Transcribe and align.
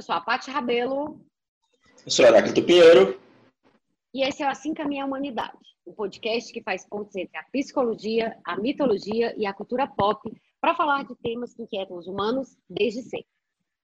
Eu 0.00 0.02
sou 0.02 0.14
a 0.14 0.20
Paty 0.22 0.50
Rabelo. 0.50 1.20
Eu 2.06 2.10
sou 2.10 2.24
Heráclito 2.24 2.64
Pinheiro. 2.64 3.20
E 4.14 4.22
esse 4.22 4.42
é 4.42 4.46
o 4.46 4.48
Assim 4.48 4.72
Caminha 4.72 5.04
a 5.04 5.06
Humanidade, 5.06 5.58
um 5.86 5.92
podcast 5.92 6.50
que 6.54 6.62
faz 6.62 6.88
pontos 6.88 7.14
entre 7.16 7.36
a 7.36 7.42
psicologia, 7.52 8.34
a 8.46 8.56
mitologia 8.56 9.34
e 9.36 9.44
a 9.44 9.52
cultura 9.52 9.86
pop 9.86 10.18
para 10.58 10.74
falar 10.74 11.04
de 11.04 11.14
temas 11.16 11.52
que 11.52 11.64
inquietam 11.64 11.98
os 11.98 12.06
humanos 12.06 12.56
desde 12.66 13.02
sempre. 13.02 13.28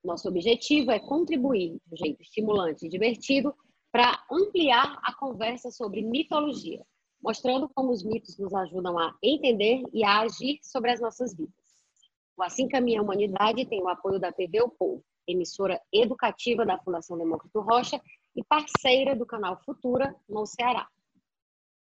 Nosso 0.03 0.27
objetivo 0.27 0.89
é 0.89 0.97
contribuir 0.97 1.79
de 1.85 1.93
um 1.93 1.97
jeito 1.97 2.19
estimulante 2.23 2.87
e 2.87 2.89
divertido 2.89 3.53
para 3.91 4.19
ampliar 4.31 4.97
a 5.03 5.13
conversa 5.13 5.69
sobre 5.69 6.01
mitologia, 6.01 6.83
mostrando 7.21 7.69
como 7.69 7.91
os 7.91 8.03
mitos 8.03 8.39
nos 8.39 8.55
ajudam 8.55 8.97
a 8.97 9.15
entender 9.21 9.83
e 9.93 10.03
a 10.03 10.21
agir 10.21 10.57
sobre 10.63 10.89
as 10.89 10.99
nossas 10.99 11.37
vidas. 11.37 11.53
O 12.35 12.41
Assim 12.41 12.67
Caminha 12.67 13.01
a 13.01 13.03
Humanidade 13.03 13.67
tem 13.67 13.83
o 13.83 13.87
apoio 13.87 14.19
da 14.19 14.31
TV 14.31 14.63
O 14.63 14.69
Povo, 14.69 15.03
emissora 15.27 15.81
educativa 15.91 16.65
da 16.65 16.77
Fundação 16.77 17.17
Demócrito 17.17 17.59
Rocha 17.59 18.01
e 18.35 18.43
parceira 18.43 19.15
do 19.15 19.25
canal 19.25 19.61
Futura 19.63 20.15
no 20.29 20.45
Ceará. 20.45 20.87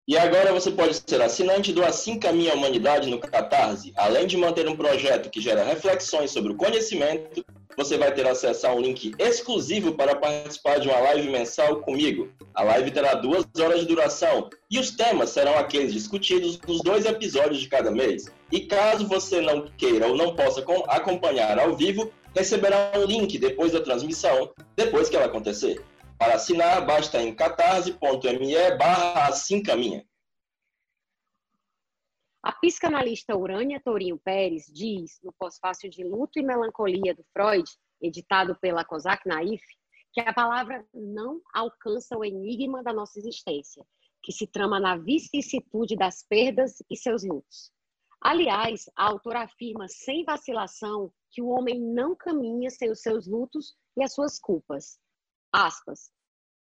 E 0.07 0.17
agora 0.17 0.51
você 0.51 0.71
pode 0.71 0.95
ser 0.95 1.21
assinante 1.21 1.71
do 1.71 1.85
Assim 1.85 2.17
Caminha 2.17 2.53
a 2.53 2.55
Humanidade 2.55 3.07
no 3.07 3.19
Catarse. 3.19 3.93
Além 3.95 4.25
de 4.25 4.35
manter 4.35 4.67
um 4.67 4.75
projeto 4.75 5.29
que 5.29 5.39
gera 5.39 5.63
reflexões 5.63 6.31
sobre 6.31 6.51
o 6.51 6.55
conhecimento, 6.55 7.45
você 7.77 7.97
vai 7.99 8.11
ter 8.11 8.27
acesso 8.27 8.65
a 8.65 8.73
um 8.73 8.81
link 8.81 9.13
exclusivo 9.19 9.93
para 9.93 10.15
participar 10.15 10.79
de 10.79 10.87
uma 10.87 10.99
live 10.99 11.29
mensal 11.29 11.81
comigo. 11.81 12.29
A 12.53 12.63
live 12.63 12.89
terá 12.89 13.13
duas 13.13 13.45
horas 13.59 13.81
de 13.81 13.85
duração 13.85 14.49
e 14.69 14.79
os 14.79 14.89
temas 14.89 15.29
serão 15.29 15.55
aqueles 15.55 15.93
discutidos 15.93 16.59
nos 16.67 16.81
dois 16.81 17.05
episódios 17.05 17.59
de 17.59 17.69
cada 17.69 17.91
mês. 17.91 18.25
E 18.51 18.61
caso 18.61 19.07
você 19.07 19.39
não 19.39 19.67
queira 19.77 20.07
ou 20.07 20.17
não 20.17 20.35
possa 20.35 20.65
acompanhar 20.87 21.59
ao 21.59 21.75
vivo, 21.75 22.11
receberá 22.35 22.91
um 22.97 23.05
link 23.05 23.37
depois 23.37 23.71
da 23.71 23.79
transmissão, 23.79 24.51
depois 24.75 25.09
que 25.09 25.15
ela 25.15 25.27
acontecer. 25.27 25.79
Para 26.21 26.35
assinar, 26.35 26.85
basta 26.85 27.19
em 27.19 27.33
catarse.me 27.33 28.77
barra 28.77 29.27
assim 29.27 29.63
caminha. 29.63 30.07
A 32.43 32.51
psicanalista 32.51 33.35
Urânia 33.35 33.81
Torinho 33.83 34.19
Pérez 34.19 34.67
diz, 34.71 35.19
no 35.23 35.33
pós-fácil 35.33 35.89
de 35.89 36.03
Luto 36.03 36.37
e 36.37 36.43
Melancolia 36.43 37.15
do 37.15 37.25
Freud, 37.33 37.67
editado 37.99 38.55
pela 38.61 38.85
Kozak 38.85 39.27
Naif, 39.27 39.63
que 40.13 40.21
a 40.21 40.31
palavra 40.31 40.85
não 40.93 41.41
alcança 41.51 42.15
o 42.15 42.23
enigma 42.23 42.83
da 42.83 42.93
nossa 42.93 43.17
existência, 43.17 43.83
que 44.21 44.31
se 44.31 44.45
trama 44.45 44.79
na 44.79 44.97
vicissitude 44.97 45.95
das 45.95 46.23
perdas 46.29 46.83
e 46.87 46.95
seus 46.95 47.23
lutos. 47.23 47.71
Aliás, 48.21 48.87
a 48.95 49.07
autora 49.07 49.41
afirma 49.41 49.87
sem 49.87 50.23
vacilação 50.23 51.11
que 51.31 51.41
o 51.41 51.47
homem 51.47 51.81
não 51.81 52.15
caminha 52.15 52.69
sem 52.69 52.91
os 52.91 53.01
seus 53.01 53.25
lutos 53.25 53.73
e 53.97 54.03
as 54.03 54.13
suas 54.13 54.37
culpas 54.39 54.99
aspas, 55.51 56.11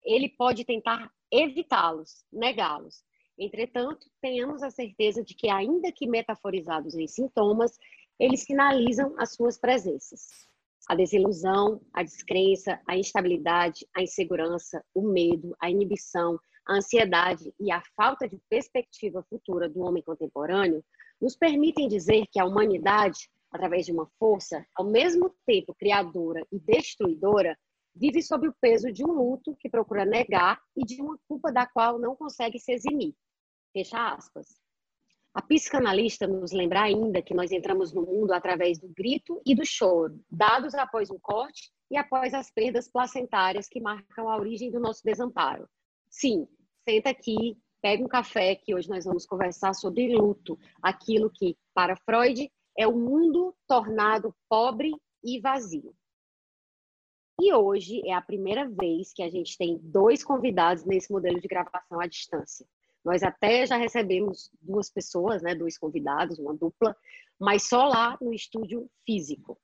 ele 0.03 0.29
pode 0.29 0.63
tentar 0.63 1.11
evitá-los, 1.31 2.23
negá-los. 2.31 3.03
Entretanto, 3.37 4.07
tenhamos 4.21 4.63
a 4.63 4.69
certeza 4.69 5.23
de 5.23 5.33
que, 5.33 5.49
ainda 5.49 5.91
que 5.91 6.07
metaforizados 6.07 6.95
em 6.95 7.07
sintomas, 7.07 7.77
eles 8.19 8.41
sinalizam 8.43 9.15
as 9.17 9.33
suas 9.33 9.57
presenças. 9.57 10.27
A 10.87 10.95
desilusão, 10.95 11.81
a 11.93 12.03
descrença, 12.03 12.81
a 12.87 12.97
instabilidade, 12.97 13.87
a 13.95 14.01
insegurança, 14.01 14.83
o 14.93 15.01
medo, 15.01 15.55
a 15.61 15.69
inibição, 15.69 16.39
a 16.67 16.75
ansiedade 16.75 17.53
e 17.59 17.71
a 17.71 17.81
falta 17.95 18.27
de 18.27 18.37
perspectiva 18.49 19.23
futura 19.29 19.69
do 19.69 19.81
homem 19.81 20.03
contemporâneo 20.03 20.83
nos 21.21 21.35
permitem 21.35 21.87
dizer 21.87 22.25
que 22.31 22.39
a 22.39 22.45
humanidade, 22.45 23.29
através 23.51 23.85
de 23.85 23.91
uma 23.91 24.07
força, 24.19 24.65
ao 24.75 24.85
mesmo 24.85 25.33
tempo 25.45 25.73
criadora 25.73 26.45
e 26.51 26.59
destruidora, 26.59 27.57
vive 27.95 28.21
sob 28.21 28.47
o 28.47 28.55
peso 28.61 28.91
de 28.91 29.03
um 29.03 29.11
luto 29.11 29.55
que 29.55 29.69
procura 29.69 30.05
negar 30.05 30.61
e 30.75 30.85
de 30.85 31.01
uma 31.01 31.17
culpa 31.27 31.51
da 31.51 31.65
qual 31.65 31.99
não 31.99 32.15
consegue 32.15 32.59
se 32.59 32.71
eximir. 32.71 33.13
Fecha 33.73 34.13
aspas. 34.13 34.47
A 35.33 35.41
psicanalista 35.41 36.25
nos 36.25 36.51
lembra 36.51 36.81
ainda 36.81 37.21
que 37.21 37.33
nós 37.33 37.51
entramos 37.51 37.93
no 37.93 38.01
mundo 38.01 38.31
através 38.33 38.79
do 38.79 38.87
grito 38.89 39.41
e 39.45 39.53
do 39.53 39.65
choro, 39.65 40.19
dados 40.29 40.73
após 40.73 41.11
um 41.11 41.19
corte 41.19 41.71
e 41.91 41.97
após 41.97 42.33
as 42.33 42.51
perdas 42.51 42.89
placentárias 42.89 43.67
que 43.67 43.79
marcam 43.79 44.27
a 44.27 44.37
origem 44.37 44.71
do 44.71 44.79
nosso 44.79 45.03
desamparo. 45.03 45.67
Sim, 46.09 46.47
senta 46.87 47.11
aqui, 47.11 47.57
pega 47.81 48.03
um 48.03 48.07
café, 48.07 48.55
que 48.55 48.73
hoje 48.73 48.89
nós 48.89 49.05
vamos 49.05 49.25
conversar 49.25 49.73
sobre 49.73 50.15
luto, 50.15 50.57
aquilo 50.81 51.29
que, 51.29 51.55
para 51.73 51.95
Freud, 51.95 52.51
é 52.77 52.87
o 52.87 52.97
mundo 52.97 53.55
tornado 53.67 54.35
pobre 54.49 54.91
e 55.23 55.39
vazio. 55.39 55.93
E 57.41 57.53
hoje 57.53 58.01
é 58.05 58.13
a 58.13 58.21
primeira 58.21 58.67
vez 58.67 59.13
que 59.13 59.23
a 59.23 59.29
gente 59.29 59.57
tem 59.57 59.77
dois 59.81 60.23
convidados 60.23 60.83
nesse 60.83 61.09
modelo 61.09 61.39
de 61.39 61.47
gravação 61.47 61.99
à 61.99 62.05
distância. 62.05 62.65
Nós 63.03 63.23
até 63.23 63.65
já 63.65 63.77
recebemos 63.77 64.51
duas 64.61 64.89
pessoas, 64.89 65.41
né, 65.41 65.55
dois 65.55 65.77
convidados, 65.77 66.37
uma 66.37 66.53
dupla, 66.53 66.93
mas 67.39 67.63
só 67.63 67.85
lá 67.85 68.17
no 68.19 68.33
estúdio 68.33 68.89
físico. 69.05 69.57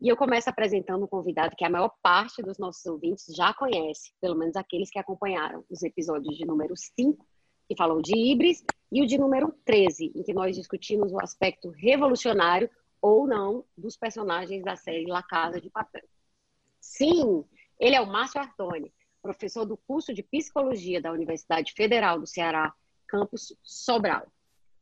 E 0.00 0.08
eu 0.08 0.16
começo 0.16 0.50
apresentando 0.50 1.04
um 1.04 1.06
convidado 1.06 1.54
que 1.54 1.64
a 1.64 1.70
maior 1.70 1.94
parte 2.02 2.42
dos 2.42 2.58
nossos 2.58 2.84
ouvintes 2.86 3.32
já 3.36 3.54
conhece, 3.54 4.12
pelo 4.20 4.34
menos 4.34 4.56
aqueles 4.56 4.90
que 4.90 4.98
acompanharam 4.98 5.64
os 5.70 5.84
episódios 5.84 6.36
de 6.36 6.44
número 6.44 6.74
5, 6.76 7.24
que 7.68 7.76
falou 7.76 8.02
de 8.02 8.16
Ibris, 8.16 8.64
e 8.90 9.00
o 9.00 9.06
de 9.06 9.16
número 9.16 9.54
13, 9.64 10.10
em 10.12 10.24
que 10.24 10.34
nós 10.34 10.56
discutimos 10.56 11.12
o 11.12 11.20
aspecto 11.20 11.70
revolucionário 11.70 12.68
ou 13.00 13.28
não 13.28 13.64
dos 13.78 13.96
personagens 13.96 14.64
da 14.64 14.74
série 14.74 15.06
La 15.06 15.22
Casa 15.22 15.60
de 15.60 15.70
Papel. 15.70 16.02
Sim, 16.82 17.44
ele 17.78 17.94
é 17.94 18.00
o 18.00 18.06
Márcio 18.08 18.40
Artoni, 18.40 18.92
professor 19.22 19.64
do 19.64 19.76
curso 19.76 20.12
de 20.12 20.20
Psicologia 20.24 21.00
da 21.00 21.12
Universidade 21.12 21.72
Federal 21.72 22.18
do 22.18 22.26
Ceará, 22.26 22.74
campus 23.06 23.56
Sobral. 23.62 24.26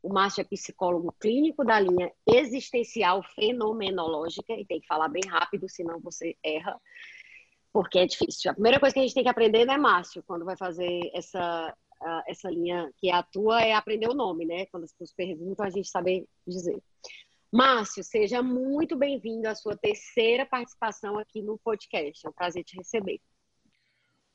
O 0.01 0.11
Márcio 0.11 0.41
é 0.41 0.43
psicólogo 0.43 1.13
clínico 1.19 1.63
da 1.63 1.79
linha 1.79 2.11
existencial 2.25 3.21
fenomenológica, 3.35 4.51
e 4.53 4.65
tem 4.65 4.81
que 4.81 4.87
falar 4.87 5.09
bem 5.09 5.21
rápido, 5.29 5.69
senão 5.69 5.99
você 5.99 6.35
erra, 6.43 6.75
porque 7.71 7.99
é 7.99 8.07
difícil. 8.07 8.49
A 8.49 8.55
primeira 8.55 8.79
coisa 8.79 8.95
que 8.95 8.99
a 8.99 9.03
gente 9.03 9.13
tem 9.13 9.23
que 9.23 9.29
aprender, 9.29 9.63
né, 9.65 9.77
Márcio, 9.77 10.23
quando 10.23 10.43
vai 10.43 10.57
fazer 10.57 11.11
essa, 11.13 11.77
essa 12.27 12.49
linha 12.49 12.91
que 12.97 13.09
é 13.09 13.13
a 13.13 13.21
tua, 13.21 13.61
é 13.61 13.73
aprender 13.73 14.09
o 14.09 14.15
nome, 14.15 14.43
né? 14.43 14.65
Quando 14.65 14.85
as 14.85 14.91
pessoas 14.91 15.13
perguntam, 15.13 15.63
a 15.63 15.69
gente 15.69 15.87
saber 15.87 16.25
dizer. 16.47 16.81
Márcio, 17.51 18.01
seja 18.01 18.41
muito 18.41 18.95
bem-vindo 18.95 19.45
à 19.45 19.53
sua 19.53 19.75
terceira 19.75 20.45
participação 20.45 21.19
aqui 21.19 21.41
no 21.41 21.57
podcast. 21.57 22.25
É 22.25 22.29
um 22.29 22.33
prazer 22.33 22.63
te 22.63 22.77
receber. 22.77 23.19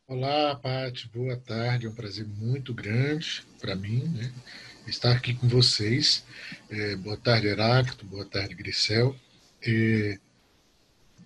Olá, 0.06 0.54
Paty, 0.56 1.08
boa 1.08 1.34
tarde. 1.38 1.86
É 1.86 1.88
um 1.88 1.94
prazer 1.94 2.26
muito 2.26 2.74
grande 2.74 3.42
para 3.58 3.74
mim 3.74 4.04
né, 4.04 4.30
estar 4.86 5.12
aqui 5.12 5.34
com 5.34 5.48
vocês. 5.48 6.26
É, 6.68 6.94
boa 6.96 7.16
tarde, 7.16 7.46
Heráclito. 7.46 8.04
Boa 8.04 8.26
tarde, 8.26 8.54
Grisel. 8.54 9.16
É, 9.66 10.18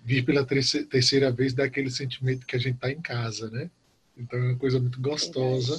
vir 0.01 0.23
pela 0.23 0.45
terceira 0.45 1.29
vez 1.29 1.53
dá 1.53 1.65
aquele 1.65 1.91
sentimento 1.91 2.47
que 2.47 2.55
a 2.55 2.59
gente 2.59 2.75
está 2.75 2.89
em 2.89 3.01
casa, 3.01 3.49
né? 3.51 3.69
Então 4.15 4.39
é 4.39 4.43
uma 4.43 4.57
coisa 4.57 4.79
muito 4.79 5.01
gostosa 5.01 5.77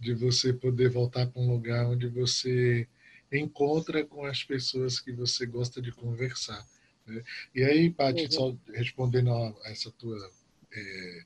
de 0.00 0.12
você 0.12 0.52
poder 0.52 0.90
voltar 0.90 1.28
para 1.28 1.40
um 1.40 1.52
lugar 1.52 1.86
onde 1.86 2.08
você 2.08 2.88
encontra 3.38 4.04
com 4.04 4.24
as 4.24 4.42
pessoas 4.42 5.00
que 5.00 5.12
você 5.12 5.46
gosta 5.46 5.80
de 5.80 5.92
conversar. 5.92 6.66
Né? 7.06 7.22
E 7.54 7.62
aí, 7.62 7.90
Paty, 7.90 8.24
uhum. 8.24 8.30
só 8.30 8.56
respondendo 8.72 9.32
a 9.32 9.54
essa 9.66 9.90
tua 9.92 10.30
é, 10.72 11.24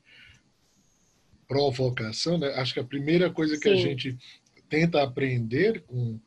provocação, 1.47 2.37
né? 2.37 2.47
acho 2.55 2.73
que 2.73 2.79
a 2.79 2.83
primeira 2.83 3.31
coisa 3.31 3.57
que 3.57 3.69
Sim. 3.69 3.73
a 3.73 3.77
gente 3.77 4.17
tenta 4.69 5.01
aprender 5.01 5.81
com, 5.81 6.19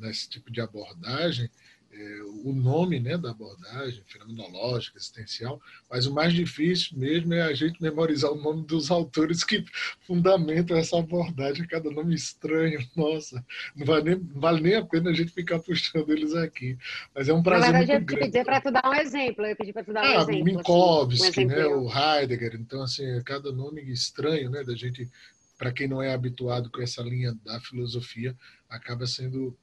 nesse 0.00 0.28
tipo 0.28 0.50
de 0.50 0.60
abordagem 0.60 1.50
é, 1.98 2.22
o 2.44 2.52
nome 2.52 3.00
né, 3.00 3.18
da 3.18 3.32
abordagem 3.32 4.02
fenomenológica, 4.06 4.96
existencial, 4.96 5.60
mas 5.90 6.06
o 6.06 6.14
mais 6.14 6.32
difícil 6.32 6.96
mesmo 6.96 7.34
é 7.34 7.42
a 7.42 7.52
gente 7.52 7.82
memorizar 7.82 8.30
o 8.30 8.40
nome 8.40 8.64
dos 8.64 8.88
autores 8.88 9.42
que 9.42 9.64
fundamentam 10.06 10.76
essa 10.76 10.96
abordagem, 10.96 11.66
cada 11.66 11.90
nome 11.90 12.14
estranho, 12.14 12.78
nossa, 12.94 13.44
não 13.74 13.84
vale 13.84 14.04
nem, 14.04 14.14
não 14.32 14.40
vale 14.40 14.60
nem 14.60 14.76
a 14.76 14.84
pena 14.84 15.10
a 15.10 15.12
gente 15.12 15.32
ficar 15.32 15.58
puxando 15.58 16.08
eles 16.10 16.34
aqui. 16.34 16.78
Mas 17.12 17.28
é 17.28 17.34
um 17.34 17.42
prazer 17.42 17.72
Na 17.72 17.78
verdade, 17.78 17.98
muito 17.98 18.14
eu 18.14 18.18
pedir 18.26 18.44
para 18.44 18.60
tu 18.60 18.70
dar 18.70 18.88
um 18.88 18.94
exemplo, 18.94 19.44
eu 19.44 19.56
pedi 19.56 19.72
para 19.72 19.84
tu 19.84 19.92
dar 19.92 20.02
um 20.04 20.06
ah, 20.06 20.22
exemplo. 20.22 20.44
Minkowski, 20.44 21.28
assim, 21.28 21.44
um 21.46 21.48
né, 21.48 21.66
o 21.66 21.90
Heidegger, 21.90 22.54
então 22.54 22.80
assim, 22.82 23.04
é 23.04 23.20
cada 23.22 23.50
nome 23.50 23.82
estranho, 23.90 24.50
né, 24.50 24.62
da 24.62 24.76
gente, 24.76 25.10
para 25.58 25.72
quem 25.72 25.88
não 25.88 26.00
é 26.00 26.14
habituado 26.14 26.70
com 26.70 26.80
essa 26.80 27.02
linha 27.02 27.34
da 27.44 27.60
filosofia, 27.60 28.36
acaba 28.68 29.04
sendo 29.04 29.56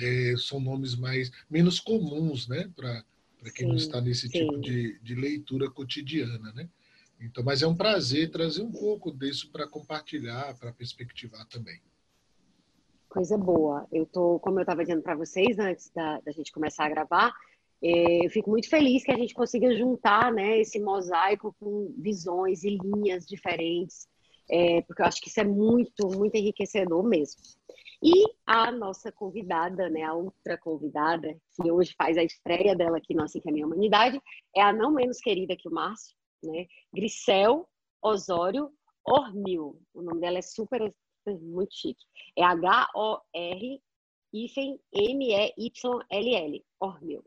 é, 0.00 0.34
são 0.36 0.60
nomes 0.60 0.94
mais 0.94 1.30
menos 1.48 1.80
comuns, 1.80 2.48
né, 2.48 2.70
para 2.76 3.04
quem 3.54 3.66
sim, 3.66 3.66
não 3.66 3.76
está 3.76 4.00
nesse 4.00 4.28
sim. 4.28 4.40
tipo 4.40 4.60
de, 4.60 4.98
de 5.00 5.14
leitura 5.14 5.70
cotidiana, 5.70 6.52
né? 6.52 6.68
Então, 7.20 7.44
mas 7.44 7.62
é 7.62 7.66
um 7.66 7.76
prazer 7.76 8.30
trazer 8.30 8.62
um 8.62 8.72
pouco 8.72 9.12
disso 9.12 9.50
para 9.52 9.68
compartilhar, 9.68 10.56
para 10.58 10.72
perspectivar 10.72 11.46
também. 11.46 11.80
Coisa 13.08 13.36
boa. 13.36 13.86
Eu 13.92 14.06
tô, 14.06 14.38
como 14.38 14.58
eu 14.58 14.62
estava 14.62 14.82
dizendo 14.82 15.02
para 15.02 15.16
vocês 15.16 15.58
antes 15.58 15.90
da, 15.90 16.20
da, 16.20 16.32
gente 16.32 16.52
começar 16.52 16.86
a 16.86 16.88
gravar, 16.88 17.32
É, 17.82 18.26
eu 18.26 18.30
fico 18.30 18.50
muito 18.50 18.68
feliz 18.68 19.02
que 19.02 19.10
a 19.10 19.16
gente 19.16 19.32
consiga 19.32 19.74
juntar 19.74 20.30
né, 20.32 20.60
esse 20.60 20.78
mosaico 20.78 21.54
com 21.58 21.94
visões 21.96 22.62
e 22.62 22.76
linhas 22.76 23.26
diferentes, 23.26 24.06
é, 24.50 24.82
porque 24.82 25.02
eu 25.02 25.06
acho 25.06 25.20
que 25.20 25.28
isso 25.28 25.40
é 25.40 25.44
muito, 25.44 26.08
muito 26.08 26.34
enriquecedor 26.34 27.02
mesmo. 27.02 27.40
E 28.02 28.24
a 28.46 28.72
nossa 28.72 29.12
convidada, 29.12 29.88
né, 29.90 30.02
a 30.02 30.14
outra 30.14 30.56
convidada, 30.58 31.36
que 31.54 31.70
hoje 31.70 31.94
faz 31.96 32.16
a 32.16 32.22
estreia 32.22 32.74
dela 32.74 32.96
aqui 32.96 33.14
no 33.14 33.22
Assim 33.22 33.40
que 33.40 33.48
é 33.48 33.50
a 33.50 33.54
Minha 33.54 33.66
Humanidade, 33.66 34.20
é 34.56 34.62
a 34.62 34.72
não 34.72 34.90
menos 34.90 35.20
querida 35.20 35.54
que 35.56 35.68
o 35.68 35.72
Márcio, 35.72 36.16
né, 36.42 36.66
Grisel 36.92 37.68
Osório 38.02 38.70
Ormil. 39.04 39.80
O 39.92 40.02
nome 40.02 40.20
dela 40.20 40.38
é 40.38 40.42
super, 40.42 40.92
muito 41.26 41.74
chique. 41.74 42.02
É 42.36 42.42
H-O-R 42.42 43.82
M-E-Y-L-L, 44.92 46.64
Ormil. 46.78 47.24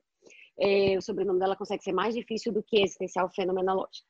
É, 0.57 0.97
o 0.97 1.01
sobrenome 1.01 1.39
dela 1.39 1.55
consegue 1.55 1.83
ser 1.83 1.93
mais 1.93 2.15
difícil 2.15 2.53
do 2.53 2.63
que 2.63 2.81
existencial 2.81 3.29
fenomenológico. 3.29 4.07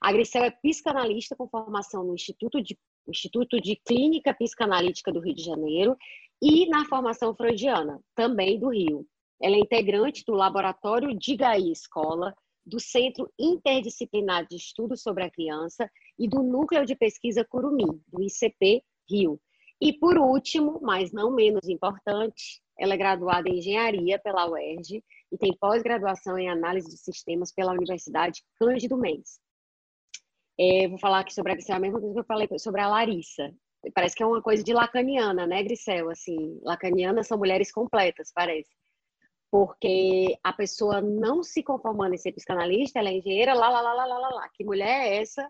A 0.00 0.12
Grisel 0.12 0.44
é 0.44 0.50
psicanalista 0.50 1.34
com 1.34 1.48
formação 1.48 2.04
no 2.04 2.14
Instituto 2.14 2.62
de, 2.62 2.78
Instituto 3.08 3.60
de 3.60 3.76
Clínica 3.76 4.32
Psicanalítica 4.34 5.12
do 5.12 5.20
Rio 5.20 5.34
de 5.34 5.42
Janeiro 5.42 5.96
e 6.40 6.68
na 6.68 6.84
formação 6.84 7.34
freudiana, 7.34 8.00
também 8.14 8.58
do 8.58 8.68
Rio. 8.68 9.06
Ela 9.40 9.56
é 9.56 9.60
integrante 9.60 10.24
do 10.24 10.34
Laboratório 10.34 11.16
de 11.16 11.36
GAI 11.36 11.70
Escola, 11.70 12.34
do 12.64 12.78
Centro 12.78 13.32
Interdisciplinar 13.38 14.46
de 14.46 14.56
Estudos 14.56 15.02
sobre 15.02 15.24
a 15.24 15.30
Criança 15.30 15.90
e 16.18 16.28
do 16.28 16.42
Núcleo 16.42 16.84
de 16.84 16.94
Pesquisa 16.94 17.44
Curumim, 17.44 18.00
do 18.06 18.22
ICP 18.22 18.82
Rio. 19.08 19.40
E 19.80 19.92
por 19.92 20.18
último, 20.18 20.80
mas 20.82 21.12
não 21.12 21.30
menos 21.30 21.68
importante, 21.68 22.60
ela 22.78 22.94
é 22.94 22.96
graduada 22.96 23.48
em 23.48 23.58
Engenharia 23.58 24.18
pela 24.18 24.48
UERJ 24.48 25.02
e 25.32 25.38
tem 25.38 25.56
pós-graduação 25.56 26.38
em 26.38 26.48
Análise 26.48 26.88
de 26.88 26.98
Sistemas 26.98 27.52
pela 27.52 27.72
Universidade 27.72 28.42
Cândido 28.58 28.96
Mendes. 28.96 29.40
É, 30.60 30.88
vou 30.88 30.98
falar 30.98 31.20
aqui 31.20 31.32
sobre 31.32 31.52
a 31.52 31.54
Grisel, 31.54 31.76
a 31.76 31.80
mesma 31.80 32.00
coisa 32.00 32.14
que 32.14 32.20
eu 32.20 32.24
falei 32.24 32.48
sobre 32.58 32.80
a 32.80 32.88
Larissa. 32.88 33.50
Parece 33.94 34.16
que 34.16 34.22
é 34.22 34.26
uma 34.26 34.42
coisa 34.42 34.62
de 34.62 34.72
lacaniana, 34.72 35.46
né, 35.46 35.62
Grisel? 35.62 36.10
Assim, 36.10 36.58
lacanianas 36.62 37.28
são 37.28 37.38
mulheres 37.38 37.70
completas, 37.72 38.32
parece. 38.34 38.70
Porque 39.50 40.36
a 40.42 40.52
pessoa 40.52 41.00
não 41.00 41.42
se 41.42 41.62
conformando 41.62 42.14
em 42.14 42.18
ser 42.18 42.32
psicanalista, 42.32 42.98
ela 42.98 43.08
é 43.08 43.14
engenheira, 43.14 43.54
lá, 43.54 43.70
lá, 43.70 43.80
lá, 43.80 43.94
lá, 43.94 44.04
lá, 44.04 44.28
lá. 44.28 44.48
Que 44.54 44.64
mulher 44.64 45.06
é 45.06 45.22
essa? 45.22 45.48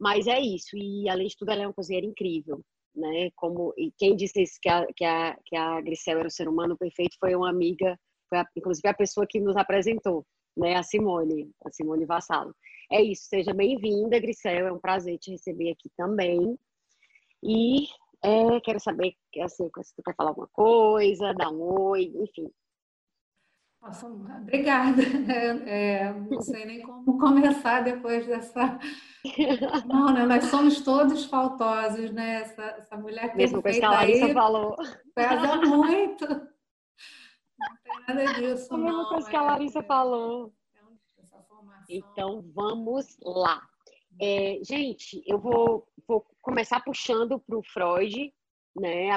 Mas 0.00 0.26
é 0.26 0.40
isso. 0.40 0.76
E, 0.76 1.08
além 1.08 1.26
de 1.26 1.36
tudo, 1.36 1.50
ela 1.50 1.62
é 1.64 1.66
uma 1.66 1.74
cozinheira 1.74 2.06
incrível 2.06 2.62
né? 2.96 3.30
Como 3.36 3.74
e 3.76 3.92
quem 3.98 4.16
disse 4.16 4.42
isso, 4.42 4.58
que 4.60 4.68
a 4.68 4.86
que 4.96 5.04
a 5.04 5.36
que 5.44 5.56
a 5.56 5.80
Grisel 5.80 6.18
era 6.18 6.28
o 6.28 6.30
ser 6.30 6.48
humano 6.48 6.76
perfeito 6.76 7.16
foi 7.20 7.34
uma 7.34 7.50
amiga, 7.50 7.98
foi 8.28 8.38
a, 8.38 8.46
inclusive 8.56 8.88
a 8.88 8.94
pessoa 8.94 9.26
que 9.28 9.38
nos 9.40 9.56
apresentou, 9.56 10.26
né? 10.56 10.74
A 10.76 10.82
Simone, 10.82 11.50
a 11.64 11.70
Simone 11.70 12.06
Vassalo. 12.06 12.54
É 12.90 13.02
isso. 13.02 13.24
Seja 13.28 13.52
bem-vinda, 13.52 14.18
Grisel. 14.20 14.66
É 14.66 14.72
um 14.72 14.78
prazer 14.78 15.18
te 15.18 15.30
receber 15.30 15.72
aqui 15.72 15.90
também. 15.96 16.58
E 17.42 17.86
é, 18.22 18.60
quero 18.60 18.80
saber 18.80 19.14
assim, 19.42 19.68
se 19.82 19.94
tu 19.94 20.02
quer 20.02 20.14
falar 20.14 20.30
alguma 20.30 20.48
coisa, 20.48 21.34
dar 21.34 21.50
um 21.50 21.60
oi, 21.60 22.12
enfim. 22.16 22.50
Nossa, 23.82 24.06
obrigada. 24.06 25.02
É, 25.66 26.12
não 26.12 26.40
sei 26.40 26.64
nem 26.64 26.82
como 26.82 27.18
começar 27.18 27.82
depois 27.82 28.26
dessa. 28.26 28.78
Não, 29.86 30.12
né? 30.12 30.24
Nós 30.24 30.44
somos 30.44 30.80
todos 30.82 31.24
faltosos, 31.26 32.10
né? 32.12 32.42
Essa, 32.42 32.62
essa 32.62 32.96
mulher 32.96 33.30
que 33.30 33.36
Mesmo 33.36 33.62
coisa 33.62 33.78
que 33.78 33.84
a 33.84 33.90
Larissa 33.90 34.26
aí, 34.26 34.32
falou. 34.32 34.76
Pesa 35.14 35.56
muito. 35.56 36.26
Não 36.26 37.76
tem 37.84 38.06
nada 38.08 38.34
disso. 38.34 38.74
A 38.74 38.78
mesma 38.78 39.08
coisa 39.08 39.30
que 39.30 39.36
a 39.36 39.42
Larissa 39.42 39.78
é, 39.80 39.82
falou. 39.82 40.52
Então, 41.88 42.44
vamos 42.54 43.16
lá. 43.22 43.62
É, 44.20 44.58
gente, 44.62 45.22
eu 45.26 45.38
vou, 45.38 45.86
vou 46.06 46.24
começar 46.40 46.80
puxando 46.80 47.38
para 47.38 47.58
o 47.58 47.62
Freud, 47.62 48.32
né? 48.74 49.10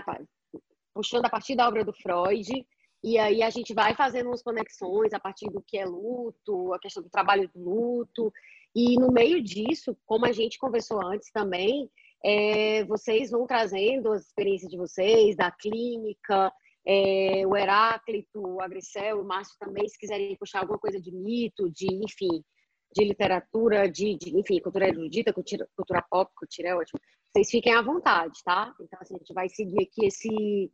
Puxando 0.94 1.26
a 1.26 1.30
partir 1.30 1.56
da 1.56 1.68
obra 1.68 1.84
do 1.84 1.94
Freud 1.94 2.66
e 3.04 3.18
aí 3.18 3.42
a 3.42 3.50
gente 3.50 3.74
vai 3.74 3.96
fazendo 3.96 4.28
umas 4.28 4.44
conexões 4.44 5.14
a 5.14 5.20
partir 5.20 5.50
do 5.50 5.62
que 5.62 5.78
é 5.78 5.86
luto, 5.86 6.74
a 6.74 6.80
questão 6.80 7.02
do 7.02 7.10
trabalho 7.10 7.50
do 7.54 7.60
luto. 7.60 8.32
E 8.76 9.00
no 9.00 9.12
meio 9.12 9.42
disso, 9.42 9.98
como 10.06 10.26
a 10.26 10.32
gente 10.32 10.60
conversou 10.60 11.02
antes 11.06 11.32
também, 11.32 11.90
é, 12.24 12.84
vocês 12.84 13.32
vão 13.32 13.48
trazendo 13.48 14.12
as 14.12 14.26
experiências 14.26 14.70
de 14.70 14.78
vocês, 14.78 15.38
da 15.38 15.50
clínica, 15.50 16.52
é, 16.86 17.48
o 17.48 17.56
Heráclito, 17.56 18.42
o 18.42 18.62
Agricel, 18.62 19.22
o 19.22 19.26
Márcio 19.26 19.56
também, 19.60 19.88
se 19.88 19.98
quiserem 19.98 20.36
puxar 20.36 20.60
alguma 20.60 20.78
coisa 20.78 21.00
de 21.00 21.12
mito, 21.12 21.70
de, 21.70 21.88
enfim, 22.04 22.44
de 22.92 23.04
literatura, 23.04 23.90
de, 23.90 24.16
de 24.18 24.38
enfim, 24.38 24.60
cultura 24.60 24.88
erudita, 24.88 25.34
cultura, 25.34 25.68
cultura 25.76 26.06
pop, 26.10 26.32
cultura 26.36 26.70
é 26.70 26.76
ótimo. 26.76 27.00
Vocês 27.32 27.50
fiquem 27.52 27.74
à 27.74 27.82
vontade, 27.82 28.40
tá? 28.44 28.74
Então, 28.80 29.00
assim, 29.02 29.16
a 29.16 29.18
gente 29.20 29.34
vai 29.34 29.48
seguir 29.50 29.84
aqui 29.84 30.06
esse, 30.06 30.72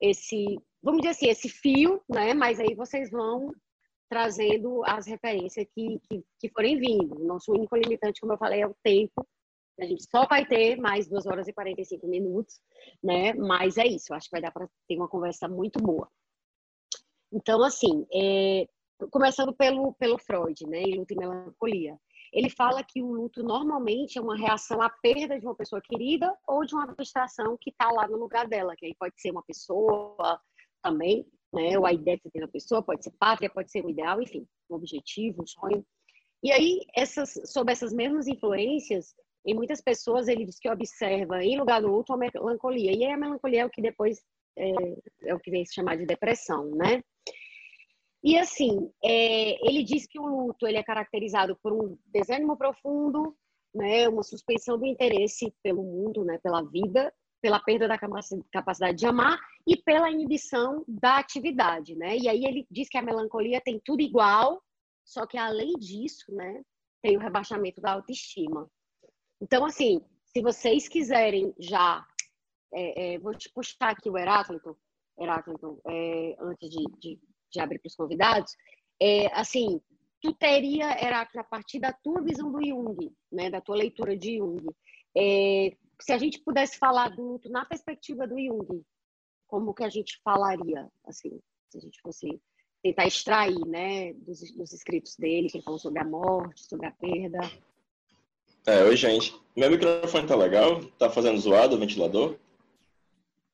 esse 0.00 0.58
vamos 0.82 1.00
dizer 1.00 1.10
assim, 1.12 1.28
esse 1.28 1.48
fio, 1.48 2.02
né? 2.08 2.34
Mas 2.34 2.60
aí 2.60 2.74
vocês 2.74 3.10
vão 3.10 3.50
trazendo 4.08 4.84
as 4.84 5.06
referências 5.06 5.66
que, 5.74 5.98
que, 6.08 6.24
que 6.38 6.48
forem 6.50 6.78
vindo. 6.78 7.18
Nosso 7.24 7.52
único 7.52 7.76
limitante, 7.76 8.20
como 8.20 8.34
eu 8.34 8.38
falei, 8.38 8.62
é 8.62 8.66
o 8.66 8.76
tempo. 8.82 9.26
A 9.80 9.84
gente 9.84 10.04
só 10.10 10.26
vai 10.26 10.46
ter 10.46 10.76
mais 10.76 11.08
2 11.08 11.26
horas 11.26 11.48
e 11.48 11.52
45 11.52 12.06
minutos, 12.06 12.60
né? 13.02 13.34
Mas 13.34 13.76
é 13.76 13.86
isso, 13.86 14.14
acho 14.14 14.26
que 14.26 14.32
vai 14.32 14.40
dar 14.40 14.50
para 14.50 14.68
ter 14.88 14.96
uma 14.96 15.08
conversa 15.08 15.48
muito 15.48 15.80
boa. 15.80 16.08
Então, 17.32 17.62
assim, 17.62 18.06
é, 18.12 18.66
começando 19.10 19.52
pelo, 19.54 19.92
pelo 19.94 20.18
Freud, 20.18 20.66
né? 20.66 20.82
Em 20.82 20.98
luto 20.98 21.12
e 21.12 21.16
melancolia. 21.16 21.98
Ele 22.32 22.50
fala 22.50 22.82
que 22.82 23.02
o 23.02 23.12
luto 23.12 23.42
normalmente 23.42 24.18
é 24.18 24.20
uma 24.20 24.36
reação 24.36 24.82
à 24.82 24.90
perda 24.90 25.38
de 25.38 25.46
uma 25.46 25.54
pessoa 25.54 25.80
querida 25.80 26.36
ou 26.46 26.64
de 26.64 26.74
uma 26.74 26.84
abstração 26.84 27.56
que 27.60 27.70
está 27.70 27.90
lá 27.90 28.06
no 28.08 28.16
lugar 28.16 28.46
dela, 28.48 28.74
que 28.76 28.86
aí 28.86 28.94
pode 28.98 29.20
ser 29.20 29.30
uma 29.30 29.42
pessoa, 29.42 30.40
também, 30.86 31.26
né? 31.52 31.78
O 31.78 31.88
ideia 31.88 32.18
que 32.18 32.30
tem 32.30 32.40
na 32.40 32.48
pessoa 32.48 32.82
pode 32.82 33.02
ser 33.02 33.12
pátria, 33.18 33.50
pode 33.50 33.70
ser 33.70 33.84
um 33.84 33.90
ideal, 33.90 34.22
enfim, 34.22 34.46
um 34.70 34.76
objetivo, 34.76 35.42
um 35.42 35.46
sonho. 35.46 35.84
E 36.42 36.52
aí, 36.52 36.80
essas, 36.94 37.40
sob 37.46 37.72
essas 37.72 37.92
mesmas 37.92 38.28
influências, 38.28 39.14
em 39.44 39.54
muitas 39.54 39.80
pessoas 39.80 40.28
ele 40.28 40.44
diz 40.44 40.58
que 40.58 40.68
observa 40.68 41.42
em 41.42 41.58
lugar 41.58 41.80
do 41.80 41.92
outro 41.92 42.14
a 42.14 42.18
melancolia. 42.18 42.92
E 42.92 43.04
aí 43.04 43.12
a 43.12 43.16
melancolia 43.16 43.62
é 43.62 43.66
o 43.66 43.70
que 43.70 43.82
depois 43.82 44.22
é, 44.56 44.70
é 45.24 45.34
o 45.34 45.40
que 45.40 45.50
vem 45.50 45.64
se 45.64 45.74
chamar 45.74 45.96
de 45.96 46.06
depressão, 46.06 46.66
né? 46.70 47.02
E 48.26 48.36
assim, 48.36 48.90
é, 49.04 49.68
ele 49.68 49.84
diz 49.84 50.04
que 50.04 50.18
o 50.18 50.26
luto 50.26 50.66
ele 50.66 50.78
é 50.78 50.82
caracterizado 50.82 51.56
por 51.62 51.72
um 51.72 51.96
desânimo 52.06 52.56
profundo, 52.56 53.36
né, 53.72 54.08
uma 54.08 54.24
suspensão 54.24 54.76
do 54.76 54.84
interesse 54.84 55.54
pelo 55.62 55.84
mundo, 55.84 56.24
né, 56.24 56.36
pela 56.38 56.60
vida, 56.60 57.14
pela 57.40 57.60
perda 57.60 57.86
da 57.86 57.96
capacidade 57.96 58.98
de 58.98 59.06
amar 59.06 59.38
e 59.64 59.76
pela 59.76 60.10
inibição 60.10 60.84
da 60.88 61.18
atividade, 61.18 61.94
né? 61.94 62.16
E 62.16 62.28
aí 62.28 62.44
ele 62.44 62.66
diz 62.68 62.88
que 62.88 62.98
a 62.98 63.02
melancolia 63.02 63.60
tem 63.60 63.80
tudo 63.84 64.02
igual, 64.02 64.60
só 65.04 65.24
que 65.24 65.38
além 65.38 65.74
disso, 65.74 66.34
né, 66.34 66.64
tem 67.00 67.16
o 67.16 67.20
rebaixamento 67.20 67.80
da 67.80 67.92
autoestima. 67.92 68.68
Então, 69.40 69.64
assim, 69.64 70.00
se 70.24 70.42
vocês 70.42 70.88
quiserem 70.88 71.54
já, 71.60 72.04
é, 72.74 73.14
é, 73.14 73.18
vou 73.20 73.36
te 73.36 73.48
puxar 73.52 73.90
aqui 73.90 74.10
o 74.10 74.18
Heráclito, 74.18 74.76
Heráclito, 75.16 75.80
é, 75.86 76.36
antes 76.40 76.68
de, 76.68 76.82
de, 76.98 77.20
de 77.50 77.60
abrir 77.60 77.78
para 77.78 77.88
os 77.88 77.96
convidados, 77.96 78.56
é, 79.00 79.26
assim, 79.38 79.80
tu 80.20 80.32
teria, 80.32 81.02
Heráclito, 81.02 81.40
a 81.40 81.44
partir 81.44 81.78
da 81.78 81.92
tua 81.92 82.20
visão 82.22 82.50
do 82.50 82.64
Jung, 82.64 83.12
né, 83.30 83.50
da 83.50 83.60
tua 83.60 83.76
leitura 83.76 84.16
de 84.16 84.38
Jung, 84.38 84.64
é, 85.16 85.76
se 86.00 86.12
a 86.12 86.18
gente 86.18 86.40
pudesse 86.40 86.78
falar 86.78 87.10
do 87.10 87.22
luto 87.22 87.48
na 87.48 87.64
perspectiva 87.64 88.26
do 88.26 88.38
Jung, 88.38 88.82
como 89.46 89.74
que 89.74 89.84
a 89.84 89.88
gente 89.88 90.20
falaria, 90.22 90.90
assim, 91.06 91.40
se 91.70 91.78
a 91.78 91.80
gente 91.80 92.00
fosse 92.00 92.40
tentar 92.82 93.06
extrair, 93.06 93.58
né, 93.66 94.12
dos, 94.14 94.40
dos 94.52 94.72
escritos 94.72 95.16
dele, 95.16 95.48
que 95.48 95.58
ele 95.58 95.64
falou 95.64 95.78
sobre 95.78 96.00
a 96.00 96.04
morte, 96.04 96.66
sobre 96.68 96.86
a 96.86 96.92
perda. 96.92 97.40
É, 98.66 98.82
oi, 98.82 98.96
gente. 98.96 99.34
Meu 99.56 99.70
microfone 99.70 100.26
tá 100.26 100.36
legal? 100.36 100.84
Tá 100.98 101.08
fazendo 101.08 101.38
zoado 101.38 101.76
o 101.76 101.78
ventilador? 101.78 102.36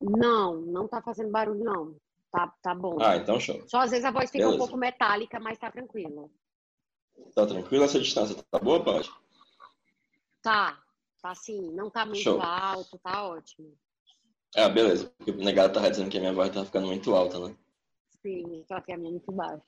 Não, 0.00 0.60
não 0.60 0.88
tá 0.88 1.00
fazendo 1.00 1.30
barulho, 1.30 1.62
não. 1.62 1.96
Tá, 2.32 2.52
tá 2.62 2.74
bom. 2.74 2.96
Ah, 3.00 3.16
então 3.16 3.38
show. 3.38 3.62
Só 3.68 3.80
às 3.80 3.90
vezes 3.90 4.04
a 4.04 4.10
voz 4.10 4.30
fica 4.30 4.44
Beleza. 4.44 4.56
um 4.56 4.58
pouco 4.58 4.76
metálica, 4.76 5.38
mas 5.38 5.58
tá 5.58 5.70
tranquilo. 5.70 6.32
Tá 7.34 7.46
tranquilo? 7.46 7.84
Essa 7.84 8.00
distância 8.00 8.42
tá 8.50 8.58
boa, 8.58 8.82
Paty? 8.82 9.10
Tá, 10.42 10.82
Tá 11.22 11.30
assim, 11.30 11.70
não 11.70 11.88
tá 11.88 12.04
muito 12.04 12.20
Show. 12.20 12.42
alto, 12.42 12.98
tá 12.98 13.28
ótimo. 13.28 13.72
Ah, 14.56 14.68
beleza. 14.68 15.10
Porque 15.16 15.30
o 15.30 15.36
negado 15.36 15.72
tá 15.72 15.88
dizendo 15.88 16.10
que 16.10 16.18
a 16.18 16.20
minha 16.20 16.32
voz 16.32 16.52
tá 16.52 16.64
ficando 16.64 16.88
muito 16.88 17.14
alta, 17.14 17.38
né? 17.38 17.56
Sim, 18.20 18.64
só 18.66 18.80
que 18.80 18.92
a 18.92 18.96
minha 18.96 19.08
é 19.08 19.12
muito 19.12 19.30
baixa. 19.30 19.62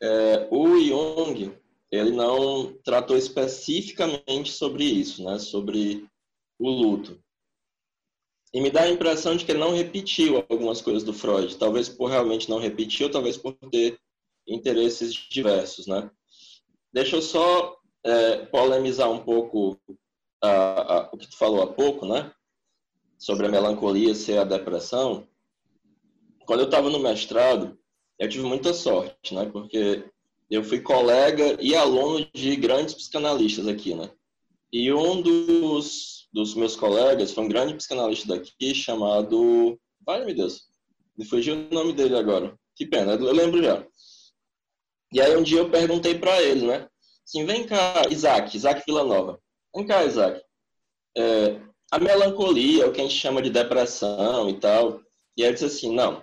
É, 0.00 0.48
o 0.52 0.78
Jung, 0.80 1.58
ele 1.90 2.12
não 2.12 2.72
tratou 2.84 3.16
especificamente 3.16 4.52
sobre 4.52 4.84
isso, 4.84 5.24
né? 5.24 5.38
Sobre 5.40 6.08
o 6.58 6.70
luto. 6.70 7.20
E 8.54 8.60
me 8.60 8.70
dá 8.70 8.82
a 8.82 8.88
impressão 8.88 9.34
de 9.34 9.44
que 9.44 9.50
ele 9.50 9.58
não 9.58 9.74
repetiu 9.74 10.36
algumas 10.48 10.80
coisas 10.80 11.02
do 11.02 11.12
Freud. 11.12 11.56
Talvez 11.56 11.88
por 11.88 12.08
realmente 12.08 12.48
não 12.48 12.60
repetir, 12.60 13.04
ou 13.04 13.10
talvez 13.10 13.36
por 13.36 13.52
ter 13.68 13.98
interesses 14.46 15.12
diversos, 15.12 15.88
né? 15.88 16.08
Deixa 16.92 17.16
eu 17.16 17.22
só 17.22 17.76
é, 18.04 18.46
polemizar 18.46 19.10
um 19.10 19.18
pouco 19.18 19.76
a, 20.40 20.50
a, 20.50 21.10
o 21.12 21.18
que 21.18 21.28
tu 21.28 21.36
falou 21.36 21.62
há 21.62 21.66
pouco, 21.66 22.06
né? 22.06 22.32
Sobre 23.18 23.46
a 23.46 23.50
melancolia 23.50 24.14
ser 24.14 24.38
a 24.38 24.44
depressão. 24.44 25.26
Quando 26.46 26.60
eu 26.60 26.66
estava 26.66 26.88
no 26.88 27.00
mestrado, 27.00 27.76
eu 28.20 28.28
tive 28.28 28.44
muita 28.44 28.72
sorte, 28.72 29.34
né? 29.34 29.46
Porque 29.46 30.04
eu 30.48 30.62
fui 30.62 30.80
colega 30.80 31.56
e 31.60 31.74
aluno 31.74 32.24
de 32.32 32.54
grandes 32.54 32.94
psicanalistas 32.94 33.66
aqui, 33.66 33.96
né? 33.96 34.12
E 34.74 34.92
um 34.92 35.22
dos, 35.22 36.26
dos 36.32 36.56
meus 36.56 36.74
colegas 36.74 37.30
foi 37.30 37.44
um 37.44 37.48
grande 37.48 37.74
psicanalista 37.74 38.34
daqui 38.34 38.74
chamado. 38.74 39.78
Vai, 40.04 40.24
meu 40.24 40.34
Deus, 40.34 40.62
me 41.16 41.24
fugiu 41.24 41.54
o 41.54 41.72
nome 41.72 41.92
dele 41.92 42.18
agora. 42.18 42.58
Que 42.74 42.84
pena, 42.84 43.12
eu 43.12 43.32
lembro 43.32 43.62
já. 43.62 43.86
E 45.12 45.20
aí 45.20 45.36
um 45.36 45.44
dia 45.44 45.60
eu 45.60 45.70
perguntei 45.70 46.18
para 46.18 46.42
ele, 46.42 46.66
né? 46.66 46.88
Assim, 47.24 47.46
vem 47.46 47.64
cá, 47.64 48.02
Isaac, 48.10 48.56
Isaac 48.56 48.82
Villanova. 48.84 49.40
Vem 49.76 49.86
cá, 49.86 50.04
Isaac. 50.04 50.42
É, 51.16 51.60
a 51.92 52.00
melancolia, 52.00 52.88
o 52.88 52.92
que 52.92 53.00
a 53.00 53.04
gente 53.04 53.16
chama 53.16 53.40
de 53.40 53.50
depressão 53.50 54.50
e 54.50 54.58
tal. 54.58 55.00
E 55.36 55.44
ele 55.44 55.52
disse 55.52 55.66
assim, 55.66 55.94
não, 55.94 56.20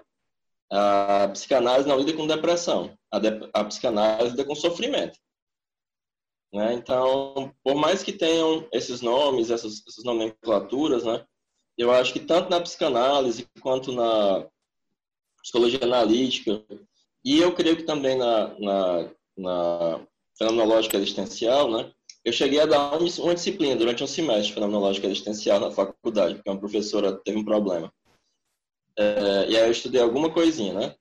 a 0.69 1.29
psicanálise 1.31 1.87
não 1.87 1.97
lida 1.97 2.11
com 2.11 2.27
depressão. 2.27 2.93
A, 3.09 3.17
de, 3.17 3.29
a 3.53 3.63
psicanálise 3.63 4.31
lida 4.31 4.43
com 4.43 4.55
sofrimento. 4.55 5.17
Né? 6.53 6.73
Então, 6.73 7.53
por 7.63 7.75
mais 7.75 8.03
que 8.03 8.11
tenham 8.11 8.67
esses 8.73 9.01
nomes, 9.01 9.49
essas, 9.49 9.81
essas 9.87 10.03
nomenclaturas, 10.03 11.03
né? 11.03 11.25
eu 11.77 11.91
acho 11.91 12.13
que 12.13 12.19
tanto 12.19 12.49
na 12.49 12.59
psicanálise 12.59 13.47
quanto 13.61 13.91
na 13.91 14.47
psicologia 15.41 15.83
analítica, 15.83 16.63
e 17.23 17.39
eu 17.39 17.53
creio 17.53 17.77
que 17.77 17.83
também 17.83 18.17
na, 18.17 18.59
na, 18.59 19.09
na 19.37 20.07
fenomenológica 20.37 20.97
existencial, 20.97 21.71
né? 21.71 21.91
eu 22.23 22.31
cheguei 22.31 22.59
a 22.59 22.65
dar 22.65 22.97
uma 22.97 23.33
disciplina 23.33 23.75
durante 23.75 24.03
um 24.03 24.07
semestre 24.07 24.47
de 24.47 24.53
fenomenológica 24.53 25.07
existencial 25.07 25.59
na 25.59 25.71
faculdade, 25.71 26.35
porque 26.35 26.49
uma 26.49 26.59
professora 26.59 27.13
teve 27.13 27.37
um 27.37 27.45
problema. 27.45 27.91
É, 28.95 29.49
e 29.49 29.57
aí 29.57 29.65
eu 29.65 29.71
estudei 29.71 30.01
alguma 30.01 30.31
coisinha, 30.31 30.73
né? 30.73 30.95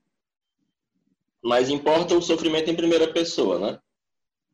Mas 1.42 1.69
importa 1.69 2.14
o 2.14 2.23
sofrimento 2.23 2.71
em 2.71 2.76
primeira 2.76 3.12
pessoa, 3.12 3.59
né? 3.59 3.80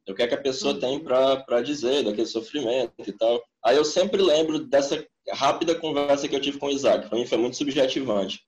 O 0.09 0.15
que 0.15 0.23
é 0.23 0.27
que 0.29 0.35
a 0.35 0.41
pessoa 0.41 0.75
uhum. 0.75 0.81
tem 0.81 1.01
para 1.01 1.61
dizer 1.63 2.05
daquele 2.05 2.27
sofrimento 2.27 2.93
e 3.07 3.13
tal. 3.13 3.43
Aí 3.65 3.77
eu 3.77 3.85
sempre 3.85 4.23
lembro 4.23 4.61
dessa 4.61 5.05
rápida 5.33 5.75
conversa 5.75 6.29
que 6.29 6.37
eu 6.37 6.41
tive 6.41 6.59
com 6.59 6.67
o 6.67 6.71
Isaac. 6.71 7.09
Para 7.09 7.19
mim 7.19 7.27
foi 7.27 7.39
muito 7.39 7.57
subjetivante. 7.57 8.41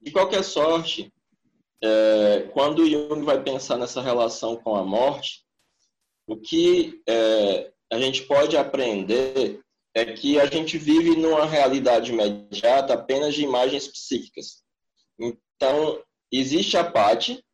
De 0.00 0.10
qualquer 0.10 0.42
sorte, 0.42 1.12
é, 1.82 2.48
quando 2.52 2.88
Jung 2.88 3.24
vai 3.24 3.42
pensar 3.42 3.76
nessa 3.76 4.02
relação 4.02 4.56
com 4.56 4.74
a 4.74 4.84
morte, 4.84 5.44
o 6.26 6.36
que 6.36 7.00
é, 7.08 7.72
a 7.92 7.98
gente 7.98 8.22
pode 8.22 8.56
aprender 8.56 9.60
é 9.94 10.04
que 10.06 10.40
a 10.40 10.46
gente 10.46 10.78
vive 10.78 11.16
numa 11.16 11.44
realidade 11.44 12.12
imediata 12.12 12.94
apenas 12.94 13.34
de 13.34 13.42
imagens 13.42 13.86
psíquicas. 13.86 14.62
Então, 15.18 16.02
existe 16.30 16.76
a 16.76 16.84
parte, 16.84 17.44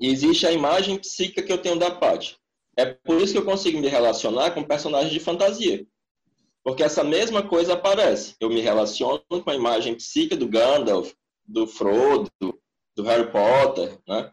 e 0.00 0.08
existe 0.08 0.46
a 0.46 0.52
imagem 0.52 0.98
psíquica 0.98 1.42
que 1.42 1.52
eu 1.52 1.58
tenho 1.58 1.78
da 1.78 1.90
Paty. 1.90 2.36
É 2.76 2.86
por 2.86 3.20
isso 3.20 3.32
que 3.32 3.38
eu 3.38 3.44
consigo 3.44 3.78
me 3.78 3.88
relacionar 3.88 4.50
com 4.50 4.62
personagens 4.62 5.12
de 5.12 5.20
fantasia. 5.20 5.86
Porque 6.62 6.82
essa 6.82 7.02
mesma 7.02 7.42
coisa 7.42 7.74
aparece. 7.74 8.34
Eu 8.40 8.48
me 8.50 8.60
relaciono 8.60 9.22
com 9.28 9.50
a 9.50 9.54
imagem 9.54 9.94
psíquica 9.94 10.36
do 10.36 10.48
Gandalf, 10.48 11.12
do 11.46 11.66
Frodo, 11.66 12.30
do 12.94 13.02
Harry 13.04 13.30
Potter, 13.30 13.98
né? 14.06 14.32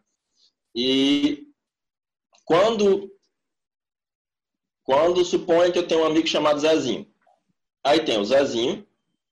E 0.74 1.46
quando 2.44 3.10
quando 4.82 5.24
supõe 5.24 5.72
que 5.72 5.78
eu 5.78 5.86
tenho 5.86 6.02
um 6.02 6.06
amigo 6.06 6.26
chamado 6.26 6.60
Zezinho. 6.60 7.10
Aí 7.82 8.04
tem 8.04 8.18
o 8.18 8.24
Zezinho 8.24 8.86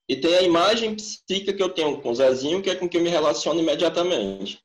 e 0.09 0.15
tem 0.15 0.35
a 0.35 0.41
imagem 0.41 0.95
psíquica 0.95 1.53
que 1.53 1.61
eu 1.61 1.69
tenho 1.69 2.01
com 2.01 2.09
o 2.09 2.15
Zezinho, 2.15 2.61
que 2.61 2.69
é 2.69 2.75
com 2.75 2.89
que 2.89 2.97
eu 2.97 3.01
me 3.01 3.09
relaciono 3.09 3.59
imediatamente. 3.59 4.62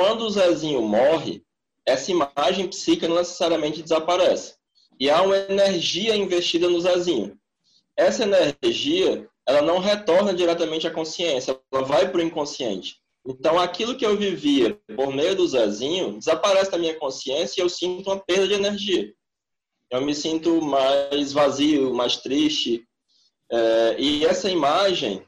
Quando 0.00 0.22
o 0.22 0.30
Zezinho 0.30 0.80
morre, 0.80 1.44
essa 1.84 2.10
imagem 2.10 2.66
psíquica 2.68 3.06
não 3.06 3.16
necessariamente 3.16 3.82
desaparece. 3.82 4.54
E 4.98 5.10
há 5.10 5.20
uma 5.20 5.36
energia 5.36 6.16
investida 6.16 6.70
no 6.70 6.80
Zezinho. 6.80 7.38
Essa 7.94 8.22
energia, 8.22 9.28
ela 9.46 9.60
não 9.60 9.78
retorna 9.78 10.32
diretamente 10.32 10.86
à 10.86 10.90
consciência, 10.90 11.60
ela 11.70 11.84
vai 11.84 12.10
para 12.10 12.16
o 12.16 12.22
inconsciente. 12.22 12.96
Então, 13.28 13.58
aquilo 13.58 13.94
que 13.94 14.06
eu 14.06 14.16
vivia 14.16 14.80
por 14.96 15.12
meio 15.14 15.36
do 15.36 15.46
Zezinho 15.46 16.16
desaparece 16.18 16.70
da 16.70 16.78
minha 16.78 16.98
consciência 16.98 17.60
e 17.60 17.62
eu 17.62 17.68
sinto 17.68 18.08
uma 18.08 18.18
perda 18.18 18.48
de 18.48 18.54
energia. 18.54 19.12
Eu 19.90 20.00
me 20.00 20.14
sinto 20.14 20.62
mais 20.62 21.34
vazio, 21.34 21.92
mais 21.92 22.16
triste. 22.16 22.88
É, 23.52 23.96
e 23.98 24.24
essa 24.24 24.48
imagem, 24.48 25.22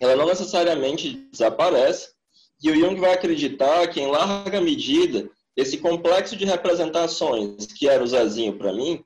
ela 0.00 0.16
não 0.16 0.24
necessariamente 0.24 1.28
desaparece, 1.30 2.14
e 2.62 2.70
o 2.70 2.74
Jung 2.74 3.00
vai 3.00 3.14
acreditar 3.14 3.86
que, 3.88 4.00
em 4.00 4.10
larga 4.10 4.60
medida, 4.60 5.30
esse 5.56 5.78
complexo 5.78 6.36
de 6.36 6.44
representações, 6.44 7.66
que 7.66 7.88
era 7.88 8.02
o 8.02 8.06
Zezinho 8.06 8.56
para 8.56 8.72
mim, 8.72 9.02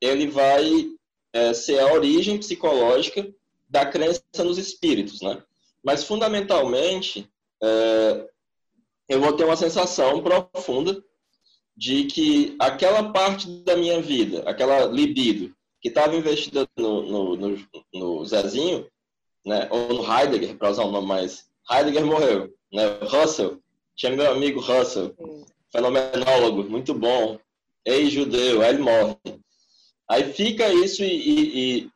ele 0.00 0.26
vai 0.26 0.90
é, 1.32 1.54
ser 1.54 1.78
a 1.80 1.92
origem 1.92 2.38
psicológica 2.38 3.28
da 3.68 3.86
crença 3.86 4.22
nos 4.38 4.58
espíritos, 4.58 5.20
né? 5.20 5.42
Mas, 5.82 6.04
fundamentalmente, 6.04 7.28
é, 7.62 8.26
eu 9.08 9.20
vou 9.20 9.32
ter 9.32 9.44
uma 9.44 9.56
sensação 9.56 10.22
profunda 10.22 11.02
de 11.76 12.04
que 12.04 12.56
aquela 12.58 13.10
parte 13.12 13.46
da 13.62 13.76
minha 13.76 14.02
vida, 14.02 14.42
aquela 14.46 14.84
libido, 14.86 15.54
que 15.80 15.88
estava 15.88 16.16
investida 16.16 16.68
no, 16.76 17.02
no, 17.02 17.36
no, 17.36 17.66
no 17.94 18.24
Zezinho, 18.24 18.86
né, 19.46 19.68
ou 19.70 19.94
no 19.94 20.02
Heidegger, 20.02 20.56
para 20.58 20.70
usar 20.70 20.84
um 20.84 20.90
nome 20.90 21.06
mais... 21.06 21.46
Heidegger 21.70 22.04
morreu 22.04 22.57
né? 22.72 22.98
Russell, 23.02 23.60
tinha 23.96 24.12
meu 24.12 24.30
amigo 24.30 24.60
Russell, 24.60 25.14
fenomenólogo, 25.72 26.64
muito 26.64 26.94
bom, 26.94 27.38
ex-judeu, 27.84 28.62
aí 28.62 28.70
ele 28.70 28.82
morre. 28.82 29.16
Aí 30.08 30.32
fica 30.32 30.72
isso 30.72 31.02
e, 31.02 31.06
e, 31.06 31.58
e 31.58 31.90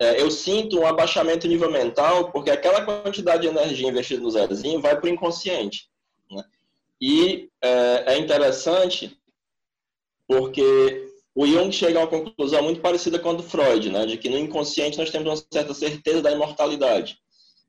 é, 0.00 0.20
eu 0.20 0.30
sinto 0.30 0.80
um 0.80 0.86
abaixamento 0.86 1.46
nível 1.46 1.70
mental, 1.70 2.32
porque 2.32 2.50
aquela 2.50 2.84
quantidade 2.84 3.42
de 3.42 3.48
energia 3.48 3.88
investida 3.88 4.20
no 4.20 4.30
Zezinho 4.30 4.80
vai 4.80 4.98
para 4.98 5.06
o 5.06 5.12
inconsciente. 5.12 5.88
Né? 6.30 6.42
E 7.00 7.48
é, 7.62 8.14
é 8.14 8.18
interessante 8.18 9.16
porque 10.26 11.08
o 11.34 11.46
Jung 11.46 11.70
chega 11.70 11.98
a 11.98 12.02
uma 12.02 12.08
conclusão 12.08 12.62
muito 12.62 12.80
parecida 12.80 13.18
com 13.18 13.30
a 13.30 13.34
do 13.34 13.42
Freud, 13.42 13.90
né? 13.90 14.06
de 14.06 14.18
que 14.18 14.28
no 14.28 14.38
inconsciente 14.38 14.98
nós 14.98 15.10
temos 15.10 15.28
uma 15.28 15.46
certa 15.52 15.72
certeza 15.72 16.20
da 16.20 16.32
imortalidade. 16.32 17.18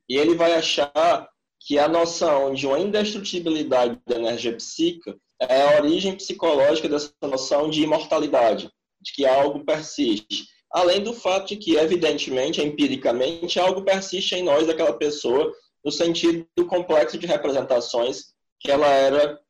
E 0.08 0.16
ele 0.16 0.34
vai 0.34 0.54
achar 0.54 1.28
que 1.64 1.78
a 1.78 1.88
noção 1.88 2.52
de 2.52 2.66
uma 2.66 2.78
indestrutibilidade 2.78 3.98
da 4.06 4.16
energia 4.16 4.54
psíquica 4.54 5.16
é 5.40 5.62
a 5.62 5.80
origem 5.80 6.14
psicológica 6.14 6.88
dessa 6.88 7.10
noção 7.22 7.70
de 7.70 7.82
imortalidade, 7.82 8.70
de 9.00 9.12
que 9.12 9.24
algo 9.24 9.64
persiste. 9.64 10.44
Além 10.70 11.02
do 11.02 11.14
fato 11.14 11.48
de 11.48 11.56
que, 11.56 11.76
evidentemente, 11.76 12.60
empiricamente, 12.60 13.58
algo 13.58 13.82
persiste 13.82 14.34
em 14.34 14.42
nós 14.42 14.66
daquela 14.66 14.92
pessoa, 14.92 15.54
no 15.82 15.90
sentido 15.90 16.46
do 16.54 16.66
complexo 16.66 17.16
de 17.16 17.26
representações 17.26 18.34
que 18.60 18.70
ela 18.70 18.88
era 18.88 19.40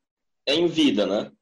em 0.46 0.66
vida, 0.66 1.06
né? 1.06 1.32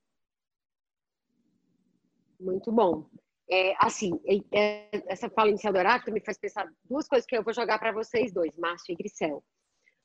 Muito 2.40 2.72
bom. 2.72 3.06
É, 3.50 3.74
assim, 3.78 4.12
é, 4.52 4.88
essa 5.06 5.28
fala 5.28 5.50
inicial 5.50 5.72
do 5.72 5.78
Heráclito 5.78 6.12
me 6.12 6.24
faz 6.24 6.38
pensar 6.38 6.66
duas 6.84 7.06
coisas 7.06 7.26
que 7.26 7.36
eu 7.36 7.42
vou 7.42 7.52
jogar 7.52 7.78
para 7.78 7.92
vocês 7.92 8.32
dois, 8.32 8.56
Márcio 8.56 8.92
e 8.92 8.96
Grisel. 8.96 9.42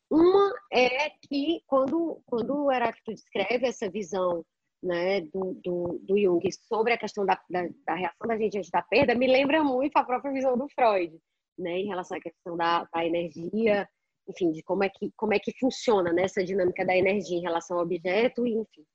Uma 0.09 0.53
é 0.71 1.09
que 1.09 1.61
quando, 1.67 2.21
quando 2.25 2.65
o 2.65 2.71
Heráclito 2.71 3.13
descreve 3.13 3.67
essa 3.67 3.89
visão 3.89 4.45
né, 4.81 5.21
do, 5.21 5.59
do, 5.63 5.99
do 6.03 6.17
Jung 6.17 6.49
sobre 6.67 6.93
a 6.93 6.97
questão 6.97 7.25
da, 7.25 7.39
da, 7.49 7.67
da, 7.85 7.95
reação 7.95 8.27
da 8.27 8.37
gente 8.37 8.53
diante 8.53 8.71
da 8.71 8.81
perda, 8.81 9.15
me 9.15 9.27
lembra 9.27 9.63
muito 9.63 9.97
a 9.97 10.03
própria 10.03 10.31
visão 10.31 10.57
do 10.57 10.69
Freud, 10.69 11.17
né, 11.57 11.79
em 11.79 11.87
relação 11.87 12.17
à 12.17 12.21
questão 12.21 12.55
da, 12.55 12.87
da 12.93 13.05
energia, 13.05 13.87
enfim, 14.29 14.51
de 14.51 14.61
como 14.63 14.83
é 14.83 14.89
que, 14.89 15.11
como 15.15 15.33
é 15.33 15.39
que 15.39 15.57
funciona 15.59 16.13
né, 16.13 16.23
essa 16.23 16.43
dinâmica 16.43 16.85
da 16.85 16.95
energia 16.95 17.37
em 17.37 17.41
relação 17.41 17.77
ao 17.77 17.83
objeto, 17.83 18.45
enfim. 18.45 18.85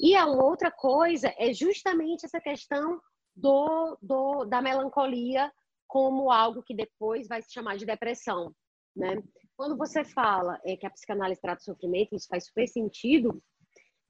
E 0.00 0.16
a 0.16 0.26
outra 0.26 0.70
coisa 0.70 1.32
é 1.38 1.52
justamente 1.52 2.24
essa 2.24 2.40
questão 2.40 3.00
do, 3.36 3.98
do, 4.00 4.44
da 4.44 4.62
melancolia 4.62 5.52
como 5.86 6.30
algo 6.30 6.62
que 6.62 6.74
depois 6.74 7.28
vai 7.28 7.42
se 7.42 7.52
chamar 7.52 7.76
de 7.76 7.84
depressão, 7.84 8.54
né? 8.96 9.22
Quando 9.60 9.76
você 9.76 10.02
fala 10.02 10.58
é, 10.64 10.74
que 10.74 10.86
a 10.86 10.90
psicanálise 10.90 11.38
trata 11.38 11.60
o 11.60 11.64
sofrimento, 11.64 12.14
isso 12.14 12.26
faz 12.28 12.46
super 12.46 12.66
sentido, 12.66 13.42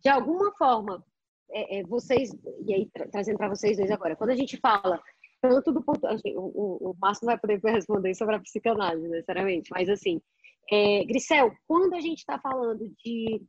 de 0.00 0.08
alguma 0.08 0.52
forma, 0.52 1.04
é, 1.50 1.80
é, 1.80 1.82
vocês, 1.82 2.30
e 2.64 2.72
aí 2.72 2.88
tra 2.88 3.08
trazendo 3.08 3.36
para 3.36 3.48
vocês 3.48 3.76
dois 3.76 3.90
agora, 3.90 4.14
quando 4.14 4.30
a 4.30 4.36
gente 4.36 4.56
fala 4.58 5.02
tanto 5.42 5.72
do 5.72 5.82
ponto. 5.82 6.06
Assim, 6.06 6.36
o, 6.36 6.90
o 6.90 6.96
Márcio 7.00 7.26
não 7.26 7.32
vai 7.32 7.40
poder 7.40 7.58
responder 7.68 8.14
sobre 8.14 8.36
a 8.36 8.40
psicanálise, 8.40 9.08
necessariamente, 9.08 9.70
mas 9.72 9.88
assim, 9.88 10.22
é, 10.70 11.04
Grisel, 11.04 11.50
quando 11.66 11.94
a 11.94 12.00
gente 12.00 12.18
está 12.18 12.38
falando 12.38 12.88
de 13.04 13.42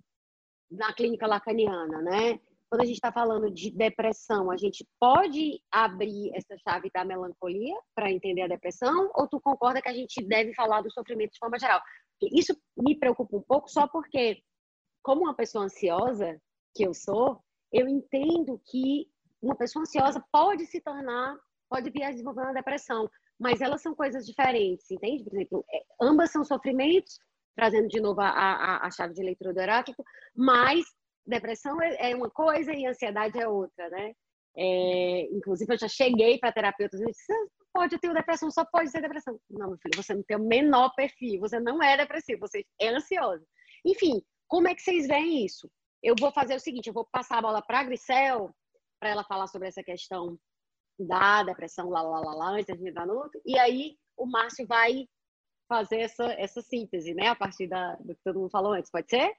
na 0.71 0.91
clínica 0.93 1.27
lacaniana, 1.27 2.01
né? 2.01 2.39
Quando 2.71 2.83
a 2.83 2.85
gente 2.85 2.95
está 2.95 3.11
falando 3.11 3.51
de 3.51 3.69
depressão, 3.69 4.49
a 4.49 4.55
gente 4.55 4.87
pode 4.97 5.61
abrir 5.69 6.31
essa 6.33 6.55
chave 6.57 6.89
da 6.93 7.03
melancolia 7.03 7.75
para 7.93 8.09
entender 8.09 8.43
a 8.43 8.47
depressão? 8.47 9.11
Ou 9.13 9.27
tu 9.27 9.41
concorda 9.41 9.81
que 9.81 9.89
a 9.89 9.93
gente 9.93 10.23
deve 10.23 10.53
falar 10.53 10.81
do 10.81 10.89
sofrimento 10.89 11.33
de 11.33 11.37
forma 11.37 11.59
geral? 11.59 11.81
Isso 12.33 12.55
me 12.77 12.97
preocupa 12.97 13.35
um 13.35 13.41
pouco 13.41 13.69
só 13.69 13.89
porque, 13.89 14.41
como 15.03 15.23
uma 15.23 15.35
pessoa 15.35 15.65
ansiosa 15.65 16.41
que 16.73 16.87
eu 16.87 16.93
sou, 16.93 17.43
eu 17.73 17.89
entendo 17.89 18.57
que 18.65 19.05
uma 19.41 19.55
pessoa 19.55 19.81
ansiosa 19.81 20.23
pode 20.31 20.65
se 20.65 20.79
tornar, 20.79 21.35
pode 21.69 21.89
vir 21.89 22.03
a 22.03 22.11
desenvolver 22.11 22.43
uma 22.43 22.53
depressão, 22.53 23.09
mas 23.37 23.59
elas 23.59 23.81
são 23.81 23.93
coisas 23.93 24.25
diferentes, 24.25 24.89
entende? 24.89 25.25
Por 25.25 25.33
exemplo, 25.33 25.65
é, 25.73 25.83
ambas 26.01 26.31
são 26.31 26.45
sofrimentos, 26.45 27.19
trazendo 27.53 27.89
de 27.89 27.99
novo 27.99 28.21
a, 28.21 28.29
a, 28.29 28.87
a 28.87 28.91
chave 28.91 29.13
de 29.13 29.23
leitura 29.23 29.53
do 29.53 29.59
Heráclito, 29.59 30.01
mas 30.33 30.85
depressão 31.25 31.81
é, 31.81 32.11
é 32.11 32.15
uma 32.15 32.29
coisa 32.29 32.73
e 32.73 32.85
ansiedade 32.85 33.39
é 33.39 33.47
outra, 33.47 33.89
né? 33.89 34.13
É, 34.55 35.21
inclusive, 35.31 35.73
eu 35.73 35.77
já 35.77 35.87
cheguei 35.87 36.37
para 36.37 36.51
terapeutas 36.51 36.99
e 36.99 37.05
disse, 37.05 37.33
pode 37.73 37.97
ter 37.99 38.13
depressão, 38.13 38.51
só 38.51 38.65
pode 38.65 38.89
ser 38.89 39.01
depressão. 39.01 39.39
Não, 39.49 39.69
meu 39.69 39.77
filho, 39.77 39.95
você 39.95 40.13
não 40.13 40.23
tem 40.23 40.37
o 40.37 40.43
menor 40.43 40.93
perfil, 40.95 41.39
você 41.39 41.59
não 41.59 41.81
é 41.81 41.95
depressivo, 41.97 42.41
você 42.41 42.65
é 42.79 42.89
ansioso. 42.89 43.45
Enfim, 43.85 44.21
como 44.47 44.67
é 44.67 44.75
que 44.75 44.81
vocês 44.81 45.07
veem 45.07 45.45
isso? 45.45 45.69
Eu 46.03 46.15
vou 46.19 46.31
fazer 46.31 46.55
o 46.55 46.59
seguinte, 46.59 46.87
eu 46.87 46.93
vou 46.93 47.05
passar 47.05 47.37
a 47.37 47.41
bola 47.41 47.61
para 47.61 47.79
a 47.79 47.83
Grisel, 47.83 48.53
para 48.99 49.09
ela 49.09 49.23
falar 49.23 49.47
sobre 49.47 49.67
essa 49.67 49.83
questão 49.83 50.37
da 50.99 51.43
depressão, 51.43 51.89
lá, 51.89 52.01
lá, 52.01 52.19
lá, 52.19 52.33
lá, 52.33 52.49
antes 52.51 52.77
de 52.77 52.89
entrar 52.89 53.07
no 53.07 53.15
outro, 53.15 53.41
e 53.45 53.57
aí 53.57 53.97
o 54.17 54.25
Márcio 54.25 54.67
vai 54.67 55.07
fazer 55.67 56.01
essa, 56.01 56.25
essa 56.33 56.61
síntese, 56.61 57.13
né, 57.13 57.27
a 57.27 57.35
partir 57.35 57.67
da, 57.67 57.95
do 57.95 58.13
que 58.13 58.21
todo 58.23 58.39
mundo 58.39 58.51
falou 58.51 58.73
antes, 58.73 58.91
pode 58.91 59.09
ser? 59.09 59.33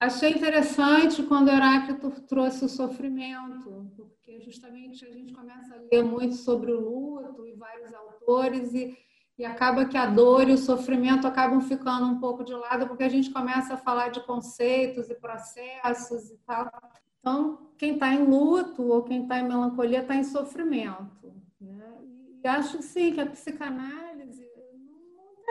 Achei 0.00 0.30
interessante 0.30 1.24
quando 1.24 1.48
Heráclito 1.48 2.10
trouxe 2.22 2.64
o 2.64 2.68
sofrimento, 2.68 3.90
porque 3.96 4.40
justamente 4.40 5.04
a 5.04 5.10
gente 5.10 5.32
começa 5.32 5.74
a 5.74 5.78
ler 5.90 6.04
muito 6.04 6.36
sobre 6.36 6.70
o 6.70 6.80
luto 6.80 7.44
e 7.44 7.52
vários 7.54 7.92
autores 7.92 8.72
e, 8.74 8.96
e 9.36 9.44
acaba 9.44 9.86
que 9.86 9.96
a 9.96 10.06
dor 10.06 10.48
e 10.48 10.52
o 10.52 10.58
sofrimento 10.58 11.26
acabam 11.26 11.60
ficando 11.60 12.06
um 12.06 12.20
pouco 12.20 12.44
de 12.44 12.54
lado 12.54 12.86
porque 12.86 13.02
a 13.02 13.08
gente 13.08 13.30
começa 13.30 13.74
a 13.74 13.76
falar 13.76 14.10
de 14.10 14.20
conceitos 14.24 15.10
e 15.10 15.16
processos 15.16 16.30
e 16.30 16.38
tal. 16.46 16.70
Então, 17.18 17.72
quem 17.76 17.94
está 17.94 18.14
em 18.14 18.24
luto 18.24 18.84
ou 18.84 19.02
quem 19.02 19.22
está 19.22 19.40
em 19.40 19.48
melancolia 19.48 20.02
está 20.02 20.14
em 20.14 20.22
sofrimento. 20.22 21.34
Né? 21.60 21.98
E 22.44 22.46
acho 22.46 22.80
sim 22.82 23.12
que 23.12 23.20
a 23.20 23.26
psicanálise 23.26 24.17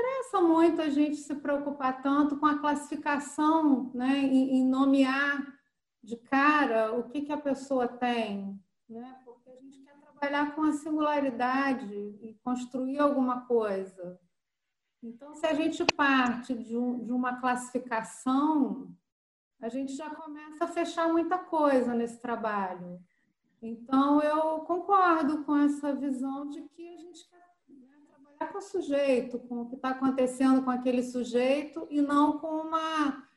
interessa 0.07 0.41
muito 0.41 0.81
a 0.81 0.89
gente 0.89 1.17
se 1.17 1.35
preocupar 1.35 2.01
tanto 2.01 2.37
com 2.37 2.45
a 2.45 2.59
classificação, 2.59 3.91
né, 3.93 4.19
em, 4.19 4.65
nomear 4.65 5.45
de 6.01 6.15
cara 6.15 6.93
o 6.93 7.09
que, 7.09 7.21
que 7.21 7.31
a 7.31 7.37
pessoa 7.37 7.87
tem, 7.87 8.57
né? 8.87 9.19
Porque 9.25 9.49
a 9.49 9.55
gente 9.55 9.81
quer 9.81 9.99
trabalhar 9.99 10.55
com 10.55 10.63
a 10.63 10.71
singularidade 10.71 11.93
e 12.21 12.33
construir 12.41 12.99
alguma 12.99 13.41
coisa. 13.41 14.17
Então, 15.03 15.33
se 15.35 15.45
a 15.45 15.53
gente 15.53 15.83
parte 15.95 16.53
de, 16.53 16.77
um, 16.77 17.03
de 17.03 17.11
uma 17.11 17.39
classificação, 17.41 18.95
a 19.59 19.67
gente 19.67 19.93
já 19.93 20.09
começa 20.09 20.63
a 20.63 20.67
fechar 20.67 21.11
muita 21.11 21.37
coisa 21.37 21.93
nesse 21.93 22.19
trabalho. 22.21 22.99
Então, 23.61 24.21
eu 24.21 24.59
concordo 24.61 25.43
com 25.43 25.57
essa 25.57 25.93
visão 25.93 26.47
de 26.47 26.61
que 26.69 26.87
a 26.87 26.97
gente 26.97 27.27
quer 27.27 27.36
com 28.45 28.59
o 28.59 28.61
sujeito, 28.61 29.39
com 29.39 29.61
o 29.61 29.65
que 29.67 29.75
está 29.75 29.89
acontecendo 29.89 30.63
com 30.63 30.69
aquele 30.69 31.01
sujeito 31.01 31.87
e 31.89 32.01
não 32.01 32.37
com 32.39 32.47
uma 32.47 33.27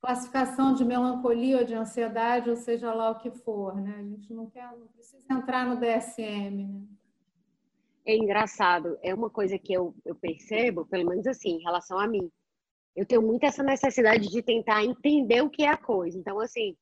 classificação 0.00 0.74
de 0.74 0.84
melancolia 0.84 1.58
ou 1.58 1.64
de 1.64 1.74
ansiedade, 1.74 2.50
ou 2.50 2.56
seja 2.56 2.92
lá 2.92 3.10
o 3.10 3.18
que 3.18 3.30
for, 3.30 3.80
né? 3.80 3.96
A 3.98 4.02
gente 4.02 4.32
não 4.34 4.50
quer, 4.50 4.70
não 4.76 4.86
precisa 4.88 5.24
entrar 5.32 5.66
no 5.66 5.80
DSM, 5.80 6.66
né? 6.66 6.82
É 8.06 8.14
engraçado, 8.14 8.98
é 9.02 9.14
uma 9.14 9.30
coisa 9.30 9.58
que 9.58 9.72
eu, 9.72 9.94
eu 10.04 10.14
percebo, 10.14 10.84
pelo 10.84 11.08
menos 11.08 11.26
assim, 11.26 11.52
em 11.52 11.62
relação 11.62 11.98
a 11.98 12.06
mim. 12.06 12.30
Eu 12.94 13.06
tenho 13.06 13.22
muito 13.22 13.44
essa 13.44 13.62
necessidade 13.62 14.28
de 14.28 14.42
tentar 14.42 14.84
entender 14.84 15.42
o 15.42 15.48
que 15.48 15.62
é 15.62 15.68
a 15.68 15.76
coisa. 15.76 16.18
Então, 16.18 16.38
assim, 16.38 16.76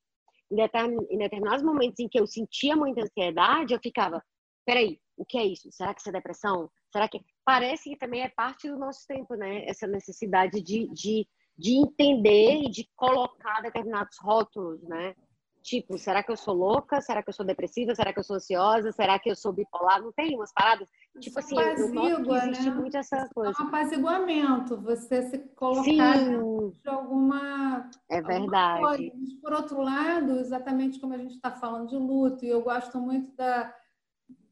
em 0.51 1.19
determinados 1.19 1.63
momentos 1.63 2.01
em 2.01 2.09
que 2.09 2.19
eu 2.19 2.27
sentia 2.27 2.75
muita 2.75 3.03
ansiedade, 3.03 3.73
eu 3.73 3.81
ficava, 3.81 4.21
peraí, 4.67 5.01
o 5.17 5.25
que 5.25 5.39
é 5.39 5.47
isso? 5.47 5.71
Será 5.71 5.95
que 5.95 6.01
isso 6.01 6.11
é 6.11 6.13
depressão? 6.13 6.69
Será 6.93 7.09
que 7.09 7.21
parece 7.45 7.91
que 7.91 7.97
também 7.97 8.23
é 8.23 8.29
parte 8.29 8.69
do 8.69 8.79
nosso 8.79 9.07
tempo, 9.07 9.35
né? 9.35 9.65
Essa 9.67 9.87
necessidade 9.87 10.61
de, 10.61 10.89
de, 10.93 11.27
de 11.57 11.77
entender 11.79 12.65
e 12.65 12.71
de 12.71 12.87
colocar 12.95 13.63
determinados 13.63 14.17
rótulos, 14.21 14.83
né? 14.83 15.15
Tipo, 15.63 15.97
será 15.97 16.23
que 16.25 16.33
eu 16.33 16.37
sou 16.37 16.55
louca? 16.55 17.01
Será 17.01 17.23
que 17.23 17.31
eu 17.31 17.33
sou 17.33 17.47
depressiva? 17.47 17.95
Será 17.95 18.13
que 18.13 18.19
eu 18.19 18.25
sou 18.25 18.37
ansiosa? 18.37 18.91
Será 18.91 19.19
que 19.19 19.31
eu 19.31 19.37
sou 19.37 19.53
bipolar? 19.53 20.03
Não 20.03 20.13
tem 20.13 20.35
umas 20.35 20.53
paradas? 20.53 20.89
Tipo 21.21 21.39
assim, 21.39 21.57
eu 21.57 22.35
existe 22.35 22.69
né? 22.69 22.75
muito 22.75 22.97
essa 22.97 23.29
coisa. 23.33 23.55
É 23.59 23.63
um 23.63 23.69
apaziguamento, 23.69 24.77
você 24.81 25.23
se 25.23 25.39
colocar 25.55 26.19
de 26.19 26.89
alguma. 26.89 27.89
É 28.11 28.21
verdade. 28.21 28.85
Alguma 28.85 29.41
por 29.41 29.53
outro 29.53 29.81
lado, 29.81 30.41
exatamente 30.41 30.99
como 30.99 31.15
a 31.15 31.19
gente 31.19 31.37
está 31.37 31.53
falando 31.53 31.89
de 31.89 31.97
luto, 31.97 32.45
e 32.45 32.49
eu 32.49 32.63
gosto 32.63 32.99
muito 32.99 33.31
da, 33.37 33.73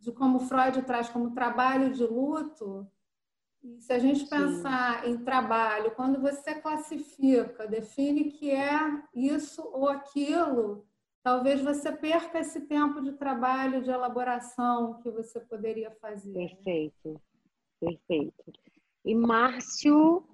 de 0.00 0.10
como 0.10 0.40
Freud 0.40 0.82
traz 0.82 1.08
como 1.08 1.32
trabalho 1.32 1.92
de 1.92 2.04
luto. 2.04 2.90
E 3.62 3.80
se 3.82 3.92
a 3.92 3.98
gente 3.98 4.26
pensar 4.26 5.04
Sim. 5.04 5.10
em 5.10 5.18
trabalho, 5.18 5.90
quando 5.90 6.18
você 6.18 6.54
classifica, 6.54 7.68
define 7.68 8.30
que 8.30 8.50
é 8.50 8.78
isso 9.14 9.62
ou 9.62 9.88
aquilo, 9.88 10.86
talvez 11.22 11.60
você 11.60 11.92
perca 11.92 12.40
esse 12.40 12.62
tempo 12.62 13.02
de 13.02 13.12
trabalho, 13.12 13.82
de 13.82 13.90
elaboração 13.90 14.98
que 15.02 15.10
você 15.10 15.38
poderia 15.40 15.90
fazer. 15.90 16.32
Perfeito, 16.32 17.20
perfeito. 17.78 18.52
E 19.04 19.14
Márcio, 19.14 20.16
o 20.16 20.24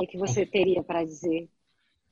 que, 0.00 0.04
é 0.04 0.06
que 0.06 0.18
você 0.18 0.44
teria 0.44 0.82
para 0.82 1.04
dizer? 1.04 1.48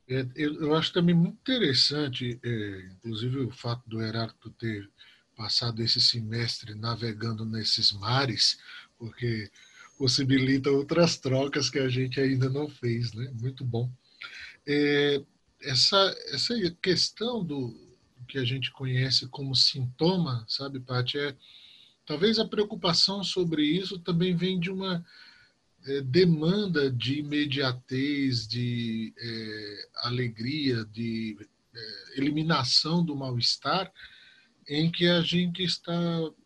É, 0.08 0.20
eu, 0.36 0.62
eu, 0.62 0.74
acho 0.74 0.92
também 0.92 1.14
muito 1.14 1.38
interessante, 1.40 2.38
é, 2.44 2.88
inclusive 2.92 3.40
o 3.40 3.50
fato 3.50 3.88
do 3.88 4.02
Heráclito 4.02 4.50
ter 4.50 4.88
passado 5.34 5.82
esse 5.82 6.00
semestre 6.00 6.74
navegando 6.74 7.44
nesses 7.44 7.92
mares, 7.92 8.58
porque 8.98 9.50
possibilita 9.98 10.70
outras 10.70 11.16
trocas 11.16 11.70
que 11.70 11.78
a 11.78 11.88
gente 11.88 12.20
ainda 12.20 12.48
não 12.48 12.68
fez, 12.68 13.12
né? 13.12 13.30
Muito 13.40 13.64
bom. 13.64 13.90
É, 14.66 15.22
essa, 15.60 16.16
essa 16.28 16.54
questão 16.82 17.44
do 17.44 17.74
que 18.26 18.38
a 18.38 18.44
gente 18.44 18.70
conhece 18.72 19.28
como 19.28 19.54
sintoma, 19.54 20.44
sabe, 20.48 20.80
Paty, 20.80 21.18
é 21.18 21.36
talvez 22.06 22.38
a 22.38 22.46
preocupação 22.46 23.22
sobre 23.22 23.62
isso 23.64 23.98
também 23.98 24.34
vem 24.34 24.58
de 24.58 24.70
uma 24.70 25.04
é, 25.86 26.00
demanda 26.00 26.90
de 26.90 27.18
imediatez, 27.18 28.46
de 28.48 29.12
é, 29.16 29.88
alegria, 30.04 30.84
de 30.86 31.36
é, 31.74 32.18
eliminação 32.18 33.04
do 33.04 33.14
mal-estar, 33.14 33.92
em 34.68 34.90
que 34.90 35.06
a 35.06 35.20
gente 35.20 35.62
está 35.62 35.92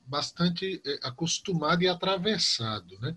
bastante 0.06 0.80
é, 0.84 0.98
acostumado 1.02 1.82
e 1.82 1.88
atravessado, 1.88 2.98
né? 3.00 3.16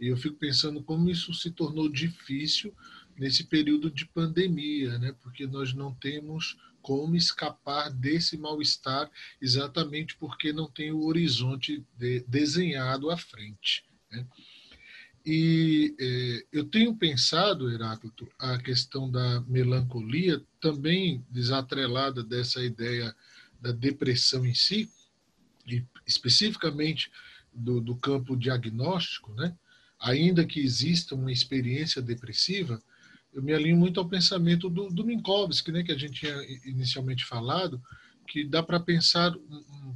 E 0.00 0.08
eu 0.08 0.16
fico 0.16 0.36
pensando 0.36 0.82
como 0.82 1.10
isso 1.10 1.34
se 1.34 1.50
tornou 1.50 1.88
difícil 1.88 2.72
nesse 3.16 3.44
período 3.44 3.90
de 3.90 4.06
pandemia, 4.06 4.98
né? 4.98 5.14
Porque 5.20 5.46
nós 5.46 5.74
não 5.74 5.92
temos 5.94 6.56
como 6.80 7.16
escapar 7.16 7.90
desse 7.90 8.36
mal-estar 8.38 9.10
exatamente 9.42 10.16
porque 10.16 10.52
não 10.52 10.70
tem 10.70 10.92
o 10.92 11.04
horizonte 11.04 11.84
de, 11.98 12.20
desenhado 12.20 13.10
à 13.10 13.16
frente. 13.16 13.84
Né? 14.10 14.26
E 15.26 15.94
é, 16.00 16.46
eu 16.52 16.64
tenho 16.64 16.96
pensado, 16.96 17.70
Heráclito, 17.70 18.26
a 18.38 18.56
questão 18.58 19.10
da 19.10 19.40
melancolia 19.42 20.42
também 20.60 21.22
desatrelada 21.28 22.22
dessa 22.22 22.62
ideia 22.62 23.14
da 23.60 23.72
depressão 23.72 24.44
em 24.46 24.54
si, 24.54 24.90
e 25.66 25.84
especificamente 26.06 27.10
do, 27.52 27.80
do 27.80 27.96
campo 27.96 28.36
diagnóstico, 28.36 29.34
né? 29.34 29.54
ainda 30.00 30.44
que 30.46 30.60
exista 30.60 31.14
uma 31.14 31.32
experiência 31.32 32.00
depressiva, 32.00 32.80
eu 33.32 33.42
me 33.42 33.52
alinho 33.52 33.76
muito 33.76 34.00
ao 34.00 34.08
pensamento 34.08 34.70
do, 34.70 34.88
do 34.88 35.04
Minkowski, 35.04 35.70
né, 35.70 35.82
que 35.82 35.92
a 35.92 35.98
gente 35.98 36.20
tinha 36.20 36.36
inicialmente 36.64 37.24
falado, 37.24 37.82
que 38.26 38.44
dá 38.44 38.62
para 38.62 38.80
pensar 38.80 39.34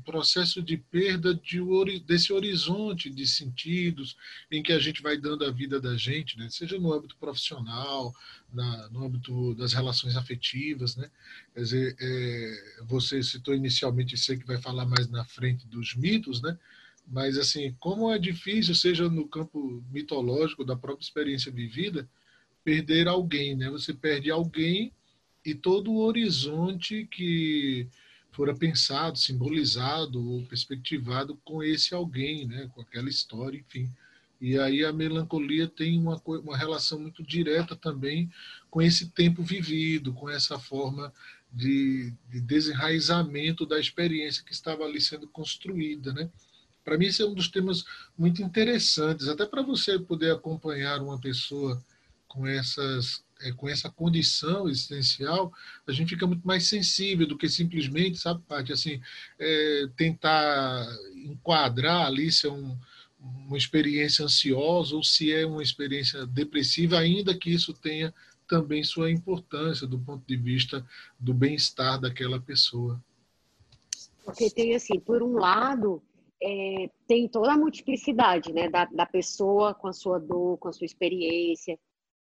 processo 0.02 0.62
de 0.62 0.76
perda 0.76 1.34
de, 1.34 1.60
desse 2.00 2.32
horizonte 2.32 3.08
de 3.08 3.26
sentidos 3.26 4.16
em 4.50 4.62
que 4.62 4.72
a 4.72 4.78
gente 4.78 5.02
vai 5.02 5.16
dando 5.16 5.44
a 5.44 5.50
vida 5.50 5.80
da 5.80 5.96
gente, 5.96 6.38
né? 6.38 6.48
seja 6.50 6.78
no 6.78 6.92
âmbito 6.92 7.16
profissional, 7.16 8.14
na, 8.52 8.88
no 8.90 9.04
âmbito 9.04 9.54
das 9.54 9.72
relações 9.72 10.16
afetivas. 10.16 10.96
Né? 10.96 11.10
Quer 11.54 11.60
dizer, 11.60 11.96
é, 12.00 12.84
você 12.84 13.22
citou 13.22 13.54
inicialmente, 13.54 14.16
sei 14.16 14.36
que 14.36 14.46
vai 14.46 14.60
falar 14.60 14.84
mais 14.84 15.08
na 15.08 15.24
frente 15.24 15.66
dos 15.66 15.94
mitos, 15.94 16.42
né? 16.42 16.58
mas 17.06 17.38
assim, 17.38 17.74
como 17.80 18.12
é 18.12 18.18
difícil, 18.18 18.74
seja 18.74 19.08
no 19.08 19.26
campo 19.26 19.82
mitológico 19.90 20.64
da 20.64 20.76
própria 20.76 21.04
experiência 21.04 21.50
vivida, 21.50 22.08
perder 22.64 23.08
alguém. 23.08 23.56
Né? 23.56 23.70
Você 23.70 23.92
perde 23.92 24.30
alguém 24.30 24.92
e 25.44 25.54
todo 25.54 25.90
o 25.90 26.00
horizonte 26.00 27.06
que 27.10 27.88
fora 28.32 28.54
pensado, 28.54 29.18
simbolizado 29.18 30.26
ou 30.26 30.42
perspectivado 30.46 31.38
com 31.44 31.62
esse 31.62 31.94
alguém, 31.94 32.46
né? 32.46 32.68
com 32.74 32.80
aquela 32.80 33.08
história, 33.08 33.58
enfim. 33.58 33.90
E 34.40 34.58
aí 34.58 34.84
a 34.84 34.92
melancolia 34.92 35.68
tem 35.68 35.98
uma, 36.00 36.20
uma 36.26 36.56
relação 36.56 36.98
muito 36.98 37.22
direta 37.22 37.76
também 37.76 38.28
com 38.68 38.82
esse 38.82 39.10
tempo 39.10 39.42
vivido, 39.42 40.12
com 40.12 40.28
essa 40.28 40.58
forma 40.58 41.12
de, 41.52 42.12
de 42.28 42.40
desenraizamento 42.40 43.64
da 43.64 43.78
experiência 43.78 44.42
que 44.42 44.52
estava 44.52 44.82
ali 44.82 45.00
sendo 45.00 45.28
construída, 45.28 46.12
né? 46.12 46.28
Para 46.84 46.98
mim, 46.98 47.06
esse 47.06 47.22
é 47.22 47.26
um 47.26 47.34
dos 47.34 47.48
temas 47.48 47.84
muito 48.18 48.42
interessantes, 48.42 49.28
até 49.28 49.46
para 49.46 49.62
você 49.62 49.98
poder 49.98 50.32
acompanhar 50.32 51.00
uma 51.00 51.20
pessoa 51.20 51.80
com 52.26 52.46
essas 52.46 53.22
é, 53.42 53.52
com 53.52 53.68
essa 53.68 53.90
condição 53.90 54.68
existencial, 54.68 55.52
a 55.86 55.92
gente 55.92 56.10
fica 56.10 56.26
muito 56.26 56.46
mais 56.46 56.68
sensível 56.68 57.26
do 57.26 57.36
que 57.36 57.48
simplesmente, 57.48 58.18
sabe, 58.18 58.42
Paty, 58.48 58.72
assim, 58.72 59.00
é, 59.38 59.88
tentar 59.96 60.86
enquadrar 61.14 62.06
ali 62.06 62.30
se 62.30 62.46
é 62.46 62.50
um, 62.50 62.76
uma 63.18 63.56
experiência 63.56 64.24
ansiosa 64.24 64.94
ou 64.96 65.02
se 65.02 65.32
é 65.32 65.46
uma 65.46 65.62
experiência 65.62 66.26
depressiva, 66.26 66.98
ainda 66.98 67.36
que 67.36 67.50
isso 67.50 67.72
tenha 67.72 68.12
também 68.48 68.82
sua 68.84 69.10
importância 69.10 69.86
do 69.86 69.98
ponto 69.98 70.26
de 70.26 70.36
vista 70.36 70.84
do 71.18 71.32
bem-estar 71.32 72.00
daquela 72.00 72.40
pessoa. 72.40 73.02
Porque 74.24 74.50
tem 74.50 74.74
assim, 74.74 75.00
por 75.00 75.22
um 75.22 75.34
lado, 75.34 76.02
é, 76.42 76.90
tem 77.06 77.28
toda 77.28 77.52
a 77.52 77.56
multiplicidade 77.56 78.52
né, 78.52 78.68
da, 78.68 78.84
da 78.86 79.06
pessoa 79.06 79.74
com 79.74 79.88
a 79.88 79.92
sua 79.92 80.18
dor, 80.18 80.58
com 80.58 80.68
a 80.68 80.72
sua 80.72 80.84
experiência, 80.84 81.78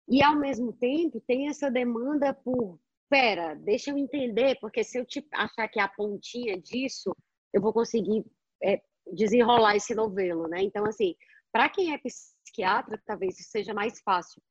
e 0.07 0.21
ao 0.21 0.35
mesmo 0.35 0.73
tempo 0.73 1.21
tem 1.21 1.47
essa 1.47 1.69
demanda 1.69 2.33
por, 2.33 2.79
pera, 3.09 3.55
deixa 3.55 3.91
eu 3.91 3.97
entender, 3.97 4.57
porque 4.59 4.83
se 4.83 4.97
eu 4.97 5.05
te 5.05 5.25
achar 5.33 5.67
que 5.67 5.79
é 5.79 5.83
a 5.83 5.87
pontinha 5.87 6.59
disso, 6.59 7.15
eu 7.53 7.61
vou 7.61 7.71
conseguir 7.71 8.25
é, 8.61 8.81
desenrolar 9.11 9.75
esse 9.75 9.93
novelo, 9.93 10.47
né? 10.47 10.61
Então, 10.61 10.85
assim, 10.85 11.15
para 11.51 11.69
quem 11.69 11.93
é 11.93 11.99
psiquiatra, 11.99 13.01
talvez 13.05 13.39
isso 13.39 13.49
seja 13.49 13.73
mais 13.73 14.01
fácil. 14.01 14.41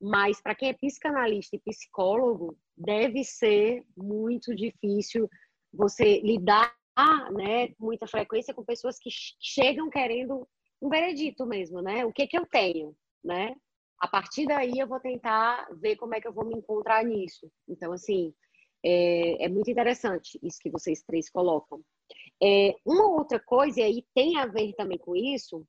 Mas 0.00 0.40
para 0.40 0.54
quem 0.54 0.68
é 0.68 0.74
psicanalista 0.74 1.56
e 1.56 1.60
psicólogo, 1.60 2.56
deve 2.76 3.24
ser 3.24 3.84
muito 3.96 4.54
difícil 4.54 5.28
você 5.72 6.20
lidar, 6.20 6.74
né, 7.32 7.68
com 7.68 7.86
muita 7.86 8.06
frequência 8.06 8.52
com 8.54 8.64
pessoas 8.64 8.98
que 8.98 9.10
chegam 9.40 9.88
querendo 9.88 10.48
um 10.80 10.88
veredito 10.88 11.46
mesmo, 11.46 11.80
né? 11.80 12.04
O 12.04 12.12
que 12.12 12.26
que 12.26 12.38
eu 12.38 12.46
tenho, 12.46 12.96
né? 13.22 13.54
A 14.00 14.06
partir 14.06 14.46
daí 14.46 14.78
eu 14.78 14.86
vou 14.86 15.00
tentar 15.00 15.68
ver 15.80 15.96
como 15.96 16.14
é 16.14 16.20
que 16.20 16.28
eu 16.28 16.32
vou 16.32 16.44
me 16.44 16.54
encontrar 16.54 17.04
nisso. 17.04 17.50
Então, 17.68 17.92
assim, 17.92 18.32
é, 18.84 19.44
é 19.44 19.48
muito 19.48 19.70
interessante 19.70 20.38
isso 20.42 20.60
que 20.60 20.70
vocês 20.70 21.02
três 21.02 21.28
colocam. 21.28 21.80
É, 22.42 22.76
uma 22.86 23.08
outra 23.08 23.40
coisa, 23.40 23.80
e 23.80 23.82
aí 23.82 24.06
tem 24.14 24.38
a 24.38 24.46
ver 24.46 24.72
também 24.74 24.98
com 24.98 25.16
isso, 25.16 25.66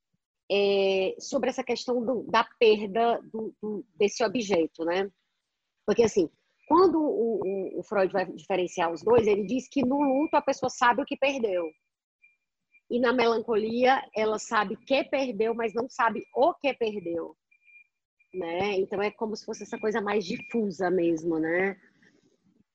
é 0.51 1.15
sobre 1.19 1.49
essa 1.49 1.63
questão 1.63 2.03
do, 2.03 2.23
da 2.23 2.43
perda 2.59 3.19
do, 3.23 3.53
do, 3.61 3.85
desse 3.95 4.23
objeto, 4.23 4.83
né? 4.83 5.09
Porque, 5.85 6.03
assim, 6.03 6.29
quando 6.67 6.99
o, 7.01 7.41
o, 7.41 7.79
o, 7.79 7.83
Freud 7.83 8.13
vai 8.13 8.25
diferenciar 8.31 8.91
os 8.91 9.03
dois, 9.03 9.25
ele 9.25 9.43
diz 9.43 9.67
que 9.67 9.83
no 9.83 10.01
luto 10.01 10.35
a 10.35 10.41
pessoa 10.41 10.69
sabe 10.69 11.01
o 11.01 11.05
que 11.05 11.17
perdeu. 11.17 11.71
E 12.91 12.99
na 12.99 13.11
melancolia, 13.11 14.01
ela 14.15 14.37
sabe 14.37 14.75
que 14.75 15.03
perdeu, 15.03 15.53
mas 15.53 15.73
não 15.73 15.89
sabe 15.89 16.23
o 16.35 16.53
que 16.55 16.73
perdeu. 16.73 17.35
Né? 18.33 18.77
Então 18.77 19.01
é 19.01 19.09
como 19.09 19.35
se 19.35 19.45
fosse 19.45 19.63
essa 19.63 19.79
coisa 19.79 20.01
mais 20.01 20.23
difusa 20.23 20.89
mesmo, 20.91 21.39
né? 21.39 21.75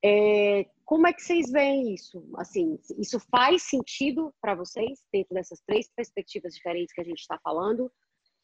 É, 0.05 0.67
como 0.85 1.07
é 1.07 1.12
que 1.12 1.23
vocês 1.23 1.51
veem 1.51 1.95
isso? 1.95 2.23
Assim, 2.37 2.79
isso 2.99 3.19
faz 3.31 3.62
sentido 3.62 4.35
para 4.40 4.55
vocês 4.55 5.01
dentro 5.12 5.33
dessas 5.35 5.62
três 5.67 5.88
perspectivas 5.95 6.55
diferentes 6.55 6.93
que 6.93 7.01
a 7.01 7.05
gente 7.05 7.21
está 7.21 7.38
falando? 7.38 7.90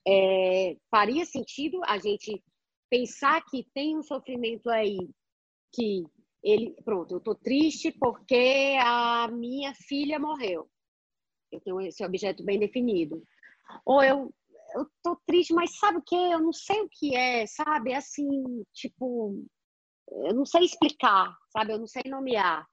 É, 0.09 0.77
faria 0.91 1.27
sentido 1.27 1.81
a 1.85 1.99
gente 1.99 2.43
pensar 2.89 3.45
que 3.45 3.67
tem 3.75 3.99
um 3.99 4.03
sofrimento 4.03 4.71
aí 4.71 4.97
que 5.75 6.03
ele, 6.43 6.75
pronto, 6.83 7.13
eu 7.13 7.19
estou 7.19 7.35
triste 7.35 7.93
porque 7.93 8.77
a 8.81 9.29
minha 9.29 9.75
filha 9.75 10.19
morreu. 10.19 10.67
Eu 11.53 11.61
tenho 11.61 11.81
esse 11.83 12.03
objeto 12.05 12.43
bem 12.43 12.59
definido. 12.59 13.23
Ou 13.85 14.03
eu 14.03 14.35
eu 14.75 14.87
tô 15.03 15.17
triste, 15.27 15.53
mas 15.53 15.79
sabe 15.79 15.99
o 15.99 16.03
que? 16.03 16.15
Eu 16.15 16.41
não 16.41 16.53
sei 16.53 16.81
o 16.81 16.89
que 16.89 17.17
é, 17.17 17.47
sabe? 17.47 17.93
É 17.93 17.97
assim, 17.97 18.65
tipo, 18.73 19.45
eu 20.11 20.35
não 20.35 20.45
sei 20.45 20.65
explicar, 20.65 21.37
sabe? 21.51 21.73
Eu 21.73 21.79
não 21.79 21.87
sei 21.87 22.03
nomear. 22.07 22.67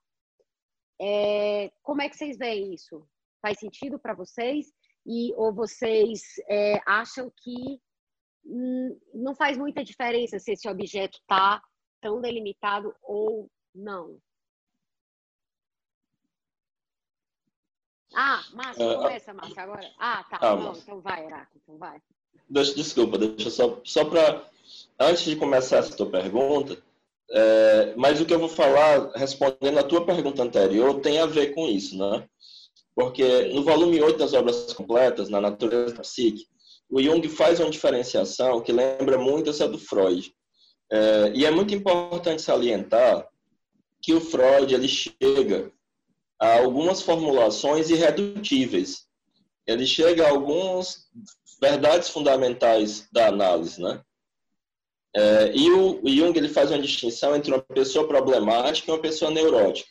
É, 1.00 1.72
como 1.84 2.02
é 2.02 2.10
que 2.10 2.18
vocês 2.18 2.38
veem 2.38 2.74
isso? 2.74 3.08
Faz 3.42 3.60
sentido 3.60 4.00
para 4.00 4.16
vocês? 4.16 4.68
E 5.06 5.34
ou 5.36 5.54
vocês 5.54 6.22
é, 6.50 6.82
acham 6.86 7.32
que 7.38 7.80
não 9.14 9.36
faz 9.36 9.58
muita 9.58 9.84
diferença 9.84 10.40
se 10.40 10.54
esse 10.54 10.70
objeto 10.70 11.18
está 11.20 11.62
tão 12.02 12.22
delimitado 12.22 12.94
ou 13.04 13.50
não? 13.76 14.20
Ah, 18.14 18.44
Márcio, 18.54 18.90
uh, 18.90 18.98
começa, 18.98 19.34
Márcio, 19.34 19.60
agora. 19.60 19.92
Ah, 20.00 20.24
tá. 20.30 20.38
Ah, 20.42 20.56
não, 20.56 20.74
então 20.74 21.02
vai, 21.02 21.26
Heráclito, 21.26 21.60
então 21.64 21.78
vai. 21.78 22.02
Deixa, 22.50 22.74
desculpa, 22.74 23.18
deixa 23.18 23.50
só, 23.50 23.80
só 23.84 24.06
para. 24.06 24.46
Antes 25.00 25.24
de 25.26 25.36
começar 25.36 25.78
essa 25.78 25.96
tua 25.96 26.10
pergunta, 26.10 26.78
é, 27.30 27.94
mas 27.96 28.20
o 28.20 28.26
que 28.26 28.34
eu 28.34 28.40
vou 28.40 28.50
falar, 28.50 29.12
respondendo 29.16 29.78
a 29.78 29.84
tua 29.84 30.06
pergunta 30.06 30.42
anterior, 30.42 31.00
tem 31.00 31.20
a 31.20 31.26
ver 31.26 31.54
com 31.54 31.68
isso, 31.68 31.98
né? 31.98 32.28
Porque 32.96 33.54
no 33.54 33.64
volume 33.64 34.02
8 34.02 34.18
das 34.18 34.34
obras 34.34 34.74
completas, 34.74 35.30
na 35.30 35.40
natureza 35.40 35.94
da 35.94 36.02
psique, 36.02 36.48
o 36.90 37.02
Jung 37.02 37.28
faz 37.30 37.60
uma 37.60 37.70
diferenciação 37.70 38.62
que 38.62 38.72
lembra 38.72 39.18
muito 39.18 39.50
essa 39.50 39.68
do 39.68 39.78
Freud. 39.78 40.34
É, 40.90 41.32
e 41.36 41.46
é 41.46 41.52
muito 41.52 41.76
importante 41.76 42.42
salientar 42.42 43.28
que 44.02 44.14
o 44.14 44.22
Freud 44.22 44.74
ele 44.74 44.88
chega 44.88 45.72
a 46.40 46.60
algumas 46.60 47.02
formulações 47.02 47.90
irredutíveis. 47.90 49.08
Ele 49.66 49.86
chega 49.86 50.26
a 50.26 50.30
algumas 50.30 51.08
verdades 51.60 52.10
fundamentais 52.10 53.08
da 53.12 53.28
análise, 53.28 53.82
né? 53.82 54.02
É, 55.16 55.52
e 55.56 55.72
o, 55.72 56.02
Jung 56.06 56.38
ele 56.38 56.50
faz 56.50 56.70
uma 56.70 56.80
distinção 56.80 57.36
entre 57.36 57.52
uma 57.52 57.62
pessoa 57.62 58.08
problemática 58.08 58.90
e 58.90 58.94
uma 58.94 59.02
pessoa 59.02 59.32
neurótica. 59.32 59.90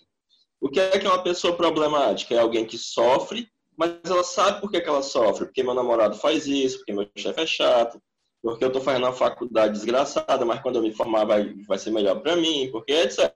O 0.61 0.69
que 0.69 0.79
é 0.79 0.99
que 0.99 1.07
é 1.07 1.11
uma 1.11 1.23
pessoa 1.23 1.57
problemática? 1.57 2.35
É 2.35 2.39
alguém 2.39 2.65
que 2.65 2.79
sofre, 2.79 3.49
mas 3.77 3.99
ela 4.05 4.23
sabe 4.23 4.61
por 4.61 4.71
que, 4.71 4.81
que 4.81 4.89
ela 4.89 5.03
sofre. 5.03 5.47
Porque 5.47 5.63
meu 5.63 5.75
namorado 5.75 6.17
faz 6.17 6.47
isso, 6.47 6.79
porque 6.79 6.93
meu 6.93 7.09
chefe 7.17 7.41
é 7.41 7.47
chato, 7.47 8.01
porque 8.41 8.65
eu 8.65 8.69
estou 8.69 8.81
fazendo 8.81 9.05
uma 9.05 9.13
faculdade 9.13 9.75
desgraçada, 9.75 10.45
mas 10.45 10.63
quando 10.63 10.77
eu 10.77 10.83
me 10.83 10.93
formar 10.93 11.25
vai, 11.25 11.53
vai 11.67 11.79
ser 11.79 11.91
melhor 11.91 12.21
para 12.21 12.37
mim, 12.37 12.71
porque 12.71 12.93
etc. 12.93 13.35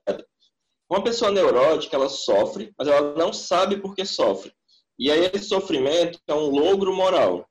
Uma 0.91 1.01
pessoa 1.01 1.31
neurótica, 1.31 1.95
ela 1.95 2.09
sofre, 2.09 2.73
mas 2.77 2.85
ela 2.85 3.15
não 3.15 3.31
sabe 3.31 3.77
por 3.77 3.95
que 3.95 4.03
sofre. 4.03 4.51
E 4.99 5.09
aí 5.09 5.31
esse 5.33 5.45
sofrimento 5.45 6.19
é 6.27 6.33
um 6.33 6.49
logro 6.49 6.93
moral. 6.93 7.47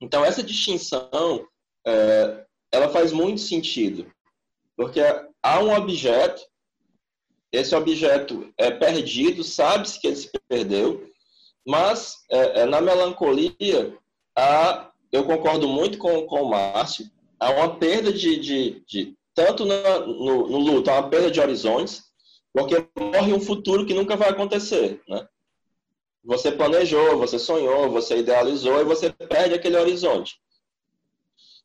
Então 0.00 0.24
essa 0.24 0.42
distinção 0.42 1.46
é, 1.86 2.46
ela 2.72 2.88
faz 2.88 3.12
muito 3.12 3.42
sentido, 3.42 4.10
porque 4.74 4.98
há 5.42 5.60
um 5.60 5.74
objeto, 5.74 6.42
esse 7.52 7.74
objeto 7.76 8.50
é 8.56 8.70
perdido, 8.70 9.44
sabe-se 9.44 10.00
que 10.00 10.06
ele 10.06 10.16
se 10.16 10.30
perdeu, 10.48 11.06
mas 11.66 12.24
é, 12.30 12.60
é, 12.60 12.64
na 12.64 12.80
melancolia, 12.80 13.94
há, 14.34 14.90
eu 15.12 15.24
concordo 15.24 15.68
muito 15.68 15.98
com, 15.98 16.26
com 16.26 16.42
o 16.42 16.48
Márcio, 16.48 17.10
há 17.38 17.50
uma 17.50 17.76
perda 17.76 18.10
de, 18.10 18.38
de, 18.38 18.84
de 18.86 19.14
tanto 19.34 19.66
no, 19.66 20.06
no, 20.06 20.48
no, 20.48 20.58
luto, 20.58 20.90
há 20.90 21.00
uma 21.00 21.10
perda 21.10 21.30
de 21.30 21.40
horizontes, 21.40 22.03
porque 22.54 22.86
morre 22.96 23.32
um 23.32 23.40
futuro 23.40 23.84
que 23.84 23.92
nunca 23.92 24.16
vai 24.16 24.28
acontecer, 24.28 25.02
né? 25.08 25.28
Você 26.22 26.52
planejou, 26.52 27.18
você 27.18 27.36
sonhou, 27.36 27.90
você 27.90 28.18
idealizou 28.18 28.80
e 28.80 28.84
você 28.84 29.12
perde 29.12 29.54
aquele 29.54 29.76
horizonte. 29.76 30.40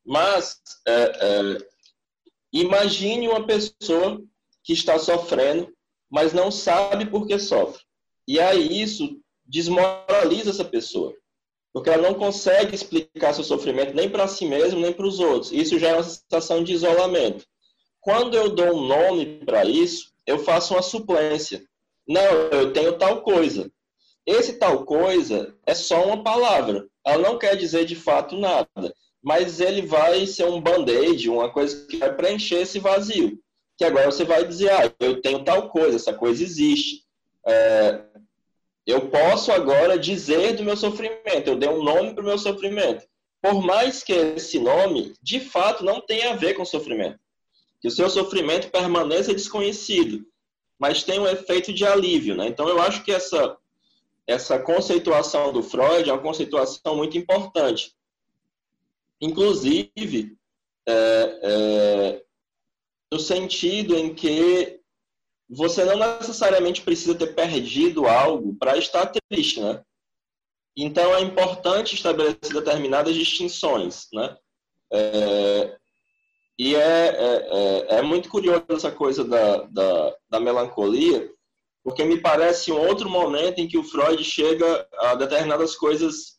Mas 0.04 0.60
é, 0.86 0.94
é, 0.94 1.58
imagine 2.52 3.30
uma 3.30 3.46
pessoa 3.46 4.20
que 4.64 4.74
está 4.74 4.98
sofrendo, 4.98 5.72
mas 6.10 6.34
não 6.34 6.50
sabe 6.50 7.06
por 7.06 7.28
que 7.28 7.38
sofre. 7.38 7.84
E 8.28 8.40
aí 8.40 8.82
isso 8.82 9.22
desmoraliza 9.46 10.50
essa 10.50 10.66
pessoa, 10.66 11.16
porque 11.72 11.90
ela 11.90 12.10
não 12.10 12.16
consegue 12.16 12.74
explicar 12.76 13.34
seu 13.34 13.44
sofrimento 13.44 13.94
nem 13.94 14.10
para 14.10 14.28
si 14.28 14.46
mesmo, 14.46 14.80
nem 14.80 14.92
para 14.92 15.08
os 15.08 15.20
outros. 15.20 15.52
Isso 15.52 15.78
já 15.78 15.90
é 15.90 15.94
uma 15.94 16.04
sensação 16.04 16.64
de 16.64 16.74
isolamento. 16.74 17.46
Quando 18.02 18.36
eu 18.36 18.50
dou 18.50 18.76
um 18.76 18.88
nome 18.88 19.46
para 19.46 19.64
isso, 19.64 20.12
eu 20.30 20.40
faço 20.40 20.74
uma 20.74 20.82
suplência. 20.82 21.64
Não, 22.08 22.22
eu 22.52 22.74
tenho 22.74 22.98
tal 22.98 23.22
coisa. 23.22 23.72
Esse 24.26 24.54
tal 24.54 24.86
coisa 24.86 25.56
é 25.66 25.74
só 25.74 26.06
uma 26.06 26.24
palavra. 26.24 26.88
Ela 27.06 27.30
não 27.30 27.38
quer 27.38 27.56
dizer 27.56 27.86
de 27.86 27.96
fato 27.96 28.38
nada 28.38 28.94
mas 29.22 29.60
ele 29.60 29.82
vai 29.82 30.26
ser 30.26 30.46
um 30.46 30.62
band-aid, 30.62 31.30
uma 31.30 31.52
coisa 31.52 31.86
que 31.88 31.98
vai 31.98 32.14
preencher 32.14 32.62
esse 32.62 32.80
vazio. 32.80 33.38
que 33.78 33.86
agora 33.86 34.12
você 34.12 34.26
vai 34.26 34.46
dizer, 34.46 34.72
ah, 34.72 34.94
eu 35.00 35.22
tenho 35.22 35.44
tal 35.44 35.70
coisa, 35.70 35.96
essa 35.96 36.14
coisa 36.14 36.44
existe. 36.44 37.06
É, 37.48 38.02
eu 38.86 39.08
posso 39.10 39.54
agora 39.54 39.98
dizer 39.98 40.56
do 40.58 40.66
meu 40.66 40.76
sofrimento, 40.76 41.48
eu 41.48 41.56
dei 41.56 41.70
um 41.70 41.82
nome 41.82 42.14
para 42.14 42.22
o 42.22 42.28
meu 42.28 42.38
sofrimento. 42.38 43.06
Por 43.42 43.62
mais 43.62 44.04
que 44.04 44.12
esse 44.12 44.60
nome, 44.60 45.14
de 45.22 45.40
fato, 45.40 45.86
não 45.86 46.02
tenha 46.02 46.32
a 46.32 46.36
ver 46.36 46.56
com 46.56 46.66
sofrimento. 46.66 47.20
Que 47.82 47.88
o 47.88 47.92
seu 47.92 48.10
sofrimento 48.10 48.70
permaneça 48.70 49.34
desconhecido, 49.34 50.26
mas 50.78 51.04
tem 51.04 51.20
um 51.20 51.28
efeito 51.28 51.74
de 51.74 51.86
alívio. 51.86 52.36
Né? 52.36 52.48
Então, 52.48 52.68
eu 52.68 52.82
acho 52.82 53.04
que 53.04 53.12
essa, 53.12 53.58
essa 54.28 54.60
conceituação 54.60 55.52
do 55.52 55.64
Freud 55.64 56.10
é 56.10 56.14
uma 56.14 56.22
conceituação 56.22 56.96
muito 56.96 57.18
importante. 57.18 57.94
Inclusive, 59.22 60.38
é, 60.88 61.40
é, 61.44 62.24
no 63.12 63.20
sentido 63.20 63.96
em 63.96 64.14
que 64.14 64.80
você 65.50 65.84
não 65.84 65.98
necessariamente 65.98 66.82
precisa 66.82 67.16
ter 67.16 67.34
perdido 67.34 68.06
algo 68.06 68.56
para 68.56 68.78
estar 68.78 69.12
triste, 69.30 69.60
né? 69.60 69.84
Então 70.78 71.14
é 71.16 71.22
importante 71.22 71.96
estabelecer 71.96 72.54
determinadas 72.54 73.16
distinções, 73.16 74.08
né? 74.14 74.38
É, 74.92 75.78
e 76.60 76.76
é, 76.76 76.80
é, 76.80 77.48
é, 77.96 77.96
é, 78.00 78.02
muito 78.02 78.28
curioso 78.28 78.66
essa 78.70 78.92
coisa 78.92 79.24
da, 79.24 79.64
da, 79.68 80.18
da, 80.30 80.40
melancolia, 80.42 81.34
porque 81.82 82.04
me 82.04 82.20
parece 82.20 82.70
um 82.70 82.78
outro 82.78 83.10
momento 83.10 83.60
em 83.60 83.68
que 83.68 83.78
o 83.78 83.84
Freud 83.84 84.22
chega 84.26 84.86
a 84.98 85.16
determinadas 85.16 85.74
coisas 85.78 86.38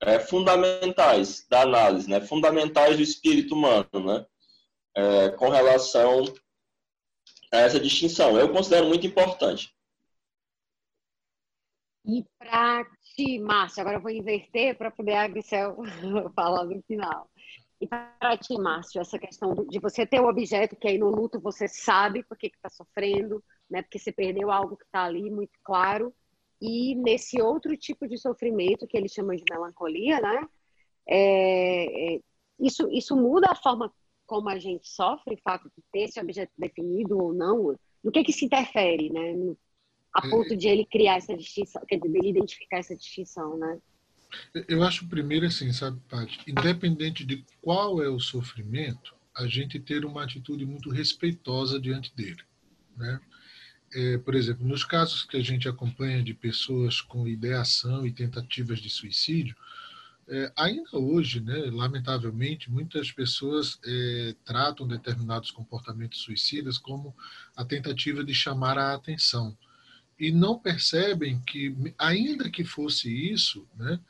é, 0.00 0.18
fundamentais 0.18 1.46
da 1.50 1.60
análise, 1.60 2.08
né? 2.08 2.18
fundamentais 2.22 2.96
do 2.96 3.02
espírito 3.02 3.54
humano, 3.54 3.86
né? 3.92 4.26
é, 4.96 5.30
com 5.32 5.50
relação 5.50 6.24
a 7.52 7.58
essa 7.58 7.78
distinção. 7.78 8.38
Eu 8.38 8.50
considero 8.50 8.86
muito 8.86 9.06
importante. 9.06 9.70
E 12.06 12.24
para 12.38 12.86
ti, 13.14 13.38
Márcio, 13.38 13.82
agora 13.82 13.98
eu 13.98 14.02
vou 14.02 14.10
inverter 14.10 14.78
para 14.78 14.90
poder 14.90 15.14
a 15.14 15.28
Grisel 15.28 15.76
falar 16.34 16.64
no 16.64 16.82
final. 16.84 17.28
E 17.80 17.86
para 17.86 18.36
ti, 18.38 18.58
Márcio, 18.58 19.00
essa 19.00 19.18
questão 19.18 19.54
de 19.54 19.78
você 19.78 20.06
ter 20.06 20.20
o 20.20 20.28
objeto 20.28 20.76
que 20.76 20.88
aí 20.88 20.98
no 20.98 21.10
luto 21.10 21.38
você 21.38 21.68
sabe 21.68 22.22
por 22.24 22.36
que 22.36 22.46
está 22.46 22.70
sofrendo, 22.70 23.44
né? 23.68 23.82
porque 23.82 23.98
você 23.98 24.10
perdeu 24.10 24.50
algo 24.50 24.76
que 24.76 24.84
está 24.84 25.04
ali 25.04 25.30
muito 25.30 25.58
claro. 25.62 26.14
E 26.60 26.94
nesse 26.94 27.40
outro 27.40 27.76
tipo 27.76 28.08
de 28.08 28.16
sofrimento 28.16 28.86
que 28.86 28.96
ele 28.96 29.08
chama 29.08 29.36
de 29.36 29.44
melancolia, 29.50 30.20
né? 30.20 30.48
É, 31.06 32.14
é, 32.14 32.20
isso, 32.58 32.88
isso 32.90 33.14
muda 33.14 33.50
a 33.50 33.54
forma 33.54 33.92
como 34.26 34.48
a 34.48 34.58
gente 34.58 34.88
sofre, 34.88 35.34
o 35.34 35.42
fato 35.42 35.70
de 35.76 35.82
ter 35.92 36.04
esse 36.04 36.18
objeto 36.18 36.52
definido 36.56 37.18
ou 37.18 37.32
não, 37.32 37.76
no 38.02 38.10
que 38.10 38.24
que 38.24 38.32
se 38.32 38.46
interfere, 38.46 39.10
né? 39.10 39.34
A 40.14 40.26
é, 40.26 40.30
ponto 40.30 40.56
de 40.56 40.66
ele 40.66 40.86
criar 40.86 41.16
essa 41.16 41.36
distinção, 41.36 41.82
quer 41.86 41.96
dizer, 41.96 42.10
dele 42.10 42.30
identificar 42.30 42.78
essa 42.78 42.96
distinção, 42.96 43.58
né? 43.58 43.78
Eu 44.68 44.82
acho 44.82 45.06
primeiro 45.08 45.46
assim, 45.46 45.72
sabe, 45.72 46.00
Paty, 46.08 46.38
independente 46.46 47.24
de 47.24 47.44
qual 47.60 48.02
é 48.02 48.08
o 48.08 48.20
sofrimento, 48.20 49.14
a 49.36 49.46
gente 49.46 49.78
ter 49.78 50.04
uma 50.04 50.24
atitude 50.24 50.64
muito 50.64 50.90
respeitosa 50.90 51.78
diante 51.78 52.14
dele, 52.14 52.42
né? 52.96 53.20
É, 53.94 54.18
por 54.18 54.34
exemplo, 54.34 54.66
nos 54.66 54.84
casos 54.84 55.24
que 55.24 55.36
a 55.36 55.42
gente 55.42 55.68
acompanha 55.68 56.22
de 56.22 56.34
pessoas 56.34 57.00
com 57.00 57.28
ideação 57.28 58.06
e 58.06 58.12
tentativas 58.12 58.80
de 58.80 58.90
suicídio, 58.90 59.54
é, 60.28 60.52
ainda 60.56 60.98
hoje, 60.98 61.40
né, 61.40 61.56
lamentavelmente, 61.70 62.70
muitas 62.70 63.12
pessoas 63.12 63.78
é, 63.86 64.34
tratam 64.44 64.86
determinados 64.86 65.52
comportamentos 65.52 66.20
suicidas 66.20 66.78
como 66.78 67.14
a 67.54 67.64
tentativa 67.64 68.24
de 68.24 68.34
chamar 68.34 68.76
a 68.76 68.92
atenção 68.94 69.56
e 70.18 70.32
não 70.32 70.58
percebem 70.58 71.40
que, 71.42 71.74
ainda 71.98 72.50
que 72.50 72.64
fosse 72.64 73.10
isso, 73.10 73.66
né, 73.76 74.00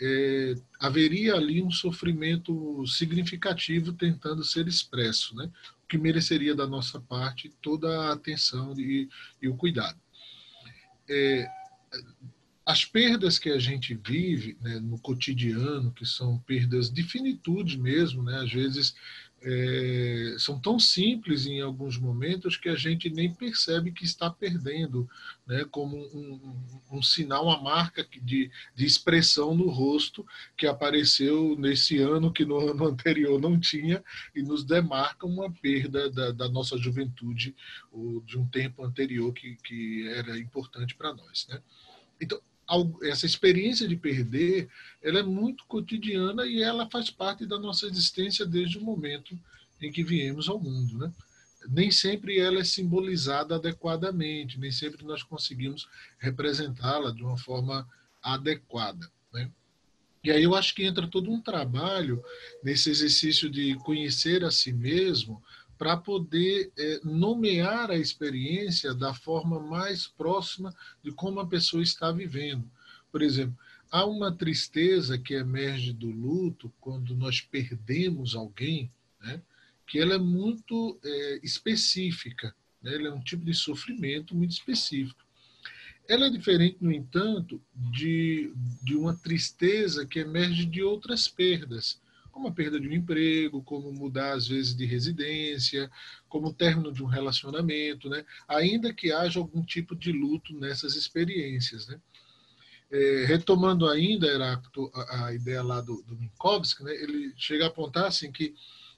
é, 0.00 0.54
haveria 0.78 1.34
ali 1.34 1.62
um 1.62 1.70
sofrimento 1.70 2.86
significativo 2.86 3.92
tentando 3.92 4.42
ser 4.42 4.66
expresso, 4.66 5.34
né, 5.36 5.50
o 5.84 5.86
que 5.86 5.98
mereceria 5.98 6.54
da 6.54 6.66
nossa 6.66 6.98
parte 7.00 7.52
toda 7.60 7.88
a 7.88 8.12
atenção 8.12 8.72
e, 8.78 9.08
e 9.42 9.48
o 9.48 9.56
cuidado. 9.56 9.98
É, 11.08 11.46
as 12.64 12.84
perdas 12.84 13.38
que 13.38 13.50
a 13.50 13.58
gente 13.58 13.94
vive 13.94 14.56
né, 14.60 14.78
no 14.78 14.98
cotidiano, 14.98 15.92
que 15.92 16.06
são 16.06 16.38
perdas 16.38 16.90
de 16.90 17.02
finitude 17.02 17.78
mesmo, 17.78 18.22
né, 18.22 18.38
às 18.38 18.52
vezes 18.52 18.94
é, 19.42 20.36
são 20.38 20.60
tão 20.60 20.78
simples 20.78 21.46
em 21.46 21.60
alguns 21.62 21.96
momentos 21.96 22.56
que 22.56 22.68
a 22.68 22.74
gente 22.74 23.08
nem 23.08 23.32
percebe 23.32 23.90
que 23.90 24.04
está 24.04 24.28
perdendo, 24.28 25.08
né, 25.46 25.64
como 25.70 25.96
um, 25.96 26.34
um, 26.90 26.98
um 26.98 27.02
sinal, 27.02 27.46
uma 27.46 27.60
marca 27.60 28.06
de, 28.22 28.50
de, 28.74 28.84
expressão 28.84 29.54
no 29.54 29.70
rosto 29.70 30.26
que 30.56 30.66
apareceu 30.66 31.56
nesse 31.58 31.98
ano 31.98 32.32
que 32.32 32.44
no 32.44 32.58
ano 32.70 32.86
anterior 32.86 33.40
não 33.40 33.58
tinha 33.58 34.04
e 34.34 34.42
nos 34.42 34.62
demarca 34.62 35.26
uma 35.26 35.50
perda 35.50 36.10
da, 36.10 36.32
da 36.32 36.48
nossa 36.48 36.76
juventude 36.76 37.54
ou 37.90 38.20
de 38.20 38.38
um 38.38 38.46
tempo 38.46 38.84
anterior 38.84 39.32
que, 39.32 39.56
que 39.64 40.06
era 40.08 40.38
importante 40.38 40.94
para 40.94 41.14
nós. 41.14 41.46
Né? 41.48 41.62
Então, 42.20 42.38
essa 43.02 43.26
experiência 43.26 43.88
de 43.88 43.96
perder, 43.96 44.68
ela 45.02 45.20
é 45.20 45.22
muito 45.22 45.64
cotidiana 45.66 46.46
e 46.46 46.62
ela 46.62 46.88
faz 46.88 47.10
parte 47.10 47.46
da 47.46 47.58
nossa 47.58 47.86
existência 47.86 48.46
desde 48.46 48.78
o 48.78 48.82
momento 48.82 49.38
em 49.80 49.90
que 49.90 50.04
viemos 50.04 50.48
ao 50.48 50.60
mundo, 50.60 50.98
né? 50.98 51.12
Nem 51.68 51.90
sempre 51.90 52.38
ela 52.38 52.60
é 52.60 52.64
simbolizada 52.64 53.56
adequadamente, 53.56 54.58
nem 54.58 54.72
sempre 54.72 55.04
nós 55.04 55.22
conseguimos 55.22 55.88
representá-la 56.18 57.10
de 57.10 57.22
uma 57.22 57.36
forma 57.36 57.86
adequada, 58.22 59.10
né? 59.32 59.50
E 60.22 60.30
aí 60.30 60.42
eu 60.42 60.54
acho 60.54 60.74
que 60.74 60.84
entra 60.84 61.08
todo 61.08 61.30
um 61.30 61.40
trabalho 61.40 62.22
nesse 62.62 62.90
exercício 62.90 63.48
de 63.48 63.74
conhecer 63.76 64.44
a 64.44 64.50
si 64.50 64.72
mesmo, 64.72 65.42
para 65.80 65.96
poder 65.96 66.70
é, 66.76 67.00
nomear 67.02 67.90
a 67.90 67.96
experiência 67.96 68.92
da 68.92 69.14
forma 69.14 69.58
mais 69.58 70.06
próxima 70.06 70.76
de 71.02 71.10
como 71.10 71.40
a 71.40 71.46
pessoa 71.46 71.82
está 71.82 72.12
vivendo. 72.12 72.70
Por 73.10 73.22
exemplo, 73.22 73.56
há 73.90 74.04
uma 74.04 74.30
tristeza 74.30 75.16
que 75.16 75.32
emerge 75.32 75.94
do 75.94 76.10
luto 76.10 76.70
quando 76.78 77.14
nós 77.14 77.40
perdemos 77.40 78.34
alguém, 78.34 78.92
né, 79.22 79.40
que 79.86 79.98
ela 79.98 80.16
é 80.16 80.18
muito 80.18 81.00
é, 81.02 81.40
específica, 81.42 82.54
né, 82.82 82.96
ela 82.96 83.08
é 83.08 83.12
um 83.12 83.22
tipo 83.22 83.42
de 83.42 83.54
sofrimento 83.54 84.36
muito 84.36 84.50
específico. 84.50 85.24
Ela 86.06 86.26
é 86.26 86.30
diferente, 86.30 86.76
no 86.78 86.92
entanto, 86.92 87.58
de, 87.74 88.52
de 88.82 88.94
uma 88.96 89.16
tristeza 89.16 90.04
que 90.04 90.18
emerge 90.18 90.66
de 90.66 90.82
outras 90.82 91.26
perdas 91.26 91.98
como 92.40 92.48
a 92.48 92.52
perda 92.52 92.80
de 92.80 92.88
um 92.88 92.92
emprego, 92.92 93.62
como 93.62 93.92
mudar 93.92 94.32
às 94.32 94.48
vezes 94.48 94.74
de 94.74 94.86
residência, 94.86 95.90
como 96.26 96.48
o 96.48 96.52
término 96.54 96.90
de 96.90 97.02
um 97.02 97.06
relacionamento, 97.06 98.08
né? 98.08 98.24
ainda 98.48 98.94
que 98.94 99.12
haja 99.12 99.38
algum 99.38 99.62
tipo 99.62 99.94
de 99.94 100.10
luto 100.10 100.58
nessas 100.58 100.96
experiências. 100.96 101.86
Né? 101.86 102.00
É, 102.90 103.24
retomando 103.26 103.86
ainda 103.86 104.26
Heráclito, 104.26 104.90
a, 104.94 105.26
a, 105.26 105.34
ideia 105.34 105.62
lá 105.62 105.82
do, 105.82 106.02
do 106.02 106.16
Minkowski, 106.16 106.82
né? 106.82 106.94
ele 106.94 107.34
chega 107.36 107.64
a 107.64 107.68
apontar 107.68 108.06
assim, 108.06 108.32
que 108.32 108.54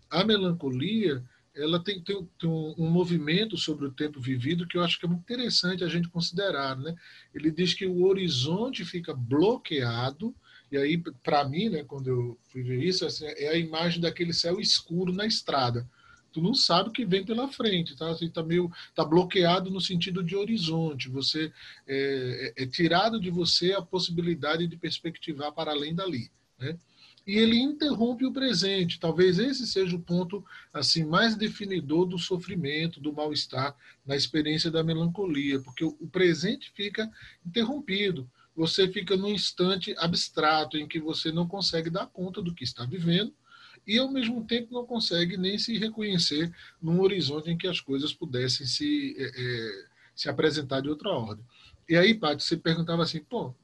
a 0.09 0.25
melancolia 0.25 1.21
ela 1.55 1.83
tem, 1.83 2.01
tem, 2.01 2.25
tem 2.39 2.49
um, 2.49 2.75
um, 2.79 2.89
movimento 2.89 3.59
sobre 3.59 3.87
o 3.87 3.93
tempo 3.93 4.21
vivido 4.21 4.69
que 4.69 4.79
eu 4.79 4.85
acho 4.85 5.01
que 5.01 5.05
é 5.05 5.09
muito 5.09 5.23
interessante 5.23 5.83
a 5.83 5.89
gente 5.89 6.09
considerar. 6.09 6.79
Né? 6.79 6.95
Ele 7.35 7.51
diz 7.51 7.75
que 7.75 7.87
o 7.87 8.05
horizonte 8.05 8.85
fica 8.85 9.13
bloqueado 9.13 10.33
e 10.73 10.77
aí, 10.79 10.97
para 11.23 11.47
mim, 11.47 11.69
né, 11.69 11.85
quando 11.85 12.09
eu 12.09 12.39
fui 12.45 12.63
ver 12.63 12.83
isso, 12.83 13.05
assim, 13.05 13.27
é 13.27 13.49
a 13.49 13.59
imagem 13.59 14.01
daquele 14.01 14.33
céu 14.33 14.59
escuro 14.59 15.13
na 15.13 15.27
estrada. 15.27 15.87
Tu 16.33 16.41
não 16.41 16.55
sabe 16.55 16.89
o 16.89 16.93
que 16.93 17.05
vem 17.05 17.27
pela 17.27 17.47
frente, 17.47 17.95
tá? 17.95 18.11
Assim, 18.11 18.31
tá 18.31 18.43
meio, 18.43 18.73
tá 18.95 19.05
bloqueado 19.05 19.71
no 19.71 19.83
sentido 19.83 20.25
de 20.25 20.35
horizonte. 20.35 21.11
Você 21.11 21.53
é, 21.87 22.55
é, 22.57 22.63
é 22.63 22.67
tirado 22.67 23.21
de 23.21 23.31
você 23.31 23.75
a 23.75 23.83
possibilidade 23.83 24.67
de 24.67 24.75
perspectivar 24.79 25.53
para 25.53 25.73
além 25.73 25.95
dali, 25.95 26.31
né? 26.59 26.79
E 27.27 27.37
ele 27.39 27.59
interrompe 27.59 28.25
o 28.25 28.33
presente. 28.33 28.99
Talvez 28.99 29.39
esse 29.39 29.67
seja 29.67 29.95
o 29.95 30.01
ponto 30.01 30.43
assim 30.73 31.05
mais 31.05 31.37
definidor 31.37 32.07
do 32.07 32.19
sofrimento, 32.19 32.99
do 32.99 33.13
mal-estar 33.13 33.77
na 34.07 34.17
experiência 34.17 34.71
da 34.71 34.83
melancolia, 34.83 35.61
porque 35.61 35.85
o 35.85 36.09
presente 36.11 36.73
fica 36.75 37.13
interrompido 37.45 38.27
você 38.55 38.89
fica 38.89 39.17
num 39.17 39.31
instante 39.31 39.95
abstrato 39.99 40.77
em 40.77 40.87
que 40.87 41.01
você 41.01 41.33
não 41.33 41.47
consegue 41.47 41.91
dar 41.91 42.07
conta 42.07 42.43
do 42.43 42.55
que 42.55 42.65
está 42.65 42.85
vivendo 42.85 43.33
e 43.87 43.99
ao 43.99 44.11
mesmo 44.11 44.45
tempo 44.45 44.73
não 44.73 44.87
consegue 44.87 45.37
nem 45.37 45.59
se 45.59 45.77
reconhecer 45.79 46.53
num 46.81 47.01
horizonte 47.01 47.51
em 47.51 47.57
que 47.57 47.67
as 47.67 47.81
coisas 47.81 48.13
pudessem 48.13 48.67
se, 48.67 49.17
é, 49.19 49.25
é, 49.25 49.85
se 50.15 50.29
apresentar 50.29 50.81
de 50.81 50.89
outra 50.89 51.11
ordem. 51.11 51.45
E 51.89 51.97
aí, 51.97 52.15
Paty, 52.15 52.43
você 52.43 52.57
perguntava 52.57 53.03
assim, 53.03 53.21
pô, 53.21 53.55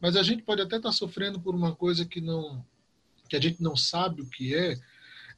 mas 0.00 0.16
a 0.16 0.22
gente 0.22 0.42
pode 0.42 0.62
até 0.62 0.76
estar 0.76 0.92
sofrendo 0.92 1.40
por 1.40 1.54
uma 1.54 1.74
coisa 1.74 2.04
que 2.04 2.20
não 2.20 2.64
que 3.28 3.36
a 3.36 3.40
gente 3.40 3.62
não 3.62 3.76
sabe 3.76 4.22
o 4.22 4.30
que 4.30 4.54
é, 4.54 4.74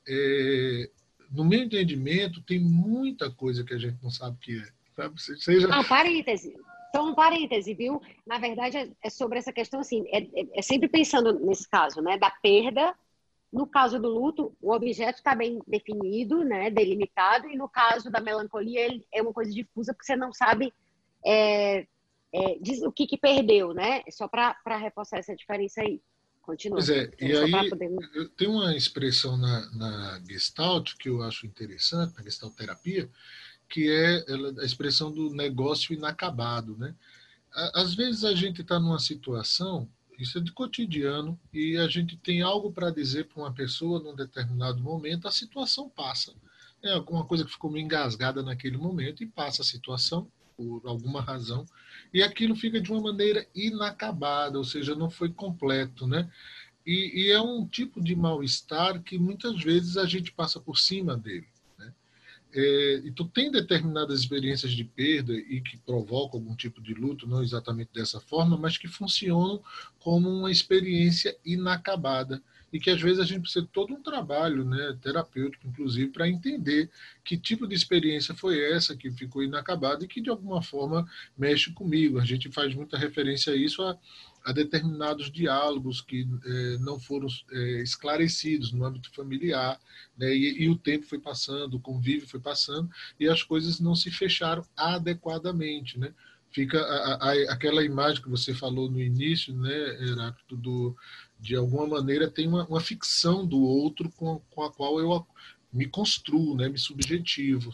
é 0.07 0.91
no 1.31 1.45
meu 1.45 1.61
entendimento, 1.63 2.41
tem 2.43 2.61
muita 2.61 3.31
coisa 3.31 3.65
que 3.65 3.75
a 3.75 3.79
gente 3.79 3.99
não 4.01 4.11
sabe 4.11 4.37
o 4.37 4.41
que 4.41 4.59
é. 4.59 4.69
Sabe? 4.95 5.21
Seja... 5.21 5.67
Não, 5.67 5.85
parêntese. 5.85 6.55
Então, 6.91 7.09
um 7.09 7.15
parêntese, 7.15 7.73
viu? 7.73 8.03
Na 8.27 8.39
verdade, 8.39 8.77
é, 8.77 8.89
é 9.03 9.11
sobre 9.11 9.39
essa 9.39 9.53
questão, 9.53 9.81
assim, 9.81 10.05
é, 10.09 10.19
é, 10.19 10.59
é 10.59 10.63
sempre 10.63 10.89
pensando 10.89 11.33
nesse 11.41 11.69
caso, 11.69 12.03
né, 12.03 12.19
da 12.19 12.31
perda. 12.31 12.95
No 13.53 13.67
caso 13.67 13.99
do 13.99 14.09
luto, 14.09 14.55
o 14.61 14.73
objeto 14.73 15.17
está 15.17 15.35
bem 15.35 15.61
definido, 15.67 16.45
né, 16.45 16.71
delimitado, 16.71 17.49
e 17.49 17.57
no 17.57 17.69
caso 17.69 18.11
da 18.11 18.21
melancolia, 18.21 18.81
ele 18.81 19.05
é 19.13 19.23
uma 19.23 19.33
coisa 19.33 19.51
difusa, 19.53 19.93
porque 19.93 20.07
você 20.07 20.15
não 20.15 20.33
sabe 20.33 20.73
é, 21.25 21.87
é, 22.33 22.59
diz 22.61 22.83
o 22.83 22.93
que, 22.93 23.07
que 23.07 23.19
perdeu, 23.19 23.75
né? 23.75 24.03
Só 24.11 24.29
para 24.29 24.77
reforçar 24.79 25.19
essa 25.19 25.35
diferença 25.35 25.81
aí. 25.81 26.01
Continua. 26.43 26.79
Pois 26.79 26.89
é, 26.89 27.11
e 27.21 27.37
aí 27.37 27.69
poder... 27.69 27.91
tem 28.37 28.49
uma 28.49 28.75
expressão 28.75 29.37
na, 29.37 29.71
na 29.73 30.23
Gestalt 30.29 30.95
que 30.99 31.09
eu 31.09 31.23
acho 31.23 31.47
interessante, 31.47 32.17
na 32.17 32.23
Gestalt 32.23 32.55
terapia, 32.55 33.11
que 33.71 33.89
é 33.89 34.25
a 34.61 34.65
expressão 34.65 35.13
do 35.13 35.33
negócio 35.33 35.95
inacabado, 35.95 36.77
né? 36.77 36.95
Às 37.75 37.95
vezes 37.95 38.25
a 38.25 38.35
gente 38.35 38.61
está 38.61 38.79
numa 38.79 38.99
situação, 38.99 39.89
isso 40.19 40.39
é 40.39 40.41
de 40.41 40.53
cotidiano, 40.53 41.39
e 41.53 41.77
a 41.77 41.89
gente 41.89 42.17
tem 42.17 42.43
algo 42.43 42.73
para 42.73 42.91
dizer 42.91 43.27
para 43.27 43.43
uma 43.43 43.53
pessoa 43.53 44.01
num 44.01 44.15
determinado 44.15 44.83
momento, 44.83 45.27
a 45.27 45.33
situação 45.33 45.89
passa. 45.89 46.35
É 46.83 46.93
alguma 46.93 47.25
coisa 47.25 47.45
que 47.45 47.51
ficou 47.51 47.71
meio 47.71 47.85
engasgada 47.85 48.43
naquele 48.43 48.77
momento 48.77 49.23
e 49.23 49.27
passa 49.27 49.63
a 49.63 49.65
situação, 49.65 50.31
por 50.57 50.83
alguma 50.85 51.23
razão, 51.23 51.65
e 52.13 52.23
aquilo 52.23 52.55
fica 52.55 52.81
de 52.81 52.93
uma 52.93 53.01
maneira 53.01 53.47
inacabada, 53.55 54.59
ou 54.59 54.65
seja, 54.65 54.95
não 54.95 55.09
foi 55.09 55.31
completo, 55.31 56.07
né? 56.07 56.31
E, 56.85 57.25
e 57.25 57.31
é 57.31 57.41
um 57.41 57.67
tipo 57.67 58.03
de 58.03 58.15
mal-estar 58.17 59.03
que 59.03 59.19
muitas 59.19 59.63
vezes 59.63 59.97
a 59.97 60.07
gente 60.07 60.33
passa 60.33 60.59
por 60.61 60.79
cima 60.79 61.17
dele. 61.17 61.47
É, 62.53 63.03
então, 63.05 63.27
tem 63.29 63.51
determinadas 63.51 64.21
experiências 64.21 64.73
de 64.73 64.85
perda 64.85 65.33
e 65.33 65.61
que 65.61 65.77
provocam 65.79 66.41
algum 66.41 66.55
tipo 66.55 66.81
de 66.81 66.95
luto, 66.95 67.27
não 67.27 67.43
exatamente 67.43 67.91
dessa 67.95 68.21
forma, 68.21 68.57
mas 68.57 68.77
que 68.77 68.89
funcionam 68.89 69.63
como 69.99 70.29
uma 70.29 70.51
experiência 70.51 71.37
inacabada 71.45 72.43
e 72.73 72.79
que 72.79 72.91
às 72.91 73.01
vezes 73.01 73.19
a 73.19 73.25
gente 73.25 73.43
precisa 73.43 73.63
de 73.65 73.71
todo 73.71 73.93
um 73.93 74.03
trabalho 74.03 74.65
né, 74.65 74.97
terapêutico, 75.03 75.67
inclusive, 75.67 76.11
para 76.11 76.29
entender 76.29 76.89
que 77.25 77.37
tipo 77.37 77.67
de 77.67 77.75
experiência 77.75 78.35
foi 78.35 78.61
essa 78.73 78.97
que 78.97 79.11
ficou 79.11 79.43
inacabada 79.43 80.05
e 80.05 80.09
que 80.09 80.21
de 80.21 80.31
alguma 80.31 80.63
forma 80.63 81.09
mexe 81.37 81.73
comigo. 81.73 82.19
A 82.19 82.25
gente 82.25 82.51
faz 82.51 82.75
muita 82.75 82.97
referência 82.97 83.53
a 83.53 83.57
isso 83.57 83.83
a, 83.83 83.99
a 84.45 84.53
determinados 84.53 85.31
diálogos 85.31 86.01
que 86.01 86.27
eh, 86.45 86.79
não 86.81 86.99
foram 86.99 87.29
eh, 87.53 87.83
esclarecidos 87.83 88.73
no 88.73 88.85
âmbito 88.85 89.11
familiar, 89.13 89.79
né, 90.17 90.35
e, 90.35 90.63
e, 90.63 90.69
o 90.69 90.77
tempo 90.77 91.07
foi 91.07 91.19
passando, 91.19 91.75
o 91.75 91.81
convívio 91.81 92.27
foi 92.27 92.41
passando 92.41 92.91
e 93.19 93.29
as 93.29 93.43
coisas 93.43 93.81
não 93.81 93.95
se 93.95 94.11
fecharam 94.11 94.65
adequadamente, 94.77 95.99
né? 95.99 96.13
Fica 96.53 96.81
a, 96.81 97.31
a, 97.31 97.53
aquela 97.53 97.85
imagem 97.85 98.23
que 98.23 98.29
você 98.29 98.53
falou 98.53 98.91
no 98.91 99.01
início, 99.01 99.55
né, 99.55 100.03
Heráclito, 100.03 100.57
do, 100.57 100.97
de 101.39 101.55
alguma 101.55 101.87
maneira, 101.87 102.31
tem 102.31 102.49
uma, 102.49 102.67
uma 102.67 102.81
ficção 102.81 103.47
do 103.47 103.61
outro 103.61 104.11
com, 104.11 104.41
com, 104.51 104.63
a 104.65 104.73
qual 104.73 104.99
eu 104.99 105.27
me 105.73 105.87
construo, 105.87 106.57
né, 106.57 106.69
me 106.69 106.79
subjetivo. 106.79 107.73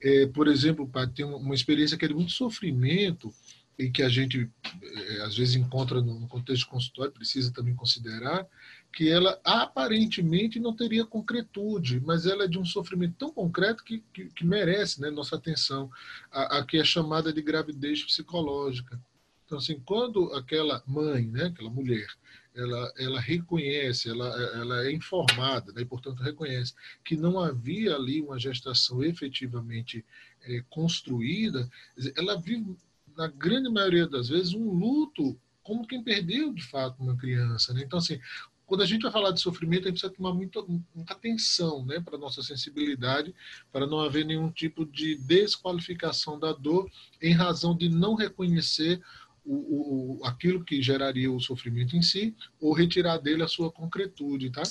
É, 0.00 0.26
por 0.26 0.48
exemplo, 0.48 0.90
tem 1.14 1.26
uma 1.26 1.54
experiência 1.54 1.98
que 1.98 2.04
é 2.04 2.08
de 2.08 2.14
muito 2.14 2.32
sofrimento 2.32 3.32
e 3.78 3.90
que 3.90 4.02
a 4.02 4.08
gente 4.08 4.50
é, 4.82 5.22
às 5.22 5.36
vezes 5.36 5.56
encontra 5.56 6.00
no 6.00 6.28
contexto 6.28 6.68
consultório, 6.68 7.12
precisa 7.12 7.52
também 7.52 7.74
considerar, 7.74 8.46
que 8.92 9.08
ela 9.10 9.40
aparentemente 9.44 10.60
não 10.60 10.74
teria 10.74 11.04
concretude, 11.04 12.00
mas 12.00 12.26
ela 12.26 12.44
é 12.44 12.48
de 12.48 12.58
um 12.58 12.64
sofrimento 12.64 13.16
tão 13.18 13.30
concreto 13.30 13.82
que, 13.82 14.02
que, 14.12 14.26
que 14.26 14.46
merece 14.46 15.00
né, 15.00 15.10
nossa 15.10 15.36
atenção, 15.36 15.90
a, 16.30 16.58
a 16.58 16.64
que 16.64 16.78
é 16.78 16.84
chamada 16.84 17.32
de 17.32 17.42
gravidez 17.42 18.04
psicológica. 18.04 19.00
Então, 19.44 19.58
assim, 19.58 19.80
quando 19.84 20.32
aquela 20.32 20.82
mãe, 20.86 21.26
né, 21.26 21.46
aquela 21.46 21.70
mulher, 21.70 22.06
ela, 22.54 22.92
ela 22.96 23.20
reconhece, 23.20 24.08
ela, 24.08 24.28
ela 24.54 24.86
é 24.86 24.92
informada, 24.92 25.72
né, 25.72 25.82
e, 25.82 25.84
portanto, 25.84 26.22
reconhece 26.22 26.72
que 27.04 27.16
não 27.16 27.40
havia 27.40 27.96
ali 27.96 28.22
uma 28.22 28.38
gestação 28.38 29.02
efetivamente 29.02 30.04
é, 30.42 30.62
construída, 30.70 31.68
ela 32.16 32.40
vive, 32.40 32.76
na 33.16 33.28
grande 33.28 33.68
maioria 33.68 34.06
das 34.06 34.28
vezes, 34.28 34.54
um 34.54 34.70
luto 34.70 35.38
como 35.62 35.86
quem 35.86 36.02
perdeu, 36.02 36.52
de 36.52 36.62
fato, 36.62 37.02
uma 37.02 37.16
criança. 37.16 37.72
Né? 37.72 37.82
Então, 37.84 37.98
assim, 37.98 38.20
quando 38.66 38.82
a 38.82 38.86
gente 38.86 39.02
vai 39.02 39.12
falar 39.12 39.30
de 39.30 39.40
sofrimento, 39.40 39.84
a 39.84 39.90
gente 39.90 40.00
precisa 40.00 40.12
tomar 40.12 40.32
muita, 40.32 40.62
muita 40.94 41.14
atenção 41.14 41.84
né, 41.84 42.00
para 42.00 42.16
a 42.16 42.18
nossa 42.18 42.42
sensibilidade, 42.42 43.34
para 43.72 43.86
não 43.86 44.00
haver 44.00 44.24
nenhum 44.24 44.50
tipo 44.50 44.84
de 44.84 45.16
desqualificação 45.16 46.38
da 46.38 46.52
dor 46.52 46.90
em 47.20 47.32
razão 47.32 47.76
de 47.76 47.88
não 47.88 48.14
reconhecer 48.14 49.02
o, 49.44 50.18
o, 50.20 50.24
aquilo 50.24 50.64
que 50.64 50.82
geraria 50.82 51.30
o 51.30 51.40
sofrimento 51.40 51.96
em 51.96 52.02
si, 52.02 52.34
ou 52.60 52.72
retirar 52.72 53.18
dele 53.18 53.42
a 53.42 53.48
sua 53.48 53.70
concretude, 53.70 54.50
tá? 54.50 54.62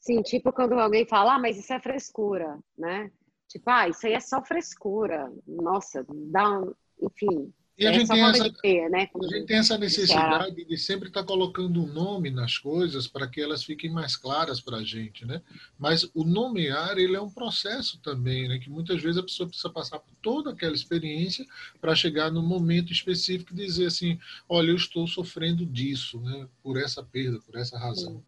Sim, 0.00 0.22
tipo 0.22 0.52
quando 0.52 0.72
alguém 0.74 1.06
fala, 1.06 1.34
ah, 1.34 1.38
mas 1.38 1.58
isso 1.58 1.72
é 1.72 1.80
frescura, 1.80 2.58
né? 2.76 3.10
Tipo, 3.48 3.70
ah, 3.70 3.88
isso 3.88 4.06
aí 4.06 4.14
é 4.14 4.20
só 4.20 4.42
frescura. 4.42 5.30
Nossa, 5.46 6.04
dá 6.08 6.60
um... 6.60 6.74
Enfim, 7.00 7.52
e 7.76 7.86
a, 7.88 7.90
é 7.90 7.94
gente 7.94 8.08
tem, 8.08 8.22
essa, 8.22 8.52
ter, 8.52 8.88
né? 8.88 9.08
a 9.12 9.34
gente 9.34 9.46
tem 9.46 9.56
essa 9.56 9.76
necessidade 9.76 10.64
de 10.64 10.78
sempre 10.78 11.08
estar 11.08 11.24
colocando 11.24 11.82
um 11.82 11.92
nome 11.92 12.30
nas 12.30 12.56
coisas 12.56 13.08
para 13.08 13.26
que 13.26 13.40
elas 13.40 13.64
fiquem 13.64 13.90
mais 13.90 14.16
claras 14.16 14.60
para 14.60 14.76
a 14.76 14.84
gente, 14.84 15.26
né? 15.26 15.42
Mas 15.76 16.08
o 16.14 16.22
nomear, 16.22 16.96
ele 16.98 17.16
é 17.16 17.20
um 17.20 17.30
processo 17.30 17.98
também, 18.00 18.46
né? 18.48 18.60
Que 18.60 18.70
muitas 18.70 19.02
vezes 19.02 19.18
a 19.18 19.24
pessoa 19.24 19.48
precisa 19.48 19.70
passar 19.70 19.98
por 19.98 20.14
toda 20.22 20.52
aquela 20.52 20.74
experiência 20.74 21.44
para 21.80 21.96
chegar 21.96 22.30
no 22.30 22.42
momento 22.42 22.92
específico 22.92 23.52
e 23.52 23.56
dizer 23.56 23.86
assim, 23.86 24.20
olha, 24.48 24.70
eu 24.70 24.76
estou 24.76 25.08
sofrendo 25.08 25.66
disso, 25.66 26.20
né? 26.20 26.46
Por 26.62 26.80
essa 26.80 27.02
perda, 27.02 27.40
por 27.40 27.56
essa 27.56 27.76
razão. 27.76 28.22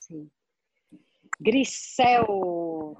Sim. 0.00 0.30
Sim. 0.30 0.30
Grisel, 1.38 2.96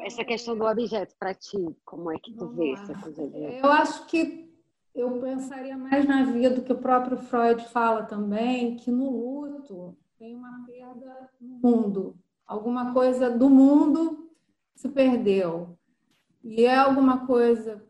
essa 0.00 0.24
questão 0.24 0.56
do 0.56 0.64
objeto 0.64 1.14
para 1.18 1.34
ti, 1.34 1.76
como 1.84 2.10
é 2.10 2.18
que 2.18 2.32
tu 2.32 2.46
Vamos 2.46 2.56
vê 2.56 2.72
lá. 2.72 2.82
essa 2.82 2.94
coisa? 2.94 3.26
De... 3.28 3.58
Eu 3.58 3.72
acho 3.72 4.06
que 4.06 4.52
eu 4.94 5.20
pensaria 5.20 5.76
mais 5.76 6.06
na 6.06 6.24
vida 6.24 6.50
do 6.50 6.62
que 6.62 6.72
o 6.72 6.78
próprio 6.78 7.16
Freud 7.16 7.64
fala 7.68 8.04
também, 8.04 8.76
que 8.76 8.90
no 8.90 9.10
luto 9.10 9.96
tem 10.18 10.36
uma 10.36 10.64
perda 10.66 11.30
no 11.40 11.58
mundo. 11.58 12.16
Alguma 12.46 12.92
coisa 12.92 13.30
do 13.30 13.48
mundo 13.48 14.30
se 14.74 14.88
perdeu. 14.88 15.78
E 16.44 16.64
é 16.64 16.76
alguma 16.76 17.26
coisa 17.26 17.84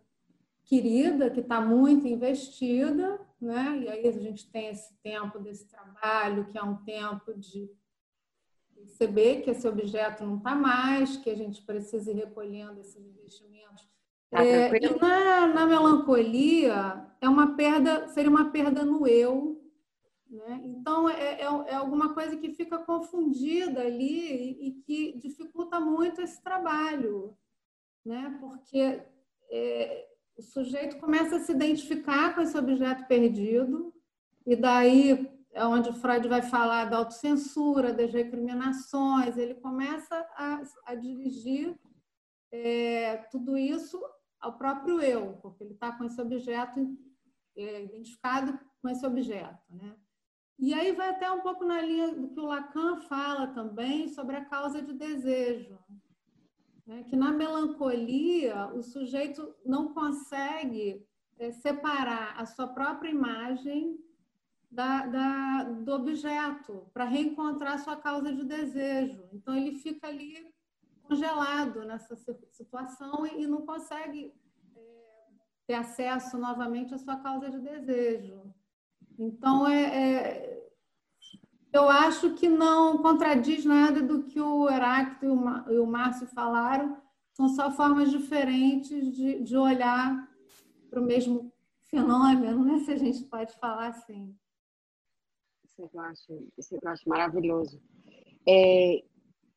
querida, 0.64 1.30
que 1.30 1.40
está 1.40 1.60
muito 1.60 2.06
investida, 2.06 3.20
né? 3.40 3.78
E 3.78 3.88
aí 3.88 4.06
a 4.06 4.12
gente 4.12 4.50
tem 4.50 4.68
esse 4.68 4.94
tempo 5.02 5.38
desse 5.38 5.66
trabalho, 5.66 6.46
que 6.46 6.56
é 6.56 6.62
um 6.62 6.76
tempo 6.76 7.34
de 7.34 7.70
perceber 8.82 9.42
que 9.42 9.50
esse 9.50 9.66
objeto 9.66 10.24
não 10.24 10.36
está 10.36 10.54
mais, 10.54 11.16
que 11.16 11.30
a 11.30 11.36
gente 11.36 11.62
precisa 11.62 12.10
ir 12.10 12.14
recolhendo 12.14 12.80
esses 12.80 13.04
investimentos 13.06 13.92
Tá 14.32 14.42
é, 14.42 14.74
e 14.74 14.98
na, 14.98 15.46
na, 15.48 15.66
melancolia 15.66 17.06
é 17.20 17.28
uma 17.28 17.54
perda, 17.54 18.08
seria 18.08 18.30
uma 18.30 18.50
perda 18.50 18.82
no 18.82 19.06
eu, 19.06 19.62
né? 20.26 20.62
Então 20.64 21.06
é, 21.06 21.34
é, 21.34 21.42
é, 21.42 21.74
alguma 21.74 22.14
coisa 22.14 22.34
que 22.38 22.48
fica 22.48 22.78
confundida 22.78 23.82
ali 23.82 24.32
e, 24.32 24.68
e, 24.68 24.72
que 24.86 25.18
dificulta 25.18 25.78
muito 25.78 26.22
esse 26.22 26.42
trabalho, 26.42 27.36
né? 28.02 28.38
Porque 28.40 29.02
é, 29.50 30.08
o 30.38 30.42
sujeito 30.42 30.96
começa 30.96 31.36
a 31.36 31.40
se 31.40 31.52
identificar 31.52 32.34
com 32.34 32.40
esse 32.40 32.56
objeto 32.56 33.06
perdido 33.06 33.92
e 34.46 34.56
daí 34.56 35.30
é 35.52 35.64
onde 35.64 35.92
Freud 35.92 36.26
vai 36.28 36.42
falar 36.42 36.86
da 36.86 36.98
autocensura, 36.98 37.92
das 37.92 38.12
recriminações, 38.12 39.36
ele 39.36 39.54
começa 39.54 40.14
a, 40.34 40.62
a 40.86 40.94
dirigir 40.94 41.78
é, 42.50 43.18
tudo 43.30 43.56
isso 43.56 44.00
ao 44.40 44.56
próprio 44.56 45.00
eu, 45.00 45.34
porque 45.42 45.62
ele 45.62 45.74
está 45.74 45.92
com 45.92 46.04
esse 46.04 46.20
objeto 46.20 46.80
é, 47.56 47.84
identificado 47.84 48.58
com 48.80 48.88
esse 48.88 49.06
objeto, 49.06 49.62
né? 49.70 49.94
E 50.58 50.72
aí 50.74 50.92
vai 50.92 51.10
até 51.10 51.30
um 51.30 51.40
pouco 51.40 51.64
na 51.64 51.80
linha 51.80 52.14
do 52.14 52.28
que 52.28 52.38
o 52.38 52.46
Lacan 52.46 52.96
fala 53.02 53.48
também 53.48 54.08
sobre 54.08 54.36
a 54.36 54.44
causa 54.44 54.80
de 54.80 54.92
desejo, 54.92 55.78
né? 56.86 57.02
que 57.04 57.16
na 57.16 57.32
melancolia 57.32 58.66
o 58.68 58.82
sujeito 58.82 59.54
não 59.64 59.92
consegue 59.92 61.04
é, 61.38 61.50
separar 61.50 62.40
a 62.40 62.46
sua 62.46 62.68
própria 62.68 63.10
imagem 63.10 63.98
da, 64.72 65.06
da, 65.06 65.64
do 65.64 65.92
objeto 65.92 66.86
para 66.94 67.04
reencontrar 67.04 67.78
sua 67.78 67.96
causa 67.96 68.32
de 68.32 68.42
desejo. 68.42 69.22
Então 69.32 69.54
ele 69.54 69.76
fica 69.76 70.08
ali 70.08 70.34
congelado 71.02 71.84
nessa 71.84 72.16
situação 72.50 73.26
e 73.26 73.46
não 73.46 73.66
consegue 73.66 74.32
é, 74.74 74.80
ter 75.66 75.74
acesso 75.74 76.38
novamente 76.38 76.94
à 76.94 76.98
sua 76.98 77.16
causa 77.16 77.50
de 77.50 77.60
desejo. 77.60 78.42
Então, 79.18 79.68
é, 79.68 79.82
é, 79.82 80.68
Eu 81.70 81.90
acho 81.90 82.34
que 82.34 82.48
não 82.48 82.96
contradiz 82.98 83.66
nada 83.66 84.02
do 84.02 84.22
que 84.22 84.40
o 84.40 84.70
Heráclito 84.70 85.26
e 85.70 85.78
o 85.78 85.86
Márcio 85.86 86.26
falaram. 86.28 86.96
São 87.34 87.48
só 87.48 87.70
formas 87.70 88.10
diferentes 88.10 89.14
de, 89.14 89.42
de 89.42 89.56
olhar 89.56 90.28
para 90.88 91.00
o 91.00 91.04
mesmo 91.04 91.52
fenômeno, 91.84 92.64
né? 92.64 92.78
se 92.80 92.90
a 92.92 92.96
gente 92.96 93.24
pode 93.24 93.54
falar 93.58 93.88
assim. 93.88 94.34
Isso 95.78 95.90
eu 95.92 96.00
acho, 96.00 96.48
isso 96.58 96.74
eu 96.74 96.90
acho 96.90 97.08
maravilhoso. 97.08 97.80
É, 98.48 99.02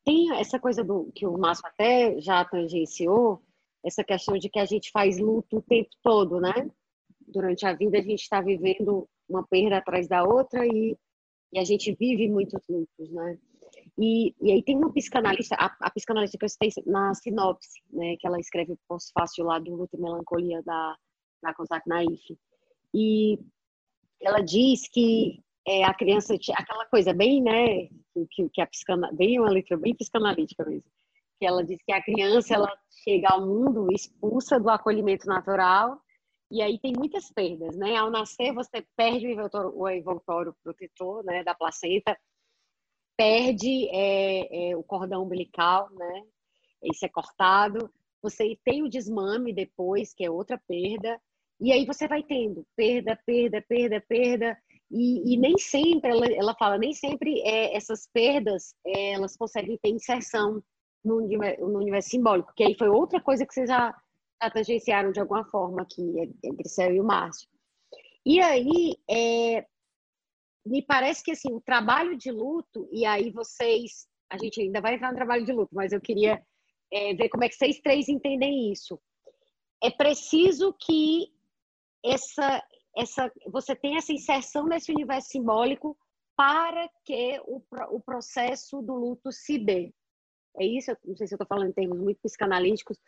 tem 0.04 0.34
essa 0.36 0.58
coisa 0.58 0.82
do 0.82 1.10
que 1.14 1.26
o 1.26 1.36
Márcio 1.36 1.66
até 1.66 2.20
já 2.20 2.44
tangenciou, 2.44 3.42
essa 3.84 4.02
questão 4.02 4.36
de 4.38 4.48
que 4.48 4.58
a 4.58 4.64
gente 4.64 4.90
faz 4.90 5.18
luto 5.18 5.58
o 5.58 5.62
tempo 5.62 5.90
todo, 6.02 6.40
né? 6.40 6.70
Durante 7.20 7.66
a 7.66 7.72
vida 7.72 7.98
a 7.98 8.02
gente 8.02 8.22
está 8.22 8.40
vivendo 8.40 9.08
uma 9.28 9.46
perda 9.46 9.78
atrás 9.78 10.08
da 10.08 10.24
outra 10.24 10.66
e 10.66 10.96
e 11.52 11.58
a 11.58 11.64
gente 11.64 11.94
vive 11.94 12.28
muitos 12.28 12.60
lutos, 12.68 13.10
né? 13.10 13.38
E, 13.98 14.34
e 14.42 14.52
aí 14.52 14.62
tem 14.62 14.76
uma 14.76 14.92
psicanalista, 14.92 15.54
a, 15.56 15.74
a 15.80 15.90
psicanalista 15.90 16.36
que 16.36 16.44
eu 16.44 16.48
citei 16.48 16.70
na 16.84 17.14
sinopse, 17.14 17.82
né, 17.90 18.16
que 18.18 18.26
ela 18.26 18.38
escreve 18.38 18.72
o 18.72 18.78
pós-fácil 18.86 19.44
lá 19.44 19.58
do 19.58 19.74
Luto 19.74 19.96
e 19.96 20.00
Melancolia 20.00 20.62
da, 20.62 20.96
da 21.42 21.54
Kozak 21.54 21.88
Naif. 21.88 22.38
E 22.92 23.38
ela 24.20 24.40
diz 24.40 24.86
que 24.88 25.42
é, 25.66 25.84
a 25.84 25.92
criança, 25.92 26.34
aquela 26.54 26.86
coisa 26.86 27.12
bem, 27.12 27.42
né, 27.42 27.88
que, 28.30 28.48
que 28.50 28.60
a 28.60 28.68
bem 29.12 29.40
uma 29.40 29.50
letra 29.50 29.76
bem 29.76 29.94
psicanalítica 29.94 30.64
mesmo, 30.64 30.90
que 31.38 31.46
ela 31.46 31.64
diz 31.64 31.78
que 31.84 31.92
a 31.92 32.02
criança, 32.02 32.54
ela 32.54 32.72
chega 33.02 33.28
ao 33.28 33.46
mundo 33.46 33.92
expulsa 33.92 34.58
do 34.58 34.70
acolhimento 34.70 35.26
natural 35.26 36.00
e 36.50 36.62
aí 36.62 36.78
tem 36.78 36.92
muitas 36.96 37.30
perdas, 37.30 37.76
né? 37.76 37.96
Ao 37.96 38.10
nascer, 38.10 38.52
você 38.52 38.86
perde 38.96 39.26
o 39.26 39.30
envoltório, 39.30 39.72
o 39.74 39.88
envoltório 39.88 40.56
protetor, 40.62 41.24
né, 41.24 41.42
da 41.42 41.54
placenta, 41.54 42.16
perde 43.16 43.88
é, 43.90 44.70
é, 44.70 44.76
o 44.76 44.82
cordão 44.82 45.24
umbilical, 45.24 45.90
né? 45.90 46.22
Isso 46.84 47.04
é 47.04 47.08
cortado. 47.08 47.90
Você 48.22 48.56
tem 48.64 48.82
o 48.82 48.88
desmame 48.88 49.52
depois, 49.52 50.14
que 50.14 50.24
é 50.24 50.30
outra 50.30 50.60
perda. 50.68 51.20
E 51.60 51.72
aí 51.72 51.84
você 51.84 52.06
vai 52.06 52.22
tendo 52.22 52.64
perda, 52.76 53.18
perda, 53.26 53.62
perda, 53.62 54.00
perda. 54.08 54.58
E, 54.90 55.34
e 55.34 55.36
nem 55.36 55.58
sempre, 55.58 56.10
ela, 56.10 56.26
ela 56.26 56.54
fala, 56.54 56.78
nem 56.78 56.92
sempre 56.92 57.40
é, 57.40 57.76
essas 57.76 58.08
perdas 58.12 58.74
é, 58.86 59.12
elas 59.12 59.36
conseguem 59.36 59.76
ter 59.78 59.90
inserção 59.90 60.62
no 61.04 61.20
no 61.20 61.78
universo 61.78 62.10
simbólico, 62.10 62.52
que 62.54 62.64
aí 62.64 62.76
foi 62.76 62.88
outra 62.88 63.20
coisa 63.20 63.46
que 63.46 63.54
você 63.54 63.66
já 63.66 63.94
tangenciaram 64.52 65.12
de 65.12 65.20
alguma 65.20 65.44
forma 65.44 65.82
aqui, 65.82 66.02
entre 66.44 66.68
Céu 66.68 66.92
e 66.94 67.00
o 67.00 67.04
Márcio. 67.04 67.48
E 68.24 68.40
aí, 68.40 68.96
é, 69.08 69.64
me 70.66 70.82
parece 70.82 71.22
que 71.22 71.30
assim, 71.30 71.52
o 71.52 71.60
trabalho 71.60 72.16
de 72.16 72.30
luto, 72.30 72.88
e 72.90 73.06
aí 73.06 73.30
vocês, 73.30 74.08
a 74.28 74.36
gente 74.36 74.60
ainda 74.60 74.80
vai 74.80 74.94
entrar 74.94 75.10
no 75.10 75.16
trabalho 75.16 75.44
de 75.44 75.52
luto, 75.52 75.74
mas 75.74 75.92
eu 75.92 76.00
queria 76.00 76.42
é, 76.92 77.14
ver 77.14 77.28
como 77.28 77.44
é 77.44 77.48
que 77.48 77.54
vocês 77.54 77.80
três 77.80 78.08
entendem 78.08 78.72
isso. 78.72 79.00
É 79.82 79.90
preciso 79.90 80.74
que 80.74 81.28
essa, 82.04 82.62
essa, 82.96 83.30
você 83.46 83.76
tenha 83.76 83.98
essa 83.98 84.12
inserção 84.12 84.66
nesse 84.66 84.90
universo 84.90 85.28
simbólico 85.28 85.96
para 86.36 86.88
que 87.04 87.40
o, 87.44 87.62
o 87.90 88.00
processo 88.00 88.80
do 88.82 88.94
luto 88.94 89.30
se 89.30 89.58
dê. 89.58 89.92
É 90.58 90.64
isso? 90.64 90.96
Não 91.04 91.16
sei 91.16 91.26
se 91.26 91.34
eu 91.34 91.36
estou 91.36 91.46
falando 91.46 91.68
em 91.68 91.72
termos 91.72 91.98
muito 91.98 92.20
psicanalíticos, 92.22 92.98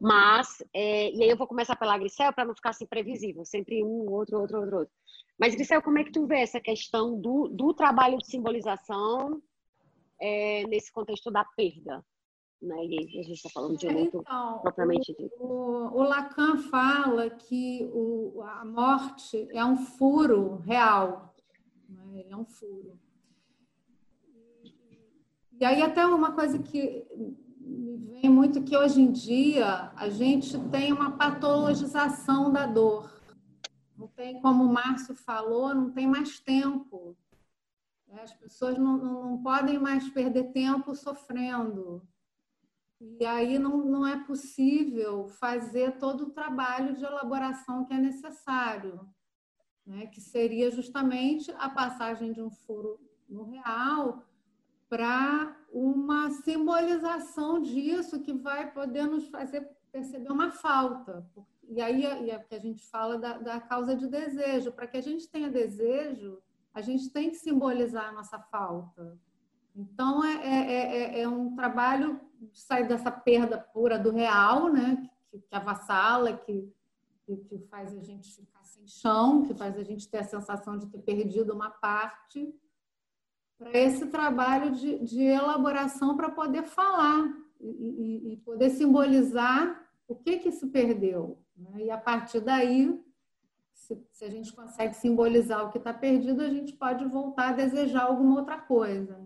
mas, 0.00 0.62
é, 0.72 1.10
e 1.10 1.22
aí 1.22 1.30
eu 1.30 1.36
vou 1.36 1.46
começar 1.46 1.76
pela 1.76 1.96
Grisel 1.96 2.32
para 2.32 2.44
não 2.44 2.54
ficar 2.54 2.70
assim 2.70 2.86
previsível, 2.86 3.44
sempre 3.44 3.82
um, 3.82 4.10
outro, 4.10 4.40
outro, 4.40 4.60
outro, 4.60 4.78
outro. 4.78 4.94
Mas, 5.38 5.54
Grisel, 5.54 5.82
como 5.82 5.98
é 5.98 6.04
que 6.04 6.12
tu 6.12 6.26
vê 6.26 6.40
essa 6.40 6.60
questão 6.60 7.18
do, 7.20 7.48
do 7.48 7.72
trabalho 7.74 8.18
de 8.18 8.26
simbolização 8.26 9.42
é, 10.20 10.66
nesse 10.66 10.92
contexto 10.92 11.30
da 11.30 11.44
perda? 11.44 12.04
Né? 12.64 12.86
E 12.86 13.20
a 13.20 13.22
gente 13.22 13.34
está 13.34 13.50
falando 13.50 13.76
de 13.76 13.86
luto 13.86 14.18
então, 14.22 14.58
propriamente 14.60 15.14
dito. 15.14 15.34
O, 15.38 15.98
o, 15.98 16.02
Lacan 16.02 16.56
fala 16.56 17.28
que 17.28 17.86
o, 17.92 18.40
a 18.42 18.64
morte 18.64 19.46
é 19.50 19.62
um 19.62 19.76
furo 19.76 20.56
real, 20.64 21.34
né? 21.86 22.24
é 22.26 22.34
um 22.34 22.46
furo. 22.46 22.98
E 25.60 25.64
aí 25.64 25.82
até 25.82 26.06
uma 26.06 26.32
coisa 26.32 26.58
que 26.58 27.04
me 27.60 27.96
vem 27.98 28.30
muito 28.30 28.62
que 28.62 28.76
hoje 28.76 29.00
em 29.00 29.12
dia 29.12 29.92
a 29.94 30.08
gente 30.08 30.58
tem 30.70 30.90
uma 30.90 31.18
patologização 31.18 32.50
da 32.50 32.66
dor. 32.66 33.12
Não 33.94 34.08
tem, 34.08 34.40
como 34.40 34.64
o 34.64 34.72
Márcio 34.72 35.14
falou, 35.14 35.74
não 35.74 35.90
tem 35.90 36.06
mais 36.06 36.40
tempo. 36.40 37.14
As 38.22 38.32
pessoas 38.32 38.78
não, 38.78 38.96
não 38.96 39.42
podem 39.42 39.78
mais 39.78 40.08
perder 40.08 40.52
tempo 40.52 40.94
sofrendo. 40.94 42.02
E 43.20 43.24
aí 43.24 43.58
não, 43.58 43.84
não 43.84 44.06
é 44.06 44.24
possível 44.24 45.28
fazer 45.28 45.98
todo 45.98 46.24
o 46.24 46.30
trabalho 46.30 46.96
de 46.96 47.04
elaboração 47.04 47.84
que 47.84 47.94
é 47.94 47.98
necessário, 47.98 49.00
né? 49.86 50.06
que 50.06 50.20
seria 50.20 50.70
justamente 50.70 51.50
a 51.58 51.68
passagem 51.68 52.32
de 52.32 52.42
um 52.42 52.50
furo 52.50 53.00
no 53.28 53.44
real 53.44 54.24
para 54.88 55.56
uma 55.72 56.30
simbolização 56.30 57.60
disso 57.60 58.20
que 58.20 58.32
vai 58.32 58.72
poder 58.72 59.06
nos 59.06 59.28
fazer 59.28 59.68
perceber 59.90 60.30
uma 60.30 60.50
falta. 60.50 61.24
E 61.68 61.80
aí 61.80 62.04
é 62.04 62.38
que 62.38 62.54
a 62.54 62.58
gente 62.58 62.82
fala 62.82 63.16
da, 63.16 63.38
da 63.38 63.60
causa 63.60 63.94
de 63.94 64.08
desejo. 64.08 64.72
Para 64.72 64.88
que 64.88 64.96
a 64.96 65.00
gente 65.00 65.28
tenha 65.28 65.48
desejo, 65.48 66.42
a 66.72 66.80
gente 66.80 67.10
tem 67.10 67.30
que 67.30 67.36
simbolizar 67.36 68.08
a 68.08 68.12
nossa 68.12 68.38
falta. 68.38 69.16
Então, 69.74 70.24
é, 70.24 70.34
é, 70.46 70.96
é, 71.18 71.20
é 71.22 71.28
um 71.28 71.54
trabalho 71.54 72.20
de 72.40 72.60
sair 72.60 72.86
dessa 72.86 73.10
perda 73.10 73.58
pura 73.58 73.98
do 73.98 74.12
real, 74.12 74.72
né? 74.72 75.08
que, 75.30 75.38
que 75.38 75.54
avassala, 75.54 76.36
que, 76.36 76.72
que 77.26 77.58
faz 77.70 77.96
a 77.96 78.00
gente 78.00 78.34
ficar 78.34 78.62
sem 78.64 78.86
chão, 78.86 79.42
que 79.42 79.54
faz 79.54 79.76
a 79.76 79.82
gente 79.82 80.08
ter 80.08 80.18
a 80.18 80.24
sensação 80.24 80.78
de 80.78 80.86
ter 80.86 80.98
perdido 80.98 81.52
uma 81.52 81.70
parte, 81.70 82.54
para 83.58 83.78
esse 83.78 84.06
trabalho 84.06 84.72
de, 84.72 84.98
de 84.98 85.22
elaboração 85.22 86.16
para 86.16 86.30
poder 86.30 86.64
falar 86.64 87.24
e, 87.60 88.32
e, 88.32 88.36
poder 88.38 88.70
simbolizar 88.70 89.88
o 90.06 90.14
que 90.14 90.38
que 90.38 90.50
se 90.50 90.66
perdeu. 90.66 91.38
Né? 91.56 91.84
E 91.84 91.90
a 91.90 91.96
partir 91.96 92.40
daí, 92.40 93.00
se, 93.72 93.96
se, 94.10 94.24
a 94.24 94.30
gente 94.30 94.52
consegue 94.52 94.94
simbolizar 94.94 95.64
o 95.64 95.70
que 95.70 95.78
está 95.78 95.94
perdido, 95.94 96.42
a 96.42 96.50
gente 96.50 96.74
pode 96.74 97.04
voltar 97.06 97.50
a 97.50 97.52
desejar 97.52 98.02
alguma 98.02 98.40
outra 98.40 98.58
coisa. 98.58 99.18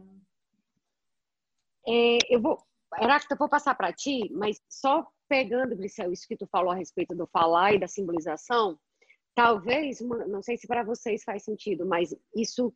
É, 1.88 2.18
eu 2.28 2.40
vou, 2.40 2.62
Heráclito, 3.00 3.32
eu 3.34 3.38
vou 3.38 3.48
passar 3.48 3.74
para 3.74 3.92
ti, 3.92 4.30
mas 4.32 4.60
só 4.68 5.06
pegando, 5.28 5.76
Grisel, 5.76 6.12
isso 6.12 6.26
que 6.28 6.36
tu 6.36 6.46
falou 6.46 6.70
a 6.70 6.74
respeito 6.74 7.14
do 7.14 7.26
falar 7.26 7.74
e 7.74 7.80
da 7.80 7.88
simbolização, 7.88 8.78
talvez, 9.34 10.00
não 10.00 10.42
sei 10.42 10.56
se 10.58 10.66
para 10.66 10.82
vocês 10.82 11.22
faz 11.24 11.44
sentido, 11.44 11.86
mas 11.86 12.14
isso 12.36 12.74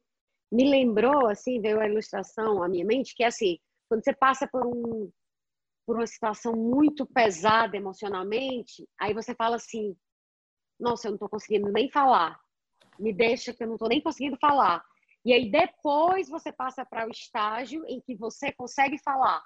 me 0.50 0.68
lembrou, 0.68 1.26
assim, 1.26 1.60
veio 1.60 1.80
a 1.80 1.88
ilustração 1.88 2.62
à 2.62 2.68
minha 2.68 2.84
mente, 2.84 3.14
que 3.14 3.24
é 3.24 3.26
assim, 3.26 3.58
quando 3.88 4.04
você 4.04 4.14
passa 4.14 4.46
por 4.46 4.66
um 4.66 5.10
por 5.84 5.96
uma 5.96 6.06
situação 6.06 6.52
muito 6.54 7.04
pesada 7.04 7.76
emocionalmente, 7.76 8.88
aí 9.00 9.12
você 9.12 9.34
fala 9.34 9.56
assim, 9.56 9.96
nossa, 10.78 11.08
eu 11.08 11.10
não 11.10 11.16
estou 11.16 11.28
conseguindo 11.28 11.72
nem 11.72 11.90
falar, 11.90 12.38
me 12.98 13.12
deixa 13.12 13.52
que 13.52 13.64
eu 13.64 13.66
não 13.66 13.74
estou 13.74 13.88
nem 13.88 14.00
conseguindo 14.00 14.36
falar. 14.38 14.84
E 15.24 15.32
aí 15.32 15.50
depois 15.50 16.28
você 16.28 16.52
passa 16.52 16.84
para 16.84 17.06
o 17.06 17.10
estágio 17.10 17.84
em 17.86 18.00
que 18.00 18.14
você 18.16 18.52
consegue 18.52 18.98
falar, 18.98 19.42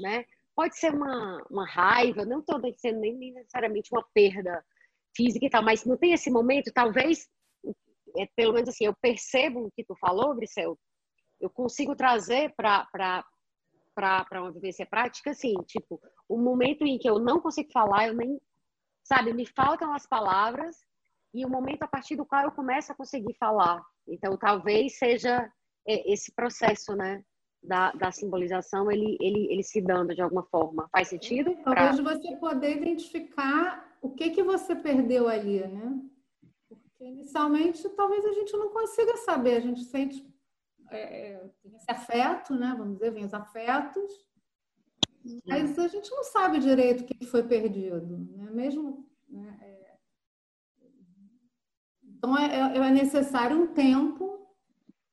né? 0.00 0.24
Pode 0.54 0.76
ser 0.78 0.94
uma, 0.94 1.42
uma 1.50 1.66
raiva, 1.66 2.24
não 2.24 2.40
estou 2.40 2.60
dizendo 2.60 3.00
nem 3.00 3.32
necessariamente 3.32 3.90
uma 3.92 4.04
perda 4.12 4.64
física 5.16 5.46
e 5.46 5.50
tal, 5.50 5.62
mas 5.62 5.84
não 5.84 5.96
tem 5.96 6.12
esse 6.12 6.30
momento, 6.30 6.72
talvez 6.72 7.28
é, 8.16 8.26
pelo 8.36 8.52
menos 8.52 8.68
assim, 8.68 8.84
eu 8.84 8.94
percebo 8.94 9.66
o 9.66 9.70
que 9.70 9.84
tu 9.84 9.94
falou, 9.96 10.34
Grisel, 10.34 10.78
eu 11.40 11.50
consigo 11.50 11.96
trazer 11.96 12.54
para 12.54 13.24
uma 14.32 14.52
vivência 14.52 14.86
prática, 14.86 15.30
assim, 15.30 15.54
tipo, 15.66 16.00
o 16.28 16.38
momento 16.38 16.84
em 16.84 16.98
que 16.98 17.08
eu 17.08 17.18
não 17.18 17.40
consigo 17.40 17.70
falar, 17.72 18.08
eu 18.08 18.14
nem, 18.14 18.40
sabe, 19.02 19.32
me 19.32 19.46
faltam 19.46 19.92
as 19.92 20.06
palavras 20.06 20.76
e 21.32 21.44
o 21.44 21.50
momento 21.50 21.82
a 21.82 21.88
partir 21.88 22.16
do 22.16 22.24
qual 22.24 22.44
eu 22.44 22.52
começo 22.52 22.92
a 22.92 22.94
conseguir 22.94 23.34
falar. 23.34 23.84
Então, 24.06 24.36
talvez 24.36 24.98
seja 24.98 25.50
é, 25.86 26.12
esse 26.12 26.32
processo, 26.34 26.94
né, 26.94 27.22
da, 27.62 27.92
da 27.92 28.12
simbolização, 28.12 28.90
ele, 28.90 29.16
ele, 29.20 29.50
ele 29.50 29.62
se 29.62 29.80
dando 29.80 30.14
de 30.14 30.20
alguma 30.20 30.44
forma. 30.44 30.88
Faz 30.92 31.08
sentido? 31.08 31.56
Talvez 31.64 32.00
pra... 32.00 32.14
você 32.14 32.36
poder 32.36 32.76
identificar 32.76 33.96
o 34.02 34.10
que 34.10 34.30
que 34.30 34.42
você 34.42 34.74
perdeu 34.74 35.28
ali, 35.28 35.66
né? 35.66 36.00
inicialmente 37.00 37.86
talvez 37.90 38.24
a 38.24 38.32
gente 38.32 38.56
não 38.56 38.70
consiga 38.70 39.16
saber, 39.18 39.56
a 39.56 39.60
gente 39.60 39.84
sente 39.84 40.26
é, 40.90 41.50
esse 41.64 41.90
afeto, 41.90 42.54
né? 42.54 42.74
Vamos 42.76 42.94
dizer, 42.94 43.10
vem 43.10 43.24
os 43.24 43.34
afetos, 43.34 44.12
mas 45.46 45.78
a 45.78 45.88
gente 45.88 46.10
não 46.10 46.24
sabe 46.24 46.58
direito 46.58 47.02
o 47.02 47.06
que 47.06 47.26
foi 47.26 47.42
perdido, 47.42 48.18
né? 48.36 48.50
Mesmo. 48.50 49.08
Né? 49.28 49.58
É... 49.62 49.98
Então 52.14 52.36
é, 52.36 52.76
é, 52.76 52.78
é 52.78 52.90
necessário 52.90 53.60
um 53.60 53.66
tempo 53.66 54.48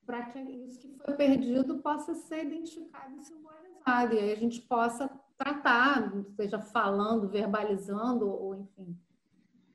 para 0.06 0.24
que 0.26 0.40
isso 0.40 0.80
que 0.80 0.98
foi 0.98 1.14
perdido 1.16 1.80
possa 1.80 2.14
ser 2.14 2.46
identificado 2.46 3.16
e 3.16 3.22
simbolizado, 3.22 4.14
e 4.14 4.20
aí 4.20 4.32
a 4.34 4.36
gente 4.36 4.62
possa 4.62 5.10
tratar, 5.38 6.12
seja 6.36 6.60
falando, 6.60 7.30
verbalizando, 7.30 8.28
ou 8.28 8.56
enfim, 8.56 8.98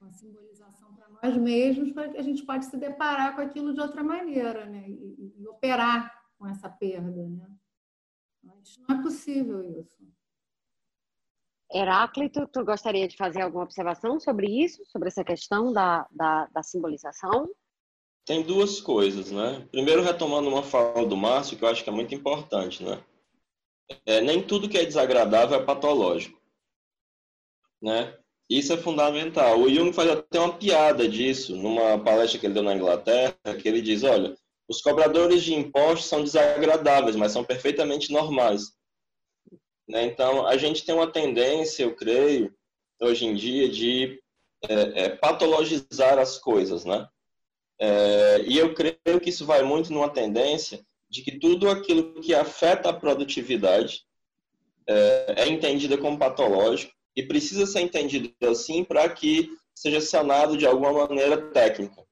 uma 0.01 0.13
simbolização 0.13 0.95
para 0.95 1.09
nós 1.09 1.37
mesmos, 1.37 1.93
para 1.93 2.09
que 2.09 2.19
a 2.19 2.23
gente 2.23 2.45
pode 2.45 2.67
se 2.67 2.77
deparar 2.77 3.35
com 3.35 3.41
aquilo 3.41 3.75
de 3.75 3.81
outra 3.81 4.03
maneira, 4.05 4.67
né? 4.67 4.89
E, 4.89 5.35
e 5.39 5.49
operar 5.49 6.13
com 6.39 6.47
essa 6.47 6.69
perda, 6.69 7.29
né? 7.29 7.51
Mas 8.43 8.79
não 8.89 8.99
é 8.99 9.03
possível 9.03 9.63
isso. 9.63 10.07
Heráclito, 11.73 12.47
tu 12.53 12.65
gostaria 12.65 13.09
de 13.09 13.17
fazer 13.17 13.43
alguma 13.43 13.65
observação 13.65 14.21
sobre 14.21 14.47
isso, 14.47 14.85
sobre 14.87 15.09
essa 15.09 15.25
questão 15.25 15.73
da, 15.73 16.07
da, 16.11 16.47
da 16.47 16.63
simbolização? 16.63 17.49
Tem 18.25 18.43
duas 18.43 18.81
coisas, 18.81 19.31
né? 19.31 19.67
Primeiro, 19.71 20.03
retomando 20.03 20.49
uma 20.49 20.63
fala 20.63 21.07
do 21.07 21.17
Márcio, 21.17 21.57
que 21.57 21.65
eu 21.65 21.69
acho 21.69 21.83
que 21.83 21.91
é 21.91 21.93
muito 21.93 22.15
importante, 22.15 22.83
né? 22.83 23.03
É, 24.05 24.21
nem 24.21 24.43
tudo 24.43 24.69
que 24.69 24.79
é 24.79 24.85
desagradável 24.85 25.59
é 25.59 25.65
patológico, 25.65 26.41
né? 27.81 28.17
Isso 28.49 28.73
é 28.73 28.77
fundamental. 28.77 29.61
O 29.61 29.69
Jung 29.69 29.93
faz 29.93 30.11
até 30.11 30.39
uma 30.39 30.57
piada 30.57 31.09
disso 31.09 31.57
numa 31.57 31.99
palestra 31.99 32.39
que 32.39 32.47
ele 32.47 32.55
deu 32.55 32.63
na 32.63 32.75
Inglaterra, 32.75 33.37
que 33.61 33.69
ele 33.69 33.81
diz, 33.81 34.05
olha, 34.05 34.37
os 34.69 34.81
cobradores 34.81 35.43
de 35.43 35.55
impostos 35.55 36.09
são 36.09 36.23
desagradáveis, 36.23 37.17
mas 37.17 37.33
são 37.33 37.45
perfeitamente 37.45 38.13
normais. 38.13 38.76
Né? 39.89 40.05
Então, 40.05 40.47
a 40.47 40.57
gente 40.57 40.85
tem 40.85 40.95
uma 40.95 41.11
tendência, 41.11 41.83
eu 41.85 41.95
creio, 41.95 42.53
hoje 43.01 43.27
em 43.27 43.35
dia, 43.35 43.69
de 43.69 44.21
é, 44.69 45.05
é, 45.05 45.09
patologizar 45.11 46.19
as 46.19 46.39
coisas, 46.39 46.85
né? 46.85 47.07
É, 47.79 48.43
e 48.47 48.59
eu 48.59 48.75
creio 48.75 49.21
que 49.21 49.29
isso 49.29 49.45
vai 49.45 49.63
muito 49.63 49.93
numa 49.93 50.09
tendência 50.09 50.81
de 51.09 51.23
que 51.23 51.39
tudo 51.39 51.69
aquilo 51.69 52.21
que 52.21 52.35
afeta 52.35 52.89
a 52.89 52.93
produtividade 52.93 54.05
é, 54.87 55.35
é 55.39 55.49
entendido 55.49 55.99
como 55.99 56.19
patológico 56.19 56.93
e 57.15 57.23
precisa 57.23 57.67
ser 57.67 57.81
entendido 57.81 58.33
assim 58.43 58.83
para 58.83 59.09
que 59.09 59.51
seja 59.75 60.01
sanado 60.01 60.57
de 60.57 60.67
alguma 60.67 60.93
maneira 60.93 61.37
técnica. 61.51 62.03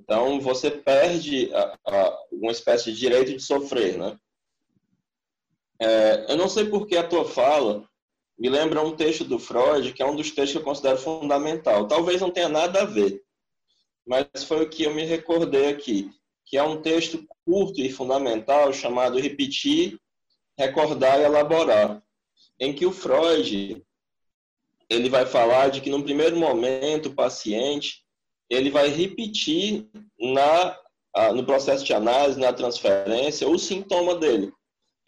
Então, 0.00 0.40
você 0.40 0.70
perde 0.70 1.52
a, 1.54 1.78
a, 1.86 2.18
uma 2.32 2.50
espécie 2.52 2.92
de 2.92 2.98
direito 2.98 3.32
de 3.32 3.40
sofrer, 3.40 3.96
né? 3.96 4.18
É, 5.80 6.32
eu 6.32 6.36
não 6.36 6.48
sei 6.48 6.64
por 6.64 6.86
que 6.86 6.96
a 6.96 7.06
tua 7.06 7.24
fala 7.24 7.88
me 8.38 8.48
lembra 8.48 8.82
um 8.82 8.94
texto 8.94 9.24
do 9.24 9.38
Freud, 9.38 9.92
que 9.92 10.02
é 10.02 10.06
um 10.06 10.16
dos 10.16 10.30
textos 10.30 10.52
que 10.52 10.58
eu 10.58 10.64
considero 10.64 10.98
fundamental. 10.98 11.86
Talvez 11.86 12.20
não 12.20 12.30
tenha 12.30 12.48
nada 12.48 12.82
a 12.82 12.84
ver, 12.84 13.22
mas 14.06 14.44
foi 14.44 14.64
o 14.64 14.68
que 14.68 14.84
eu 14.84 14.94
me 14.94 15.04
recordei 15.04 15.68
aqui, 15.68 16.10
que 16.46 16.56
é 16.56 16.62
um 16.62 16.80
texto 16.80 17.26
curto 17.44 17.80
e 17.80 17.90
fundamental 17.90 18.72
chamado 18.72 19.18
Repetir, 19.18 19.98
Recordar 20.56 21.20
e 21.20 21.24
Elaborar, 21.24 22.02
em 22.58 22.72
que 22.72 22.86
o 22.86 22.92
Freud 22.92 23.82
ele 24.90 25.08
vai 25.08 25.26
falar 25.26 25.68
de 25.68 25.80
que 25.80 25.90
no 25.90 26.02
primeiro 26.02 26.36
momento 26.36 27.06
o 27.06 27.14
paciente 27.14 28.02
ele 28.48 28.70
vai 28.70 28.88
repetir 28.88 29.88
na 30.18 30.76
no 31.34 31.44
processo 31.44 31.84
de 31.84 31.92
análise, 31.92 32.38
na 32.38 32.52
transferência, 32.52 33.48
o 33.48 33.58
sintoma 33.58 34.14
dele 34.14 34.52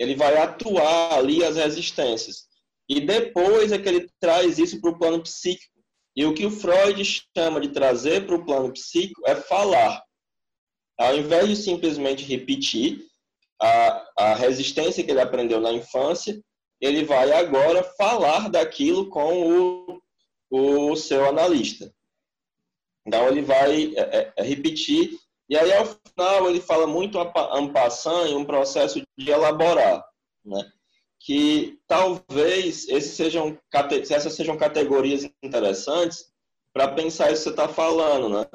ele 0.00 0.14
vai 0.14 0.34
atuar 0.38 1.18
ali 1.18 1.44
as 1.44 1.56
resistências. 1.56 2.48
E 2.88 3.00
depois 3.00 3.70
é 3.70 3.78
que 3.78 3.86
ele 3.86 4.10
traz 4.18 4.58
isso 4.58 4.80
para 4.80 4.90
o 4.90 4.98
plano 4.98 5.22
psíquico. 5.22 5.78
E 6.16 6.24
o 6.24 6.32
que 6.32 6.46
o 6.46 6.50
Freud 6.50 7.04
chama 7.04 7.60
de 7.60 7.68
trazer 7.68 8.26
para 8.26 8.34
o 8.34 8.44
plano 8.44 8.72
psíquico 8.72 9.20
é 9.26 9.36
falar. 9.36 10.02
Ao 10.98 11.14
invés 11.14 11.48
de 11.48 11.56
simplesmente 11.56 12.24
repetir 12.24 13.04
a, 13.60 14.06
a 14.16 14.34
resistência 14.34 15.04
que 15.04 15.10
ele 15.10 15.20
aprendeu 15.20 15.60
na 15.60 15.70
infância, 15.70 16.42
ele 16.80 17.04
vai 17.04 17.30
agora 17.32 17.82
falar 17.82 18.48
daquilo 18.48 19.10
com 19.10 20.00
o, 20.50 20.90
o 20.90 20.96
seu 20.96 21.28
analista. 21.28 21.92
Então, 23.06 23.28
ele 23.28 23.42
vai 23.42 23.94
é, 23.94 24.32
é, 24.34 24.42
repetir 24.42 25.18
e 25.50 25.56
aí, 25.56 25.72
ao 25.72 25.84
final, 25.84 26.48
ele 26.48 26.60
fala 26.60 26.86
muito 26.86 27.18
ampassando 27.18 28.28
em 28.28 28.36
um 28.36 28.44
processo 28.44 29.02
de 29.18 29.30
elaborar, 29.30 30.06
né? 30.44 30.70
que 31.18 31.76
talvez 31.88 32.88
esses 32.88 33.14
sejam, 33.14 33.58
essas 34.08 34.32
sejam 34.32 34.56
categorias 34.56 35.28
interessantes 35.42 36.32
para 36.72 36.92
pensar 36.94 37.32
isso 37.32 37.42
que 37.42 37.48
você 37.48 37.50
está 37.50 37.68
falando. 37.68 38.28
Né? 38.28 38.46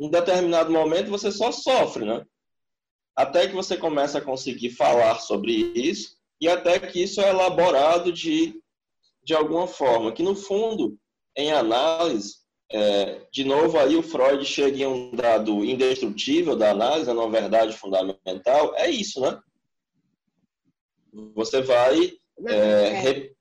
Em 0.00 0.08
determinado 0.08 0.72
momento, 0.72 1.10
você 1.10 1.30
só 1.30 1.52
sofre, 1.52 2.06
né? 2.06 2.24
até 3.14 3.46
que 3.46 3.54
você 3.54 3.76
começa 3.76 4.16
a 4.16 4.24
conseguir 4.24 4.70
falar 4.70 5.20
sobre 5.20 5.52
isso 5.52 6.16
e 6.40 6.48
até 6.48 6.78
que 6.78 7.02
isso 7.02 7.20
é 7.20 7.28
elaborado 7.28 8.10
de, 8.10 8.58
de 9.22 9.34
alguma 9.34 9.66
forma. 9.66 10.12
Que, 10.12 10.22
no 10.22 10.34
fundo, 10.34 10.98
em 11.36 11.52
análise, 11.52 12.36
é, 12.70 13.26
de 13.32 13.44
novo, 13.44 13.78
aí 13.78 13.96
o 13.96 14.02
Freud 14.02 14.44
chega 14.44 14.76
em 14.76 14.86
um 14.86 15.14
dado 15.14 15.64
indestrutível 15.64 16.54
da 16.54 16.70
análise, 16.70 17.10
numa 17.12 17.30
verdade 17.30 17.72
fundamental. 17.72 18.74
É 18.76 18.90
isso, 18.90 19.20
né? 19.20 19.40
Você 21.34 21.62
vai 21.62 22.12
é, 22.46 22.54
é, 22.54 22.88
re, 23.00 23.36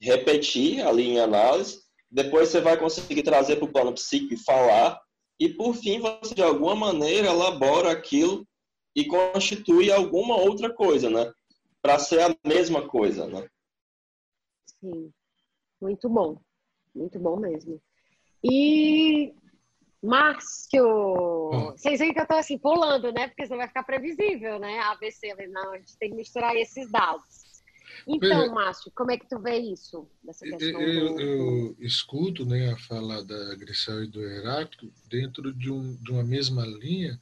repetir 0.00 0.84
ali 0.84 1.10
em 1.10 1.20
análise, 1.20 1.80
depois 2.10 2.48
você 2.48 2.60
vai 2.60 2.76
conseguir 2.76 3.22
trazer 3.22 3.56
para 3.56 3.66
o 3.66 3.72
plano 3.72 3.94
psíquico 3.94 4.34
e 4.34 4.44
falar, 4.44 5.00
e 5.38 5.48
por 5.48 5.74
fim 5.74 6.00
você 6.00 6.34
de 6.34 6.42
alguma 6.42 6.74
maneira 6.74 7.28
elabora 7.28 7.92
aquilo 7.92 8.46
e 8.96 9.06
constitui 9.06 9.92
alguma 9.92 10.36
outra 10.36 10.74
coisa, 10.74 11.08
né? 11.08 11.32
Para 11.80 12.00
ser 12.00 12.20
a 12.20 12.36
mesma 12.44 12.88
coisa, 12.88 13.28
né? 13.28 13.48
Sim, 14.80 15.12
muito 15.80 16.08
bom, 16.08 16.40
muito 16.92 17.16
bom 17.20 17.36
mesmo. 17.36 17.80
E 18.42 19.34
Márcio, 20.02 20.84
hum. 21.52 21.72
vocês 21.72 21.98
veem 21.98 22.12
que 22.12 22.20
eu 22.20 22.22
estou 22.22 22.38
assim 22.38 22.58
pulando, 22.58 23.12
né? 23.12 23.28
Porque 23.28 23.44
senão 23.44 23.58
vai 23.58 23.68
ficar 23.68 23.82
previsível, 23.82 24.58
né? 24.58 24.78
A 24.78 24.92
ABC, 24.92 25.34
não, 25.48 25.72
a 25.72 25.78
gente 25.78 25.96
tem 25.98 26.10
que 26.10 26.16
misturar 26.16 26.54
esses 26.56 26.90
dados. 26.90 27.48
Então, 28.06 28.44
é, 28.44 28.48
Márcio, 28.48 28.92
como 28.94 29.10
é 29.10 29.18
que 29.18 29.28
tu 29.28 29.38
vê 29.40 29.58
isso? 29.58 30.08
Dessa 30.22 30.44
questão 30.44 30.80
eu, 30.80 31.14
do... 31.14 31.20
eu 31.20 31.76
escuto 31.80 32.46
né, 32.46 32.72
a 32.72 32.76
fala 32.76 33.24
da 33.24 33.54
Grisel 33.56 34.04
e 34.04 34.06
do 34.06 34.22
Heráclito 34.22 34.92
dentro 35.08 35.52
de, 35.52 35.70
um, 35.70 35.96
de 35.96 36.12
uma 36.12 36.22
mesma 36.22 36.64
linha 36.64 37.20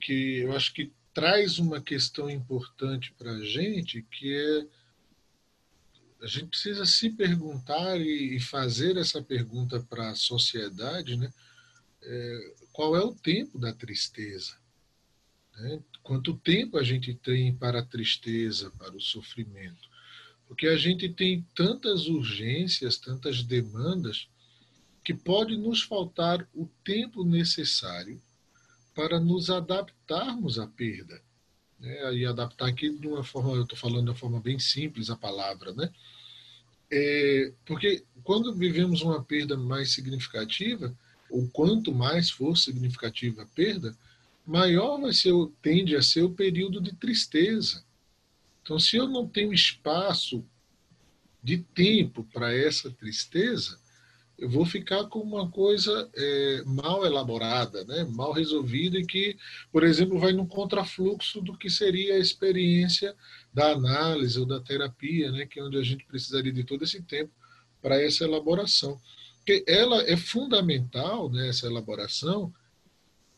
que 0.00 0.40
eu 0.40 0.52
acho 0.54 0.72
que 0.72 0.92
traz 1.12 1.58
uma 1.58 1.80
questão 1.80 2.30
importante 2.30 3.12
para 3.18 3.32
a 3.32 3.44
gente, 3.44 4.02
que 4.02 4.34
é 4.34 4.66
a 6.26 6.28
gente 6.28 6.48
precisa 6.48 6.84
se 6.84 7.08
perguntar 7.10 8.00
e, 8.00 8.40
fazer 8.40 8.96
essa 8.96 9.22
pergunta 9.22 9.78
para 9.78 10.10
a 10.10 10.16
sociedade, 10.16 11.16
né? 11.16 11.32
É, 12.02 12.54
qual 12.72 12.96
é 12.96 13.00
o 13.00 13.14
tempo 13.14 13.60
da 13.60 13.72
tristeza? 13.72 14.56
Né? 15.56 15.80
Quanto 16.02 16.36
tempo 16.36 16.78
a 16.78 16.82
gente 16.82 17.14
tem 17.14 17.54
para 17.54 17.78
a 17.78 17.84
tristeza, 17.84 18.72
para 18.72 18.96
o 18.96 19.00
sofrimento? 19.00 19.88
Porque 20.48 20.66
a 20.66 20.76
gente 20.76 21.08
tem 21.08 21.46
tantas 21.54 22.08
urgências, 22.08 22.98
tantas 22.98 23.44
demandas, 23.44 24.28
que 25.04 25.14
pode 25.14 25.56
nos 25.56 25.80
faltar 25.82 26.44
o 26.52 26.66
tempo 26.82 27.24
necessário 27.24 28.20
para 28.96 29.20
nos 29.20 29.48
adaptarmos 29.48 30.58
à 30.58 30.66
perda. 30.66 31.22
Né? 31.78 32.14
E 32.14 32.26
adaptar 32.26 32.66
aqui 32.66 32.90
de 32.90 33.06
uma 33.06 33.22
forma, 33.22 33.52
eu 33.52 33.62
estou 33.62 33.78
falando 33.78 34.06
de 34.06 34.10
uma 34.10 34.16
forma 34.16 34.40
bem 34.40 34.58
simples 34.58 35.08
a 35.08 35.16
palavra, 35.16 35.72
né? 35.72 35.92
É, 36.90 37.52
porque 37.64 38.04
quando 38.22 38.54
vivemos 38.54 39.02
uma 39.02 39.22
perda 39.22 39.56
mais 39.56 39.92
significativa, 39.92 40.96
ou 41.30 41.48
quanto 41.48 41.92
mais 41.92 42.30
for 42.30 42.56
significativa 42.56 43.42
a 43.42 43.46
perda, 43.46 43.96
maior 44.46 45.00
vai 45.00 45.12
ser, 45.12 45.32
tende 45.60 45.96
a 45.96 46.02
ser 46.02 46.22
o 46.22 46.30
período 46.30 46.80
de 46.80 46.94
tristeza. 46.94 47.84
Então, 48.62 48.78
se 48.78 48.96
eu 48.96 49.08
não 49.08 49.26
tenho 49.26 49.52
espaço 49.52 50.44
de 51.42 51.58
tempo 51.58 52.24
para 52.32 52.52
essa 52.52 52.90
tristeza, 52.90 53.78
eu 54.38 54.50
vou 54.50 54.66
ficar 54.66 55.04
com 55.04 55.20
uma 55.20 55.50
coisa 55.50 56.10
é, 56.14 56.62
mal 56.66 57.06
elaborada, 57.06 57.84
né? 57.84 58.04
mal 58.10 58.32
resolvida 58.32 58.98
e 58.98 59.06
que, 59.06 59.36
por 59.72 59.82
exemplo, 59.82 60.18
vai 60.18 60.32
no 60.32 60.46
contrafluxo 60.46 61.40
do 61.40 61.56
que 61.56 61.70
seria 61.70 62.14
a 62.14 62.18
experiência 62.18 63.14
da 63.56 63.72
análise 63.72 64.38
ou 64.38 64.44
da 64.44 64.60
terapia, 64.60 65.32
né? 65.32 65.46
que 65.46 65.58
é 65.58 65.64
onde 65.64 65.78
a 65.78 65.82
gente 65.82 66.04
precisaria 66.04 66.52
de 66.52 66.62
todo 66.62 66.84
esse 66.84 67.00
tempo 67.00 67.32
para 67.80 68.02
essa 68.02 68.22
elaboração. 68.22 69.00
Porque 69.38 69.64
ela 69.66 70.02
é 70.02 70.14
fundamental, 70.14 71.30
né, 71.30 71.48
essa 71.48 71.66
elaboração, 71.66 72.52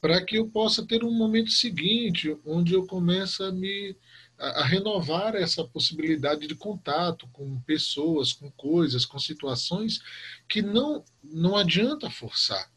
para 0.00 0.20
que 0.24 0.36
eu 0.36 0.48
possa 0.48 0.84
ter 0.84 1.04
um 1.04 1.12
momento 1.12 1.52
seguinte, 1.52 2.36
onde 2.44 2.72
eu 2.74 2.84
começo 2.84 3.44
a 3.44 3.52
me 3.52 3.94
a, 4.36 4.64
renovar 4.64 5.36
essa 5.36 5.62
possibilidade 5.62 6.48
de 6.48 6.54
contato 6.56 7.28
com 7.32 7.60
pessoas, 7.60 8.32
com 8.32 8.50
coisas, 8.50 9.06
com 9.06 9.20
situações 9.20 10.00
que 10.48 10.62
não, 10.62 11.04
não 11.22 11.56
adianta 11.56 12.10
forçar. 12.10 12.72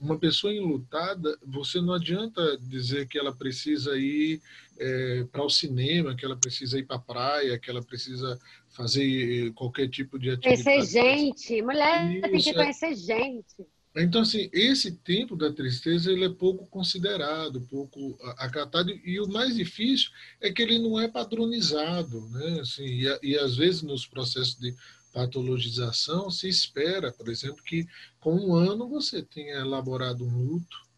uma 0.00 0.18
pessoa 0.18 0.52
enlutada, 0.52 1.38
você 1.46 1.80
não 1.80 1.94
adianta 1.94 2.58
dizer 2.58 3.06
que 3.06 3.18
ela 3.18 3.32
precisa 3.32 3.96
ir 3.96 4.40
é, 4.80 5.24
para 5.30 5.44
o 5.44 5.50
cinema, 5.50 6.16
que 6.16 6.24
ela 6.24 6.36
precisa 6.36 6.78
ir 6.78 6.86
para 6.86 6.96
a 6.96 7.00
praia, 7.00 7.58
que 7.58 7.70
ela 7.70 7.82
precisa 7.82 8.38
fazer 8.70 9.52
qualquer 9.52 9.88
tipo 9.88 10.18
de 10.18 10.30
atividade. 10.30 10.64
Conhecer 10.64 11.02
gente, 11.02 11.62
mulher 11.62 12.12
Isso, 12.12 12.22
tem 12.22 12.40
que 12.40 12.50
é. 12.50 12.54
conhecer 12.54 12.94
gente. 12.94 13.66
Então, 13.96 14.22
assim, 14.22 14.48
esse 14.52 14.92
tempo 14.92 15.36
da 15.36 15.52
tristeza 15.52 16.12
ele 16.12 16.24
é 16.24 16.28
pouco 16.28 16.64
considerado, 16.66 17.60
pouco 17.62 18.16
acatado, 18.38 18.90
e 18.90 19.20
o 19.20 19.28
mais 19.28 19.56
difícil 19.56 20.10
é 20.40 20.50
que 20.50 20.62
ele 20.62 20.78
não 20.78 20.98
é 20.98 21.08
padronizado, 21.08 22.20
né? 22.30 22.60
Assim, 22.60 22.84
e, 22.84 23.18
e 23.22 23.38
às 23.38 23.56
vezes 23.56 23.82
nos 23.82 24.06
processos 24.06 24.56
de 24.58 24.74
patologização 25.12 26.30
se 26.30 26.48
espera, 26.48 27.12
por 27.12 27.28
exemplo, 27.28 27.62
que 27.64 27.84
com 28.20 28.34
um 28.34 28.54
ano 28.54 28.88
você 28.88 29.22
tenha 29.22 29.56
elaborado 29.56 30.24
um 30.24 30.38
luto. 30.38 30.89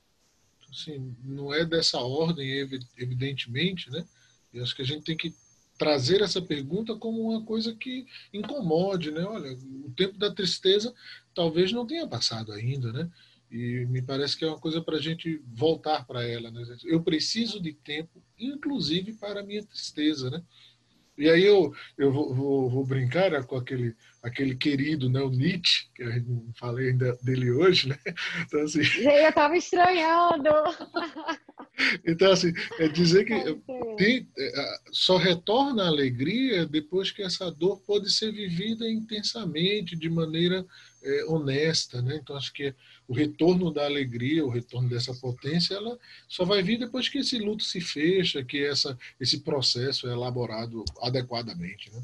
Assim, 0.72 1.14
não 1.22 1.52
é 1.52 1.64
dessa 1.64 1.98
ordem, 2.00 2.48
evidentemente, 2.96 3.90
né? 3.90 4.04
Eu 4.52 4.62
acho 4.62 4.74
que 4.74 4.82
a 4.82 4.86
gente 4.86 5.04
tem 5.04 5.16
que 5.16 5.34
trazer 5.78 6.22
essa 6.22 6.40
pergunta 6.40 6.96
como 6.96 7.30
uma 7.30 7.44
coisa 7.44 7.74
que 7.74 8.06
incomode, 8.32 9.10
né? 9.10 9.22
Olha, 9.22 9.52
o 9.52 9.92
tempo 9.94 10.18
da 10.18 10.32
tristeza 10.32 10.94
talvez 11.34 11.72
não 11.72 11.86
tenha 11.86 12.06
passado 12.06 12.52
ainda, 12.52 12.92
né? 12.92 13.10
E 13.50 13.84
me 13.86 14.00
parece 14.00 14.36
que 14.36 14.44
é 14.44 14.48
uma 14.48 14.58
coisa 14.58 14.80
para 14.80 14.96
a 14.96 15.00
gente 15.00 15.42
voltar 15.46 16.06
para 16.06 16.26
ela. 16.26 16.50
Né? 16.50 16.64
Eu 16.84 17.02
preciso 17.02 17.60
de 17.60 17.74
tempo, 17.74 18.22
inclusive 18.38 19.12
para 19.12 19.40
a 19.40 19.42
minha 19.42 19.62
tristeza, 19.62 20.30
né? 20.30 20.42
E 21.18 21.28
aí 21.28 21.42
eu, 21.42 21.74
eu 21.98 22.10
vou, 22.10 22.34
vou, 22.34 22.70
vou 22.70 22.86
brincar 22.86 23.30
né, 23.30 23.42
com 23.42 23.56
aquele, 23.56 23.94
aquele 24.22 24.54
querido, 24.54 25.08
né, 25.08 25.20
o 25.20 25.30
Nietzsche, 25.30 25.86
que 25.94 26.02
eu 26.02 26.22
não 26.22 26.52
falei 26.54 26.90
ainda 26.90 27.18
dele 27.22 27.50
hoje, 27.50 27.88
né? 27.88 27.98
Então, 28.42 28.62
assim... 28.62 28.80
Eu 29.00 29.28
estava 29.28 29.56
estranhando. 29.56 30.48
Então, 32.06 32.30
assim, 32.30 32.52
é 32.78 32.86
dizer 32.86 33.24
que 33.24 33.34
tem, 33.96 34.28
é, 34.38 34.78
só 34.90 35.16
retorna 35.16 35.84
a 35.84 35.88
alegria 35.88 36.66
depois 36.66 37.10
que 37.10 37.22
essa 37.22 37.50
dor 37.50 37.80
pode 37.86 38.12
ser 38.12 38.30
vivida 38.30 38.88
intensamente, 38.88 39.96
de 39.96 40.10
maneira 40.10 40.66
é, 41.02 41.24
honesta, 41.24 42.02
né? 42.02 42.20
Então, 42.22 42.36
acho 42.36 42.52
que 42.52 42.74
o 43.08 43.14
retorno 43.14 43.72
da 43.72 43.84
alegria, 43.86 44.44
o 44.44 44.50
retorno 44.50 44.88
dessa 44.88 45.14
potência, 45.14 45.74
ela 45.74 45.98
só 46.28 46.44
vai 46.44 46.62
vir 46.62 46.78
depois 46.78 47.08
que 47.08 47.18
esse 47.18 47.38
luto 47.38 47.64
se 47.64 47.80
fecha, 47.80 48.44
que 48.44 48.62
essa, 48.64 48.96
esse 49.18 49.40
processo 49.40 50.06
é 50.08 50.12
elaborado 50.12 50.84
adequadamente, 51.00 51.90
né? 51.90 52.02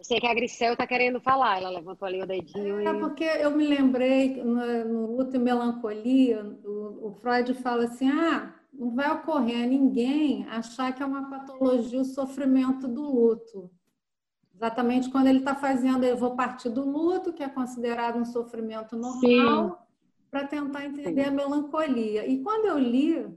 Eu 0.00 0.04
sei 0.04 0.18
que 0.18 0.26
a 0.26 0.32
Grisel 0.32 0.72
está 0.72 0.86
querendo 0.86 1.20
falar, 1.20 1.58
ela 1.58 1.68
levantou 1.68 2.08
ali 2.08 2.22
o 2.22 2.26
dedinho. 2.26 2.80
É, 2.80 2.90
e... 2.90 3.00
porque 3.00 3.22
eu 3.22 3.50
me 3.50 3.66
lembrei, 3.66 4.42
no, 4.42 4.84
no 4.86 5.16
Luto 5.16 5.36
e 5.36 5.38
Melancolia, 5.38 6.42
o, 6.64 7.08
o, 7.08 7.12
Freud 7.20 7.52
fala 7.52 7.84
assim: 7.84 8.08
ah, 8.08 8.54
não 8.72 8.94
vai 8.94 9.12
ocorrer 9.12 9.62
a 9.62 9.66
ninguém 9.66 10.46
achar 10.48 10.94
que 10.94 11.02
é 11.02 11.06
uma 11.06 11.28
patologia 11.28 12.00
o 12.00 12.04
sofrimento 12.04 12.88
do 12.88 13.02
luto. 13.02 13.70
Exatamente 14.54 15.10
quando 15.10 15.26
ele 15.26 15.40
está 15.40 15.54
fazendo, 15.54 16.02
eu 16.02 16.16
vou 16.16 16.34
partir 16.34 16.70
do 16.70 16.82
luto, 16.82 17.34
que 17.34 17.42
é 17.42 17.48
considerado 17.50 18.16
um 18.16 18.24
sofrimento 18.24 18.96
normal, 18.96 19.86
para 20.30 20.46
tentar 20.46 20.86
entender 20.86 21.24
Sim. 21.24 21.28
a 21.28 21.30
melancolia. 21.30 22.26
E 22.26 22.42
quando 22.42 22.64
eu 22.64 22.78
li 22.78 23.28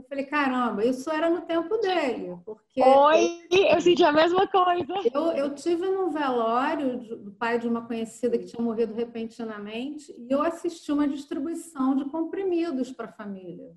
eu 0.00 0.08
falei, 0.08 0.24
caramba, 0.24 0.84
isso 0.84 1.10
era 1.10 1.28
no 1.28 1.42
tempo 1.42 1.76
dele. 1.76 2.38
Porque 2.44 2.82
Oi, 2.82 3.46
eu 3.50 3.80
senti 3.80 4.02
a 4.02 4.12
mesma 4.12 4.46
coisa. 4.46 4.94
Eu, 5.12 5.32
eu 5.32 5.54
tive 5.54 5.88
num 5.88 6.10
velório 6.10 6.98
do 7.18 7.32
pai 7.32 7.58
de 7.58 7.68
uma 7.68 7.86
conhecida 7.86 8.38
que 8.38 8.46
tinha 8.46 8.62
morrido 8.62 8.94
repentinamente 8.94 10.14
e 10.18 10.30
eu 10.30 10.42
assisti 10.42 10.90
uma 10.90 11.06
distribuição 11.06 11.94
de 11.94 12.06
comprimidos 12.06 12.90
para 12.90 13.06
a 13.06 13.12
família. 13.12 13.72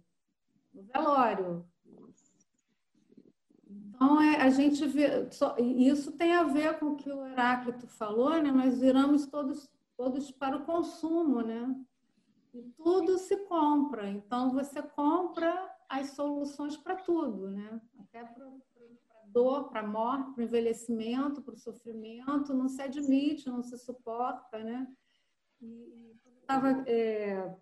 No 0.74 0.84
velório. 0.84 1.66
Então, 3.70 4.22
é, 4.22 4.42
a 4.42 4.50
gente 4.50 4.86
vê. 4.88 5.30
Só, 5.32 5.56
isso 5.60 6.12
tem 6.14 6.34
a 6.34 6.44
ver 6.44 6.80
com 6.80 6.88
o 6.88 6.96
que 6.96 7.12
o 7.12 7.26
Heráclito 7.26 7.88
falou, 7.88 8.32
né? 8.42 8.52
Nós 8.52 8.80
viramos 8.80 9.28
todos, 9.28 9.70
todos 9.98 10.32
para 10.32 10.58
o 10.58 10.64
consumo, 10.64 11.42
né? 11.42 11.76
E 12.54 12.62
tudo 12.78 13.18
se 13.18 13.36
compra. 13.46 14.10
Então, 14.10 14.52
você 14.52 14.82
compra 14.82 15.73
as 16.00 16.12
soluções 16.12 16.78
para 16.78 16.96
tudo, 16.96 17.50
né? 17.50 17.82
Até 18.00 18.24
para 18.24 18.50
dor, 19.28 19.70
para 19.70 19.86
morte, 19.86 20.32
para 20.34 20.44
envelhecimento, 20.44 21.42
para 21.42 21.56
o 21.56 21.58
sofrimento, 21.58 22.54
não 22.54 22.70
se 22.70 22.82
admite, 22.82 23.50
não 23.50 23.64
se 23.64 23.78
suporta, 23.78 24.60
né? 24.60 24.88
E 25.62 26.16
estava 26.42 26.84
é, 26.88 27.56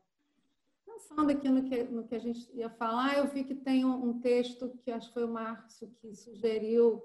pensando 0.86 1.32
aqui 1.32 1.48
no 1.50 1.64
que, 1.64 1.84
no 1.84 2.04
que 2.04 2.16
a 2.16 2.20
gente 2.20 2.52
ia 2.54 2.70
falar, 2.70 3.18
eu 3.18 3.28
vi 3.28 3.44
que 3.44 3.56
tem 3.56 3.86
um, 3.86 4.10
um 4.10 4.20
texto 4.20 4.70
que 4.82 4.92
acho 4.92 5.08
que 5.08 5.14
foi 5.14 5.24
o 5.24 5.32
Márcio 5.32 5.90
que 6.02 6.14
sugeriu 6.14 7.02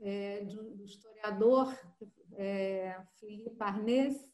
é, 0.00 0.44
de 0.44 0.58
um 0.58 0.82
historiador, 0.84 1.74
é, 2.32 3.00
Philippe 3.18 3.56
Arnès, 3.62 4.28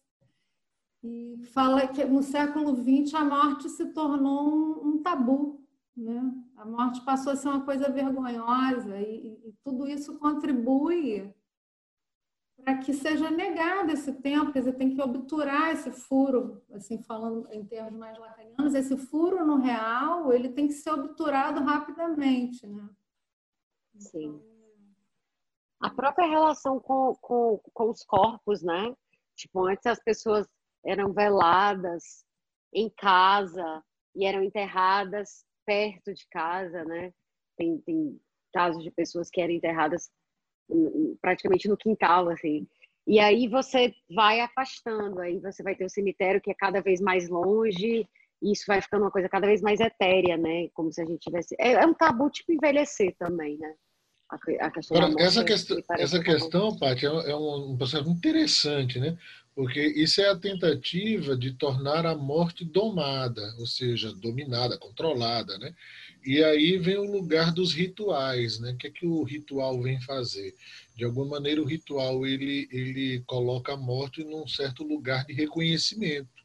e 1.02 1.40
fala 1.52 1.88
que 1.88 2.04
no 2.04 2.22
século 2.22 2.76
XX 2.76 3.14
a 3.14 3.24
morte 3.24 3.68
se 3.68 3.86
tornou 3.86 4.48
um, 4.48 4.88
um 4.88 5.02
tabu 5.02 5.61
né? 5.96 6.32
A 6.56 6.64
morte 6.64 7.04
passou 7.04 7.32
a 7.32 7.36
ser 7.36 7.48
uma 7.48 7.64
coisa 7.64 7.90
vergonhosa 7.90 8.98
e, 9.00 9.40
e 9.44 9.54
tudo 9.62 9.86
isso 9.86 10.18
contribui 10.18 11.34
para 12.56 12.78
que 12.78 12.92
seja 12.92 13.30
negado 13.30 13.90
esse 13.90 14.12
tempo, 14.12 14.52
quer 14.52 14.60
dizer, 14.60 14.74
tem 14.74 14.94
que 14.94 15.02
obturar 15.02 15.72
esse 15.72 15.90
furo, 15.90 16.62
assim, 16.72 17.02
falando 17.02 17.48
em 17.52 17.64
termos 17.64 17.92
mais 17.94 18.16
lacanianos, 18.16 18.74
esse 18.74 18.96
furo 18.96 19.44
no 19.44 19.56
real, 19.56 20.32
ele 20.32 20.48
tem 20.48 20.68
que 20.68 20.74
ser 20.74 20.92
obturado 20.92 21.60
rapidamente, 21.60 22.64
né? 22.66 22.88
Sim. 23.98 24.40
A 25.80 25.90
própria 25.90 26.28
relação 26.28 26.78
com, 26.78 27.16
com, 27.20 27.60
com 27.72 27.90
os 27.90 28.04
corpos, 28.04 28.62
né? 28.62 28.94
Tipo, 29.34 29.66
antes 29.66 29.86
as 29.86 29.98
pessoas 30.00 30.46
eram 30.84 31.12
veladas 31.12 32.24
em 32.72 32.88
casa 32.88 33.82
e 34.14 34.24
eram 34.24 34.42
enterradas 34.42 35.44
perto 35.64 36.12
de 36.12 36.26
casa, 36.28 36.84
né? 36.84 37.12
Tem, 37.56 37.78
tem 37.78 38.20
casos 38.52 38.82
de 38.82 38.90
pessoas 38.90 39.30
que 39.30 39.40
eram 39.40 39.52
enterradas 39.52 40.10
praticamente 41.20 41.68
no 41.68 41.76
quintal, 41.76 42.28
assim. 42.28 42.66
E 43.06 43.18
aí 43.18 43.48
você 43.48 43.92
vai 44.14 44.40
afastando, 44.40 45.20
aí 45.20 45.38
você 45.38 45.62
vai 45.62 45.74
ter 45.74 45.84
o 45.84 45.90
cemitério 45.90 46.40
que 46.40 46.50
é 46.50 46.54
cada 46.54 46.80
vez 46.80 47.00
mais 47.00 47.28
longe, 47.28 48.06
e 48.42 48.52
isso 48.52 48.64
vai 48.66 48.80
ficando 48.80 49.02
uma 49.02 49.10
coisa 49.10 49.28
cada 49.28 49.46
vez 49.46 49.60
mais 49.60 49.80
etérea, 49.80 50.36
né? 50.36 50.68
Como 50.72 50.92
se 50.92 51.00
a 51.00 51.04
gente 51.04 51.20
tivesse. 51.20 51.54
É, 51.58 51.72
é 51.72 51.86
um 51.86 51.94
tabu 51.94 52.30
tipo 52.30 52.52
envelhecer 52.52 53.14
também, 53.18 53.58
né? 53.58 53.74
A, 54.30 54.66
a 54.66 54.70
questão 54.70 54.96
Agora, 54.96 55.22
essa 55.22 55.44
questão, 55.44 55.78
essa 55.90 56.22
questão, 56.22 56.76
Paty, 56.76 57.06
é, 57.06 57.30
é 57.30 57.36
um, 57.36 57.72
um 57.72 57.76
processo 57.76 58.08
interessante, 58.08 58.98
né? 58.98 59.16
Porque 59.54 59.80
isso 59.80 60.20
é 60.22 60.30
a 60.30 60.38
tentativa 60.38 61.36
de 61.36 61.52
tornar 61.52 62.06
a 62.06 62.16
morte 62.16 62.64
domada, 62.64 63.54
ou 63.58 63.66
seja, 63.66 64.12
dominada, 64.14 64.78
controlada, 64.78 65.58
né? 65.58 65.74
E 66.24 66.42
aí 66.42 66.78
vem 66.78 66.96
o 66.96 67.10
lugar 67.10 67.52
dos 67.52 67.74
rituais, 67.74 68.58
né? 68.58 68.72
O 68.72 68.76
que 68.76 68.86
é 68.86 68.90
que 68.90 69.06
o 69.06 69.22
ritual 69.22 69.82
vem 69.82 70.00
fazer? 70.00 70.54
De 70.96 71.04
alguma 71.04 71.26
maneira 71.26 71.60
o 71.60 71.66
ritual 71.66 72.26
ele 72.26 72.66
ele 72.70 73.22
coloca 73.26 73.74
a 73.74 73.76
morte 73.76 74.24
num 74.24 74.46
certo 74.46 74.84
lugar 74.84 75.26
de 75.26 75.34
reconhecimento. 75.34 76.42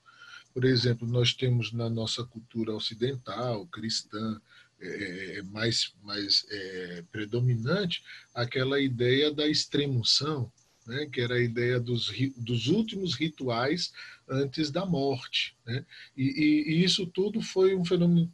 Por 0.53 0.65
exemplo, 0.65 1.07
nós 1.07 1.33
temos 1.33 1.71
na 1.71 1.89
nossa 1.89 2.25
cultura 2.25 2.73
ocidental, 2.73 3.67
cristã, 3.67 4.41
é, 4.79 5.37
é 5.37 5.41
mais, 5.43 5.93
mais 6.03 6.45
é, 6.49 7.03
predominante 7.11 8.03
aquela 8.33 8.79
ideia 8.79 9.31
da 9.31 9.47
extremoção, 9.47 10.51
né, 10.87 11.05
que 11.05 11.19
era 11.21 11.35
a 11.35 11.41
ideia 11.41 11.79
dos, 11.79 12.11
dos 12.37 12.67
últimos 12.67 13.13
rituais 13.13 13.91
antes 14.27 14.71
da 14.71 14.85
morte. 14.85 15.55
Né? 15.65 15.85
E, 16.15 16.23
e, 16.23 16.71
e 16.71 16.83
isso 16.83 17.05
tudo 17.05 17.41
foi 17.41 17.75
um 17.75 17.83
fenômeno 17.83 18.31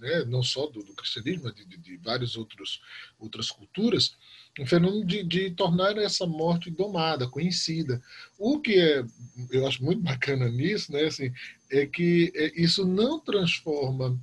né, 0.00 0.24
não 0.24 0.42
só 0.42 0.66
do, 0.66 0.82
do 0.82 0.94
cristianismo, 0.94 1.44
mas 1.44 1.54
de, 1.54 1.64
de, 1.64 1.76
de 1.78 1.96
várias 1.98 2.36
outros, 2.36 2.80
outras 3.18 3.50
culturas, 3.50 4.16
um 4.58 4.66
fenômeno 4.66 5.04
de, 5.04 5.22
de, 5.22 5.50
tornar 5.50 5.96
essa 5.98 6.26
morte 6.26 6.70
domada, 6.70 7.28
conhecida. 7.28 8.02
O 8.38 8.60
que 8.60 8.78
é, 8.78 9.04
eu 9.50 9.66
acho 9.66 9.84
muito 9.84 10.02
bacana 10.02 10.48
nisso, 10.48 10.92
né, 10.92 11.04
assim, 11.04 11.32
é 11.70 11.86
que 11.86 12.32
é, 12.34 12.60
isso 12.60 12.86
não 12.86 13.18
transforma 13.18 14.18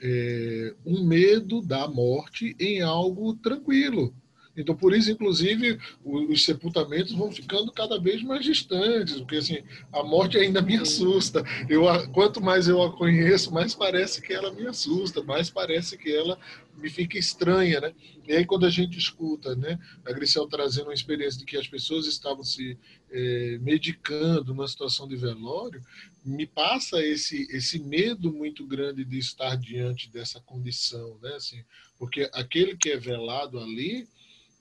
é, 0.00 0.74
um 0.84 1.04
medo 1.04 1.60
da 1.60 1.86
morte 1.88 2.56
em 2.58 2.80
algo 2.80 3.34
tranquilo. 3.34 4.14
Então, 4.58 4.74
por 4.74 4.94
isso, 4.94 5.10
inclusive, 5.10 5.78
os 6.04 6.44
sepultamentos 6.44 7.12
vão 7.12 7.30
ficando 7.30 7.70
cada 7.70 7.98
vez 7.98 8.22
mais 8.22 8.44
distantes, 8.44 9.18
porque 9.18 9.36
assim, 9.36 9.62
a 9.92 10.02
morte 10.02 10.36
ainda 10.36 10.60
me 10.60 10.76
assusta. 10.76 11.44
Eu, 11.68 11.84
quanto 12.12 12.40
mais 12.40 12.66
eu 12.66 12.82
a 12.82 12.92
conheço, 12.92 13.52
mais 13.52 13.74
parece 13.74 14.20
que 14.20 14.32
ela 14.32 14.52
me 14.52 14.66
assusta, 14.66 15.22
mais 15.22 15.48
parece 15.48 15.96
que 15.96 16.12
ela 16.12 16.38
me 16.76 16.88
fica 16.88 17.18
estranha, 17.18 17.80
né? 17.80 17.94
E 18.26 18.32
aí 18.32 18.44
quando 18.44 18.66
a 18.66 18.70
gente 18.70 18.98
escuta, 18.98 19.54
né, 19.56 19.78
a 20.04 20.12
Grisel 20.12 20.46
trazendo 20.46 20.86
uma 20.86 20.94
experiência 20.94 21.38
de 21.38 21.44
que 21.44 21.56
as 21.56 21.66
pessoas 21.66 22.06
estavam 22.06 22.44
se 22.44 22.78
é, 23.10 23.58
medicando 23.60 24.54
numa 24.54 24.68
situação 24.68 25.08
de 25.08 25.16
velório, 25.16 25.82
me 26.24 26.46
passa 26.46 27.02
esse 27.02 27.48
esse 27.50 27.78
medo 27.78 28.32
muito 28.32 28.66
grande 28.66 29.04
de 29.04 29.18
estar 29.18 29.56
diante 29.56 30.10
dessa 30.10 30.40
condição, 30.40 31.18
né? 31.22 31.34
Assim, 31.34 31.64
porque 31.98 32.28
aquele 32.32 32.76
que 32.76 32.90
é 32.90 32.96
velado 32.96 33.58
ali, 33.58 34.06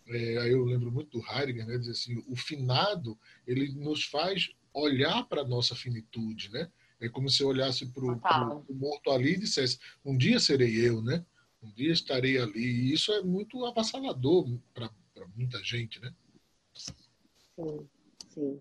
é, 0.10 0.38
aí 0.38 0.52
eu 0.52 0.64
lembro 0.64 0.92
muito 0.92 1.20
do 1.20 1.26
Heidegger, 1.26 1.66
né? 1.66 1.78
Diz 1.78 1.90
assim, 1.90 2.24
o 2.28 2.36
finado 2.36 3.18
ele 3.46 3.74
nos 3.74 4.06
faz 4.06 4.50
olhar 4.74 5.28
para 5.28 5.42
a 5.42 5.48
nossa 5.48 5.76
finitude, 5.76 6.50
né? 6.52 6.70
É 7.00 7.10
como 7.10 7.30
se 7.30 7.44
eu 7.44 7.48
olhasse 7.48 7.86
para 7.86 8.04
o 8.04 8.74
morto 8.74 9.12
ali 9.12 9.34
e 9.34 9.40
dissesse: 9.40 9.80
um 10.04 10.18
dia 10.18 10.40
serei 10.40 10.88
eu, 10.88 11.02
né? 11.02 11.26
Um 11.62 11.72
dia 11.72 11.92
estarei 11.92 12.38
ali. 12.38 12.60
E 12.60 12.94
isso 12.94 13.12
é 13.12 13.22
muito 13.22 13.66
avassalador 13.66 14.48
para 14.74 14.90
muita 15.36 15.64
gente, 15.64 16.00
né? 16.02 16.14
Sim, 16.74 17.88
sim. 18.30 18.60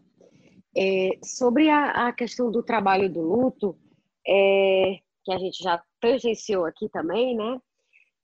É, 0.77 1.19
sobre 1.25 1.71
a, 1.71 2.09
a, 2.09 2.13
questão 2.13 2.51
do 2.51 2.63
trabalho 2.63 3.11
do 3.11 3.23
luto, 3.23 3.79
é, 4.27 5.01
que 5.25 5.33
a 5.33 5.39
gente 5.39 5.63
já 5.63 5.83
tangenciou 6.01 6.67
aqui 6.67 6.89
também, 6.89 7.35
né? 7.35 7.61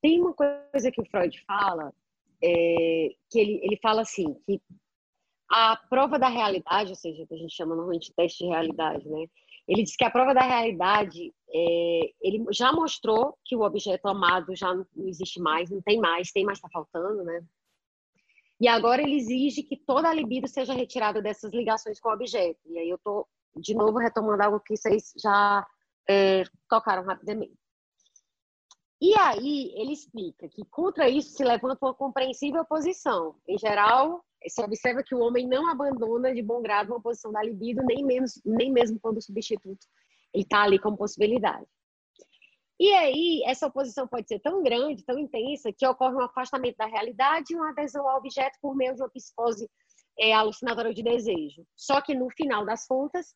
Tem 0.02 0.20
uma 0.20 0.34
coisa 0.34 0.90
que 0.90 1.00
o 1.00 1.06
Freud 1.06 1.42
fala, 1.46 1.94
é, 2.42 3.08
que 3.30 3.38
ele, 3.38 3.60
ele 3.62 3.78
fala 3.80 4.02
assim, 4.02 4.34
que 4.46 4.60
a 5.48 5.76
prova 5.88 6.18
da 6.18 6.28
realidade, 6.28 6.90
ou 6.90 6.96
seja, 6.96 7.26
que 7.26 7.34
a 7.34 7.36
gente 7.36 7.54
chama 7.54 7.74
normalmente 7.74 8.12
teste 8.16 8.44
de 8.44 8.50
realidade, 8.50 9.06
né? 9.08 9.26
Ele 9.68 9.82
diz 9.82 9.94
que 9.94 10.04
a 10.04 10.10
prova 10.10 10.34
da 10.34 10.40
realidade, 10.40 11.32
é, 11.54 12.12
ele 12.20 12.44
já 12.50 12.72
mostrou 12.72 13.38
que 13.44 13.54
o 13.54 13.62
objeto 13.62 14.08
amado 14.08 14.56
já 14.56 14.74
não 14.74 14.86
existe 14.96 15.40
mais, 15.40 15.70
não 15.70 15.80
tem 15.80 16.00
mais, 16.00 16.32
tem 16.32 16.44
mais 16.44 16.58
está 16.58 16.68
faltando, 16.68 17.22
né? 17.22 17.44
E 18.60 18.66
agora 18.66 19.02
ele 19.02 19.16
exige 19.16 19.62
que 19.62 19.76
toda 19.76 20.08
a 20.08 20.14
libido 20.14 20.48
seja 20.48 20.72
retirada 20.72 21.20
dessas 21.20 21.52
ligações 21.52 22.00
com 22.00 22.08
o 22.08 22.12
objeto. 22.12 22.60
E 22.66 22.78
aí 22.78 22.88
eu 22.88 22.96
estou, 22.96 23.28
de 23.56 23.74
novo, 23.74 23.98
retomando 23.98 24.42
algo 24.42 24.60
que 24.60 24.76
vocês 24.76 25.12
já 25.20 25.66
é, 26.08 26.44
tocaram 26.68 27.04
rapidamente. 27.04 27.52
E 29.02 29.18
aí 29.18 29.72
ele 29.74 29.92
explica 29.92 30.48
que 30.48 30.64
contra 30.66 31.08
isso 31.08 31.30
se 31.30 31.42
levanta 31.42 31.84
uma 31.84 31.92
compreensível 31.92 32.62
oposição. 32.62 33.34
Em 33.48 33.58
geral, 33.58 34.24
se 34.46 34.62
observa 34.62 35.02
que 35.02 35.12
o 35.12 35.18
homem 35.18 35.44
não 35.44 35.68
abandona 35.68 36.32
de 36.32 36.40
bom 36.40 36.62
grado 36.62 36.92
uma 36.92 37.02
posição 37.02 37.32
da 37.32 37.42
libido, 37.42 37.82
nem, 37.82 38.04
menos, 38.04 38.40
nem 38.44 38.70
mesmo 38.70 39.00
quando 39.00 39.16
o 39.16 39.20
substituto 39.20 39.84
está 40.32 40.62
ali 40.62 40.78
como 40.78 40.96
possibilidade. 40.96 41.66
E 42.78 42.92
aí, 42.92 43.42
essa 43.44 43.66
oposição 43.66 44.06
pode 44.06 44.28
ser 44.28 44.38
tão 44.38 44.62
grande, 44.62 45.04
tão 45.04 45.18
intensa, 45.18 45.72
que 45.72 45.84
ocorre 45.84 46.14
um 46.14 46.20
afastamento 46.20 46.76
da 46.76 46.86
realidade 46.86 47.52
e 47.52 47.56
uma 47.56 47.70
adesão 47.70 48.08
ao 48.08 48.18
objeto 48.18 48.56
por 48.62 48.76
meio 48.76 48.94
de 48.94 49.02
uma 49.02 49.10
psicose 49.10 49.68
é, 50.16 50.32
alucinadora 50.32 50.94
de 50.94 51.02
desejo. 51.02 51.66
Só 51.74 52.00
que, 52.00 52.14
no 52.14 52.30
final 52.30 52.64
das 52.64 52.86
contas, 52.86 53.34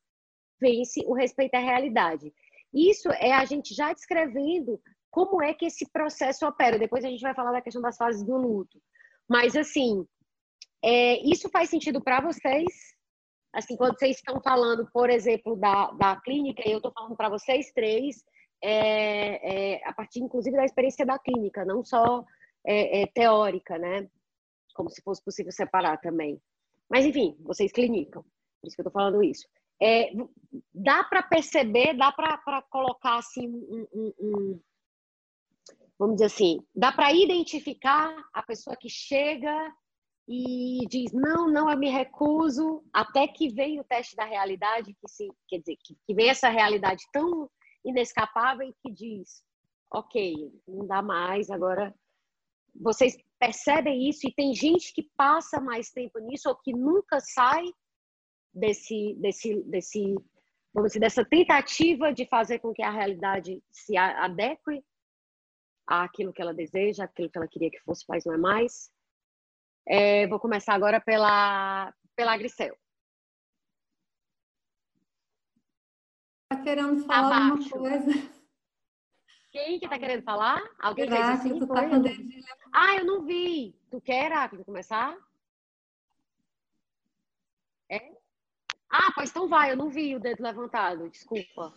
vence 0.61 1.03
o 1.07 1.13
respeito 1.13 1.57
à 1.57 1.59
realidade. 1.59 2.33
Isso 2.73 3.11
é 3.11 3.33
a 3.33 3.45
gente 3.45 3.75
já 3.75 3.93
descrevendo 3.93 4.81
como 5.17 5.43
é 5.43 5.55
que 5.55 5.65
esse 5.65 5.91
processo 5.91 6.47
opera. 6.47 6.79
Depois 6.79 7.03
a 7.03 7.09
gente 7.09 7.23
vai 7.23 7.35
falar 7.35 7.51
da 7.51 7.63
questão 7.63 7.81
das 7.81 7.97
fases 7.97 8.23
do 8.23 8.37
luto. 8.37 8.79
Mas, 9.27 9.57
assim, 9.57 10.07
é, 10.85 11.19
isso 11.27 11.49
faz 11.49 11.71
sentido 11.71 12.03
para 12.03 12.21
vocês? 12.21 12.67
Assim, 13.51 13.79
quando 13.79 13.99
vocês 13.99 14.17
estão 14.17 14.43
falando, 14.43 14.87
por 14.93 15.09
exemplo, 15.09 15.57
da, 15.57 15.91
da 15.93 16.21
clínica, 16.21 16.63
eu 16.69 16.77
estou 16.77 16.93
falando 16.93 17.17
para 17.17 17.31
vocês 17.31 17.73
três, 17.73 18.23
é, 18.63 19.77
é, 19.77 19.89
a 19.89 19.95
partir, 19.95 20.21
inclusive, 20.21 20.55
da 20.55 20.67
experiência 20.67 21.07
da 21.07 21.19
clínica, 21.19 21.65
não 21.65 21.83
só 21.83 22.23
é, 22.67 23.01
é, 23.01 23.07
teórica, 23.07 23.79
né? 23.79 24.07
Como 24.75 24.91
se 24.91 25.01
fosse 25.01 25.25
possível 25.25 25.51
separar 25.51 25.97
também. 25.97 26.39
Mas, 26.91 27.07
enfim, 27.07 27.35
vocês 27.41 27.73
clinicam, 27.73 28.23
por 28.61 28.69
isso 28.69 28.77
que 28.77 28.83
eu 28.83 28.87
estou 28.87 28.93
falando 28.93 29.23
isso. 29.23 29.49
É, 29.81 30.11
dá 30.75 31.05
para 31.05 31.23
perceber, 31.23 31.97
dá 31.97 32.13
para 32.13 32.61
colocar 32.71 33.17
assim 33.17 33.49
um, 33.49 33.87
um, 33.95 34.61
vamos 35.99 36.17
dizer 36.17 36.27
assim, 36.27 36.59
dá 36.75 36.93
para 36.93 37.13
identificar 37.13 38.15
a 38.33 38.43
pessoa 38.43 38.77
que 38.77 38.89
chega 38.89 39.73
e 40.29 40.87
diz 40.89 41.13
não, 41.13 41.49
não, 41.49 41.71
eu 41.71 41.79
me 41.79 41.89
recuso, 41.89 42.85
até 42.93 43.29
que 43.29 43.49
vem 43.49 43.81
o 43.81 43.85
teste 43.85 44.17
da 44.17 44.25
realidade, 44.25 44.95
que 44.95 45.09
se, 45.09 45.29
quer 45.49 45.59
dizer, 45.59 45.77
que, 45.83 46.15
vem 46.15 46.29
essa 46.29 46.49
realidade 46.49 47.05
tão 47.13 47.49
inescapável 47.85 48.75
que 48.83 48.93
diz, 48.93 49.43
ok, 49.93 50.53
não 50.67 50.87
dá 50.87 51.01
mais, 51.01 51.49
agora 51.51 51.95
vocês 52.75 53.17
percebem 53.39 54.09
isso 54.09 54.27
e 54.27 54.35
tem 54.35 54.55
gente 54.55 54.93
que 54.93 55.09
passa 55.17 55.61
mais 55.61 55.91
tempo 55.91 56.19
nisso 56.19 56.49
ou 56.49 56.57
que 56.57 56.73
nunca 56.73 57.21
sai 57.21 57.65
desse, 58.53 59.15
desse, 59.19 59.63
desse, 59.63 60.15
vamos 60.75 60.91
dizer, 60.91 61.01
dessa 61.01 61.25
tentativa 61.25 62.13
de 62.13 62.27
fazer 62.27 62.59
com 62.59 62.73
que 62.73 62.83
a 62.83 62.91
realidade 62.91 63.63
se 63.71 63.97
adeque 63.97 64.83
àquilo 65.87 66.33
que 66.33 66.43
ela 66.43 66.53
deseja, 66.53 67.05
aquilo 67.05 67.31
que 67.31 67.39
ela 67.39 67.49
queria 67.49 67.71
que 67.71 67.81
fosse, 67.81 68.05
mas 68.09 68.25
não 68.25 68.35
é 68.35 68.39
mais. 68.39 68.91
É, 69.87 70.27
vou 70.27 70.41
começar 70.41 70.75
agora 70.75 71.01
pela, 71.01 71.95
pela 72.17 72.37
Grisel. 72.37 72.77
Está 76.51 76.63
querendo 76.63 77.05
falar 77.05 77.49
Abaixo. 77.49 77.75
alguma 77.75 77.91
coisa? 77.91 78.37
Quem 79.53 79.79
que 79.79 79.87
está 79.87 79.99
querendo 79.99 80.23
falar? 80.23 80.63
Alguém 80.79 81.09
fez 81.09 81.21
assim? 81.21 81.67
Tá 81.67 81.89
com 81.89 82.03
dedinho... 82.03 82.45
Ah, 82.73 82.97
eu 82.97 83.05
não 83.05 83.25
vi. 83.25 83.73
Tu 83.91 84.01
quer, 84.01 84.27
Heráclito, 84.27 84.65
começar? 84.65 85.17
É? 87.89 88.17
Ah, 88.91 89.13
pois 89.15 89.31
então 89.31 89.49
vai, 89.49 89.73
eu 89.73 89.77
não 89.77 89.89
vi 89.89 90.15
o 90.15 90.21
dedo 90.21 90.43
levantado, 90.43 91.09
desculpa. 91.09 91.73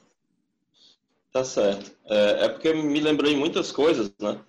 Tá 1.32 1.43
certo. 1.43 1.91
É, 2.05 2.45
é 2.45 2.49
porque 2.49 2.73
me 2.73 2.99
lembrei 2.99 3.36
muitas 3.36 3.71
coisas, 3.71 4.11
né? 4.19 4.39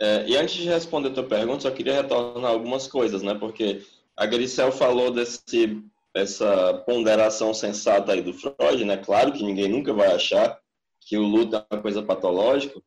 É, 0.00 0.26
e 0.26 0.36
antes 0.36 0.56
de 0.56 0.68
responder 0.68 1.10
a 1.10 1.14
tua 1.14 1.28
pergunta, 1.28 1.60
só 1.60 1.70
queria 1.70 1.94
retornar 1.94 2.50
algumas 2.50 2.88
coisas, 2.88 3.22
né? 3.22 3.34
Porque 3.34 3.82
a 4.16 4.26
Gricel 4.26 4.72
falou 4.72 5.10
desse, 5.12 5.82
essa 6.12 6.74
ponderação 6.86 7.54
sensata 7.54 8.12
aí 8.12 8.20
do 8.20 8.34
Freud, 8.34 8.84
né? 8.84 8.96
Claro 8.96 9.32
que 9.32 9.44
ninguém 9.44 9.68
nunca 9.68 9.92
vai 9.92 10.12
achar 10.12 10.58
que 11.00 11.16
o 11.16 11.22
luto 11.22 11.56
é 11.56 11.64
uma 11.70 11.82
coisa 11.82 12.02
patológica, 12.02 12.80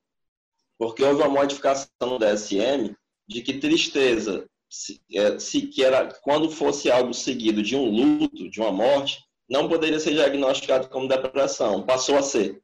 porque 0.77 1.03
houve 1.03 1.21
uma 1.21 1.29
modificação 1.29 1.89
no 2.01 2.19
DSM 2.19 2.95
de 3.27 3.41
que 3.41 3.59
tristeza, 3.59 4.45
se, 4.69 5.01
é, 5.13 5.39
se 5.39 5.61
que 5.61 5.83
era 5.83 6.05
quando 6.21 6.49
fosse 6.49 6.91
algo 6.91 7.13
seguido 7.13 7.63
de 7.63 7.75
um 7.75 7.85
luto, 7.89 8.49
de 8.49 8.59
uma 8.59 8.71
morte, 8.71 9.23
não 9.49 9.69
poderia 9.69 9.99
ser 9.99 10.13
diagnosticado 10.13 10.89
como 10.89 11.07
depressão, 11.07 11.83
passou 11.83 12.17
a 12.17 12.21
ser 12.21 12.61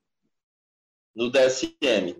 no 1.16 1.30
DSM. 1.30 2.16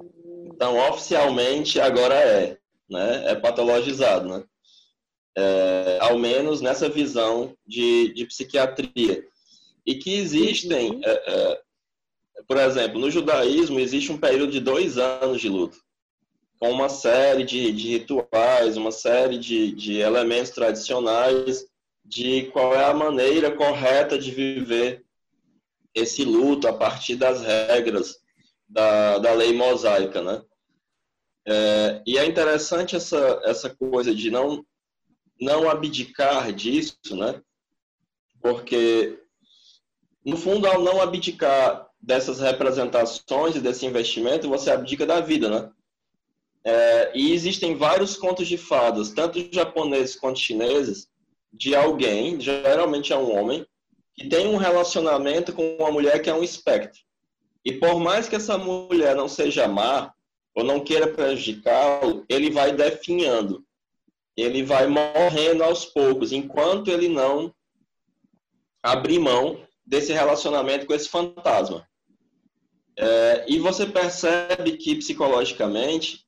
Então, 0.46 0.78
oficialmente, 0.90 1.80
agora 1.80 2.16
é, 2.16 2.58
né? 2.90 3.32
É 3.32 3.36
patologizado, 3.36 4.28
né? 4.28 4.44
É, 5.36 5.98
ao 6.02 6.18
menos 6.20 6.62
nessa 6.62 6.88
visão 6.88 7.58
de, 7.66 8.14
de 8.14 8.26
psiquiatria. 8.26 9.26
E 9.86 9.96
que 9.96 10.14
existem, 10.14 10.92
uhum. 10.92 11.02
é, 11.04 11.12
é, 11.26 11.62
por 12.48 12.58
exemplo, 12.58 13.00
no 13.00 13.10
judaísmo 13.10 13.80
existe 13.80 14.12
um 14.12 14.18
período 14.18 14.52
de 14.52 14.60
dois 14.60 14.98
anos 14.98 15.42
de 15.42 15.50
luto, 15.50 15.78
com 16.60 16.72
uma 16.72 16.88
série 16.88 17.44
de, 17.44 17.72
de 17.72 17.98
rituais, 17.98 18.78
uma 18.78 18.92
série 18.92 19.38
de, 19.38 19.72
de 19.72 19.98
elementos 19.98 20.52
tradicionais 20.52 21.66
de 22.06 22.50
qual 22.54 22.74
é 22.74 22.86
a 22.86 22.94
maneira 22.94 23.52
correta 23.52 24.18
de 24.18 24.30
viver 24.30 25.04
esse 25.96 26.24
luto 26.24 26.68
a 26.68 26.74
partir 26.74 27.16
das 27.16 27.42
regras 27.42 28.23
da, 28.74 29.20
da 29.20 29.34
lei 29.34 29.54
mosaica, 29.54 30.22
né? 30.22 30.42
É, 31.46 32.02
e 32.08 32.18
é 32.18 32.26
interessante 32.26 32.96
essa, 32.96 33.40
essa 33.44 33.70
coisa 33.70 34.14
de 34.16 34.32
não, 34.32 34.66
não 35.40 35.70
abdicar 35.70 36.52
disso, 36.52 37.16
né? 37.16 37.40
Porque, 38.42 39.20
no 40.26 40.36
fundo, 40.36 40.68
ao 40.68 40.82
não 40.82 41.02
abdicar 41.02 41.88
dessas 42.02 42.40
representações 42.40 43.56
e 43.56 43.62
desse 43.62 43.86
investimento, 43.86 44.50
você 44.50 44.72
abdica 44.72 45.06
da 45.06 45.22
vida, 45.22 45.50
né? 45.50 45.72
É, 46.66 47.12
e 47.14 47.32
existem 47.32 47.76
vários 47.76 48.18
contos 48.18 48.48
de 48.48 48.58
fadas, 48.58 49.12
tanto 49.12 49.54
japoneses 49.54 50.16
quanto 50.16 50.40
chineses, 50.40 51.10
de 51.52 51.76
alguém, 51.76 52.40
geralmente 52.40 53.14
é 53.14 53.18
um 53.18 53.38
homem, 53.38 53.66
que 54.16 54.28
tem 54.28 54.48
um 54.48 54.58
relacionamento 54.58 55.54
com 55.54 55.76
uma 55.76 55.92
mulher 55.92 56.22
que 56.22 56.30
é 56.30 56.34
um 56.34 56.44
espectro. 56.44 57.02
E 57.66 57.74
por 57.74 58.00
mais 58.00 58.28
que 58.28 58.36
essa 58.36 58.58
mulher 58.58 59.16
não 59.16 59.28
seja 59.28 59.68
má, 59.68 60.14
ou 60.56 60.64
não 60.64 60.80
queira 60.80 61.08
prejudicá-lo, 61.08 62.26
ele 62.30 62.50
vai 62.52 62.74
definhando. 62.74 63.66
ele 64.36 64.64
vai 64.64 64.88
morrendo 64.88 65.64
aos 65.64 65.86
poucos, 65.86 66.32
enquanto 66.32 66.90
ele 66.90 67.08
não 67.08 67.54
abrir 68.82 69.20
mão 69.20 69.64
desse 69.86 70.12
relacionamento 70.12 70.88
com 70.88 70.94
esse 70.94 71.08
fantasma. 71.08 71.88
É, 72.98 73.46
e 73.48 73.60
você 73.60 73.86
percebe 73.86 74.78
que 74.78 74.96
psicologicamente, 74.96 76.26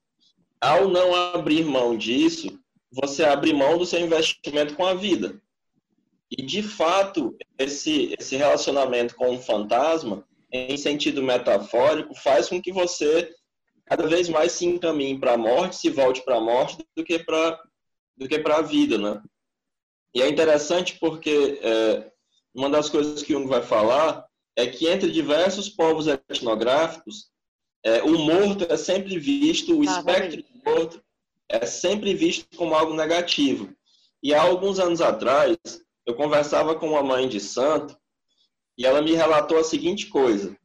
ao 0.62 0.88
não 0.88 1.16
abrir 1.16 1.66
mão 1.66 1.98
disso, 1.98 2.60
você 2.92 3.24
abre 3.24 3.54
mão 3.54 3.78
do 3.78 3.86
seu 3.86 4.00
investimento 4.00 4.76
com 4.76 4.86
a 4.86 4.94
vida. 4.94 5.42
E 6.30 6.44
de 6.44 6.62
fato, 6.62 7.36
esse, 7.58 8.16
esse 8.18 8.36
relacionamento 8.36 9.16
com 9.16 9.36
o 9.36 9.42
fantasma, 9.42 10.24
em 10.52 10.78
sentido 10.78 11.22
metafórico, 11.22 12.14
faz 12.16 12.50
com 12.50 12.62
que 12.62 12.72
você 12.72 13.34
cada 13.86 14.08
vez 14.08 14.28
mais 14.30 14.52
se 14.52 14.66
encaminhe 14.66 15.20
para 15.20 15.34
a 15.34 15.38
morte, 15.38 15.76
se 15.76 15.90
volte 15.90 16.24
para 16.24 16.38
a 16.38 16.42
morte, 16.42 16.78
do 16.96 17.04
que 17.04 17.20
para 17.20 17.62
do 18.18 18.28
que 18.30 18.40
para 18.40 18.58
a 18.58 18.62
vida, 18.62 18.98
né? 18.98 19.22
E 20.14 20.22
é 20.22 20.30
interessante 20.30 20.98
porque 21.00 21.60
é, 21.62 22.10
uma 22.54 22.70
das 22.70 22.90
coisas 22.90 23.22
que 23.22 23.34
Jung 23.34 23.46
vai 23.46 23.62
falar 23.62 24.26
é 24.56 24.66
que 24.66 24.88
entre 24.88 25.12
diversos 25.12 25.68
povos 25.68 26.08
etnográficos, 26.08 27.30
é, 27.84 28.02
o 28.02 28.18
morto 28.18 28.66
é 28.72 28.78
sempre 28.78 29.20
visto, 29.20 29.78
o 29.78 29.82
ah, 29.82 29.86
espectro 29.86 30.42
do 30.42 30.72
morto 30.72 31.04
é 31.50 31.66
sempre 31.66 32.14
visto 32.14 32.48
como 32.56 32.74
algo 32.74 32.94
negativo. 32.94 33.76
E 34.24 34.34
há 34.34 34.42
alguns 34.42 34.80
anos 34.80 35.02
atrás, 35.02 35.58
eu 36.06 36.16
conversava 36.16 36.76
com 36.76 36.92
uma 36.92 37.04
mãe 37.04 37.28
de 37.28 37.42
santo 37.42 37.98
e 38.78 38.86
ela 38.86 39.02
me 39.02 39.14
relatou 39.14 39.58
a 39.58 39.64
seguinte 39.64 40.08
coisa, 40.08 40.56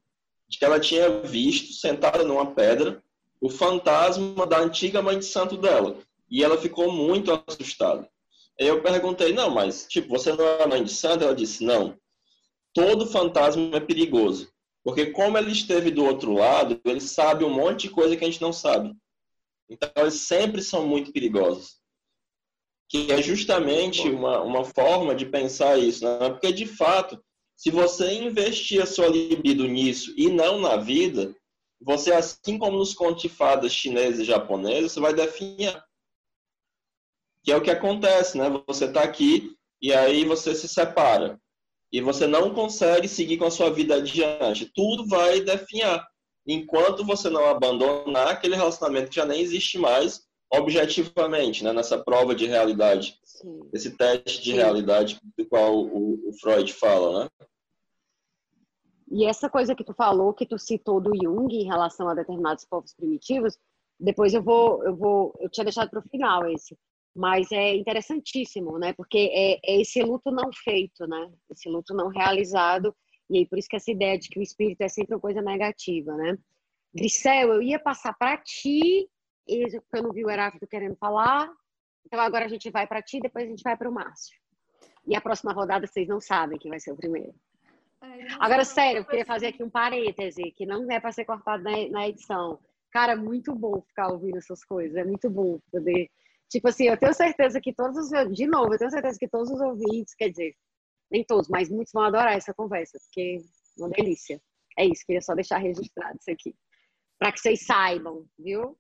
de 0.48 0.58
que 0.58 0.64
ela 0.64 0.80
tinha 0.80 1.20
visto, 1.20 1.72
sentada 1.72 2.24
numa 2.24 2.52
pedra, 2.52 3.02
o 3.40 3.48
fantasma 3.48 4.46
da 4.46 4.58
antiga 4.58 5.00
mãe 5.00 5.18
de 5.18 5.24
santo 5.24 5.56
dela. 5.56 5.96
E 6.30 6.44
ela 6.44 6.58
ficou 6.58 6.92
muito 6.92 7.32
assustada. 7.46 8.08
Eu 8.58 8.82
perguntei, 8.82 9.32
não, 9.32 9.50
mas, 9.50 9.86
tipo, 9.88 10.08
você 10.08 10.32
não 10.32 10.44
é 10.44 10.66
mãe 10.66 10.84
de 10.84 10.92
santo? 10.92 11.24
Ela 11.24 11.34
disse, 11.34 11.64
não. 11.64 11.96
Todo 12.74 13.06
fantasma 13.06 13.76
é 13.76 13.80
perigoso. 13.80 14.52
Porque 14.84 15.06
como 15.06 15.38
ele 15.38 15.50
esteve 15.50 15.90
do 15.90 16.04
outro 16.04 16.34
lado, 16.34 16.80
ele 16.84 17.00
sabe 17.00 17.44
um 17.44 17.50
monte 17.50 17.88
de 17.88 17.90
coisa 17.90 18.16
que 18.16 18.24
a 18.24 18.26
gente 18.30 18.42
não 18.42 18.52
sabe. 18.52 18.94
Então, 19.68 19.90
eles 19.96 20.14
sempre 20.14 20.62
são 20.62 20.86
muito 20.86 21.12
perigosos. 21.12 21.76
Que 22.88 23.10
é 23.12 23.22
justamente 23.22 24.08
uma, 24.08 24.42
uma 24.42 24.64
forma 24.64 25.14
de 25.14 25.26
pensar 25.26 25.78
isso. 25.78 26.04
Né? 26.04 26.28
Porque, 26.30 26.52
de 26.52 26.66
fato, 26.66 27.22
se 27.60 27.70
você 27.70 28.14
investir 28.14 28.80
a 28.80 28.86
sua 28.86 29.06
libido 29.06 29.68
nisso 29.68 30.14
e 30.16 30.30
não 30.30 30.58
na 30.58 30.76
vida, 30.76 31.36
você, 31.78 32.10
assim 32.10 32.58
como 32.58 32.78
nos 32.78 32.94
contos 32.94 33.20
de 33.20 33.28
fadas 33.28 33.70
chineses 33.70 34.20
e 34.20 34.24
japoneses, 34.24 34.92
você 34.92 35.00
vai 35.00 35.12
definhar 35.12 35.84
que 37.44 37.52
é 37.52 37.56
o 37.56 37.60
que 37.60 37.70
acontece, 37.70 38.38
né? 38.38 38.46
Você 38.66 38.86
está 38.86 39.02
aqui 39.02 39.54
e 39.80 39.92
aí 39.92 40.24
você 40.24 40.54
se 40.54 40.66
separa 40.66 41.38
e 41.92 42.00
você 42.00 42.26
não 42.26 42.54
consegue 42.54 43.06
seguir 43.06 43.36
com 43.36 43.44
a 43.44 43.50
sua 43.50 43.68
vida 43.70 43.96
adiante. 43.96 44.72
Tudo 44.74 45.06
vai 45.06 45.42
definhar. 45.42 46.02
Enquanto 46.46 47.04
você 47.04 47.28
não 47.28 47.44
abandonar 47.44 48.28
aquele 48.28 48.56
relacionamento 48.56 49.10
que 49.10 49.16
já 49.16 49.26
nem 49.26 49.42
existe 49.42 49.76
mais, 49.76 50.22
objetivamente, 50.50 51.62
né? 51.62 51.74
nessa 51.74 51.98
prova 51.98 52.34
de 52.34 52.46
realidade, 52.46 53.19
Sim. 53.40 53.60
esse 53.72 53.96
teste 53.96 54.42
de 54.42 54.50
Sim. 54.50 54.56
realidade 54.56 55.20
do 55.36 55.46
qual 55.46 55.74
o, 55.74 56.28
o, 56.28 56.32
Freud 56.40 56.72
fala, 56.74 57.24
né? 57.24 57.30
E 59.10 59.24
essa 59.24 59.48
coisa 59.48 59.74
que 59.74 59.82
tu 59.82 59.94
falou, 59.94 60.34
que 60.34 60.46
tu 60.46 60.58
citou 60.58 61.00
do 61.00 61.10
Jung 61.16 61.52
em 61.52 61.64
relação 61.64 62.08
a 62.08 62.14
determinados 62.14 62.64
povos 62.64 62.94
primitivos, 62.94 63.58
depois 63.98 64.34
eu 64.34 64.42
vou, 64.42 64.84
eu 64.84 64.94
vou, 64.94 65.34
eu 65.40 65.50
tinha 65.50 65.64
deixado 65.64 65.90
para 65.90 66.00
o 66.00 66.08
final 66.08 66.46
esse. 66.48 66.78
Mas 67.14 67.50
é 67.50 67.74
interessantíssimo, 67.74 68.78
né? 68.78 68.92
Porque 68.92 69.30
é, 69.32 69.54
é, 69.64 69.80
esse 69.80 70.00
luto 70.02 70.30
não 70.30 70.52
feito, 70.52 71.06
né? 71.06 71.32
Esse 71.50 71.68
luto 71.68 71.92
não 71.92 72.08
realizado. 72.08 72.94
E 73.28 73.38
aí, 73.38 73.46
por 73.46 73.58
isso 73.58 73.68
que 73.68 73.76
essa 73.76 73.90
ideia 73.90 74.18
de 74.18 74.28
que 74.28 74.38
o 74.38 74.42
espírito 74.42 74.82
é 74.82 74.88
sempre 74.88 75.14
uma 75.14 75.20
coisa 75.20 75.42
negativa, 75.42 76.14
né? 76.14 76.38
Grisel, 76.94 77.54
eu 77.54 77.62
ia 77.62 77.80
passar 77.80 78.12
para 78.12 78.36
ti, 78.38 79.08
porque 79.44 79.98
eu 79.98 80.02
não 80.02 80.12
vi 80.12 80.24
o 80.24 80.30
Heráclito 80.30 80.66
querendo 80.66 80.96
falar. 80.96 81.52
Então 82.06 82.20
agora 82.20 82.44
a 82.44 82.48
gente 82.48 82.70
vai 82.70 82.86
para 82.86 83.02
ti, 83.02 83.20
depois 83.20 83.46
a 83.46 83.48
gente 83.48 83.62
vai 83.62 83.76
para 83.76 83.88
o 83.88 83.92
Márcio. 83.92 84.36
E 85.06 85.16
a 85.16 85.20
próxima 85.20 85.52
rodada 85.52 85.86
vocês 85.86 86.08
não 86.08 86.20
sabem 86.20 86.58
quem 86.58 86.70
vai 86.70 86.80
ser 86.80 86.92
o 86.92 86.96
primeiro. 86.96 87.34
Agora, 88.38 88.64
sério, 88.64 89.00
eu 89.00 89.04
queria 89.04 89.26
fazer 89.26 89.48
aqui 89.48 89.62
um 89.62 89.70
parêntese, 89.70 90.50
que 90.52 90.64
não 90.64 90.90
é 90.90 90.98
para 90.98 91.12
ser 91.12 91.24
cortado 91.24 91.62
na, 91.62 91.70
na 91.90 92.08
edição. 92.08 92.58
Cara, 92.90 93.14
muito 93.14 93.54
bom 93.54 93.80
ficar 93.82 94.08
ouvindo 94.08 94.38
essas 94.38 94.64
coisas. 94.64 94.96
É 94.96 95.04
muito 95.04 95.28
bom 95.28 95.58
poder 95.70 96.10
Tipo 96.50 96.68
assim, 96.68 96.88
eu 96.88 96.98
tenho 96.98 97.14
certeza 97.14 97.60
que 97.60 97.72
todos 97.72 97.96
os. 97.96 98.34
De 98.34 98.46
novo, 98.46 98.74
eu 98.74 98.78
tenho 98.78 98.90
certeza 98.90 99.16
que 99.18 99.28
todos 99.28 99.50
os 99.50 99.60
ouvintes, 99.60 100.14
quer 100.16 100.30
dizer, 100.30 100.52
nem 101.08 101.24
todos, 101.24 101.48
mas 101.48 101.70
muitos 101.70 101.92
vão 101.92 102.02
adorar 102.02 102.36
essa 102.36 102.52
conversa, 102.52 102.98
porque 103.04 103.38
é 103.38 103.80
uma 103.80 103.88
delícia. 103.88 104.42
É 104.76 104.84
isso, 104.84 105.06
queria 105.06 105.22
só 105.22 105.34
deixar 105.34 105.58
registrado 105.58 106.18
isso 106.18 106.30
aqui. 106.30 106.54
Para 107.18 107.30
que 107.30 107.38
vocês 107.38 107.64
saibam, 107.64 108.26
viu? 108.36 108.76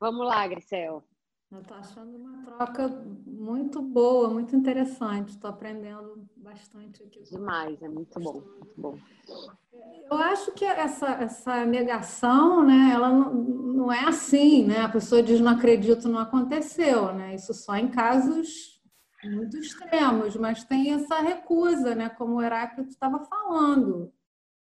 Vamos 0.00 0.26
lá, 0.26 0.46
Grisel. 0.48 1.04
Eu 1.54 1.60
estou 1.60 1.76
achando 1.76 2.16
uma 2.16 2.42
troca 2.42 2.88
muito 3.24 3.80
boa, 3.80 4.28
muito 4.28 4.56
interessante. 4.56 5.30
Estou 5.30 5.48
aprendendo 5.48 6.28
bastante 6.36 7.04
aqui. 7.04 7.22
Demais, 7.22 7.80
é 7.80 7.88
muito 7.88 8.18
bom, 8.18 8.42
muito 8.42 8.74
bom. 8.76 8.98
Eu 10.10 10.16
acho 10.16 10.50
que 10.50 10.64
essa, 10.64 11.06
essa 11.12 11.64
negação, 11.64 12.66
né, 12.66 12.90
ela 12.92 13.08
não, 13.08 13.32
não 13.32 13.92
é 13.92 14.04
assim, 14.04 14.66
né? 14.66 14.80
A 14.80 14.88
pessoa 14.88 15.22
diz 15.22 15.40
não 15.40 15.52
acredito, 15.52 16.08
não 16.08 16.18
aconteceu, 16.18 17.14
né? 17.14 17.36
Isso 17.36 17.54
só 17.54 17.76
em 17.76 17.88
casos 17.88 18.82
muito 19.22 19.56
extremos, 19.56 20.36
mas 20.36 20.64
tem 20.64 20.92
essa 20.92 21.20
recusa, 21.20 21.94
né? 21.94 22.08
Como 22.08 22.34
o 22.34 22.42
Heráclito 22.42 22.90
estava 22.90 23.24
falando, 23.24 24.12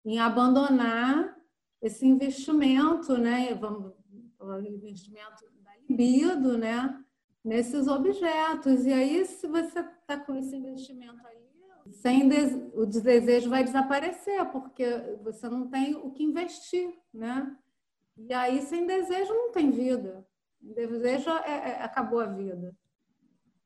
em 0.03 0.19
abandonar 0.19 1.37
esse 1.83 2.07
investimento, 2.07 3.19
né? 3.19 3.55
Vamos 3.55 3.93
falar 4.39 4.63
investimento 4.63 5.50
libido, 5.91 6.57
né? 6.57 7.03
Nesses 7.45 7.89
objetos. 7.89 8.87
E 8.87 8.93
aí, 8.93 9.25
se 9.25 9.47
você 9.47 9.81
está 9.81 10.19
com 10.19 10.35
esse 10.37 10.55
investimento 10.55 11.27
aí, 11.27 11.41
sem 11.93 12.29
o 12.75 12.87
desejo 12.87 13.51
vai 13.51 13.65
desaparecer, 13.65 14.45
porque 14.51 14.85
você 15.23 15.49
não 15.49 15.69
tem 15.69 15.95
o 15.97 16.11
que 16.11 16.23
investir, 16.23 16.95
né? 17.13 17.57
E 18.17 18.33
aí, 18.33 18.61
sem 18.63 18.87
desejo, 18.87 19.33
não 19.33 19.51
tem 19.51 19.71
vida. 19.71 20.27
Desejo 20.61 21.31
é, 21.31 21.71
é, 21.71 21.83
acabou 21.83 22.21
a 22.21 22.27
vida. 22.27 22.77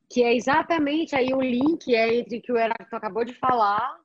Que 0.09 0.23
é 0.23 0.35
exatamente 0.35 1.17
aí 1.17 1.35
o 1.35 1.41
link 1.41 1.93
é 1.93 2.15
entre 2.15 2.39
o 2.39 2.43
que 2.43 2.53
o 2.53 2.57
Heráclito 2.57 2.95
acabou 2.95 3.25
de 3.25 3.35
falar, 3.35 3.99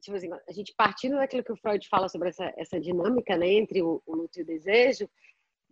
tipo 0.00 0.16
assim, 0.16 0.28
a 0.46 0.52
gente 0.52 0.74
partindo 0.76 1.16
daquilo 1.16 1.42
que 1.42 1.52
o 1.52 1.56
Freud 1.56 1.88
fala 1.88 2.08
sobre 2.08 2.28
essa, 2.28 2.52
essa 2.56 2.78
dinâmica 2.78 3.38
né, 3.38 3.48
entre 3.48 3.80
o, 3.82 4.02
o 4.06 4.28
e 4.36 4.42
o 4.42 4.44
desejo, 4.44 5.08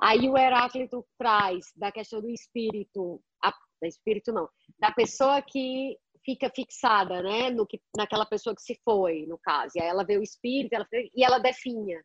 Aí 0.01 0.28
o 0.28 0.36
Heráclito 0.36 1.07
traz 1.18 1.66
da 1.76 1.92
questão 1.92 2.20
do 2.20 2.28
espírito, 2.28 3.22
a, 3.42 3.53
da 3.80 3.88
espírito 3.88 4.32
não, 4.32 4.49
da 4.78 4.92
pessoa 4.92 5.40
que 5.40 5.97
fica 6.24 6.51
fixada, 6.51 7.22
né, 7.22 7.51
no 7.51 7.66
que, 7.66 7.80
naquela 7.97 8.26
pessoa 8.26 8.55
que 8.55 8.62
se 8.62 8.80
foi, 8.84 9.26
no 9.26 9.38
caso. 9.38 9.72
E 9.76 9.80
aí 9.80 9.88
ela 9.88 10.05
vê 10.05 10.16
o 10.16 10.22
espírito, 10.22 10.72
ela, 10.72 10.86
e 10.92 11.22
ela 11.24 11.38
definha. 11.38 12.03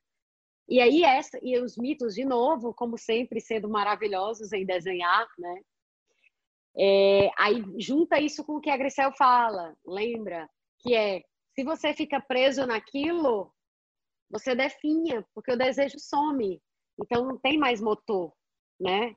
E 0.67 0.79
aí 0.79 1.03
essa 1.03 1.39
e 1.41 1.57
os 1.57 1.77
mitos 1.77 2.13
de 2.13 2.23
novo, 2.23 2.73
como 2.73 2.97
sempre, 2.97 3.41
sendo 3.41 3.67
maravilhosos 3.67 4.53
em 4.53 4.65
desenhar, 4.65 5.27
né? 5.37 5.61
É, 6.77 7.31
aí 7.37 7.63
junta 7.79 8.19
isso 8.19 8.43
com 8.45 8.57
o 8.57 8.61
que 8.61 8.69
a 8.69 8.77
Grisel 8.77 9.11
fala, 9.17 9.75
lembra? 9.85 10.47
Que 10.79 10.93
é, 10.93 11.23
se 11.55 11.63
você 11.63 11.93
fica 11.93 12.21
preso 12.21 12.67
naquilo, 12.67 13.51
você 14.29 14.53
definha, 14.53 15.25
porque 15.33 15.51
o 15.51 15.57
desejo 15.57 15.97
some. 15.99 16.61
Então 17.01 17.25
não 17.25 17.37
tem 17.37 17.57
mais 17.57 17.81
motor, 17.81 18.33
né? 18.79 19.15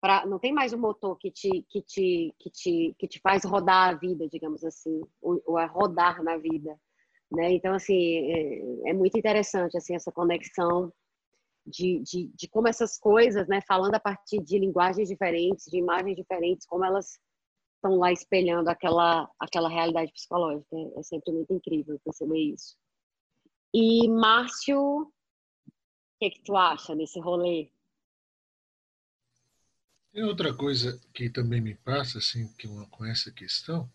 Pra, 0.00 0.24
não 0.24 0.38
tem 0.38 0.52
mais 0.52 0.72
um 0.72 0.78
motor 0.78 1.16
que 1.18 1.30
te, 1.30 1.62
que, 1.68 1.82
te, 1.82 2.34
que, 2.38 2.50
te, 2.50 2.94
que 2.98 3.06
te 3.06 3.20
faz 3.20 3.44
rodar 3.44 3.90
a 3.90 3.94
vida, 3.94 4.26
digamos 4.28 4.64
assim, 4.64 5.02
ou, 5.20 5.42
ou 5.44 5.58
a 5.58 5.66
rodar 5.66 6.22
na 6.22 6.38
vida. 6.38 6.78
Né? 7.30 7.52
Então, 7.52 7.74
assim, 7.74 8.16
é, 8.32 8.90
é, 8.90 8.92
muito 8.94 9.18
interessante 9.18 9.76
assim, 9.76 9.94
essa 9.94 10.10
conexão 10.10 10.92
de, 11.66 12.00
de, 12.00 12.28
de 12.34 12.48
como 12.48 12.66
essas 12.66 12.98
coisas, 12.98 13.46
né, 13.46 13.60
falando 13.68 13.94
a 13.94 14.00
partir 14.00 14.42
de 14.42 14.58
linguagens 14.58 15.08
diferentes, 15.08 15.66
de 15.66 15.78
imagens 15.78 16.16
diferentes, 16.16 16.66
como 16.66 16.84
elas 16.84 17.20
estão 17.76 17.96
lá 17.98 18.10
espelhando 18.10 18.68
aquela, 18.68 19.30
aquela 19.38 19.68
realidade 19.68 20.12
psicológica. 20.12 20.76
É 20.96 21.02
sempre 21.02 21.32
muito 21.32 21.52
incrível 21.52 22.00
perceber 22.04 22.54
isso. 22.54 22.74
E 23.72 24.08
Márcio 24.08 25.12
que, 26.20 26.30
que 26.30 26.42
tu 26.42 26.54
acha 26.54 26.94
desse 26.94 27.18
rolê? 27.18 27.70
Tem 30.12 30.22
outra 30.22 30.52
coisa 30.52 31.00
que 31.14 31.30
também 31.30 31.60
me 31.60 31.74
passa, 31.74 32.18
assim, 32.18 32.52
que 32.58 32.66
uma, 32.66 32.86
com 32.86 33.04
essa 33.06 33.32
questão, 33.32 33.90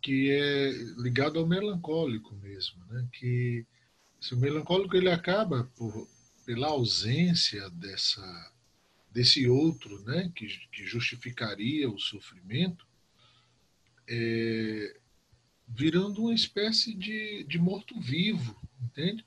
que 0.00 0.30
é 0.30 0.70
ligado 1.02 1.38
ao 1.38 1.46
melancólico 1.46 2.34
mesmo, 2.36 2.84
né? 2.86 3.08
Que 3.12 3.66
se 4.20 4.34
o 4.34 4.38
melancólico 4.38 4.96
ele 4.96 5.10
acaba 5.10 5.64
por, 5.76 6.08
pela 6.46 6.68
ausência 6.68 7.68
dessa 7.70 8.52
desse 9.12 9.48
outro, 9.48 10.00
né, 10.04 10.30
que, 10.36 10.46
que 10.70 10.86
justificaria 10.86 11.90
o 11.90 11.98
sofrimento, 11.98 12.86
é, 14.08 15.00
virando 15.66 16.22
uma 16.22 16.32
espécie 16.32 16.94
de, 16.94 17.42
de 17.42 17.58
morto-vivo, 17.58 18.56
entende? 18.80 19.26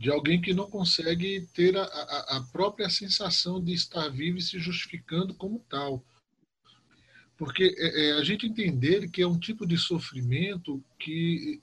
De 0.00 0.10
alguém 0.10 0.40
que 0.40 0.54
não 0.54 0.70
consegue 0.70 1.46
ter 1.52 1.76
a, 1.76 1.82
a, 1.82 2.38
a 2.38 2.40
própria 2.50 2.88
sensação 2.88 3.62
de 3.62 3.74
estar 3.74 4.08
vivo 4.08 4.38
e 4.38 4.42
se 4.42 4.58
justificando 4.58 5.34
como 5.34 5.62
tal. 5.68 6.02
Porque 7.36 7.74
é, 7.76 8.08
é, 8.08 8.12
a 8.12 8.24
gente 8.24 8.46
entender 8.46 9.10
que 9.10 9.20
é 9.20 9.28
um 9.28 9.38
tipo 9.38 9.66
de 9.66 9.76
sofrimento 9.76 10.82
que 10.98 11.60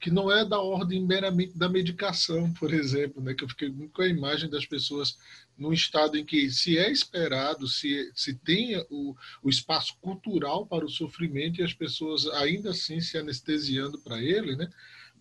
que 0.00 0.10
não 0.10 0.30
é 0.30 0.44
da 0.44 0.58
ordem 0.58 1.04
meramente 1.04 1.56
da 1.56 1.68
medicação, 1.68 2.52
por 2.54 2.72
exemplo, 2.72 3.22
né? 3.22 3.34
que 3.34 3.44
eu 3.44 3.48
fiquei 3.48 3.68
muito 3.68 3.92
com 3.92 4.02
a 4.02 4.08
imagem 4.08 4.48
das 4.50 4.66
pessoas 4.66 5.16
num 5.56 5.72
estado 5.72 6.18
em 6.18 6.24
que 6.24 6.50
se 6.50 6.76
é 6.76 6.90
esperado, 6.90 7.66
se, 7.66 8.10
se 8.14 8.34
tem 8.34 8.76
o, 8.90 9.16
o 9.42 9.48
espaço 9.48 9.96
cultural 10.00 10.66
para 10.66 10.84
o 10.84 10.90
sofrimento 10.90 11.60
e 11.60 11.64
as 11.64 11.72
pessoas 11.72 12.26
ainda 12.26 12.70
assim 12.70 13.00
se 13.00 13.16
anestesiando 13.16 13.98
para 13.98 14.20
ele, 14.20 14.54
né? 14.54 14.68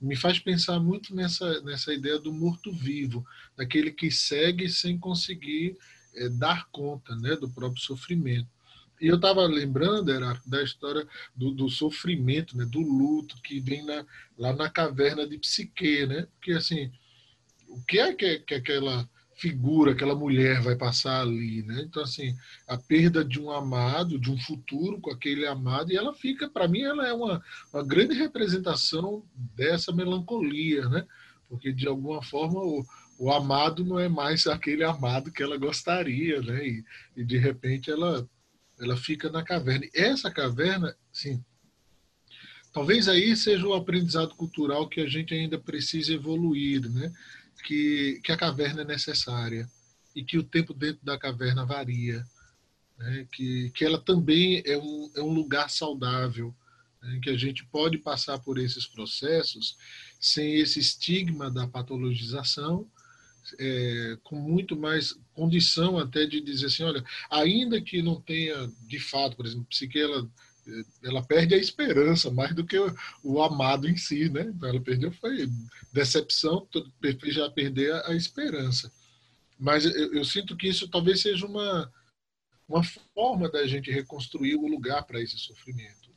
Me 0.01 0.15
faz 0.15 0.39
pensar 0.39 0.79
muito 0.79 1.15
nessa, 1.15 1.61
nessa 1.61 1.93
ideia 1.93 2.19
do 2.19 2.33
morto-vivo, 2.33 3.25
daquele 3.55 3.91
que 3.91 4.11
segue 4.11 4.69
sem 4.69 4.97
conseguir 4.97 5.77
é, 6.15 6.29
dar 6.29 6.67
conta 6.71 7.15
né, 7.15 7.35
do 7.35 7.49
próprio 7.49 7.81
sofrimento. 7.81 8.47
E 8.99 9.07
eu 9.07 9.15
estava 9.15 9.45
lembrando, 9.45 10.11
era 10.11 10.39
da 10.45 10.63
história 10.63 11.05
do, 11.35 11.51
do, 11.51 11.69
sofrimento, 11.69 12.57
né, 12.57 12.65
do 12.65 12.79
luto 12.79 13.35
que 13.41 13.59
vem 13.59 13.85
na, 13.85 14.05
lá 14.37 14.53
na 14.53 14.69
caverna 14.69 15.27
de 15.27 15.37
Psique, 15.37 16.05
né? 16.05 16.27
Porque 16.35 16.53
assim, 16.53 16.89
o 17.67 17.81
que 17.83 17.99
é 17.99 18.13
que, 18.13 18.39
que 18.39 18.53
aquela 18.53 19.09
figura, 19.35 19.91
aquela 19.91 20.15
mulher 20.15 20.61
vai 20.61 20.75
passar 20.75 21.21
ali, 21.21 21.61
né? 21.63 21.83
Então 21.87 22.01
assim, 22.01 22.35
a 22.67 22.77
perda 22.77 23.23
de 23.23 23.39
um 23.39 23.51
amado, 23.51 24.17
de 24.17 24.31
um 24.31 24.37
futuro 24.37 24.99
com 24.99 25.11
aquele 25.11 25.45
amado, 25.45 25.91
e 25.91 25.97
ela 25.97 26.13
fica, 26.13 26.49
para 26.49 26.67
mim, 26.67 26.81
ela 26.81 27.07
é 27.07 27.13
uma, 27.13 27.43
uma 27.73 27.83
grande 27.83 28.15
representação 28.15 29.23
dessa 29.55 29.91
melancolia, 29.91 30.87
né? 30.87 31.05
Porque 31.49 31.71
de 31.71 31.87
alguma 31.87 32.23
forma 32.23 32.59
o, 32.59 32.85
o 33.19 33.31
amado 33.31 33.83
não 33.83 33.99
é 33.99 34.07
mais 34.07 34.47
aquele 34.47 34.83
amado 34.83 35.31
que 35.31 35.43
ela 35.43 35.57
gostaria, 35.57 36.41
né? 36.41 36.65
E, 36.65 36.85
e 37.17 37.23
de 37.23 37.37
repente 37.37 37.91
ela 37.91 38.27
ela 38.79 38.97
fica 38.97 39.29
na 39.29 39.41
caverna. 39.41 39.87
Essa 39.93 40.29
caverna, 40.29 40.95
sim, 41.11 41.43
talvez 42.73 43.07
aí 43.07 43.35
seja 43.35 43.65
o 43.65 43.73
aprendizado 43.73 44.35
cultural 44.35 44.87
que 44.89 44.99
a 44.99 45.07
gente 45.07 45.33
ainda 45.33 45.57
precisa 45.57 46.13
evoluir, 46.13 46.89
né? 46.89 47.11
Que, 47.65 48.21
que 48.23 48.31
a 48.31 48.37
caverna 48.37 48.81
é 48.81 48.85
necessária 48.85 49.67
e 50.15 50.23
que 50.23 50.37
o 50.37 50.43
tempo 50.43 50.73
dentro 50.73 51.03
da 51.03 51.17
caverna 51.17 51.65
varia, 51.65 52.23
né? 52.97 53.27
que, 53.31 53.71
que 53.71 53.83
ela 53.83 53.99
também 53.99 54.61
é 54.65 54.77
um, 54.77 55.11
é 55.15 55.21
um 55.21 55.33
lugar 55.33 55.69
saudável, 55.69 56.55
né? 57.01 57.19
que 57.21 57.29
a 57.29 57.37
gente 57.37 57.65
pode 57.65 57.97
passar 57.97 58.39
por 58.39 58.57
esses 58.57 58.85
processos 58.85 59.75
sem 60.19 60.55
esse 60.55 60.79
estigma 60.79 61.49
da 61.49 61.67
patologização 61.67 62.87
é, 63.59 64.17
com 64.23 64.35
muito 64.35 64.75
mais 64.75 65.13
condição 65.33 65.97
até 65.99 66.25
de 66.25 66.41
dizer 66.41 66.67
assim, 66.67 66.83
olha, 66.83 67.03
ainda 67.29 67.79
que 67.81 68.01
não 68.01 68.19
tenha 68.19 68.71
de 68.81 68.99
fato, 68.99 69.35
por 69.35 69.45
exemplo, 69.45 69.65
psique 69.65 69.99
ela 71.03 71.23
perde 71.23 71.53
a 71.53 71.57
esperança 71.57 72.31
mais 72.31 72.53
do 72.55 72.65
que 72.65 72.77
o, 72.77 72.95
o 73.23 73.41
amado 73.41 73.87
em 73.87 73.95
si, 73.97 74.29
né? 74.29 74.53
Ela 74.63 74.81
perdeu 74.81 75.11
foi 75.11 75.47
decepção, 75.93 76.67
já 77.25 77.49
perder 77.49 77.93
a, 77.93 78.07
a 78.09 78.15
esperança. 78.15 78.91
Mas 79.59 79.85
eu, 79.85 80.13
eu, 80.13 80.25
sinto 80.25 80.55
que 80.57 80.67
isso 80.67 80.87
talvez 80.87 81.21
seja 81.21 81.45
uma 81.45 81.91
uma 82.67 82.83
forma 83.13 83.47
da 83.47 83.67
gente 83.67 83.91
reconstruir 83.91 84.55
o 84.55 84.67
lugar 84.67 85.03
para 85.03 85.21
esse 85.21 85.37
sofrimento. 85.37 86.09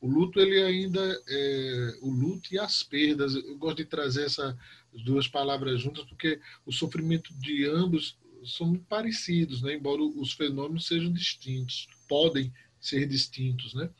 O 0.00 0.06
luto 0.06 0.38
ele 0.38 0.62
ainda 0.62 1.00
é 1.26 1.98
o 2.02 2.10
luto 2.10 2.52
e 2.52 2.58
as 2.58 2.82
perdas. 2.82 3.34
Eu 3.34 3.56
gosto 3.56 3.78
de 3.78 3.86
trazer 3.86 4.26
essa 4.26 4.56
as 4.94 5.02
duas 5.02 5.26
palavras 5.26 5.80
juntas, 5.80 6.04
porque 6.04 6.40
o 6.64 6.72
sofrimento 6.72 7.32
de 7.34 7.66
ambos 7.66 8.16
são 8.44 8.66
muito 8.66 8.84
parecidos, 8.84 9.62
né? 9.62 9.74
embora 9.74 10.02
os 10.02 10.32
fenômenos 10.32 10.86
sejam 10.86 11.12
distintos, 11.12 11.88
podem 12.08 12.52
ser 12.80 13.06
distintos, 13.06 13.74
né? 13.74 13.90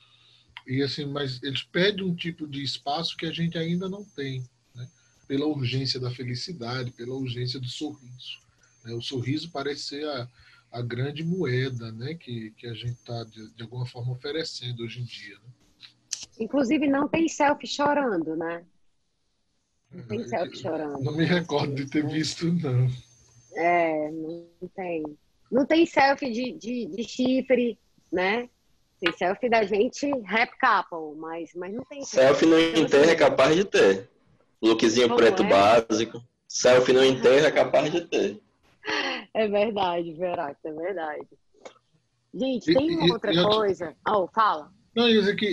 E 0.67 0.83
assim, 0.83 1.07
mas 1.07 1.43
eles 1.43 1.63
pedem 1.63 2.05
um 2.05 2.15
tipo 2.15 2.47
de 2.47 2.63
espaço 2.63 3.17
que 3.17 3.25
a 3.25 3.33
gente 3.33 3.57
ainda 3.57 3.89
não 3.89 4.05
tem, 4.05 4.45
né? 4.75 4.87
Pela 5.27 5.47
urgência 5.47 5.99
da 5.99 6.11
felicidade, 6.11 6.91
pela 6.91 7.15
urgência 7.15 7.59
do 7.59 7.69
sorriso. 7.69 8.39
Né? 8.85 8.93
O 8.93 9.01
sorriso 9.01 9.51
parece 9.51 9.83
ser 9.85 10.07
a, 10.07 10.29
a 10.73 10.83
grande 10.83 11.25
moeda, 11.25 11.91
né? 11.93 12.15
Que, 12.15 12.51
que 12.51 12.67
a 12.67 12.75
gente 12.75 12.99
está 12.99 13.25
de, 13.25 13.51
de, 13.55 13.63
alguma 13.63 13.87
forma 13.87 14.13
oferecendo 14.13 14.83
hoje 14.83 15.01
em 15.01 15.05
dia. 15.05 15.37
Né? 15.37 15.53
Inclusive 16.41 16.87
não 16.87 17.09
tem 17.09 17.29
selfie 17.29 17.67
chorando, 17.67 18.37
né? 18.37 18.65
Não 19.91 20.07
tem 20.07 20.29
selfie 20.29 20.59
chorando. 20.59 21.03
Não 21.03 21.17
me 21.17 21.25
recordo 21.25 21.75
de 21.75 21.87
ter 21.87 22.07
visto, 22.07 22.53
não. 22.53 22.91
É, 23.55 24.11
não 24.11 24.47
tem. 24.75 25.03
Não 25.51 25.65
tem 25.65 25.87
selfie 25.87 26.31
de, 26.31 26.53
de, 26.53 26.87
de 26.95 27.05
chifre, 27.05 27.79
né? 28.13 28.51
Tem 29.01 29.13
selfie 29.13 29.49
da 29.49 29.63
gente 29.63 30.11
rap 30.23 30.51
couple, 30.59 31.17
mas, 31.17 31.51
mas 31.55 31.73
não 31.73 31.85
tem. 31.85 32.05
Selfie 32.05 32.47
no 32.47 32.59
enterro 32.59 33.11
é 33.11 33.15
capaz 33.15 33.55
de 33.55 33.65
ter. 33.65 34.09
Lookzinho 34.61 35.09
Como 35.09 35.21
preto 35.21 35.43
é? 35.45 35.49
básico. 35.49 36.23
Selfie 36.49 36.93
no 36.93 37.05
enterro 37.05 37.47
é 37.47 37.51
capaz 37.51 37.93
de 37.93 38.01
ter. 38.03 38.41
É 39.35 39.47
verdade, 39.47 40.13
Verax, 40.15 40.59
é 40.65 40.73
verdade. 40.73 41.27
Gente, 42.35 42.73
tem 42.73 42.97
uma 42.97 43.13
outra 43.13 43.33
e, 43.33 43.43
coisa. 43.43 43.95
Oh, 44.07 44.27
fala. 44.29 44.73
Não, 44.95 45.07
que 45.37 45.47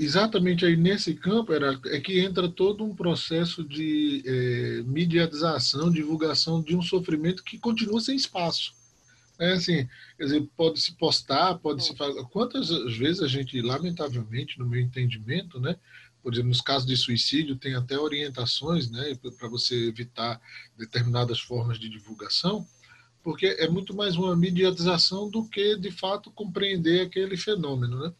exatamente 0.00 0.64
aí 0.64 0.76
nesse 0.76 1.14
campo 1.14 1.52
era, 1.52 1.78
é 1.86 2.00
que 2.00 2.18
entra 2.18 2.48
todo 2.48 2.82
um 2.82 2.94
processo 2.94 3.62
de 3.62 4.24
é, 4.26 4.82
mediatização, 4.82 5.90
divulgação 5.90 6.60
de 6.60 6.74
um 6.74 6.82
sofrimento 6.82 7.44
que 7.44 7.58
continua 7.58 8.00
sem 8.00 8.16
espaço. 8.16 8.72
É 9.38 9.52
assim, 9.52 9.88
quer 10.16 10.24
dizer, 10.24 10.48
pode 10.56 10.80
se 10.80 10.92
postar, 10.96 11.54
pode 11.58 11.84
se 11.84 11.96
fazer. 11.96 12.22
Quantas 12.24 12.70
vezes 12.96 13.22
a 13.22 13.28
gente, 13.28 13.60
lamentavelmente, 13.62 14.58
no 14.58 14.66
meu 14.66 14.80
entendimento, 14.80 15.60
né, 15.60 15.76
por 16.22 16.32
exemplo, 16.32 16.48
nos 16.48 16.60
casos 16.60 16.86
de 16.86 16.96
suicídio, 16.96 17.56
tem 17.56 17.74
até 17.74 17.98
orientações 17.98 18.90
né, 18.90 19.16
para 19.38 19.48
você 19.48 19.86
evitar 19.86 20.40
determinadas 20.76 21.38
formas 21.38 21.78
de 21.78 21.88
divulgação, 21.88 22.66
porque 23.22 23.46
é 23.46 23.68
muito 23.68 23.94
mais 23.94 24.16
uma 24.16 24.34
mediatização 24.34 25.30
do 25.30 25.48
que, 25.48 25.76
de 25.76 25.90
fato, 25.90 26.30
compreender 26.32 27.02
aquele 27.02 27.36
fenômeno. 27.36 28.02
Né? 28.02 28.12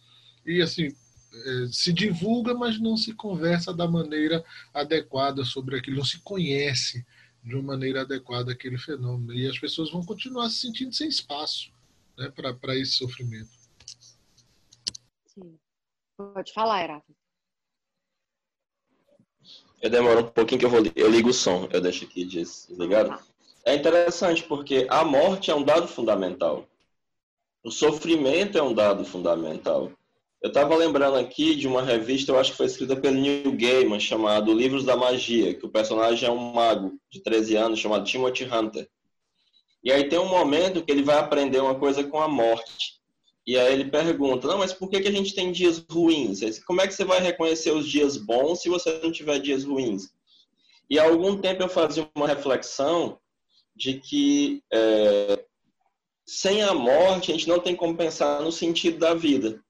e 0.49 0.63
assim 0.63 0.89
é, 1.33 1.67
se 1.71 1.93
divulga, 1.93 2.55
mas 2.55 2.81
não 2.81 2.97
se 2.97 3.13
conversa 3.13 3.73
da 3.73 3.87
maneira 3.87 4.43
adequada 4.73 5.45
sobre 5.45 5.77
aquilo, 5.77 5.99
não 5.99 6.05
se 6.05 6.21
conhece 6.21 7.05
de 7.43 7.55
uma 7.55 7.63
maneira 7.63 8.03
adequada 8.03 8.53
aquele 8.53 8.79
fenômeno. 8.79 9.33
E 9.33 9.47
as 9.49 9.59
pessoas 9.59 9.91
vão 9.91 10.05
continuar 10.05 10.49
se 10.51 10.61
sentindo 10.61 10.93
sem 10.93 11.09
espaço 11.09 11.71
né, 12.17 12.31
para 12.31 12.77
esse 12.77 12.93
sofrimento. 12.93 13.51
Sim. 15.27 15.59
Pode 16.17 16.53
falar, 16.53 16.83
Erato. 16.83 17.15
Eu 19.81 19.91
demoro 19.91 20.21
um 20.21 20.31
pouquinho 20.31 20.59
que 20.59 20.67
eu 20.67 20.71
vou 20.71 20.81
eu 20.97 21.09
ligo 21.09 21.31
o 21.31 21.33
som, 21.33 21.69
eu 21.73 21.81
deixo 21.81 22.05
aqui 22.05 22.25
desligado. 22.25 23.17
É 23.65 23.75
interessante 23.75 24.43
porque 24.43 24.87
a 24.91 25.05
morte 25.05 25.51
é 25.51 25.55
um 25.55 25.63
dado 25.63 25.87
fundamental. 25.87 26.67
O 27.63 27.71
sofrimento 27.71 28.59
é 28.59 28.63
um 28.63 28.75
dado 28.75 29.05
fundamental. 29.05 29.93
Eu 30.41 30.49
estava 30.49 30.77
lembrando 30.77 31.17
aqui 31.17 31.57
de 31.57 31.67
uma 31.67 31.83
revista, 31.83 32.31
eu 32.31 32.39
acho 32.39 32.53
que 32.53 32.57
foi 32.57 32.67
escrita 32.67 32.95
pelo 32.95 33.17
Neil 33.17 33.51
Gaiman, 33.57 33.99
chamado 33.99 34.53
Livros 34.53 34.85
da 34.85 34.97
Magia, 34.97 35.53
que 35.55 35.67
o 35.67 35.71
personagem 35.71 36.29
é 36.29 36.33
um 36.33 36.53
mago 36.53 36.97
de 37.11 37.21
13 37.21 37.57
anos 37.57 37.81
chamado 37.81 38.05
Timothy 38.05 38.45
Hunter. 38.45 38.89
E 39.83 39.91
aí 39.91 40.09
tem 40.09 40.19
um 40.19 40.29
momento 40.29 40.85
que 40.85 40.93
ele 40.93 41.03
vai 41.03 41.19
aprender 41.19 41.61
uma 41.61 41.75
coisa 41.75 42.05
com 42.05 42.21
a 42.21 42.29
morte. 42.29 42.99
E 43.45 43.59
aí 43.59 43.73
ele 43.73 43.91
pergunta, 43.91 44.47
não, 44.47 44.59
mas 44.59 44.73
por 44.73 44.89
que, 44.89 45.01
que 45.01 45.09
a 45.09 45.13
gente 45.13 45.35
tem 45.35 45.51
dias 45.51 45.85
ruins? 45.91 46.41
Como 46.65 46.81
é 46.81 46.87
que 46.87 46.95
você 46.95 47.05
vai 47.05 47.21
reconhecer 47.21 47.73
os 47.73 47.89
dias 47.89 48.17
bons 48.17 48.61
se 48.61 48.69
você 48.69 49.01
não 49.03 49.11
tiver 49.11 49.41
dias 49.41 49.65
ruins? 49.65 50.11
E 50.89 50.99
há 50.99 51.05
algum 51.05 51.37
tempo 51.37 51.63
eu 51.63 51.69
fazia 51.69 52.09
uma 52.15 52.29
reflexão 52.29 53.19
de 53.75 53.95
que 53.95 54.63
é, 54.73 55.45
sem 56.27 56.63
a 56.63 56.75
morte 56.75 57.31
a 57.31 57.35
gente 57.35 57.49
não 57.49 57.59
tem 57.59 57.75
como 57.75 57.97
pensar 57.97 58.41
no 58.43 58.53
sentido 58.53 58.99
da 58.99 59.15
vida. 59.15 59.65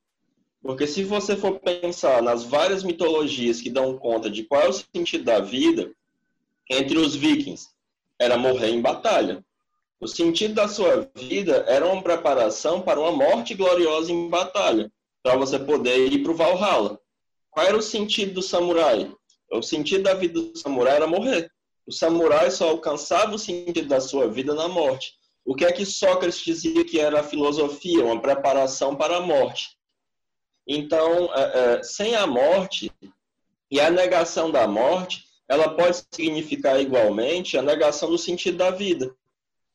Porque 0.63 0.87
se 0.87 1.05
você 1.05 1.37
for 1.37 1.61
pensar 1.61 2.23
nas 2.23 2.45
várias 2.45 2.83
mitologias 2.83 3.61
que 3.61 3.71
dão 3.71 3.97
conta 3.97 4.29
de 4.29 4.43
qual 4.43 4.63
é 4.63 4.69
o 4.69 4.73
sentido 4.73 5.25
da 5.25 5.39
vida, 5.39 5.91
entre 6.69 6.99
os 6.99 7.15
vikings 7.15 7.69
era 8.19 8.37
morrer 8.37 8.71
em 8.71 8.81
batalha. 8.81 9.45
O 10.01 10.07
sentido 10.07 10.55
da 10.55 10.69
sua 10.69 11.09
vida 11.15 11.65
era 11.67 11.87
uma 11.87 12.03
preparação 12.03 12.81
para 12.81 13.01
uma 13.01 13.13
morte 13.13 13.55
gloriosa 13.55 14.13
em 14.13 14.29
batalha, 14.29 14.93
para 15.23 15.37
você 15.37 15.59
poder 15.59 16.13
ir 16.13 16.23
para 16.23 16.33
o 16.33 16.37
Valhalla. 16.37 17.01
Qual 17.51 17.67
era 17.67 17.77
o 17.77 17.83
sentido 17.83 18.35
do 18.35 18.43
samurai? 18.43 19.13
O 19.51 19.63
sentido 19.63 20.05
da 20.05 20.15
vida 20.15 20.41
do 20.41 20.59
samurai 20.59 20.97
era 20.97 21.07
morrer. 21.07 21.51
O 21.87 21.93
samurai 21.93 22.51
só 22.51 22.69
alcançava 22.69 23.35
o 23.35 23.39
sentido 23.39 23.89
da 23.89 24.01
sua 24.01 24.29
vida 24.29 24.55
na 24.55 24.69
morte. 24.69 25.17
o 25.45 25.55
que 25.55 25.65
é 25.65 25.73
que 25.73 25.87
Sócrates 25.87 26.45
dizia 26.45 26.85
que 26.85 27.01
era 27.01 27.21
a 27.21 27.25
filosofia, 27.25 28.05
uma 28.05 28.21
preparação 28.21 28.95
para 28.95 29.17
a 29.17 29.21
morte. 29.21 29.78
Então, 30.69 31.35
é, 31.35 31.79
é, 31.79 31.83
sem 31.83 32.15
a 32.15 32.27
morte 32.27 32.93
e 33.71 33.81
a 33.81 33.91
negação 33.91 34.51
da 34.51 34.69
morte, 34.69 35.25
ela 35.49 35.71
pode 35.71 36.05
significar 36.11 36.79
igualmente 36.79 37.57
a 37.57 37.63
negação 37.63 38.11
do 38.11 38.19
sentido 38.19 38.59
da 38.59 38.71
vida. 38.71 39.11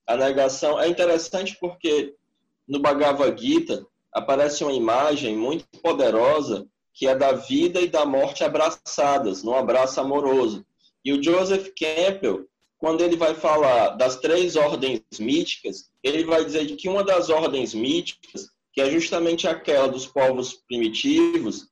A 0.06 0.16
negação 0.16 0.80
é 0.80 0.88
interessante 0.88 1.58
porque 1.60 2.14
no 2.68 2.80
Bhagavad 2.80 3.42
Gita 3.42 3.84
aparece 4.14 4.64
uma 4.64 4.74
imagem 4.74 5.36
muito 5.36 5.66
poderosa 5.82 6.68
que 6.94 7.08
é 7.08 7.16
da 7.16 7.32
vida 7.32 7.82
e 7.82 7.88
da 7.88 8.06
morte 8.06 8.44
abraçadas, 8.44 9.42
num 9.44 9.56
abraço 9.56 10.00
amoroso. 10.00 10.64
E 11.04 11.12
o 11.12 11.22
Joseph 11.22 11.70
Campbell, 11.76 12.48
quando 12.78 13.02
ele 13.02 13.18
vai 13.18 13.34
falar 13.34 13.90
das 13.92 14.18
três 14.18 14.56
ordens 14.56 15.02
míticas, 15.20 15.90
ele 16.04 16.24
vai 16.24 16.46
dizer 16.46 16.66
que 16.76 16.88
uma 16.88 17.04
das 17.04 17.30
ordens 17.30 17.74
míticas, 17.74 18.53
que 18.74 18.82
é 18.82 18.90
justamente 18.90 19.48
aquela 19.48 19.88
dos 19.88 20.08
povos 20.08 20.54
primitivos, 20.68 21.68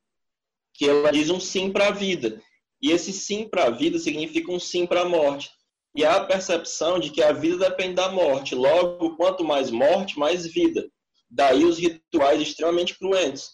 que 0.73 0.87
ela 0.87 1.11
diz 1.11 1.29
um 1.29 1.39
sim 1.39 1.71
para 1.71 1.87
a 1.87 1.91
vida. 1.91 2.41
E 2.81 2.91
esse 2.91 3.11
sim 3.11 3.47
para 3.47 3.65
a 3.65 3.69
vida 3.69 3.99
significa 3.99 4.51
um 4.51 4.59
sim 4.59 4.85
para 4.85 5.01
a 5.01 5.09
morte. 5.09 5.49
E 5.95 6.05
há 6.05 6.15
a 6.15 6.25
percepção 6.25 6.99
de 6.99 7.09
que 7.09 7.21
a 7.21 7.33
vida 7.33 7.57
depende 7.69 7.95
da 7.95 8.09
morte. 8.09 8.55
Logo, 8.55 9.17
quanto 9.17 9.43
mais 9.43 9.69
morte, 9.69 10.17
mais 10.17 10.45
vida. 10.45 10.89
Daí 11.29 11.65
os 11.65 11.77
rituais 11.77 12.41
extremamente 12.41 12.97
cruentos. 12.97 13.51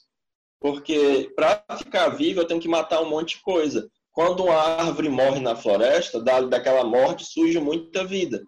Porque 0.60 1.32
para 1.36 1.64
ficar 1.78 2.10
vivo 2.10 2.42
eu 2.42 2.46
tenho 2.46 2.62
que 2.62 2.68
matar 2.68 3.02
um 3.02 3.10
monte 3.10 3.38
de 3.38 3.42
coisa. 3.42 3.90
Quando 4.12 4.44
uma 4.44 4.56
árvore 4.56 5.10
morre 5.10 5.40
na 5.40 5.56
floresta, 5.56 6.20
daquela 6.20 6.84
morte 6.84 7.24
surge 7.24 7.60
muita 7.60 8.04
vida. 8.04 8.44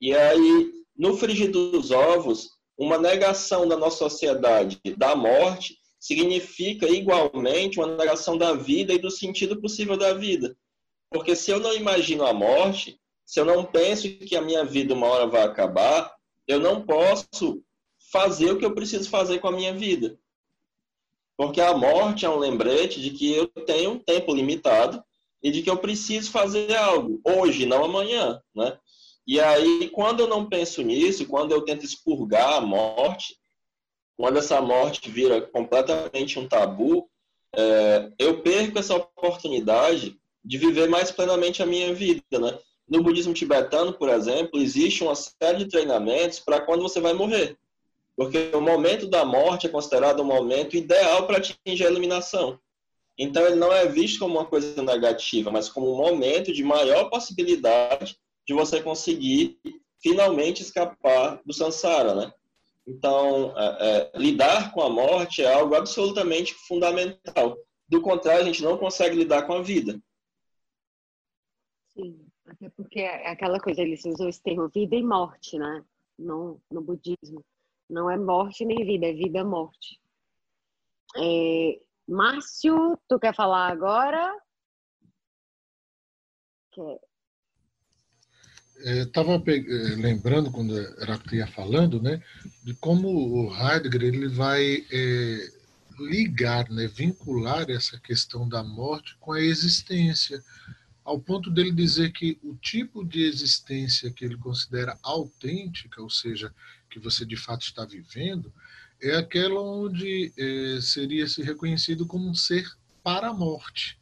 E 0.00 0.14
aí, 0.14 0.72
no 0.96 1.16
frigir 1.16 1.50
dos 1.50 1.90
ovos, 1.90 2.50
uma 2.78 2.98
negação 2.98 3.66
da 3.66 3.76
nossa 3.76 3.98
sociedade 3.98 4.80
da 4.96 5.16
morte 5.16 5.78
significa 5.98 6.86
igualmente 6.88 7.78
uma 7.78 7.96
negação 7.96 8.36
da 8.36 8.52
vida 8.52 8.92
e 8.92 8.98
do 8.98 9.10
sentido 9.10 9.60
possível 9.60 9.96
da 9.96 10.12
vida. 10.12 10.56
Porque 11.10 11.34
se 11.34 11.50
eu 11.50 11.58
não 11.58 11.74
imagino 11.74 12.24
a 12.24 12.32
morte, 12.32 13.00
se 13.24 13.40
eu 13.40 13.44
não 13.44 13.64
penso 13.64 14.08
que 14.18 14.36
a 14.36 14.42
minha 14.42 14.64
vida 14.64 14.94
uma 14.94 15.06
hora 15.06 15.26
vai 15.26 15.42
acabar, 15.42 16.14
eu 16.46 16.60
não 16.60 16.82
posso 16.82 17.62
fazer 18.12 18.52
o 18.52 18.58
que 18.58 18.64
eu 18.64 18.74
preciso 18.74 19.08
fazer 19.08 19.38
com 19.38 19.48
a 19.48 19.52
minha 19.52 19.74
vida. 19.74 20.18
Porque 21.36 21.60
a 21.60 21.76
morte 21.76 22.24
é 22.24 22.30
um 22.30 22.38
lembrete 22.38 23.00
de 23.00 23.10
que 23.10 23.32
eu 23.32 23.46
tenho 23.48 23.92
um 23.92 23.98
tempo 23.98 24.34
limitado 24.34 25.02
e 25.42 25.50
de 25.50 25.62
que 25.62 25.70
eu 25.70 25.76
preciso 25.76 26.30
fazer 26.30 26.74
algo 26.74 27.20
hoje, 27.24 27.66
não 27.66 27.84
amanhã, 27.84 28.40
né? 28.54 28.78
E 29.26 29.40
aí, 29.40 29.88
quando 29.88 30.20
eu 30.20 30.28
não 30.28 30.48
penso 30.48 30.82
nisso, 30.82 31.26
quando 31.26 31.52
eu 31.52 31.62
tento 31.62 31.84
expurgar 31.84 32.54
a 32.54 32.60
morte, 32.60 33.36
quando 34.16 34.38
essa 34.38 34.60
morte 34.62 35.10
vira 35.10 35.40
completamente 35.40 36.38
um 36.38 36.48
tabu, 36.48 37.08
é, 37.54 38.12
eu 38.18 38.40
perco 38.42 38.78
essa 38.78 38.94
oportunidade 38.94 40.16
de 40.44 40.58
viver 40.58 40.88
mais 40.88 41.10
plenamente 41.10 41.62
a 41.62 41.66
minha 41.66 41.92
vida, 41.92 42.22
né? 42.38 42.56
No 42.88 43.02
budismo 43.02 43.34
tibetano, 43.34 43.92
por 43.92 44.08
exemplo, 44.08 44.60
existe 44.60 45.02
uma 45.02 45.16
série 45.16 45.58
de 45.58 45.68
treinamentos 45.68 46.38
para 46.38 46.60
quando 46.60 46.82
você 46.82 47.00
vai 47.00 47.12
morrer. 47.12 47.58
Porque 48.16 48.50
o 48.54 48.60
momento 48.60 49.08
da 49.08 49.24
morte 49.24 49.66
é 49.66 49.70
considerado 49.70 50.20
um 50.20 50.24
momento 50.24 50.76
ideal 50.76 51.26
para 51.26 51.38
atingir 51.38 51.84
a 51.84 51.90
iluminação. 51.90 52.58
Então, 53.18 53.44
ele 53.44 53.56
não 53.56 53.72
é 53.72 53.86
visto 53.86 54.20
como 54.20 54.38
uma 54.38 54.46
coisa 54.46 54.80
negativa, 54.82 55.50
mas 55.50 55.68
como 55.68 55.92
um 55.92 55.96
momento 55.96 56.52
de 56.52 56.62
maior 56.62 57.10
possibilidade 57.10 58.16
de 58.46 58.54
você 58.54 58.82
conseguir 58.82 59.58
finalmente 60.00 60.62
escapar 60.62 61.40
do 61.44 61.52
samsara, 61.52 62.14
né? 62.14 62.32
Então, 62.86 63.52
é, 63.58 64.10
é, 64.14 64.18
lidar 64.18 64.72
com 64.72 64.80
a 64.80 64.88
morte 64.88 65.42
é 65.42 65.52
algo 65.52 65.74
absolutamente 65.74 66.54
fundamental. 66.54 67.58
Do 67.88 68.00
contrário, 68.00 68.42
a 68.42 68.44
gente 68.44 68.62
não 68.62 68.78
consegue 68.78 69.16
lidar 69.16 69.46
com 69.46 69.54
a 69.54 69.62
vida. 69.62 70.00
Sim, 71.88 72.24
até 72.46 72.68
porque 72.70 73.00
é 73.00 73.28
aquela 73.28 73.58
coisa, 73.58 73.82
eles 73.82 74.04
usam 74.04 74.28
esse 74.28 74.40
termo 74.40 74.68
vida 74.68 74.94
e 74.94 75.02
morte, 75.02 75.58
né? 75.58 75.84
No, 76.16 76.60
budismo. 76.70 77.44
Não 77.90 78.10
é 78.10 78.16
morte 78.16 78.64
nem 78.64 78.84
vida, 78.84 79.06
é 79.06 79.12
vida 79.12 79.44
morte. 79.44 80.00
É, 81.16 81.80
Márcio, 82.06 82.96
tu 83.08 83.18
quer 83.18 83.34
falar 83.34 83.68
agora? 83.68 84.32
Quer. 86.72 87.00
Estava 88.78 89.42
é, 89.46 89.56
é, 89.56 89.96
lembrando 89.96 90.50
quando 90.50 90.74
que 91.28 91.36
ia 91.36 91.46
falando, 91.46 92.00
né, 92.00 92.22
de 92.62 92.74
como 92.74 93.08
o 93.08 93.54
Heidegger 93.54 94.02
ele 94.02 94.28
vai 94.28 94.84
é, 94.90 95.50
ligar, 95.98 96.68
né, 96.70 96.86
vincular 96.86 97.70
essa 97.70 97.98
questão 97.98 98.48
da 98.48 98.62
morte 98.62 99.16
com 99.18 99.32
a 99.32 99.40
existência, 99.40 100.42
ao 101.04 101.18
ponto 101.18 101.50
dele 101.50 101.72
dizer 101.72 102.12
que 102.12 102.38
o 102.42 102.54
tipo 102.54 103.04
de 103.04 103.22
existência 103.22 104.10
que 104.10 104.24
ele 104.24 104.36
considera 104.36 104.98
autêntica, 105.02 106.02
ou 106.02 106.10
seja, 106.10 106.52
que 106.90 106.98
você 106.98 107.24
de 107.24 107.36
fato 107.36 107.62
está 107.62 107.84
vivendo, 107.84 108.52
é 109.00 109.16
aquela 109.16 109.60
onde 109.60 110.32
é, 110.36 110.80
seria 110.80 111.28
se 111.28 111.42
reconhecido 111.42 112.06
como 112.06 112.28
um 112.28 112.34
ser 112.34 112.68
para 113.02 113.28
a 113.28 113.34
morte. 113.34 113.98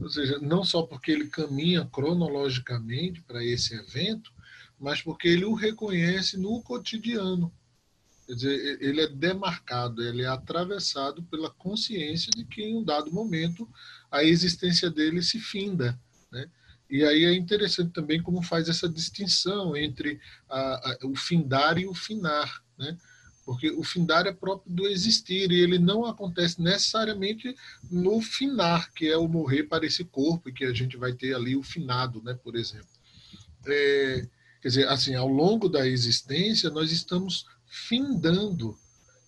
Ou 0.00 0.08
seja, 0.08 0.38
não 0.38 0.64
só 0.64 0.82
porque 0.82 1.10
ele 1.10 1.28
caminha 1.28 1.84
cronologicamente 1.84 3.20
para 3.20 3.44
esse 3.44 3.74
evento, 3.74 4.32
mas 4.78 5.02
porque 5.02 5.28
ele 5.28 5.44
o 5.44 5.52
reconhece 5.52 6.38
no 6.38 6.62
cotidiano. 6.62 7.52
Quer 8.26 8.34
dizer, 8.34 8.78
ele 8.80 9.02
é 9.02 9.08
demarcado, 9.08 10.02
ele 10.02 10.22
é 10.22 10.26
atravessado 10.26 11.22
pela 11.24 11.50
consciência 11.50 12.30
de 12.30 12.44
que 12.44 12.62
em 12.62 12.76
um 12.76 12.82
dado 12.84 13.12
momento 13.12 13.68
a 14.10 14.24
existência 14.24 14.88
dele 14.88 15.22
se 15.22 15.38
finda. 15.38 16.00
Né? 16.32 16.48
E 16.88 17.04
aí 17.04 17.24
é 17.24 17.34
interessante 17.34 17.92
também 17.92 18.22
como 18.22 18.42
faz 18.42 18.68
essa 18.68 18.88
distinção 18.88 19.76
entre 19.76 20.18
a, 20.48 20.92
a, 20.92 20.98
o 21.04 21.14
findar 21.14 21.76
e 21.76 21.86
o 21.86 21.94
finar. 21.94 22.64
Né? 22.78 22.96
Porque 23.50 23.68
o 23.68 23.82
findar 23.82 24.28
é 24.28 24.32
próprio 24.32 24.72
do 24.72 24.86
existir 24.86 25.50
e 25.50 25.58
ele 25.58 25.76
não 25.76 26.06
acontece 26.06 26.62
necessariamente 26.62 27.52
no 27.90 28.22
finar, 28.22 28.92
que 28.92 29.08
é 29.08 29.16
o 29.16 29.26
morrer 29.26 29.64
para 29.64 29.84
esse 29.84 30.04
corpo 30.04 30.48
e 30.48 30.52
que 30.52 30.64
a 30.64 30.72
gente 30.72 30.96
vai 30.96 31.12
ter 31.12 31.34
ali 31.34 31.56
o 31.56 31.62
finado, 31.64 32.22
né, 32.22 32.32
por 32.32 32.54
exemplo. 32.54 32.86
É, 33.66 34.24
quer 34.62 34.68
dizer, 34.68 34.88
assim, 34.88 35.16
ao 35.16 35.26
longo 35.26 35.68
da 35.68 35.84
existência 35.84 36.70
nós 36.70 36.92
estamos 36.92 37.44
findando 37.66 38.78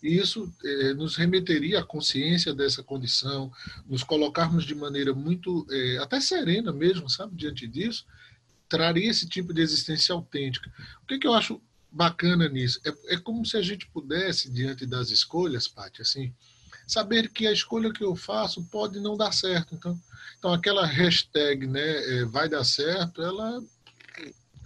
e 0.01 0.17
isso 0.19 0.55
é, 0.65 0.95
nos 0.95 1.17
remeteria 1.17 1.81
à 1.81 1.85
consciência 1.85 2.55
dessa 2.55 2.81
condição, 2.81 3.51
nos 3.89 4.05
colocarmos 4.05 4.65
de 4.65 4.75
maneira 4.77 5.13
muito, 5.13 5.67
é, 5.69 5.99
até 5.99 6.21
serena 6.21 6.73
mesmo, 6.73 7.11
sabe, 7.11 7.35
diante 7.35 7.67
disso, 7.67 8.07
traria 8.69 9.11
esse 9.11 9.29
tipo 9.29 9.53
de 9.53 9.63
existência 9.63 10.15
autêntica. 10.15 10.73
O 11.03 11.07
que, 11.09 11.19
que 11.19 11.27
eu 11.27 11.35
acho 11.35 11.61
bacana 11.93 12.49
nisso. 12.49 12.81
É, 12.85 13.15
é 13.15 13.17
como 13.19 13.45
se 13.45 13.57
a 13.57 13.63
gente 13.63 13.87
pudesse, 13.89 14.51
diante 14.51 14.87
das 14.87 15.11
escolhas, 15.11 15.69
Paty, 15.69 16.03
assim, 16.03 16.33
saber 16.87 17.29
que 17.29 17.47
a 17.47 17.53
escolha 17.53 17.93
que 17.93 18.03
eu 18.03 18.17
faço 18.17 18.65
pode 18.71 18.99
não 18.99 19.17
dar 19.17 19.33
certo. 19.33 19.75
Então, 19.75 19.99
então 20.39 20.53
aquela 20.53 20.87
hashtag, 20.87 21.67
né, 21.67 22.21
é, 22.21 22.25
vai 22.25 22.49
dar 22.49 22.65
certo, 22.65 23.23
ela 23.23 23.63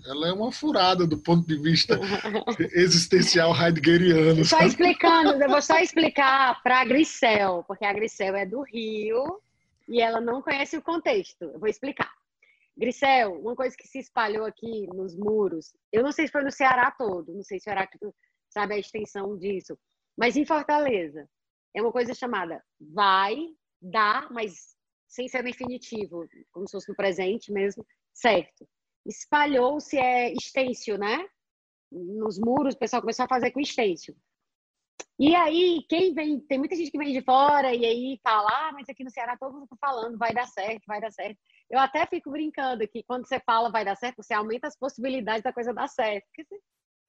ela 0.06 0.28
é 0.28 0.32
uma 0.32 0.52
furada 0.52 1.04
do 1.04 1.18
ponto 1.18 1.46
de 1.48 1.60
vista 1.60 1.98
existencial 2.74 3.52
heideggeriano. 3.52 4.44
Só 4.44 4.60
explicando, 4.60 5.32
eu 5.42 5.48
vou 5.48 5.60
só 5.60 5.78
explicar 5.82 6.62
para 6.62 6.80
a 6.80 6.84
Grisel, 6.84 7.64
porque 7.66 7.84
a 7.84 7.92
Grisel 7.92 8.36
é 8.36 8.46
do 8.46 8.62
Rio 8.62 9.40
e 9.88 10.00
ela 10.00 10.20
não 10.20 10.40
conhece 10.40 10.76
o 10.76 10.82
contexto. 10.82 11.42
Eu 11.42 11.58
vou 11.58 11.68
explicar. 11.68 12.10
Grisel, 12.76 13.40
uma 13.40 13.56
coisa 13.56 13.74
que 13.76 13.88
se 13.88 13.98
espalhou 13.98 14.44
aqui 14.44 14.86
nos 14.88 15.16
muros, 15.16 15.74
eu 15.90 16.02
não 16.02 16.12
sei 16.12 16.26
se 16.26 16.32
foi 16.32 16.42
no 16.42 16.50
Ceará 16.50 16.90
todo, 16.90 17.32
não 17.32 17.42
sei 17.42 17.58
se 17.58 17.68
o 17.68 17.72
Heráclito 17.72 18.14
sabe 18.50 18.74
a 18.74 18.78
extensão 18.78 19.36
disso, 19.36 19.78
mas 20.16 20.36
em 20.36 20.44
Fortaleza, 20.44 21.28
é 21.74 21.82
uma 21.82 21.92
coisa 21.92 22.14
chamada 22.14 22.62
vai, 22.80 23.36
dá, 23.80 24.28
mas 24.30 24.76
sem 25.08 25.28
ser 25.28 25.42
definitivo, 25.42 26.26
como 26.52 26.66
se 26.66 26.72
fosse 26.72 26.88
no 26.88 26.96
presente 26.96 27.52
mesmo, 27.52 27.86
certo. 28.12 28.68
Espalhou-se 29.06 29.96
é 29.96 30.32
extensio, 30.32 30.98
né? 30.98 31.26
Nos 31.90 32.38
muros, 32.38 32.74
o 32.74 32.78
pessoal 32.78 33.00
começou 33.00 33.24
a 33.24 33.28
fazer 33.28 33.52
com 33.52 33.60
extensio. 33.60 34.16
E 35.18 35.34
aí, 35.34 35.82
quem 35.88 36.12
vem, 36.12 36.40
tem 36.40 36.58
muita 36.58 36.76
gente 36.76 36.90
que 36.90 36.98
vem 36.98 37.12
de 37.12 37.22
fora 37.22 37.74
e 37.74 37.86
aí 37.86 38.20
fala, 38.22 38.50
ah, 38.50 38.72
mas 38.72 38.88
aqui 38.88 39.02
no 39.04 39.10
Ceará 39.10 39.36
todo 39.36 39.54
mundo 39.54 39.68
tá 39.68 39.76
falando, 39.80 40.18
vai 40.18 40.34
dar 40.34 40.46
certo, 40.46 40.84
vai 40.86 41.00
dar 41.00 41.10
certo. 41.10 41.38
Eu 41.70 41.78
até 41.78 42.06
fico 42.06 42.30
brincando 42.30 42.86
que 42.86 43.02
quando 43.02 43.26
você 43.26 43.40
fala 43.40 43.70
vai 43.70 43.84
dar 43.84 43.96
certo, 43.96 44.22
você 44.22 44.34
aumenta 44.34 44.68
as 44.68 44.78
possibilidades 44.78 45.42
da 45.42 45.52
coisa 45.52 45.74
dar 45.74 45.88
certo. 45.88 46.24
Porque 46.34 46.46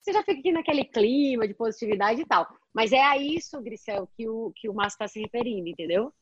você 0.02 0.14
já 0.14 0.24
fica 0.24 0.40
aqui 0.40 0.52
naquele 0.52 0.86
clima 0.86 1.48
de 1.48 1.54
positividade 1.54 2.22
e 2.22 2.26
tal. 2.26 2.48
Mas 2.74 2.92
é 2.92 3.02
a 3.02 3.18
isso, 3.18 3.62
Grisel, 3.62 4.08
que 4.16 4.28
o, 4.28 4.52
que 4.56 4.70
o 4.70 4.74
Márcio 4.74 4.96
está 4.96 5.08
se 5.08 5.20
referindo, 5.20 5.68
entendeu? 5.68 6.14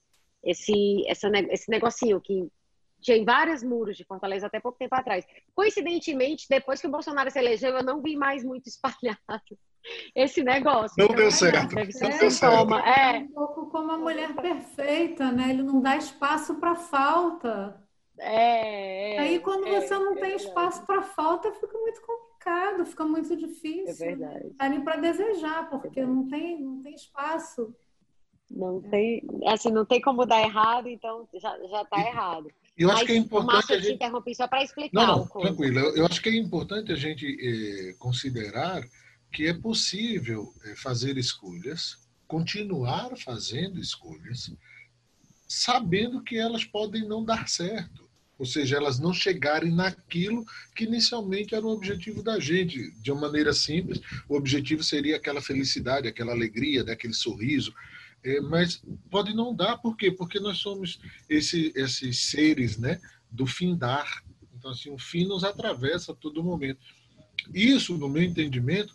Esse, 0.44 1.04
essa, 1.08 1.30
esse 1.50 1.70
negocinho 1.70 2.20
que 2.20 2.50
tinha 3.02 3.18
em 3.18 3.24
vários 3.24 3.64
muros 3.64 3.96
de 3.96 4.04
Fortaleza 4.04 4.48
até 4.48 4.60
pouco 4.60 4.78
tempo 4.78 4.96
atrás. 4.96 5.26
Coincidentemente, 5.54 6.48
depois 6.50 6.82
que 6.82 6.88
o 6.88 6.92
Bolsonaro 6.92 7.30
se 7.30 7.38
elegeu, 7.38 7.76
eu 7.76 7.84
não 7.84 8.02
vi 8.02 8.16
mais 8.16 8.44
muito 8.44 8.68
espalhado 8.68 9.20
esse 10.16 10.44
negócio. 10.44 10.96
Não 10.98 11.16
deu 11.16 11.32
certo. 11.32 11.76
Deve 11.76 11.92
ser 11.92 12.06
É, 12.06 12.26
um 12.26 12.30
sintoma. 12.30 12.82
É 12.82 13.18
É, 13.18 13.20
um 13.20 13.28
pouco 13.28 13.68
como 13.68 13.92
a 13.92 13.98
mulher 13.98 14.34
perfeita, 14.36 15.32
né? 15.32 15.52
Ele 15.52 15.62
não 15.64 15.80
dá 15.80 15.96
espaço 15.96 16.56
para 16.56 16.76
falta. 16.76 17.85
É, 18.20 19.16
é, 19.16 19.20
Aí, 19.20 19.40
quando 19.40 19.68
é, 19.68 19.82
você 19.82 19.94
não 19.94 20.12
é 20.14 20.16
tem 20.16 20.24
verdade. 20.24 20.44
espaço 20.48 20.86
para 20.86 21.04
falta, 21.04 21.52
fica 21.54 21.78
muito 21.78 22.02
complicado, 22.02 22.86
fica 22.86 23.06
muito 23.06 23.36
difícil. 23.36 24.06
É 24.06 24.16
verdade. 24.16 24.50
Tá 24.52 24.66
ali 24.66 24.84
para 24.84 24.98
desejar, 24.98 25.70
porque 25.70 26.06
não 26.06 26.28
tem, 26.28 26.62
não 26.62 26.82
tem 26.82 26.96
espaço. 26.96 27.76
Não 28.50 28.80
tem, 28.80 29.24
assim, 29.48 29.72
não 29.72 29.86
tem 29.86 30.00
como 30.00 30.26
dar 30.26 30.42
errado, 30.42 30.88
então 30.88 31.28
já, 31.34 31.58
já 31.68 31.84
tá 31.86 32.00
errado. 32.00 32.48
Eu 32.78 32.90
acho 32.90 33.00
Mas, 33.00 33.08
que 33.08 33.14
é 33.14 33.16
importante 33.16 33.54
Márcio, 33.54 33.74
a 33.74 33.78
eu 33.78 33.82
te 33.82 33.88
gente. 33.88 33.96
interrompi 33.96 34.36
só 34.36 34.48
para 34.48 34.64
explicar 34.64 35.08
Não, 35.08 35.18
não, 35.20 35.28
tranquilo. 35.28 35.80
Eu, 35.80 35.96
eu 35.96 36.06
acho 36.06 36.22
que 36.22 36.30
é 36.30 36.36
importante 36.36 36.92
a 36.92 36.96
gente 36.96 37.26
eh, 37.26 37.94
considerar 37.98 38.84
que 39.32 39.48
é 39.48 39.54
possível 39.54 40.54
eh, 40.66 40.76
fazer 40.76 41.18
escolhas, 41.18 41.98
continuar 42.28 43.16
fazendo 43.18 43.80
escolhas, 43.80 44.54
sabendo 45.48 46.22
que 46.22 46.38
elas 46.38 46.66
podem 46.66 47.08
não 47.08 47.24
dar 47.24 47.48
certo. 47.48 48.05
Ou 48.38 48.46
seja, 48.46 48.76
elas 48.76 49.00
não 49.00 49.14
chegarem 49.14 49.72
naquilo 49.72 50.46
que 50.76 50.84
inicialmente 50.84 51.56
era 51.56 51.66
o 51.66 51.70
objetivo 51.70 52.22
da 52.22 52.40
gente. 52.40 52.92
De 53.02 53.12
uma 53.12 53.22
maneira 53.22 53.54
simples, 53.54 54.02
o 54.28 54.36
objetivo 54.36 54.84
seria 54.84 55.16
aquela 55.16 55.42
felicidade, 55.42 56.08
aquela 56.08 56.34
alegria, 56.34 56.84
né, 56.84 56.94
aquele 56.94 57.14
sorriso. 57.14 57.74
É, 58.24 58.42
mas 58.42 58.84
pode 59.10 59.34
não 59.34 59.56
dar, 59.56 59.78
por 59.78 59.96
quê? 59.96 60.12
Porque 60.12 60.40
nós 60.40 60.58
somos 60.58 61.00
esse, 61.30 61.72
esses 61.76 62.24
seres 62.26 62.78
né, 62.78 63.00
do 63.32 63.46
findar. 63.46 64.24
Então, 64.58 64.72
assim, 64.72 64.90
o 64.90 64.98
fim 64.98 65.26
nos 65.26 65.44
atravessa 65.44 66.12
a 66.12 66.16
todo 66.16 66.44
momento. 66.44 66.80
Isso, 67.54 67.98
no 67.98 68.10
meu 68.10 68.24
entendimento, 68.24 68.94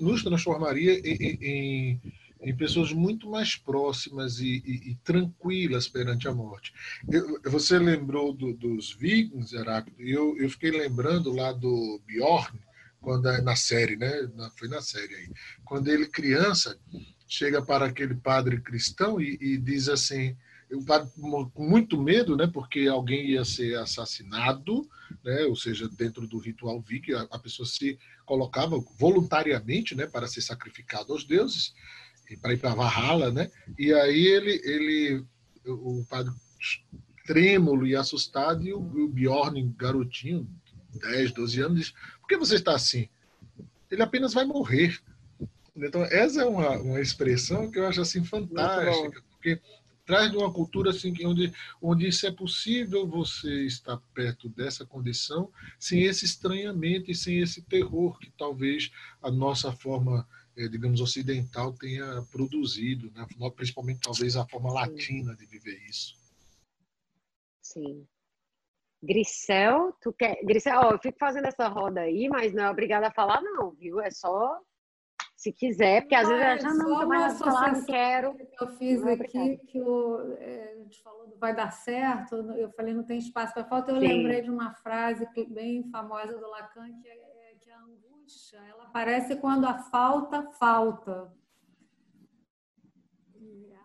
nos 0.00 0.22
transformaria 0.22 0.98
em, 1.00 1.38
em- 1.40 2.00
em, 2.40 2.56
pessoas 2.56 2.92
muito 2.92 3.28
mais 3.30 3.56
próximas 3.56 4.38
e, 4.40 4.62
e- 4.64 4.90
e 4.92 4.94
tranquilas 5.04 5.88
perante 5.88 6.28
a 6.28 6.32
morte. 6.34 6.72
Eu- 7.10 7.40
você 7.44 7.78
lembrou 7.78 8.32
do- 8.32 8.52
dos 8.54 8.92
vikings, 8.92 9.54
Heráclito, 9.54 10.00
eu, 10.00 10.36
eu 10.38 10.48
fiquei 10.50 10.70
lembrando 10.70 11.32
lá 11.32 11.52
do 11.52 12.00
Bjorn, 12.06 12.58
quando 13.00 13.28
é 13.28 13.40
na 13.40 13.56
série, 13.56 13.96
né? 13.96 14.28
Na- 14.34 14.50
foi 14.50 14.68
na 14.68 14.80
série 14.80 15.14
aí. 15.14 15.30
Quando 15.64 15.88
ele, 15.88 16.06
criança, 16.06 16.78
chega 17.26 17.62
para 17.64 17.86
aquele 17.86 18.14
padre 18.14 18.60
cristão 18.60 19.20
e, 19.20 19.36
e 19.40 19.56
diz 19.58 19.88
assim, 19.88 20.36
com 21.54 21.64
muito 21.68 22.00
medo, 22.00 22.36
né? 22.36 22.46
Porque 22.46 22.86
alguém 22.86 23.30
ia 23.30 23.44
ser 23.44 23.78
assassinado, 23.78 24.88
né? 25.24 25.44
Ou 25.44 25.56
seja, 25.56 25.88
dentro 25.88 26.26
do 26.26 26.38
ritual 26.38 26.80
viking, 26.80 27.12
a, 27.14 27.22
a 27.30 27.38
pessoa 27.38 27.66
se 27.66 27.98
colocava 28.24 28.78
voluntariamente, 28.98 29.94
né? 29.94 30.06
Para 30.06 30.26
ser 30.28 30.42
sacrificado 30.42 31.12
aos 31.12 31.24
deuses 31.24 31.74
para 32.36 32.52
ir 32.52 32.58
para 32.58 32.74
Valhalla, 32.74 33.30
né? 33.30 33.50
E 33.78 33.92
aí 33.92 34.26
ele, 34.26 34.60
ele, 34.64 35.24
o 35.64 36.04
padre 36.08 36.32
trêmulo 37.26 37.86
e 37.86 37.94
assustado 37.94 38.64
e 38.64 38.72
o, 38.72 38.78
o 38.78 39.08
Bjorn, 39.08 39.62
garotinho, 39.76 40.48
10, 40.94 41.32
12 41.32 41.60
anos, 41.60 41.78
diz: 41.78 41.94
Por 42.20 42.28
que 42.28 42.36
você 42.36 42.56
está 42.56 42.74
assim? 42.74 43.08
Ele 43.90 44.02
apenas 44.02 44.34
vai 44.34 44.44
morrer. 44.44 44.98
Então, 45.76 46.02
essa 46.04 46.42
é 46.42 46.44
uma, 46.44 46.70
uma 46.78 47.00
expressão 47.00 47.70
que 47.70 47.78
eu 47.78 47.86
acho 47.86 48.00
assim 48.00 48.24
fantástica, 48.24 49.22
porque 49.30 49.60
traz 50.04 50.30
de 50.30 50.38
uma 50.38 50.50
cultura 50.50 50.90
assim 50.90 51.12
que 51.12 51.26
onde 51.26 51.52
onde 51.82 52.08
isso 52.08 52.26
é 52.26 52.32
possível 52.32 53.06
você 53.06 53.66
estar 53.66 53.98
perto 54.14 54.48
dessa 54.48 54.86
condição 54.86 55.52
sem 55.78 56.02
esse 56.04 56.24
estranhamento 56.24 57.10
e 57.10 57.14
sem 57.14 57.40
esse 57.40 57.60
terror 57.60 58.18
que 58.18 58.30
talvez 58.30 58.90
a 59.22 59.30
nossa 59.30 59.70
forma 59.70 60.26
digamos 60.66 61.00
ocidental 61.00 61.72
tenha 61.74 62.22
produzido, 62.32 63.10
né? 63.12 63.26
principalmente 63.54 64.00
talvez 64.00 64.34
a 64.36 64.46
forma 64.48 64.72
latina 64.72 65.36
de 65.36 65.46
viver 65.46 65.78
isso. 65.88 66.16
Sim. 67.62 68.06
Grisel, 69.02 69.92
tu 70.00 70.12
quer. 70.12 70.42
Grisel, 70.42 70.80
ó, 70.80 70.90
eu 70.92 70.98
fico 70.98 71.18
fazendo 71.18 71.46
essa 71.46 71.68
roda 71.68 72.00
aí, 72.00 72.28
mas 72.28 72.52
não 72.52 72.64
é 72.64 72.70
obrigada 72.70 73.08
a 73.08 73.12
falar, 73.12 73.40
não, 73.42 73.70
viu? 73.70 74.00
É 74.00 74.10
só 74.10 74.58
se 75.36 75.52
quiser, 75.52 76.00
porque 76.02 76.16
às 76.16 76.26
vezes 76.26 76.42
Ah, 76.44 76.54
eu 76.56 76.60
já 76.60 76.74
não, 76.74 77.06
mais 77.06 77.38
falar, 77.38 77.72
não 77.72 77.84
quero. 77.84 78.34
que 78.34 78.64
eu 78.64 78.68
fiz 78.76 79.00
Não 79.00 79.08
é 79.08 79.12
aqui, 79.12 79.22
obrigada. 79.22 79.56
que 79.68 79.80
o, 79.80 80.32
é, 80.38 80.72
a 80.72 80.76
gente 80.78 81.00
falou 81.00 81.28
do 81.28 81.38
vai 81.38 81.54
dar 81.54 81.70
certo, 81.70 82.34
eu 82.34 82.72
falei 82.72 82.92
não 82.92 83.04
tem 83.04 83.18
espaço 83.18 83.54
para 83.54 83.64
falta, 83.64 83.92
eu 83.92 84.00
Sim. 84.00 84.08
lembrei 84.08 84.42
de 84.42 84.50
uma 84.50 84.74
frase 84.74 85.24
bem 85.48 85.88
famosa 85.92 86.36
do 86.36 86.48
Lacan, 86.48 86.92
que 87.00 87.06
é, 87.08 87.12
é 87.12 87.27
angústia, 88.28 88.58
ela 88.68 88.82
aparece 88.84 89.36
quando 89.36 89.64
a 89.64 89.78
falta 89.78 90.42
falta. 90.52 91.32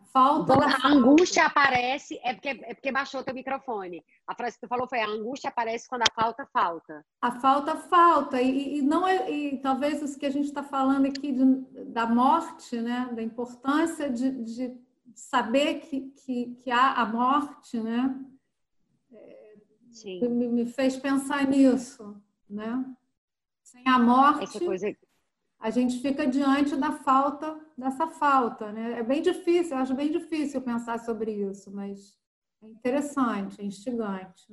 A 0.01 0.05
falta 0.13 0.53
A 0.53 0.69
falta. 0.69 0.87
angústia 0.89 1.45
aparece, 1.45 2.19
é 2.23 2.33
porque, 2.33 2.49
é 2.49 2.73
porque 2.75 2.91
baixou 2.91 3.21
o 3.21 3.23
teu 3.23 3.33
microfone. 3.33 4.03
A 4.27 4.35
frase 4.35 4.55
que 4.57 4.61
tu 4.65 4.69
falou 4.69 4.87
foi: 4.87 4.99
a 5.01 5.07
angústia 5.07 5.49
aparece 5.49 5.87
quando 5.87 6.03
a 6.03 6.13
falta 6.13 6.45
falta. 6.53 7.03
A 7.21 7.31
falta 7.39 7.75
falta 7.77 8.41
e, 8.41 8.79
e 8.79 8.81
não 8.81 9.07
é 9.07 9.31
e 9.31 9.57
talvez 9.59 10.01
isso 10.01 10.19
que 10.19 10.25
a 10.25 10.29
gente 10.29 10.45
está 10.45 10.61
falando 10.61 11.05
aqui 11.07 11.31
de- 11.31 11.85
da 11.85 12.05
morte, 12.05 12.79
né, 12.81 13.09
da 13.15 13.23
importância 13.23 14.09
de, 14.11 14.29
de 14.43 14.77
saber 15.15 15.79
que, 15.79 16.01
que, 16.11 16.53
que 16.55 16.69
há 16.69 16.93
a 16.93 17.05
morte, 17.05 17.79
né, 17.79 18.15
Sim. 19.89 20.27
me, 20.27 20.47
me 20.47 20.65
fez 20.65 20.95
pensar 20.97 21.47
nisso, 21.47 22.21
né? 22.49 22.85
Sem 23.73 23.83
a 23.87 23.97
morte, 23.99 24.43
Essa 24.43 24.59
coisa. 24.59 24.95
a 25.59 25.69
gente 25.71 25.99
fica 25.99 26.27
diante 26.27 26.75
da 26.75 26.91
falta 26.91 27.59
dessa 27.77 28.07
falta, 28.07 28.71
né? 28.71 28.99
É 28.99 29.03
bem 29.03 29.21
difícil, 29.21 29.71
eu 29.75 29.77
acho 29.81 29.95
bem 29.95 30.11
difícil 30.11 30.61
pensar 30.61 30.99
sobre 30.99 31.31
isso, 31.31 31.71
mas 31.71 32.15
é 32.61 32.67
interessante, 32.67 33.59
é 33.59 33.65
instigante. 33.65 34.45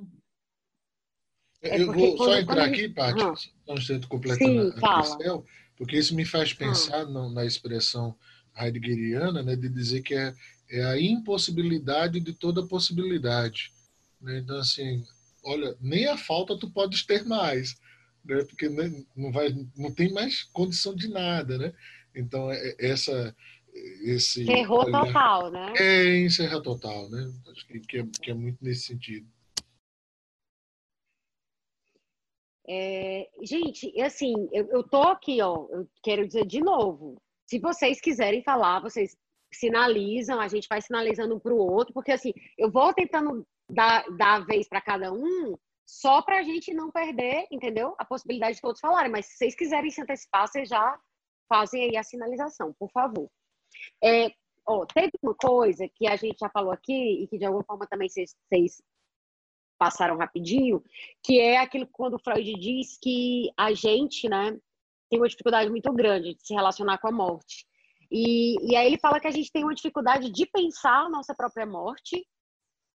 É 1.63 1.79
eu 1.81 1.87
porque 1.87 2.01
vou 2.01 2.17
só 2.17 2.37
entrar 2.39 2.55
quando- 2.57 2.73
aqui, 2.75 2.89
Paty, 2.89 3.21
Ah. 3.23 3.37
só 3.37 3.73
um 3.73 3.75
instante 3.77 4.07
completando 4.07 4.63
Sim, 4.73 4.79
a 4.79 4.81
fala. 4.81 5.03
questão, 5.03 5.45
porque 5.77 5.99
isso 5.99 6.15
me 6.15 6.25
faz 6.25 6.55
pensar 6.55 7.05
no- 7.05 7.31
na 7.31 7.45
expressão 7.45 8.17
heideggeriana, 8.59 9.43
né, 9.43 9.55
de 9.55 9.69
dizer 9.69 10.01
que 10.01 10.15
é, 10.15 10.35
é 10.71 10.85
a 10.85 10.99
impossibilidade 11.01 12.19
de 12.21 12.33
toda 12.33 12.67
possibilidade. 12.67 13.73
né? 14.23 14.39
Então, 14.39 14.59
assim, 14.59 15.03
olha, 15.43 15.75
nem 15.81 16.07
a 16.07 16.15
falta 16.17 16.55
tu 16.59 16.71
podes 16.71 17.05
ter 17.07 17.25
mais, 17.25 17.75
né? 18.25 18.45
porque 18.45 18.69
não, 18.69 19.33
vai, 19.33 19.49
não 19.77 19.93
tem 19.93 20.13
mais 20.13 20.45
condição 20.45 20.95
de 20.95 21.09
nada. 21.09 21.59
Né? 21.59 21.73
Então, 22.15 22.51
é- 22.51 22.77
é 22.79 22.91
essa, 22.91 23.35
esse 24.03 24.45
Terror 24.45 24.85
olhar- 24.87 25.07
total, 25.07 25.51
né? 25.51 25.73
É 25.77 26.19
encerra 26.19 26.63
total, 26.63 27.09
né? 27.11 27.33
Acho 27.51 27.67
que, 27.67 27.81
que, 27.81 27.99
é, 27.99 28.07
que 28.23 28.31
é 28.31 28.35
muito 28.35 28.59
nesse 28.63 28.83
sentido. 28.87 29.27
É, 32.69 33.29
gente, 33.43 34.01
assim, 34.01 34.33
eu, 34.53 34.69
eu 34.69 34.83
tô 34.89 35.03
aqui, 35.03 35.43
ó, 35.43 35.67
eu 35.71 35.89
quero 36.05 36.25
dizer 36.25 36.47
de 36.47 36.61
novo, 36.61 37.21
se 37.45 37.59
vocês 37.59 38.01
quiserem 38.01 38.45
falar, 38.45 38.81
vocês 38.81 39.17
sinalizam, 39.53 40.41
a 40.41 40.47
gente 40.47 40.69
vai 40.69 40.81
sinalizando 40.81 41.35
um 41.35 41.41
para 41.41 41.53
o 41.53 41.59
outro, 41.59 41.93
porque 41.93 42.13
assim, 42.13 42.33
eu 42.57 42.71
vou 42.71 42.95
tentando 42.95 43.45
dar, 43.69 44.05
dar 44.17 44.37
a 44.37 44.45
vez 44.45 44.69
para 44.69 44.81
cada 44.81 45.13
um, 45.13 45.57
só 45.91 46.23
para 46.23 46.39
a 46.39 46.43
gente 46.45 46.73
não 46.73 46.89
perder, 46.89 47.49
entendeu? 47.51 47.97
A 47.99 48.05
possibilidade 48.05 48.55
de 48.55 48.61
todos 48.61 48.81
falarem, 48.81 49.11
mas 49.11 49.27
se 49.27 49.37
vocês 49.37 49.57
quiserem 49.57 49.91
se 49.91 50.01
antecipar, 50.01 50.47
vocês 50.47 50.69
já 50.69 50.97
fazem 51.49 51.83
aí 51.83 51.97
a 51.97 52.05
sinalização, 52.05 52.73
por 52.79 52.89
favor. 52.93 53.29
É, 54.03 54.31
ó, 54.65 54.87
teve 54.87 55.11
uma 55.21 55.35
coisa 55.35 55.89
que 55.89 56.07
a 56.07 56.15
gente 56.15 56.39
já 56.39 56.49
falou 56.49 56.71
aqui 56.71 57.25
e 57.25 57.27
que 57.27 57.37
de 57.37 57.45
alguma 57.45 57.65
forma 57.65 57.89
também 57.89 58.09
vocês, 58.09 58.37
passaram 59.77 60.17
rapidinho, 60.17 60.81
que 61.25 61.41
é 61.41 61.57
aquilo 61.57 61.89
quando 61.91 62.21
Freud 62.21 62.55
diz 62.55 62.97
que 63.03 63.51
a 63.57 63.73
gente, 63.73 64.29
né, 64.29 64.57
tem 65.09 65.19
uma 65.19 65.29
dificuldade 65.29 65.71
muito 65.71 65.93
grande 65.93 66.35
de 66.35 66.47
se 66.47 66.55
relacionar 66.55 66.99
com 66.99 67.09
a 67.09 67.13
morte. 67.13 67.67
E, 68.13 68.55
e 68.71 68.77
aí 68.77 68.87
ele 68.87 68.99
fala 68.99 69.19
que 69.19 69.27
a 69.27 69.33
gente 69.33 69.51
tem 69.51 69.65
uma 69.65 69.75
dificuldade 69.75 70.31
de 70.31 70.47
pensar 70.47 71.07
a 71.07 71.11
nossa 71.11 71.35
própria 71.35 71.67
morte 71.67 72.25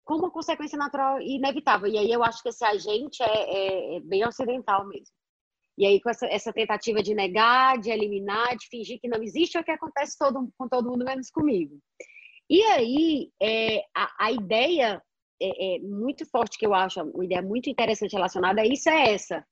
como 0.03 0.31
consequência 0.31 0.77
natural 0.77 1.21
e 1.21 1.37
inevitável. 1.37 1.87
E 1.87 1.97
aí 1.97 2.11
eu 2.11 2.23
acho 2.23 2.41
que 2.41 2.49
esse 2.49 2.63
agente 2.63 3.21
é, 3.21 3.25
é, 3.25 3.95
é 3.95 3.99
bem 4.01 4.25
ocidental 4.25 4.87
mesmo. 4.87 5.15
E 5.77 5.85
aí 5.85 5.99
com 6.01 6.09
essa, 6.09 6.27
essa 6.27 6.53
tentativa 6.53 7.01
de 7.01 7.15
negar, 7.15 7.79
de 7.79 7.89
eliminar, 7.89 8.55
de 8.55 8.67
fingir 8.67 8.99
que 8.99 9.07
não 9.07 9.23
existe, 9.23 9.57
é 9.57 9.61
o 9.61 9.63
que 9.63 9.71
acontece 9.71 10.17
todo, 10.17 10.47
com 10.57 10.67
todo 10.67 10.89
mundo, 10.89 11.05
menos 11.05 11.31
comigo. 11.31 11.79
E 12.49 12.61
aí 12.63 13.31
é, 13.41 13.83
a, 13.95 14.25
a 14.25 14.31
ideia 14.31 15.01
é, 15.41 15.75
é 15.75 15.79
muito 15.79 16.25
forte 16.29 16.57
que 16.57 16.65
eu 16.65 16.73
acho, 16.73 17.01
uma 17.01 17.25
ideia 17.25 17.41
muito 17.41 17.69
interessante 17.69 18.13
relacionada 18.13 18.61
a 18.61 18.65
isso 18.65 18.89
é 18.89 19.13
essa. 19.13 19.45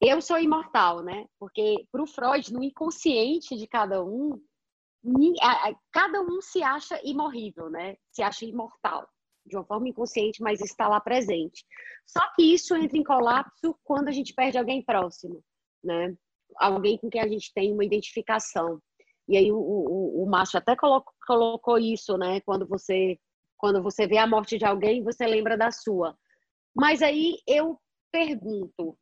Eu 0.00 0.20
sou 0.22 0.38
imortal, 0.38 1.02
né? 1.02 1.26
Porque 1.38 1.86
para 1.92 2.02
o 2.02 2.06
Freud, 2.06 2.52
no 2.52 2.64
inconsciente 2.64 3.54
de 3.54 3.66
cada 3.66 4.02
um, 4.02 4.40
cada 5.92 6.22
um 6.22 6.40
se 6.40 6.62
acha 6.62 6.98
imorrível, 7.04 7.68
né? 7.68 7.96
Se 8.10 8.22
acha 8.22 8.46
imortal. 8.46 9.06
De 9.46 9.56
uma 9.56 9.64
forma 9.64 9.88
inconsciente, 9.88 10.42
mas 10.42 10.60
está 10.60 10.88
lá 10.88 11.00
presente. 11.00 11.64
Só 12.06 12.20
que 12.34 12.42
isso 12.42 12.74
entra 12.76 12.98
em 12.98 13.04
colapso 13.04 13.76
quando 13.84 14.08
a 14.08 14.12
gente 14.12 14.34
perde 14.34 14.58
alguém 14.58 14.82
próximo, 14.82 15.42
né? 15.82 16.14
Alguém 16.56 16.98
com 16.98 17.08
quem 17.08 17.20
a 17.20 17.28
gente 17.28 17.52
tem 17.54 17.72
uma 17.72 17.84
identificação. 17.84 18.80
E 19.28 19.36
aí 19.36 19.52
o, 19.52 19.58
o, 19.58 20.24
o 20.24 20.26
Márcio 20.28 20.58
até 20.58 20.74
colocou, 20.74 21.12
colocou 21.26 21.78
isso, 21.78 22.16
né? 22.16 22.40
Quando 22.40 22.66
você 22.66 23.18
quando 23.56 23.82
você 23.82 24.06
vê 24.06 24.16
a 24.16 24.26
morte 24.26 24.56
de 24.56 24.64
alguém, 24.64 25.04
você 25.04 25.26
lembra 25.26 25.54
da 25.56 25.70
sua. 25.70 26.16
Mas 26.74 27.02
aí 27.02 27.36
eu 27.46 27.78
pergunto, 28.10 28.96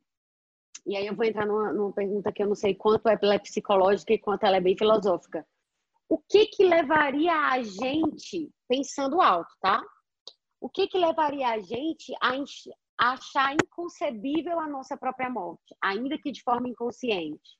e 0.85 0.97
aí 0.97 1.07
eu 1.07 1.15
vou 1.15 1.25
entrar 1.25 1.45
numa, 1.45 1.71
numa 1.71 1.93
pergunta 1.93 2.31
que 2.31 2.43
eu 2.43 2.47
não 2.47 2.55
sei 2.55 2.75
quanto 2.75 3.07
ela 3.07 3.35
é 3.35 3.39
psicológica 3.39 4.13
e 4.13 4.19
quanto 4.19 4.43
ela 4.43 4.57
é 4.57 4.61
bem 4.61 4.77
filosófica. 4.77 5.47
O 6.09 6.17
que 6.17 6.47
que 6.47 6.65
levaria 6.65 7.33
a 7.33 7.61
gente, 7.61 8.51
pensando 8.67 9.21
alto, 9.21 9.53
tá? 9.61 9.81
O 10.59 10.69
que 10.69 10.87
que 10.87 10.97
levaria 10.97 11.49
a 11.49 11.59
gente 11.59 12.13
a, 12.21 12.33
a 12.97 13.13
achar 13.13 13.53
inconcebível 13.53 14.59
a 14.59 14.67
nossa 14.67 14.97
própria 14.97 15.29
morte, 15.29 15.75
ainda 15.81 16.17
que 16.17 16.31
de 16.31 16.43
forma 16.43 16.67
inconsciente? 16.67 17.57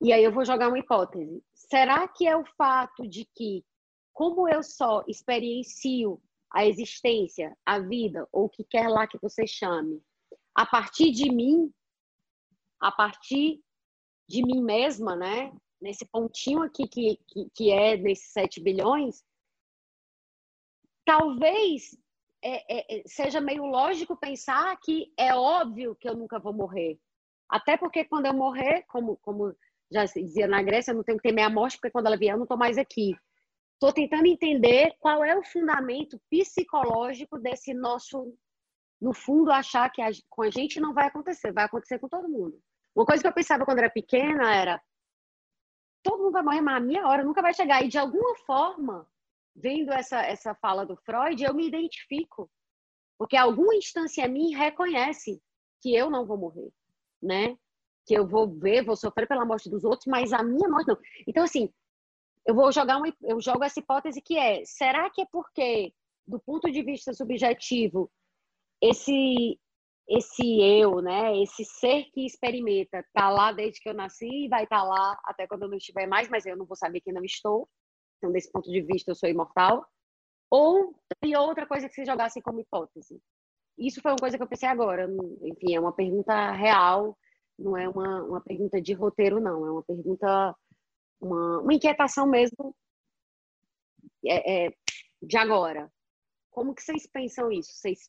E 0.00 0.12
aí 0.12 0.22
eu 0.22 0.32
vou 0.32 0.44
jogar 0.44 0.68
uma 0.68 0.78
hipótese. 0.78 1.42
Será 1.54 2.08
que 2.08 2.26
é 2.26 2.36
o 2.36 2.44
fato 2.56 3.06
de 3.06 3.24
que, 3.24 3.64
como 4.12 4.48
eu 4.48 4.62
só 4.62 5.04
experiencio 5.06 6.20
a 6.50 6.66
existência, 6.66 7.56
a 7.64 7.78
vida, 7.78 8.28
ou 8.30 8.44
o 8.44 8.48
que 8.48 8.64
quer 8.64 8.88
lá 8.88 9.06
que 9.06 9.18
você 9.18 9.46
chame, 9.46 10.02
a 10.54 10.66
partir 10.66 11.10
de 11.12 11.32
mim, 11.32 11.72
a 12.80 12.92
partir 12.92 13.62
de 14.28 14.42
mim 14.42 14.60
mesma, 14.60 15.16
né? 15.16 15.52
Nesse 15.80 16.04
pontinho 16.04 16.62
aqui 16.62 16.86
que, 16.86 17.18
que, 17.28 17.50
que 17.54 17.70
é 17.70 17.96
nesses 17.96 18.32
7 18.32 18.60
bilhões, 18.60 19.24
talvez 21.04 21.96
é, 22.42 22.98
é, 22.98 23.02
seja 23.06 23.40
meio 23.40 23.64
lógico 23.64 24.16
pensar 24.16 24.76
que 24.82 25.12
é 25.16 25.34
óbvio 25.34 25.96
que 25.96 26.08
eu 26.08 26.14
nunca 26.14 26.38
vou 26.38 26.52
morrer. 26.52 26.98
Até 27.48 27.76
porque 27.76 28.04
quando 28.04 28.26
eu 28.26 28.34
morrer, 28.34 28.84
como, 28.88 29.16
como 29.18 29.54
já 29.90 30.06
se 30.06 30.22
dizia 30.22 30.48
na 30.48 30.62
Grécia, 30.62 30.90
eu 30.90 30.96
não 30.96 31.04
tenho 31.04 31.18
que 31.18 31.28
temer 31.28 31.44
a 31.44 31.50
morte, 31.50 31.76
porque 31.76 31.90
quando 31.90 32.06
ela 32.06 32.16
vier 32.16 32.32
eu 32.32 32.38
não 32.38 32.44
estou 32.44 32.58
mais 32.58 32.78
aqui. 32.78 33.14
Estou 33.74 33.92
tentando 33.92 34.26
entender 34.26 34.94
qual 34.98 35.24
é 35.24 35.36
o 35.36 35.44
fundamento 35.44 36.20
psicológico 36.30 37.38
desse 37.38 37.74
nosso, 37.74 38.34
no 39.00 39.12
fundo, 39.12 39.50
achar 39.50 39.90
que 39.90 40.00
a, 40.00 40.10
com 40.30 40.42
a 40.42 40.50
gente 40.50 40.80
não 40.80 40.94
vai 40.94 41.06
acontecer, 41.06 41.52
vai 41.52 41.64
acontecer 41.64 41.98
com 41.98 42.08
todo 42.08 42.28
mundo. 42.28 42.58
Uma 42.94 43.04
coisa 43.04 43.22
que 43.22 43.28
eu 43.28 43.34
pensava 43.34 43.64
quando 43.64 43.78
era 43.78 43.90
pequena 43.90 44.54
era: 44.54 44.80
todo 46.02 46.22
mundo 46.22 46.32
vai 46.32 46.42
morrer, 46.42 46.60
mas 46.60 46.76
a 46.76 46.80
minha 46.80 47.06
hora 47.06 47.24
nunca 47.24 47.42
vai 47.42 47.54
chegar. 47.54 47.84
E 47.84 47.88
de 47.88 47.98
alguma 47.98 48.36
forma, 48.46 49.06
vendo 49.54 49.92
essa, 49.92 50.20
essa 50.22 50.54
fala 50.54 50.84
do 50.84 50.96
Freud, 50.96 51.42
eu 51.42 51.54
me 51.54 51.66
identifico. 51.66 52.50
Porque 53.18 53.36
alguma 53.36 53.74
instância 53.74 54.26
mim 54.28 54.54
reconhece 54.54 55.40
que 55.80 55.94
eu 55.94 56.10
não 56.10 56.26
vou 56.26 56.36
morrer, 56.36 56.70
né? 57.22 57.56
Que 58.06 58.14
eu 58.14 58.26
vou 58.26 58.48
ver, 58.48 58.84
vou 58.84 58.96
sofrer 58.96 59.28
pela 59.28 59.44
morte 59.44 59.70
dos 59.70 59.84
outros, 59.84 60.06
mas 60.06 60.32
a 60.32 60.42
minha 60.42 60.68
morte 60.68 60.88
não. 60.88 60.98
Então, 61.26 61.44
assim, 61.44 61.72
eu 62.46 62.54
vou 62.54 62.72
jogar 62.72 62.96
uma, 62.98 63.14
eu 63.22 63.40
jogo 63.40 63.64
essa 63.64 63.80
hipótese 63.80 64.20
que 64.20 64.36
é: 64.36 64.64
será 64.64 65.08
que 65.10 65.22
é 65.22 65.26
porque, 65.30 65.92
do 66.26 66.40
ponto 66.40 66.70
de 66.70 66.82
vista 66.82 67.12
subjetivo, 67.12 68.10
esse 68.80 69.58
esse 70.08 70.60
eu, 70.60 71.00
né, 71.00 71.40
esse 71.40 71.64
ser 71.64 72.04
que 72.12 72.26
experimenta, 72.26 73.04
tá 73.14 73.30
lá 73.30 73.52
desde 73.52 73.80
que 73.80 73.88
eu 73.88 73.94
nasci 73.94 74.26
e 74.26 74.48
vai 74.48 74.64
estar 74.64 74.80
tá 74.80 74.82
lá 74.82 75.18
até 75.24 75.46
quando 75.46 75.62
eu 75.62 75.68
não 75.68 75.76
estiver 75.76 76.06
mais, 76.06 76.28
mas 76.28 76.44
eu 76.44 76.56
não 76.56 76.66
vou 76.66 76.76
saber 76.76 77.00
que 77.00 77.12
não 77.12 77.24
estou. 77.24 77.68
Então, 78.22 78.30
desse 78.30 78.52
ponto 78.52 78.70
de 78.70 78.80
vista, 78.80 79.10
eu 79.10 79.16
sou 79.16 79.28
imortal. 79.28 79.84
Ou 80.48 80.94
tem 81.20 81.36
outra 81.36 81.66
coisa 81.66 81.88
que 81.88 81.94
se 81.94 82.04
jogasse 82.04 82.40
como 82.40 82.60
hipótese. 82.60 83.20
Isso 83.76 84.00
foi 84.00 84.12
uma 84.12 84.18
coisa 84.18 84.36
que 84.36 84.42
eu 84.44 84.48
pensei 84.48 84.68
agora. 84.68 85.08
Enfim, 85.42 85.74
é 85.74 85.80
uma 85.80 85.92
pergunta 85.92 86.52
real, 86.52 87.18
não 87.58 87.76
é 87.76 87.88
uma, 87.88 88.22
uma 88.22 88.40
pergunta 88.40 88.80
de 88.80 88.92
roteiro, 88.92 89.40
não. 89.40 89.66
É 89.66 89.70
uma 89.72 89.82
pergunta, 89.82 90.56
uma, 91.20 91.58
uma 91.62 91.74
inquietação 91.74 92.24
mesmo 92.28 92.76
é, 94.24 94.66
é, 94.66 94.74
de 95.20 95.36
agora. 95.36 95.90
Como 96.48 96.74
que 96.74 96.82
vocês 96.82 97.08
pensam 97.08 97.50
isso? 97.50 97.72
Vocês, 97.72 98.08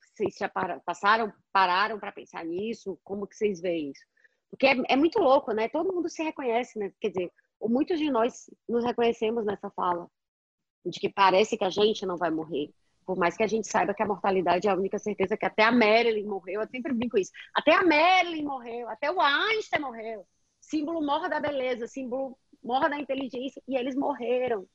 vocês 0.00 0.34
já 0.36 0.50
passaram, 0.84 1.32
pararam 1.52 2.00
para 2.00 2.10
pensar 2.10 2.44
nisso? 2.44 2.98
Como 3.04 3.24
que 3.24 3.36
vocês 3.36 3.60
veem 3.60 3.92
isso? 3.92 4.04
Porque 4.50 4.66
é, 4.66 4.74
é 4.88 4.96
muito 4.96 5.20
louco, 5.20 5.52
né? 5.52 5.68
Todo 5.68 5.94
mundo 5.94 6.08
se 6.08 6.24
reconhece, 6.24 6.76
né? 6.76 6.92
Quer 7.00 7.10
dizer, 7.10 7.32
muitos 7.60 7.98
de 7.98 8.10
nós 8.10 8.50
nos 8.68 8.84
reconhecemos 8.84 9.44
nessa 9.44 9.70
fala, 9.70 10.08
de 10.84 11.00
que 11.00 11.08
parece 11.08 11.56
que 11.56 11.64
a 11.64 11.70
gente 11.70 12.06
não 12.06 12.16
vai 12.16 12.30
morrer. 12.30 12.70
Por 13.04 13.16
mais 13.16 13.36
que 13.36 13.42
a 13.42 13.46
gente 13.46 13.66
saiba 13.66 13.94
que 13.94 14.02
a 14.02 14.06
mortalidade 14.06 14.68
é 14.68 14.70
a 14.70 14.76
única 14.76 14.98
certeza 14.98 15.36
que 15.36 15.46
até 15.46 15.64
a 15.64 15.72
Marilyn 15.72 16.26
morreu, 16.26 16.60
eu 16.60 16.68
sempre 16.68 16.92
brinco 16.92 17.16
isso. 17.16 17.32
Até 17.54 17.74
a 17.74 17.82
Marilyn 17.82 18.44
morreu, 18.44 18.88
até 18.88 19.10
o 19.10 19.20
Einstein 19.20 19.80
morreu. 19.80 20.26
Símbolo 20.60 21.04
morra 21.04 21.28
da 21.28 21.40
beleza, 21.40 21.86
símbolo 21.86 22.38
morra 22.62 22.88
da 22.88 22.98
inteligência, 22.98 23.62
e 23.66 23.76
eles 23.76 23.96
morreram. 23.96 24.68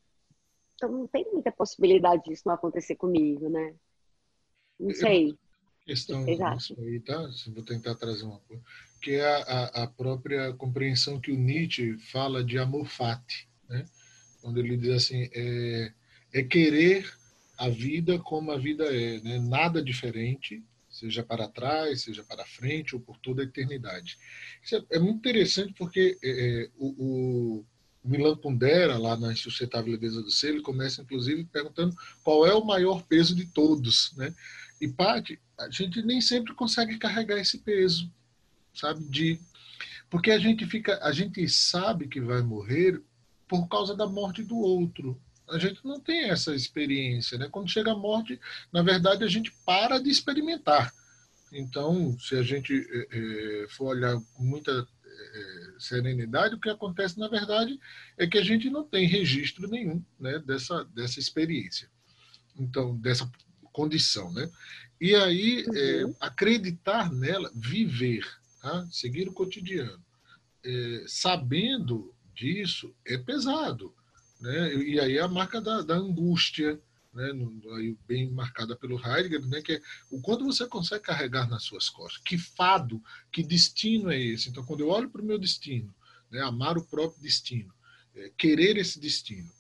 Então 0.76 0.92
não 0.92 1.08
tem 1.08 1.32
muita 1.32 1.52
possibilidade 1.52 2.24
disso 2.24 2.44
não 2.46 2.56
acontecer 2.56 2.96
comigo, 2.96 3.50
né? 3.50 3.76
Não 4.80 4.90
sei. 4.96 5.38
Questão 5.86 6.26
disso 6.26 6.76
aí, 6.80 7.00
tá? 7.02 7.30
Vou 7.54 7.64
tentar 7.64 7.94
trazer 7.96 8.24
uma 8.24 8.40
coisa 8.40 8.64
que 9.04 9.16
é 9.16 9.26
a, 9.26 9.84
a, 9.84 9.88
própria 9.88 10.54
compreensão 10.54 11.20
que 11.20 11.30
o 11.30 11.38
Nietzsche 11.38 11.98
fala 11.98 12.42
de 12.42 12.58
amor 12.58 12.88
fati, 12.88 13.50
né? 13.70 13.86
quando 14.42 14.60
ele 14.60 14.78
diz 14.78 14.92
assim, 14.92 15.30
é, 15.34 15.92
é 16.34 16.42
querer 16.42 17.14
a 17.58 17.68
vida 17.68 18.18
como 18.18 18.50
a 18.52 18.58
vida 18.58 18.86
é, 18.86 19.20
né? 19.20 19.40
nada 19.40 19.84
diferente, 19.84 20.64
seja 20.90 21.22
para 21.22 21.50
trás, 21.50 22.04
seja 22.04 22.24
para 22.24 22.46
frente 22.46 22.96
ou 22.96 23.02
por 23.02 23.18
toda 23.18 23.42
a 23.42 23.46
eternidade. 23.46 24.18
Isso 24.64 24.78
é, 24.78 24.84
é 24.92 25.00
muito 25.00 25.18
interessante 25.18 25.74
porque 25.78 26.18
é, 26.24 26.30
é 26.30 26.70
o, 26.78 27.60
o 27.60 27.66
Milan 28.06 28.38
Kundera, 28.38 28.98
lá 28.98 29.18
na 29.18 29.34
Insuscetável 29.34 29.92
Leveza 29.92 30.22
do 30.22 30.32
Ser, 30.32 30.54
ele 30.54 30.62
começa, 30.62 31.02
inclusive, 31.02 31.44
perguntando 31.44 31.94
qual 32.24 32.48
é 32.48 32.54
o 32.54 32.66
maior 32.66 33.04
peso 33.04 33.36
de 33.36 33.48
todos. 33.48 34.14
Né? 34.16 34.34
E, 34.80 34.88
Paty, 34.88 35.38
a 35.60 35.70
gente 35.70 36.02
nem 36.02 36.22
sempre 36.22 36.54
consegue 36.54 36.98
carregar 36.98 37.38
esse 37.38 37.58
peso 37.58 38.10
sabe? 38.74 39.04
De 39.06 39.40
porque 40.14 40.30
a 40.30 40.38
gente 40.38 40.64
fica, 40.68 41.00
a 41.04 41.12
gente 41.12 41.50
sabe 41.50 42.08
que 42.08 42.22
vai 42.22 42.44
morrer 42.44 43.02
por 43.48 43.68
causa 43.68 43.96
da 43.96 44.06
morte 44.06 44.44
do 44.44 44.56
outro. 44.58 45.20
A 45.50 45.58
gente 45.58 45.84
não 45.84 46.00
tem 46.00 46.30
essa 46.30 46.54
experiência, 46.54 47.36
né? 47.36 47.50
Quando 47.50 47.68
chega 47.68 47.92
a 47.92 47.98
morte, 47.98 48.40
na 48.72 48.84
verdade 48.84 49.24
a 49.24 49.28
gente 49.28 49.52
para 49.66 49.98
de 49.98 50.12
experimentar. 50.12 50.94
Então, 51.52 52.16
se 52.20 52.36
a 52.36 52.44
gente 52.44 52.88
é, 53.12 53.66
for 53.70 53.88
olhar 53.88 54.16
com 54.36 54.44
muita 54.44 54.88
é, 55.04 55.74
serenidade, 55.80 56.54
o 56.54 56.60
que 56.60 56.70
acontece 56.70 57.20
na 57.20 57.28
verdade 57.28 57.80
é 58.16 58.28
que 58.28 58.38
a 58.38 58.44
gente 58.44 58.70
não 58.70 58.84
tem 58.84 59.08
registro 59.08 59.68
nenhum, 59.68 60.00
né? 60.20 60.38
Dessa 60.46 60.84
dessa 60.94 61.20
experiência. 61.20 61.90
Então, 62.56 62.96
dessa 62.98 63.28
condição, 63.72 64.32
né? 64.32 64.48
E 65.02 65.16
aí 65.16 65.66
é, 65.76 66.04
acreditar 66.20 67.12
nela, 67.12 67.52
viver 67.56 68.24
tá? 68.64 68.88
seguir 68.90 69.28
o 69.28 69.34
cotidiano. 69.34 70.02
É, 70.64 71.04
sabendo 71.06 72.16
disso, 72.34 72.96
é 73.06 73.18
pesado. 73.18 73.94
Né? 74.40 74.76
E 74.76 75.00
aí 75.00 75.18
é 75.18 75.22
a 75.22 75.28
marca 75.28 75.60
da, 75.62 75.82
da 75.82 75.96
angústia, 75.96 76.82
né? 77.14 77.32
aí 77.76 77.96
bem 78.08 78.32
marcada 78.32 78.76
pelo 78.76 78.98
Heidegger, 78.98 79.46
né? 79.46 79.62
que 79.62 79.74
é 79.74 79.82
o 80.10 80.22
quanto 80.22 80.46
você 80.46 80.66
consegue 80.66 81.04
carregar 81.04 81.48
nas 81.50 81.64
suas 81.64 81.90
costas. 81.90 82.24
Que 82.24 82.38
fado, 82.38 83.04
que 83.32 83.44
destino 83.44 84.10
é 84.10 84.20
esse? 84.20 84.50
Então, 84.50 84.66
quando 84.66 84.80
eu 84.80 84.88
olho 84.88 85.10
para 85.10 85.22
o 85.22 85.26
meu 85.26 85.38
destino, 85.38 85.94
né? 86.32 86.42
amar 86.42 86.78
o 86.78 86.88
próprio 86.88 87.22
destino, 87.22 87.74
é, 88.16 88.32
querer 88.38 88.78
esse 88.78 88.98
destino, 88.98 89.52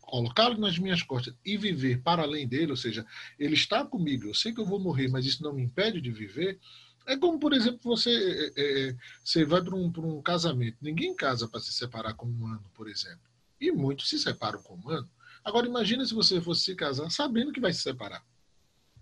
colocá-lo 0.00 0.58
nas 0.58 0.78
minhas 0.78 1.02
costas 1.02 1.32
e 1.44 1.56
viver 1.56 2.02
para 2.02 2.22
além 2.22 2.46
dele, 2.48 2.72
ou 2.72 2.76
seja, 2.76 3.06
ele 3.38 3.54
está 3.54 3.84
comigo, 3.84 4.26
eu 4.26 4.34
sei 4.34 4.52
que 4.52 4.60
eu 4.60 4.66
vou 4.66 4.80
morrer, 4.80 5.08
mas 5.08 5.24
isso 5.24 5.42
não 5.42 5.54
me 5.54 5.62
impede 5.62 6.00
de 6.00 6.10
viver, 6.10 6.58
é 7.06 7.16
como, 7.16 7.38
por 7.38 7.52
exemplo, 7.52 7.80
você, 7.82 8.52
é, 8.56 8.90
é 8.90 8.96
você 9.22 9.44
vai 9.44 9.62
para 9.62 9.74
um, 9.74 9.92
um 9.96 10.22
casamento. 10.22 10.78
Ninguém 10.80 11.14
casa 11.14 11.48
para 11.48 11.60
se 11.60 11.72
separar 11.72 12.14
com 12.14 12.26
um 12.26 12.46
ano, 12.46 12.64
por 12.74 12.88
exemplo. 12.88 13.20
E 13.60 13.70
muitos 13.70 14.08
se 14.08 14.18
separam 14.18 14.62
com 14.62 14.76
um 14.76 14.90
ano. 14.90 15.08
Agora, 15.44 15.66
imagine 15.66 16.06
se 16.06 16.14
você 16.14 16.40
fosse 16.40 16.64
se 16.64 16.74
casar 16.74 17.10
sabendo 17.10 17.52
que 17.52 17.60
vai 17.60 17.72
se 17.72 17.82
separar. 17.82 18.24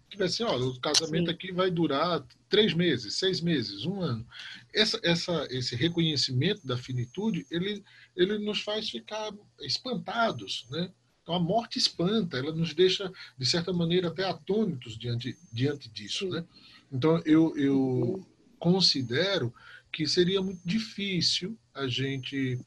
Que 0.09 0.17
vai 0.17 0.29
ser, 0.29 0.45
olha, 0.45 0.65
o 0.65 0.81
casamento 0.81 1.27
Sim. 1.27 1.33
aqui 1.33 1.53
vai 1.53 1.71
durar 1.71 2.27
três 2.49 2.75
meses, 2.75 3.15
seis 3.15 3.41
meses, 3.41 3.85
um 3.85 4.01
ano. 4.01 4.27
Essa, 4.75 4.99
essa, 5.03 5.47
esse 5.51 5.77
reconhecimento 5.77 6.67
da 6.67 6.77
finitude, 6.77 7.47
ele, 7.51 7.85
ele 8.17 8.39
nos 8.39 8.63
faz 8.63 8.91
ficar 8.91 9.33
espantados, 9.61 10.67
né? 10.71 10.91
Então, 11.23 11.35
a 11.35 11.41
morte 11.41 11.79
espanta, 11.79 12.39
ela 12.39 12.53
nos 12.53 12.75
deixa, 12.75 13.13
de 13.39 13.47
certa 13.47 13.73
maneira, 13.73 14.09
até 14.09 14.25
atônitos 14.25 14.99
diante, 14.99 15.39
diante 15.53 15.89
disso, 15.89 16.25
Sim. 16.25 16.31
né? 16.31 16.45
Então, 16.91 17.23
eu, 17.25 17.57
eu 17.57 18.27
considero 18.59 19.55
que 19.93 20.07
seria 20.07 20.41
muito 20.43 20.61
difícil 20.65 21.59
a 21.75 21.87
gente 21.87 22.59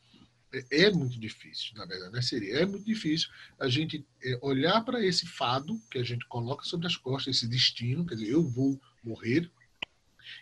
é, 0.53 0.85
é 0.85 0.91
muito 0.91 1.19
difícil, 1.19 1.71
na 1.75 1.85
verdade, 1.85 2.13
né? 2.13 2.21
seria 2.21 2.59
é 2.59 2.65
muito 2.65 2.85
difícil 2.85 3.29
a 3.59 3.67
gente 3.67 4.05
é, 4.23 4.37
olhar 4.41 4.81
para 4.83 5.03
esse 5.03 5.25
fado 5.25 5.81
que 5.89 5.97
a 5.97 6.03
gente 6.03 6.25
coloca 6.27 6.63
sobre 6.63 6.85
as 6.87 6.95
costas, 6.95 7.35
esse 7.35 7.47
destino, 7.47 8.05
quer 8.05 8.15
dizer, 8.15 8.29
eu 8.29 8.43
vou 8.43 8.79
morrer 9.03 9.49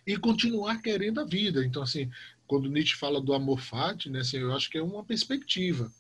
e 0.06 0.18
continuar 0.18 0.82
querendo 0.82 1.22
a 1.22 1.26
vida. 1.26 1.66
Então, 1.66 1.82
assim, 1.82 2.12
quando 2.46 2.70
Nietzsche 2.70 2.96
fala 2.96 3.22
do 3.22 3.34
amor 3.34 3.62
fati, 3.62 4.10
né, 4.10 4.20
assim, 4.20 4.38
eu 4.38 4.54
acho 4.54 4.70
que 4.70 4.78
é 4.78 4.84
uma 4.84 5.04
perspectiva. 5.04 5.92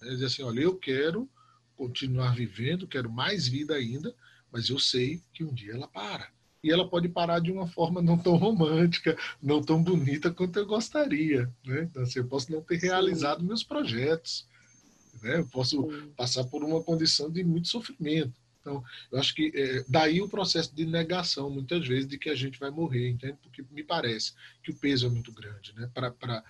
Né? 0.00 0.10
Dizer 0.10 0.26
assim, 0.26 0.42
olha, 0.42 0.60
eu 0.60 0.76
quero 0.76 1.28
continuar 1.76 2.34
vivendo, 2.34 2.86
quero 2.86 3.10
mais 3.10 3.48
vida 3.48 3.74
ainda, 3.74 4.14
mas 4.52 4.68
eu 4.68 4.78
sei 4.78 5.22
que 5.32 5.42
um 5.42 5.52
dia 5.52 5.72
ela 5.72 5.88
para. 5.88 6.30
E 6.64 6.72
ela 6.72 6.88
pode 6.88 7.10
parar 7.10 7.40
de 7.40 7.52
uma 7.52 7.68
forma 7.68 8.00
não 8.00 8.16
tão 8.16 8.36
romântica, 8.36 9.14
não 9.42 9.60
tão 9.60 9.82
bonita 9.82 10.32
quanto 10.32 10.58
eu 10.58 10.64
gostaria. 10.64 11.44
Né? 11.62 11.82
Então, 11.82 12.02
assim, 12.02 12.20
eu 12.20 12.26
posso 12.26 12.50
não 12.50 12.62
ter 12.62 12.78
realizado 12.78 13.40
Sim. 13.42 13.46
meus 13.46 13.62
projetos. 13.62 14.48
Né? 15.22 15.40
Eu 15.40 15.46
posso 15.46 15.82
Sim. 15.82 16.08
passar 16.16 16.44
por 16.44 16.64
uma 16.64 16.82
condição 16.82 17.30
de 17.30 17.44
muito 17.44 17.68
sofrimento. 17.68 18.32
Então, 18.62 18.82
eu 19.12 19.18
acho 19.18 19.34
que 19.34 19.52
é, 19.54 19.84
daí 19.86 20.22
o 20.22 20.28
processo 20.28 20.74
de 20.74 20.86
negação, 20.86 21.50
muitas 21.50 21.86
vezes, 21.86 22.08
de 22.08 22.16
que 22.16 22.30
a 22.30 22.34
gente 22.34 22.58
vai 22.58 22.70
morrer, 22.70 23.10
entende? 23.10 23.36
Porque 23.42 23.62
me 23.70 23.84
parece 23.84 24.32
que 24.62 24.70
o 24.70 24.74
peso 24.74 25.06
é 25.06 25.10
muito 25.10 25.30
grande, 25.32 25.74
né? 25.74 25.90
Para 25.92 26.42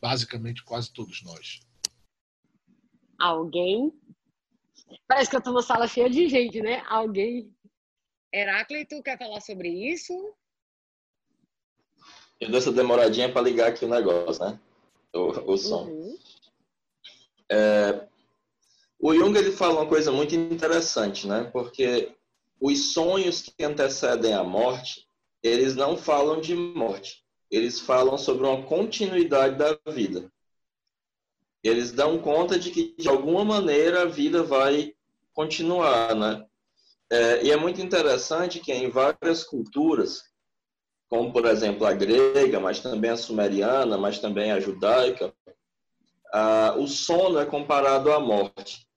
basicamente 0.00 0.64
quase 0.64 0.90
todos 0.90 1.22
nós. 1.22 1.60
Alguém? 3.18 3.92
Parece 5.06 5.28
que 5.28 5.36
eu 5.36 5.38
estou 5.38 5.52
numa 5.52 5.62
sala 5.62 5.86
cheia 5.86 6.08
de 6.08 6.26
gente, 6.30 6.62
né? 6.62 6.82
Alguém? 6.88 7.52
Heráclito, 8.32 9.02
quer 9.02 9.18
falar 9.18 9.40
sobre 9.40 9.68
isso? 9.68 10.34
Eu 12.40 12.48
dou 12.50 12.58
essa 12.58 12.72
demoradinha 12.72 13.30
para 13.30 13.42
ligar 13.42 13.68
aqui 13.68 13.84
o 13.84 13.88
negócio, 13.88 14.44
né? 14.44 14.58
O, 15.12 15.52
o 15.52 15.56
som. 15.56 15.84
Uhum. 15.84 16.18
É, 17.50 18.08
o 18.98 19.14
Jung 19.14 19.36
ele 19.36 19.52
fala 19.52 19.80
uma 19.80 19.88
coisa 19.88 20.10
muito 20.10 20.34
interessante, 20.34 21.26
né? 21.26 21.44
Porque 21.52 22.16
os 22.60 22.92
sonhos 22.92 23.42
que 23.42 23.64
antecedem 23.64 24.32
a 24.32 24.42
morte, 24.42 25.06
eles 25.42 25.74
não 25.74 25.96
falam 25.96 26.40
de 26.40 26.54
morte. 26.54 27.22
Eles 27.50 27.80
falam 27.80 28.16
sobre 28.16 28.46
uma 28.46 28.62
continuidade 28.62 29.56
da 29.56 29.78
vida. 29.92 30.32
Eles 31.62 31.92
dão 31.92 32.18
conta 32.18 32.58
de 32.58 32.70
que, 32.70 32.94
de 32.96 33.08
alguma 33.08 33.44
maneira, 33.44 34.02
a 34.02 34.06
vida 34.06 34.42
vai 34.42 34.94
continuar, 35.32 36.14
né? 36.14 36.46
É, 37.12 37.44
e 37.44 37.50
é 37.50 37.56
muito 37.58 37.78
interessante 37.78 38.58
que 38.58 38.72
em 38.72 38.88
várias 38.88 39.44
culturas, 39.44 40.22
como, 41.10 41.30
por 41.30 41.44
exemplo, 41.44 41.84
a 41.84 41.92
grega, 41.92 42.58
mas 42.58 42.80
também 42.80 43.10
a 43.10 43.18
sumeriana, 43.18 43.98
mas 43.98 44.18
também 44.18 44.50
a 44.50 44.58
judaica, 44.58 45.30
a, 46.32 46.74
o 46.78 46.86
sono 46.86 47.38
é 47.38 47.44
comparado 47.44 48.10
à 48.10 48.18
morte. 48.18 48.88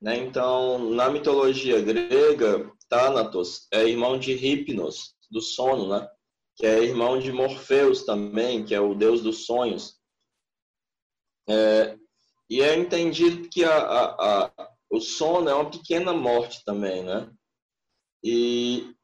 Né? 0.00 0.16
Então, 0.16 0.78
na 0.92 1.10
mitologia 1.10 1.78
grega, 1.82 2.72
Thanatos 2.88 3.68
é 3.70 3.84
irmão 3.86 4.18
de 4.18 4.32
Hipnos, 4.32 5.14
do 5.30 5.42
sono, 5.42 5.90
né? 5.90 6.08
que 6.56 6.64
é 6.64 6.82
irmão 6.82 7.18
de 7.18 7.30
Morfeus 7.30 8.02
também, 8.06 8.64
que 8.64 8.74
é 8.74 8.80
o 8.80 8.94
deus 8.94 9.20
dos 9.22 9.44
sonhos. 9.44 10.00
É, 11.46 11.98
e 12.48 12.62
é 12.62 12.74
entendido 12.78 13.46
que 13.50 13.62
a, 13.62 13.76
a, 13.76 14.46
a, 14.46 14.70
o 14.90 15.00
sono 15.00 15.50
é 15.50 15.54
uma 15.54 15.70
pequena 15.70 16.14
morte 16.14 16.64
também, 16.64 17.02
né? 17.02 17.30
E 18.22 18.94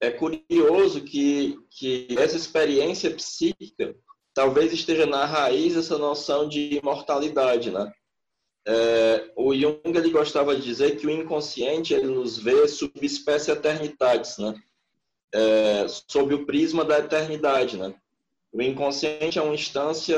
é 0.00 0.10
curioso 0.10 1.02
que, 1.02 1.58
que 1.70 2.06
essa 2.18 2.36
experiência 2.36 3.10
psíquica 3.10 3.96
talvez 4.34 4.72
esteja 4.72 5.04
na 5.04 5.24
raiz 5.24 5.74
dessa 5.74 5.98
noção 5.98 6.48
de 6.48 6.76
imortalidade, 6.76 7.70
né? 7.72 7.92
É, 8.64 9.32
o 9.34 9.54
Jung 9.54 9.80
ele 9.84 10.10
gostava 10.10 10.54
de 10.54 10.62
dizer 10.62 10.96
que 10.96 11.06
o 11.06 11.10
inconsciente 11.10 11.92
ele 11.92 12.06
nos 12.06 12.38
vê 12.38 12.68
subespécie 12.68 13.50
eternitatis, 13.50 14.38
né? 14.38 14.54
É, 15.34 15.86
sob 15.88 16.34
o 16.34 16.46
prisma 16.46 16.84
da 16.84 17.00
eternidade, 17.00 17.76
né? 17.76 17.94
O 18.52 18.62
inconsciente 18.62 19.38
é 19.38 19.42
uma 19.42 19.54
instância 19.54 20.16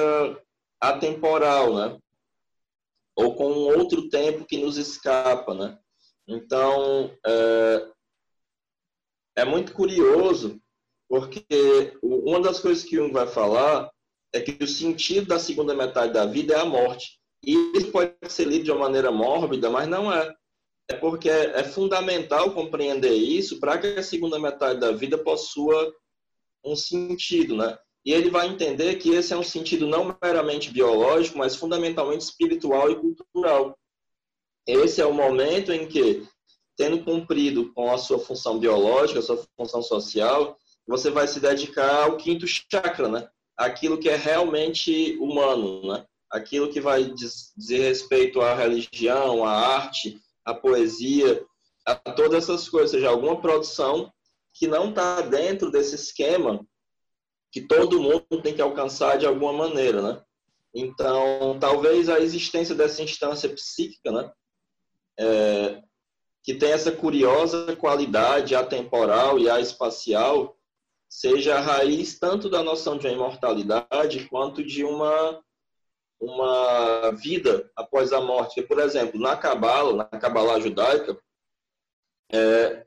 atemporal, 0.79 1.75
né? 1.75 1.99
Ou 3.17 3.35
com 3.35 3.51
um 3.51 3.79
outro 3.79 4.09
tempo 4.11 4.45
que 4.45 4.59
nos 4.59 4.77
escapa, 4.77 5.55
né? 5.55 5.79
Então, 6.31 7.11
é, 7.27 7.89
é 9.39 9.45
muito 9.45 9.73
curioso, 9.73 10.61
porque 11.09 11.99
uma 12.01 12.41
das 12.41 12.61
coisas 12.61 12.85
que 12.85 12.95
Jung 12.95 13.13
vai 13.13 13.27
falar 13.27 13.91
é 14.33 14.41
que 14.41 14.63
o 14.63 14.67
sentido 14.69 15.27
da 15.27 15.41
segunda 15.41 15.75
metade 15.75 16.13
da 16.13 16.25
vida 16.25 16.55
é 16.55 16.61
a 16.61 16.65
morte. 16.65 17.19
E 17.45 17.73
isso 17.75 17.91
pode 17.91 18.15
ser 18.29 18.47
lido 18.47 18.65
de 18.65 18.71
uma 18.71 18.83
maneira 18.83 19.11
mórbida, 19.11 19.69
mas 19.69 19.89
não 19.89 20.13
é. 20.13 20.33
É 20.89 20.95
porque 20.95 21.29
é, 21.29 21.65
fundamental 21.65 22.53
compreender 22.53 23.13
isso 23.13 23.59
para 23.59 23.79
que 23.79 23.89
a 23.89 24.03
segunda 24.03 24.39
metade 24.39 24.79
da 24.79 24.93
vida 24.93 25.19
possua 25.19 25.93
um 26.65 26.77
sentido, 26.77 27.57
né? 27.57 27.77
E 28.05 28.13
ele 28.13 28.31
vai 28.31 28.47
entender 28.47 28.97
que 28.97 29.11
esse 29.11 29.33
é 29.33 29.37
um 29.37 29.43
sentido 29.43 29.87
não 29.87 30.17
meramente 30.23 30.71
biológico, 30.71 31.39
mas 31.39 31.57
fundamentalmente 31.57 32.25
espiritual 32.25 32.91
e 32.91 32.97
cultural. 32.97 33.77
Esse 34.67 35.01
é 35.01 35.07
o 35.07 35.15
momento 35.15 35.73
em 35.73 35.87
que, 35.87 36.27
tendo 36.77 37.05
cumprido 37.05 37.73
com 37.73 37.93
a 37.93 37.99
sua 37.99 38.19
função 38.19 38.59
biológica, 38.59 39.19
a 39.19 39.23
sua 39.23 39.45
função 39.57 39.83
social, 39.83 40.57
você 40.87 41.11
vai 41.11 41.27
se 41.27 41.41
dedicar 41.41 42.05
ao 42.05 42.17
quinto 42.17 42.47
chakra, 42.47 43.09
né? 43.09 43.29
Aquilo 43.57 43.99
que 43.99 44.09
é 44.09 44.17
realmente 44.17 45.17
humano, 45.19 45.87
né? 45.87 46.05
aquilo 46.31 46.71
que 46.71 46.81
vai 46.81 47.05
dizer 47.05 47.81
respeito 47.81 48.41
à 48.41 48.55
religião, 48.55 49.45
à 49.45 49.51
arte, 49.51 50.21
à 50.45 50.55
poesia, 50.55 51.45
a 51.85 51.95
todas 51.97 52.45
essas 52.45 52.69
coisas, 52.69 52.93
ou 52.93 52.99
seja, 52.99 53.11
alguma 53.11 53.41
produção 53.41 54.13
que 54.55 54.69
não 54.69 54.91
está 54.91 55.21
dentro 55.23 55.71
desse 55.71 55.97
esquema 55.97 56.65
que 57.51 57.61
todo 57.61 58.01
mundo 58.01 58.43
tem 58.43 58.55
que 58.55 58.63
alcançar 58.63 59.19
de 59.19 59.27
alguma 59.27 59.53
maneira, 59.53 60.01
né? 60.01 60.23
Então, 60.73 61.59
talvez 61.59 62.09
a 62.09 62.21
existência 62.21 62.77
dessa 62.77 63.03
instância 63.03 63.49
psíquica, 63.49 64.13
né, 64.13 64.31
é, 65.19 65.83
que 66.43 66.55
tem 66.55 66.73
essa 66.73 66.93
curiosa 66.93 67.77
qualidade 67.77 68.55
atemporal 68.55 69.39
e 69.39 69.49
espacial, 69.61 70.57
seja 71.09 71.57
a 71.57 71.61
raiz 71.61 72.19
tanto 72.19 72.49
da 72.49 72.63
noção 72.63 72.97
de 72.97 73.07
uma 73.07 73.15
imortalidade 73.15 74.29
quanto 74.29 74.65
de 74.65 74.85
uma 74.85 75.43
uma 76.21 77.11
vida 77.13 77.71
após 77.75 78.13
a 78.13 78.21
morte. 78.21 78.61
Por 78.63 78.79
exemplo, 78.79 79.19
na 79.19 79.37
Cabala, 79.37 79.95
na 79.97 80.05
Cabala 80.05 80.61
judaica, 80.61 81.19
é, 82.31 82.87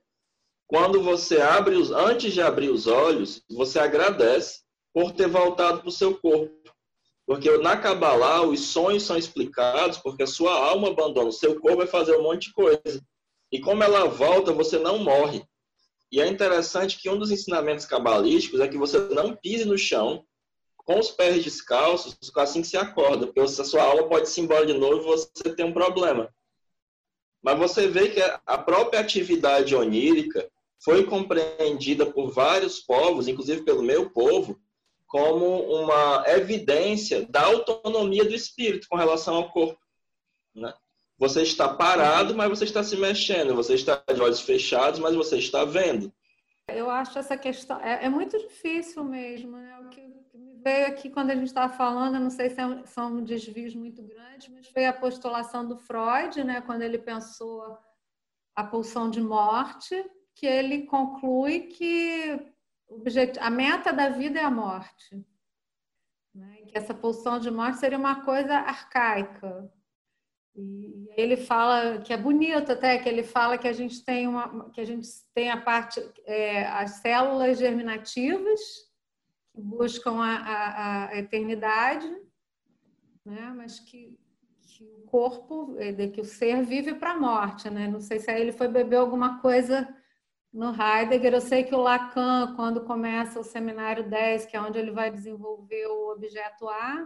quando 0.67 1.01
você 1.01 1.41
abre 1.41 1.75
os, 1.75 1.91
antes 1.91 2.31
de 2.31 2.41
abrir 2.41 2.69
os 2.69 2.85
olhos, 2.85 3.43
você 3.49 3.79
agradece 3.79 4.61
por 4.93 5.11
ter 5.11 5.27
voltado 5.27 5.79
para 5.79 5.89
o 5.89 5.91
seu 5.91 6.15
corpo. 6.15 6.62
Porque 7.25 7.57
na 7.57 7.77
Kabbalah, 7.77 8.41
os 8.41 8.59
sonhos 8.59 9.03
são 9.03 9.17
explicados 9.17 9.97
porque 9.97 10.23
a 10.23 10.27
sua 10.27 10.53
alma 10.53 10.89
abandona 10.89 11.29
o 11.29 11.33
seu 11.33 11.59
corpo 11.59 11.77
vai 11.77 11.87
fazer 11.87 12.17
um 12.17 12.23
monte 12.23 12.47
de 12.47 12.53
coisa. 12.53 13.01
E 13.51 13.59
como 13.59 13.83
ela 13.83 14.05
volta, 14.05 14.51
você 14.51 14.77
não 14.77 14.97
morre. 14.97 15.43
E 16.11 16.19
é 16.19 16.27
interessante 16.27 16.99
que 16.99 17.09
um 17.09 17.17
dos 17.17 17.31
ensinamentos 17.31 17.85
cabalísticos 17.85 18.59
é 18.59 18.67
que 18.67 18.77
você 18.77 18.99
não 18.99 19.35
pise 19.35 19.65
no 19.65 19.77
chão 19.77 20.25
com 20.75 20.99
os 20.99 21.09
pés 21.09 21.43
descalços 21.43 22.17
assim 22.35 22.61
que 22.61 22.67
se 22.67 22.77
acorda, 22.77 23.25
porque 23.25 23.39
a 23.39 23.47
sua 23.47 23.83
alma 23.83 24.07
pode 24.07 24.29
se 24.29 24.41
embora 24.41 24.65
de 24.65 24.73
novo 24.73 25.03
você 25.03 25.55
tem 25.55 25.65
um 25.65 25.73
problema. 25.73 26.29
Mas 27.41 27.57
você 27.57 27.87
vê 27.87 28.09
que 28.09 28.21
a 28.21 28.57
própria 28.57 28.99
atividade 28.99 29.75
onírica 29.75 30.49
foi 30.83 31.05
compreendida 31.05 32.05
por 32.05 32.31
vários 32.31 32.79
povos, 32.79 33.27
inclusive 33.27 33.63
pelo 33.63 33.81
meu 33.81 34.09
povo, 34.09 34.59
como 35.13 35.61
uma 35.61 36.23
evidência 36.25 37.23
da 37.29 37.43
autonomia 37.43 38.25
do 38.25 38.33
espírito 38.33 38.87
com 38.89 38.97
relação 38.97 39.35
ao 39.35 39.51
corpo. 39.51 39.79
Né? 40.55 40.73
Você 41.19 41.43
está 41.43 41.69
parado, 41.69 42.33
mas 42.35 42.49
você 42.49 42.63
está 42.63 42.83
se 42.83 42.97
mexendo. 42.97 43.53
Você 43.53 43.75
está 43.75 44.03
de 44.11 44.19
olhos 44.19 44.41
fechados, 44.41 44.99
mas 44.99 45.13
você 45.13 45.37
está 45.37 45.65
vendo. 45.65 46.11
Eu 46.67 46.89
acho 46.89 47.19
essa 47.19 47.37
questão 47.37 47.79
é, 47.79 48.05
é 48.05 48.09
muito 48.09 48.39
difícil 48.39 49.03
mesmo, 49.03 49.55
né? 49.55 49.79
O 49.81 49.89
que 49.89 50.01
veio 50.63 50.87
aqui 50.87 51.11
quando 51.11 51.29
a 51.29 51.35
gente 51.35 51.45
estava 51.45 51.71
falando, 51.71 52.19
não 52.19 52.31
sei 52.31 52.49
se 52.49 52.59
é 52.59 52.83
são 52.87 53.23
desvios 53.23 53.75
muito 53.75 54.01
grandes, 54.01 54.47
mas 54.47 54.65
foi 54.65 54.87
a 54.87 54.93
postulação 54.93 55.63
do 55.63 55.77
Freud, 55.77 56.43
né? 56.43 56.59
Quando 56.61 56.81
ele 56.81 56.97
pensou 56.97 57.77
a 58.55 58.63
pulsão 58.63 59.11
de 59.11 59.21
morte, 59.21 59.93
que 60.33 60.47
ele 60.47 60.87
conclui 60.87 61.67
que 61.67 62.52
a 63.39 63.49
meta 63.49 63.91
da 63.91 64.09
vida 64.09 64.39
é 64.39 64.43
a 64.43 64.51
morte. 64.51 65.25
Né? 66.33 66.63
Que 66.67 66.77
essa 66.77 66.93
pulsão 66.93 67.39
de 67.39 67.51
morte 67.51 67.77
seria 67.77 67.97
uma 67.97 68.23
coisa 68.23 68.53
arcaica, 68.55 69.71
e 70.55 71.09
ele 71.17 71.35
fala 71.35 71.99
que 71.99 72.13
é 72.13 72.17
bonito 72.17 72.71
até 72.71 72.99
que 72.99 73.09
ele 73.09 73.23
fala 73.23 73.57
que 73.57 73.67
a 73.67 73.73
gente 73.73 74.05
tem 74.05 74.27
uma 74.27 74.69
que 74.69 74.79
a 74.79 74.85
gente 74.85 75.07
tem 75.33 75.49
a 75.49 75.59
parte 75.59 75.99
é, 76.25 76.67
as 76.67 77.01
células 77.01 77.57
germinativas 77.57 78.59
que 79.51 79.59
buscam 79.59 80.21
a, 80.21 80.35
a, 80.35 81.07
a 81.07 81.17
eternidade 81.17 82.07
né? 83.25 83.53
Mas 83.55 83.79
que, 83.79 84.17
que 84.61 84.83
o 84.83 85.01
corpo, 85.05 85.75
é, 85.79 86.07
que 86.07 86.21
o 86.21 86.25
ser 86.25 86.63
vive 86.63 86.95
para 86.95 87.11
a 87.11 87.19
morte, 87.19 87.69
né? 87.69 87.87
Não 87.87 87.99
sei 87.99 88.19
se 88.19 88.29
aí 88.29 88.41
ele 88.41 88.51
foi 88.51 88.67
beber 88.67 88.97
alguma 88.97 89.39
coisa 89.39 89.87
no 90.53 90.71
Heidegger. 90.71 91.33
Eu 91.33 91.41
sei 91.41 91.63
que 91.63 91.73
o 91.73 91.81
Lacan, 91.81 92.53
quando 92.55 92.85
começa 92.85 93.39
o 93.39 93.43
seminário 93.43 94.07
10, 94.07 94.45
que 94.45 94.55
é 94.55 94.61
onde 94.61 94.77
ele 94.77 94.91
vai 94.91 95.09
desenvolver 95.09 95.87
o 95.87 96.11
objeto 96.11 96.69
A, 96.69 97.05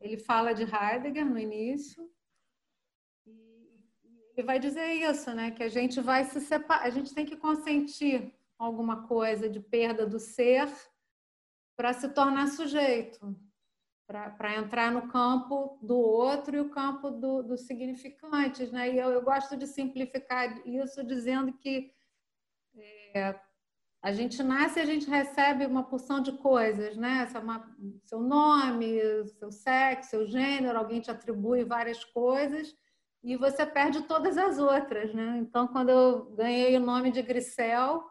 ele 0.00 0.16
fala 0.16 0.54
de 0.54 0.62
Heidegger 0.62 1.26
no 1.26 1.38
início. 1.38 2.10
E 3.26 4.32
ele 4.34 4.46
vai 4.46 4.58
dizer 4.58 4.94
isso, 4.94 5.30
né? 5.34 5.50
Que 5.50 5.62
a 5.62 5.68
gente 5.68 6.00
vai 6.00 6.24
se 6.24 6.40
separar, 6.40 6.86
a 6.86 6.90
gente 6.90 7.14
tem 7.14 7.26
que 7.26 7.36
consentir 7.36 8.34
alguma 8.58 9.06
coisa 9.06 9.48
de 9.48 9.60
perda 9.60 10.06
do 10.06 10.18
ser 10.18 10.68
para 11.76 11.92
se 11.92 12.08
tornar 12.08 12.48
sujeito, 12.48 13.36
para 14.06 14.56
entrar 14.56 14.90
no 14.90 15.08
campo 15.08 15.78
do 15.82 15.98
outro 15.98 16.56
e 16.56 16.60
o 16.60 16.70
campo 16.70 17.10
do, 17.10 17.42
dos 17.42 17.62
significantes. 17.62 18.72
Né? 18.72 18.94
E 18.94 18.98
eu, 18.98 19.10
eu 19.10 19.22
gosto 19.22 19.56
de 19.56 19.66
simplificar 19.66 20.66
isso 20.66 21.04
dizendo 21.04 21.52
que 21.52 21.90
é, 23.14 23.38
a 24.02 24.12
gente 24.12 24.42
nasce 24.42 24.78
e 24.78 24.82
a 24.82 24.86
gente 24.86 25.08
recebe 25.08 25.66
uma 25.66 25.82
porção 25.82 26.20
de 26.20 26.32
coisas, 26.32 26.96
né? 26.96 27.28
Uma, 27.40 27.68
seu 28.04 28.20
nome, 28.20 28.98
seu 29.38 29.52
sexo, 29.52 30.10
seu 30.10 30.26
gênero, 30.26 30.78
alguém 30.78 31.00
te 31.00 31.10
atribui 31.10 31.64
várias 31.64 32.02
coisas 32.04 32.74
e 33.22 33.36
você 33.36 33.66
perde 33.66 34.02
todas 34.02 34.38
as 34.38 34.58
outras, 34.58 35.12
né? 35.12 35.38
Então, 35.38 35.68
quando 35.68 35.90
eu 35.90 36.30
ganhei 36.32 36.76
o 36.76 36.80
nome 36.80 37.10
de 37.10 37.20
Grisel, 37.20 38.02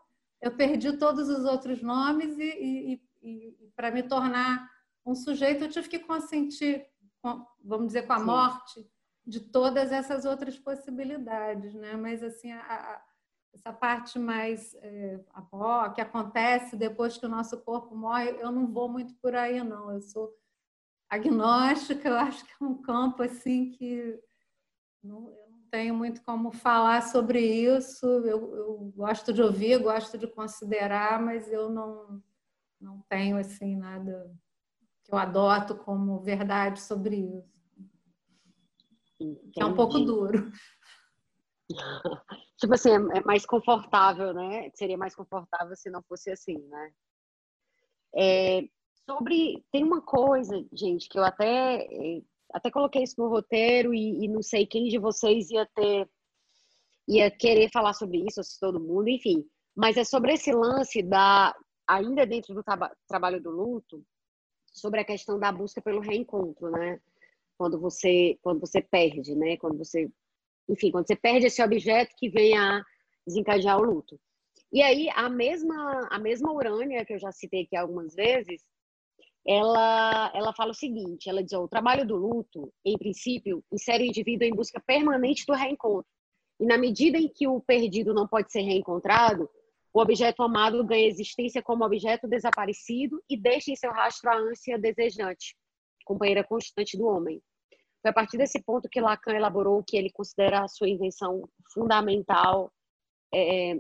eu 0.42 0.56
perdi 0.56 0.96
todos 0.98 1.28
os 1.28 1.44
outros 1.46 1.82
nomes 1.82 2.38
e, 2.38 2.44
e, 2.44 3.02
e, 3.22 3.72
para 3.76 3.92
me 3.92 4.04
tornar 4.04 4.70
um 5.06 5.16
sujeito 5.16 5.64
eu 5.64 5.70
tive 5.70 5.90
que 5.90 6.00
consentir, 6.00 6.86
com, 7.22 7.44
vamos 7.64 7.88
dizer, 7.88 8.04
com 8.04 8.14
a 8.14 8.20
Sim. 8.20 8.26
morte 8.26 8.92
de 9.26 9.40
todas 9.40 9.92
essas 9.92 10.26
outras 10.26 10.58
possibilidades, 10.58 11.74
né? 11.74 11.96
Mas 11.96 12.22
assim, 12.22 12.52
a, 12.52 12.62
a, 12.62 13.02
essa 13.54 13.74
parte 13.74 14.18
mais 14.18 14.76
é, 14.76 15.20
que 15.94 16.02
acontece 16.02 16.76
depois 16.76 17.18
que 17.18 17.26
o 17.26 17.30
nosso 17.30 17.58
corpo 17.62 17.96
morre, 17.96 18.30
eu 18.40 18.52
não 18.52 18.68
vou 18.68 18.88
muito 18.88 19.14
por 19.16 19.36
aí, 19.36 19.64
não. 19.64 19.92
Eu 19.92 20.02
sou 20.02 20.34
agnóstica, 21.10 22.08
eu 22.08 22.16
acho 22.16 22.46
que 22.46 22.52
é 22.62 22.66
um 22.66 22.82
campo 22.82 23.24
assim 23.24 23.72
que 23.72 24.20
não, 25.04 25.30
eu 25.30 25.50
não 25.50 25.62
tenho 25.72 25.96
muito 25.96 26.24
como 26.24 26.52
falar 26.52 27.02
sobre 27.02 27.42
isso. 27.42 28.06
Eu, 28.06 28.56
eu 28.56 28.94
gosto 28.96 29.34
de 29.34 29.42
ouvir, 29.42 29.82
gosto 29.82 30.18
de 30.18 30.28
considerar, 30.28 31.22
mas 31.22 31.52
eu 31.52 31.70
não, 31.70 32.22
não 32.80 33.04
tenho 33.10 33.38
assim 33.38 33.76
nada 33.76 34.32
que 35.04 35.14
eu 35.14 35.18
adoto 35.18 35.76
como 35.76 36.20
verdade 36.20 36.80
sobre 36.82 37.16
isso. 37.18 37.60
Que 39.52 39.62
é 39.62 39.66
um 39.66 39.74
pouco 39.74 40.00
duro. 40.00 40.52
tipo 42.60 42.74
assim, 42.74 42.90
é, 42.90 43.20
é 43.20 43.24
mais 43.24 43.46
confortável, 43.46 44.34
né? 44.34 44.70
Seria 44.76 44.98
mais 44.98 45.16
confortável 45.16 45.76
se 45.76 45.90
não 45.90 46.04
fosse 46.04 46.30
assim, 46.32 46.58
né? 46.58 46.92
É, 48.16 48.62
sobre 49.06 49.64
tem 49.72 49.84
uma 49.84 50.02
coisa, 50.02 50.66
gente, 50.74 51.08
que 51.10 51.18
eu 51.18 51.24
até 51.24 51.86
é, 51.86 52.22
até 52.54 52.70
coloquei 52.72 53.04
isso 53.04 53.16
no 53.18 53.30
roteiro 53.30 53.94
e, 53.94 54.26
e, 54.26 54.28
não 54.28 54.42
sei 54.42 54.66
quem 54.66 54.88
de 54.88 54.98
vocês 54.98 55.50
ia 55.52 55.66
ter 55.68 56.10
ia 57.08 57.32
querer 57.32 57.70
falar 57.72 57.94
sobre 57.94 58.20
isso, 58.20 58.44
se 58.44 58.60
todo 58.60 58.80
mundo, 58.80 59.10
enfim. 59.10 59.44
Mas 59.76 59.98
é 59.98 60.04
sobre 60.04 60.34
esse 60.34 60.52
lance 60.52 61.02
da 61.02 61.56
ainda 61.88 62.26
dentro 62.26 62.54
do 62.54 62.64
traba, 62.64 62.96
trabalho 63.08 63.42
do 63.42 63.50
luto, 63.50 64.04
sobre 64.72 65.00
a 65.02 65.06
questão 65.06 65.40
da 65.40 65.52
busca 65.52 65.82
pelo 65.82 66.02
reencontro, 66.02 66.70
né? 66.72 67.00
Quando 67.58 67.80
você 67.80 68.38
quando 68.42 68.60
você 68.60 68.82
perde, 68.82 69.36
né? 69.36 69.58
Quando 69.58 69.78
você 69.78 70.10
enfim, 70.70 70.92
quando 70.92 71.08
você 71.08 71.16
perde 71.16 71.48
esse 71.48 71.62
objeto 71.64 72.16
que 72.16 72.30
vem 72.30 72.56
a 72.58 72.84
desencadear 73.26 73.80
o 73.80 73.84
luto. 73.84 74.20
E 74.72 74.84
aí, 74.84 75.10
a 75.16 75.28
mesma, 75.28 76.08
a 76.12 76.20
mesma 76.20 76.54
Urânia, 76.54 77.04
que 77.04 77.14
eu 77.14 77.20
já 77.20 77.32
citei 77.32 77.64
aqui 77.64 77.76
algumas 77.76 78.14
vezes, 78.14 78.64
ela, 79.46 80.32
ela 80.36 80.54
fala 80.54 80.72
o 80.72 80.76
seguinte, 80.76 81.28
ela 81.28 81.44
diz, 81.44 81.54
o 81.54 81.68
trabalho 81.68 82.06
do 82.06 82.16
luto, 82.16 82.72
em 82.86 82.98
princípio, 82.98 83.64
insere 83.72 84.04
o 84.04 84.08
indivíduo 84.08 84.46
em 84.46 84.54
busca 84.54 84.80
permanente 84.80 85.44
do 85.48 85.54
reencontro. 85.54 86.10
E 86.60 86.66
na 86.66 86.78
medida 86.78 87.18
em 87.18 87.28
que 87.28 87.48
o 87.48 87.60
perdido 87.60 88.14
não 88.14 88.28
pode 88.28 88.52
ser 88.52 88.62
reencontrado, 88.62 89.50
o 89.92 90.00
objeto 90.00 90.44
amado 90.44 90.86
ganha 90.86 91.08
existência 91.08 91.64
como 91.64 91.84
objeto 91.84 92.28
desaparecido 92.28 93.24
e 93.28 93.36
deixa 93.36 93.72
em 93.72 93.76
seu 93.76 93.92
rastro 93.92 94.30
a 94.30 94.38
ânsia 94.38 94.78
desejante, 94.78 95.58
companheira 96.06 96.44
constante 96.44 96.96
do 96.96 97.08
homem. 97.08 97.42
Foi 98.02 98.12
a 98.12 98.14
partir 98.14 98.38
desse 98.38 98.62
ponto 98.62 98.90
que 98.90 99.02
Lacan 99.02 99.34
elaborou 99.34 99.80
o 99.80 99.84
que 99.84 99.98
ele 99.98 100.10
considera 100.10 100.64
a 100.64 100.68
sua 100.68 100.88
invenção 100.88 101.48
fundamental 101.74 102.72
é, 103.34 103.80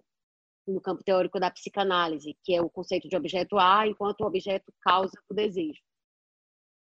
no 0.68 0.82
campo 0.82 1.04
teórico 1.04 1.40
da 1.40 1.50
psicanálise, 1.50 2.38
que 2.44 2.54
é 2.54 2.62
o 2.62 2.70
conceito 2.70 3.08
de 3.08 3.16
objeto 3.16 3.58
A, 3.58 3.88
enquanto 3.88 4.22
objeto 4.22 4.74
causa 4.82 5.14
o 5.30 5.34
desejo. 5.34 5.82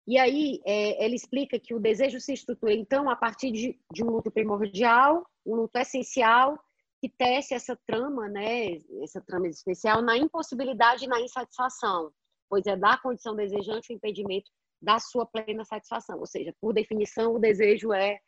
E 0.07 0.17
aí 0.17 0.59
é, 0.65 1.05
ele 1.05 1.15
explica 1.15 1.59
que 1.59 1.73
o 1.73 1.79
desejo 1.79 2.19
se 2.19 2.33
estrutura, 2.33 2.73
então, 2.73 3.09
a 3.09 3.15
partir 3.15 3.51
de, 3.51 3.79
de 3.93 4.03
um 4.03 4.07
luto 4.07 4.31
primordial, 4.31 5.25
um 5.45 5.55
luto 5.55 5.77
essencial, 5.77 6.59
que 6.99 7.07
tece 7.07 7.53
essa 7.53 7.77
trama, 7.87 8.27
né, 8.27 8.77
essa 9.01 9.21
trama 9.21 9.47
especial, 9.47 10.01
na 10.01 10.17
impossibilidade 10.17 11.05
e 11.05 11.07
na 11.07 11.21
insatisfação, 11.21 12.11
pois 12.49 12.65
é 12.65 12.75
da 12.75 12.97
condição 12.97 13.35
desejante 13.35 13.93
o 13.93 13.95
impedimento 13.95 14.51
da 14.81 14.99
sua 14.99 15.25
plena 15.25 15.63
satisfação. 15.65 16.19
Ou 16.19 16.25
seja, 16.25 16.53
por 16.59 16.73
definição, 16.73 17.33
o 17.33 17.39
desejo 17.39 17.93
é, 17.93 18.19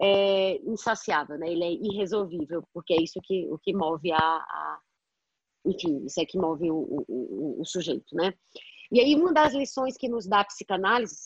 é 0.00 0.56
insaciável, 0.62 1.38
né? 1.38 1.50
ele 1.50 1.64
é 1.64 1.72
irresolvível, 1.72 2.62
porque 2.72 2.94
é 2.94 3.02
isso 3.02 3.20
que, 3.22 3.48
o 3.50 3.58
que 3.58 3.72
move 3.72 4.12
a, 4.12 4.18
a 4.18 4.80
enfim, 5.64 6.04
isso 6.04 6.20
é 6.20 6.24
que 6.24 6.38
move 6.38 6.70
o, 6.70 7.04
o, 7.08 7.60
o, 7.60 7.64
sujeito, 7.64 8.14
né? 8.14 8.32
E 8.90 9.00
aí, 9.00 9.14
uma 9.14 9.32
das 9.32 9.52
lições 9.52 9.96
que 9.98 10.08
nos 10.08 10.26
dá 10.26 10.40
a 10.40 10.44
psicanálise, 10.44 11.16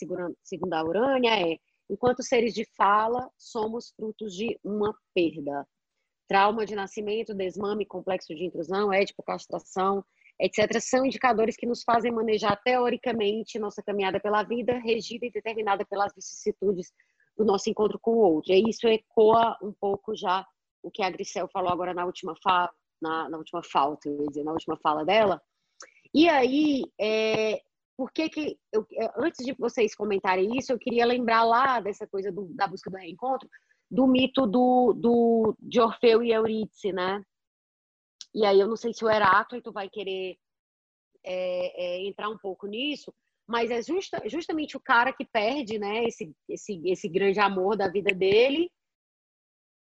segundo 0.42 0.74
a 0.74 0.84
Urânia, 0.84 1.30
é: 1.30 1.58
enquanto 1.88 2.22
seres 2.22 2.52
de 2.54 2.64
fala, 2.76 3.30
somos 3.38 3.92
frutos 3.94 4.34
de 4.34 4.58
uma 4.64 4.94
perda. 5.14 5.66
Trauma 6.26 6.64
de 6.66 6.74
nascimento, 6.74 7.34
desmame, 7.34 7.86
complexo 7.86 8.34
de 8.34 8.44
intrusão, 8.44 8.92
ético, 8.92 9.22
castração, 9.22 10.04
etc., 10.40 10.80
são 10.80 11.06
indicadores 11.06 11.56
que 11.56 11.66
nos 11.66 11.82
fazem 11.82 12.12
manejar 12.12 12.60
teoricamente 12.62 13.58
nossa 13.58 13.82
caminhada 13.82 14.18
pela 14.20 14.42
vida, 14.42 14.78
regida 14.78 15.26
e 15.26 15.30
determinada 15.30 15.84
pelas 15.84 16.12
vicissitudes 16.14 16.92
do 17.36 17.44
nosso 17.44 17.70
encontro 17.70 17.98
com 18.00 18.12
o 18.12 18.18
outro. 18.18 18.52
E 18.52 18.68
isso 18.68 18.86
ecoa 18.88 19.56
um 19.62 19.72
pouco 19.72 20.14
já 20.14 20.44
o 20.82 20.90
que 20.90 21.02
a 21.02 21.10
Grisel 21.10 21.48
falou 21.48 21.70
agora 21.70 21.94
na 21.94 22.04
última 22.04 22.34
fala, 22.42 22.70
na, 23.00 23.28
na 23.28 23.38
última 23.38 23.62
falta, 23.62 24.08
eu 24.08 24.22
ia 24.22 24.28
dizer, 24.28 24.44
na 24.44 24.52
última 24.52 24.76
fala 24.76 25.04
dela. 25.04 25.40
E 26.14 26.28
aí, 26.28 26.84
é, 27.00 27.60
por 27.96 28.12
que 28.12 28.28
que 28.28 28.58
eu, 28.72 28.86
antes 29.16 29.44
de 29.44 29.54
vocês 29.54 29.94
comentarem 29.94 30.56
isso, 30.56 30.72
eu 30.72 30.78
queria 30.78 31.06
lembrar 31.06 31.44
lá 31.44 31.80
dessa 31.80 32.06
coisa 32.06 32.30
do, 32.30 32.48
da 32.54 32.66
busca 32.66 32.90
do 32.90 32.96
reencontro, 32.96 33.48
do 33.90 34.06
mito 34.06 34.46
do, 34.46 34.92
do 34.92 35.56
de 35.60 35.80
Orfeu 35.80 36.22
e 36.22 36.32
Eurídice, 36.32 36.92
né? 36.92 37.22
E 38.34 38.44
aí 38.46 38.58
eu 38.58 38.68
não 38.68 38.76
sei 38.76 38.92
se 38.92 39.04
o 39.04 39.10
Heráclito 39.10 39.72
vai 39.72 39.88
querer 39.88 40.36
é, 41.24 41.84
é, 41.84 42.06
entrar 42.06 42.28
um 42.28 42.38
pouco 42.38 42.66
nisso, 42.66 43.12
mas 43.46 43.70
é 43.70 43.82
justa, 43.82 44.22
justamente 44.26 44.76
o 44.76 44.80
cara 44.80 45.12
que 45.12 45.24
perde, 45.24 45.78
né, 45.78 46.04
esse, 46.04 46.34
esse, 46.48 46.80
esse 46.86 47.08
grande 47.08 47.40
amor 47.40 47.76
da 47.76 47.88
vida 47.88 48.14
dele. 48.14 48.70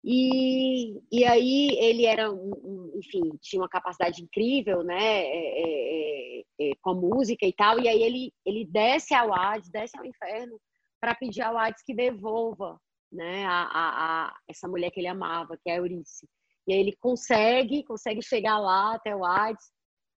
E, 0.02 0.98
e 1.12 1.24
aí 1.26 1.76
ele 1.78 2.06
era, 2.06 2.32
um, 2.32 2.50
um, 2.64 2.92
enfim, 2.96 3.36
tinha 3.40 3.60
uma 3.60 3.68
capacidade 3.68 4.22
incrível, 4.22 4.82
né, 4.82 5.24
é, 5.24 5.60
é, 5.62 6.40
é, 6.40 6.70
é 6.70 6.72
com 6.80 6.94
música 6.94 7.46
e 7.46 7.52
tal. 7.52 7.78
E 7.78 7.88
aí 7.88 8.02
ele, 8.02 8.32
ele 8.44 8.64
desce 8.64 9.14
ao 9.14 9.32
Hades, 9.32 9.70
desce 9.70 9.96
ao 9.98 10.04
inferno 10.04 10.58
para 11.00 11.14
pedir 11.14 11.42
ao 11.42 11.56
Hades 11.56 11.82
que 11.82 11.94
devolva, 11.94 12.80
né, 13.12 13.44
a, 13.44 13.62
a, 13.62 14.26
a, 14.26 14.36
essa 14.48 14.66
mulher 14.66 14.90
que 14.90 15.00
ele 15.00 15.08
amava, 15.08 15.56
que 15.56 15.68
é 15.68 15.74
a 15.74 15.76
Eurice. 15.76 16.26
E 16.66 16.72
aí 16.72 16.80
ele 16.80 16.96
consegue, 16.96 17.84
consegue 17.84 18.22
chegar 18.22 18.58
lá 18.58 18.94
até 18.94 19.14
o 19.14 19.24
Hades, 19.24 19.64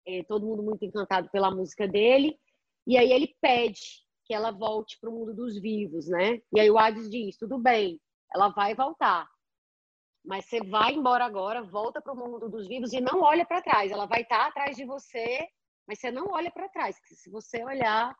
é, 0.08 0.24
todo 0.24 0.46
mundo 0.46 0.64
muito 0.64 0.84
encantado 0.86 1.30
pela 1.32 1.50
música 1.50 1.88
dele. 1.88 2.38
E 2.86 2.98
aí 2.98 3.12
ele 3.12 3.36
pede 3.42 3.80
que 4.26 4.34
ela 4.34 4.52
volte 4.52 4.98
para 5.00 5.10
o 5.10 5.14
mundo 5.14 5.34
dos 5.34 5.60
vivos, 5.60 6.08
né? 6.08 6.42
E 6.54 6.60
aí 6.60 6.70
o 6.70 6.78
Hades 6.78 7.10
diz: 7.10 7.38
tudo 7.38 7.58
bem, 7.58 8.00
ela 8.34 8.50
vai 8.50 8.76
voltar. 8.76 9.28
Mas 10.26 10.46
você 10.46 10.60
vai 10.62 10.94
embora 10.94 11.26
agora, 11.26 11.64
volta 11.64 12.02
para 12.02 12.14
o 12.14 12.18
mundo 12.18 12.50
dos 12.50 12.68
vivos 12.68 12.94
e 12.94 13.02
não 13.02 13.22
olha 13.22 13.46
para 13.46 13.62
trás. 13.62 13.92
Ela 13.92 14.06
vai 14.06 14.22
estar 14.22 14.38
tá 14.38 14.48
atrás 14.48 14.78
de 14.78 14.86
você, 14.86 15.46
mas 15.88 16.00
você 16.00 16.12
não 16.12 16.28
olha 16.32 16.50
para 16.50 16.70
trás, 16.70 16.98
porque 17.00 17.16
se 17.16 17.30
você 17.30 17.64
olhar, 17.64 18.16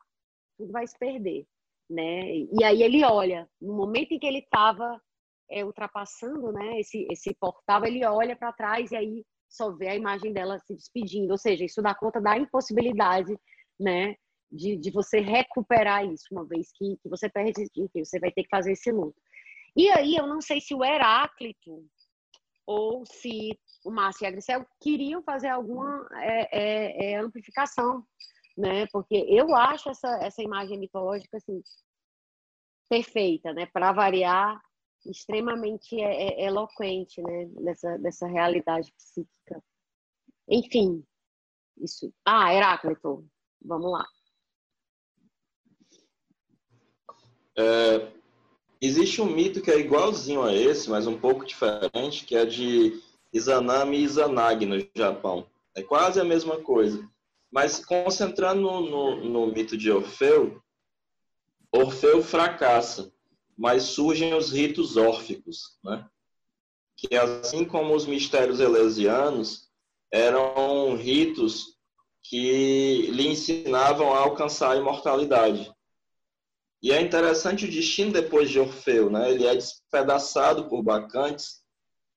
tudo 0.58 0.70
vai 0.70 0.86
se 0.86 0.98
perder, 0.98 1.46
né? 1.88 2.36
E 2.52 2.62
aí 2.62 2.82
ele 2.82 3.02
olha, 3.04 3.48
no 3.60 3.74
momento 3.74 4.12
em 4.12 4.18
que 4.18 4.26
ele 4.26 4.40
estava 4.40 5.00
é, 5.50 5.64
ultrapassando 5.64 6.52
né, 6.52 6.80
esse, 6.80 7.06
esse 7.10 7.34
portal, 7.34 7.84
ele 7.84 8.04
olha 8.04 8.36
para 8.36 8.52
trás 8.52 8.90
e 8.90 8.96
aí 8.96 9.24
só 9.48 9.70
vê 9.70 9.88
a 9.88 9.96
imagem 9.96 10.32
dela 10.32 10.58
se 10.60 10.74
despedindo. 10.74 11.30
Ou 11.30 11.38
seja, 11.38 11.64
isso 11.64 11.82
dá 11.82 11.94
conta 11.94 12.20
da 12.20 12.36
impossibilidade 12.36 13.36
né, 13.78 14.16
de, 14.50 14.76
de 14.76 14.90
você 14.90 15.20
recuperar 15.20 16.04
isso, 16.04 16.26
uma 16.32 16.44
vez 16.44 16.70
que, 16.74 16.96
que 17.02 17.08
você 17.08 17.28
perde, 17.28 17.64
enfim, 17.76 18.04
você 18.04 18.18
vai 18.18 18.30
ter 18.32 18.42
que 18.42 18.48
fazer 18.48 18.72
esse 18.72 18.90
luto. 18.90 19.20
E 19.76 19.90
aí, 19.90 20.14
eu 20.16 20.26
não 20.26 20.40
sei 20.40 20.60
se 20.60 20.74
o 20.74 20.84
Heráclito 20.84 21.84
ou 22.66 23.04
se 23.04 23.58
o 23.84 23.90
Márcio 23.90 24.24
e 24.24 24.26
a 24.26 24.30
Grisel 24.30 24.66
queriam 24.80 25.22
fazer 25.22 25.48
alguma 25.48 26.06
é, 26.22 26.58
é, 26.58 27.12
é, 27.12 27.16
amplificação, 27.18 28.02
né? 28.56 28.86
Porque 28.92 29.16
eu 29.28 29.54
acho 29.54 29.90
essa, 29.90 30.08
essa 30.22 30.42
imagem 30.42 30.78
mitológica 30.78 31.36
assim, 31.36 31.60
perfeita, 32.88 33.52
né? 33.52 33.66
Para 33.66 33.92
variar, 33.92 34.58
extremamente 35.06 36.00
é, 36.00 36.42
é, 36.42 36.46
eloquente, 36.46 37.22
né? 37.22 37.46
Dessa, 37.62 37.98
dessa 37.98 38.26
realidade 38.26 38.92
psíquica. 38.92 39.62
Enfim, 40.48 41.04
isso. 41.78 42.12
Ah, 42.24 42.52
Heráclito, 42.52 43.26
vamos 43.62 43.90
lá. 43.90 44.06
É, 47.56 48.12
existe 48.80 49.20
um 49.20 49.26
mito 49.26 49.62
que 49.62 49.70
é 49.70 49.78
igualzinho 49.78 50.42
a 50.42 50.52
esse, 50.52 50.90
mas 50.90 51.06
um 51.06 51.18
pouco 51.18 51.44
diferente, 51.44 52.24
que 52.24 52.36
é 52.36 52.44
de 52.44 53.00
Izanami 53.32 53.98
e 53.98 54.04
Izanagi 54.04 54.66
no 54.66 54.76
Japão. 54.94 55.46
É 55.74 55.82
quase 55.82 56.20
a 56.20 56.24
mesma 56.24 56.60
coisa. 56.60 57.08
Mas 57.50 57.84
concentrando 57.84 58.60
no, 58.60 58.80
no, 58.80 59.24
no 59.24 59.46
mito 59.46 59.76
de 59.76 59.90
Orfeu, 59.90 60.60
Orfeu 61.70 62.22
fracassa, 62.22 63.12
mas 63.56 63.84
surgem 63.84 64.34
os 64.34 64.52
ritos 64.52 64.96
órficos, 64.96 65.78
né? 65.82 66.06
que 66.96 67.14
assim 67.16 67.64
como 67.64 67.94
os 67.94 68.06
mistérios 68.06 68.60
elesianos, 68.60 69.68
eram 70.12 70.94
ritos 70.96 71.74
que 72.22 73.08
lhe 73.10 73.28
ensinavam 73.28 74.14
a 74.14 74.20
alcançar 74.20 74.72
a 74.72 74.76
imortalidade. 74.76 75.72
E 76.82 76.92
é 76.92 77.00
interessante 77.00 77.64
o 77.64 77.70
destino 77.70 78.12
depois 78.12 78.50
de 78.50 78.60
Orfeu, 78.60 79.10
né? 79.10 79.30
Ele 79.30 79.46
é 79.46 79.54
despedaçado 79.54 80.68
por 80.68 80.82
bacantes 80.82 81.62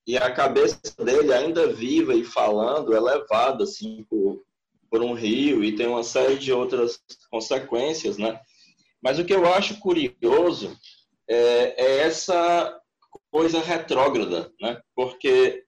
e 0.05 0.17
a 0.17 0.31
cabeça 0.31 0.79
dele, 1.03 1.33
ainda 1.33 1.73
viva 1.73 2.13
e 2.13 2.23
falando, 2.23 2.93
é 2.93 2.99
levada 2.99 3.63
assim 3.63 4.05
por, 4.09 4.43
por 4.89 5.01
um 5.01 5.13
rio 5.13 5.63
e 5.63 5.75
tem 5.75 5.87
uma 5.87 6.03
série 6.03 6.37
de 6.37 6.51
outras 6.53 7.01
consequências, 7.29 8.17
né? 8.17 8.39
Mas 9.01 9.19
o 9.19 9.25
que 9.25 9.33
eu 9.33 9.45
acho 9.53 9.79
curioso 9.79 10.77
é, 11.27 11.83
é 11.83 11.97
essa 11.99 12.79
coisa 13.31 13.59
retrógrada, 13.59 14.51
né? 14.61 14.81
Porque 14.95 15.63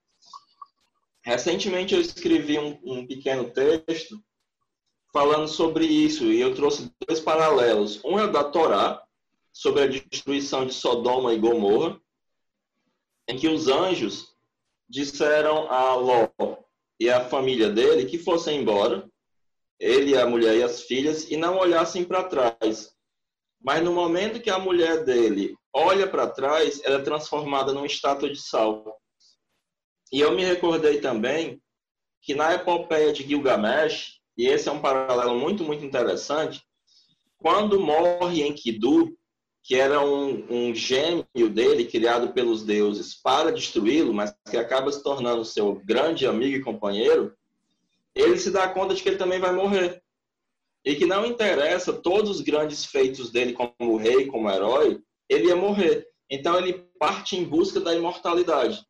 recentemente 1.23 1.93
eu 1.93 2.01
escrevi 2.01 2.57
um, 2.57 2.79
um 2.83 3.07
pequeno 3.07 3.49
texto 3.51 4.21
falando 5.11 5.47
sobre 5.47 5.85
isso 5.85 6.25
e 6.25 6.39
eu 6.39 6.55
trouxe 6.55 6.91
dois 7.07 7.19
paralelos. 7.19 8.03
Um 8.03 8.19
é 8.19 8.27
da 8.27 8.43
Torá, 8.43 9.03
sobre 9.51 9.83
a 9.83 9.87
destruição 9.87 10.65
de 10.65 10.73
Sodoma 10.73 11.33
e 11.33 11.39
Gomorra, 11.39 11.99
em 13.27 13.37
que 13.37 13.47
os 13.47 13.67
anjos 13.67 14.33
disseram 14.87 15.69
a 15.71 15.95
Ló 15.95 16.29
e 16.99 17.09
a 17.09 17.25
família 17.25 17.69
dele 17.69 18.05
que 18.05 18.17
fossem 18.17 18.61
embora, 18.61 19.09
ele, 19.79 20.17
a 20.17 20.25
mulher 20.25 20.57
e 20.57 20.63
as 20.63 20.83
filhas, 20.83 21.29
e 21.29 21.37
não 21.37 21.57
olhassem 21.57 22.03
para 22.03 22.23
trás. 22.23 22.93
Mas 23.61 23.83
no 23.83 23.91
momento 23.91 24.41
que 24.41 24.49
a 24.49 24.59
mulher 24.59 25.03
dele 25.03 25.55
olha 25.73 26.07
para 26.07 26.27
trás, 26.27 26.81
ela 26.83 26.99
é 26.99 27.03
transformada 27.03 27.73
numa 27.73 27.85
estátua 27.85 28.29
de 28.29 28.41
sal. 28.41 28.99
E 30.11 30.19
eu 30.19 30.31
me 30.31 30.43
recordei 30.43 30.99
também 30.99 31.61
que 32.21 32.33
na 32.33 32.53
epopeia 32.53 33.13
de 33.13 33.23
Gilgamesh, 33.23 34.19
e 34.37 34.47
esse 34.47 34.69
é 34.69 34.71
um 34.71 34.81
paralelo 34.81 35.37
muito, 35.37 35.63
muito 35.63 35.85
interessante. 35.85 36.63
Quando 37.37 37.79
morre 37.79 38.45
Enkidu, 38.45 39.15
que 39.61 39.75
era 39.75 40.01
um, 40.01 40.45
um 40.49 40.75
gêmeo 40.75 41.49
dele, 41.53 41.85
criado 41.85 42.33
pelos 42.33 42.63
deuses 42.63 43.13
para 43.13 43.51
destruí-lo, 43.51 44.13
mas 44.13 44.33
que 44.49 44.57
acaba 44.57 44.91
se 44.91 45.03
tornando 45.03 45.45
seu 45.45 45.75
grande 45.85 46.25
amigo 46.25 46.57
e 46.57 46.63
companheiro, 46.63 47.33
ele 48.15 48.37
se 48.37 48.51
dá 48.51 48.67
conta 48.67 48.95
de 48.95 49.03
que 49.03 49.09
ele 49.09 49.17
também 49.17 49.39
vai 49.39 49.51
morrer. 49.51 50.01
E 50.85 50.95
que 50.95 51.05
não 51.05 51.25
interessa 51.25 51.93
todos 51.93 52.29
os 52.37 52.41
grandes 52.41 52.85
feitos 52.85 53.31
dele 53.31 53.53
como 53.53 53.97
rei, 53.97 54.27
como 54.27 54.49
herói, 54.49 55.01
ele 55.27 55.47
ia 55.47 55.55
morrer. 55.55 56.07
Então 56.29 56.57
ele 56.57 56.85
parte 56.99 57.35
em 57.35 57.43
busca 57.43 57.79
da 57.79 57.93
imortalidade. 57.93 58.85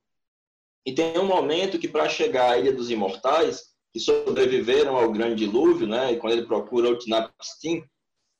E 0.86 0.94
tem 0.94 1.18
um 1.18 1.26
momento 1.26 1.80
que 1.80 1.88
para 1.88 2.10
chegar 2.10 2.52
à 2.52 2.58
Ilha 2.58 2.74
dos 2.74 2.90
Imortais, 2.90 3.70
que 3.94 4.00
sobreviveram 4.00 4.98
ao 4.98 5.12
grande 5.12 5.46
dilúvio, 5.46 5.88
né? 5.88 6.14
E 6.14 6.18
quando 6.18 6.34
ele 6.34 6.46
procura 6.46 6.90
o 6.90 6.98
Tinapstin, 6.98 7.84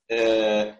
é, 0.10 0.76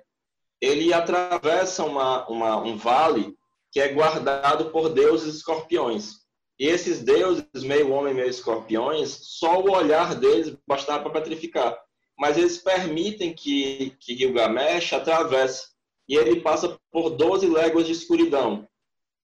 ele 0.62 0.94
atravessa 0.94 1.84
uma, 1.84 2.28
uma, 2.28 2.58
um 2.58 2.78
vale 2.78 3.36
que 3.72 3.80
é 3.80 3.88
guardado 3.90 4.72
por 4.72 4.90
deuses 4.90 5.36
escorpiões. 5.36 6.20
E 6.60 6.68
esses 6.68 7.02
deuses, 7.02 7.46
meio 7.64 7.92
homem, 7.92 8.14
meio 8.14 8.30
escorpiões, 8.30 9.18
só 9.22 9.62
o 9.62 9.72
olhar 9.72 10.16
deles 10.16 10.58
bastava 10.68 11.04
para 11.04 11.22
petrificar. 11.22 11.78
Mas 12.20 12.38
eles 12.38 12.58
permitem 12.58 13.34
que, 13.34 13.96
que 14.00 14.16
Gilgamesh 14.16 14.94
atravesse. 14.94 15.70
E 16.08 16.16
ele 16.16 16.42
passa 16.42 16.78
por 16.92 17.12
12 17.12 17.48
léguas 17.48 17.86
de 17.86 17.94
escuridão. 17.94 18.68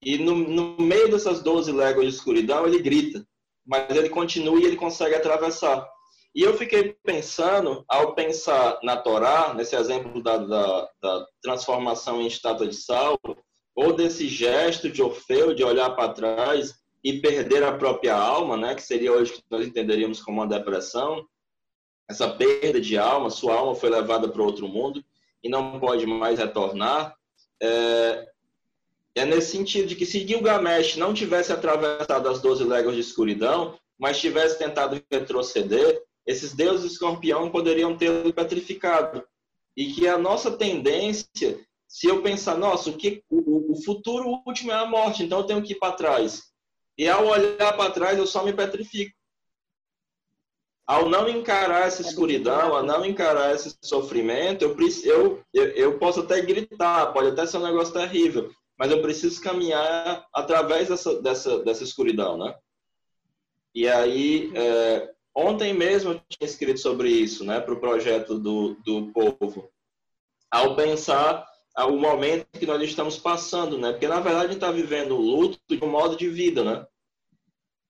E 0.01 0.17
no, 0.17 0.35
no 0.35 0.77
meio 0.77 1.09
dessas 1.09 1.41
12 1.41 1.71
léguas 1.71 2.07
de 2.07 2.13
escuridão, 2.13 2.65
ele 2.65 2.79
grita 2.79 3.25
mas 3.65 3.89
ele 3.95 4.09
continua 4.09 4.59
e 4.59 4.65
ele 4.65 4.75
consegue 4.75 5.15
atravessar. 5.15 5.87
E 6.33 6.41
eu 6.41 6.55
fiquei 6.57 6.95
pensando, 7.03 7.83
ao 7.87 8.13
pensar 8.13 8.77
na 8.83 8.97
Torá, 8.97 9.53
nesse 9.53 9.75
exemplo 9.75 10.21
da, 10.21 10.37
da, 10.37 10.89
da 11.01 11.27
transformação 11.41 12.21
em 12.21 12.27
estátua 12.27 12.67
de 12.67 12.75
sal, 12.75 13.17
ou 13.73 13.93
desse 13.93 14.27
gesto 14.27 14.89
de 14.89 15.01
Orfeu 15.01 15.53
de 15.53 15.63
olhar 15.63 15.89
para 15.91 16.13
trás 16.13 16.75
e 17.03 17.19
perder 17.19 17.63
a 17.63 17.77
própria 17.77 18.15
alma, 18.15 18.57
né, 18.57 18.75
que 18.75 18.81
seria 18.81 19.13
hoje 19.13 19.33
que 19.33 19.43
nós 19.49 19.65
entenderíamos 19.65 20.21
como 20.21 20.41
uma 20.41 20.47
depressão, 20.47 21.25
essa 22.07 22.29
perda 22.29 22.79
de 22.79 22.97
alma, 22.97 23.29
sua 23.29 23.55
alma 23.55 23.75
foi 23.75 23.89
levada 23.89 24.27
para 24.27 24.43
outro 24.43 24.67
mundo 24.67 25.03
e 25.43 25.49
não 25.49 25.79
pode 25.79 26.05
mais 26.05 26.39
retornar. 26.39 27.15
É, 27.61 28.27
é 29.15 29.25
nesse 29.25 29.51
sentido 29.51 29.87
de 29.87 29.95
que 29.95 30.05
se 30.05 30.25
Gilgamesh 30.25 30.97
não 30.97 31.13
tivesse 31.13 31.51
atravessado 31.51 32.27
as 32.27 32.41
12 32.41 32.63
léguas 32.63 32.95
de 32.95 33.01
escuridão, 33.01 33.77
mas 33.97 34.19
tivesse 34.19 34.57
tentado 34.57 35.01
retroceder, 35.11 36.03
esses 36.25 36.53
deuses 36.53 36.93
escorpião 36.93 37.49
poderiam 37.49 37.95
tê-lo 37.97 38.33
petrificado. 38.33 39.23
E 39.77 39.93
que 39.93 40.07
a 40.07 40.17
nossa 40.17 40.51
tendência, 40.51 41.59
se 41.87 42.07
eu 42.07 42.21
pensar, 42.21 42.57
nossa, 42.57 42.89
o, 42.89 42.93
que, 42.93 43.23
o, 43.29 43.73
o 43.73 43.83
futuro 43.83 44.41
último 44.45 44.71
é 44.71 44.75
a 44.75 44.85
morte, 44.85 45.23
então 45.23 45.39
eu 45.39 45.45
tenho 45.45 45.61
que 45.61 45.73
ir 45.73 45.79
para 45.79 45.93
trás. 45.93 46.43
E 46.97 47.07
ao 47.07 47.27
olhar 47.27 47.75
para 47.75 47.91
trás, 47.91 48.17
eu 48.17 48.25
só 48.25 48.43
me 48.43 48.53
petrifico. 48.53 49.13
Ao 50.87 51.09
não 51.09 51.27
encarar 51.27 51.87
essa 51.87 52.01
escuridão, 52.01 52.75
ao 52.75 52.83
não 52.83 53.03
encarar 53.03 53.55
esse 53.55 53.75
sofrimento, 53.81 54.63
eu, 54.63 54.75
eu, 55.03 55.43
eu, 55.53 55.63
eu 55.71 55.97
posso 55.97 56.19
até 56.19 56.41
gritar, 56.41 57.11
pode 57.11 57.29
até 57.29 57.45
ser 57.45 57.57
um 57.57 57.63
negócio 57.63 57.93
terrível, 57.93 58.51
mas 58.77 58.91
eu 58.91 59.01
preciso 59.01 59.41
caminhar 59.41 60.25
através 60.33 60.89
dessa, 60.89 61.19
dessa, 61.21 61.63
dessa 61.63 61.83
escuridão, 61.83 62.37
né? 62.37 62.55
E 63.73 63.87
aí, 63.87 64.51
é, 64.55 65.11
ontem 65.35 65.73
mesmo 65.73 66.11
eu 66.11 66.21
tinha 66.29 66.47
escrito 66.47 66.79
sobre 66.79 67.09
isso, 67.09 67.43
né, 67.43 67.59
para 67.59 67.73
o 67.73 67.79
projeto 67.79 68.37
do, 68.37 68.75
do 68.85 69.11
povo. 69.11 69.69
Ao 70.51 70.75
pensar 70.75 71.45
o 71.83 71.97
momento 71.97 72.47
que 72.57 72.65
nós 72.65 72.81
estamos 72.81 73.17
passando, 73.17 73.77
né? 73.77 73.91
Porque 73.91 74.07
na 74.07 74.21
verdade 74.21 74.45
a 74.45 74.47
gente 74.47 74.55
está 74.55 74.71
vivendo 74.71 75.15
o 75.15 75.21
luto 75.21 75.59
de 75.67 75.83
um 75.83 75.89
modo 75.89 76.15
de 76.15 76.29
vida, 76.29 76.63
né? 76.63 76.87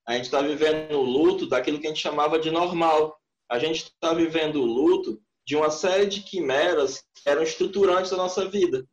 A 0.08 0.14
gente 0.14 0.26
está 0.26 0.42
vivendo 0.42 0.94
o 0.94 1.02
luto 1.02 1.48
daquilo 1.48 1.80
que 1.80 1.88
a 1.88 1.90
gente 1.90 2.02
chamava 2.02 2.40
de 2.40 2.52
normal. 2.52 3.20
A 3.50 3.60
gente 3.60 3.84
está 3.84 4.14
vivendo 4.14 4.62
o 4.62 4.66
luto 4.66 5.22
de 5.46 5.56
uma 5.56 5.70
série 5.70 6.06
de 6.06 6.22
quimeras 6.22 7.04
que 7.16 7.30
eram 7.30 7.44
estruturantes 7.44 8.12
da 8.12 8.18
nossa 8.18 8.48
vida 8.48 8.88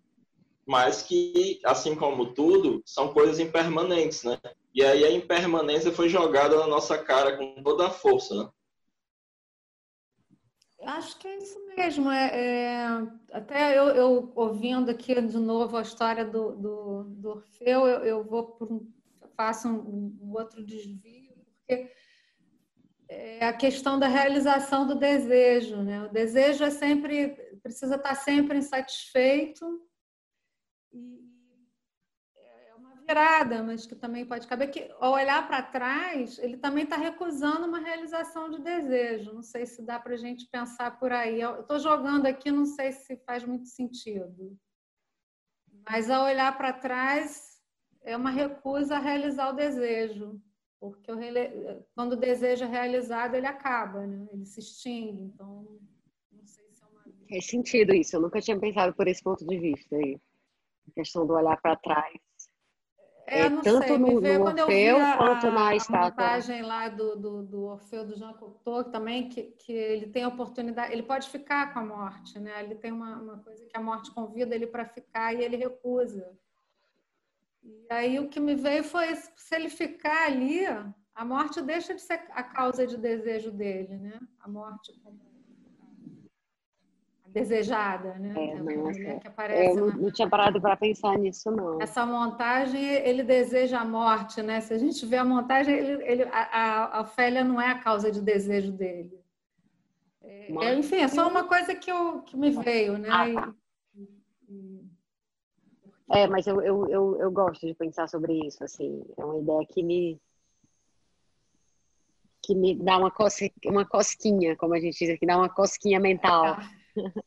mas 0.67 1.03
que, 1.03 1.61
assim 1.65 1.95
como 1.95 2.33
tudo, 2.33 2.83
são 2.87 3.13
coisas 3.13 3.39
impermanentes, 3.39 4.25
né? 4.25 4.39
E 4.75 4.83
aí 4.83 5.05
a 5.05 5.11
impermanência 5.11 5.93
foi 5.93 6.09
jogada 6.09 6.57
na 6.57 6.67
nossa 6.67 6.97
cara 6.97 7.37
com 7.37 7.63
toda 7.63 7.87
a 7.87 7.91
força, 7.91 8.35
né? 8.35 8.49
Acho 10.85 11.17
que 11.19 11.29
é 11.29 11.39
isso 11.39 11.59
mesmo. 11.77 12.11
É, 12.11 12.27
é 12.35 12.87
até 13.33 13.79
eu, 13.79 13.89
eu, 13.89 14.33
ouvindo 14.35 14.91
aqui 14.91 15.21
de 15.21 15.39
novo 15.39 15.77
a 15.77 15.83
história 15.83 16.25
do, 16.25 16.53
do, 16.53 17.05
do 17.05 17.31
Orfeu, 17.31 17.87
eu, 17.87 18.05
eu 18.05 18.25
vou 18.25 18.45
por 18.45 18.73
um, 18.73 18.93
faço 19.37 19.69
um, 19.69 20.19
um 20.23 20.33
outro 20.33 20.65
desvio, 20.65 21.35
porque 21.57 21.91
é 23.09 23.47
a 23.47 23.53
questão 23.53 23.99
da 23.99 24.09
realização 24.09 24.87
do 24.87 24.95
desejo, 24.95 25.83
né? 25.83 26.05
O 26.05 26.09
desejo 26.09 26.65
é 26.65 26.71
sempre 26.71 27.31
precisa 27.63 27.97
estar 27.97 28.15
sempre 28.15 28.59
insatisfeito 28.59 29.81
virada, 33.13 33.63
mas 33.63 33.85
que 33.85 33.95
também 33.95 34.25
pode 34.25 34.47
caber 34.47 34.71
que 34.71 34.91
ao 34.99 35.13
olhar 35.13 35.47
para 35.47 35.63
trás, 35.63 36.39
ele 36.39 36.57
também 36.57 36.85
está 36.85 36.97
recusando 36.97 37.67
uma 37.67 37.79
realização 37.79 38.51
de 38.51 38.61
desejo. 38.61 39.35
Não 39.35 39.43
sei 39.43 39.67
se 39.67 39.83
dá 39.83 39.99
para 39.99 40.15
a 40.15 40.17
gente 40.17 40.47
pensar 40.47 40.99
por 40.99 41.13
aí. 41.13 41.41
Eu 41.41 41.61
estou 41.61 41.79
jogando 41.79 42.27
aqui, 42.27 42.51
não 42.51 42.65
sei 42.65 42.93
se 42.93 43.17
faz 43.27 43.45
muito 43.45 43.69
sentido. 43.69 44.57
Mas 45.89 46.09
ao 46.09 46.25
olhar 46.25 46.57
para 46.57 46.73
trás, 46.73 47.52
é 48.05 48.16
uma 48.16 48.31
recusa 48.31 48.97
a 48.97 49.01
realizar 49.01 49.51
o 49.51 49.57
desejo. 49.57 50.41
Porque 50.81 51.12
o, 51.12 51.16
quando 51.95 52.15
o 52.15 52.16
desejo 52.16 52.65
é 52.65 52.66
realizado, 52.66 53.37
ele 53.37 53.47
acaba, 53.47 54.05
né? 54.05 54.27
ele 54.33 54.45
se 54.45 54.59
extingue. 54.59 55.23
Então, 55.23 55.79
não 56.33 56.45
sei 56.45 56.65
se 56.73 56.83
é 56.83 56.87
uma. 56.87 57.01
Faz 57.29 57.47
sentido 57.47 57.95
isso. 57.95 58.16
Eu 58.16 58.20
nunca 58.20 58.41
tinha 58.41 58.59
pensado 58.59 58.93
por 58.95 59.07
esse 59.07 59.23
ponto 59.23 59.47
de 59.47 59.59
vista 59.59 59.95
aí. 59.95 60.19
A 60.89 60.93
questão 60.95 61.24
do 61.24 61.35
olhar 61.35 61.61
para 61.62 61.77
trás. 61.77 62.20
É, 63.24 63.49
tanto 63.49 63.87
sei, 63.87 63.99
no, 63.99 64.20
no 64.20 64.62
Orfeu 64.62 64.97
quanto 65.16 65.51
na 65.53 65.69
a, 65.69 65.77
estátua. 65.77 65.99
A 65.99 66.11
montagem 66.11 66.62
lá 66.62 66.89
do, 66.89 67.16
do, 67.16 67.43
do 67.45 67.62
Orfeu 67.66 68.05
do 68.05 68.16
Jean 68.16 68.33
Cocteau 68.33 68.85
também, 68.85 69.29
que, 69.29 69.43
que 69.43 69.73
ele 69.73 70.09
tem 70.09 70.24
a 70.24 70.29
oportunidade, 70.29 70.93
ele 70.93 71.05
pode 71.05 71.31
ficar 71.31 71.73
com 71.73 71.79
a 71.79 71.85
morte, 71.85 72.41
né? 72.41 72.65
Ele 72.65 72.74
tem 72.74 72.91
uma, 72.91 73.16
uma 73.23 73.39
coisa 73.39 73.65
que 73.65 73.77
a 73.77 73.81
morte 73.81 74.11
convida 74.11 74.55
ele 74.55 74.66
para 74.66 74.85
ficar 74.85 75.33
e 75.33 75.45
ele 75.45 75.57
recusa. 75.57 76.37
E 77.63 77.87
aí 77.91 78.19
o 78.19 78.29
que 78.29 78.41
me 78.41 78.55
veio 78.55 78.85
foi, 78.85 79.15
se 79.15 79.55
ele 79.55 79.69
ficar 79.69 80.27
ali, 80.27 80.65
a 81.15 81.25
morte 81.25 81.63
deixa 81.63 81.95
de 81.95 82.01
ser 82.01 82.21
a 82.31 82.43
causa 82.43 82.87
de 82.87 82.97
desejo 82.97 83.51
dele, 83.51 83.97
né? 83.97 84.21
A 84.41 84.49
morte 84.49 84.93
como 85.03 85.21
desejada, 87.33 88.15
né? 88.19 88.35
É, 88.37 89.15
é 89.15 89.19
que 89.19 89.29
aparece 89.29 89.79
eu 89.79 89.87
não, 89.87 89.97
não 89.97 90.11
tinha 90.11 90.29
parado 90.29 90.61
para 90.61 90.77
pensar 90.77 91.19
nisso, 91.19 91.51
não. 91.51 91.81
Essa 91.81 92.05
montagem, 92.05 92.85
ele 92.85 93.23
deseja 93.23 93.81
a 93.81 93.85
morte, 93.85 94.43
né? 94.43 94.61
Se 94.61 94.75
a 94.75 94.79
gente 94.79 95.05
vê 95.07 95.17
a 95.17 95.25
montagem, 95.25 95.75
ele, 95.75 96.05
ele, 96.05 96.23
a, 96.25 96.99
a 96.99 97.01
Ofélia 97.01 97.43
não 97.43 97.61
é 97.61 97.69
a 97.69 97.79
causa 97.79 98.13
de 98.13 98.21
desejo 98.21 98.73
dele. 98.73 99.19
É, 100.21 100.67
é 100.67 100.75
enfim, 100.75 100.97
é 100.97 101.09
só 101.09 101.27
uma 101.27 101.45
coisa 101.45 101.75
que, 101.75 101.91
eu, 101.91 102.21
que 102.23 102.37
me 102.37 102.51
veio, 102.51 102.99
né? 102.99 103.09
Ah, 103.11 103.33
tá. 103.33 103.55
É, 106.13 106.27
mas 106.27 106.47
eu, 106.47 106.61
eu, 106.61 106.87
eu, 106.89 107.17
eu 107.19 107.31
gosto 107.31 107.67
de 107.67 107.75
pensar 107.75 108.07
sobre 108.07 108.47
isso, 108.47 108.63
assim. 108.63 109.03
É 109.17 109.25
uma 109.25 109.39
ideia 109.39 109.67
que 109.67 109.83
me 109.83 110.21
que 112.45 112.55
me 112.57 112.75
dá 112.75 112.99
uma, 112.99 113.11
cos, 113.11 113.37
uma 113.65 113.87
cosquinha, 113.87 114.57
como 114.57 114.75
a 114.75 114.81
gente 114.81 114.99
diz 114.99 115.11
aqui, 115.11 115.25
dá 115.25 115.37
uma 115.39 115.49
cosquinha 115.49 116.01
mental. 116.01 116.59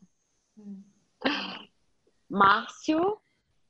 Márcio? 2.30 3.18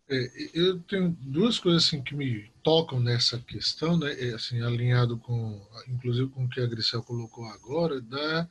É, 0.10 0.32
eu 0.54 0.80
tenho 0.82 1.16
duas 1.22 1.60
coisas 1.60 1.86
assim, 1.86 2.02
que 2.02 2.16
me 2.16 2.52
tocam 2.64 3.00
nessa 3.00 3.40
questão, 3.40 3.98
né? 3.98 4.12
É, 4.20 4.34
assim, 4.34 4.62
alinhado 4.62 5.20
com, 5.20 5.62
inclusive 5.88 6.30
com 6.32 6.46
o 6.46 6.50
que 6.50 6.60
a 6.60 6.66
Grisel 6.66 7.04
colocou 7.04 7.46
agora, 7.46 8.02
da, 8.02 8.50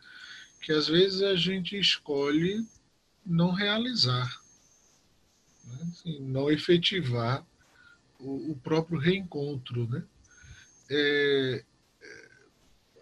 que 0.63 0.73
às 0.73 0.87
vezes 0.87 1.21
a 1.21 1.35
gente 1.35 1.77
escolhe 1.79 2.65
não 3.27 3.51
realizar, 3.51 4.44
né? 5.67 5.79
assim, 5.91 6.21
não 6.21 6.51
efetivar 6.51 7.45
o, 8.19 8.53
o, 8.53 8.57
próprio 8.57 8.99
reencontro, 8.99 9.89
né? 9.89 10.05
É, 10.91 11.65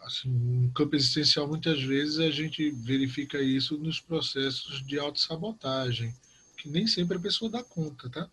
assim, 0.03 0.29
no 0.29 0.71
campo 0.73 0.97
existencial, 0.97 1.49
muitas 1.49 1.83
vezes 1.83 2.19
a 2.19 2.31
gente 2.31 2.71
verifica 2.71 3.41
isso 3.41 3.79
nos 3.79 4.01
processos 4.01 4.85
de 4.85 4.99
autossabotagem, 4.99 6.15
que 6.57 6.69
nem 6.69 6.87
sempre 6.87 7.17
a 7.17 7.21
pessoa 7.21 7.51
dá 7.51 7.63
conta, 7.63 8.09
tá? 8.09 8.29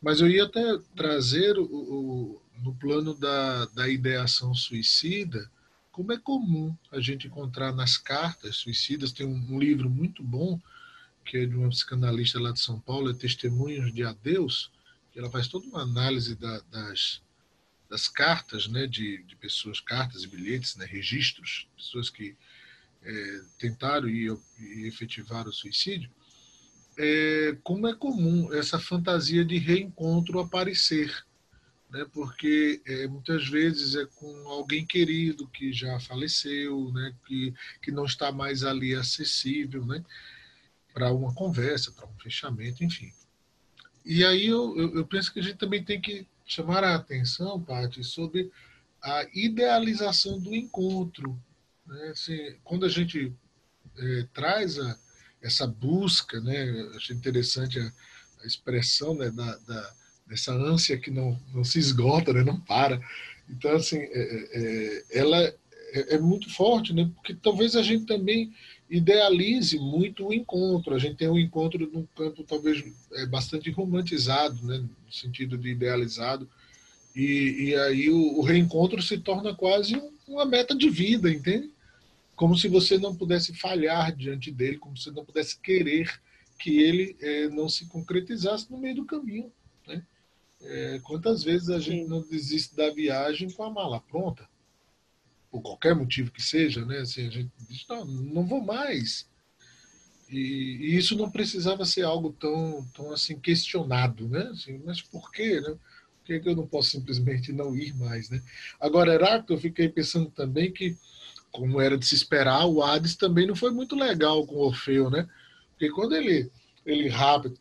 Mas 0.00 0.20
eu 0.20 0.28
ia 0.28 0.44
até 0.44 0.78
trazer 0.96 1.58
o, 1.58 1.64
o, 1.64 2.42
no 2.62 2.74
plano 2.74 3.14
da, 3.14 3.66
da 3.66 3.88
ideação 3.88 4.54
suicida, 4.54 5.50
como 5.90 6.12
é 6.12 6.18
comum 6.18 6.74
a 6.90 7.00
gente 7.00 7.26
encontrar 7.26 7.72
nas 7.72 7.96
cartas 7.96 8.56
suicidas, 8.56 9.12
tem 9.12 9.26
um, 9.26 9.54
um 9.54 9.58
livro 9.58 9.88
muito 9.88 10.22
bom, 10.22 10.58
que 11.24 11.38
é 11.38 11.46
de 11.46 11.56
uma 11.56 11.68
psicanalista 11.68 12.40
lá 12.40 12.52
de 12.52 12.60
São 12.60 12.80
Paulo, 12.80 13.10
é 13.10 13.14
Testemunhos 13.14 13.92
de 13.92 14.04
Adeus, 14.04 14.70
que 15.12 15.18
ela 15.18 15.30
faz 15.30 15.48
toda 15.48 15.66
uma 15.66 15.82
análise 15.82 16.34
da, 16.34 16.60
das, 16.70 17.22
das 17.88 18.08
cartas 18.08 18.66
né, 18.66 18.86
de, 18.86 19.22
de 19.24 19.36
pessoas, 19.36 19.80
cartas 19.80 20.24
e 20.24 20.28
bilhetes, 20.28 20.76
né, 20.76 20.86
registros, 20.86 21.68
pessoas 21.76 22.08
que 22.08 22.36
é, 23.02 23.40
tentaram 23.58 24.08
e, 24.08 24.28
e 24.58 24.86
efetivaram 24.86 25.50
o 25.50 25.52
suicídio, 25.52 26.10
é, 26.98 27.56
como 27.62 27.86
é 27.86 27.94
comum 27.94 28.52
essa 28.52 28.78
fantasia 28.78 29.44
de 29.44 29.58
reencontro 29.58 30.40
aparecer. 30.40 31.24
Né, 31.90 32.06
porque 32.10 32.80
é, 32.86 33.06
muitas 33.06 33.46
vezes 33.46 33.94
é 33.94 34.06
com 34.06 34.48
alguém 34.48 34.86
querido 34.86 35.46
que 35.48 35.74
já 35.74 36.00
faleceu, 36.00 36.90
né, 36.90 37.14
que, 37.26 37.52
que 37.82 37.90
não 37.90 38.06
está 38.06 38.32
mais 38.32 38.64
ali 38.64 38.94
acessível 38.94 39.84
né, 39.84 40.02
para 40.92 41.12
uma 41.12 41.34
conversa, 41.34 41.92
para 41.92 42.06
um 42.06 42.18
fechamento, 42.18 42.84
enfim. 42.84 43.12
E 44.04 44.24
aí 44.24 44.46
eu, 44.46 44.76
eu, 44.76 44.96
eu 44.96 45.06
penso 45.06 45.32
que 45.32 45.40
a 45.40 45.42
gente 45.42 45.56
também 45.56 45.82
tem 45.82 46.00
que 46.00 46.26
chamar 46.44 46.84
a 46.84 46.96
atenção, 46.96 47.62
Paty, 47.62 48.02
sobre 48.02 48.50
a 49.02 49.26
idealização 49.34 50.38
do 50.38 50.54
encontro. 50.54 51.40
Né? 51.86 52.08
Assim, 52.08 52.56
quando 52.64 52.84
a 52.84 52.88
gente 52.88 53.32
é, 53.96 54.26
traz 54.32 54.78
a, 54.78 54.98
essa 55.42 55.66
busca, 55.66 56.40
né? 56.40 56.70
acho 56.96 57.12
interessante 57.12 57.78
a, 57.78 57.92
a 58.42 58.46
expressão 58.46 59.14
né, 59.14 59.30
da, 59.30 59.56
da, 59.58 59.94
dessa 60.26 60.52
ânsia 60.52 60.98
que 60.98 61.10
não, 61.10 61.40
não 61.54 61.64
se 61.64 61.78
esgota, 61.78 62.32
né? 62.32 62.42
não 62.42 62.60
para. 62.60 63.00
Então, 63.48 63.74
assim, 63.74 63.98
é, 63.98 64.08
é, 64.10 64.48
é 64.52 65.04
ela 65.18 65.38
é, 65.92 66.14
é, 66.14 66.18
muito 66.18 66.52
forte, 66.52 66.92
né? 66.92 67.10
porque 67.14 67.34
talvez 67.34 67.76
a 67.76 67.82
gente 67.82 68.06
também 68.06 68.52
idealize 68.92 69.78
muito 69.78 70.26
o 70.26 70.34
encontro. 70.34 70.94
A 70.94 70.98
gente 70.98 71.16
tem 71.16 71.28
um 71.28 71.38
encontro 71.38 71.90
num 71.90 72.06
campo 72.14 72.44
talvez 72.44 72.84
é, 73.14 73.24
bastante 73.26 73.70
romantizado, 73.70 74.62
né, 74.66 74.78
no 74.78 75.12
sentido 75.12 75.56
de 75.56 75.70
idealizado, 75.70 76.48
e, 77.16 77.68
e 77.68 77.76
aí 77.76 78.10
o, 78.10 78.38
o, 78.38 78.42
reencontro 78.42 79.02
se 79.02 79.18
torna 79.18 79.54
quase 79.54 80.00
uma 80.28 80.44
meta 80.44 80.74
de 80.74 80.90
vida, 80.90 81.30
entende? 81.30 81.70
Como 82.36 82.56
se 82.56 82.68
você 82.68 82.98
não 82.98 83.14
pudesse 83.14 83.54
falhar 83.54 84.14
diante 84.14 84.50
dele, 84.50 84.78
como 84.78 84.96
se 84.96 85.10
não 85.10 85.24
pudesse 85.24 85.58
querer 85.58 86.20
que 86.58 86.80
ele 86.80 87.16
é, 87.20 87.48
não 87.48 87.68
se 87.68 87.86
concretizasse 87.86 88.70
no 88.70 88.78
meio 88.78 88.96
do 88.96 89.04
caminho. 89.04 89.50
Né? 89.86 90.02
É, 90.62 91.00
quantas 91.02 91.42
vezes 91.42 91.70
a 91.70 91.78
gente 91.78 92.08
não 92.08 92.22
desiste 92.22 92.76
da 92.76 92.90
viagem 92.90 93.50
com 93.50 93.62
a 93.62 93.70
mala 93.70 94.00
pronta? 94.00 94.48
Por 95.52 95.60
qualquer 95.60 95.94
motivo 95.94 96.32
que 96.32 96.40
seja, 96.40 96.82
né? 96.86 97.00
Assim, 97.00 97.28
a 97.28 97.30
gente 97.30 97.52
diz, 97.68 97.84
não, 97.86 98.06
não 98.06 98.46
vou 98.46 98.62
mais. 98.62 99.28
E, 100.30 100.38
e, 100.80 100.96
isso 100.96 101.14
não 101.14 101.30
precisava 101.30 101.84
ser 101.84 102.02
algo 102.02 102.32
tão, 102.32 102.88
tão 102.94 103.12
assim 103.12 103.38
questionado, 103.38 104.26
né? 104.26 104.48
Assim, 104.50 104.80
mas 104.82 105.02
por 105.02 105.30
quê, 105.30 105.60
né? 105.60 105.76
Por 106.24 106.40
que, 106.40 106.48
eu 106.48 106.56
não 106.56 106.66
posso 106.66 106.92
simplesmente 106.92 107.52
não 107.52 107.76
ir 107.76 107.94
mais, 107.94 108.30
né? 108.30 108.42
Agora, 108.80 109.12
Heráclito, 109.12 109.52
eu 109.52 109.58
fiquei 109.58 109.90
pensando 109.90 110.30
também 110.30 110.72
que, 110.72 110.96
como 111.50 111.78
era 111.78 111.98
de 111.98 112.06
se 112.06 112.14
esperar, 112.14 112.64
o 112.64 112.82
Hades 112.82 113.14
também 113.14 113.46
não 113.46 113.54
foi 113.54 113.70
muito 113.70 113.94
legal 113.94 114.46
com 114.46 114.56
Orfeu, 114.56 115.10
né? 115.10 115.28
Porque 115.72 115.90
quando 115.90 116.16
ele, 116.16 116.50
ele 116.86 117.08
rapta 117.08 117.52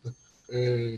é, 0.50 0.98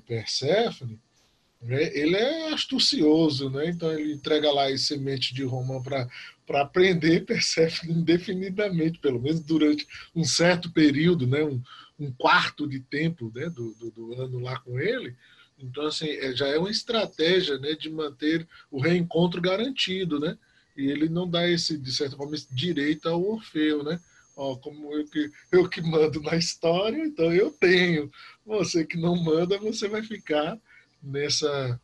né, 1.64 1.98
ele 1.98 2.16
é 2.16 2.54
astucioso, 2.54 3.50
né? 3.50 3.70
Então 3.70 3.92
ele 3.92 4.14
entrega 4.14 4.52
lá 4.52 4.68
as 4.68 4.82
sementes 4.82 5.34
de 5.34 5.44
romã 5.44 5.82
para 5.82 6.08
para 6.46 6.62
aprender 6.62 7.22
Perséfone 7.26 7.94
indefinidamente, 7.94 9.00
pelo 9.00 9.22
menos 9.22 9.42
durante 9.42 9.88
um 10.16 10.24
certo 10.24 10.72
período, 10.72 11.28
né, 11.28 11.44
um, 11.44 11.62
um 12.00 12.12
quarto 12.12 12.68
de 12.68 12.80
tempo 12.80 13.32
né, 13.34 13.50
do, 13.50 13.74
do, 13.76 13.92
do, 13.92 14.22
ano 14.22 14.40
lá 14.40 14.60
com 14.60 14.80
ele. 14.80 15.16
Então, 15.58 15.86
assim, 15.86 16.10
é, 16.10 16.36
já 16.36 16.48
é 16.48 16.58
uma 16.58 16.72
estratégia 16.72 17.58
né, 17.58 17.74
de 17.74 17.90
manter 17.90 18.48
o 18.70 18.82
reencontro 18.82 19.42
garantido, 19.42 20.20
né? 20.20 20.38
E 20.76 20.90
ele 20.90 21.08
não 21.08 21.30
dá 21.30 21.48
esse, 21.48 21.78
de 21.78 21.92
certa 21.92 22.18
forma, 22.18 22.36
esse 22.36 22.54
direito 22.54 23.08
ao 23.08 23.24
Orfeu, 23.24 23.84
né? 23.84 24.00
Ó, 24.36 24.56
como 24.56 24.92
eu 24.94 25.06
que, 25.06 25.32
eu 25.52 25.70
que 25.70 25.80
mando 25.82 26.20
na 26.22 26.36
história, 26.36 26.98
então 27.06 27.32
eu 27.32 27.52
tenho. 27.52 28.12
Você 28.46 28.84
que 28.84 28.98
não 28.98 29.16
manda, 29.16 29.60
você 29.60 29.88
vai 29.88 30.02
ficar 30.02 30.60
nessa... 31.02 31.80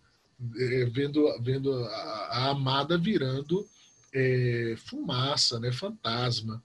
É, 0.57 0.85
vendo, 0.85 1.21
vendo 1.41 1.71
a, 1.71 2.29
a 2.31 2.49
amada 2.49 2.97
virando 2.97 3.67
é, 4.13 4.75
fumaça, 4.77 5.59
né, 5.59 5.71
fantasma. 5.71 6.63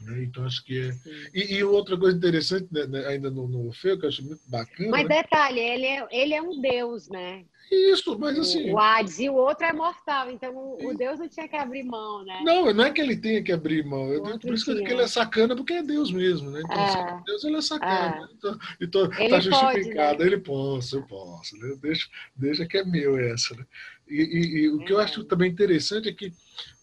Né? 0.00 0.24
Então, 0.24 0.44
acho 0.44 0.64
que 0.64 0.80
é. 0.80 0.94
E, 1.34 1.56
e 1.56 1.64
outra 1.64 1.96
coisa 1.96 2.16
interessante, 2.16 2.68
né, 2.70 2.86
né 2.86 3.06
ainda 3.06 3.30
no, 3.30 3.46
no 3.46 3.66
Orfeu, 3.66 3.98
que 3.98 4.04
eu 4.04 4.08
acho 4.08 4.24
muito 4.24 4.42
bacana. 4.46 4.90
Mas 4.90 5.08
né? 5.08 5.22
detalhe, 5.22 5.60
ele 5.60 5.86
é, 5.86 6.08
ele 6.10 6.34
é 6.34 6.42
um 6.42 6.60
deus, 6.60 7.08
né? 7.08 7.44
Isso, 7.70 8.18
mas 8.18 8.36
assim. 8.36 8.72
O 8.72 8.78
Hades 8.78 9.20
e 9.20 9.30
o 9.30 9.34
outro 9.34 9.64
é 9.64 9.72
mortal, 9.72 10.28
então 10.28 10.52
o, 10.56 10.88
o, 10.88 10.96
Deus 10.96 11.20
não 11.20 11.28
tinha 11.28 11.46
que 11.46 11.54
abrir 11.54 11.84
mão, 11.84 12.24
né? 12.24 12.42
Não, 12.44 12.74
não 12.74 12.84
é 12.84 12.90
que 12.90 13.00
ele 13.00 13.16
tenha 13.16 13.40
que 13.44 13.52
abrir 13.52 13.84
mão. 13.84 14.12
Eu, 14.12 14.22
por 14.40 14.52
isso 14.52 14.64
que 14.64 14.72
ele 14.72 15.02
é 15.02 15.06
sacana, 15.06 15.54
porque 15.54 15.74
é 15.74 15.82
Deus 15.82 16.10
mesmo, 16.10 16.50
né? 16.50 16.62
Então, 16.64 16.76
é. 16.76 17.22
Deus 17.24 17.44
ele 17.44 17.56
é 17.56 17.62
sacana. 17.62 18.28
É. 18.28 18.34
Então, 18.34 18.58
então 18.80 19.08
tá 19.08 19.38
justificado. 19.38 20.18
Pode, 20.18 20.18
né? 20.18 20.26
Ele 20.26 20.38
posso, 20.38 20.96
eu 20.96 21.02
posso. 21.04 21.56
Né? 21.58 21.76
Deixa, 21.80 22.08
deixa 22.34 22.66
que 22.66 22.76
é 22.76 22.84
meu 22.84 23.16
essa, 23.16 23.54
né? 23.54 23.64
E, 24.08 24.20
e, 24.20 24.58
e 24.62 24.68
o 24.70 24.80
que 24.80 24.92
eu 24.92 24.98
acho 24.98 25.22
também 25.22 25.48
interessante 25.48 26.08
é 26.08 26.12
que 26.12 26.32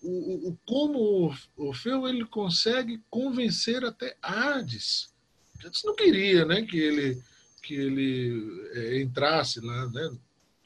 o, 0.02 0.50
o, 0.50 0.58
como 0.66 1.36
Orfeu 1.56 2.08
ele 2.08 2.26
consegue 2.26 3.02
convencer 3.10 3.84
até 3.84 4.16
Hades. 4.22 5.14
Hades 5.64 5.84
não 5.84 5.96
queria 5.96 6.46
né, 6.46 6.62
que 6.64 6.78
ele, 6.78 7.22
que 7.64 7.74
ele 7.74 8.70
é, 8.74 9.02
entrasse 9.02 9.60
lá 9.60 9.88
né, 9.90 10.18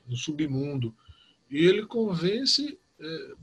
no 0.08 0.16
submundo. 0.16 0.96
E 1.50 1.66
ele 1.66 1.86
convence 1.86 2.80
é, 3.00 3.34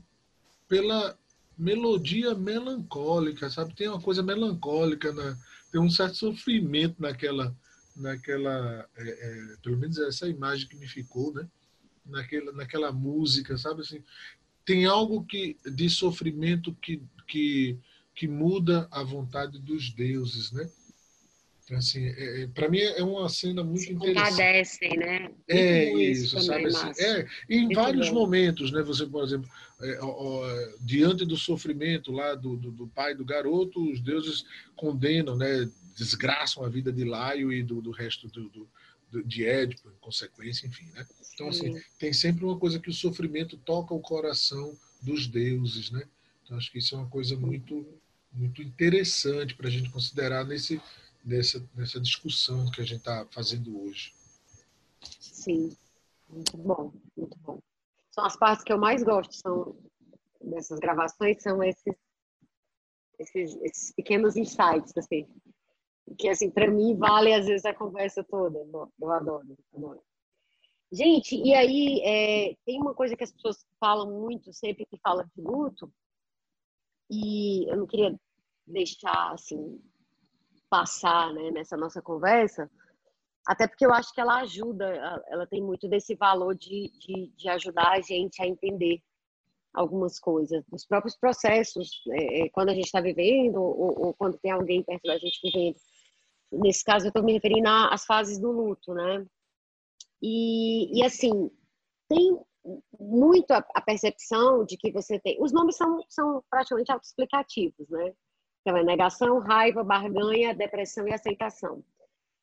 pela 0.67 1.17
melodia 1.57 2.33
melancólica, 2.33 3.49
sabe? 3.49 3.75
Tem 3.75 3.89
uma 3.89 4.01
coisa 4.01 4.23
melancólica, 4.23 5.11
na, 5.11 5.37
tem 5.71 5.81
um 5.81 5.89
certo 5.89 6.15
sofrimento 6.15 6.95
naquela, 7.01 7.53
naquela 7.95 8.87
é, 8.95 9.09
é, 9.09 9.55
pelo 9.61 9.77
menos 9.77 9.97
essa 9.99 10.27
imagem 10.27 10.67
que 10.67 10.77
me 10.77 10.87
ficou, 10.87 11.33
né? 11.33 11.45
Naquela, 12.05 12.51
naquela 12.53 12.91
música, 12.91 13.57
sabe 13.57 13.81
assim? 13.81 14.01
Tem 14.69 14.85
algo 14.85 15.25
que 15.25 15.57
de 15.65 15.89
sofrimento 15.89 16.75
que, 16.75 17.01
que, 17.27 17.75
que 18.13 18.27
muda 18.27 18.87
a 18.91 19.01
vontade 19.01 19.57
dos 19.57 19.89
deuses, 19.91 20.51
né? 20.51 20.69
Assim, 21.71 22.05
é, 22.05 22.43
é 22.43 22.47
para 22.47 22.69
mim 22.69 22.77
é 22.77 23.03
uma 23.03 23.27
cena 23.29 23.63
muito 23.63 23.81
Se 23.81 23.93
interessante. 23.93 24.29
Compadecem, 24.29 24.97
né? 24.97 25.31
É 25.47 25.91
isso, 25.91 26.37
isso 26.37 26.45
sabe? 26.45 26.67
Assim, 26.67 27.03
é, 27.03 27.27
em 27.49 27.63
muito 27.63 27.75
vários 27.75 28.09
bom. 28.09 28.15
momentos, 28.15 28.71
né? 28.71 28.83
Você, 28.83 29.07
por 29.07 29.23
exemplo, 29.23 29.49
é, 29.81 29.97
ó, 30.03 30.45
diante 30.81 31.25
do 31.25 31.35
sofrimento 31.35 32.11
lá 32.11 32.35
do, 32.35 32.55
do, 32.55 32.69
do, 32.69 32.87
pai 32.89 33.15
do 33.15 33.25
garoto, 33.25 33.91
os 33.91 33.99
deuses 33.99 34.45
condenam, 34.75 35.35
né? 35.35 35.67
Desgraçam 35.95 36.63
a 36.63 36.69
vida 36.69 36.91
de 36.91 37.03
Laio 37.03 37.51
e 37.51 37.63
do, 37.63 37.81
do 37.81 37.89
resto 37.89 38.27
do, 38.27 38.49
do 38.49 38.69
de 39.25 39.45
Édipo, 39.45 39.89
em 39.89 39.99
consequência, 39.99 40.67
enfim, 40.67 40.85
né? 40.93 41.05
Então, 41.33 41.49
assim, 41.49 41.81
tem 41.97 42.11
sempre 42.13 42.43
uma 42.45 42.57
coisa 42.57 42.79
que 42.79 42.89
o 42.89 42.93
sofrimento 42.93 43.57
toca 43.57 43.93
o 43.93 43.99
coração 43.99 44.77
dos 45.01 45.27
deuses, 45.27 45.89
né? 45.91 46.03
Então, 46.43 46.57
acho 46.57 46.71
que 46.71 46.79
isso 46.79 46.95
é 46.95 46.97
uma 46.97 47.09
coisa 47.09 47.35
muito, 47.35 47.85
muito 48.31 48.61
interessante 48.61 49.55
para 49.55 49.67
a 49.67 49.71
gente 49.71 49.89
considerar 49.89 50.45
nesse, 50.45 50.81
nessa, 51.23 51.63
nessa 51.75 51.99
discussão 51.99 52.69
que 52.71 52.81
a 52.81 52.85
gente 52.85 52.99
está 52.99 53.25
fazendo 53.31 53.81
hoje. 53.81 54.13
Sim, 55.19 55.75
muito 56.29 56.57
bom, 56.57 56.93
muito 57.15 57.37
bom. 57.39 57.59
São 58.11 58.25
as 58.25 58.35
partes 58.35 58.63
que 58.63 58.73
eu 58.73 58.77
mais 58.77 59.03
gosto 59.03 59.33
são 59.33 59.75
dessas 60.41 60.79
gravações, 60.79 61.41
são 61.41 61.63
esses, 61.63 61.95
esses, 63.17 63.55
esses 63.61 63.91
pequenos 63.93 64.35
insights, 64.35 64.91
assim, 64.97 65.27
que, 66.17 66.27
assim, 66.29 66.49
para 66.49 66.69
mim 66.69 66.95
vale 66.95 67.33
às 67.33 67.45
vezes 67.45 67.65
a 67.65 67.73
conversa 67.73 68.23
toda. 68.23 68.59
Eu 68.99 69.11
adoro, 69.11 69.57
adoro. 69.73 70.01
Gente, 70.91 71.35
e 71.35 71.53
aí 71.53 72.01
é, 72.03 72.55
tem 72.65 72.81
uma 72.81 72.95
coisa 72.95 73.15
que 73.15 73.23
as 73.23 73.31
pessoas 73.31 73.65
falam 73.79 74.19
muito 74.19 74.51
sempre 74.51 74.85
que 74.85 74.97
falam 74.97 75.25
de 75.35 75.41
luto, 75.41 75.91
e 77.09 77.69
eu 77.69 77.77
não 77.77 77.87
queria 77.87 78.19
deixar 78.65 79.33
assim 79.33 79.81
passar 80.69 81.33
né, 81.33 81.51
nessa 81.51 81.77
nossa 81.77 82.01
conversa, 82.01 82.69
até 83.47 83.67
porque 83.67 83.85
eu 83.85 83.93
acho 83.93 84.13
que 84.13 84.21
ela 84.21 84.41
ajuda, 84.41 84.85
ela 85.27 85.47
tem 85.47 85.61
muito 85.61 85.87
desse 85.87 86.15
valor 86.15 86.55
de, 86.55 86.91
de, 86.99 87.31
de 87.35 87.49
ajudar 87.49 87.93
a 87.93 88.01
gente 88.01 88.41
a 88.41 88.47
entender 88.47 89.01
algumas 89.73 90.19
coisas, 90.19 90.63
os 90.71 90.85
próprios 90.85 91.15
processos, 91.15 92.01
é, 92.11 92.41
é 92.41 92.49
quando 92.49 92.69
a 92.69 92.73
gente 92.73 92.85
está 92.85 93.01
vivendo 93.01 93.55
ou, 93.57 94.07
ou, 94.07 94.13
quando 94.13 94.37
tem 94.37 94.51
alguém 94.51 94.83
perto 94.83 95.03
da 95.03 95.17
gente 95.17 95.39
vivendo. 95.43 95.77
Nesse 96.51 96.83
caso, 96.83 97.05
eu 97.05 97.09
estou 97.09 97.23
me 97.23 97.33
referindo 97.33 97.69
às 97.69 98.05
fases 98.05 98.39
do 98.39 98.51
luto, 98.51 98.93
né? 98.93 99.25
E, 100.21 100.99
e 100.99 101.05
assim, 101.05 101.51
tem 102.07 102.37
muito 102.99 103.51
a, 103.51 103.65
a, 103.75 103.81
percepção 103.81 104.65
de 104.65 104.75
que 104.77 104.91
você 104.91 105.19
tem. 105.19 105.37
Os 105.39 105.51
nomes 105.53 105.75
são, 105.75 106.03
são 106.09 106.43
praticamente 106.49 106.91
autoexplicativos, 106.91 107.87
né? 107.89 108.13
Então, 108.61 108.77
é 108.77 108.83
negação, 108.83 109.39
raiva, 109.39 109.83
barganha, 109.83 110.53
depressão 110.53 111.07
e 111.07 111.13
aceitação. 111.13 111.83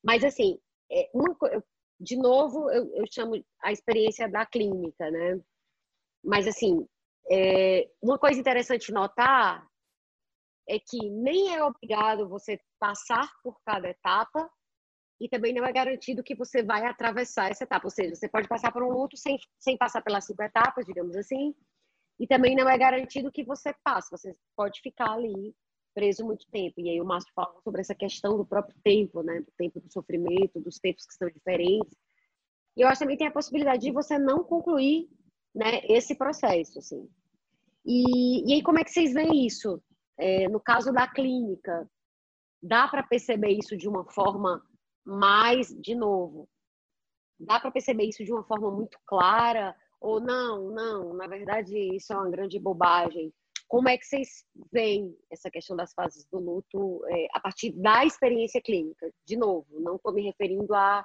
Mas, 0.02 0.24
assim, 0.24 0.58
é 0.90 1.10
uma, 1.12 1.36
de 2.00 2.16
novo, 2.16 2.70
eu, 2.70 2.90
eu, 2.94 3.04
chamo 3.10 3.44
a 3.62 3.72
experiência 3.72 4.28
da 4.28 4.46
clínica, 4.46 5.10
né? 5.10 5.40
Mas, 6.24 6.46
assim, 6.46 6.86
é, 7.30 7.88
uma 8.00 8.18
coisa 8.18 8.40
interessante 8.40 8.92
notar 8.92 9.66
é 10.68 10.78
que 10.78 11.10
nem 11.10 11.54
é 11.54 11.62
obrigado 11.62 12.28
você 12.28 12.58
passar 12.78 13.28
por 13.42 13.60
cada 13.64 13.88
etapa, 13.88 14.50
e 15.20 15.28
também 15.28 15.54
não 15.54 15.64
é 15.64 15.72
garantido 15.72 16.22
que 16.22 16.34
você 16.34 16.62
vai 16.62 16.84
atravessar 16.84 17.50
essa 17.50 17.64
etapa. 17.64 17.86
Ou 17.86 17.90
seja, 17.90 18.14
você 18.14 18.28
pode 18.28 18.48
passar 18.48 18.72
por 18.72 18.82
um 18.82 18.90
luto 18.90 19.16
sem, 19.16 19.38
sem 19.58 19.76
passar 19.76 20.02
pelas 20.02 20.26
cinco 20.26 20.42
etapas, 20.42 20.84
digamos 20.84 21.16
assim, 21.16 21.54
e 22.18 22.26
também 22.26 22.54
não 22.54 22.68
é 22.68 22.76
garantido 22.76 23.32
que 23.32 23.44
você 23.44 23.74
passe. 23.82 24.10
Você 24.10 24.36
pode 24.54 24.80
ficar 24.80 25.12
ali 25.12 25.54
preso 25.94 26.24
muito 26.24 26.46
tempo. 26.50 26.78
E 26.80 26.90
aí 26.90 27.00
o 27.00 27.04
Márcio 27.06 27.32
falou 27.34 27.60
sobre 27.62 27.80
essa 27.80 27.94
questão 27.94 28.36
do 28.36 28.44
próprio 28.44 28.76
tempo, 28.84 29.22
né? 29.22 29.40
Do 29.40 29.52
tempo 29.56 29.80
do 29.80 29.90
sofrimento, 29.90 30.60
dos 30.60 30.78
tempos 30.78 31.06
que 31.06 31.14
são 31.14 31.28
diferentes. 31.30 31.96
E 32.76 32.82
eu 32.82 32.88
acho 32.88 32.98
que 32.98 33.04
também 33.04 33.16
tem 33.16 33.26
a 33.26 33.32
possibilidade 33.32 33.82
de 33.82 33.92
você 33.92 34.18
não 34.18 34.44
concluir 34.44 35.08
né, 35.54 35.80
esse 35.88 36.14
processo, 36.14 36.78
assim. 36.78 37.08
E, 37.86 38.46
e 38.46 38.54
aí 38.54 38.62
como 38.62 38.78
é 38.78 38.84
que 38.84 38.90
vocês 38.90 39.14
veem 39.14 39.46
isso? 39.46 39.82
É, 40.18 40.48
no 40.48 40.60
caso 40.60 40.92
da 40.92 41.06
clínica, 41.06 41.88
dá 42.62 42.88
para 42.88 43.02
perceber 43.02 43.50
isso 43.50 43.76
de 43.76 43.88
uma 43.88 44.04
forma 44.10 44.62
mas, 45.06 45.68
de 45.68 45.94
novo, 45.94 46.48
dá 47.38 47.60
para 47.60 47.70
perceber 47.70 48.06
isso 48.06 48.24
de 48.24 48.32
uma 48.32 48.42
forma 48.42 48.72
muito 48.72 48.98
clara? 49.06 49.74
Ou 50.00 50.20
não, 50.20 50.70
não, 50.70 51.14
na 51.14 51.28
verdade 51.28 51.78
isso 51.94 52.12
é 52.12 52.16
uma 52.16 52.28
grande 52.28 52.58
bobagem. 52.58 53.32
Como 53.68 53.88
é 53.88 53.96
que 53.96 54.04
vocês 54.04 54.44
veem 54.72 55.16
essa 55.30 55.48
questão 55.48 55.76
das 55.76 55.92
fases 55.94 56.26
do 56.26 56.38
luto 56.38 57.04
é, 57.08 57.28
a 57.32 57.40
partir 57.40 57.70
da 57.72 58.04
experiência 58.04 58.60
clínica? 58.60 59.10
De 59.24 59.36
novo, 59.36 59.66
não 59.80 59.94
estou 59.96 60.12
me 60.12 60.22
referindo 60.22 60.74
à 60.74 61.04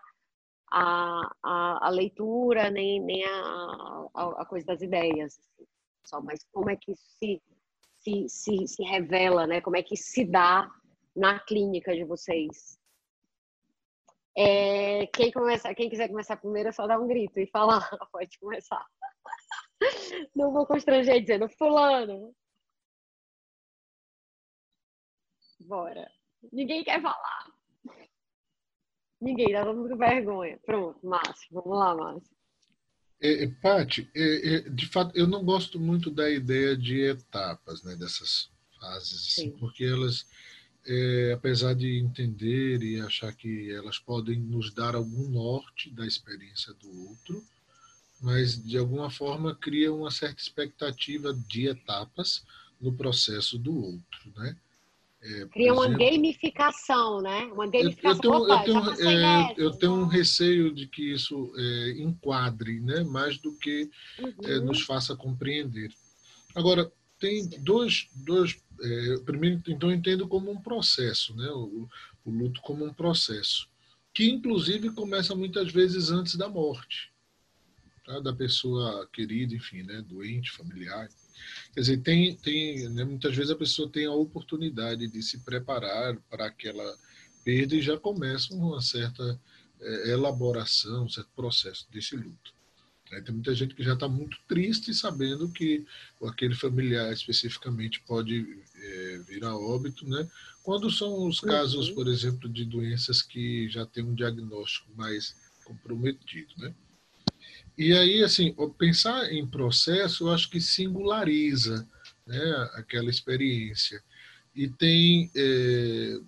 a, 0.71 1.31
a, 1.43 1.87
a, 1.87 1.89
leitura, 1.89 2.71
nem, 2.71 2.99
nem 3.01 3.25
a, 3.25 4.07
a, 4.15 4.41
a 4.41 4.45
coisa 4.45 4.65
das 4.65 4.81
ideias, 4.81 5.37
assim, 5.37 5.67
só, 6.05 6.21
mas 6.21 6.45
como 6.51 6.69
é 6.69 6.75
que 6.75 6.93
isso 6.93 7.03
se, 7.19 7.41
se, 8.01 8.27
se, 8.29 8.67
se 8.67 8.83
revela, 8.83 9.45
né? 9.45 9.61
como 9.61 9.77
é 9.77 9.83
que 9.83 9.95
se 9.95 10.25
dá 10.25 10.69
na 11.15 11.39
clínica 11.39 11.93
de 11.93 12.03
vocês? 12.03 12.79
É, 14.35 15.07
quem, 15.07 15.31
começar, 15.31 15.75
quem 15.75 15.89
quiser 15.89 16.07
começar 16.07 16.37
primeiro 16.37 16.69
é 16.69 16.71
só 16.71 16.87
dar 16.87 16.99
um 16.99 17.07
grito 17.07 17.39
e 17.39 17.47
falar. 17.47 17.87
Pode 18.11 18.39
começar. 18.39 18.85
Não 20.35 20.51
vou 20.51 20.65
constranger 20.65 21.19
dizendo 21.21 21.49
fulano. 21.49 22.33
Bora. 25.59 26.09
Ninguém 26.51 26.83
quer 26.83 27.01
falar. 27.01 27.51
Ninguém, 29.19 29.51
dá 29.51 29.63
todo 29.63 29.77
mundo 29.77 29.97
vergonha. 29.97 30.59
Pronto, 30.65 31.05
Márcio. 31.05 31.47
Vamos 31.51 31.77
lá, 31.77 31.95
Márcio. 31.95 32.35
É, 33.21 33.43
é, 33.43 33.47
Paty, 33.47 34.09
é, 34.15 34.55
é, 34.55 34.59
de 34.69 34.87
fato, 34.87 35.15
eu 35.15 35.27
não 35.27 35.43
gosto 35.43 35.79
muito 35.79 36.09
da 36.09 36.29
ideia 36.29 36.75
de 36.75 37.01
etapas, 37.01 37.83
né, 37.83 37.95
dessas 37.95 38.49
fases, 38.79 39.27
assim, 39.27 39.51
porque 39.51 39.83
elas 39.83 40.25
é, 40.85 41.33
apesar 41.33 41.75
de 41.75 41.99
entender 41.99 42.81
e 42.81 42.99
achar 42.99 43.33
que 43.33 43.71
elas 43.71 43.99
podem 43.99 44.39
nos 44.39 44.73
dar 44.73 44.95
algum 44.95 45.29
norte 45.29 45.89
da 45.91 46.05
experiência 46.05 46.73
do 46.73 47.09
outro, 47.09 47.45
mas 48.19 48.61
de 48.61 48.77
alguma 48.77 49.09
forma 49.09 49.55
cria 49.55 49.93
uma 49.93 50.11
certa 50.11 50.41
expectativa 50.41 51.33
de 51.47 51.67
etapas 51.67 52.43
no 52.79 52.93
processo 52.93 53.57
do 53.57 53.75
outro, 53.75 54.33
né? 54.35 54.55
É, 55.23 55.45
cria 55.45 55.71
uma 55.71 55.85
exemplo, 55.85 55.99
gamificação, 55.99 57.21
né? 57.21 57.43
Uma 57.53 57.69
gamificação. 57.69 58.33
Eu, 58.33 58.63
tenho, 58.63 58.77
Opa, 58.79 58.89
eu 58.89 58.95
tenho, 58.95 59.09
é, 59.09 59.53
eu 59.55 59.71
tenho 59.71 59.93
um 59.93 60.07
receio 60.07 60.73
de 60.73 60.87
que 60.87 61.13
isso 61.13 61.53
é, 61.55 61.91
enquadre, 62.01 62.79
né? 62.79 63.03
Mais 63.03 63.37
do 63.37 63.53
que 63.53 63.89
é, 64.45 64.57
uhum. 64.57 64.65
nos 64.65 64.81
faça 64.81 65.15
compreender. 65.15 65.91
Agora, 66.55 66.91
tem 67.19 67.47
dois, 67.59 68.09
dois 68.15 68.59
é, 68.81 69.17
primeiro, 69.19 69.61
então, 69.67 69.91
eu 69.91 69.95
entendo 69.95 70.27
como 70.27 70.49
um 70.49 70.59
processo, 70.59 71.35
né? 71.35 71.47
O, 71.51 71.87
o, 72.25 72.31
luto 72.31 72.59
como 72.61 72.83
um 72.83 72.93
processo, 72.93 73.69
que 74.11 74.27
inclusive 74.29 74.89
começa 74.89 75.35
muitas 75.35 75.71
vezes 75.71 76.09
antes 76.09 76.35
da 76.35 76.49
morte, 76.49 77.11
tá? 78.05 78.19
da 78.19 78.33
pessoa 78.33 79.07
querida, 79.13 79.53
enfim, 79.53 79.83
né? 79.83 80.01
doente, 80.01 80.51
familiar. 80.51 81.07
Quer 81.73 81.81
dizer, 81.81 81.97
tem, 82.01 82.35
tem 82.35 82.89
né, 82.89 83.03
muitas 83.03 83.35
vezes 83.35 83.51
a 83.51 83.55
pessoa 83.55 83.89
tem 83.89 84.05
a 84.05 84.13
oportunidade 84.13 85.07
de 85.07 85.21
se 85.21 85.39
preparar 85.39 86.15
para 86.29 86.45
aquela 86.45 86.97
perda 87.43 87.75
e 87.75 87.81
já 87.81 87.97
começa 87.97 88.53
uma 88.53 88.81
certa 88.81 89.39
é, 89.79 90.11
elaboração, 90.11 91.05
um 91.05 91.09
certo 91.09 91.29
processo 91.35 91.87
desse 91.91 92.15
luto. 92.15 92.53
Né? 93.11 93.21
Tem 93.21 93.33
muita 93.33 93.53
gente 93.53 93.75
que 93.75 93.83
já 93.83 93.93
está 93.93 94.07
muito 94.07 94.37
triste 94.47 94.93
sabendo 94.93 95.51
que 95.51 95.85
aquele 96.23 96.55
familiar 96.55 97.11
especificamente 97.11 98.01
pode 98.01 98.63
é, 98.75 99.17
vir 99.27 99.43
a 99.43 99.55
óbito, 99.55 100.07
né? 100.07 100.27
Quando 100.63 100.89
são 100.89 101.27
os 101.27 101.39
casos, 101.39 101.89
uhum. 101.89 101.95
por 101.95 102.07
exemplo, 102.07 102.47
de 102.47 102.63
doenças 102.63 103.21
que 103.21 103.67
já 103.69 103.85
têm 103.85 104.03
um 104.03 104.13
diagnóstico 104.13 104.89
mais 104.95 105.35
comprometido, 105.65 106.53
né? 106.57 106.73
E 107.77 107.93
aí, 107.93 108.23
assim, 108.23 108.55
pensar 108.77 109.31
em 109.31 109.45
processo, 109.47 110.25
eu 110.25 110.33
acho 110.33 110.49
que 110.49 110.59
singulariza 110.59 111.87
né, 112.27 112.69
aquela 112.73 113.09
experiência. 113.09 114.03
E 114.55 114.67
tem 114.67 115.31
é, 115.35 116.19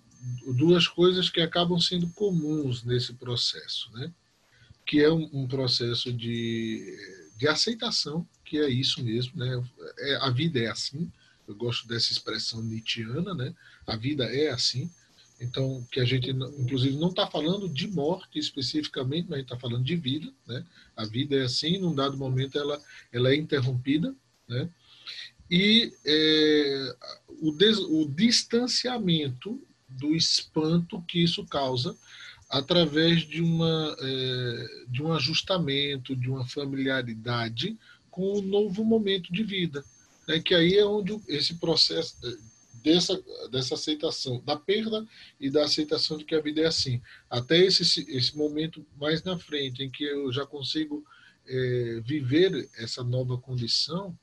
duas 0.54 0.88
coisas 0.88 1.28
que 1.28 1.40
acabam 1.40 1.78
sendo 1.78 2.08
comuns 2.10 2.82
nesse 2.82 3.12
processo, 3.14 3.92
né? 3.92 4.12
que 4.86 5.00
é 5.00 5.10
um, 5.10 5.28
um, 5.32 5.46
processo 5.46 6.12
de, 6.12 6.96
de 7.36 7.48
aceitação, 7.48 8.26
que 8.44 8.58
é 8.58 8.68
isso 8.68 9.02
mesmo, 9.02 9.32
né? 9.36 9.62
É, 9.98 10.16
a 10.16 10.30
vida 10.30 10.58
é 10.60 10.68
assim, 10.68 11.10
eu 11.48 11.54
gosto 11.54 11.88
dessa 11.88 12.12
expressão 12.12 12.62
nietzschiana, 12.62 13.34
né? 13.34 13.54
A 13.86 13.96
vida 13.96 14.24
é 14.24 14.50
assim. 14.50 14.90
Então, 15.44 15.86
que 15.90 16.00
a 16.00 16.04
gente, 16.04 16.30
inclusive, 16.30 16.96
não 16.96 17.08
está 17.08 17.26
falando 17.26 17.68
de 17.68 17.86
morte 17.86 18.38
especificamente, 18.38 19.26
mas 19.28 19.34
a 19.34 19.36
gente 19.36 19.52
está 19.52 19.58
falando 19.58 19.84
de 19.84 19.94
vida, 19.94 20.32
né? 20.46 20.64
A 20.96 21.04
vida 21.04 21.36
é 21.36 21.42
assim, 21.42 21.78
num 21.78 21.94
dado 21.94 22.16
momento 22.16 22.58
ela, 22.58 22.80
ela 23.12 23.30
é 23.30 23.36
interrompida, 23.36 24.14
né? 24.48 24.68
E 25.50 25.92
é, 26.04 26.96
o, 27.42 27.52
des, 27.52 27.78
o 27.78 28.06
distanciamento 28.06 29.62
do 29.88 30.14
espanto 30.14 31.02
que 31.02 31.22
isso 31.22 31.44
causa 31.44 31.94
através 32.48 33.22
de, 33.22 33.42
uma, 33.42 33.96
é, 34.00 34.66
de 34.88 35.02
um 35.02 35.12
ajustamento, 35.12 36.16
de 36.16 36.30
uma 36.30 36.46
familiaridade 36.46 37.76
com 38.10 38.32
o 38.32 38.42
novo 38.42 38.84
momento 38.84 39.32
de 39.32 39.42
vida. 39.42 39.84
Né? 40.26 40.40
Que 40.40 40.54
aí 40.54 40.76
é 40.76 40.86
onde 40.86 41.20
esse 41.28 41.54
processo 41.54 42.16
dessa, 42.84 43.18
dessa 43.50 43.74
aceitação, 43.74 44.44
da 44.44 44.56
perda 44.56 45.06
e 45.40 45.48
da 45.48 45.64
aceitação 45.64 46.18
de 46.18 46.24
que 46.24 46.34
a 46.34 46.40
vida 46.40 46.60
é 46.60 46.66
assim. 46.66 47.00
Até 47.30 47.56
esse, 47.56 47.82
esse 47.82 48.36
momento 48.36 48.86
mais 49.00 49.22
na 49.22 49.38
frente, 49.38 49.82
em 49.82 49.90
que 49.90 50.04
eu 50.04 50.30
já 50.30 50.44
consigo 50.44 51.02
é, 51.46 52.02
viver 52.04 52.68
essa 52.76 53.02
nova 53.02 53.38
condição, 53.38 54.16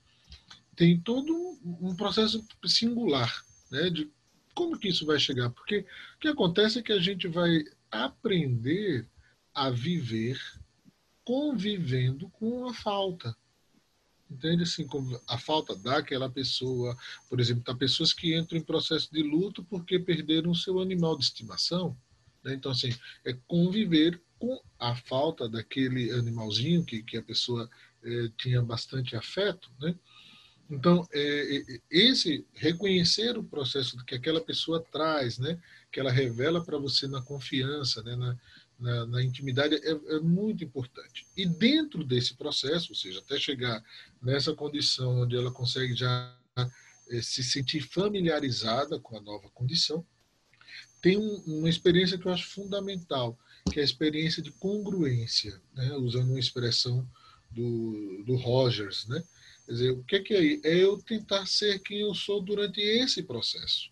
tem 0.76 1.00
todo 1.00 1.34
um, 1.34 1.90
um 1.90 1.96
processo 1.96 2.46
singular 2.66 3.44
né, 3.72 3.90
de 3.90 4.08
como 4.54 4.78
que 4.78 4.90
isso 4.90 5.08
vai 5.08 5.20
chegar? 5.20 5.50
Porque 5.50 5.80
o 6.16 6.20
que 6.20 6.28
acontece 6.28 6.78
é 6.78 6.84
que 6.84 6.94
a 6.94 7.00
gente 7.00 7.28
vai 7.28 7.64
aprender 7.90 9.08
a 9.56 9.72
viver 9.72 10.40
convivendo 11.24 12.30
com 12.30 12.68
a 12.68 12.74
falta. 12.74 13.36
Entende? 14.32 14.64
Assim, 14.64 14.88
a 15.28 15.38
falta 15.38 15.76
daquela 15.76 16.30
pessoa, 16.30 16.98
por 17.30 17.40
exemplo, 17.40 17.64
há 17.68 17.76
pessoas 17.76 18.14
que 18.14 18.34
entram 18.34 18.58
em 18.58 18.64
processo 18.64 19.12
de 19.12 19.22
luto 19.22 19.62
porque 19.64 19.99
perderam 19.99 20.56
seu 20.56 20.80
animal 20.80 21.18
de 21.18 21.26
estimação. 21.26 21.98
Né? 22.41 22.53
Então, 22.53 22.72
assim, 22.72 22.95
é 23.26 23.34
conviver 23.45 24.22
com 24.40 24.58
a 24.80 24.95
falta 24.95 25.49
daquele 25.49 26.12
animalzinho 26.12 26.86
que, 26.86 27.03
que 27.03 27.18
a 27.18 27.22
pessoa 27.22 27.70
é, 28.03 28.30
tinha 28.38 28.62
bastante 28.62 29.16
afeto, 29.18 29.70
né? 29.80 29.94
Então, 30.70 31.06
é, 31.12 31.58
é, 31.58 31.80
esse 31.91 32.45
reconhecer 32.53 33.38
o 33.38 33.44
processo 33.44 34.03
que 34.06 34.16
aquela 34.16 34.40
pessoa 34.40 34.80
traz, 34.80 35.38
né, 35.38 35.60
que 35.91 35.99
ela 35.99 36.10
revela 36.10 36.64
para 36.64 36.78
você 36.78 37.08
na 37.08 37.22
confiança, 37.22 38.02
né, 38.02 38.16
na, 38.16 38.38
na, 38.82 39.06
na 39.06 39.24
intimidade, 39.24 39.76
é, 39.76 39.91
é, 39.91 40.20
muito 40.20 40.64
importante. 40.64 41.26
E 41.38 41.45
dentro 41.45 42.03
desse 42.03 42.34
processo, 42.34 42.90
ou 42.90 42.95
seja, 42.95 43.20
até 43.20 43.38
chegar 43.40 43.84
nessa 44.22 44.53
condição 44.53 45.22
onde 45.22 45.36
ela 45.36 45.52
consegue 45.52 45.95
já 45.95 46.36
é, 47.10 47.22
se 47.22 47.44
sentir 47.44 47.82
familiarizada 47.82 48.99
com 48.99 49.16
a 49.16 49.22
nova 49.22 49.49
condição, 49.49 50.06
tem 51.02 51.18
um, 51.18 51.36
uma 51.45 51.70
experiência 51.70 52.18
que 52.18 52.26
eu 52.26 52.34
acho 52.34 52.48
fundamental, 52.49 53.38
que 53.72 53.80
é 53.80 53.82
a 53.84 53.86
experiência 53.86 54.41
de 54.41 54.52
congruência, 54.52 55.62
né, 55.76 55.94
usando 55.94 56.30
uma 56.30 56.40
expressão 56.40 57.08
do, 57.52 58.24
do 58.26 58.36
Rogers, 58.36 59.08
né? 59.08 59.24
Quer 59.66 59.72
dizer, 59.72 59.91
o 59.91 60.03
que 60.03 60.16
é, 60.16 60.20
que 60.20 60.34
é? 60.34 60.70
É 60.70 60.84
eu 60.84 60.98
tentar 60.98 61.45
ser 61.45 61.80
quem 61.80 61.99
eu 61.99 62.14
sou 62.16 62.41
durante 62.41 62.82
esse 62.82 63.22
processo. 63.22 63.91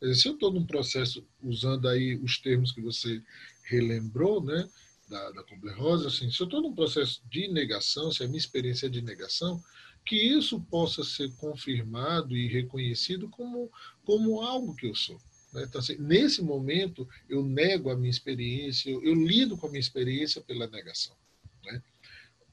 Dizer, 0.00 0.14
se 0.14 0.28
eu 0.28 0.34
estou 0.34 0.52
num 0.52 0.66
processo, 0.66 1.26
usando 1.42 1.88
aí 1.88 2.16
os 2.16 2.38
termos 2.38 2.72
que 2.72 2.80
você 2.80 3.22
relembrou, 3.68 4.42
né, 4.42 4.68
da, 5.08 5.30
da 5.30 5.42
Kubler-Ross, 5.42 6.06
assim, 6.06 6.30
se 6.30 6.40
eu 6.40 6.44
estou 6.44 6.60
num 6.60 6.74
processo 6.74 7.22
de 7.30 7.48
negação, 7.48 8.10
se 8.10 8.22
a 8.22 8.26
minha 8.26 8.38
experiência 8.38 8.86
é 8.86 8.90
de 8.90 9.00
negação, 9.00 9.62
que 10.04 10.16
isso 10.16 10.60
possa 10.60 11.02
ser 11.04 11.30
confirmado 11.36 12.36
e 12.36 12.48
reconhecido 12.48 13.28
como, 13.28 13.70
como 14.04 14.40
algo 14.40 14.74
que 14.74 14.86
eu 14.86 14.94
sou. 14.94 15.20
Né? 15.52 15.64
Então, 15.64 15.80
assim, 15.80 15.96
nesse 15.98 16.42
momento, 16.42 17.08
eu 17.28 17.42
nego 17.42 17.90
a 17.90 17.96
minha 17.96 18.10
experiência, 18.10 18.90
eu, 18.90 19.02
eu 19.02 19.14
lido 19.14 19.56
com 19.56 19.66
a 19.66 19.70
minha 19.70 19.80
experiência 19.80 20.40
pela 20.40 20.66
negação. 20.66 21.16
Né? 21.64 21.82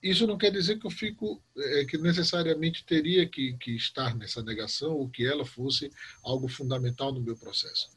isso 0.06 0.28
não 0.28 0.38
quer 0.38 0.52
dizer 0.52 0.80
que 0.80 0.86
eu 0.86 0.92
fico 0.92 1.42
é, 1.58 1.86
que 1.86 1.98
necessariamente 1.98 2.86
teria 2.86 3.28
que, 3.28 3.58
que, 3.58 3.76
estar 3.76 4.16
nessa 4.16 4.44
negação 4.44 4.94
ou 4.94 5.10
que 5.10 5.26
ela 5.26 5.44
fosse 5.44 5.92
algo 6.24 6.48
fundamental 6.48 7.12
no 7.12 7.20
meu 7.20 7.36
processo. 7.36 7.90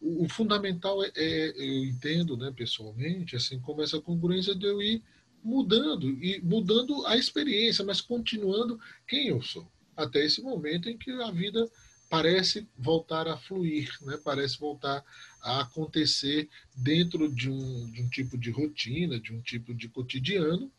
O, 0.00 0.28
fundamental 0.28 1.02
é, 1.02 1.10
é, 1.14 1.48
eu 1.56 1.84
entendo, 1.84 2.36
né, 2.36 2.52
pessoalmente, 2.54 3.36
assim 3.36 3.58
como 3.58 3.82
essa 3.82 4.00
congruência 4.00 4.54
de 4.54 4.66
eu 4.66 4.82
ir 4.82 5.02
mudando 5.42 6.10
e 6.22 6.40
mudando 6.42 7.06
a 7.06 7.16
experiência, 7.16 7.84
mas 7.84 8.00
continuando 8.00 8.78
quem 9.06 9.28
eu 9.28 9.42
sou 9.42 9.66
até 9.96 10.24
esse 10.24 10.42
momento 10.42 10.88
em 10.88 10.96
que 10.96 11.10
a 11.10 11.30
vida 11.30 11.68
parece 12.08 12.68
voltar 12.78 13.26
a 13.26 13.36
fluir, 13.36 13.90
né? 14.02 14.18
parece 14.24 14.58
voltar 14.58 15.04
a 15.40 15.62
acontecer 15.62 16.48
dentro 16.76 17.32
de 17.32 17.50
um, 17.50 17.90
de 17.90 18.02
um 18.02 18.08
tipo 18.08 18.38
de 18.38 18.50
rotina, 18.50 19.18
de 19.18 19.32
um 19.32 19.40
tipo 19.40 19.74
de 19.74 19.88
cotidiano, 19.88 20.70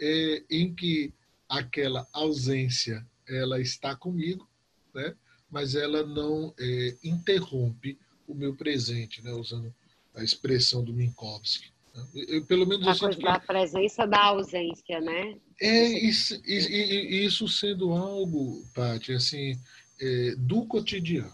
é, 0.00 0.44
em 0.50 0.74
que 0.74 1.12
aquela 1.48 2.06
ausência 2.12 3.04
ela 3.26 3.60
está 3.60 3.96
comigo, 3.96 4.48
né? 4.94 5.14
mas 5.50 5.74
ela 5.74 6.06
não 6.06 6.54
é, 6.58 6.96
interrompe 7.02 7.98
o 8.28 8.34
meu 8.34 8.54
presente, 8.54 9.22
né? 9.22 9.32
usando 9.32 9.74
a 10.14 10.22
expressão 10.22 10.84
do 10.84 10.92
Minkowski. 10.92 11.70
Né? 11.94 12.06
Eu, 12.28 12.44
pelo 12.44 12.66
menos 12.66 12.86
a 12.86 12.96
coisa 12.96 13.18
que... 13.18 13.24
da 13.24 13.40
presença 13.40 14.06
da 14.06 14.22
ausência, 14.24 15.00
né? 15.00 15.36
É 15.60 15.86
isso, 15.86 16.40
isso, 16.44 16.70
isso 16.70 17.48
sendo 17.48 17.92
algo, 17.92 18.64
Paty, 18.74 19.12
assim, 19.12 19.58
é, 20.00 20.34
do 20.36 20.64
cotidiano. 20.66 21.32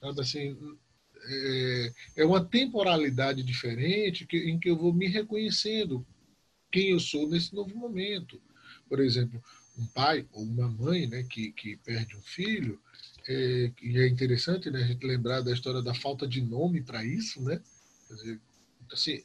Sabe? 0.00 0.20
Assim, 0.20 0.56
é, 1.24 1.92
é 2.16 2.24
uma 2.26 2.44
temporalidade 2.44 3.42
diferente 3.42 4.26
que, 4.26 4.36
em 4.36 4.58
que 4.58 4.68
eu 4.68 4.76
vou 4.76 4.92
me 4.92 5.06
reconhecendo 5.06 6.04
quem 6.70 6.90
eu 6.90 7.00
sou 7.00 7.28
nesse 7.28 7.54
novo 7.54 7.74
momento. 7.76 8.40
Por 8.88 8.98
exemplo, 9.00 9.42
um 9.78 9.86
pai 9.86 10.26
ou 10.32 10.42
uma 10.42 10.68
mãe 10.68 11.06
né, 11.06 11.22
que, 11.22 11.52
que 11.52 11.76
perde 11.78 12.16
um 12.16 12.22
filho, 12.22 12.80
é, 13.28 13.72
e 13.82 13.98
é 13.98 14.08
interessante 14.08 14.70
né, 14.70 14.82
a 14.82 14.86
gente 14.86 15.06
lembrar 15.06 15.40
da 15.40 15.52
história 15.52 15.82
da 15.82 15.94
falta 15.94 16.26
de 16.26 16.40
nome 16.40 16.82
para 16.82 17.04
isso, 17.04 17.42
né? 17.42 17.60
Dizer, 18.10 18.40
assim, 18.92 19.22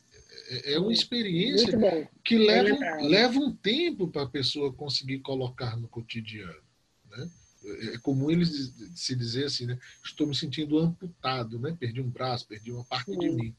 é, 0.49 0.74
é 0.74 0.80
uma 0.80 0.94
experiência 0.94 1.78
que 2.24 2.38
leva, 2.38 2.78
leva 3.02 3.40
um 3.40 3.56
tempo 3.56 4.07
para 4.07 4.24
a 4.24 4.30
pessoa 4.30 4.74
conseguir 4.74 5.19
colocar 5.19 5.78
no 5.78 5.88
cotidiano. 5.88 6.61
Né? 7.10 7.30
É, 7.65 7.95
é 7.95 7.98
comum 7.99 8.30
eles 8.30 8.74
se 8.95 9.15
dizer 9.15 9.45
assim, 9.45 9.65
né? 9.65 9.78
Estou 10.03 10.28
me 10.28 10.36
sentindo 10.36 10.78
amputado, 10.80 11.60
né? 11.60 11.76
Perdi 11.80 12.02
um 12.02 12.10
braço, 12.10 12.48
perdi 12.48 12.72
uma 12.72 12.86
parte 12.86 13.11
Sim. 13.11 13.19
de 13.19 13.30
mim. 13.30 13.56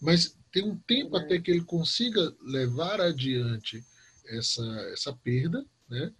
Mas 0.00 0.36
tem 0.50 0.64
um 0.64 0.76
tempo 0.76 1.16
até 1.16 1.40
que 1.40 1.50
ele 1.50 1.64
consiga 1.64 2.34
levar 2.42 3.00
adiante 3.00 3.84
essa, 4.26 4.64
essa 4.92 5.12
perda, 5.12 5.64
né? 5.88 6.12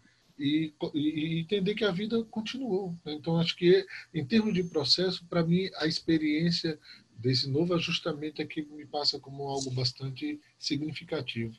E, 0.44 0.74
e 0.92 1.38
entender 1.38 1.76
que 1.76 1.84
a 1.84 1.92
vida 1.92 2.24
continuou. 2.24 2.98
Né? 3.04 3.12
Então, 3.12 3.38
acho 3.38 3.56
que, 3.56 3.86
em 4.12 4.26
termos 4.26 4.52
de 4.52 4.64
processo, 4.64 5.24
para 5.28 5.44
mim, 5.44 5.70
a 5.76 5.86
experiência 5.86 6.80
desse 7.10 7.48
novo 7.48 7.74
ajustamento 7.74 8.42
é 8.42 8.44
que 8.44 8.62
me 8.62 8.84
passa 8.84 9.20
como 9.20 9.44
algo 9.44 9.70
bastante 9.70 10.40
significativo. 10.58 11.54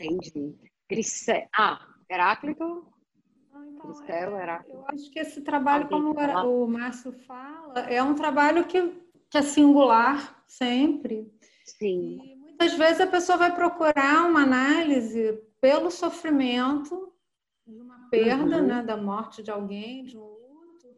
Entendi. 0.00 0.54
Grisel. 0.88 1.46
Ah, 1.54 1.86
Heráclito? 2.10 2.86
Então, 3.50 4.40
Heráclito. 4.40 4.78
Eu 4.78 4.86
acho 4.88 5.10
que 5.10 5.18
esse 5.18 5.42
trabalho, 5.42 5.86
como 5.88 6.12
o 6.12 6.66
Márcio 6.66 7.12
fala, 7.26 7.80
é 7.80 8.02
um 8.02 8.14
trabalho 8.14 8.66
que, 8.66 8.80
que 9.28 9.36
é 9.36 9.42
singular 9.42 10.42
sempre. 10.48 11.30
Sim. 11.66 12.20
E 12.24 12.36
muitas 12.36 12.72
vezes 12.74 13.00
a 13.02 13.06
pessoa 13.06 13.36
vai 13.36 13.54
procurar 13.54 14.26
uma 14.26 14.42
análise 14.42 15.38
pelo 15.60 15.90
sofrimento 15.90 17.13
perda, 18.14 18.56
uhum. 18.58 18.66
né, 18.66 18.82
da 18.82 18.96
morte 18.96 19.42
de 19.42 19.50
alguém, 19.50 20.04
de 20.04 20.16
um 20.16 20.22
luto. 20.22 20.94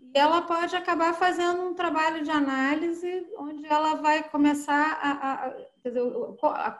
E 0.00 0.18
ela 0.18 0.42
pode 0.42 0.74
acabar 0.74 1.14
fazendo 1.14 1.62
um 1.62 1.74
trabalho 1.74 2.22
de 2.22 2.30
análise 2.30 3.26
onde 3.38 3.66
ela 3.66 3.94
vai 3.94 4.22
começar 4.28 4.98
a, 5.00 5.46
a 5.46 5.50
dizer, 5.84 6.02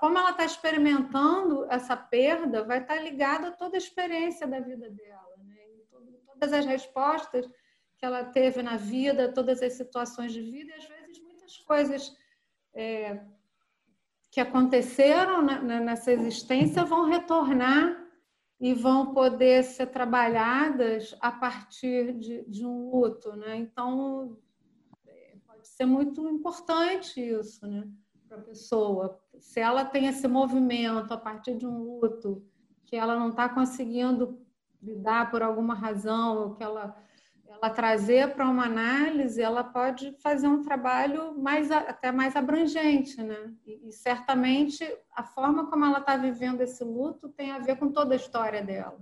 como 0.00 0.18
ela 0.18 0.30
está 0.30 0.44
experimentando 0.44 1.66
essa 1.70 1.96
perda, 1.96 2.64
vai 2.64 2.78
estar 2.78 2.96
tá 2.96 3.00
ligada 3.00 3.48
a 3.48 3.52
toda 3.52 3.76
a 3.76 3.78
experiência 3.78 4.46
da 4.46 4.60
vida 4.60 4.90
dela, 4.90 5.34
né? 5.44 5.56
todas 6.26 6.52
as 6.52 6.66
respostas 6.66 7.48
que 7.96 8.04
ela 8.04 8.24
teve 8.24 8.62
na 8.62 8.76
vida, 8.76 9.32
todas 9.32 9.62
as 9.62 9.74
situações 9.74 10.32
de 10.32 10.42
vida, 10.42 10.72
e 10.72 10.74
às 10.74 10.84
vezes 10.84 11.22
muitas 11.22 11.56
coisas 11.58 12.16
é, 12.74 13.20
que 14.30 14.40
aconteceram 14.40 15.42
nessa 15.42 16.10
existência 16.10 16.84
vão 16.84 17.04
retornar 17.04 18.01
e 18.62 18.72
vão 18.72 19.12
poder 19.12 19.64
ser 19.64 19.86
trabalhadas 19.86 21.16
a 21.20 21.32
partir 21.32 22.16
de, 22.16 22.44
de 22.44 22.64
um 22.64 22.90
luto, 22.90 23.34
né? 23.34 23.56
Então 23.56 24.38
pode 25.44 25.66
ser 25.66 25.84
muito 25.84 26.28
importante 26.28 27.20
isso, 27.20 27.66
né, 27.66 27.88
para 28.28 28.38
a 28.38 28.40
pessoa. 28.40 29.20
Se 29.40 29.58
ela 29.58 29.84
tem 29.84 30.06
esse 30.06 30.28
movimento 30.28 31.12
a 31.12 31.16
partir 31.16 31.56
de 31.56 31.66
um 31.66 31.82
luto 31.82 32.46
que 32.84 32.94
ela 32.94 33.18
não 33.18 33.30
está 33.30 33.48
conseguindo 33.48 34.40
lidar 34.80 35.28
por 35.32 35.42
alguma 35.42 35.74
razão, 35.74 36.38
ou 36.38 36.54
que 36.54 36.62
ela 36.62 36.96
ela 37.52 37.70
trazer 37.70 38.34
para 38.34 38.48
uma 38.48 38.64
análise, 38.64 39.40
ela 39.40 39.62
pode 39.62 40.12
fazer 40.22 40.48
um 40.48 40.62
trabalho 40.62 41.38
mais 41.38 41.70
até 41.70 42.10
mais 42.10 42.34
abrangente, 42.34 43.22
né? 43.22 43.52
E, 43.66 43.88
e 43.88 43.92
certamente 43.92 44.84
a 45.14 45.22
forma 45.22 45.66
como 45.70 45.84
ela 45.84 45.98
está 45.98 46.16
vivendo 46.16 46.60
esse 46.60 46.82
luto 46.82 47.28
tem 47.28 47.52
a 47.52 47.58
ver 47.58 47.76
com 47.76 47.90
toda 47.92 48.14
a 48.14 48.16
história 48.16 48.62
dela, 48.62 48.98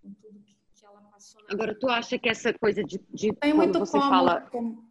com 0.00 0.12
tudo 0.14 0.40
que, 0.40 0.56
que 0.74 0.86
ela 0.86 1.00
passou. 1.02 1.40
Agora, 1.50 1.76
tu 1.78 1.88
acha 1.88 2.18
que 2.18 2.28
essa 2.28 2.52
coisa 2.52 2.82
de, 2.84 3.00
de 3.12 3.32
tem 3.34 3.52
muito 3.52 3.78
você 3.78 3.98
como, 3.98 4.10
fala, 4.10 4.40
como, 4.42 4.84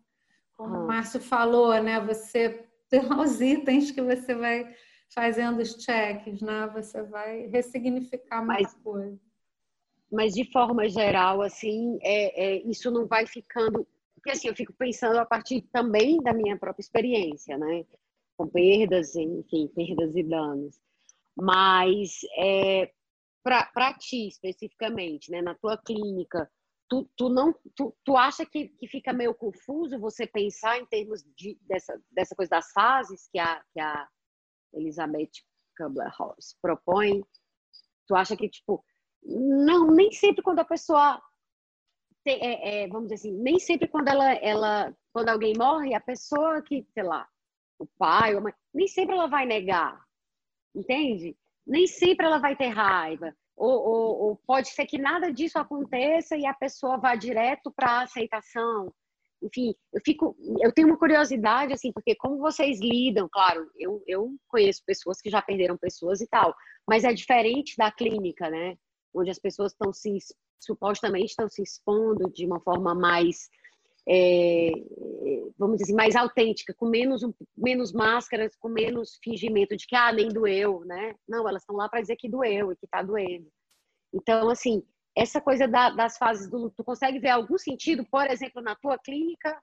como 0.56 0.76
ah. 0.76 0.80
o 0.80 0.88
Márcio 0.88 1.22
falou, 1.22 1.82
né? 1.82 2.00
Você 2.02 2.68
tem 2.90 3.02
os 3.14 3.42
itens 3.42 3.92
que 3.92 4.02
você 4.02 4.36
vai 4.36 4.76
fazendo 5.10 5.62
os 5.62 5.82
cheques, 5.84 6.42
né? 6.42 6.68
Você 6.74 7.02
vai 7.04 7.48
ressignificar 7.48 8.44
mais 8.44 8.74
coisa 8.76 9.20
mas 10.14 10.34
de 10.34 10.46
forma 10.52 10.88
geral, 10.88 11.42
assim, 11.42 11.98
é, 12.04 12.46
é, 12.46 12.70
isso 12.70 12.92
não 12.92 13.08
vai 13.08 13.26
ficando. 13.26 13.88
Porque 14.14 14.30
assim, 14.30 14.48
eu 14.48 14.56
fico 14.56 14.72
pensando 14.74 15.18
a 15.18 15.26
partir 15.26 15.64
também 15.74 16.18
da 16.22 16.32
minha 16.32 16.56
própria 16.56 16.84
experiência, 16.84 17.58
né? 17.58 17.84
Com 18.38 18.48
perdas, 18.48 19.16
enfim, 19.16 19.68
perdas 19.76 20.16
e 20.16 20.22
danos. 20.22 20.80
Mas 21.36 22.20
é, 22.38 22.92
para 23.44 23.94
ti 23.96 24.28
especificamente, 24.28 25.32
né? 25.32 25.42
Na 25.42 25.56
tua 25.56 25.78
clínica, 25.78 26.48
tu, 26.88 27.10
tu 27.18 27.30
não 27.30 27.52
tu, 27.76 27.96
tu 28.06 28.16
acha 28.16 28.46
que, 28.46 28.68
que 28.68 28.88
fica 28.88 29.12
meio 29.12 29.34
confuso 29.34 30.00
você 30.00 30.28
pensar 30.28 30.78
em 30.78 30.86
termos 30.86 31.24
de, 31.36 31.58
dessa, 31.62 32.00
dessa 32.12 32.36
coisa 32.36 32.52
das 32.52 32.72
fases 32.72 33.28
que 33.32 33.40
a, 33.40 33.64
que 33.74 33.80
a 33.80 34.08
Elizabeth 34.76 35.32
Kubler-Ross 35.76 36.56
propõe? 36.62 37.24
Tu 38.08 38.16
acha 38.16 38.38
que, 38.38 38.48
tipo, 38.48 38.84
não, 39.26 39.88
nem 39.92 40.12
sempre 40.12 40.42
quando 40.42 40.60
a 40.60 40.66
pessoa 40.66 41.22
tem, 42.24 42.40
é, 42.42 42.84
é, 42.84 42.88
vamos 42.88 43.10
dizer 43.10 43.16
assim, 43.16 43.32
nem 43.38 43.60
sempre 43.60 43.88
quando 43.88 44.08
ela, 44.08 44.34
ela, 44.36 44.96
quando 45.12 45.30
alguém 45.30 45.54
morre, 45.58 45.94
a 45.94 46.00
pessoa 46.00 46.62
que, 46.62 46.86
sei 46.94 47.04
lá, 47.04 47.28
o 47.78 47.86
pai, 47.98 48.36
a 48.36 48.42
mãe, 48.42 48.54
nem 48.74 48.88
sempre 48.88 49.16
ela 49.16 49.28
vai 49.28 49.46
negar, 49.46 50.02
entende? 50.74 51.36
Nem 51.66 51.86
sempre 51.88 52.26
ela 52.26 52.40
vai 52.40 52.56
ter 52.56 52.68
raiva. 52.68 53.36
Ou, 53.56 53.70
ou, 53.70 54.22
ou 54.22 54.36
pode 54.48 54.70
ser 54.70 54.86
que 54.86 54.98
nada 54.98 55.32
disso 55.32 55.60
aconteça 55.60 56.36
e 56.36 56.46
a 56.46 56.54
pessoa 56.54 56.98
vá 56.98 57.16
direto 57.16 57.72
para 57.72 57.92
a 57.92 58.02
aceitação. 58.02 58.92
Enfim, 59.44 59.76
eu 59.94 60.02
fico, 60.04 60.36
eu 60.62 60.72
tenho 60.72 60.88
uma 60.88 60.98
curiosidade 60.98 61.74
assim, 61.74 61.92
porque 61.92 62.16
como 62.16 62.38
vocês 62.38 62.80
lidam, 62.80 63.28
claro, 63.32 63.70
eu, 63.78 64.02
eu 64.08 64.34
conheço 64.48 64.82
pessoas 64.86 65.22
que 65.22 65.30
já 65.30 65.42
perderam 65.42 65.78
pessoas 65.78 66.22
e 66.22 66.28
tal, 66.28 66.56
mas 66.88 67.04
é 67.04 67.14
diferente 67.14 67.76
da 67.78 67.92
clínica, 67.92 68.50
né? 68.50 68.78
Onde 69.14 69.30
as 69.30 69.40
pessoas 69.40 69.72
estão 69.72 69.94
se 69.94 70.18
supostamente 70.60 71.32
estão 71.32 71.50
se 71.50 71.62
expondo 71.62 72.32
de 72.32 72.46
uma 72.46 72.60
forma 72.60 72.96
mais 72.96 73.50
é, 74.08 74.72
vamos 75.58 75.78
dizer 75.78 75.86
assim, 75.86 75.96
mais 75.96 76.16
autêntica, 76.16 76.74
com 76.74 76.88
menos, 76.88 77.22
menos 77.56 77.94
máscaras, 77.94 78.56
com 78.58 78.68
menos 78.68 79.18
fingimento 79.24 79.78
de 79.78 79.88
que 79.88 79.96
ah, 79.96 80.12
nem 80.12 80.28
doeu, 80.28 80.84
né? 80.86 81.16
Não, 81.28 81.48
elas 81.48 81.62
estão 81.62 81.76
lá 81.76 81.88
para 81.88 82.02
dizer 82.02 82.18
que 82.18 82.30
doeu 82.30 82.72
e 82.72 82.76
que 82.76 82.86
está 82.86 83.02
doendo. 83.02 83.48
Então, 84.14 84.50
assim, 84.50 84.84
essa 85.16 85.40
coisa 85.40 85.68
da, 85.68 85.90
das 85.90 86.18
fases 86.18 86.50
do 86.50 86.58
luto, 86.58 86.76
tu 86.76 86.84
consegue 86.84 87.20
ver 87.20 87.30
algum 87.30 87.58
sentido, 87.58 88.06
por 88.06 88.30
exemplo, 88.30 88.62
na 88.62 88.76
tua 88.76 88.98
clínica, 88.98 89.58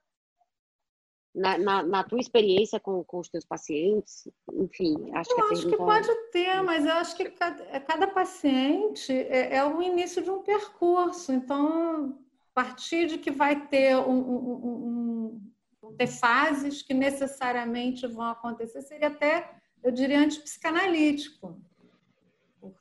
na, 1.33 1.57
na, 1.57 1.83
na, 1.83 2.03
tua 2.03 2.19
experiência 2.19 2.79
com, 2.79 3.03
com 3.03 3.19
os 3.19 3.29
teus 3.29 3.45
pacientes? 3.45 4.27
Enfim, 4.53 5.11
acho 5.13 5.31
eu 5.31 5.35
que 5.35 5.53
acho 5.53 5.69
que 5.69 5.77
pode 5.77 6.15
ter, 6.31 6.61
mas 6.61 6.85
eu 6.85 6.93
acho 6.93 7.15
que 7.15 7.29
cada, 7.29 7.79
cada 7.79 8.07
paciente 8.07 9.13
é, 9.13 9.55
é, 9.55 9.65
o 9.65 9.81
início 9.81 10.21
de 10.21 10.29
um 10.29 10.41
percurso. 10.41 11.31
Então, 11.31 12.19
a 12.51 12.53
partir 12.53 13.07
de 13.07 13.17
que 13.17 13.31
vai 13.31 13.67
ter 13.67 13.95
um, 13.95 14.19
um, 14.19 15.41
um, 15.83 15.95
ter 15.95 16.07
fases 16.07 16.81
que 16.81 16.93
necessariamente 16.93 18.05
vão 18.07 18.25
acontecer, 18.25 18.81
seria 18.81 19.07
até, 19.07 19.55
eu 19.81 19.91
diria, 19.91 20.19
antipsicanalítico. 20.19 21.59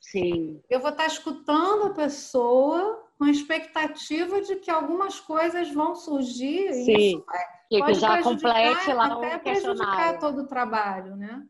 Sim. 0.01 0.61
Eu 0.69 0.81
vou 0.81 0.91
estar 0.91 1.07
escutando 1.07 1.85
a 1.85 1.95
pessoa 1.95 3.07
com 3.17 3.25
a 3.25 3.31
expectativa 3.31 4.41
de 4.43 4.57
que 4.57 4.71
algumas 4.71 5.21
coisas 5.21 5.71
vão 5.73 5.95
surgir 5.95 6.73
Sim. 6.75 6.93
e 6.93 7.11
isso 7.13 7.25
vai 7.27 7.60
que 7.71 7.95
já 7.95 8.21
complete 8.23 8.93
lá 8.93 9.07
até 9.07 9.37
o 9.37 9.41
prejudicar 9.41 10.19
todo 10.19 10.43
o 10.43 10.47
trabalho, 10.47 11.15
né? 11.15 11.47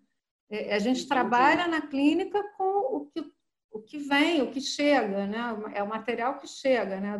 É, 0.50 0.74
a 0.74 0.78
gente 0.78 1.08
trabalha 1.08 1.66
na 1.66 1.80
clínica 1.80 2.42
com 2.58 2.96
o 2.96 3.06
que, 3.06 3.32
o 3.70 3.80
que 3.80 3.98
vem, 3.98 4.42
o 4.42 4.50
que 4.50 4.60
chega, 4.60 5.26
né? 5.26 5.38
É 5.74 5.82
o 5.82 5.88
material 5.88 6.38
que 6.38 6.46
chega, 6.46 7.00
né? 7.00 7.18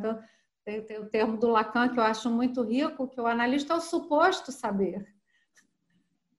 Tem, 0.65 0.83
tem 0.85 0.99
o 0.99 1.09
termo 1.09 1.39
do 1.39 1.49
Lacan 1.49 1.89
que 1.89 1.99
eu 1.99 2.05
acho 2.05 2.29
muito 2.29 2.63
rico, 2.63 3.09
que 3.09 3.21
o 3.21 3.27
analista 3.27 3.73
é 3.73 3.77
o 3.77 3.81
suposto 3.81 4.53
saber. 4.53 5.07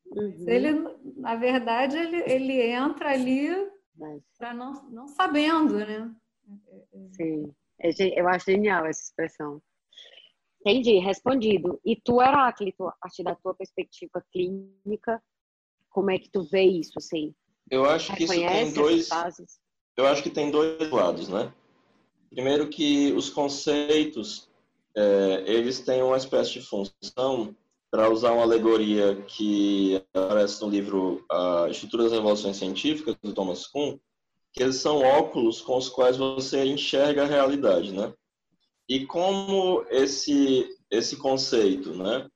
Uhum. 0.05 0.45
Ele, 0.45 0.73
na 1.15 1.35
verdade, 1.35 1.97
ele, 1.97 2.21
ele 2.29 2.61
entra 2.61 3.11
ali 3.13 3.49
para 4.37 4.53
não, 4.53 4.73
não 4.89 5.07
sabendo, 5.07 5.77
né? 5.77 6.13
Sim, 7.13 7.55
é, 7.79 7.89
eu 8.19 8.27
acho 8.27 8.51
genial 8.51 8.85
essa 8.85 9.01
expressão. 9.01 9.61
Entendi, 10.61 10.99
respondido. 10.99 11.79
E 11.83 11.95
tu, 11.95 12.21
Heráclito, 12.21 12.87
a 12.87 12.93
partir 13.01 13.23
da 13.23 13.35
tua 13.35 13.53
perspectiva 13.53 14.23
clínica, 14.31 15.21
como 15.89 16.11
é 16.11 16.17
que 16.17 16.29
tu 16.29 16.43
vê 16.43 16.63
isso, 16.63 16.93
assim? 16.97 17.33
Eu 17.69 17.85
acho 17.85 18.15
que 18.15 18.23
isso 18.23 18.33
tem 18.33 18.73
dois... 18.73 19.09
Eu 19.97 20.07
acho 20.07 20.23
que 20.23 20.29
tem 20.29 20.49
dois 20.49 20.89
lados, 20.89 21.27
né? 21.27 21.51
Primeiro 22.29 22.69
que 22.69 23.11
os 23.13 23.29
conceitos, 23.29 24.49
é, 24.95 25.43
eles 25.45 25.81
têm 25.81 26.01
uma 26.01 26.15
espécie 26.17 26.53
de 26.53 26.61
função, 26.61 27.55
para 27.91 28.09
usar 28.09 28.31
uma 28.31 28.43
alegoria 28.43 29.21
que 29.27 30.01
aparece 30.13 30.61
no 30.61 30.69
livro 30.69 31.25
A 31.29 31.67
Estrutura 31.69 32.03
das 32.03 32.13
Revoluções 32.13 32.55
Científicas, 32.55 33.17
do 33.21 33.33
Thomas 33.33 33.67
Kuhn, 33.67 33.97
que 34.53 34.63
eles 34.63 34.77
são 34.77 34.99
óculos 34.99 35.59
com 35.59 35.75
os 35.75 35.89
quais 35.89 36.15
você 36.15 36.63
enxerga 36.65 37.23
a 37.23 37.27
realidade, 37.27 37.91
né? 37.91 38.13
E 38.91 39.05
como 39.05 39.85
esse 39.89 40.67
esse 40.91 41.15
conceito, 41.15 41.93
né, 41.93 42.27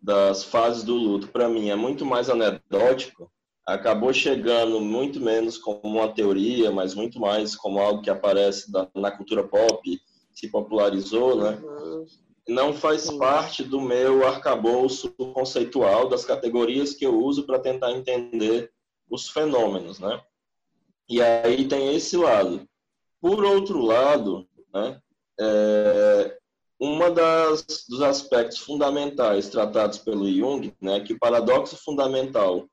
das 0.00 0.44
fases 0.44 0.84
do 0.84 0.94
luto 0.94 1.26
para 1.26 1.48
mim 1.48 1.68
é 1.68 1.74
muito 1.74 2.06
mais 2.06 2.30
anedótico, 2.30 3.28
acabou 3.66 4.12
chegando 4.12 4.80
muito 4.80 5.20
menos 5.20 5.58
como 5.58 5.80
uma 5.82 6.06
teoria, 6.06 6.70
mas 6.70 6.94
muito 6.94 7.18
mais 7.18 7.56
como 7.56 7.80
algo 7.80 8.02
que 8.02 8.08
aparece 8.08 8.70
da, 8.70 8.88
na 8.94 9.10
cultura 9.10 9.42
pop, 9.42 10.00
se 10.32 10.48
popularizou, 10.48 11.34
né? 11.42 11.58
Uhum. 11.60 12.06
Não 12.48 12.72
faz 12.72 13.10
parte 13.10 13.64
do 13.64 13.80
meu 13.80 14.24
arcabouço 14.24 15.10
conceitual 15.10 16.08
das 16.08 16.24
categorias 16.24 16.94
que 16.94 17.04
eu 17.04 17.20
uso 17.20 17.42
para 17.42 17.58
tentar 17.58 17.90
entender 17.90 18.72
os 19.10 19.28
fenômenos, 19.28 19.98
né? 19.98 20.22
E 21.08 21.20
aí 21.20 21.66
tem 21.66 21.96
esse 21.96 22.16
lado. 22.16 22.64
Por 23.20 23.44
outro 23.44 23.82
lado, 23.82 24.46
né, 24.72 25.02
é, 25.40 26.36
uma 26.78 27.10
das 27.10 27.64
dos 27.88 28.02
aspectos 28.02 28.58
fundamentais 28.58 29.48
tratados 29.48 29.98
pelo 29.98 30.30
Jung, 30.30 30.72
né, 30.80 31.00
que 31.00 31.14
o 31.14 31.18
paradoxo 31.18 31.76
fundamental 31.76 32.66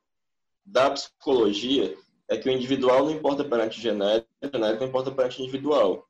da 0.66 0.90
psicologia 0.92 1.96
é 2.30 2.38
que 2.38 2.50
o 2.50 2.52
individual 2.52 3.06
não 3.06 3.12
importa 3.12 3.44
perante 3.44 3.80
o 3.80 3.82
genérico, 3.82 4.28
o 4.44 4.50
genérico 4.54 4.82
não 4.82 4.90
importa 4.90 5.12
perante 5.12 5.40
o 5.40 5.44
individual. 5.44 6.06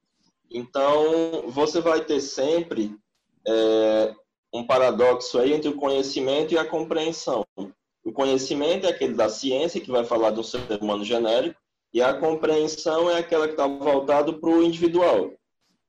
Então, 0.49 1.43
você 1.47 1.79
vai 1.79 2.03
ter 2.03 2.21
sempre 2.21 2.95
é, 3.47 4.15
um 4.53 4.65
paradoxo 4.65 5.37
aí 5.37 5.53
entre 5.53 5.69
o 5.69 5.75
conhecimento 5.75 6.53
e 6.53 6.57
a 6.57 6.65
compreensão. 6.65 7.45
O 8.03 8.11
conhecimento 8.11 8.85
é 8.85 8.89
aquele 8.89 9.13
da 9.13 9.29
ciência, 9.29 9.81
que 9.81 9.91
vai 9.91 10.05
falar 10.05 10.31
de 10.31 10.39
um 10.39 10.43
ser 10.43 10.61
humano 10.81 11.03
genérico, 11.03 11.59
E 11.93 12.01
a 12.01 12.13
compreensão 12.13 13.09
é 13.09 13.17
aquela 13.17 13.47
que 13.47 13.53
está 13.53 13.67
voltada 13.67 14.33
para 14.33 14.49
o 14.49 14.63
individual, 14.63 15.31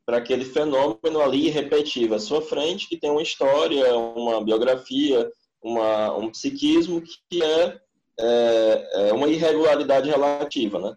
para 0.09 0.17
aquele 0.17 0.47
fenômeno 0.47 1.21
ali 1.21 1.49
irrepetível 1.49 2.17
à 2.17 2.19
sua 2.19 2.41
frente, 2.41 2.89
que 2.89 2.97
tem 2.97 3.11
uma 3.11 3.21
história, 3.21 3.95
uma 3.95 4.43
biografia, 4.43 5.31
uma, 5.63 6.17
um 6.17 6.31
psiquismo 6.31 7.03
que 7.03 7.43
é, 7.43 7.79
é, 8.19 9.09
é 9.09 9.13
uma 9.13 9.29
irregularidade 9.29 10.09
relativa, 10.09 10.79
né? 10.79 10.97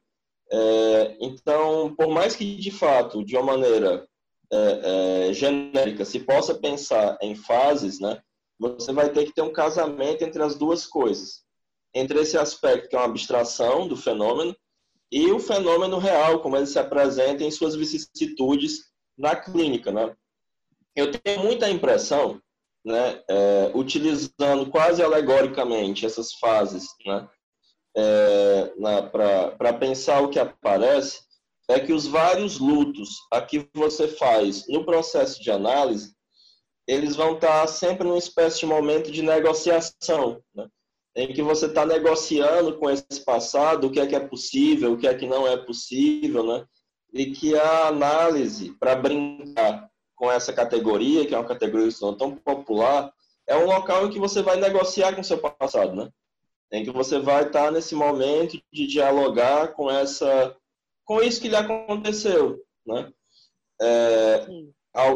É, 0.49 1.17
então, 1.19 1.93
por 1.93 2.07
mais 2.07 2.37
que 2.37 2.55
de 2.55 2.71
fato, 2.71 3.21
de 3.25 3.35
uma 3.35 3.43
maneira 3.43 4.07
é, 4.49 5.27
é, 5.27 5.33
genérica, 5.33 6.05
se 6.05 6.21
possa 6.21 6.55
pensar 6.55 7.17
em 7.21 7.35
fases, 7.35 7.99
né? 7.99 8.21
Você 8.57 8.93
vai 8.93 9.09
ter 9.09 9.25
que 9.25 9.33
ter 9.33 9.41
um 9.41 9.51
casamento 9.51 10.23
entre 10.23 10.41
as 10.41 10.55
duas 10.55 10.85
coisas, 10.85 11.43
entre 11.93 12.17
esse 12.21 12.37
aspecto 12.37 12.87
que 12.87 12.95
é 12.95 12.99
uma 12.99 13.07
abstração 13.07 13.89
do 13.89 13.97
fenômeno 13.97 14.55
e 15.11 15.29
o 15.33 15.39
fenômeno 15.39 15.97
real, 15.97 16.39
como 16.39 16.55
ele 16.55 16.65
se 16.65 16.79
apresenta 16.79 17.43
em 17.43 17.51
suas 17.51 17.75
vicissitudes 17.75 18.89
na 19.17 19.35
clínica, 19.35 19.91
né? 19.91 20.15
Eu 20.95 21.11
tenho 21.11 21.43
muita 21.43 21.69
impressão 21.69 22.41
né, 22.83 23.21
é, 23.27 23.71
utilizando 23.73 24.69
quase 24.69 25.03
alegoricamente 25.03 26.05
essas 26.05 26.33
fases 26.33 26.87
né, 27.05 27.29
é, 27.95 28.73
para 29.57 29.73
pensar 29.73 30.21
o 30.21 30.29
que 30.29 30.39
aparece, 30.39 31.21
é 31.69 31.79
que 31.79 31.93
os 31.93 32.07
vários 32.07 32.59
lutos 32.59 33.19
a 33.31 33.41
que 33.41 33.69
você 33.73 34.07
faz 34.07 34.67
no 34.67 34.83
processo 34.83 35.41
de 35.41 35.51
análise, 35.51 36.13
eles 36.87 37.15
vão 37.15 37.35
estar 37.35 37.65
sempre 37.67 38.05
numa 38.05 38.17
espécie 38.17 38.59
de 38.59 38.65
momento 38.65 39.11
de 39.11 39.21
negociação, 39.21 40.41
né, 40.53 40.67
em 41.15 41.31
que 41.33 41.41
você 41.41 41.67
está 41.67 41.85
negociando 41.85 42.77
com 42.77 42.89
esse 42.89 43.23
passado 43.23 43.87
o 43.87 43.91
que 43.91 43.99
é 43.99 44.07
que 44.07 44.15
é 44.15 44.19
possível, 44.19 44.93
o 44.93 44.97
que 44.97 45.07
é 45.07 45.13
que 45.13 45.27
não 45.27 45.47
é 45.47 45.55
possível, 45.55 46.45
né, 46.45 46.65
e 47.11 47.27
que 47.31 47.55
a 47.55 47.87
análise, 47.87 48.71
para 48.79 48.95
brincar 48.95 49.89
com 50.15 50.31
essa 50.31 50.53
categoria, 50.53 51.25
que 51.25 51.33
é 51.33 51.37
uma 51.37 51.47
categoria 51.47 51.89
tão 52.17 52.35
popular, 52.35 53.11
é 53.47 53.55
um 53.57 53.65
local 53.65 54.05
em 54.05 54.09
que 54.09 54.19
você 54.19 54.41
vai 54.41 54.57
negociar 54.57 55.13
com 55.13 55.21
o 55.21 55.23
seu 55.23 55.37
passado, 55.37 55.95
né? 55.95 56.09
Em 56.71 56.83
que 56.85 56.91
você 56.91 57.19
vai 57.19 57.43
estar 57.43 57.71
nesse 57.71 57.95
momento 57.95 58.61
de 58.71 58.87
dialogar 58.87 59.73
com 59.73 59.89
essa, 59.89 60.55
com 61.03 61.21
isso 61.21 61.41
que 61.41 61.49
lhe 61.49 61.55
aconteceu, 61.55 62.59
né? 62.85 63.11
É, 63.81 64.47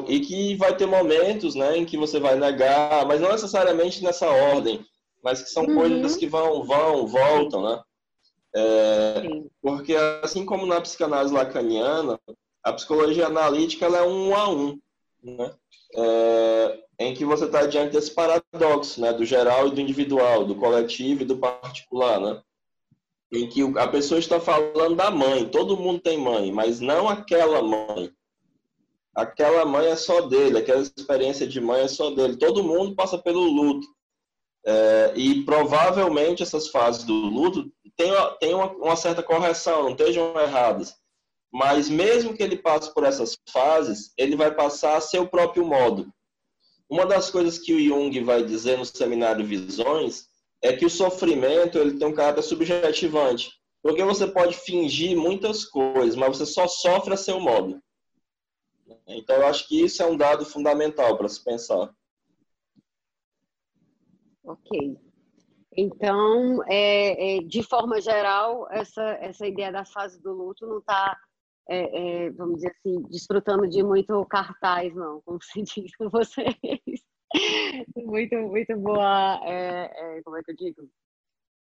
e 0.08 0.20
que 0.22 0.56
vai 0.56 0.76
ter 0.76 0.86
momentos, 0.86 1.54
né, 1.54 1.78
em 1.78 1.86
que 1.86 1.98
você 1.98 2.20
vai 2.20 2.36
negar, 2.36 3.06
mas 3.06 3.22
não 3.22 3.32
necessariamente 3.32 4.04
nessa 4.04 4.28
ordem, 4.28 4.84
mas 5.24 5.44
que 5.44 5.50
são 5.50 5.66
uhum. 5.66 5.76
coisas 5.76 6.18
que 6.18 6.28
vão, 6.28 6.64
vão, 6.64 7.06
voltam, 7.06 7.64
né? 7.64 7.82
É, 8.56 9.22
porque 9.62 9.96
assim 10.24 10.46
como 10.46 10.66
na 10.66 10.80
psicanálise 10.80 11.34
lacaniana, 11.34 12.20
a 12.64 12.72
psicologia 12.74 13.28
analítica 13.28 13.86
é 13.86 14.02
um 14.02 14.36
a 14.36 14.50
um 14.50 14.80
né? 15.22 15.54
É, 15.98 16.84
em 17.00 17.14
que 17.14 17.26
você 17.26 17.46
está 17.46 17.66
diante 17.66 17.94
desse 17.94 18.12
paradoxo, 18.12 19.02
né? 19.02 19.12
do 19.12 19.26
geral 19.26 19.68
e 19.68 19.72
do 19.72 19.82
individual, 19.82 20.46
do 20.46 20.56
coletivo 20.56 21.24
e 21.24 21.26
do 21.26 21.38
particular, 21.38 22.20
né? 22.20 22.42
em 23.34 23.50
que 23.50 23.62
a 23.78 23.88
pessoa 23.88 24.20
está 24.20 24.40
falando 24.40 24.96
da 24.96 25.10
mãe, 25.10 25.50
todo 25.50 25.78
mundo 25.78 26.00
tem 26.00 26.18
mãe, 26.18 26.52
mas 26.52 26.80
não 26.80 27.10
aquela 27.10 27.62
mãe. 27.62 28.12
Aquela 29.14 29.66
mãe 29.66 29.88
é 29.88 29.96
só 29.96 30.22
dele, 30.22 30.60
aquela 30.60 30.82
experiência 30.82 31.48
de 31.48 31.60
mãe 31.60 31.82
é 31.82 31.88
só 31.88 32.12
dele. 32.12 32.38
Todo 32.38 32.64
mundo 32.64 32.96
passa 32.96 33.18
pelo 33.18 33.42
luto. 33.42 33.88
É, 34.68 35.14
e 35.16 35.44
provavelmente 35.44 36.42
essas 36.42 36.70
fases 36.70 37.04
do 37.04 37.14
luto 37.14 37.72
têm, 37.96 38.12
uma, 38.54 38.72
uma 38.74 38.96
certa 38.96 39.22
correção, 39.22 39.84
não 39.84 39.92
estejam 39.92 40.40
erradas 40.40 40.96
mas 41.56 41.90
mesmo 41.90 42.36
que 42.36 42.44
ele 42.44 42.58
passe 42.58 42.94
por 42.94 43.06
essas 43.06 43.38
fases, 43.50 44.12
ele 44.18 44.36
vai 44.36 44.54
passar 44.54 44.98
a 44.98 45.02
seu 45.02 45.26
próprio 45.26 45.66
modo. 45.66 46.12
Uma 46.90 47.06
das 47.06 47.32
coisas 47.32 47.58
que 47.58 47.74
o 47.74 47.80
Jung 47.80 48.22
vai 48.26 48.44
dizer 48.44 48.78
no 48.78 48.84
seminário 48.84 49.46
Visões 49.46 50.28
é 50.62 50.74
que 50.74 50.86
o 50.86 50.90
sofrimento 50.90 51.78
ele 51.78 51.98
tem 51.98 52.10
um 52.10 52.14
caráter 52.14 52.44
subjetivante, 52.44 53.54
porque 53.82 54.04
você 54.04 54.28
pode 54.28 54.58
fingir 54.58 55.16
muitas 55.16 55.64
coisas, 55.64 56.18
mas 56.18 56.38
você 56.38 56.46
só 56.46 56.68
sofre 56.68 57.14
a 57.14 57.18
seu 57.18 57.40
modo. 57.40 57.82
Então, 59.08 59.38
eu 59.38 59.46
acho 59.46 59.66
que 59.70 59.82
isso 59.82 60.04
é 60.04 60.06
um 60.06 60.18
dado 60.18 60.46
fundamental 60.46 61.18
para 61.18 61.30
se 61.30 61.42
pensar. 61.42 61.90
Ok. 64.46 64.98
Então, 65.78 66.64
é, 66.70 67.38
é, 67.38 67.40
de 67.42 67.62
forma 67.64 68.00
geral, 68.00 68.68
essa, 68.72 69.04
essa 69.22 69.46
ideia 69.46 69.72
da 69.72 69.84
fase 69.84 70.22
do 70.22 70.32
luto 70.32 70.66
não 70.66 70.78
está 70.80 71.18
é, 71.68 72.26
é, 72.26 72.30
vamos 72.32 72.58
dizer 72.58 72.76
assim, 72.78 73.02
desfrutando 73.10 73.68
de 73.68 73.82
muito 73.84 74.24
cartaz, 74.26 74.94
não, 74.94 75.22
como 75.26 75.40
se 75.42 75.62
diz 75.64 75.96
com 75.96 76.10
vocês. 76.10 76.56
muito, 77.96 78.36
muito 78.36 78.78
boa, 78.78 79.42
é, 79.44 80.18
é, 80.18 80.22
como 80.24 80.38
é 80.38 80.44
que 80.44 80.52
eu 80.52 80.56
digo? 80.56 80.88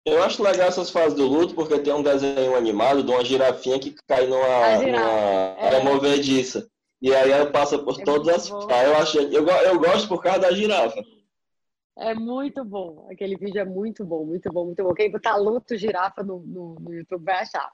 Eu 0.06 0.24
acho 0.24 0.42
legal 0.42 0.70
essas 0.70 0.90
fases 0.90 1.14
do 1.14 1.28
luto, 1.28 1.54
porque 1.54 1.80
tem 1.80 1.94
um 1.94 2.02
desenho 2.02 2.56
animado 2.56 3.04
de 3.04 3.12
uma 3.12 3.24
girafinha 3.24 3.78
que 3.78 3.94
cai 4.08 4.26
numa, 4.26 4.78
numa 4.78 5.60
é. 5.60 5.84
movediça. 5.84 6.68
E 7.02 7.14
aí 7.14 7.32
ela 7.32 7.52
passa 7.52 7.78
por 7.78 7.98
todas 7.98 8.28
as 8.30 8.50
fases. 8.50 8.88
Eu, 8.88 8.96
acho, 8.96 9.20
eu, 9.20 9.48
eu 9.48 9.80
gosto 9.80 10.08
por 10.08 10.24
causa 10.24 10.40
da 10.40 10.52
girafa. 10.52 11.04
É 12.00 12.16
muito 12.16 12.64
bom. 12.64 13.08
Aquele 13.12 13.36
vídeo 13.36 13.60
é 13.60 13.66
muito 13.66 14.06
bom, 14.06 14.26
muito 14.26 14.50
bom, 14.52 14.66
muito 14.66 14.82
bom. 14.82 14.94
Quem 14.94 15.12
botar 15.12 15.36
luto 15.36 15.76
girafa 15.76 16.24
no, 16.24 16.40
no, 16.40 16.76
no 16.76 16.94
YouTube 16.94 17.26
vai 17.26 17.42
achar. 17.42 17.70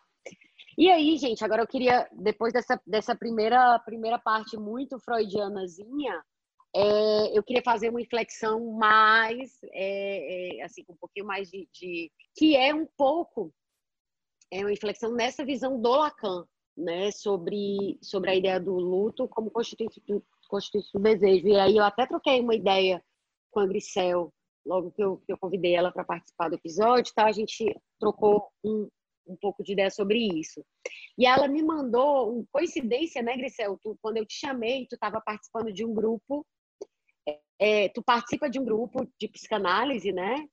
E 0.77 0.89
aí, 0.89 1.15
gente, 1.17 1.43
agora 1.45 1.61
eu 1.61 1.67
queria, 1.67 2.09
depois 2.11 2.51
dessa, 2.51 2.81
dessa 2.85 3.15
primeira, 3.15 3.79
primeira 3.79 4.17
parte 4.17 4.57
muito 4.57 4.99
freudianazinha, 4.99 6.21
é, 6.75 7.37
eu 7.37 7.43
queria 7.43 7.61
fazer 7.63 7.89
uma 7.89 8.01
inflexão 8.01 8.73
mais, 8.73 9.57
é, 9.71 10.57
é, 10.59 10.63
assim, 10.63 10.83
um 10.89 10.95
pouquinho 10.97 11.25
mais 11.25 11.49
de, 11.49 11.69
de, 11.71 12.11
que 12.35 12.57
é 12.57 12.73
um 12.73 12.85
pouco, 12.97 13.53
é 14.51 14.59
uma 14.59 14.73
inflexão 14.73 15.13
nessa 15.13 15.45
visão 15.45 15.79
do 15.79 15.89
Lacan, 15.89 16.45
né, 16.75 17.11
sobre, 17.11 17.97
sobre 18.01 18.31
a 18.31 18.35
ideia 18.35 18.59
do 18.59 18.73
luto 18.73 19.29
como 19.29 19.49
constituinte 19.49 20.03
constituinte 20.49 20.89
do 20.93 20.99
desejo. 20.99 21.47
E 21.47 21.57
aí 21.57 21.77
eu 21.77 21.83
até 21.83 22.05
troquei 22.05 22.41
uma 22.41 22.53
ideia 22.53 23.01
com 23.55 23.61
a 23.61 23.65
Grisel, 23.65 24.33
logo 24.65 24.91
que 24.91 25.01
eu, 25.01 25.17
que 25.25 25.31
eu 25.31 25.37
convidei 25.37 25.73
ela 25.73 25.89
para 25.89 26.03
participar 26.03 26.49
do 26.49 26.55
episódio, 26.55 27.13
tá? 27.15 27.25
a 27.25 27.31
gente 27.31 27.73
trocou 27.97 28.49
um, 28.61 28.89
um 29.25 29.37
pouco 29.37 29.63
de 29.63 29.71
ideia 29.71 29.89
sobre 29.89 30.19
isso. 30.19 30.61
E 31.17 31.25
ela 31.25 31.47
me 31.47 31.63
mandou, 31.63 32.37
um, 32.37 32.45
coincidência, 32.51 33.21
né, 33.21 33.37
Grisel? 33.37 33.79
Tu, 33.81 33.97
quando 34.01 34.17
eu 34.17 34.25
te 34.25 34.35
chamei, 34.37 34.85
tu 34.87 34.95
estava 34.95 35.21
participando 35.21 35.71
de 35.71 35.85
um 35.85 35.93
grupo, 35.93 36.45
é, 37.57 37.87
tu 37.89 38.03
participa 38.03 38.49
de 38.49 38.59
um 38.59 38.65
grupo 38.65 39.07
de 39.17 39.29
psicanálise, 39.29 40.11
né? 40.11 40.45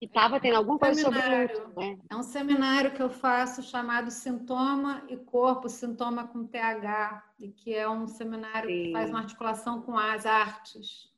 E 0.00 0.06
estava 0.06 0.40
tendo 0.40 0.56
alguma 0.56 0.78
coisa 0.78 1.00
sobre 1.00 1.20
luto, 1.20 1.78
né? 1.78 1.98
É 2.10 2.16
um 2.16 2.22
seminário 2.22 2.92
que 2.92 3.02
eu 3.02 3.10
faço 3.10 3.62
chamado 3.62 4.10
Sintoma 4.10 5.04
e 5.08 5.16
Corpo, 5.18 5.68
Sintoma 5.68 6.26
com 6.26 6.46
TH, 6.46 7.34
e 7.38 7.50
que 7.50 7.74
é 7.74 7.88
um 7.88 8.06
seminário 8.06 8.68
Sim. 8.68 8.82
que 8.84 8.92
faz 8.92 9.10
uma 9.10 9.20
articulação 9.20 9.82
com 9.82 9.98
as 9.98 10.24
artes. 10.24 11.14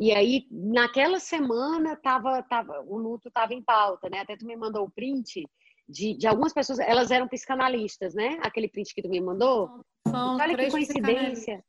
E 0.00 0.12
aí, 0.12 0.46
naquela 0.50 1.18
semana, 1.18 1.96
tava, 1.96 2.40
tava, 2.44 2.80
o 2.86 2.96
luto 2.96 3.26
estava 3.26 3.52
em 3.52 3.60
pauta, 3.60 4.08
né? 4.08 4.20
Até 4.20 4.36
tu 4.36 4.46
me 4.46 4.56
mandou 4.56 4.84
o 4.84 4.90
print 4.90 5.44
de, 5.88 6.14
de 6.14 6.26
algumas 6.28 6.52
pessoas, 6.52 6.78
elas 6.78 7.10
eram 7.10 7.26
psicanalistas, 7.26 8.14
né? 8.14 8.38
Aquele 8.42 8.68
print 8.68 8.94
que 8.94 9.02
tu 9.02 9.08
me 9.08 9.20
mandou. 9.20 9.84
São 10.06 10.36
Olha 10.36 10.56
que 10.56 10.70
coincidência. 10.70 11.64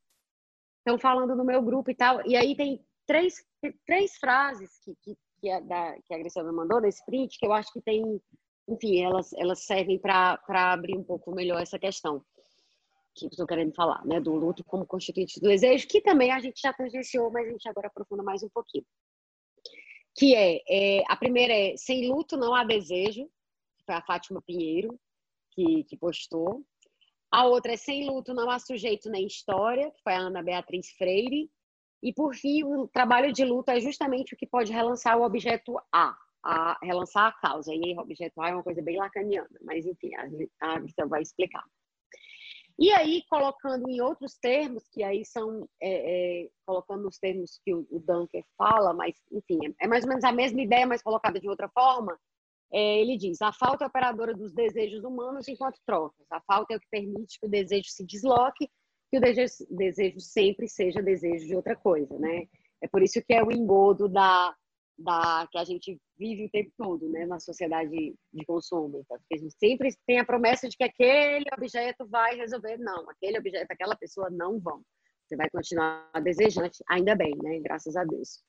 Estão 0.78 0.96
falando 0.96 1.34
no 1.34 1.44
meu 1.44 1.60
grupo 1.60 1.90
e 1.90 1.94
tal. 1.94 2.24
E 2.24 2.36
aí 2.36 2.54
tem 2.54 2.80
três, 3.04 3.44
três 3.84 4.16
frases 4.16 4.78
que, 4.84 4.94
que, 5.02 5.16
que, 5.40 5.50
a, 5.50 5.58
da, 5.58 5.96
que 6.04 6.14
a 6.14 6.18
Graciela 6.18 6.48
me 6.48 6.56
mandou 6.56 6.80
nesse 6.80 7.04
print 7.04 7.36
que 7.36 7.44
eu 7.44 7.52
acho 7.52 7.72
que 7.72 7.82
tem, 7.82 8.22
enfim, 8.68 9.02
elas, 9.02 9.32
elas 9.32 9.64
servem 9.64 9.98
para 9.98 10.38
abrir 10.46 10.96
um 10.96 11.02
pouco 11.02 11.34
melhor 11.34 11.60
essa 11.60 11.80
questão 11.80 12.22
que 13.28 13.34
estou 13.34 13.46
querendo 13.46 13.74
falar, 13.74 14.04
né? 14.04 14.20
Do 14.20 14.34
luto 14.34 14.64
como 14.64 14.86
constituinte 14.86 15.40
do 15.40 15.48
desejo, 15.48 15.86
que 15.86 16.00
também 16.00 16.30
a 16.30 16.40
gente 16.40 16.60
já 16.60 16.72
tangenciou, 16.72 17.30
mas 17.30 17.48
a 17.48 17.50
gente 17.50 17.68
agora 17.68 17.88
aprofunda 17.88 18.22
mais 18.22 18.42
um 18.42 18.48
pouquinho. 18.48 18.84
Que 20.16 20.34
é, 20.34 20.60
é 20.68 21.02
a 21.08 21.16
primeira 21.16 21.52
é 21.52 21.76
sem 21.76 22.08
luto 22.08 22.36
não 22.36 22.54
há 22.54 22.64
desejo, 22.64 23.28
foi 23.84 23.94
a 23.94 24.02
Fátima 24.02 24.42
Pinheiro 24.42 24.98
que, 25.50 25.84
que 25.84 25.96
postou. 25.96 26.64
A 27.30 27.46
outra 27.46 27.72
é 27.72 27.76
Sem 27.76 28.08
Luto 28.08 28.34
Não 28.34 28.50
Há 28.50 28.58
Sujeito 28.58 29.08
Nem 29.08 29.26
História, 29.26 29.90
que 29.90 30.02
foi 30.02 30.14
a 30.14 30.18
Ana 30.18 30.42
Beatriz 30.42 30.90
Freire. 30.92 31.50
E, 32.02 32.12
por 32.12 32.34
fim, 32.34 32.64
o 32.64 32.88
trabalho 32.88 33.32
de 33.32 33.44
luto 33.44 33.70
é 33.70 33.80
justamente 33.80 34.34
o 34.34 34.36
que 34.36 34.46
pode 34.46 34.72
relançar 34.72 35.18
o 35.18 35.22
objeto 35.22 35.78
A, 35.92 36.16
a 36.42 36.78
relançar 36.82 37.26
a 37.26 37.32
causa. 37.32 37.72
E 37.74 37.94
o 37.94 38.00
objeto 38.00 38.40
A 38.40 38.48
é 38.48 38.54
uma 38.54 38.62
coisa 38.62 38.82
bem 38.82 38.96
lacaniana, 38.96 39.48
mas, 39.62 39.86
enfim, 39.86 40.10
a, 40.60 40.74
a 40.74 41.06
vai 41.06 41.22
explicar. 41.22 41.64
E 42.80 42.90
aí, 42.92 43.22
colocando 43.28 43.86
em 43.90 44.00
outros 44.00 44.38
termos, 44.38 44.88
que 44.88 45.02
aí 45.02 45.22
são, 45.22 45.68
é, 45.82 46.44
é, 46.44 46.48
colocando 46.64 47.02
nos 47.02 47.18
termos 47.18 47.60
que 47.62 47.74
o, 47.74 47.86
o 47.90 48.00
Dunker 48.00 48.42
fala, 48.56 48.94
mas, 48.94 49.14
enfim, 49.30 49.58
é 49.78 49.86
mais 49.86 50.02
ou 50.04 50.08
menos 50.08 50.24
a 50.24 50.32
mesma 50.32 50.62
ideia, 50.62 50.86
mas 50.86 51.02
colocada 51.02 51.38
de 51.38 51.46
outra 51.46 51.68
forma, 51.68 52.18
é, 52.72 53.00
ele 53.02 53.18
diz: 53.18 53.42
a 53.42 53.52
falta 53.52 53.84
é 53.84 53.86
operadora 53.86 54.32
dos 54.32 54.54
desejos 54.54 55.04
humanos 55.04 55.46
enquanto 55.46 55.78
trocas. 55.84 56.26
A 56.30 56.40
falta 56.40 56.72
é 56.72 56.78
o 56.78 56.80
que 56.80 56.88
permite 56.90 57.38
que 57.38 57.46
o 57.46 57.50
desejo 57.50 57.90
se 57.90 58.02
desloque, 58.02 58.70
que 59.10 59.18
o 59.18 59.20
desejo, 59.20 59.52
desejo 59.68 60.20
sempre 60.20 60.66
seja 60.66 61.02
desejo 61.02 61.46
de 61.46 61.54
outra 61.54 61.76
coisa, 61.76 62.18
né? 62.18 62.46
É 62.80 62.88
por 62.88 63.02
isso 63.02 63.20
que 63.22 63.34
é 63.34 63.42
o 63.44 63.52
engodo 63.52 64.08
da, 64.08 64.56
da 65.00 65.48
que 65.50 65.58
a 65.58 65.64
gente 65.64 65.98
vive 66.18 66.44
o 66.44 66.50
tempo 66.50 66.70
todo, 66.76 67.08
né, 67.08 67.26
na 67.26 67.40
sociedade 67.40 68.14
de 68.32 68.44
consumo. 68.44 69.00
Então, 69.00 69.16
a 69.32 69.36
gente 69.36 69.54
sempre 69.58 69.88
tem 70.06 70.18
a 70.18 70.24
promessa 70.24 70.68
de 70.68 70.76
que 70.76 70.84
aquele 70.84 71.46
objeto 71.56 72.06
vai 72.06 72.36
resolver. 72.36 72.76
Não, 72.78 73.08
aquele 73.08 73.38
objeto, 73.38 73.70
aquela 73.70 73.96
pessoa 73.96 74.28
não 74.30 74.60
vão. 74.60 74.82
Você 75.26 75.36
vai 75.36 75.48
continuar 75.50 76.10
desejante, 76.22 76.82
ainda 76.88 77.14
bem, 77.14 77.34
né? 77.42 77.58
Graças 77.60 77.96
a 77.96 78.04
Deus. 78.04 78.42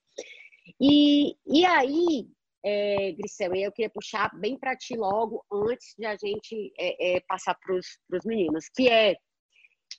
E, 0.80 1.36
e 1.46 1.66
aí, 1.66 2.28
é, 2.66 3.12
Grisel, 3.14 3.56
eu 3.56 3.72
queria 3.72 3.90
puxar 3.90 4.30
bem 4.40 4.58
para 4.58 4.76
ti 4.76 4.96
logo, 4.96 5.46
antes 5.52 5.96
de 5.98 6.06
a 6.06 6.16
gente 6.18 6.74
é, 6.78 7.18
é, 7.18 7.20
passar 7.22 7.56
para 7.56 7.76
os 7.76 8.26
meninos, 8.26 8.68
que 8.76 8.90
é 8.90 9.16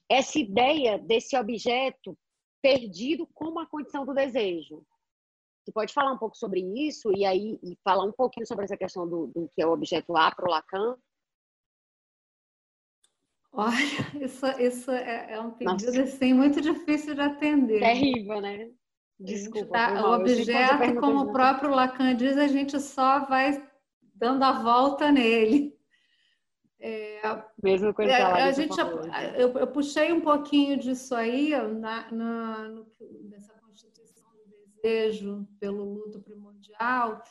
essa 0.09 0.39
ideia 0.39 0.99
desse 0.99 1.37
objeto 1.37 2.17
perdido 2.61 3.27
como 3.35 3.59
a 3.59 3.67
condição 3.67 4.05
do 4.05 4.15
desejo. 4.15 4.85
Você 5.65 5.73
pode 5.73 5.93
falar 5.93 6.13
um 6.13 6.19
pouco 6.19 6.37
sobre 6.37 6.61
isso 6.61 7.13
e 7.17 7.25
aí 7.25 7.59
e 7.63 7.77
falar 7.85 8.05
um 8.05 8.13
pouquinho 8.13 8.47
sobre 8.47 8.65
essa 8.65 8.77
questão 8.77 9.09
do, 9.09 9.29
do 9.29 9.49
que 9.55 9.63
é 9.63 9.67
o 9.67 9.73
objeto 9.73 10.17
A 10.17 10.31
para 10.31 10.47
o 10.47 10.51
Lacan? 10.51 10.97
Olha, 13.53 13.73
isso, 14.21 14.47
isso 14.59 14.91
é, 14.91 15.35
é 15.35 15.41
um 15.41 15.53
pedido 15.53 16.01
assim, 16.01 16.33
muito 16.33 16.61
difícil 16.61 17.15
de 17.15 17.21
atender. 17.21 17.81
Terrível, 17.81 18.41
né? 18.41 18.71
Desculpa. 19.21 19.73
Tá, 19.73 20.09
o 20.09 20.15
objeto, 20.15 20.99
como 20.99 21.21
o 21.21 21.33
próprio 21.33 21.71
Lacan 21.71 22.17
diz, 22.17 22.37
a 22.37 22.49
gente 22.49 22.81
só 22.81 23.25
vai 23.27 23.63
dando 24.15 24.43
a 24.43 24.63
volta 24.63 25.13
nele. 25.13 25.79
É, 26.81 27.21
Mesma 27.63 27.95
coisa 27.95 28.13
que 28.13 28.21
a, 28.21 28.51
gente 28.51 28.77
eu, 29.39 29.57
eu, 29.57 29.67
puxei 29.69 30.13
um 30.13 30.21
pouquinho 30.21 30.77
disso 30.77 31.15
aí 31.15 31.51
na, 31.51 32.11
na, 32.11 32.69
no, 32.69 32.87
nessa 33.31 33.62
desejo 34.83 35.47
pelo 35.61 35.85
luto 35.85 36.21
primordial, 36.21 37.23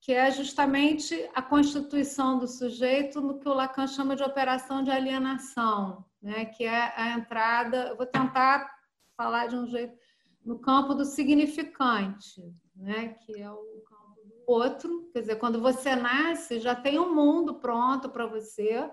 que 0.00 0.12
é 0.12 0.30
justamente 0.30 1.28
a 1.34 1.42
constituição 1.42 2.38
do 2.38 2.46
sujeito 2.46 3.20
no 3.20 3.38
que 3.38 3.48
o 3.48 3.54
Lacan 3.54 3.86
chama 3.86 4.14
de 4.14 4.22
operação 4.22 4.82
de 4.82 4.90
alienação, 4.90 6.04
né? 6.22 6.44
que 6.44 6.64
é 6.64 6.92
a 6.96 7.12
entrada. 7.12 7.88
Eu 7.88 7.96
vou 7.96 8.06
tentar 8.06 8.70
falar 9.16 9.48
de 9.48 9.56
um 9.56 9.66
jeito 9.66 9.98
no 10.44 10.58
campo 10.58 10.94
do 10.94 11.04
significante, 11.04 12.42
né? 12.76 13.16
que 13.24 13.40
é 13.40 13.50
o 13.50 13.82
campo 13.86 14.22
do 14.24 14.44
outro. 14.46 15.10
Quer 15.12 15.20
dizer, 15.20 15.36
quando 15.36 15.60
você 15.60 15.96
nasce, 15.96 16.60
já 16.60 16.74
tem 16.74 16.98
um 16.98 17.14
mundo 17.14 17.54
pronto 17.54 18.08
para 18.08 18.26
você, 18.26 18.88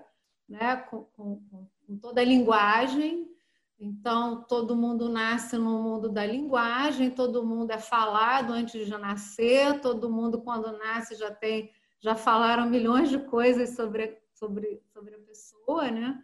né? 0.48 0.76
com, 0.76 1.04
com, 1.04 1.40
com 1.86 1.98
toda 1.98 2.20
a 2.20 2.24
linguagem. 2.24 3.35
Então, 3.78 4.42
todo 4.44 4.74
mundo 4.74 5.08
nasce 5.08 5.58
no 5.58 5.82
mundo 5.82 6.08
da 6.08 6.24
linguagem, 6.24 7.10
todo 7.10 7.44
mundo 7.44 7.70
é 7.72 7.78
falado 7.78 8.52
antes 8.52 8.86
de 8.86 8.96
nascer, 8.96 9.80
todo 9.80 10.10
mundo, 10.10 10.40
quando 10.40 10.72
nasce, 10.78 11.14
já 11.14 11.30
tem, 11.30 11.70
já 12.00 12.14
falaram 12.14 12.70
milhões 12.70 13.10
de 13.10 13.18
coisas 13.18 13.76
sobre, 13.76 14.18
sobre, 14.32 14.82
sobre 14.92 15.14
a 15.14 15.18
pessoa, 15.18 15.90
né? 15.90 16.22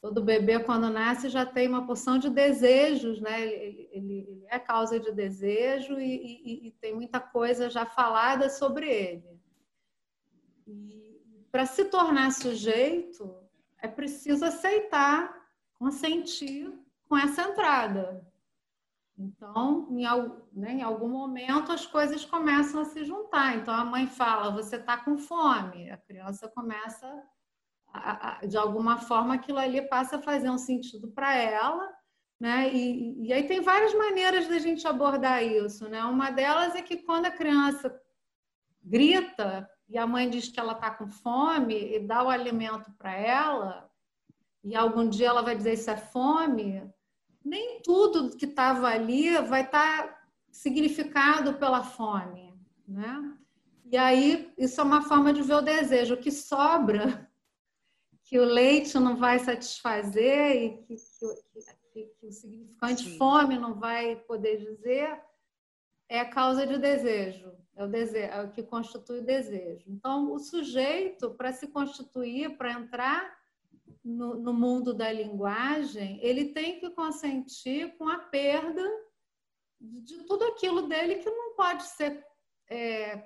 Todo 0.00 0.22
bebê, 0.22 0.60
quando 0.60 0.88
nasce, 0.88 1.28
já 1.28 1.44
tem 1.44 1.68
uma 1.68 1.84
porção 1.84 2.18
de 2.18 2.30
desejos, 2.30 3.20
né? 3.20 3.42
Ele, 3.42 3.88
ele, 3.92 4.14
ele 4.28 4.46
é 4.48 4.58
causa 4.58 4.98
de 4.98 5.12
desejo 5.12 5.98
e, 5.98 6.14
e, 6.14 6.68
e, 6.68 6.70
tem 6.80 6.94
muita 6.94 7.20
coisa 7.20 7.68
já 7.68 7.84
falada 7.84 8.48
sobre 8.48 8.88
ele. 8.88 9.40
E 10.66 11.20
para 11.50 11.66
se 11.66 11.86
tornar 11.86 12.30
sujeito, 12.30 13.34
é 13.82 13.88
preciso 13.88 14.44
aceitar, 14.44 15.37
consentir 15.78 16.72
com 17.08 17.16
essa 17.16 17.42
entrada. 17.42 18.26
Então, 19.16 19.88
em, 19.90 20.04
né, 20.52 20.72
em 20.74 20.82
algum 20.82 21.08
momento, 21.08 21.72
as 21.72 21.86
coisas 21.86 22.24
começam 22.24 22.82
a 22.82 22.84
se 22.84 23.04
juntar. 23.04 23.56
Então, 23.56 23.74
a 23.74 23.84
mãe 23.84 24.06
fala: 24.06 24.50
Você 24.50 24.76
está 24.76 24.96
com 24.96 25.18
fome. 25.18 25.90
A 25.90 25.96
criança 25.96 26.48
começa 26.48 27.06
de 28.46 28.56
alguma 28.56 28.98
forma 28.98 29.34
aquilo 29.34 29.58
ali 29.58 29.82
passa 29.82 30.16
a 30.16 30.22
fazer 30.22 30.50
um 30.50 30.58
sentido 30.58 31.08
para 31.08 31.34
ela, 31.34 31.90
né? 32.38 32.72
E, 32.72 33.26
e, 33.26 33.32
aí 33.32 33.46
tem 33.48 33.60
várias 33.60 33.94
maneiras 33.94 34.46
da 34.46 34.58
gente 34.58 34.86
abordar 34.86 35.42
isso, 35.42 35.88
né? 35.88 36.04
Uma 36.04 36.30
delas 36.30 36.74
é 36.74 36.82
que 36.82 36.98
quando 36.98 37.26
a 37.26 37.30
criança 37.30 38.00
grita 38.82 39.68
e 39.88 39.98
a 39.98 40.06
mãe 40.06 40.28
diz 40.28 40.48
que 40.48 40.60
ela 40.60 40.74
está 40.74 40.90
com 40.90 41.08
fome 41.08 41.94
e 41.94 41.98
dá 41.98 42.22
o 42.22 42.28
alimento 42.28 42.92
para 42.92 43.12
ela, 43.12 43.87
e 44.64 44.74
algum 44.74 45.08
dia 45.08 45.28
ela 45.28 45.42
vai 45.42 45.56
dizer 45.56 45.74
isso 45.74 45.90
é 45.90 45.96
fome, 45.96 46.82
nem 47.44 47.80
tudo 47.82 48.36
que 48.36 48.44
estava 48.44 48.88
ali 48.88 49.38
vai 49.38 49.62
estar 49.62 50.08
tá 50.08 50.28
significado 50.50 51.54
pela 51.54 51.82
fome, 51.82 52.54
né? 52.86 53.36
E 53.90 53.96
aí 53.96 54.52
isso 54.58 54.80
é 54.80 54.84
uma 54.84 55.02
forma 55.02 55.32
de 55.32 55.42
ver 55.42 55.54
o 55.54 55.62
desejo. 55.62 56.14
O 56.14 56.18
que 56.18 56.30
sobra 56.30 57.30
que 58.24 58.38
o 58.38 58.44
leite 58.44 58.98
não 58.98 59.16
vai 59.16 59.38
satisfazer 59.38 60.62
e 60.62 60.78
que, 60.82 60.96
que, 60.96 61.60
que, 61.92 62.04
que 62.20 62.26
o 62.26 62.32
significante 62.32 63.04
Sim. 63.04 63.16
fome 63.16 63.58
não 63.58 63.74
vai 63.74 64.16
poder 64.16 64.58
dizer, 64.58 65.18
é 66.08 66.20
a 66.20 66.28
causa 66.28 66.66
de 66.66 66.76
desejo, 66.78 67.52
é 67.74 67.84
o, 67.84 67.88
desejo, 67.88 68.32
é 68.32 68.42
o 68.42 68.50
que 68.50 68.62
constitui 68.62 69.20
o 69.20 69.24
desejo. 69.24 69.84
Então, 69.88 70.32
o 70.32 70.38
sujeito, 70.38 71.30
para 71.30 71.52
se 71.52 71.68
constituir, 71.68 72.56
para 72.58 72.72
entrar 72.72 73.37
no, 74.04 74.34
no, 74.36 74.52
mundo 74.52 74.94
da 74.94 75.12
linguagem, 75.12 76.18
ele 76.22 76.46
tem 76.46 76.78
que 76.78 76.90
consentir 76.90 77.96
com 77.96 78.08
a 78.08 78.18
perda 78.18 78.82
de, 79.80 80.24
tudo 80.24 80.44
aquilo 80.44 80.82
dele 80.82 81.16
que 81.16 81.30
não 81.30 81.54
pode 81.54 81.84
ser 81.84 82.24
é, 82.68 83.24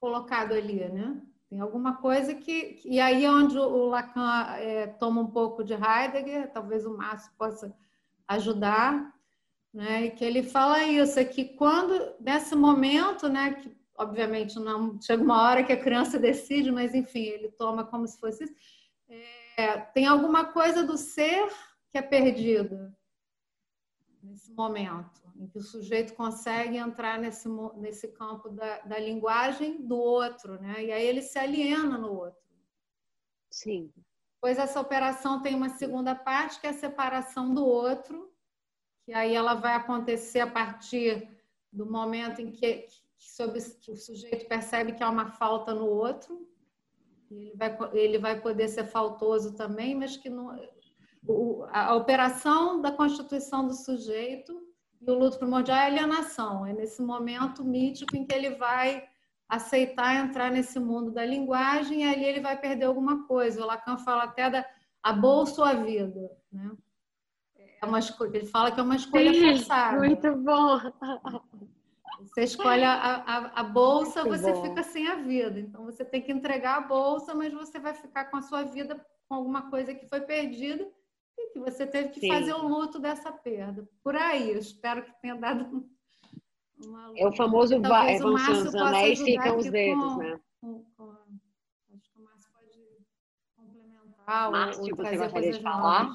colocado 0.00 0.52
ali, 0.52 0.88
né? 0.88 1.22
Tem 1.48 1.60
alguma 1.60 1.96
coisa 1.96 2.34
que. 2.34 2.80
E 2.84 2.98
aí 2.98 3.24
é 3.24 3.30
onde 3.30 3.58
o 3.58 3.86
Lacan 3.86 4.54
é, 4.56 4.86
toma 4.86 5.20
um 5.20 5.30
pouco 5.30 5.62
de 5.62 5.72
Heidegger, 5.72 6.52
talvez 6.52 6.84
o 6.84 6.96
Márcio 6.96 7.32
possa 7.38 7.74
ajudar, 8.26 9.14
né? 9.72 10.06
E 10.06 10.10
que 10.10 10.24
ele 10.24 10.42
fala 10.42 10.82
isso, 10.84 11.18
é 11.18 11.24
que 11.24 11.44
quando, 11.44 12.14
nesse 12.20 12.54
momento, 12.54 13.28
né, 13.28 13.54
que 13.54 13.76
obviamente 13.96 14.58
não 14.58 15.00
chega 15.00 15.22
uma 15.22 15.42
hora 15.42 15.62
que 15.62 15.72
a 15.72 15.80
criança 15.80 16.18
decide, 16.18 16.70
mas 16.70 16.94
enfim, 16.94 17.22
ele 17.22 17.48
toma 17.48 17.84
como 17.84 18.06
se 18.06 18.18
fosse 18.18 18.44
isso, 18.44 18.54
é, 19.08 19.43
tem 19.92 20.06
alguma 20.06 20.46
coisa 20.46 20.84
do 20.84 20.96
ser 20.96 21.48
que 21.90 21.98
é 21.98 22.02
perdido 22.02 22.94
nesse 24.22 24.52
momento 24.52 25.22
em 25.36 25.46
que 25.46 25.58
o 25.58 25.62
sujeito 25.62 26.14
consegue 26.14 26.76
entrar 26.76 27.18
nesse, 27.18 27.48
nesse 27.76 28.08
campo 28.08 28.48
da, 28.48 28.80
da 28.80 28.98
linguagem 28.98 29.84
do 29.86 29.96
outro, 29.96 30.60
né? 30.60 30.84
E 30.84 30.92
aí 30.92 31.04
ele 31.06 31.22
se 31.22 31.38
aliena 31.38 31.98
no 31.98 32.12
outro. 32.12 32.42
Sim. 33.50 33.92
Pois 34.40 34.58
essa 34.58 34.80
operação 34.80 35.42
tem 35.42 35.54
uma 35.54 35.70
segunda 35.70 36.14
parte, 36.14 36.60
que 36.60 36.66
é 36.66 36.70
a 36.70 36.74
separação 36.74 37.52
do 37.52 37.64
outro, 37.64 38.32
que 39.04 39.12
aí 39.12 39.34
ela 39.34 39.54
vai 39.54 39.74
acontecer 39.74 40.40
a 40.40 40.50
partir 40.50 41.28
do 41.72 41.86
momento 41.86 42.40
em 42.40 42.50
que, 42.50 42.78
que, 42.78 43.02
sobre, 43.18 43.60
que 43.80 43.90
o 43.90 43.96
sujeito 43.96 44.46
percebe 44.46 44.92
que 44.92 45.02
há 45.02 45.10
uma 45.10 45.26
falta 45.26 45.74
no 45.74 45.86
outro, 45.86 46.48
ele 47.30 47.52
vai, 47.56 47.78
ele 47.92 48.18
vai 48.18 48.40
poder 48.40 48.68
ser 48.68 48.84
faltoso 48.84 49.54
também, 49.54 49.94
mas 49.94 50.16
que 50.16 50.28
não, 50.28 50.56
o, 51.26 51.64
a 51.70 51.94
operação 51.94 52.80
da 52.80 52.92
constituição 52.92 53.66
do 53.66 53.74
sujeito 53.74 54.62
e 55.00 55.10
o 55.10 55.18
luto 55.18 55.38
primordial 55.38 55.76
é 55.76 55.82
a 55.82 55.86
alienação, 55.86 56.66
é 56.66 56.72
nesse 56.72 57.02
momento 57.02 57.64
mítico 57.64 58.16
em 58.16 58.26
que 58.26 58.34
ele 58.34 58.50
vai 58.50 59.04
aceitar 59.48 60.16
entrar 60.16 60.50
nesse 60.50 60.78
mundo 60.80 61.10
da 61.10 61.24
linguagem 61.24 62.02
e 62.02 62.14
ali 62.14 62.24
ele 62.24 62.40
vai 62.40 62.58
perder 62.58 62.86
alguma 62.86 63.26
coisa. 63.26 63.62
O 63.62 63.66
Lacan 63.66 63.98
fala 63.98 64.24
até 64.24 64.50
da 64.50 64.64
a 65.02 65.12
bolsa 65.12 65.60
ou 65.60 65.66
a 65.66 65.74
vida, 65.74 66.30
né? 66.50 66.70
É 67.82 67.86
uma 67.86 67.98
escolha, 67.98 68.34
ele 68.34 68.46
fala 68.46 68.72
que 68.72 68.80
é 68.80 68.82
uma 68.82 68.96
escolha 68.96 69.34
Sim, 69.34 69.58
forçada. 69.58 69.98
Muito 69.98 70.34
bom. 70.36 70.78
Você 72.34 72.42
escolhe 72.42 72.82
a, 72.82 72.94
a, 72.94 73.60
a 73.60 73.62
bolsa, 73.62 74.24
muito 74.24 74.38
você 74.38 74.52
bom. 74.52 74.62
fica 74.62 74.82
sem 74.82 75.06
a 75.06 75.14
vida. 75.14 75.60
Então 75.60 75.84
você 75.84 76.04
tem 76.04 76.20
que 76.20 76.32
entregar 76.32 76.78
a 76.78 76.80
bolsa, 76.80 77.32
mas 77.32 77.52
você 77.52 77.78
vai 77.78 77.94
ficar 77.94 78.24
com 78.24 78.36
a 78.36 78.42
sua 78.42 78.64
vida 78.64 79.00
com 79.28 79.36
alguma 79.36 79.70
coisa 79.70 79.94
que 79.94 80.06
foi 80.08 80.20
perdida 80.20 80.84
que 81.54 81.60
você 81.60 81.86
teve 81.86 82.08
que 82.08 82.20
Sim. 82.20 82.28
fazer 82.28 82.52
o 82.52 82.66
luto 82.66 82.98
dessa 82.98 83.30
perda. 83.30 83.88
Por 84.02 84.16
aí, 84.16 84.50
eu 84.50 84.58
espero 84.58 85.04
que 85.04 85.12
tenha 85.20 85.36
dado 85.36 85.88
uma 86.84 87.12
É 87.16 87.26
o 87.28 87.36
famoso 87.36 87.80
vai, 87.80 88.18
vão 88.18 88.34
os 88.34 88.74
anéis 88.74 89.20
ficam 89.20 89.56
os 89.56 89.70
dedos, 89.70 90.12
com, 90.12 90.18
né? 90.18 90.40
Com, 90.60 90.84
com, 90.96 91.12
acho 91.94 92.10
que 92.12 92.18
o 92.18 92.24
Márcio 92.24 92.50
pode 92.52 93.06
complementar 93.54 94.50
Márcio, 94.50 94.82
ou, 94.82 94.90
ou 94.90 94.96
você 94.96 95.16
gostaria 95.16 95.52
de 95.52 95.62
falar? 95.62 96.08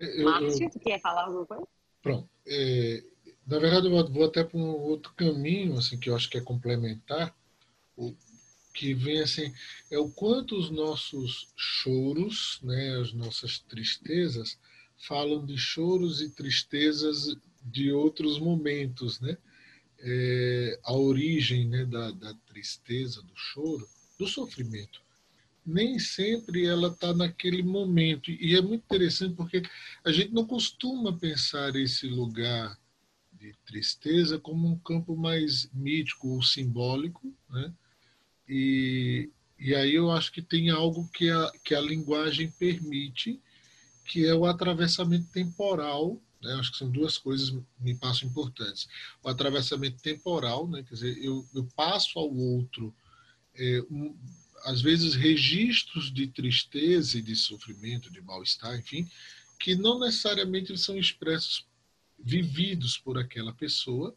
Eu, 0.00 0.24
Márcio, 0.24 0.70
tu 0.70 0.80
quer 0.80 1.00
falar 1.00 1.26
alguma 1.26 1.44
coisa? 1.44 1.68
Pronto. 2.02 2.28
É, 2.46 3.04
na 3.46 3.58
verdade, 3.58 3.86
eu 3.86 4.08
vou 4.08 4.24
até 4.24 4.42
para 4.42 4.58
um 4.58 4.70
outro 4.70 5.12
caminho, 5.12 5.76
assim, 5.76 5.98
que 5.98 6.08
eu 6.08 6.16
acho 6.16 6.30
que 6.30 6.38
é 6.38 6.40
complementar, 6.40 7.36
o 7.96 8.14
que 8.72 8.94
vem 8.94 9.20
assim, 9.20 9.52
é 9.90 9.98
o 9.98 10.08
quanto 10.08 10.56
os 10.56 10.70
nossos 10.70 11.52
choros, 11.56 12.60
né, 12.62 12.96
as 13.00 13.12
nossas 13.12 13.58
tristezas, 13.58 14.58
falam 14.96 15.44
de 15.44 15.56
choros 15.58 16.22
e 16.22 16.30
tristezas 16.30 17.36
de 17.62 17.92
outros 17.92 18.38
momentos, 18.38 19.20
né? 19.20 19.36
É, 20.02 20.80
a 20.82 20.94
origem 20.94 21.68
né, 21.68 21.84
da, 21.84 22.10
da 22.12 22.34
tristeza, 22.46 23.20
do 23.22 23.36
choro, 23.36 23.86
do 24.18 24.26
sofrimento, 24.26 25.02
nem 25.64 25.98
sempre 25.98 26.66
ela 26.66 26.88
está 26.88 27.14
naquele 27.14 27.62
momento. 27.62 28.30
E 28.30 28.56
é 28.56 28.60
muito 28.60 28.82
interessante 28.84 29.34
porque 29.34 29.62
a 30.04 30.10
gente 30.10 30.32
não 30.32 30.46
costuma 30.46 31.12
pensar 31.12 31.74
esse 31.76 32.06
lugar 32.06 32.78
de 33.32 33.54
tristeza 33.64 34.38
como 34.38 34.68
um 34.68 34.78
campo 34.78 35.16
mais 35.16 35.70
mítico 35.72 36.28
ou 36.28 36.42
simbólico, 36.42 37.32
né? 37.48 37.72
E, 38.48 39.30
e 39.58 39.74
aí 39.74 39.94
eu 39.94 40.10
acho 40.10 40.32
que 40.32 40.42
tem 40.42 40.70
algo 40.70 41.08
que 41.08 41.30
a, 41.30 41.52
que 41.64 41.74
a 41.74 41.80
linguagem 41.80 42.50
permite, 42.50 43.40
que 44.04 44.26
é 44.26 44.34
o 44.34 44.44
atravessamento 44.44 45.30
temporal. 45.30 46.20
Né? 46.42 46.52
Acho 46.54 46.72
que 46.72 46.78
são 46.78 46.90
duas 46.90 47.16
coisas 47.16 47.56
me 47.78 47.94
passam 47.94 48.28
importantes. 48.28 48.88
O 49.22 49.28
atravessamento 49.28 50.02
temporal, 50.02 50.66
né? 50.66 50.82
quer 50.82 50.94
dizer, 50.94 51.24
eu, 51.24 51.46
eu 51.54 51.64
passo 51.76 52.18
ao 52.18 52.34
outro, 52.34 52.92
é, 53.54 53.80
um, 53.90 54.16
às 54.64 54.80
vezes, 54.80 55.14
registros 55.14 56.12
de 56.12 56.26
tristeza 56.26 57.18
e 57.18 57.22
de 57.22 57.34
sofrimento, 57.36 58.12
de 58.12 58.20
mal-estar, 58.20 58.78
enfim, 58.78 59.08
que 59.58 59.74
não 59.74 59.98
necessariamente 60.00 60.76
são 60.78 60.96
expressos 60.96 61.66
vividos 62.18 62.98
por 62.98 63.18
aquela 63.18 63.52
pessoa, 63.52 64.14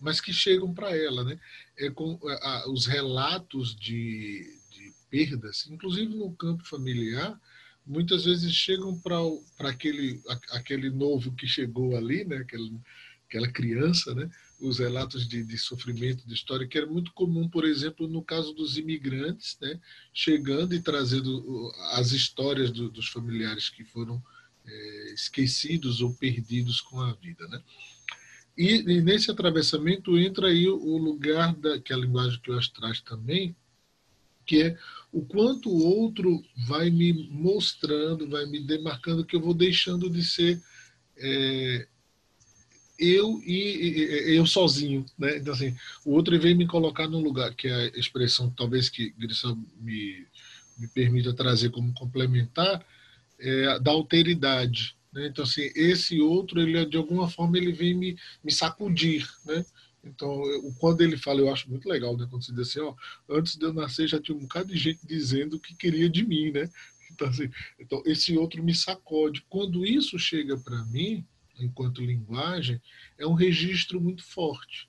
mas 0.00 0.20
que 0.20 0.32
chegam 0.32 0.72
para 0.72 0.96
ela, 0.96 1.24
né? 1.24 1.38
É 1.76 1.90
com 1.90 2.18
a, 2.26 2.70
os 2.70 2.86
relatos 2.86 3.74
de, 3.74 4.58
de, 4.70 4.92
perdas, 5.10 5.66
inclusive 5.68 6.14
no 6.14 6.34
campo 6.36 6.64
familiar, 6.64 7.38
muitas 7.84 8.24
vezes 8.24 8.52
chegam 8.52 8.98
para 9.00 9.18
aquele 9.60 10.22
aquele 10.50 10.90
novo 10.90 11.34
que 11.34 11.46
chegou 11.46 11.96
ali, 11.96 12.24
né? 12.24 12.36
Aquela, 12.36 12.68
aquela 13.26 13.48
criança, 13.48 14.14
né? 14.14 14.30
Os 14.60 14.78
relatos 14.78 15.28
de, 15.28 15.44
de 15.44 15.56
sofrimento, 15.56 16.26
de 16.26 16.34
história, 16.34 16.66
que 16.66 16.76
era 16.76 16.86
muito 16.86 17.12
comum, 17.12 17.48
por 17.48 17.64
exemplo, 17.64 18.08
no 18.08 18.22
caso 18.22 18.52
dos 18.52 18.76
imigrantes, 18.76 19.56
né? 19.60 19.80
Chegando 20.12 20.74
e 20.74 20.80
trazendo 20.80 21.72
as 21.92 22.10
histórias 22.12 22.70
do, 22.72 22.90
dos 22.90 23.08
familiares 23.08 23.68
que 23.68 23.84
foram 23.84 24.22
é, 24.66 25.12
esquecidos 25.14 26.00
ou 26.00 26.12
perdidos 26.12 26.80
com 26.80 27.00
a 27.00 27.12
vida, 27.14 27.46
né? 27.48 27.62
E, 28.56 28.80
e, 28.80 29.00
nesse 29.00 29.30
atravessamento 29.30 30.18
entra 30.18 30.48
aí 30.48 30.68
o 30.68 30.98
lugar 30.98 31.54
da 31.54 31.78
que 31.78 31.92
a 31.92 31.96
linguagem 31.96 32.40
que 32.40 32.50
eu 32.50 32.58
acho 32.58 32.72
traz 32.72 33.00
também, 33.00 33.54
que 34.44 34.62
é 34.62 34.78
o 35.12 35.24
quanto 35.24 35.70
o 35.70 35.84
outro 35.84 36.42
vai 36.66 36.90
me 36.90 37.12
mostrando, 37.30 38.28
vai 38.28 38.46
me 38.46 38.58
demarcando 38.58 39.24
que 39.24 39.36
eu 39.36 39.40
vou 39.40 39.54
deixando 39.54 40.10
de 40.10 40.24
ser 40.24 40.60
é, 41.16 41.86
eu 42.98 43.40
e, 43.44 44.30
e, 44.30 44.36
eu 44.36 44.46
sozinho, 44.46 45.06
né? 45.18 45.36
Então 45.38 45.54
assim, 45.54 45.74
o 46.04 46.12
outro 46.12 46.38
vem 46.38 46.54
me 46.54 46.66
colocar 46.66 47.08
num 47.08 47.20
lugar 47.20 47.54
que 47.54 47.68
é 47.68 47.74
a 47.74 47.98
expressão 47.98 48.50
talvez 48.50 48.88
que 48.88 49.10
Grisão 49.10 49.56
me 49.80 50.26
me 50.78 50.86
permita 50.86 51.34
trazer 51.34 51.70
como 51.70 51.92
complementar 51.92 52.84
é, 53.38 53.78
da 53.80 53.90
alteridade. 53.90 54.96
Né? 55.12 55.26
Então, 55.26 55.44
assim, 55.44 55.70
esse 55.74 56.20
outro, 56.20 56.60
ele 56.60 56.86
de 56.86 56.96
alguma 56.96 57.28
forma, 57.28 57.58
ele 57.58 57.72
vem 57.72 57.94
me, 57.94 58.16
me 58.42 58.52
sacudir. 58.52 59.28
Né? 59.44 59.64
Então, 60.04 60.44
eu, 60.46 60.72
quando 60.78 61.00
ele 61.00 61.16
fala, 61.16 61.40
eu 61.40 61.52
acho 61.52 61.68
muito 61.68 61.88
legal, 61.88 62.16
né? 62.16 62.26
quando 62.30 62.44
se 62.44 62.52
diz 62.52 62.68
assim, 62.68 62.80
ó, 62.80 62.94
antes 63.28 63.56
de 63.56 63.64
eu 63.64 63.72
nascer 63.72 64.06
já 64.06 64.20
tinha 64.20 64.36
um 64.36 64.40
bocado 64.40 64.68
de 64.68 64.78
gente 64.78 65.00
dizendo 65.04 65.56
o 65.56 65.60
que 65.60 65.74
queria 65.74 66.08
de 66.08 66.24
mim, 66.24 66.52
né? 66.52 66.70
Então, 67.10 67.28
assim, 67.28 67.50
então 67.78 68.02
esse 68.06 68.36
outro 68.36 68.62
me 68.62 68.74
sacode. 68.74 69.44
Quando 69.48 69.84
isso 69.84 70.18
chega 70.18 70.56
para 70.56 70.84
mim, 70.84 71.24
enquanto 71.58 72.04
linguagem, 72.04 72.80
é 73.18 73.26
um 73.26 73.34
registro 73.34 74.00
muito 74.00 74.24
forte. 74.24 74.88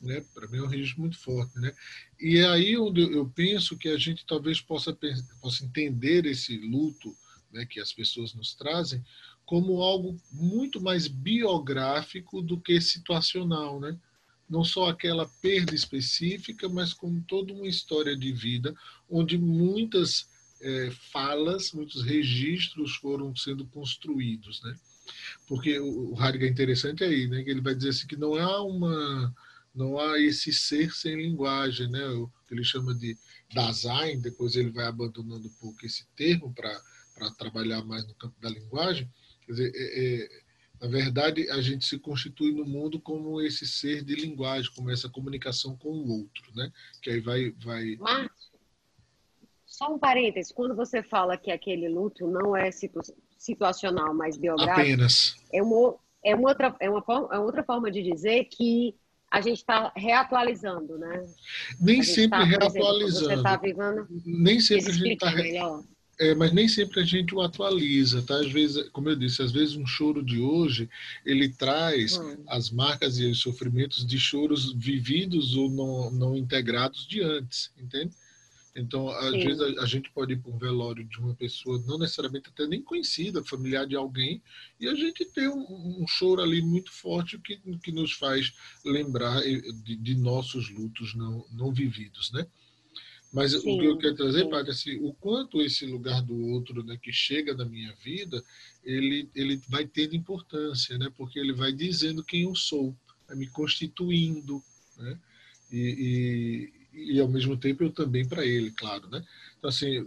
Né? 0.00 0.24
Para 0.32 0.46
mim 0.48 0.58
é 0.58 0.62
um 0.62 0.68
registro 0.68 1.00
muito 1.00 1.18
forte. 1.18 1.58
Né? 1.58 1.72
E 2.20 2.38
é 2.38 2.48
aí 2.48 2.76
onde 2.76 3.02
eu 3.02 3.28
penso 3.28 3.76
que 3.76 3.88
a 3.88 3.96
gente 3.98 4.24
talvez 4.26 4.60
possa, 4.60 4.96
possa 5.40 5.64
entender 5.64 6.26
esse 6.26 6.56
luto 6.58 7.14
né, 7.52 7.66
que 7.66 7.80
as 7.80 7.92
pessoas 7.92 8.34
nos 8.34 8.54
trazem, 8.54 9.02
como 9.44 9.82
algo 9.82 10.16
muito 10.30 10.80
mais 10.80 11.08
biográfico 11.08 12.42
do 12.42 12.60
que 12.60 12.80
situacional, 12.80 13.80
né? 13.80 13.98
Não 14.48 14.62
só 14.62 14.88
aquela 14.88 15.26
perda 15.40 15.74
específica, 15.74 16.68
mas 16.68 16.92
como 16.92 17.22
toda 17.22 17.52
uma 17.52 17.66
história 17.66 18.16
de 18.16 18.30
vida, 18.32 18.74
onde 19.08 19.38
muitas 19.38 20.28
é, 20.60 20.90
falas, 21.12 21.72
muitos 21.72 22.02
registros 22.02 22.96
foram 22.96 23.34
sendo 23.36 23.66
construídos, 23.66 24.62
né? 24.62 24.76
Porque 25.46 25.78
o, 25.78 26.14
Heidegger 26.14 26.48
é 26.48 26.52
interessante 26.52 27.04
aí, 27.04 27.26
né? 27.26 27.42
Que 27.42 27.50
ele 27.50 27.60
vai 27.60 27.74
dizer 27.74 27.90
assim 27.90 28.06
que 28.06 28.16
não 28.16 28.34
há 28.34 28.62
uma 28.62 29.34
não 29.74 29.98
há 29.98 30.18
esse 30.18 30.52
ser 30.52 30.92
sem 30.92 31.14
linguagem, 31.16 31.88
né? 31.88 32.04
O 32.08 32.28
que 32.46 32.54
ele 32.54 32.64
chama 32.64 32.94
de 32.94 33.16
Dasein, 33.54 34.20
depois 34.20 34.56
ele 34.56 34.70
vai 34.70 34.86
abandonando 34.86 35.46
um 35.46 35.52
pouco 35.60 35.86
esse 35.86 36.06
termo 36.16 36.52
para 36.52 37.30
trabalhar 37.38 37.84
mais 37.84 38.06
no 38.06 38.14
campo 38.14 38.34
da 38.40 38.48
linguagem, 38.48 39.08
quer 39.46 39.52
dizer, 39.52 39.72
é, 39.74 40.24
é, 40.24 40.28
na 40.80 40.88
verdade, 40.88 41.48
a 41.50 41.60
gente 41.60 41.86
se 41.86 41.98
constitui 41.98 42.52
no 42.52 42.64
mundo 42.64 43.00
como 43.00 43.40
esse 43.40 43.66
ser 43.66 44.04
de 44.04 44.14
linguagem, 44.14 44.70
como 44.74 44.90
essa 44.90 45.08
comunicação 45.08 45.76
com 45.76 45.90
o 45.90 46.20
outro, 46.20 46.52
né? 46.54 46.72
Que 47.02 47.10
aí 47.10 47.20
vai... 47.20 47.50
vai... 47.52 47.96
Márcio, 47.96 48.58
só 49.64 49.94
um 49.94 49.98
parêntese, 49.98 50.52
quando 50.52 50.74
você 50.74 51.02
fala 51.02 51.36
que 51.36 51.50
aquele 51.50 51.88
luto 51.88 52.26
não 52.26 52.56
é 52.56 52.70
situacional, 53.38 54.12
mas 54.12 54.36
biográfico... 54.36 54.80
Apenas. 54.80 55.36
É 55.52 55.62
uma, 55.62 55.94
é 56.24 56.34
uma, 56.34 56.48
outra, 56.48 56.76
é 56.80 56.90
uma, 56.90 57.04
é 57.32 57.38
outra 57.38 57.62
forma 57.62 57.90
de 57.90 58.02
dizer 58.02 58.44
que 58.44 58.94
a 59.30 59.40
gente 59.40 59.58
está 59.58 59.92
reatualizando, 59.94 60.98
né? 60.98 61.22
Nem 61.80 62.02
sempre 62.02 62.38
tá, 62.38 62.44
reatualizando. 62.44 63.04
Exemplo, 63.04 63.28
você 63.28 63.34
está 63.34 63.56
vivendo... 63.56 64.06
Nem 64.26 64.60
sempre 64.60 64.90
a 64.90 64.94
gente 64.94 65.12
está... 65.12 65.32
Melhor 65.32 65.82
é, 66.18 66.34
mas 66.34 66.52
nem 66.52 66.66
sempre 66.66 67.00
a 67.00 67.04
gente 67.04 67.34
o 67.34 67.40
atualiza, 67.40 68.22
tá? 68.22 68.40
Às 68.40 68.50
vezes, 68.50 68.88
como 68.88 69.08
eu 69.08 69.16
disse, 69.16 69.40
às 69.40 69.52
vezes 69.52 69.76
um 69.76 69.86
choro 69.86 70.22
de 70.22 70.40
hoje 70.40 70.90
ele 71.24 71.48
traz 71.48 72.18
hum. 72.18 72.36
as 72.48 72.70
marcas 72.70 73.18
e 73.18 73.26
os 73.26 73.38
sofrimentos 73.38 74.04
de 74.04 74.18
choros 74.18 74.72
vividos 74.72 75.54
ou 75.54 75.70
não, 75.70 76.10
não 76.10 76.36
integrados 76.36 77.06
de 77.06 77.22
antes, 77.22 77.70
entende? 77.78 78.10
Então, 78.78 79.08
às 79.08 79.32
Sim. 79.32 79.44
vezes 79.44 79.60
a, 79.60 79.82
a, 79.82 79.86
gente 79.86 80.08
pode 80.10 80.34
ir 80.34 80.38
para 80.38 80.52
um 80.52 80.58
velório 80.58 81.04
de 81.04 81.18
uma 81.18 81.34
pessoa 81.34 81.82
não 81.84 81.98
necessariamente 81.98 82.48
até 82.48 82.66
nem 82.66 82.80
conhecida, 82.80 83.44
familiar 83.44 83.86
de 83.86 83.96
alguém, 83.96 84.40
e 84.78 84.88
a 84.88 84.94
gente 84.94 85.24
tem 85.24 85.48
um, 85.48 86.02
um 86.02 86.06
choro 86.06 86.40
ali 86.40 86.62
muito 86.62 86.92
forte 86.92 87.38
que, 87.38 87.56
que 87.82 87.90
nos 87.90 88.12
faz 88.12 88.52
lembrar 88.84 89.42
de, 89.42 89.96
de 89.96 90.14
nossos 90.14 90.70
lutos 90.70 91.14
não, 91.14 91.44
não 91.50 91.72
vividos, 91.72 92.30
né? 92.30 92.46
Mas 93.32 93.52
sim, 93.52 93.58
o 93.58 93.78
que 93.78 93.84
eu 93.84 93.98
quero 93.98 94.14
trazer, 94.14 94.48
Padre, 94.48 94.70
assim, 94.70 94.96
o 95.00 95.12
quanto 95.12 95.60
esse 95.60 95.84
lugar 95.84 96.22
do 96.22 96.34
outro 96.46 96.82
né, 96.82 96.96
que 96.96 97.12
chega 97.12 97.52
na 97.54 97.64
minha 97.64 97.92
vida, 97.96 98.42
ele, 98.82 99.28
ele 99.34 99.60
vai 99.68 99.86
tendo 99.86 100.16
importância, 100.16 100.96
né? 100.96 101.12
Porque 101.14 101.38
ele 101.38 101.52
vai 101.52 101.70
dizendo 101.70 102.24
quem 102.24 102.42
eu 102.42 102.54
sou, 102.54 102.96
vai 103.26 103.36
me 103.36 103.46
constituindo, 103.48 104.62
né? 104.96 105.18
E, 105.70 106.72
e, 106.92 107.20
ao 107.20 107.28
mesmo 107.28 107.56
tempo 107.56 107.84
eu 107.84 107.90
também 107.90 108.26
para 108.26 108.44
ele, 108.44 108.70
claro, 108.70 109.08
né? 109.08 109.24
Então, 109.58 109.68
assim, 109.68 110.06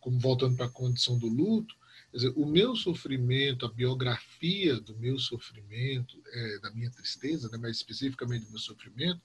como 0.00 0.18
voltando 0.18 0.56
para 0.56 0.66
a 0.66 0.70
condição 0.70 1.18
do 1.18 1.26
luto, 1.26 1.74
Dizer, 2.12 2.32
o 2.34 2.44
meu 2.44 2.74
sofrimento, 2.74 3.64
a 3.64 3.72
biografia 3.72 4.80
do 4.80 4.96
meu 4.98 5.16
sofrimento, 5.16 6.20
é, 6.26 6.58
da 6.58 6.70
minha 6.72 6.90
tristeza, 6.90 7.48
né, 7.48 7.56
mais 7.56 7.76
especificamente 7.76 8.46
do 8.46 8.50
meu 8.50 8.58
sofrimento, 8.58 9.20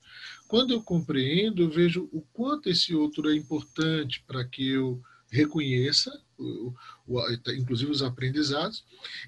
quando 0.47 0.71
eu 0.71 0.83
compreendo, 0.83 1.63
eu 1.63 1.69
vejo 1.69 2.07
o 2.11 2.21
quanto 2.31 2.69
esse 2.69 2.93
outro 2.93 3.29
é 3.31 3.35
importante 3.35 4.23
para 4.27 4.45
que 4.45 4.67
eu 4.67 5.01
reconheça, 5.31 6.21
o, 6.37 6.73
o, 7.07 7.21
inclusive 7.53 7.91
os 7.91 8.01
aprendizados, 8.01 8.85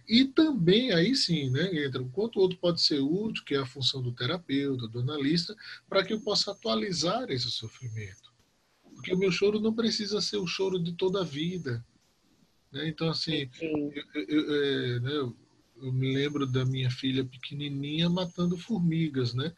e 0.08 0.26
também 0.26 0.92
aí 0.92 1.16
sim, 1.16 1.50
né, 1.50 1.86
entra 1.86 2.02
o 2.02 2.10
quanto 2.10 2.38
o 2.38 2.42
outro 2.42 2.58
pode 2.58 2.82
ser 2.82 3.00
útil, 3.00 3.44
que 3.44 3.56
é 3.56 3.60
a 3.60 3.66
função 3.66 4.02
do 4.02 4.12
terapeuta, 4.12 4.88
do 4.88 5.00
analista, 5.00 5.56
para 5.88 6.04
que 6.04 6.14
eu 6.14 6.22
possa 6.22 6.52
atualizar 6.52 7.30
esse 7.30 7.50
sofrimento. 7.50 8.28
Porque 8.96 9.14
o 9.14 9.18
meu 9.18 9.32
choro 9.32 9.60
não 9.60 9.74
precisa 9.74 10.20
ser 10.22 10.38
o 10.38 10.48
choro 10.48 10.80
de 10.80 10.94
toda 10.94 11.22
a 11.22 11.24
vida. 11.24 11.86
Né? 12.72 12.88
Então, 12.90 13.10
assim, 13.10 13.50
eu, 13.62 13.94
eu, 14.16 14.56
é, 14.56 15.00
né, 15.00 15.12
eu, 15.12 15.94
me 15.94 16.14
lembro 16.14 16.48
da 16.48 16.66
minha 16.66 16.90
filha 16.90 17.24
pequenininha 17.24 18.10
matando 18.10 18.58
formigas, 18.58 19.34
né? 19.36 19.54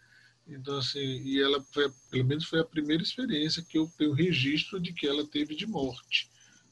Então, 0.45 0.77
assim, 0.77 0.99
e 0.99 1.41
ela, 1.41 1.61
foi, 1.61 1.89
pelo 2.09 2.25
menos 2.25 2.43
foi 2.45 2.59
a 2.59 2.65
primeira 2.65 3.03
experiência 3.03 3.63
que 3.63 3.77
eu 3.77 3.89
tenho 3.97 4.11
registro 4.11 4.79
de 4.79 4.91
que 4.91 5.07
ela 5.07 5.25
teve 5.25 5.55
de 5.55 5.65
morte. 5.65 6.29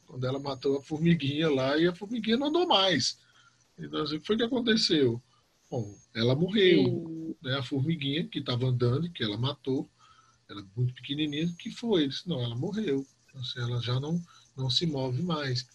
Quando 0.08 0.26
ela 0.26 0.40
matou 0.40 0.78
a 0.78 0.82
formiguinha 0.82 1.50
lá 1.50 1.78
e 1.78 1.86
a 1.86 1.94
formiguinha 1.94 2.38
não 2.38 2.48
andou 2.48 2.66
mais. 2.66 3.20
Então, 3.78 4.02
assim, 4.02 4.16
o 4.16 4.20
que 4.20 4.26
foi 4.26 4.38
que 4.38 4.44
aconteceu? 4.44 5.22
Bom, 5.70 5.96
ela 6.16 6.34
morreu. 6.34 7.38
Né? 7.42 7.56
A 7.58 7.64
formiguinha 7.64 8.26
que 8.28 8.40
estava 8.40 8.66
andando, 8.66 9.12
que 9.12 9.24
ela 9.24 9.38
matou, 9.38 9.88
ela 10.50 10.66
muito 10.76 10.94
pequenininha, 10.94 11.54
que 11.60 11.70
foi? 11.70 12.04
Ele 12.04 12.10
disse, 12.10 12.28
não, 12.28 12.42
ela 12.42 12.56
morreu. 12.56 13.06
Assim, 13.36 13.60
ela 13.60 13.82
já 13.82 14.00
não, 14.00 14.20
não 14.56 14.70
se 14.70 14.88
move 14.88 15.22
mais. 15.22 15.68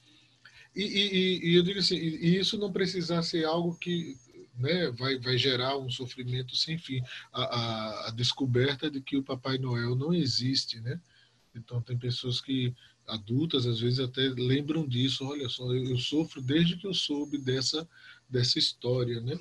E, 0.75 0.83
e, 0.83 1.51
e 1.51 1.55
eu 1.55 1.63
digo 1.63 1.79
assim, 1.79 1.97
e 1.97 2.39
isso 2.39 2.57
não 2.59 2.73
precisa 2.73 3.23
ser 3.23 3.45
algo 3.45 3.77
que 3.77 4.17
né, 4.57 4.91
vai, 4.91 5.19
vai 5.19 5.37
gerar 5.37 5.77
um 5.77 5.91
sofrimento 5.91 6.57
sem 6.57 6.79
fim. 6.79 7.03
A, 7.33 7.43
a, 7.43 8.09
a, 8.09 8.11
descoberta 8.11 8.91
de 8.91 9.01
que 9.01 9.17
o 9.17 9.23
Papai 9.23 9.59
Noel 9.59 9.95
não 9.95 10.15
existe, 10.15 10.81
né? 10.81 11.01
Então 11.55 11.83
tem 11.83 11.99
pessoas 11.99 12.41
que 12.41 12.75
adultas 13.12 13.66
às 13.66 13.80
vezes 13.80 14.01
até 14.01 14.22
lembram 14.22 14.86
disso. 14.86 15.24
Olha 15.26 15.48
só, 15.48 15.72
eu, 15.72 15.84
eu 15.84 15.98
sofro 15.98 16.40
desde 16.40 16.76
que 16.76 16.86
eu 16.86 16.94
soube 16.94 17.39
dessa 17.39 17.89
dessa 18.28 18.59
história, 18.59 19.20
né? 19.20 19.39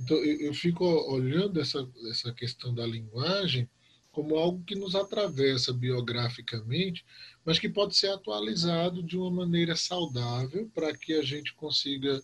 Então 0.00 0.16
eu, 0.18 0.40
eu 0.48 0.54
fico 0.54 0.84
olhando 0.84 1.60
essa 1.60 1.88
essa 2.10 2.32
questão 2.32 2.74
da 2.74 2.86
linguagem 2.86 3.68
como 4.16 4.36
algo 4.36 4.64
que 4.64 4.74
nos 4.74 4.94
atravessa 4.94 5.74
biograficamente, 5.74 7.04
mas 7.44 7.58
que 7.58 7.68
pode 7.68 7.94
ser 7.94 8.08
atualizado 8.08 9.02
de 9.02 9.14
uma 9.14 9.30
maneira 9.30 9.76
saudável 9.76 10.70
para 10.74 10.96
que 10.96 11.12
a 11.12 11.22
gente 11.22 11.52
consiga 11.52 12.22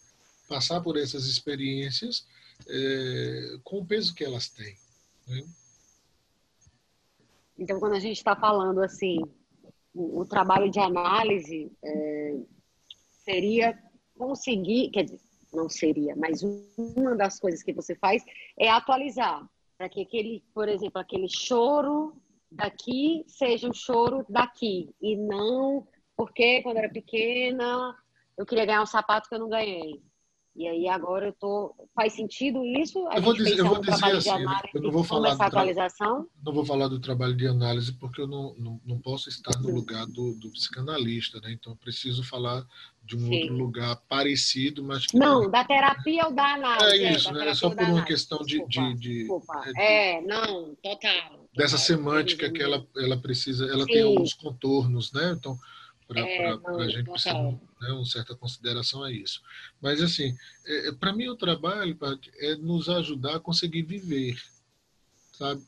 passar 0.48 0.80
por 0.80 0.96
essas 0.96 1.26
experiências 1.26 2.26
é, 2.66 3.58
com 3.62 3.80
o 3.80 3.84
peso 3.84 4.14
que 4.14 4.24
elas 4.24 4.48
têm. 4.48 4.74
Né? 5.28 5.44
Então, 7.58 7.78
quando 7.78 7.92
a 7.92 8.00
gente 8.00 8.16
está 8.16 8.34
falando 8.34 8.82
assim, 8.82 9.18
o, 9.94 10.20
o, 10.20 10.26
trabalho 10.26 10.70
de 10.70 10.80
análise 10.80 11.70
é, 11.84 12.36
seria 13.24 13.78
conseguir, 14.16 14.90
quer 14.90 15.04
dizer, 15.04 15.20
não 15.52 15.68
seria, 15.68 16.16
mas 16.16 16.42
uma 16.42 17.14
das 17.14 17.38
coisas 17.38 17.62
que 17.62 17.72
você 17.72 17.94
faz 17.94 18.24
é 18.58 18.70
atualizar 18.70 19.46
para 19.76 19.88
que 19.88 20.02
aquele, 20.02 20.42
por 20.54 20.68
exemplo, 20.68 21.00
aquele 21.00 21.28
choro 21.28 22.14
daqui 22.50 23.24
seja 23.26 23.68
um 23.68 23.72
choro 23.72 24.24
daqui 24.28 24.94
e 25.00 25.16
não 25.16 25.86
porque 26.16 26.62
quando 26.62 26.76
era 26.76 26.88
pequena 26.88 27.96
eu 28.36 28.46
queria 28.46 28.64
ganhar 28.64 28.82
um 28.82 28.86
sapato 28.86 29.28
que 29.28 29.34
eu 29.34 29.38
não 29.38 29.48
ganhei. 29.48 30.02
E 30.54 30.68
aí 30.68 30.86
agora 30.86 31.26
eu 31.26 31.32
tô 31.32 31.74
faz 31.94 32.12
sentido 32.12 32.62
isso? 32.62 33.06
A 33.08 33.16
eu 33.16 33.22
vou 33.22 33.32
dizer, 33.32 33.58
eu 33.58 33.66
vou 33.66 33.80
dizer 33.80 34.04
assim, 34.04 34.44
eu 34.74 34.82
não 34.82 34.92
vou 34.92 35.02
falar 35.02 35.30
essa 35.30 35.46
atualização. 35.46 36.26
Não 36.44 36.52
vou 36.52 36.64
falar 36.64 36.88
do 36.88 37.00
trabalho 37.00 37.34
de 37.34 37.46
análise 37.46 37.92
porque 37.92 38.20
eu 38.20 38.26
não, 38.26 38.54
não, 38.58 38.80
não 38.84 38.98
posso 38.98 39.30
estar 39.30 39.58
no 39.60 39.74
lugar 39.74 40.06
do, 40.06 40.34
do 40.34 40.50
psicanalista, 40.50 41.40
né? 41.40 41.52
Então 41.52 41.74
preciso 41.76 42.22
falar 42.22 42.66
de 43.02 43.16
um 43.16 43.20
Sim. 43.20 43.40
outro 43.40 43.56
lugar 43.56 43.96
parecido, 44.08 44.84
mas 44.84 45.06
que 45.06 45.16
não, 45.16 45.44
não, 45.44 45.50
da 45.50 45.64
terapia 45.64 46.26
ou 46.26 46.32
da 46.32 46.54
análise. 46.54 47.02
É 47.02 47.12
isso, 47.12 47.30
é, 47.30 47.32
né? 47.32 47.48
É 47.48 47.54
só 47.54 47.70
por 47.70 47.84
uma 47.84 48.04
questão 48.04 48.38
de, 48.38 48.64
desculpa, 48.66 48.94
de, 48.94 48.94
de, 48.94 49.18
desculpa. 49.20 49.62
É, 49.66 49.72
de, 49.72 49.80
é, 49.80 50.20
não, 50.20 50.74
total. 50.82 51.48
Dessa 51.56 51.78
semântica 51.78 52.50
que 52.50 52.62
ela, 52.62 52.86
ela 52.96 53.16
precisa, 53.16 53.64
ela 53.64 53.84
Sim. 53.86 53.92
tem 53.92 54.02
alguns 54.02 54.34
contornos, 54.34 55.12
né? 55.12 55.34
Então 55.36 55.58
para 56.12 56.82
é, 56.82 56.84
a 56.84 56.88
gente 56.88 57.10
precisar 57.10 57.34
né, 57.34 57.92
uma 57.92 58.04
certa 58.04 58.34
consideração 58.34 59.02
a 59.02 59.10
isso. 59.10 59.40
Mas, 59.80 60.00
assim, 60.00 60.36
é, 60.66 60.88
é 60.88 60.92
para 60.92 61.12
mim 61.12 61.28
o 61.28 61.36
trabalho 61.36 61.96
é 62.38 62.56
nos 62.56 62.88
ajudar 62.88 63.36
a 63.36 63.40
conseguir 63.40 63.82
viver, 63.82 64.40
sabe? 65.32 65.62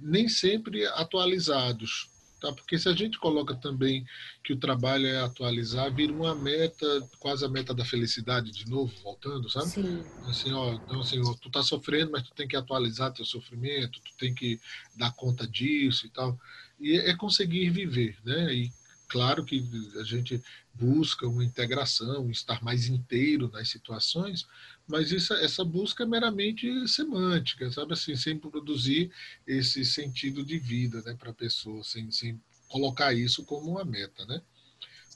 Nem 0.00 0.28
sempre 0.28 0.86
atualizados, 0.86 2.08
tá? 2.40 2.52
Porque 2.52 2.78
se 2.78 2.88
a 2.88 2.92
gente 2.92 3.18
coloca 3.18 3.54
também 3.54 4.04
que 4.42 4.52
o 4.52 4.58
trabalho 4.58 5.06
é 5.06 5.20
atualizar, 5.20 5.92
vira 5.92 6.12
uma 6.12 6.34
meta, 6.34 6.86
quase 7.18 7.44
a 7.44 7.48
meta 7.48 7.74
da 7.74 7.84
felicidade 7.84 8.50
de 8.52 8.68
novo, 8.68 8.92
voltando, 9.02 9.48
sabe? 9.48 9.66
Sim. 9.66 10.04
Assim, 10.26 10.52
ó, 10.52 10.74
então 10.74 11.00
assim, 11.00 11.20
ó, 11.24 11.34
tu 11.34 11.50
tá 11.50 11.62
sofrendo, 11.62 12.12
mas 12.12 12.22
tu 12.22 12.34
tem 12.34 12.48
que 12.48 12.56
atualizar 12.56 13.12
teu 13.12 13.24
sofrimento, 13.24 14.00
tu 14.00 14.12
tem 14.18 14.34
que 14.34 14.60
dar 14.96 15.12
conta 15.12 15.46
disso 15.46 16.06
e 16.06 16.10
tal. 16.10 16.38
E 16.78 16.96
é 16.96 17.14
conseguir 17.16 17.70
viver, 17.70 18.18
né? 18.24 18.54
E 18.54 18.72
Claro 19.08 19.44
que 19.44 19.64
a 19.98 20.02
gente 20.02 20.42
busca 20.74 21.26
uma 21.26 21.44
integração, 21.44 22.30
estar 22.30 22.62
mais 22.62 22.88
inteiro 22.88 23.48
nas 23.52 23.68
situações, 23.68 24.46
mas 24.86 25.10
isso, 25.10 25.32
essa 25.34 25.64
busca 25.64 26.02
é 26.04 26.06
meramente 26.06 26.88
semântica, 26.88 27.70
sabe 27.70 27.94
assim, 27.94 28.14
sem 28.16 28.38
produzir 28.38 29.10
esse 29.46 29.84
sentido 29.84 30.44
de 30.44 30.58
vida 30.58 31.02
né, 31.02 31.14
para 31.18 31.30
a 31.30 31.34
pessoa, 31.34 31.82
sem, 31.82 32.10
sem 32.10 32.40
colocar 32.68 33.14
isso 33.14 33.44
como 33.44 33.70
uma 33.70 33.84
meta, 33.84 34.24
né? 34.26 34.42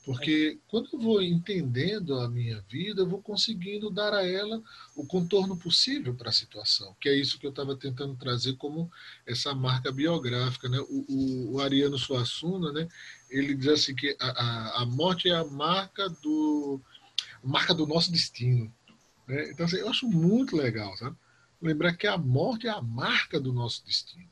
Porque 0.03 0.59
quando 0.67 0.89
eu 0.93 0.99
vou 0.99 1.21
entendendo 1.21 2.15
a 2.19 2.27
minha 2.27 2.59
vida, 2.61 3.01
eu 3.01 3.07
vou 3.07 3.21
conseguindo 3.21 3.89
dar 3.89 4.13
a 4.13 4.27
ela 4.27 4.61
o 4.95 5.05
contorno 5.05 5.55
possível 5.55 6.15
para 6.15 6.29
a 6.29 6.33
situação, 6.33 6.95
que 6.99 7.07
é 7.07 7.15
isso 7.15 7.37
que 7.37 7.45
eu 7.45 7.51
estava 7.51 7.75
tentando 7.75 8.15
trazer 8.15 8.53
como 8.53 8.91
essa 9.27 9.53
marca 9.53 9.91
biográfica. 9.91 10.67
Né? 10.67 10.79
O, 10.79 11.05
o, 11.07 11.53
o 11.53 11.59
Ariano 11.59 11.99
Suassuna, 11.99 12.71
né, 12.71 12.87
ele 13.31 13.55
diz 13.55 13.69
assim 13.69 13.95
que 13.95 14.15
a, 14.19 14.81
a, 14.81 14.85
morte 14.85 15.29
é 15.29 15.35
a 15.35 15.45
marca 15.45 16.09
do, 16.09 16.79
marca 17.41 17.73
do 17.73 17.87
nosso 17.87 18.11
destino. 18.11 18.71
Né? 19.27 19.49
Então, 19.49 19.65
assim, 19.65 19.77
eu 19.77 19.89
acho 19.89 20.07
muito 20.07 20.55
legal, 20.55 20.95
sabe? 20.97 21.15
Lembrar 21.61 21.93
que 21.93 22.07
a 22.07 22.17
morte 22.17 22.67
é 22.67 22.69
a 22.69 22.81
marca 22.81 23.39
do 23.39 23.53
nosso 23.53 23.85
destino. 23.85 24.29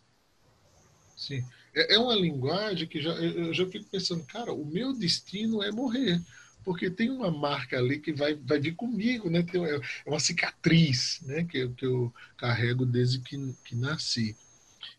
Sim. 1.16 1.44
É, 1.74 1.96
é 1.96 2.00
uma 2.00 2.16
linguagem 2.16 2.88
que 2.88 3.02
já, 3.02 3.12
eu 3.12 3.54
já 3.54 3.66
fico 3.68 3.90
pensando, 3.90 4.24
cara, 4.26 4.52
o 4.52 4.66
meu 4.66 4.94
destino 4.94 5.64
é 5.64 5.72
morrer. 5.72 6.22
Porque 6.64 6.90
tem 6.90 7.10
uma 7.10 7.32
marca 7.32 7.78
ali 7.78 8.00
que 8.00 8.12
vai, 8.12 8.36
vai 8.36 8.60
vir 8.60 8.76
comigo, 8.76 9.30
né? 9.30 9.42
Tem, 9.44 9.64
é 9.64 9.80
uma 10.06 10.20
cicatriz 10.20 11.22
né? 11.24 11.46
que, 11.46 11.70
que 11.70 11.86
eu 11.86 12.14
carrego 12.38 12.86
desde 12.86 13.20
que, 13.20 13.38
que 13.64 13.76
nasci. 13.76 14.36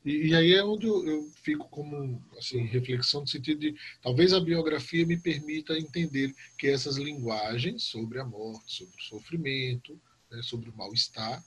E, 0.04 0.28
e, 0.28 0.34
aí 0.34 0.54
é 0.54 0.64
onde 0.64 0.86
eu, 0.86 1.06
eu, 1.06 1.30
fico 1.42 1.68
como 1.68 2.22
assim, 2.38 2.64
reflexão 2.64 3.20
no 3.20 3.26
sentido 3.26 3.60
de 3.60 3.76
talvez 4.00 4.32
a 4.32 4.40
biografia 4.40 5.06
me 5.06 5.18
permita 5.18 5.78
entender 5.78 6.34
que 6.56 6.68
essas 6.68 6.96
linguagens 6.96 7.84
sobre 7.84 8.18
a 8.18 8.24
morte, 8.24 8.76
sobre 8.76 8.96
o 8.96 9.02
sofrimento, 9.02 10.00
né, 10.30 10.40
sobre 10.42 10.70
o 10.70 10.76
mal-estar, 10.76 11.44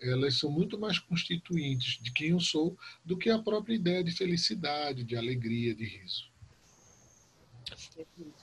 elas 0.00 0.38
são 0.38 0.50
muito 0.50 0.78
mais 0.78 0.98
constituintes 0.98 2.02
de 2.02 2.12
quem 2.12 2.30
eu 2.30 2.40
sou 2.40 2.76
do 3.02 3.16
que 3.16 3.30
a 3.30 3.38
própria 3.38 3.74
ideia 3.74 4.04
de 4.04 4.10
felicidade, 4.10 5.02
de 5.02 5.16
alegria, 5.16 5.74
de 5.74 5.84
riso. 5.84 6.30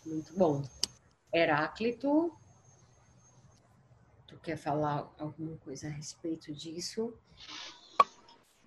Muito 0.05 0.33
bom. 0.35 0.63
Heráclito, 1.31 2.35
tu 4.27 4.37
quer 4.39 4.57
falar 4.57 5.13
alguma 5.19 5.55
coisa 5.57 5.87
a 5.87 5.91
respeito 5.91 6.51
disso? 6.51 7.13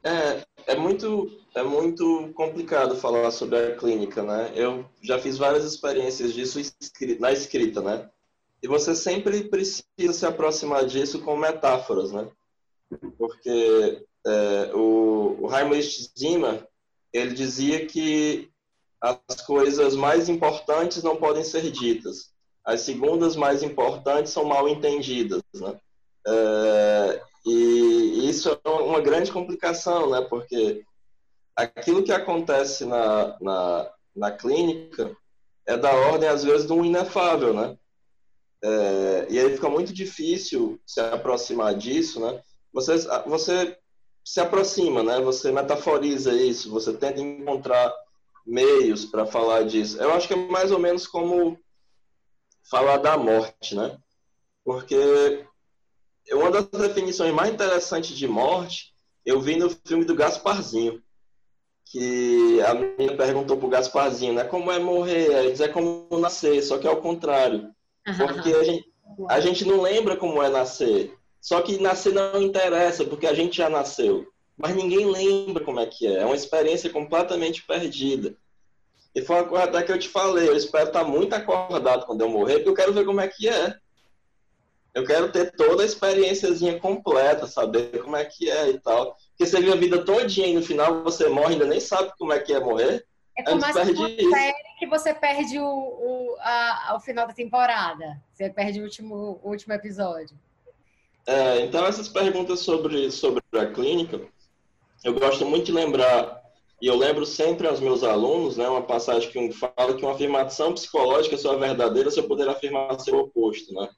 É, 0.04 0.44
é 0.66 0.76
muito, 0.76 1.30
é 1.54 1.62
muito 1.62 2.30
complicado 2.34 2.96
falar 2.96 3.30
sobre 3.30 3.58
a 3.58 3.76
clínica, 3.76 4.22
né? 4.22 4.52
Eu 4.54 4.84
já 5.02 5.18
fiz 5.18 5.38
várias 5.38 5.64
experiências 5.64 6.32
disso 6.34 6.60
na 7.18 7.32
escrita, 7.32 7.80
né? 7.80 8.10
E 8.62 8.68
você 8.68 8.94
sempre 8.94 9.44
precisa 9.44 10.12
se 10.12 10.26
aproximar 10.26 10.84
disso 10.86 11.20
com 11.20 11.36
metáforas, 11.36 12.12
né? 12.12 12.28
porque 13.18 14.04
é, 14.26 14.70
o, 14.74 15.36
o 15.40 15.54
Heinrich 15.54 16.10
Zimmer 16.18 16.66
ele 17.12 17.34
dizia 17.34 17.86
que 17.86 18.50
as 19.00 19.40
coisas 19.42 19.94
mais 19.94 20.28
importantes 20.28 21.02
não 21.02 21.16
podem 21.16 21.44
ser 21.44 21.70
ditas, 21.70 22.32
as 22.64 22.80
segundas 22.80 23.36
mais 23.36 23.62
importantes 23.62 24.32
são 24.32 24.44
mal 24.44 24.68
entendidas, 24.68 25.42
né? 25.54 25.78
É, 26.26 27.22
e 27.44 28.28
isso 28.28 28.48
é 28.50 28.68
uma 28.68 29.00
grande 29.00 29.30
complicação, 29.30 30.10
né? 30.10 30.22
Porque 30.22 30.84
aquilo 31.54 32.02
que 32.02 32.12
acontece 32.12 32.84
na, 32.84 33.36
na, 33.40 33.90
na 34.16 34.30
clínica 34.30 35.14
é 35.66 35.76
da 35.76 35.92
ordem, 35.92 36.28
às 36.28 36.44
vezes, 36.44 36.70
um 36.70 36.84
inefável, 36.84 37.52
né? 37.52 37.76
É, 38.62 39.26
e 39.28 39.38
aí 39.38 39.54
fica 39.54 39.68
muito 39.68 39.92
difícil 39.92 40.80
se 40.86 41.00
aproximar 41.00 41.74
disso, 41.74 42.18
né? 42.18 42.42
você, 42.74 42.96
você 43.26 43.78
se 44.24 44.40
aproxima, 44.40 45.02
né? 45.02 45.20
Você 45.20 45.52
metaforiza 45.52 46.32
isso, 46.32 46.70
você 46.70 46.92
tenta 46.92 47.20
encontrar 47.20 47.94
meios 48.44 49.04
para 49.04 49.24
falar 49.24 49.62
disso. 49.62 50.02
Eu 50.02 50.12
acho 50.12 50.26
que 50.26 50.34
é 50.34 50.48
mais 50.48 50.72
ou 50.72 50.78
menos 50.78 51.06
como 51.06 51.56
falar 52.68 52.96
da 52.96 53.16
morte, 53.16 53.76
né? 53.76 53.96
Porque 54.64 55.46
uma 56.32 56.50
das 56.50 56.66
definições 56.66 57.32
mais 57.34 57.52
interessantes 57.52 58.16
de 58.16 58.26
morte 58.26 58.94
eu 59.24 59.40
vi 59.40 59.56
no 59.56 59.70
filme 59.70 60.04
do 60.04 60.14
Gasparzinho, 60.14 61.02
que 61.86 62.60
a 62.62 62.74
menina 62.74 63.16
perguntou 63.16 63.56
pro 63.56 63.68
Gasparzinho, 63.68 64.34
né? 64.34 64.44
Como 64.44 64.70
é 64.70 64.78
morrer? 64.78 65.30
Ele 65.30 65.52
diz 65.52 65.60
é 65.60 65.68
como 65.68 66.06
nascer, 66.18 66.62
só 66.62 66.78
que 66.78 66.86
é 66.86 66.90
o 66.90 67.00
contrário. 67.00 67.70
Porque 68.18 68.52
a 68.52 68.64
gente, 68.64 68.84
a 69.28 69.40
gente 69.40 69.64
não 69.64 69.80
lembra 69.80 70.16
como 70.16 70.42
é 70.42 70.48
nascer. 70.48 71.14
Só 71.40 71.60
que 71.62 71.78
nascer 71.78 72.12
não 72.12 72.40
interessa, 72.42 73.04
porque 73.04 73.26
a 73.26 73.34
gente 73.34 73.56
já 73.56 73.68
nasceu. 73.68 74.26
Mas 74.56 74.74
ninguém 74.74 75.06
lembra 75.06 75.64
como 75.64 75.80
é 75.80 75.86
que 75.86 76.06
é. 76.06 76.20
É 76.20 76.26
uma 76.26 76.34
experiência 76.34 76.90
completamente 76.90 77.62
perdida. 77.62 78.36
E 79.14 79.22
foi 79.22 79.36
uma 79.36 79.48
coisa 79.48 79.64
até 79.64 79.82
que 79.82 79.92
eu 79.92 79.98
te 79.98 80.08
falei, 80.08 80.48
eu 80.48 80.56
espero 80.56 80.88
estar 80.88 81.04
muito 81.04 81.34
acordado 81.34 82.04
quando 82.04 82.22
eu 82.22 82.28
morrer, 82.28 82.54
porque 82.54 82.68
eu 82.70 82.74
quero 82.74 82.92
ver 82.92 83.04
como 83.04 83.20
é 83.20 83.28
que 83.28 83.48
é. 83.48 83.76
Eu 84.94 85.04
quero 85.04 85.30
ter 85.32 85.50
toda 85.56 85.82
a 85.82 85.86
experiênciazinha 85.86 86.78
completa, 86.78 87.48
saber 87.48 88.00
como 88.02 88.16
é 88.16 88.24
que 88.24 88.48
é 88.48 88.70
e 88.70 88.78
tal. 88.78 89.16
Porque 89.30 89.44
você 89.44 89.58
vive 89.58 89.72
a 89.72 89.76
vida 89.76 90.04
todinha 90.04 90.46
e 90.46 90.54
no 90.54 90.62
final 90.62 91.02
você 91.02 91.28
morre, 91.28 91.54
ainda 91.54 91.66
nem 91.66 91.80
sabe 91.80 92.12
como 92.16 92.32
é 92.32 92.38
que 92.38 92.52
é 92.52 92.60
morrer. 92.60 93.04
É 93.36 93.42
como 93.42 93.56
uma 93.56 93.72
série 93.72 93.92
que 94.78 94.86
você 94.86 95.12
perde 95.12 95.58
o, 95.58 95.64
o, 95.64 96.36
a, 96.38 96.94
o 96.96 97.00
final 97.00 97.26
da 97.26 97.32
temporada. 97.32 98.22
Você 98.32 98.48
perde 98.48 98.80
o 98.80 98.84
último, 98.84 99.40
o 99.42 99.50
último 99.50 99.74
episódio. 99.74 100.38
É, 101.26 101.60
então, 101.60 101.84
essas 101.86 102.08
perguntas 102.08 102.60
sobre, 102.60 103.10
sobre 103.10 103.42
a 103.54 103.66
clínica, 103.66 104.20
eu 105.02 105.14
gosto 105.14 105.44
muito 105.46 105.66
de 105.66 105.72
lembrar, 105.72 106.42
e 106.80 106.86
eu 106.86 106.96
lembro 106.96 107.24
sempre 107.24 107.66
aos 107.66 107.80
meus 107.80 108.04
alunos, 108.04 108.56
né, 108.56 108.68
uma 108.68 108.82
passagem 108.82 109.30
que 109.30 109.52
fala 109.52 109.94
que 109.96 110.04
uma 110.04 110.12
afirmação 110.12 110.74
psicológica 110.74 111.36
só 111.36 111.54
é 111.54 111.58
verdadeira 111.58 112.10
se 112.10 112.20
eu 112.20 112.28
puder 112.28 112.48
afirmar 112.48 113.00
seu 113.00 113.18
oposto, 113.18 113.72
né? 113.72 113.88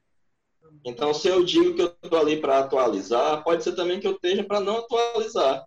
Então, 0.87 1.13
se 1.13 1.27
eu 1.27 1.45
digo 1.45 1.75
que 1.75 1.83
eu 1.83 1.97
estou 2.01 2.17
ali 2.17 2.41
para 2.41 2.61
atualizar, 2.61 3.43
pode 3.43 3.65
ser 3.65 3.75
também 3.75 3.99
que 3.99 4.07
eu 4.07 4.13
esteja 4.13 4.45
para 4.45 4.61
não 4.61 4.79
atualizar, 4.79 5.67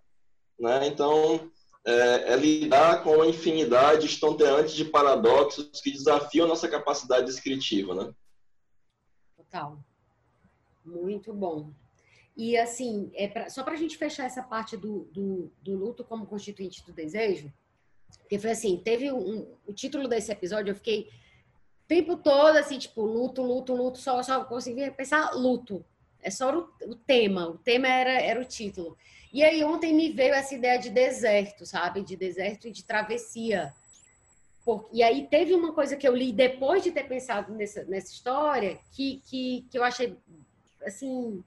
né? 0.58 0.86
Então, 0.86 1.50
é, 1.86 2.32
é, 2.32 2.36
lidar 2.36 3.04
com 3.04 3.20
a 3.20 3.26
infinidade 3.26 4.06
estonteante 4.06 4.74
de 4.74 4.86
paradoxos 4.86 5.78
que 5.82 5.90
desafiam 5.90 6.46
a 6.46 6.48
nossa 6.48 6.66
capacidade 6.66 7.26
descritiva, 7.26 7.94
né? 7.94 8.14
Total. 9.36 9.78
Muito 10.82 11.34
bom. 11.34 11.70
E 12.34 12.56
assim, 12.56 13.10
é 13.14 13.28
pra, 13.28 13.50
só 13.50 13.62
para 13.62 13.74
a 13.74 13.76
gente 13.76 13.98
fechar 13.98 14.24
essa 14.24 14.42
parte 14.42 14.74
do, 14.74 15.04
do, 15.12 15.52
do, 15.60 15.76
luto 15.76 16.02
como 16.02 16.26
constituinte 16.26 16.82
do 16.86 16.94
desejo, 16.94 17.52
porque 18.20 18.38
foi 18.38 18.52
assim, 18.52 18.78
teve 18.78 19.12
um, 19.12 19.54
o 19.66 19.72
título 19.74 20.08
desse 20.08 20.32
episódio, 20.32 20.70
eu 20.70 20.74
fiquei 20.74 21.10
tempo 21.90 22.16
todo 22.16 22.56
assim, 22.56 22.78
tipo, 22.78 23.02
luto, 23.02 23.42
luto, 23.42 23.74
luto, 23.74 23.98
só, 23.98 24.22
só 24.22 24.44
conseguia 24.44 24.92
pensar 24.92 25.32
luto. 25.34 25.84
É 26.22 26.30
só 26.30 26.56
o, 26.56 26.68
o 26.86 26.94
tema, 26.94 27.48
o 27.48 27.58
tema 27.58 27.88
era, 27.88 28.12
era 28.12 28.40
o 28.40 28.44
título. 28.44 28.96
E 29.32 29.42
aí 29.42 29.64
ontem 29.64 29.92
me 29.92 30.12
veio 30.12 30.32
essa 30.32 30.54
ideia 30.54 30.78
de 30.78 30.88
deserto, 30.88 31.66
sabe? 31.66 32.02
De 32.02 32.14
deserto 32.14 32.68
e 32.68 32.70
de 32.70 32.84
travessia. 32.84 33.74
E 34.92 35.02
aí 35.02 35.26
teve 35.26 35.52
uma 35.52 35.72
coisa 35.72 35.96
que 35.96 36.06
eu 36.06 36.14
li 36.14 36.32
depois 36.32 36.84
de 36.84 36.92
ter 36.92 37.08
pensado 37.08 37.52
nessa, 37.54 37.82
nessa 37.82 38.12
história 38.12 38.78
que, 38.92 39.20
que, 39.26 39.66
que 39.68 39.76
eu 39.76 39.82
achei, 39.82 40.16
assim, 40.86 41.42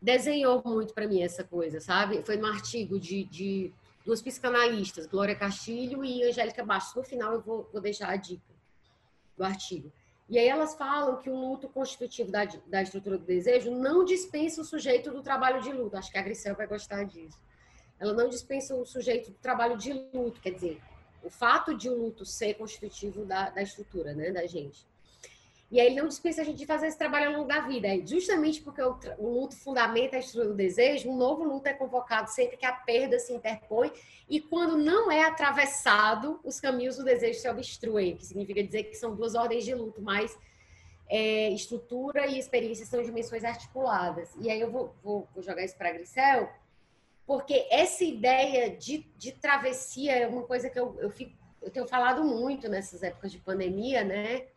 desenhou 0.00 0.62
muito 0.64 0.94
para 0.94 1.08
mim 1.08 1.20
essa 1.20 1.42
coisa, 1.42 1.80
sabe? 1.80 2.22
Foi 2.22 2.36
num 2.36 2.46
artigo 2.46 3.00
de, 3.00 3.24
de 3.24 3.72
duas 4.06 4.22
psicanalistas, 4.22 5.08
Glória 5.08 5.34
Castilho 5.34 6.04
e 6.04 6.22
Angélica 6.22 6.64
Bastos. 6.64 6.94
No 6.94 7.02
final 7.02 7.32
eu 7.32 7.40
vou, 7.40 7.68
vou 7.72 7.80
deixar 7.82 8.10
a 8.10 8.16
dica 8.16 8.53
do 9.36 9.44
artigo. 9.44 9.92
E 10.28 10.38
aí 10.38 10.48
elas 10.48 10.74
falam 10.74 11.18
que 11.18 11.28
o 11.28 11.34
luto 11.34 11.68
constitutivo 11.68 12.30
da, 12.30 12.44
da 12.66 12.82
estrutura 12.82 13.18
do 13.18 13.24
desejo 13.24 13.70
não 13.70 14.04
dispensa 14.04 14.60
o 14.60 14.64
sujeito 14.64 15.10
do 15.10 15.22
trabalho 15.22 15.60
de 15.60 15.72
luto. 15.72 15.96
Acho 15.96 16.10
que 16.10 16.18
a 16.18 16.22
Grisel 16.22 16.54
vai 16.54 16.66
gostar 16.66 17.04
disso. 17.04 17.38
Ela 17.98 18.12
não 18.12 18.28
dispensa 18.28 18.74
o 18.74 18.84
sujeito 18.86 19.30
do 19.30 19.36
trabalho 19.38 19.76
de 19.76 19.92
luto, 19.92 20.40
quer 20.40 20.50
dizer, 20.50 20.80
o 21.22 21.30
fato 21.30 21.74
de 21.74 21.88
o 21.88 21.96
luto 21.96 22.24
ser 22.24 22.54
constitutivo 22.54 23.24
da, 23.24 23.50
da 23.50 23.62
estrutura, 23.62 24.14
né, 24.14 24.30
da 24.30 24.46
gente. 24.46 24.86
E 25.74 25.80
aí 25.80 25.88
ele 25.88 26.00
não 26.00 26.06
dispensa 26.06 26.40
a 26.40 26.44
gente 26.44 26.58
de 26.58 26.66
fazer 26.66 26.86
esse 26.86 26.96
trabalho 26.96 27.30
ao 27.30 27.32
longo 27.32 27.48
da 27.48 27.58
vida. 27.58 27.88
É 27.88 28.06
justamente 28.06 28.62
porque 28.62 28.80
o, 28.80 28.96
o, 29.18 29.40
luto 29.40 29.56
fundamenta 29.56 30.14
a 30.14 30.20
estrutura 30.20 30.46
do 30.46 30.54
desejo, 30.54 31.10
um 31.10 31.16
novo 31.16 31.42
luto 31.42 31.66
é 31.66 31.72
convocado 31.72 32.30
sempre 32.30 32.56
que 32.56 32.64
a 32.64 32.70
perda 32.70 33.18
se 33.18 33.32
interpõe 33.32 33.92
e 34.30 34.40
quando 34.40 34.76
não 34.76 35.10
é 35.10 35.24
atravessado, 35.24 36.38
os 36.44 36.60
caminhos 36.60 36.96
do 36.96 37.02
desejo 37.02 37.40
se 37.40 37.48
obstruem, 37.48 38.16
que 38.16 38.24
significa 38.24 38.62
dizer 38.62 38.84
que 38.84 38.94
são 38.94 39.16
duas 39.16 39.34
ordens 39.34 39.64
de 39.64 39.74
luto, 39.74 40.00
mas 40.00 40.38
é, 41.08 41.48
estrutura 41.50 42.24
e 42.28 42.38
experiência 42.38 42.86
são 42.86 43.02
dimensões 43.02 43.42
articuladas. 43.42 44.30
E 44.40 44.48
aí 44.48 44.60
eu 44.60 44.70
vou, 44.70 44.94
vou, 45.02 45.28
vou 45.34 45.42
jogar 45.42 45.64
isso 45.64 45.76
para 45.76 45.88
a 45.88 45.92
Grisel, 45.92 46.52
porque 47.26 47.66
essa 47.68 48.04
ideia 48.04 48.70
de, 48.70 48.98
de 49.18 49.32
travessia 49.32 50.12
é 50.18 50.28
uma 50.28 50.44
coisa 50.44 50.70
que 50.70 50.78
eu, 50.78 50.94
eu, 51.00 51.10
fico, 51.10 51.32
eu 51.60 51.68
tenho 51.68 51.88
falado 51.88 52.22
muito 52.22 52.68
nessas 52.68 53.02
épocas 53.02 53.32
de 53.32 53.38
pandemia, 53.38 54.04
né? 54.04 54.53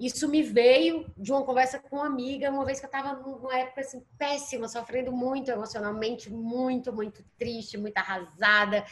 Isso 0.00 0.26
me 0.26 0.42
veio 0.42 1.12
de 1.14 1.30
uma 1.30 1.44
conversa 1.44 1.78
com 1.78 1.96
uma 1.96 2.06
amiga, 2.06 2.50
uma 2.50 2.64
vez 2.64 2.80
que 2.80 2.86
eu 2.86 2.88
estava 2.88 3.12
numa 3.12 3.54
época 3.54 3.82
assim, 3.82 4.02
péssima, 4.16 4.66
sofrendo 4.66 5.12
muito 5.12 5.50
emocionalmente, 5.50 6.32
muito, 6.32 6.90
muito 6.90 7.22
triste, 7.38 7.76
muito 7.76 7.98
arrasada. 7.98 8.82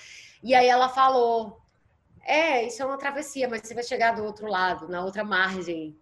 E 0.43 0.55
aí 0.55 0.67
ela 0.67 0.91
falou: 0.91 1.63
É, 2.23 2.67
isso 2.67 2.83
é 2.83 2.85
uma 2.85 2.99
travessia, 2.99 3.49
mas 3.49 3.63
você 3.63 3.73
vai 3.73 3.85
chegar 3.85 4.15
do 4.15 4.23
outro 4.23 4.47
lado, 4.47 4.87
na 4.87 5.03
outra 5.03 5.25
margem. 5.25 5.99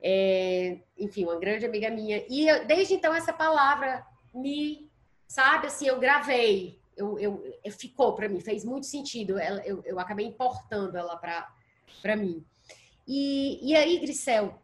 É, 0.00 0.80
enfim, 0.98 1.22
uma 1.22 1.38
grande 1.38 1.64
amiga 1.64 1.88
minha. 1.88 2.24
E 2.28 2.48
eu, 2.48 2.66
desde 2.66 2.94
então, 2.94 3.14
essa 3.14 3.32
palavra 3.32 4.04
me, 4.34 4.90
sabe, 5.28 5.68
assim, 5.68 5.86
eu 5.86 6.00
gravei, 6.00 6.80
eu, 6.96 7.16
eu, 7.20 7.58
eu 7.62 7.72
ficou 7.72 8.12
para 8.12 8.28
mim, 8.28 8.40
fez 8.40 8.64
muito 8.64 8.86
sentido. 8.86 9.38
Ela, 9.38 9.64
eu, 9.64 9.84
eu 9.84 10.00
acabei 10.00 10.26
importando 10.26 10.96
ela 10.96 11.16
para 11.16 12.16
mim. 12.16 12.44
E, 13.08 13.58
e 13.62 13.74
aí, 13.74 13.98
Grisel, 13.98 14.60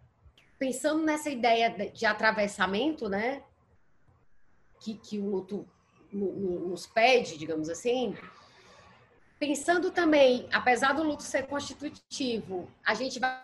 pensando 0.58 1.02
nessa 1.02 1.30
ideia 1.30 1.70
de 1.90 2.04
atravessamento, 2.04 3.08
né? 3.08 3.42
Que, 4.80 4.98
que 4.98 5.18
o 5.18 5.30
luto 5.30 5.66
nos 6.12 6.86
pede, 6.86 7.38
digamos 7.38 7.70
assim, 7.70 8.14
pensando 9.38 9.90
também, 9.90 10.46
apesar 10.52 10.92
do 10.92 11.02
luto 11.02 11.22
ser 11.22 11.46
constitutivo, 11.46 12.70
a 12.84 12.94
gente 12.94 13.18
vai, 13.18 13.42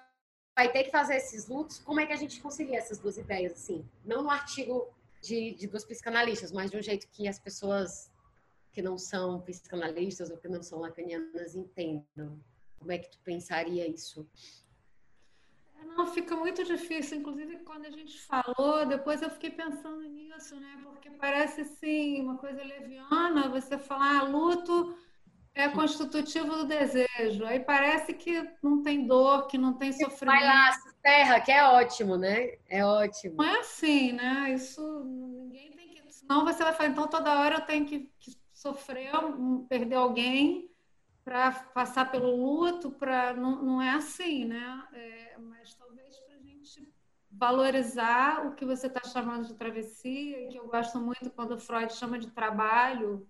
vai 0.54 0.70
ter 0.70 0.84
que 0.84 0.90
fazer 0.90 1.16
esses 1.16 1.48
lutos, 1.48 1.78
como 1.78 1.98
é 1.98 2.06
que 2.06 2.12
a 2.12 2.16
gente 2.16 2.40
concilia 2.40 2.78
essas 2.78 2.98
duas 2.98 3.16
ideias, 3.16 3.54
assim? 3.54 3.84
Não 4.04 4.22
no 4.22 4.30
artigo 4.30 4.86
de, 5.22 5.54
de 5.54 5.66
psicanalistas, 5.66 6.52
mas 6.52 6.70
de 6.70 6.76
um 6.76 6.82
jeito 6.82 7.08
que 7.08 7.26
as 7.26 7.38
pessoas 7.38 8.12
que 8.70 8.82
não 8.82 8.96
são 8.98 9.40
psicanalistas 9.40 10.30
ou 10.30 10.36
que 10.36 10.46
não 10.46 10.62
são 10.62 10.78
lacanianas 10.78 11.56
entendam. 11.56 12.38
Como 12.78 12.92
é 12.92 12.98
que 12.98 13.10
tu 13.10 13.18
pensaria 13.24 13.88
isso? 13.88 14.28
Não, 15.86 16.06
fica 16.06 16.36
muito 16.36 16.64
difícil. 16.64 17.18
Inclusive, 17.18 17.58
quando 17.58 17.86
a 17.86 17.90
gente 17.90 18.20
falou, 18.22 18.86
depois 18.86 19.22
eu 19.22 19.30
fiquei 19.30 19.50
pensando 19.50 20.02
nisso, 20.02 20.56
né? 20.56 20.78
Porque 20.82 21.10
parece 21.10 21.62
assim, 21.62 22.20
uma 22.22 22.38
coisa 22.38 22.62
leviana, 22.62 23.48
você 23.48 23.78
falar, 23.78 24.20
ah, 24.20 24.22
luto 24.22 24.96
é 25.54 25.68
constitutivo 25.68 26.56
do 26.56 26.64
desejo. 26.64 27.44
Aí 27.44 27.60
parece 27.60 28.14
que 28.14 28.48
não 28.62 28.82
tem 28.82 29.06
dor, 29.06 29.46
que 29.46 29.58
não 29.58 29.74
tem 29.74 29.92
sofrimento. 29.92 30.38
Vai 30.38 30.44
lá, 30.44 30.70
terra, 31.02 31.40
que 31.40 31.52
é 31.52 31.64
ótimo, 31.64 32.16
né? 32.16 32.58
É 32.68 32.84
ótimo. 32.84 33.36
Não 33.36 33.44
é 33.44 33.60
assim, 33.60 34.12
né? 34.12 34.52
Isso 34.54 35.04
ninguém 35.04 35.70
tem 35.72 35.88
que. 35.88 36.00
Senão 36.12 36.44
você 36.44 36.62
vai 36.62 36.72
falar, 36.72 36.90
então 36.90 37.08
toda 37.08 37.40
hora 37.40 37.56
eu 37.56 37.60
tenho 37.62 37.84
que, 37.84 38.10
que 38.18 38.38
sofrer, 38.52 39.10
perder 39.68 39.96
alguém 39.96 40.69
para 41.30 41.52
passar 41.52 42.10
pelo 42.10 42.34
luto, 42.34 42.90
para 42.90 43.32
não, 43.34 43.62
não 43.62 43.80
é 43.80 43.90
assim, 43.90 44.44
né? 44.44 44.84
É, 44.92 45.38
mas 45.38 45.72
talvez 45.76 46.18
para 46.18 46.34
a 46.34 46.40
gente 46.40 46.92
valorizar 47.30 48.48
o 48.48 48.56
que 48.56 48.64
você 48.64 48.88
está 48.88 49.08
chamando 49.08 49.46
de 49.46 49.54
travessia, 49.54 50.48
que 50.48 50.58
eu 50.58 50.66
gosto 50.66 50.98
muito 50.98 51.30
quando 51.30 51.56
Freud 51.56 51.92
chama 51.92 52.18
de 52.18 52.26
trabalho 52.32 53.28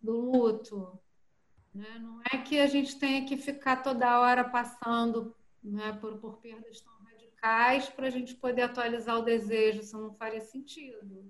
do 0.00 0.12
luto. 0.12 0.96
Né? 1.74 1.98
Não 1.98 2.20
é 2.32 2.38
que 2.38 2.56
a 2.60 2.68
gente 2.68 2.96
tenha 3.00 3.26
que 3.26 3.36
ficar 3.36 3.82
toda 3.82 4.20
hora 4.20 4.44
passando 4.44 5.34
né, 5.60 5.92
por, 6.00 6.18
por 6.18 6.36
perdas 6.36 6.80
tão 6.80 6.92
radicais 7.02 7.88
para 7.88 8.06
a 8.06 8.10
gente 8.10 8.36
poder 8.36 8.62
atualizar 8.62 9.18
o 9.18 9.24
desejo, 9.24 9.80
isso 9.80 10.00
não 10.00 10.14
faria 10.14 10.40
sentido. 10.40 11.28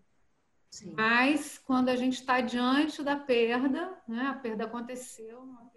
Sim. 0.68 0.92
Mas 0.94 1.56
quando 1.56 1.88
a 1.88 1.96
gente 1.96 2.20
está 2.20 2.42
diante 2.42 3.02
da 3.02 3.16
perda, 3.16 3.98
né, 4.06 4.26
a 4.26 4.34
perda 4.34 4.66
aconteceu, 4.66 5.40
uma 5.40 5.70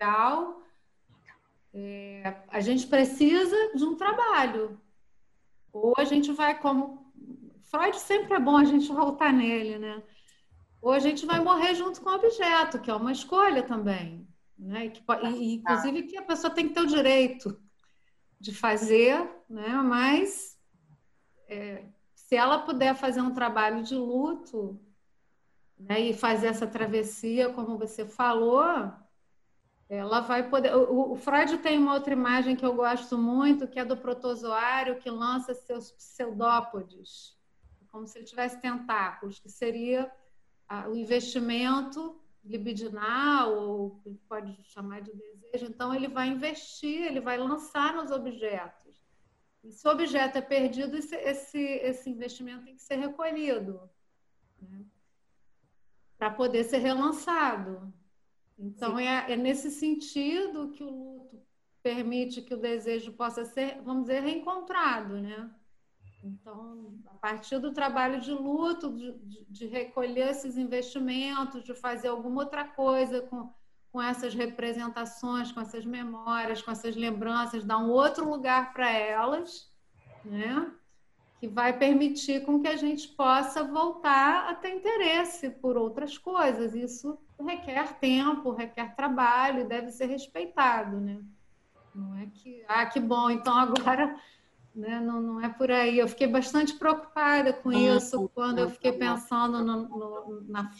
real, 0.00 0.62
é, 1.72 2.36
a 2.48 2.60
gente 2.60 2.86
precisa 2.86 3.56
de 3.74 3.84
um 3.84 3.96
trabalho. 3.96 4.80
Ou 5.72 5.94
a 5.96 6.04
gente 6.04 6.32
vai 6.32 6.58
como. 6.58 7.12
Freud 7.62 7.98
sempre 7.98 8.34
é 8.34 8.38
bom 8.38 8.56
a 8.56 8.64
gente 8.64 8.86
voltar 8.88 9.32
nele, 9.32 9.78
né? 9.78 10.02
Ou 10.80 10.92
a 10.92 10.98
gente 10.98 11.26
vai 11.26 11.40
morrer 11.40 11.74
junto 11.74 12.00
com 12.00 12.10
o 12.10 12.14
objeto, 12.14 12.78
que 12.78 12.90
é 12.90 12.94
uma 12.94 13.10
escolha 13.10 13.62
também. 13.62 14.28
Né? 14.56 14.86
E, 14.86 14.90
que, 14.90 15.02
e, 15.26 15.54
inclusive 15.54 16.02
que 16.04 16.16
a 16.16 16.22
pessoa 16.22 16.52
tem 16.52 16.68
que 16.68 16.74
ter 16.74 16.80
o 16.80 16.86
direito 16.86 17.60
de 18.38 18.54
fazer, 18.54 19.28
né? 19.48 19.68
mas 19.82 20.58
é, 21.48 21.86
se 22.14 22.36
ela 22.36 22.58
puder 22.58 22.94
fazer 22.94 23.20
um 23.20 23.32
trabalho 23.32 23.82
de 23.82 23.94
luto 23.94 24.78
né? 25.78 26.00
e 26.00 26.14
fazer 26.14 26.48
essa 26.48 26.66
travessia, 26.66 27.52
como 27.52 27.78
você 27.78 28.06
falou, 28.06 28.92
ela 29.88 30.20
vai 30.20 30.48
poder. 30.48 30.74
O, 30.74 31.12
o, 31.12 31.16
Freud 31.16 31.58
tem 31.58 31.78
uma 31.78 31.94
outra 31.94 32.12
imagem 32.12 32.56
que 32.56 32.64
eu 32.64 32.74
gosto 32.74 33.18
muito, 33.18 33.68
que 33.68 33.78
é 33.78 33.84
do 33.84 33.96
protozoário 33.96 34.98
que 34.98 35.10
lança 35.10 35.54
seus 35.54 35.90
pseudópodes, 35.92 37.36
como 37.88 38.06
se 38.06 38.18
ele 38.18 38.26
tivesse 38.26 38.60
tentáculos, 38.60 39.38
que 39.38 39.48
seria 39.48 40.10
ah, 40.68 40.88
o 40.88 40.96
investimento 40.96 42.20
libidinal, 42.44 43.56
ou 43.56 44.02
pode 44.28 44.56
chamar 44.64 45.00
de 45.00 45.12
desejo. 45.12 45.66
Então, 45.66 45.94
ele 45.94 46.08
vai 46.08 46.28
investir, 46.28 47.02
ele 47.02 47.20
vai 47.20 47.38
lançar 47.38 47.94
nos 47.94 48.10
objetos. 48.10 49.02
E 49.62 49.72
se 49.72 49.86
o 49.88 49.90
objeto 49.90 50.36
é 50.36 50.42
perdido, 50.42 50.96
esse, 50.96 51.16
esse, 51.16 51.58
esse 51.58 52.10
investimento 52.10 52.64
tem 52.64 52.76
que 52.76 52.82
ser 52.82 52.96
recolhido 52.96 53.88
né? 54.60 54.84
para 56.18 56.30
poder 56.30 56.64
ser 56.64 56.78
relançado. 56.78 57.92
Então, 58.58 58.98
é, 58.98 59.32
é, 59.32 59.36
nesse 59.36 59.70
sentido 59.70 60.70
que 60.70 60.82
o 60.82 60.90
luto 60.90 61.42
permite 61.82 62.40
que 62.40 62.54
o 62.54 62.60
desejo 62.60 63.12
possa 63.12 63.44
ser, 63.44 63.80
vamos 63.82 64.04
dizer, 64.04 64.22
reencontrado, 64.22 65.20
né? 65.20 65.50
Então, 66.22 66.98
a 67.06 67.14
partir 67.14 67.58
do 67.58 67.72
trabalho 67.72 68.20
de 68.20 68.32
luto, 68.32 68.90
de, 68.92 69.44
de, 69.48 69.66
recolher 69.66 70.30
esses 70.30 70.56
investimentos, 70.56 71.62
de 71.62 71.74
fazer 71.74 72.08
alguma 72.08 72.44
outra 72.44 72.64
coisa 72.64 73.20
com, 73.22 73.52
com 73.92 74.00
essas 74.00 74.34
representações, 74.34 75.52
com 75.52 75.60
essas 75.60 75.84
memórias, 75.84 76.62
com 76.62 76.70
essas 76.70 76.96
lembranças, 76.96 77.64
dar 77.64 77.78
um 77.78 77.90
outro 77.90 78.28
lugar 78.28 78.72
para 78.72 78.90
elas, 78.90 79.70
né? 80.24 80.72
que 81.44 81.48
vai 81.48 81.78
permitir 81.78 82.42
com 82.46 82.62
que 82.62 82.68
a 82.68 82.76
gente 82.76 83.08
possa 83.08 83.62
voltar 83.62 84.48
a 84.48 84.54
ter 84.54 84.70
interesse 84.70 85.50
por 85.50 85.76
outras 85.76 86.16
coisas. 86.16 86.74
Isso 86.74 87.18
requer 87.40 87.98
tempo, 87.98 88.52
requer 88.52 88.94
trabalho 88.94 89.60
e 89.60 89.64
deve 89.64 89.90
ser 89.90 90.06
respeitado, 90.06 91.00
né? 91.00 91.20
Não 91.94 92.16
é 92.18 92.26
que, 92.26 92.64
ah, 92.68 92.86
que 92.86 93.00
bom, 93.00 93.30
então 93.30 93.54
agora 93.56 94.16
né, 94.74 95.00
não, 95.00 95.20
não 95.20 95.40
é 95.40 95.48
por 95.48 95.70
aí. 95.70 95.98
Eu 95.98 96.08
fiquei 96.08 96.26
bastante 96.26 96.74
preocupada 96.74 97.52
com 97.52 97.72
isso 97.72 98.28
quando 98.34 98.58
eu 98.58 98.70
fiquei 98.70 98.92
pensando 98.92 99.64
no, 99.64 99.88
no, 99.88 100.40
na 100.48 100.70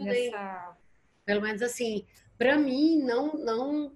nessa... 0.00 0.76
Pelo 1.24 1.40
menos 1.40 1.62
assim, 1.62 2.04
para 2.36 2.56
mim 2.58 3.02
não 3.02 3.32
não 3.34 3.92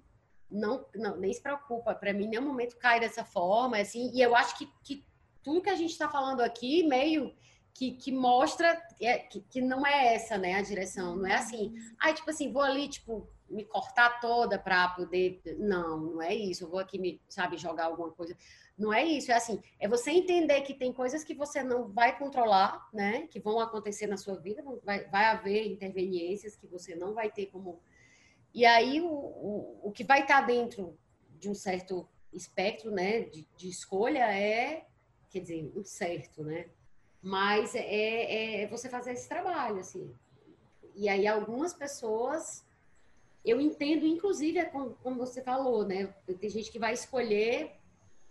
não, 0.51 0.83
não, 0.95 1.15
nem 1.17 1.31
se 1.31 1.41
preocupa. 1.41 1.93
Para 1.93 2.11
mim, 2.11 2.27
nenhum 2.27 2.45
momento 2.45 2.77
cai 2.77 2.99
dessa 2.99 3.23
forma, 3.23 3.77
assim. 3.77 4.11
E 4.13 4.21
eu 4.21 4.35
acho 4.35 4.57
que, 4.57 4.67
que 4.83 5.05
tudo 5.43 5.61
que 5.61 5.69
a 5.69 5.75
gente 5.75 5.91
está 5.91 6.09
falando 6.09 6.41
aqui 6.41 6.83
meio 6.83 7.33
que, 7.73 7.91
que 7.91 8.11
mostra 8.11 8.81
é, 9.01 9.19
que, 9.19 9.41
que, 9.41 9.61
não 9.61 9.85
é 9.85 10.15
essa, 10.15 10.37
né, 10.37 10.55
a 10.55 10.61
direção. 10.61 11.15
Não 11.15 11.27
é 11.27 11.35
assim, 11.35 11.73
ai, 11.99 12.13
tipo 12.13 12.29
assim, 12.29 12.51
vou 12.51 12.61
ali, 12.61 12.87
tipo, 12.87 13.27
me 13.49 13.63
cortar 13.63 14.19
toda 14.19 14.57
para 14.59 14.89
poder. 14.89 15.41
Não, 15.57 15.99
não 15.99 16.21
é 16.21 16.33
isso. 16.33 16.63
Eu 16.63 16.69
vou 16.69 16.79
aqui 16.79 16.99
me, 16.99 17.21
sabe, 17.29 17.57
jogar 17.57 17.85
alguma 17.85 18.11
coisa. 18.11 18.35
Não 18.77 18.93
é 18.93 19.03
isso. 19.03 19.31
É 19.31 19.35
assim, 19.35 19.61
é 19.79 19.87
você 19.87 20.11
entender 20.11 20.61
que 20.61 20.73
tem 20.73 20.91
coisas 20.93 21.23
que 21.23 21.33
você 21.33 21.63
não 21.63 21.87
vai 21.87 22.17
controlar, 22.17 22.87
né, 22.93 23.27
que 23.27 23.39
vão 23.39 23.59
acontecer 23.59 24.07
na 24.07 24.17
sua 24.17 24.35
vida, 24.35 24.63
vai, 24.83 25.05
vai 25.09 25.25
haver 25.25 25.67
interveniências 25.71 26.55
que 26.55 26.67
você 26.67 26.95
não 26.95 27.13
vai 27.13 27.31
ter 27.31 27.47
como. 27.47 27.81
E 28.53 28.65
aí, 28.65 28.99
o, 28.99 29.07
o, 29.07 29.79
o 29.83 29.91
que 29.91 30.03
vai 30.03 30.21
estar 30.21 30.41
dentro 30.41 30.97
de 31.37 31.49
um 31.49 31.53
certo 31.53 32.07
espectro, 32.33 32.91
né, 32.91 33.21
de, 33.21 33.47
de 33.55 33.69
escolha 33.69 34.31
é 34.33 34.85
quer 35.29 35.39
dizer, 35.39 35.71
o 35.75 35.83
certo, 35.83 36.43
né? 36.43 36.65
Mas 37.21 37.75
é, 37.75 37.79
é, 37.79 38.61
é 38.63 38.67
você 38.67 38.89
fazer 38.89 39.11
esse 39.11 39.27
trabalho, 39.27 39.79
assim. 39.79 40.13
E 40.95 41.07
aí 41.07 41.27
algumas 41.27 41.73
pessoas, 41.73 42.65
eu 43.43 43.59
entendo, 43.59 44.05
inclusive, 44.05 44.59
é 44.59 44.65
como, 44.65 45.17
você 45.17 45.41
falou, 45.41 45.85
né? 45.85 46.13
Tem 46.39 46.49
gente 46.49 46.71
que 46.71 46.79
vai 46.79 46.93
escolher 46.93 47.71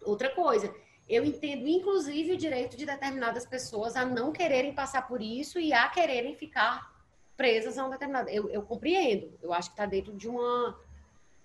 outra 0.04 0.30
coisa. 0.34 0.74
Eu 1.08 1.24
entendo, 1.24 1.66
inclusive, 1.66 2.32
o 2.32 2.36
direito 2.36 2.76
de 2.76 2.84
determinadas 2.84 3.46
pessoas 3.46 3.96
a 3.96 4.04
não 4.04 4.32
quererem 4.32 4.74
passar 4.74 5.08
por 5.08 5.22
isso 5.22 5.58
e 5.58 5.72
a 5.72 5.88
quererem 5.88 6.34
ficar 6.34 6.94
presas 7.36 7.78
a 7.78 7.86
um 7.86 7.90
determinado. 7.90 8.28
Eu, 8.28 8.50
eu 8.50 8.62
compreendo. 8.62 9.32
Eu 9.40 9.52
acho 9.52 9.70
que 9.70 9.74
está 9.74 9.86
dentro 9.86 10.12
de 10.14 10.28
uma 10.28 10.78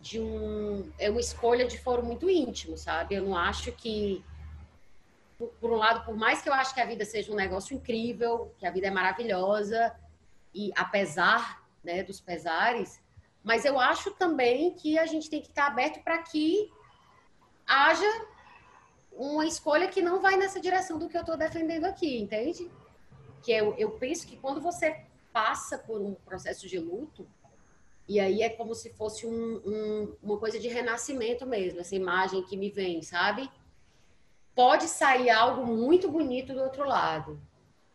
de 0.01 0.19
um 0.19 0.91
é 0.99 1.09
uma 1.09 1.21
escolha 1.21 1.65
de 1.65 1.77
foro 1.77 2.03
muito 2.03 2.29
íntimo, 2.29 2.77
sabe? 2.77 3.15
Eu 3.15 3.23
não 3.23 3.37
acho 3.37 3.71
que 3.71 4.21
por, 5.43 5.53
por, 5.59 5.71
um 5.71 5.75
lado, 5.75 6.05
por 6.05 6.15
mais 6.15 6.41
que 6.41 6.49
eu 6.49 6.53
acho 6.53 6.73
que 6.73 6.81
a 6.81 6.85
vida 6.85 7.03
seja 7.05 7.31
um 7.31 7.35
negócio 7.35 7.75
incrível, 7.75 8.53
que 8.57 8.65
a 8.65 8.71
vida 8.71 8.87
é 8.87 8.91
maravilhosa, 8.91 9.93
e 10.53 10.71
apesar 10.75 11.63
né, 11.83 12.03
dos 12.03 12.21
pesares, 12.21 13.01
mas 13.43 13.65
eu 13.65 13.79
acho 13.79 14.11
também 14.11 14.73
que 14.73 14.97
a 14.97 15.05
gente 15.05 15.29
tem 15.29 15.41
que 15.41 15.49
estar 15.49 15.67
aberto 15.67 16.01
para 16.03 16.17
que 16.19 16.71
haja 17.67 18.27
uma 19.11 19.45
escolha 19.45 19.87
que 19.87 20.01
não 20.01 20.21
vai 20.21 20.37
nessa 20.37 20.59
direção 20.59 20.97
do 20.97 21.09
que 21.09 21.17
eu 21.17 21.21
estou 21.21 21.37
defendendo 21.37 21.85
aqui, 21.85 22.19
entende? 22.19 22.71
Que 23.41 23.51
eu, 23.51 23.75
eu 23.77 23.91
penso 23.91 24.25
que 24.25 24.37
quando 24.37 24.61
você 24.61 25.05
passa 25.31 25.77
por 25.77 25.99
um 25.99 26.13
processo 26.13 26.67
de 26.67 26.79
luto, 26.79 27.27
e 28.07 28.19
aí 28.19 28.41
é 28.41 28.49
como 28.49 28.73
se 28.73 28.89
fosse 28.91 29.25
um, 29.25 29.61
um, 29.65 30.15
uma 30.21 30.37
coisa 30.37 30.59
de 30.59 30.67
renascimento 30.67 31.45
mesmo, 31.45 31.79
essa 31.79 31.95
imagem 31.95 32.43
que 32.43 32.55
me 32.55 32.69
vem, 32.69 33.01
sabe? 33.01 33.49
Pode 34.55 34.87
sair 34.87 35.29
algo 35.29 35.65
muito 35.65 36.09
bonito 36.09 36.53
do 36.53 36.61
outro 36.61 36.87
lado. 36.87 37.39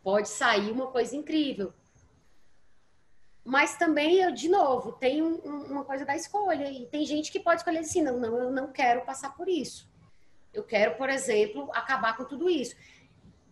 Pode 0.03 0.29
sair 0.29 0.71
uma 0.71 0.87
coisa 0.87 1.15
incrível. 1.15 1.73
Mas 3.43 3.75
também, 3.75 4.31
de 4.33 4.47
novo, 4.47 4.91
tem 4.93 5.21
um, 5.21 5.35
uma 5.37 5.83
coisa 5.83 6.05
da 6.05 6.15
escolha. 6.15 6.69
E 6.71 6.85
tem 6.85 7.05
gente 7.05 7.31
que 7.31 7.39
pode 7.39 7.61
escolher 7.61 7.79
assim: 7.79 8.01
não, 8.01 8.19
não, 8.19 8.37
eu 8.37 8.51
não 8.51 8.71
quero 8.71 9.01
passar 9.01 9.35
por 9.35 9.47
isso. 9.49 9.89
Eu 10.53 10.63
quero, 10.63 10.95
por 10.97 11.09
exemplo, 11.09 11.69
acabar 11.73 12.15
com 12.15 12.25
tudo 12.25 12.49
isso. 12.49 12.75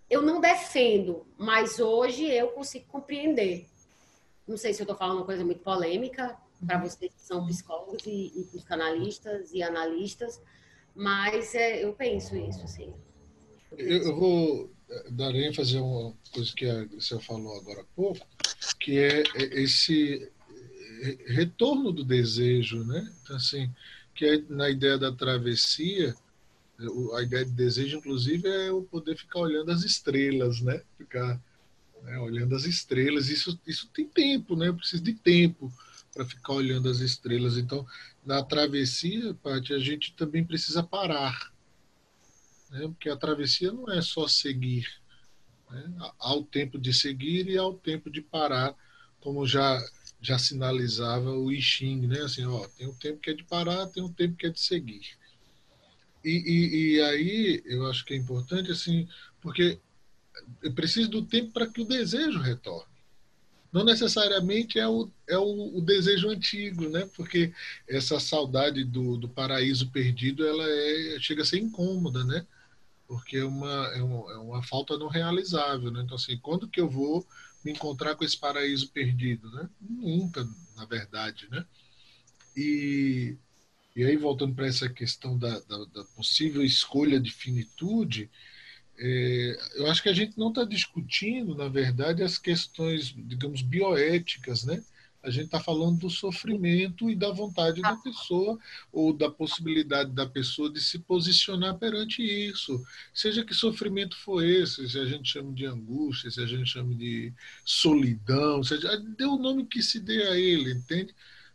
Eu 0.10 0.22
não 0.22 0.40
defendo, 0.40 1.26
mas 1.38 1.80
hoje 1.80 2.26
eu 2.26 2.50
consigo 2.50 2.86
compreender. 2.88 3.68
Não 4.48 4.56
sei 4.56 4.74
se 4.74 4.82
eu 4.82 4.86
estou 4.86 4.96
falando 4.96 5.18
uma 5.18 5.26
coisa 5.26 5.44
muito 5.44 5.62
polêmica 5.62 6.38
para 6.66 6.78
uhum. 6.78 6.84
vocês 6.84 7.14
que 7.14 7.22
são 7.22 7.46
psicólogos 7.46 8.06
e, 8.06 8.32
e 8.36 8.44
psicanalistas 8.46 9.54
e 9.54 9.62
analistas, 9.62 10.42
mas 10.98 11.54
é, 11.54 11.84
eu 11.84 11.94
penso 11.94 12.36
isso, 12.36 12.64
assim. 12.64 12.92
Eu, 13.78 14.04
eu, 14.04 14.16
vou 14.16 14.72
dar 15.12 15.36
ênfase 15.36 15.78
a 15.78 15.82
uma 15.84 16.14
coisa 16.34 16.52
que 16.56 16.66
a 16.66 16.86
você 16.86 17.20
falou 17.20 17.56
agora 17.60 17.82
há 17.82 17.86
pouco, 17.96 18.26
que 18.80 18.98
é, 18.98 19.22
é 19.36 19.62
esse 19.62 20.32
retorno 21.28 21.92
do 21.92 22.04
desejo, 22.04 22.84
né? 22.84 23.14
Então, 23.22 23.36
assim, 23.36 23.70
que 24.16 24.26
é 24.26 24.42
na 24.50 24.70
ideia 24.70 24.98
da 24.98 25.12
travessia, 25.12 26.16
a 27.16 27.22
ideia 27.22 27.46
de 27.46 27.52
desejo, 27.52 27.98
inclusive, 27.98 28.48
é 28.48 28.72
o 28.72 28.82
poder 28.82 29.16
ficar 29.16 29.40
olhando 29.40 29.72
as 29.72 29.84
estrelas, 29.84 30.62
né? 30.62 30.82
Ficar 30.98 31.40
né, 32.02 32.18
olhando 32.20 32.56
as 32.56 32.66
estrelas. 32.66 33.30
Isso, 33.30 33.60
isso 33.68 33.88
tem 33.94 34.08
tempo, 34.08 34.56
né? 34.56 34.70
Eu 34.70 34.76
preciso 34.76 35.04
de 35.04 35.14
tempo 35.14 35.72
para 36.14 36.26
ficar 36.26 36.54
olhando 36.54 36.90
as 36.90 37.00
estrelas. 37.00 37.58
Então, 37.58 37.86
na 38.28 38.44
travessia, 38.44 39.34
Paty, 39.36 39.74
a 39.74 39.80
gente 39.80 40.14
também 40.14 40.44
precisa 40.44 40.84
parar. 40.84 41.54
Né? 42.70 42.82
Porque 42.82 43.10
a 43.10 43.16
travessia 43.16 43.72
não 43.72 43.90
é 43.90 44.02
só 44.02 44.28
seguir. 44.28 44.86
Né? 45.72 45.94
Há 46.20 46.36
o 46.36 46.44
tempo 46.44 46.78
de 46.78 46.94
seguir 46.94 47.48
e 47.48 47.58
há 47.58 47.66
o 47.66 47.74
tempo 47.74 48.10
de 48.10 48.22
parar, 48.22 48.76
como 49.22 49.48
já 49.48 49.82
já 50.20 50.38
sinalizava 50.38 51.32
o 51.32 51.52
I 51.52 51.62
Ching, 51.62 52.08
né? 52.08 52.22
Assim, 52.22 52.44
ó, 52.44 52.68
tem 52.70 52.88
um 52.88 52.96
tempo 52.96 53.20
que 53.20 53.30
é 53.30 53.34
de 53.34 53.44
parar, 53.44 53.86
tem 53.86 54.02
um 54.02 54.12
tempo 54.12 54.36
que 54.36 54.48
é 54.48 54.50
de 54.50 54.60
seguir. 54.60 55.16
E, 56.26 56.32
e, 56.32 56.96
e 56.96 57.02
aí 57.02 57.64
eu 57.66 57.86
acho 57.86 58.04
que 58.04 58.16
é 58.16 58.18
importante, 58.18 58.72
assim, 58.72 59.08
porque 59.40 59.80
eu 60.64 60.74
preciso 60.74 61.08
do 61.08 61.24
tempo 61.24 61.52
para 61.52 61.68
que 61.68 61.82
o 61.82 61.86
desejo 61.86 62.40
retorne 62.40 62.97
não 63.72 63.84
necessariamente 63.84 64.80
é 64.80 64.88
o, 64.88 65.10
é 65.28 65.38
o, 65.38 65.78
o, 65.78 65.82
desejo 65.82 66.30
antigo, 66.30 66.90
né? 66.90 67.10
Porque 67.16 67.54
essa 67.88 68.20
saudade 68.20 68.84
do, 68.84 69.18
do 69.18 69.28
paraíso 69.30 69.90
perdido, 69.90 70.46
ela 70.46 70.64
é, 70.68 71.18
chega 71.20 71.42
a 71.42 71.46
ser 71.46 71.60
incômoda, 71.60 72.24
né? 72.24 72.46
Porque 73.08 73.38
é 73.38 73.46
uma, 73.46 73.88
é 73.94 74.00
é 74.00 74.38
uma 74.38 74.64
falta 74.64 74.98
não 74.98 75.08
realizável, 75.08 75.92
né? 75.92 76.02
Então, 76.04 76.16
assim, 76.16 76.38
quando 76.38 76.68
que 76.68 76.80
eu 76.80 76.90
vou 76.90 77.26
me 77.64 77.72
encontrar 77.72 78.16
com 78.16 78.24
esse 78.24 78.38
paraíso 78.38 78.90
perdido, 78.90 79.50
né? 79.52 79.70
Nunca, 79.82 80.48
na 80.76 80.86
verdade, 80.86 81.48
né? 81.50 81.66
E, 82.56 83.36
e 83.96 84.04
aí, 84.04 84.16
voltando 84.16 84.56
para 84.56 84.68
essa 84.68 84.90
questão 84.90 85.38
da, 85.38 85.60
da, 85.60 85.86
da 85.86 86.04
possível 86.16 86.64
escolha 86.64 87.20
de 87.20 87.32
finitude, 87.32 88.30
é, 89.00 89.60
eu 89.76 89.88
acho 89.88 90.02
que 90.02 90.10
a 90.10 90.14
gente 90.14 90.38
não 90.38 90.50
está 90.50 90.64
discutindo, 90.64 91.56
na 91.56 91.68
verdade, 91.68 92.24
as 92.24 92.38
questões, 92.38 93.14
digamos, 93.16 93.62
bioéticas, 93.62 94.64
né? 94.64 94.84
A 95.22 95.30
gente 95.30 95.46
está 95.46 95.60
falando 95.60 96.00
do 96.00 96.10
sofrimento 96.10 97.10
e 97.10 97.16
da 97.16 97.32
vontade 97.32 97.82
da 97.82 97.96
pessoa 97.98 98.58
ou 98.94 99.12
da 99.12 99.30
possibilidade 99.30 100.12
da 100.12 100.26
pessoa 100.26 100.72
de 100.72 100.80
se 100.80 101.00
posicionar 101.00 101.78
perante 101.78 102.22
isso. 102.22 102.82
Seja 103.14 103.44
que 103.44 103.54
sofrimento 103.54 104.16
for 104.18 104.44
esse, 104.44 104.88
se 104.88 104.98
a 104.98 105.06
gente 105.06 105.30
chama 105.30 105.52
de 105.54 105.66
angústia, 105.66 106.32
se 106.32 106.42
a 106.42 106.46
gente 106.46 106.70
chama 106.70 106.96
de 106.96 107.34
solidão, 107.66 108.64
seja, 108.64 108.98
dê 108.98 109.26
o 109.26 109.38
nome 109.38 109.66
que 109.66 109.82
se 109.82 110.00
dê 110.00 110.24
a 110.24 110.40
ele, 110.40 110.72
entende? 110.72 111.14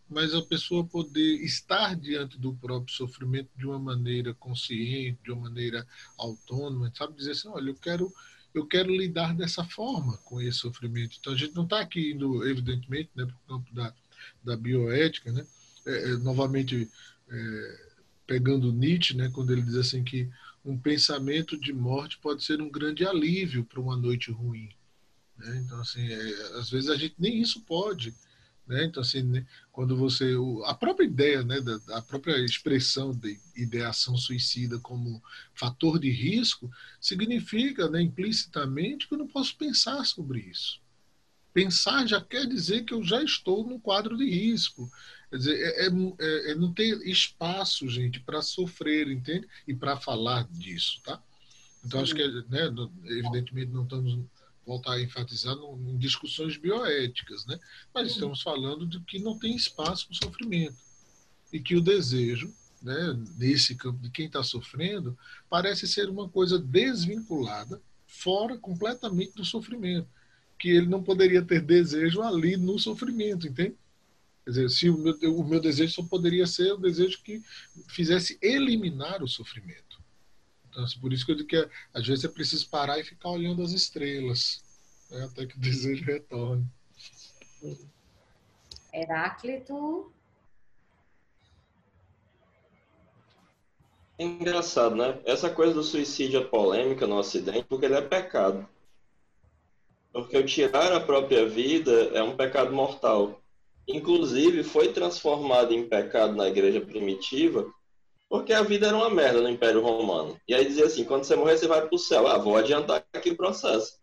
Mas 0.09 0.35
a 0.35 0.43
pessoa 0.43 0.85
poder 0.85 1.43
estar 1.43 1.97
diante 1.97 2.39
do 2.39 2.55
próprio 2.55 2.95
sofrimento 2.95 3.51
de 3.57 3.67
uma 3.67 3.79
maneira 3.79 4.35
consciente, 4.35 5.19
de 5.25 5.31
uma 5.33 5.43
maneira 5.43 5.87
autônoma, 6.19 6.93
sabe 6.95 7.17
dizer 7.17 7.33
assim, 7.33 7.49
olha, 7.49 7.71
eu 7.71 7.77
quero 7.77 8.13
eu 8.55 8.67
quero 8.67 8.95
lidar 8.95 9.35
dessa 9.35 9.65
forma 9.65 10.19
com 10.19 10.41
esse 10.41 10.59
sofrimento. 10.59 11.17
Então 11.19 11.33
a 11.33 11.37
gente 11.37 11.55
não 11.55 11.65
está 11.65 11.81
aqui 11.81 12.13
indo, 12.13 12.47
evidentemente, 12.47 13.11
né, 13.15 13.25
para 13.25 13.35
o 13.35 13.59
campo 13.59 13.75
da, 13.75 13.95
da 14.45 14.57
bioética, 14.57 15.33
né, 15.33 15.47
é, 15.87 16.11
é, 16.11 16.17
novamente 16.19 16.89
é, 17.31 17.93
pegando 18.27 18.73
Nietzsche, 18.73 19.17
né, 19.17 19.31
quando 19.33 19.53
ele 19.53 19.63
diz 19.63 19.77
assim 19.77 20.05
que 20.05 20.29
um 20.65 20.79
pensamento 20.79 21.59
de 21.59 21.73
morte 21.73 22.19
pode 22.19 22.45
ser 22.45 22.61
um 22.61 22.71
grande 22.71 23.07
alívio 23.07 23.65
para 23.65 23.81
uma 23.81 23.97
noite 23.97 24.31
ruim. 24.31 24.69
Né? 25.39 25.63
Então, 25.65 25.81
assim, 25.81 26.07
é, 26.07 26.59
às 26.59 26.71
vezes 26.71 26.89
a 26.89 26.97
gente 26.97 27.15
nem 27.19 27.41
isso 27.41 27.63
pode. 27.63 28.15
Né? 28.67 28.85
Então, 28.85 29.03
assim, 29.03 29.23
né? 29.23 29.47
quando 29.71 29.97
você. 29.97 30.35
A 30.67 30.75
própria 30.75 31.05
ideia, 31.05 31.43
né, 31.43 31.61
da, 31.61 31.81
a 31.97 32.03
própria 32.03 32.39
expressão 32.45 33.13
de 33.13 33.39
ideação 33.57 34.17
suicida 34.17 34.79
como 34.79 35.23
fator 35.53 35.99
de 35.99 36.11
risco, 36.11 36.71
significa 37.01 37.89
né, 37.89 38.01
implicitamente 38.01 39.09
que 39.09 39.15
eu 39.15 39.19
não 39.19 39.27
posso 39.27 39.57
pensar 39.57 40.05
sobre 40.05 40.41
isso. 40.41 40.81
Pensar 41.53 42.07
já 42.07 42.21
quer 42.21 42.47
dizer 42.47 42.85
que 42.85 42.95
eu 42.95 43.03
já 43.03 43.23
estou 43.23 43.67
no 43.67 43.79
quadro 43.79 44.17
de 44.17 44.29
risco. 44.31 44.91
Quer 45.29 45.37
dizer, 45.37 45.61
é, 45.61 45.87
é, 45.87 45.91
é, 46.21 46.51
é 46.53 46.55
não 46.55 46.73
ter 46.73 46.97
espaço, 47.07 47.89
gente, 47.89 48.21
para 48.21 48.41
sofrer, 48.41 49.11
entende? 49.11 49.47
E 49.67 49.75
para 49.75 49.97
falar 49.97 50.49
disso, 50.51 51.01
tá? 51.05 51.21
Então, 51.85 52.01
acho 52.01 52.15
que, 52.15 52.27
né, 52.49 52.73
evidentemente, 53.07 53.73
não 53.73 53.83
estamos 53.83 54.19
voltar 54.67 54.93
a 54.93 55.03
enfatizar 55.03 55.57
em 55.57 55.97
discussões 55.99 56.57
bioéticas, 56.57 57.45
né? 57.47 57.59
Mas 57.93 58.09
Sim. 58.09 58.15
estamos 58.15 58.43
falando 58.43 58.87
de 58.87 59.01
que 59.01 59.19
não 59.19 59.39
tem 59.39 59.55
espaço 59.55 60.07
para 60.07 60.15
o 60.15 60.25
sofrimento 60.25 60.77
e 61.53 61.61
que 61.61 61.77
o 61.77 61.81
desejo, 61.81 62.53
né, 62.81 63.17
nesse 63.37 63.75
campo 63.75 64.01
de 64.01 64.11
quem 64.11 64.27
está 64.27 64.43
sofrendo, 64.43 65.17
parece 65.49 65.87
ser 65.87 66.09
uma 66.09 66.29
coisa 66.29 66.59
desvinculada, 66.59 67.81
fora 68.07 68.57
completamente 68.57 69.35
do 69.35 69.45
sofrimento, 69.45 70.09
que 70.59 70.71
ele 70.71 70.87
não 70.87 71.03
poderia 71.03 71.43
ter 71.43 71.61
desejo 71.61 72.23
ali 72.23 72.57
no 72.57 72.79
sofrimento, 72.79 73.49
entende? 73.49 73.77
Quer 74.45 74.51
dizer, 74.51 74.71
se 74.71 74.91
o 74.91 74.99
meu, 74.99 75.17
o 75.39 75.45
meu 75.45 75.61
desejo 75.61 75.93
só 75.93 76.03
poderia 76.03 76.47
ser 76.47 76.73
o 76.73 76.77
desejo 76.77 77.23
que 77.23 77.43
fizesse 77.89 78.39
eliminar 78.43 79.23
o 79.23 79.29
sofrimento. 79.29 79.92
Então, 80.73 80.85
assim, 80.85 80.99
por 80.99 81.13
isso 81.13 81.27
que 81.27 81.33
eu 81.33 81.37
digo 81.37 81.49
que 81.51 81.69
às 81.93 82.07
vezes 82.07 82.25
é 82.25 82.29
preciso 82.29 82.69
parar 82.71 82.99
e 82.99 83.05
ficar 83.05 83.29
olhando 83.29 83.63
as 83.63 83.73
estrelas, 83.73 84.65
né, 85.11 85.25
até 85.25 85.45
que 85.45 85.57
o 85.57 85.61
desejo 85.61 86.03
retorne. 86.03 86.67
Heráclito. 88.93 90.11
É 94.19 94.25
engraçado, 94.25 94.97
né? 94.97 95.21
Essa 95.27 95.51
coisa 95.51 95.75
do 95.75 95.83
suicídio 95.83 96.41
é 96.41 96.45
polêmica 96.45 97.07
no 97.07 97.17
Ocidente 97.17 97.65
porque 97.65 97.85
ele 97.85 97.95
é 97.95 98.03
pecado. 98.03 98.67
Porque 100.11 100.37
o 100.39 100.47
tirar 100.47 100.93
a 100.93 101.01
própria 101.01 101.47
vida 101.47 101.93
é 102.15 102.23
um 102.23 102.37
pecado 102.37 102.73
mortal. 102.73 103.43
Inclusive, 103.87 104.63
foi 104.63 104.93
transformado 104.93 105.73
em 105.73 105.89
pecado 105.89 106.35
na 106.35 106.49
igreja 106.49 106.81
primitiva 106.81 107.71
porque 108.33 108.55
a 108.55 108.63
vida 108.63 108.87
era 108.87 108.97
uma 108.97 109.11
merda 109.11 109.43
no 109.43 109.49
Império 109.51 109.83
Romano. 109.83 110.41
E 110.49 110.55
aí 110.55 110.65
dizia 110.65 110.87
assim: 110.87 111.05
quando 111.05 111.25
você 111.25 111.37
morrer, 111.37 111.59
você 111.59 111.69
vai 111.69 111.87
para 111.87 111.95
o 111.95 111.99
céu. 111.99 112.27
Ah, 112.27 112.39
vou 112.39 112.57
adiantar 112.57 113.05
aqui 113.13 113.33
o 113.33 113.37
processo. 113.37 114.01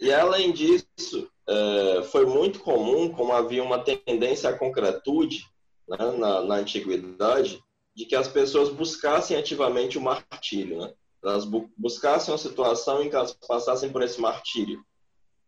E 0.00 0.10
além 0.10 0.50
disso, 0.52 1.30
é, 1.46 2.02
foi 2.04 2.24
muito 2.24 2.60
comum, 2.60 3.12
como 3.12 3.34
havia 3.34 3.62
uma 3.62 3.78
tendência 3.78 4.48
à 4.48 4.56
concretude 4.56 5.44
né, 5.86 5.98
na, 6.16 6.40
na, 6.40 6.54
antiguidade, 6.54 7.62
de 7.94 8.06
que 8.06 8.16
as 8.16 8.26
pessoas 8.26 8.70
buscassem 8.70 9.36
ativamente 9.36 9.98
o 9.98 10.00
martírio. 10.00 10.78
Né? 10.78 10.94
Elas 11.22 11.44
bu 11.44 11.70
buscassem 11.76 12.32
uma 12.32 12.38
situação 12.38 13.02
em 13.02 13.10
que 13.10 13.16
elas 13.16 13.34
passassem 13.46 13.92
por 13.92 14.00
esse 14.02 14.18
martírio. 14.18 14.82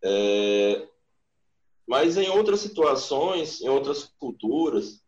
É, 0.05 0.87
mas 1.89 2.19
em 2.19 2.29
outras 2.29 2.61
situações, 2.61 3.63
em 3.63 3.69
outras 3.71 4.13
culturas, 4.19 5.06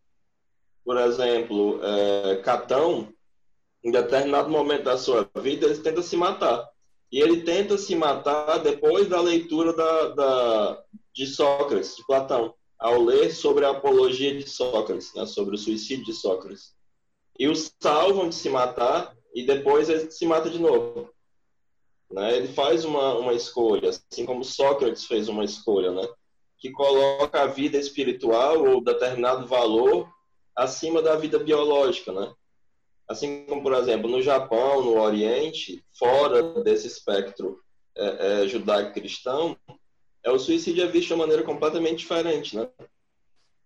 por 0.88 0.96
exemplo, 0.96 1.80
é, 1.84 2.36
Catão, 2.36 3.12
em 3.84 3.90
determinado 3.90 4.48
momento 4.48 4.84
da 4.84 4.96
sua 4.96 5.28
vida, 5.36 5.66
ele 5.66 5.80
tenta 5.80 6.00
se 6.00 6.16
matar. 6.16 6.66
E 7.12 7.20
ele 7.20 7.42
tenta 7.42 7.76
se 7.76 7.94
matar 7.94 8.56
depois 8.60 9.06
da 9.06 9.20
leitura 9.20 9.74
da, 9.74 10.08
da, 10.08 10.84
de 11.12 11.26
Sócrates, 11.26 11.94
de 11.94 12.06
Platão, 12.06 12.54
ao 12.78 13.02
ler 13.02 13.30
sobre 13.34 13.66
a 13.66 13.70
apologia 13.72 14.34
de 14.34 14.48
Sócrates, 14.48 15.12
né, 15.14 15.26
sobre 15.26 15.56
o 15.56 15.58
suicídio 15.58 16.06
de 16.06 16.14
Sócrates. 16.14 16.74
E 17.38 17.46
o 17.48 17.54
salvam 17.54 18.30
de 18.30 18.34
se 18.34 18.48
matar 18.48 19.14
e 19.34 19.44
depois 19.44 19.90
ele 19.90 20.10
se 20.10 20.24
mata 20.24 20.48
de 20.48 20.58
novo. 20.58 21.10
Né? 22.10 22.34
Ele 22.34 22.48
faz 22.48 22.86
uma, 22.86 23.12
uma 23.12 23.34
escolha, 23.34 23.90
assim 23.90 24.24
como 24.24 24.42
Sócrates 24.42 25.04
fez 25.04 25.28
uma 25.28 25.44
escolha, 25.44 25.90
né? 25.90 26.08
que 26.56 26.70
coloca 26.70 27.42
a 27.42 27.46
vida 27.46 27.76
espiritual 27.76 28.66
ou 28.66 28.82
determinado 28.82 29.46
valor 29.46 30.08
acima 30.58 31.00
da 31.00 31.14
vida 31.14 31.38
biológica, 31.38 32.12
né? 32.12 32.34
Assim 33.06 33.46
como, 33.46 33.62
por 33.62 33.72
exemplo, 33.74 34.10
no 34.10 34.20
Japão, 34.20 34.82
no 34.84 35.00
Oriente, 35.00 35.82
fora 35.96 36.60
desse 36.62 36.88
espectro 36.88 37.62
é, 37.96 38.42
é, 38.42 38.48
judaico-cristão, 38.48 39.56
é, 40.22 40.30
o 40.30 40.38
suicídio 40.38 40.82
é 40.82 40.86
visto 40.86 41.08
de 41.08 41.14
uma 41.14 41.24
maneira 41.24 41.44
completamente 41.44 41.98
diferente, 42.00 42.56
né? 42.56 42.68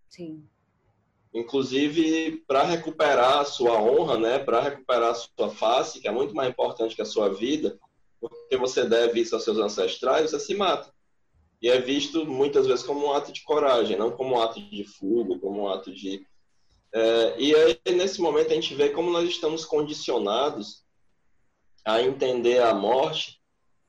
Sim. 0.08 0.46
Inclusive, 1.34 2.44
para 2.46 2.62
recuperar 2.62 3.38
a 3.38 3.44
sua 3.44 3.80
honra, 3.80 4.18
né? 4.18 4.38
Para 4.38 4.60
recuperar 4.60 5.10
a 5.10 5.14
sua 5.14 5.48
face, 5.50 5.98
que 5.98 6.06
é 6.06 6.12
muito 6.12 6.34
mais 6.34 6.50
importante 6.50 6.94
que 6.94 7.02
a 7.02 7.06
sua 7.06 7.30
vida, 7.30 7.80
porque 8.20 8.56
você 8.58 8.84
deve 8.84 9.20
isso 9.20 9.34
aos 9.34 9.44
seus 9.44 9.56
ancestrais, 9.58 10.30
você 10.30 10.38
se 10.38 10.54
mata. 10.54 10.92
E 11.60 11.70
é 11.70 11.80
visto 11.80 12.26
muitas 12.26 12.66
vezes 12.66 12.84
como 12.84 13.06
um 13.06 13.12
ato 13.12 13.32
de 13.32 13.42
coragem, 13.42 13.96
não 13.96 14.10
como 14.10 14.34
um 14.34 14.42
ato 14.42 14.60
de 14.60 14.84
fuga, 14.84 15.38
como 15.38 15.62
um 15.62 15.68
ato 15.68 15.90
de 15.90 16.26
é, 16.94 17.34
e 17.38 17.54
aí, 17.54 17.80
nesse 17.94 18.20
momento, 18.20 18.52
a 18.52 18.54
gente 18.54 18.74
vê 18.74 18.90
como 18.90 19.10
nós 19.10 19.28
estamos 19.28 19.64
condicionados 19.64 20.84
a 21.84 22.02
entender 22.02 22.62
a 22.62 22.74
morte 22.74 23.40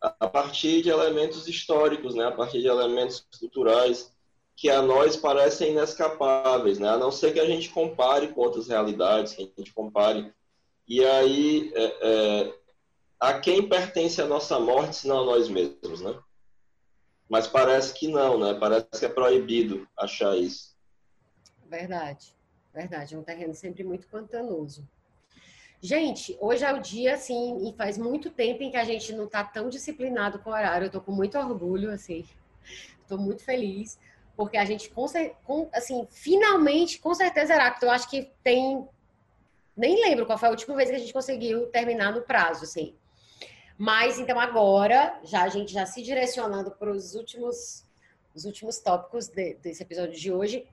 a 0.02 0.28
partir 0.28 0.82
de 0.82 0.90
elementos 0.90 1.48
históricos, 1.48 2.16
né? 2.16 2.26
a 2.26 2.32
partir 2.32 2.62
de 2.62 2.68
elementos 2.68 3.26
culturais 3.40 4.12
que 4.56 4.70
a 4.70 4.82
nós 4.82 5.16
parecem 5.16 5.72
inescapáveis, 5.72 6.80
né? 6.80 6.90
a 6.90 6.98
não 6.98 7.12
ser 7.12 7.34
que 7.34 7.40
a 7.40 7.46
gente 7.46 7.70
compare 7.70 8.30
com 8.30 8.42
outras 8.42 8.68
realidades, 8.68 9.34
que 9.34 9.44
a 9.44 9.60
gente 9.62 9.74
compare. 9.74 10.34
E 10.88 11.04
aí, 11.06 11.72
é, 11.76 11.84
é, 12.02 12.54
a 13.20 13.40
quem 13.40 13.68
pertence 13.68 14.22
a 14.22 14.28
nossa 14.28 14.60
morte, 14.60 14.98
senão 14.98 15.22
a 15.22 15.26
nós 15.26 15.48
mesmos, 15.48 16.02
né? 16.02 16.18
Mas 17.30 17.48
parece 17.48 17.94
que 17.94 18.10
não, 18.10 18.38
né? 18.38 18.54
Parece 18.54 18.86
que 19.00 19.06
é 19.06 19.10
proibido 19.10 19.88
achar 19.98 20.38
isso. 20.38 20.76
Verdade. 21.66 22.36
Verdade, 22.74 23.14
é 23.14 23.18
um 23.18 23.24
terreno 23.24 23.54
sempre 23.54 23.84
muito 23.84 24.08
pantanoso. 24.08 24.88
Gente, 25.80 26.38
hoje 26.40 26.64
é 26.64 26.74
o 26.74 26.80
dia, 26.80 27.14
assim, 27.14 27.68
e 27.68 27.74
faz 27.74 27.98
muito 27.98 28.30
tempo 28.32 28.64
em 28.64 28.72
que 28.72 28.78
a 28.78 28.86
gente 28.86 29.14
não 29.14 29.26
está 29.26 29.44
tão 29.44 29.70
disciplinado 29.70 30.40
com 30.40 30.50
o 30.50 30.54
horário. 30.54 30.86
Eu 30.86 30.88
estou 30.88 31.02
com 31.02 31.12
muito 31.12 31.38
orgulho, 31.38 31.92
assim, 31.92 32.26
estou 33.02 33.18
muito 33.18 33.44
feliz, 33.44 34.00
porque 34.36 34.58
a 34.58 34.66
gente, 34.66 34.90
com, 34.90 35.70
assim, 35.74 36.08
finalmente, 36.10 37.00
com 37.00 37.14
certeza, 37.14 37.54
Heráclito, 37.54 37.86
eu 37.86 37.92
acho 37.92 38.10
que 38.10 38.32
tem. 38.42 38.88
Nem 39.76 40.02
lembro 40.02 40.26
qual 40.26 40.38
foi 40.38 40.48
a 40.48 40.52
última 40.52 40.76
vez 40.76 40.90
que 40.90 40.96
a 40.96 41.00
gente 41.00 41.14
conseguiu 41.14 41.68
terminar 41.68 42.14
no 42.14 42.22
prazo, 42.22 42.64
assim. 42.64 42.96
Mas, 43.78 44.18
então, 44.18 44.40
agora, 44.40 45.20
já 45.24 45.44
a 45.44 45.50
gente 45.50 45.74
já 45.74 45.86
se 45.86 46.02
direcionando 46.02 46.72
para 46.72 46.92
os 46.92 47.14
últimos, 47.14 47.86
os 48.34 48.46
últimos 48.46 48.80
tópicos 48.80 49.28
de, 49.28 49.56
desse 49.56 49.84
episódio 49.84 50.18
de 50.18 50.32
hoje, 50.32 50.66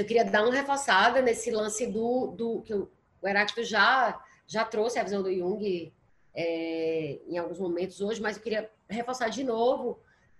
eu 0.00 0.04
queria 0.04 0.24
dar 0.24 0.42
uma 0.42 0.54
reforçada 0.54 1.20
nesse 1.22 1.50
lance 1.50 1.86
do, 1.86 2.28
do 2.28 2.62
que 2.62 2.74
o 2.74 2.88
Heráclito 3.24 3.64
já, 3.64 4.22
já 4.46 4.64
trouxe 4.64 4.98
a 4.98 5.02
visão 5.02 5.22
do 5.22 5.32
Jung 5.32 5.92
é, 6.34 7.18
em 7.26 7.38
alguns 7.38 7.58
momentos 7.58 8.00
hoje, 8.00 8.20
mas 8.20 8.36
eu 8.36 8.42
queria 8.42 8.70
reforçar 8.88 9.28
de 9.28 9.42
novo, 9.42 9.98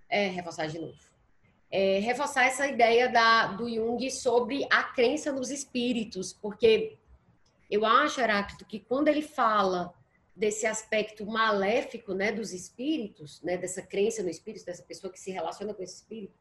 é, 0.09 0.29
reforçar 0.29 0.67
de 0.67 0.79
novo, 0.79 0.99
é, 1.71 1.99
reforçar 1.99 2.45
essa 2.45 2.67
ideia 2.67 3.09
da, 3.09 3.49
do 3.49 3.69
Jung 3.69 4.11
sobre 4.11 4.67
a 4.71 4.83
crença 4.83 5.33
nos 5.33 5.51
espíritos, 5.51 6.33
porque 6.33 6.97
eu 7.71 7.85
acho, 7.85 8.21
Heráclito, 8.21 8.65
que 8.65 8.79
quando 8.79 9.09
ele 9.09 9.23
fala 9.23 9.93
desse 10.35 10.67
aspecto 10.67 11.25
maléfico 11.25 12.13
né, 12.13 12.31
dos 12.31 12.53
espíritos, 12.53 13.41
né, 13.43 13.57
dessa 13.57 13.81
crença 13.81 14.23
no 14.23 14.29
espírito, 14.29 14.67
dessa 14.67 14.83
pessoa 14.83 15.11
que 15.11 15.19
se 15.19 15.31
relaciona 15.31 15.73
com 15.73 15.83
esse 15.83 15.97
espírito, 15.97 16.35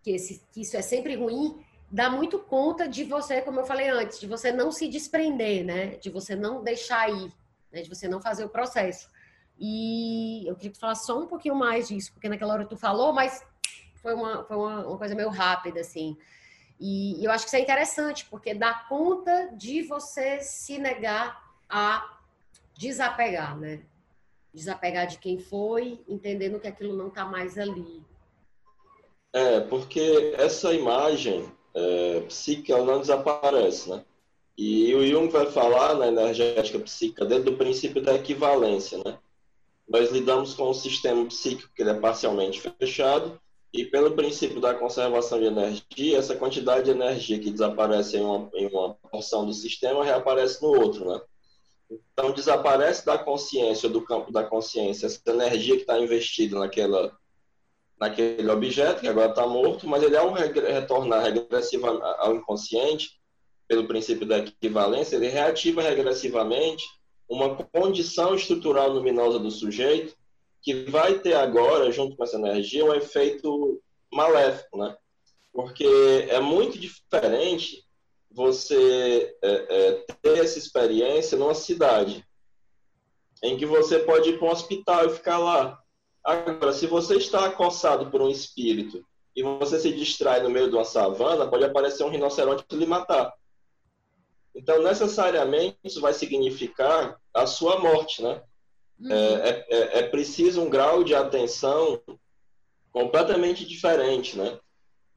que, 0.00 0.12
esse, 0.12 0.40
que 0.52 0.60
isso 0.60 0.76
é 0.76 0.82
sempre 0.82 1.16
ruim, 1.16 1.64
dá 1.94 2.10
muito 2.10 2.40
conta 2.40 2.88
de 2.88 3.04
você, 3.04 3.40
como 3.40 3.60
eu 3.60 3.64
falei 3.64 3.88
antes, 3.88 4.18
de 4.18 4.26
você 4.26 4.50
não 4.50 4.72
se 4.72 4.88
desprender, 4.88 5.64
né? 5.64 5.96
De 5.98 6.10
você 6.10 6.34
não 6.34 6.60
deixar 6.60 7.08
ir, 7.08 7.32
né? 7.70 7.82
de 7.82 7.88
você 7.88 8.08
não 8.08 8.20
fazer 8.20 8.44
o 8.44 8.48
processo. 8.48 9.08
E 9.56 10.44
eu 10.44 10.56
queria 10.56 10.72
que 10.72 10.76
tu 10.76 10.80
falasse 10.80 11.06
só 11.06 11.16
um 11.16 11.28
pouquinho 11.28 11.54
mais 11.54 11.86
disso, 11.86 12.12
porque 12.12 12.28
naquela 12.28 12.52
hora 12.52 12.66
tu 12.66 12.76
falou, 12.76 13.12
mas 13.12 13.46
foi 14.02 14.12
uma, 14.12 14.42
foi 14.42 14.56
uma, 14.56 14.84
uma 14.88 14.98
coisa 14.98 15.14
meio 15.14 15.28
rápida, 15.28 15.82
assim. 15.82 16.16
E, 16.80 17.20
e 17.20 17.24
eu 17.24 17.30
acho 17.30 17.44
que 17.44 17.50
isso 17.50 17.56
é 17.56 17.60
interessante, 17.60 18.26
porque 18.28 18.52
dá 18.54 18.74
conta 18.88 19.50
de 19.52 19.82
você 19.82 20.40
se 20.40 20.78
negar 20.78 21.40
a 21.70 22.18
desapegar, 22.76 23.56
né? 23.56 23.82
Desapegar 24.52 25.06
de 25.06 25.18
quem 25.18 25.38
foi, 25.38 26.02
entendendo 26.08 26.58
que 26.58 26.66
aquilo 26.66 26.96
não 26.96 27.06
está 27.06 27.24
mais 27.24 27.56
ali. 27.56 28.02
É, 29.32 29.60
porque 29.60 30.34
essa 30.36 30.72
imagem 30.72 31.48
é, 31.74 32.20
psíquica 32.28 32.82
não 32.82 33.00
desaparece, 33.00 33.90
né? 33.90 34.04
E 34.56 34.94
o 34.94 35.04
Jung 35.04 35.28
vai 35.28 35.46
falar 35.46 35.94
na 35.94 36.06
energética 36.06 36.78
psíquica 36.78 37.24
dentro 37.24 37.50
do 37.50 37.56
princípio 37.56 38.00
da 38.00 38.14
equivalência, 38.14 38.98
né? 39.04 39.18
Nós 39.88 40.10
lidamos 40.10 40.54
com 40.54 40.70
um 40.70 40.74
sistema 40.74 41.24
psíquico 41.26 41.70
que 41.74 41.82
é 41.82 41.94
parcialmente 41.94 42.60
fechado 42.60 43.38
e 43.72 43.84
pelo 43.84 44.12
princípio 44.12 44.60
da 44.60 44.72
conservação 44.72 45.40
de 45.40 45.46
energia, 45.46 46.16
essa 46.16 46.36
quantidade 46.36 46.84
de 46.84 46.92
energia 46.92 47.40
que 47.40 47.50
desaparece 47.50 48.16
em 48.16 48.20
uma, 48.20 48.48
em 48.54 48.66
uma 48.68 48.94
porção 49.10 49.44
do 49.44 49.52
sistema 49.52 50.04
reaparece 50.04 50.62
no 50.62 50.68
outro, 50.68 51.04
né? 51.04 51.20
Então, 51.90 52.32
desaparece 52.32 53.04
da 53.04 53.18
consciência, 53.18 53.88
do 53.88 54.00
campo 54.00 54.32
da 54.32 54.44
consciência, 54.44 55.06
essa 55.06 55.20
energia 55.26 55.74
que 55.74 55.82
está 55.82 55.98
investida 55.98 56.58
naquela, 56.58 57.12
naquele 57.98 58.50
objeto, 58.50 59.00
que 59.00 59.08
agora 59.08 59.30
está 59.30 59.46
morto, 59.46 59.86
mas 59.86 60.02
ele, 60.02 60.16
ao 60.16 60.32
retornar 60.32 61.22
regressiva 61.22 61.88
ao 62.18 62.34
inconsciente, 62.34 63.20
pelo 63.66 63.86
princípio 63.86 64.26
da 64.26 64.38
equivalência, 64.38 65.16
ele 65.16 65.28
reativa 65.28 65.82
regressivamente 65.82 66.84
uma 67.28 67.56
condição 67.56 68.34
estrutural 68.34 68.90
luminosa 68.90 69.38
do 69.38 69.50
sujeito 69.50 70.14
que 70.62 70.84
vai 70.84 71.18
ter 71.18 71.34
agora, 71.34 71.92
junto 71.92 72.16
com 72.16 72.24
essa 72.24 72.36
energia, 72.36 72.84
um 72.84 72.94
efeito 72.94 73.82
maléfico, 74.12 74.78
né? 74.78 74.96
Porque 75.52 75.86
é 76.28 76.40
muito 76.40 76.78
diferente 76.78 77.84
você 78.30 79.36
é, 79.42 79.52
é, 79.52 80.04
ter 80.22 80.38
essa 80.38 80.58
experiência 80.58 81.38
numa 81.38 81.54
cidade, 81.54 82.26
em 83.42 83.56
que 83.56 83.66
você 83.66 83.98
pode 84.00 84.30
ir 84.30 84.38
para 84.38 84.48
um 84.48 84.50
hospital 84.50 85.06
e 85.06 85.10
ficar 85.10 85.38
lá. 85.38 85.78
Agora, 86.24 86.72
se 86.72 86.86
você 86.86 87.16
está 87.16 87.44
acossado 87.44 88.10
por 88.10 88.22
um 88.22 88.30
espírito 88.30 89.04
e 89.36 89.42
você 89.42 89.78
se 89.78 89.92
distrai 89.92 90.42
no 90.42 90.48
meio 90.48 90.70
de 90.70 90.74
uma 90.74 90.84
savana, 90.84 91.46
pode 91.46 91.64
aparecer 91.64 92.02
um 92.04 92.08
rinoceronte 92.08 92.64
e 92.70 92.76
lhe 92.76 92.86
matar. 92.86 93.32
Então, 94.54 94.82
necessariamente, 94.82 95.76
isso 95.84 96.00
vai 96.00 96.14
significar 96.14 97.20
a 97.34 97.46
sua 97.46 97.78
morte, 97.80 98.22
né? 98.22 98.40
Uhum. 98.98 99.10
É, 99.10 99.16
é, 99.16 99.66
é, 99.68 99.98
é, 99.98 100.02
preciso 100.04 100.62
um 100.62 100.70
grau 100.70 101.02
de 101.02 101.14
atenção 101.14 102.00
completamente 102.92 103.66
diferente, 103.66 104.38
né? 104.38 104.58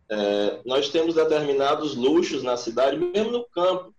É, 0.10 0.61
nós 0.66 0.90
temos 0.90 1.14
determinados 1.14 1.95
luxos 1.95 2.42
na 2.42 2.58
cidade, 2.58 2.98
mesmo 2.98 3.32
no 3.32 3.45
campo. 3.50 3.94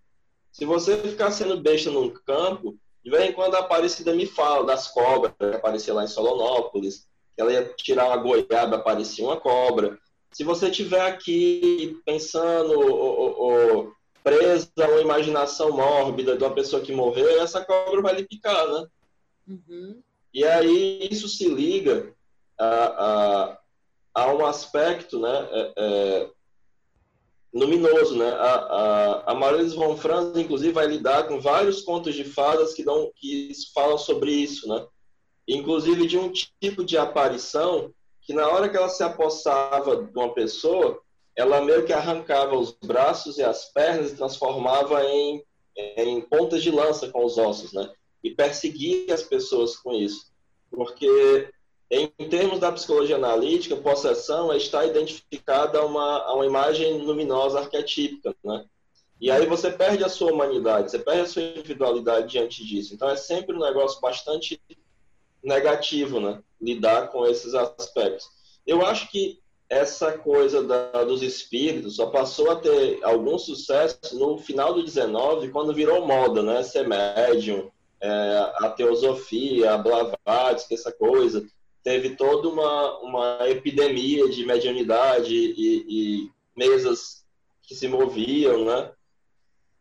Se 0.50 0.64
você 0.64 0.96
ficar 0.96 1.30
sendo 1.30 1.60
besta 1.60 1.90
num 1.90 2.10
campo, 2.10 2.76
de 3.04 3.10
vez 3.10 3.30
em 3.30 3.32
quando 3.32 3.54
a 3.54 3.60
Aparecida 3.60 4.12
me 4.14 4.26
fala 4.26 4.66
das 4.66 4.88
cobras 4.88 5.32
que 5.38 5.44
aparecia 5.44 5.94
lá 5.94 6.04
em 6.04 6.08
Solonópolis, 6.08 7.06
ela 7.36 7.52
ia 7.52 7.64
tirar 7.76 8.06
uma 8.06 8.16
goiaba, 8.16 8.76
aparecia 8.76 9.24
uma 9.24 9.36
cobra. 9.36 9.98
Se 10.32 10.44
você 10.44 10.68
estiver 10.68 11.00
aqui 11.00 12.00
pensando 12.04 12.78
ou, 12.78 13.40
ou, 13.40 13.92
presa 14.22 14.68
a 14.78 14.88
uma 14.88 15.00
imaginação 15.00 15.70
mórbida 15.70 16.36
de 16.36 16.44
uma 16.44 16.52
pessoa 16.52 16.82
que 16.82 16.92
morreu, 16.92 17.40
essa 17.40 17.64
cobra 17.64 18.02
vai 18.02 18.14
lhe 18.14 18.24
picar, 18.24 18.66
né? 18.68 18.86
Uhum. 19.46 20.02
E 20.34 20.44
aí 20.44 21.08
isso 21.10 21.28
se 21.28 21.48
liga 21.48 22.12
a, 22.58 23.56
a, 24.14 24.22
a 24.22 24.32
um 24.34 24.44
aspecto 24.44 25.18
né, 25.18 25.48
é, 25.50 25.72
é, 25.76 26.30
luminoso. 27.58 28.16
Né? 28.16 28.30
A, 28.30 28.54
a, 28.54 29.32
a 29.32 29.34
Marilyn 29.34 29.68
von 29.68 29.96
Franz, 29.96 30.36
inclusive, 30.36 30.72
vai 30.72 30.86
lidar 30.86 31.26
com 31.26 31.40
vários 31.40 31.82
contos 31.82 32.14
de 32.14 32.24
fadas 32.24 32.74
que, 32.74 32.84
dão, 32.84 33.10
que 33.16 33.52
falam 33.74 33.98
sobre 33.98 34.30
isso. 34.30 34.68
Né? 34.68 34.86
Inclusive 35.46 36.06
de 36.06 36.18
um 36.18 36.32
tipo 36.32 36.84
de 36.84 36.96
aparição 36.96 37.92
que 38.22 38.34
na 38.34 38.46
hora 38.46 38.68
que 38.68 38.76
ela 38.76 38.90
se 38.90 39.02
apossava 39.02 40.04
de 40.04 40.18
uma 40.18 40.34
pessoa, 40.34 41.00
ela 41.34 41.62
meio 41.62 41.86
que 41.86 41.94
arrancava 41.94 42.58
os 42.58 42.72
braços 42.84 43.38
e 43.38 43.42
as 43.42 43.72
pernas 43.72 44.12
e 44.12 44.16
transformava 44.16 45.02
em, 45.04 45.42
em 45.96 46.20
pontas 46.20 46.62
de 46.62 46.70
lança 46.70 47.08
com 47.08 47.24
os 47.24 47.38
ossos, 47.38 47.72
né? 47.72 47.90
E 48.22 48.34
perseguia 48.34 49.14
as 49.14 49.22
pessoas 49.22 49.76
com 49.76 49.94
isso. 49.94 50.26
Porque, 50.70 51.48
em 51.90 52.06
termos 52.28 52.60
da 52.60 52.70
psicologia 52.70 53.16
analítica, 53.16 53.74
possessão 53.76 54.52
é 54.52 54.58
estar 54.58 54.84
identificada 54.84 55.78
a 55.78 55.84
uma, 55.86 56.18
a 56.22 56.34
uma 56.34 56.44
imagem 56.44 56.98
luminosa 56.98 57.60
arquetípica, 57.60 58.34
né? 58.44 58.64
E 59.20 59.30
aí 59.30 59.46
você 59.46 59.70
perde 59.70 60.04
a 60.04 60.08
sua 60.08 60.32
humanidade, 60.32 60.90
você 60.90 60.98
perde 60.98 61.22
a 61.22 61.26
sua 61.26 61.42
individualidade 61.42 62.28
diante 62.28 62.64
disso. 62.64 62.94
Então 62.94 63.08
é 63.08 63.16
sempre 63.16 63.56
um 63.56 63.60
negócio 63.60 64.00
bastante 64.00 64.60
negativo, 65.42 66.20
né? 66.20 66.40
Lidar 66.60 67.08
com 67.08 67.26
esses 67.26 67.54
aspectos. 67.54 68.28
Eu 68.66 68.84
acho 68.84 69.10
que 69.10 69.40
essa 69.68 70.12
coisa 70.12 70.62
da, 70.62 71.04
dos 71.04 71.22
espíritos 71.22 71.96
só 71.96 72.06
passou 72.06 72.50
a 72.50 72.56
ter 72.56 73.02
algum 73.02 73.38
sucesso 73.38 73.98
no 74.14 74.38
final 74.38 74.72
do 74.72 74.82
19, 74.82 75.50
quando 75.50 75.74
virou 75.74 76.06
moda, 76.06 76.42
né? 76.42 76.62
Ser 76.62 76.86
médium, 76.86 77.70
é, 78.00 78.52
a 78.56 78.70
teosofia, 78.70 79.74
a 79.74 79.78
Blavatsky, 79.78 80.74
essa 80.74 80.92
coisa. 80.92 81.44
Teve 81.88 82.16
toda 82.16 82.50
uma, 82.50 82.98
uma 82.98 83.48
epidemia 83.48 84.28
de 84.28 84.44
mediunidade 84.44 85.34
e, 85.34 85.86
e 85.88 86.30
mesas 86.54 87.24
que 87.62 87.74
se 87.74 87.88
moviam, 87.88 88.62
né? 88.66 88.92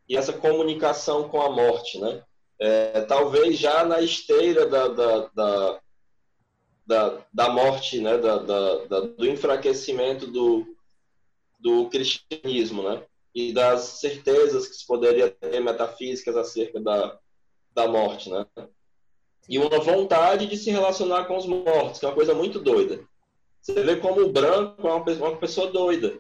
E 0.08 0.16
essa 0.16 0.32
comunicação 0.32 1.27
com 1.27 1.42
a 1.42 1.50
morte, 1.50 2.00
né? 2.00 2.24
É, 2.61 3.02
talvez 3.02 3.60
já 3.60 3.84
na 3.84 4.00
esteira 4.02 4.66
da, 4.66 4.88
da, 4.88 5.27
da 5.36 5.82
da, 6.86 7.26
da 7.34 7.50
morte, 7.50 8.00
né, 8.00 8.18
da, 8.18 8.38
da, 8.38 8.86
da, 8.86 9.00
do 9.02 9.27
enfraquecimento 9.27 10.26
do, 10.27 10.66
do 11.60 11.90
cristianismo, 11.90 12.82
né, 12.82 13.03
e 13.36 13.52
das 13.52 13.82
certezas 13.82 14.69
que 14.69 14.76
se 14.77 14.88
poderia 14.88 15.30
ter 15.30 15.60
metafísicas 15.60 16.38
acerca 16.38 16.80
da, 16.80 17.19
da 17.74 17.86
morte, 17.90 18.30
né, 18.30 18.45
e 19.48 19.58
uma 19.58 19.80
vontade 19.80 20.48
de 20.48 20.58
se 20.58 20.69
relacionar 20.69 21.26
com 21.26 21.38
os 21.38 21.45
mortos, 21.45 22.00
que 22.00 22.06
é 22.06 22.09
uma 22.09 22.16
coisa 22.16 22.34
muito 22.34 22.59
doida. 22.59 23.00
Você 23.61 23.82
vê 23.84 23.95
como 23.95 24.22
o 24.22 24.32
branco 24.32 24.88
é 24.88 24.92
uma 24.92 25.03
pessoa, 25.03 25.30
uma 25.30 25.38
pessoa 25.38 25.72
doida, 25.72 26.19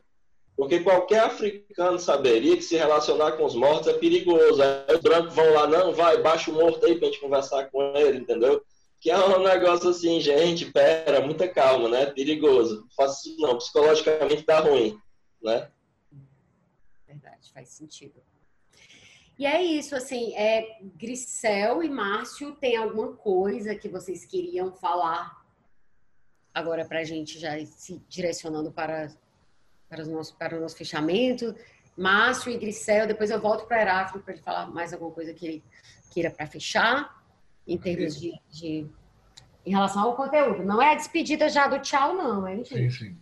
porque 0.55 0.79
qualquer 0.79 1.19
africano 1.19 1.99
saberia 1.99 2.55
que 2.55 2.63
se 2.63 2.75
relacionar 2.75 3.33
com 3.33 3.45
os 3.45 3.55
mortos 3.55 3.87
é 3.87 3.93
perigoso. 3.93 4.61
Aí 4.61 4.95
os 4.95 5.01
brancos 5.01 5.35
vão 5.35 5.53
lá, 5.53 5.67
não, 5.67 5.93
vai, 5.93 6.21
baixa 6.21 6.51
o 6.51 6.53
morto 6.53 6.85
aí 6.85 6.97
pra 6.97 7.07
gente 7.07 7.19
conversar 7.19 7.69
com 7.71 7.95
ele, 7.95 8.19
entendeu? 8.19 8.63
que 8.99 9.11
é 9.11 9.17
um 9.17 9.43
negócio 9.43 9.89
assim, 9.89 10.19
gente, 10.19 10.71
pera, 10.71 11.21
muita 11.21 11.47
calma, 11.47 11.87
né? 11.87 12.07
Perigoso. 12.07 12.81
Não 12.81 12.89
faço 12.95 13.35
não, 13.37 13.57
psicologicamente 13.57 14.45
dá 14.45 14.59
ruim, 14.59 14.99
né? 15.41 15.69
Verdade, 17.05 17.51
faz 17.53 17.69
sentido. 17.69 18.21
E 19.37 19.45
é 19.45 19.61
isso, 19.61 19.95
assim, 19.95 20.33
é, 20.35 20.79
Grisel 20.95 21.83
e 21.83 21.89
Márcio, 21.89 22.53
tem 22.53 22.75
alguma 22.75 23.13
coisa 23.13 23.75
que 23.75 23.87
vocês 23.87 24.25
queriam 24.25 24.71
falar 24.71 25.45
agora 26.51 26.85
para 26.85 26.99
a 26.99 27.03
gente 27.03 27.37
já 27.37 27.63
se 27.65 28.01
direcionando 28.09 28.71
para, 28.71 29.11
para, 29.87 30.01
os 30.01 30.07
nossos, 30.07 30.33
para 30.33 30.57
o 30.57 30.59
nosso 30.59 30.75
fechamento? 30.75 31.55
Márcio 31.95 32.51
e 32.51 32.57
Grisel, 32.57 33.05
depois 33.05 33.29
eu 33.29 33.39
volto 33.39 33.67
para 33.67 33.81
Heráclito 33.81 34.25
para 34.25 34.33
ele 34.33 34.41
falar 34.41 34.67
mais 34.67 34.91
alguma 34.91 35.11
coisa 35.11 35.33
que 35.33 35.45
ele 35.45 35.63
queira 36.11 36.31
para 36.31 36.47
fechar 36.47 37.23
em 37.67 37.77
termos 37.77 38.19
de, 38.19 38.33
de, 38.49 38.87
em 39.63 39.71
relação 39.71 40.01
ao 40.01 40.15
conteúdo. 40.15 40.63
Não 40.63 40.81
é 40.81 40.93
a 40.93 40.95
despedida 40.95 41.47
já 41.47 41.67
do 41.67 41.79
tchau, 41.79 42.15
não, 42.15 42.47
hein, 42.47 42.63
gente? 42.63 42.91
Sim, 42.91 43.05
sim. 43.05 43.17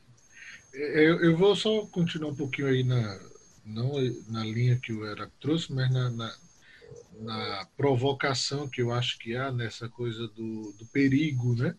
Eu, 0.74 1.22
eu 1.22 1.38
vou 1.38 1.56
só 1.56 1.86
continuar 1.88 2.32
um 2.32 2.36
pouquinho 2.36 2.68
aí 2.68 2.84
na, 2.84 3.20
não 3.66 3.94
na 4.28 4.44
linha 4.44 4.80
que 4.80 4.94
o 4.94 5.06
Era 5.06 5.32
trouxe, 5.40 5.74
mas 5.74 5.92
na, 5.92 6.10
na, 6.10 6.36
na, 7.20 7.68
provocação 7.76 8.70
que 8.70 8.82
eu 8.82 8.92
acho 8.92 9.18
que 9.20 9.36
há 9.36 9.52
nessa 9.52 9.90
coisa 9.90 10.28
do, 10.30 10.74
do 10.74 10.86
perigo, 10.88 11.56
né? 11.56 11.76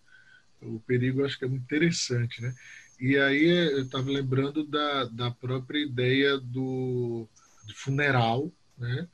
O 0.60 0.80
perigo 0.80 1.24
acho 1.24 1.38
que 1.38 1.44
é 1.44 1.48
muito 1.48 1.64
interessante, 1.64 2.42
né? 2.42 2.54
E 2.98 3.16
aí 3.18 3.46
eu 3.46 3.82
estava 3.82 4.10
lembrando 4.10 4.64
da, 4.64 5.04
da 5.04 5.30
própria 5.30 5.78
ideia 5.78 6.38
do 6.38 7.28
funeral, 7.74 8.50
né? 8.76 9.06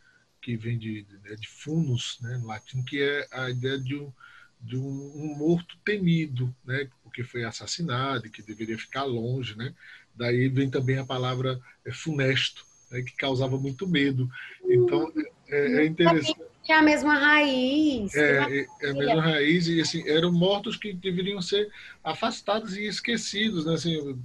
que 0.42 0.56
vem 0.56 0.76
de, 0.76 1.02
de, 1.02 1.18
né, 1.18 1.36
de 1.36 1.48
funus, 1.48 2.18
né, 2.20 2.36
no 2.36 2.48
latim, 2.48 2.82
que 2.82 3.00
é 3.00 3.28
a 3.30 3.48
ideia 3.48 3.78
de 3.78 3.94
um, 3.94 4.12
de 4.60 4.76
um, 4.76 4.88
um, 4.88 5.36
morto 5.38 5.78
temido, 5.84 6.54
né, 6.64 6.90
porque 7.02 7.22
foi 7.22 7.44
assassinado 7.44 8.26
e 8.26 8.30
que 8.30 8.42
deveria 8.42 8.76
ficar 8.76 9.04
longe. 9.04 9.56
Né? 9.56 9.72
Daí 10.14 10.48
vem 10.48 10.70
também 10.70 10.98
a 10.98 11.04
palavra 11.04 11.60
é, 11.84 11.92
funesto, 11.92 12.64
né, 12.90 13.02
que 13.02 13.16
causava 13.16 13.58
muito 13.58 13.86
medo. 13.86 14.28
Então, 14.64 15.10
é, 15.48 15.82
é 15.82 15.86
interessante. 15.86 16.40
É 16.68 16.74
a 16.74 16.82
mesma 16.82 17.14
raiz. 17.14 18.14
É, 18.14 18.60
é, 18.60 18.66
é, 18.82 18.90
a 18.90 18.94
mesma 18.94 19.20
raiz, 19.20 19.66
e 19.66 19.80
assim, 19.80 20.08
eram 20.08 20.32
mortos 20.32 20.76
que 20.76 20.92
deveriam 20.92 21.42
ser 21.42 21.68
afastados 22.04 22.76
e 22.76 22.86
esquecidos, 22.86 23.66
né, 23.66 23.74
assim, 23.74 24.16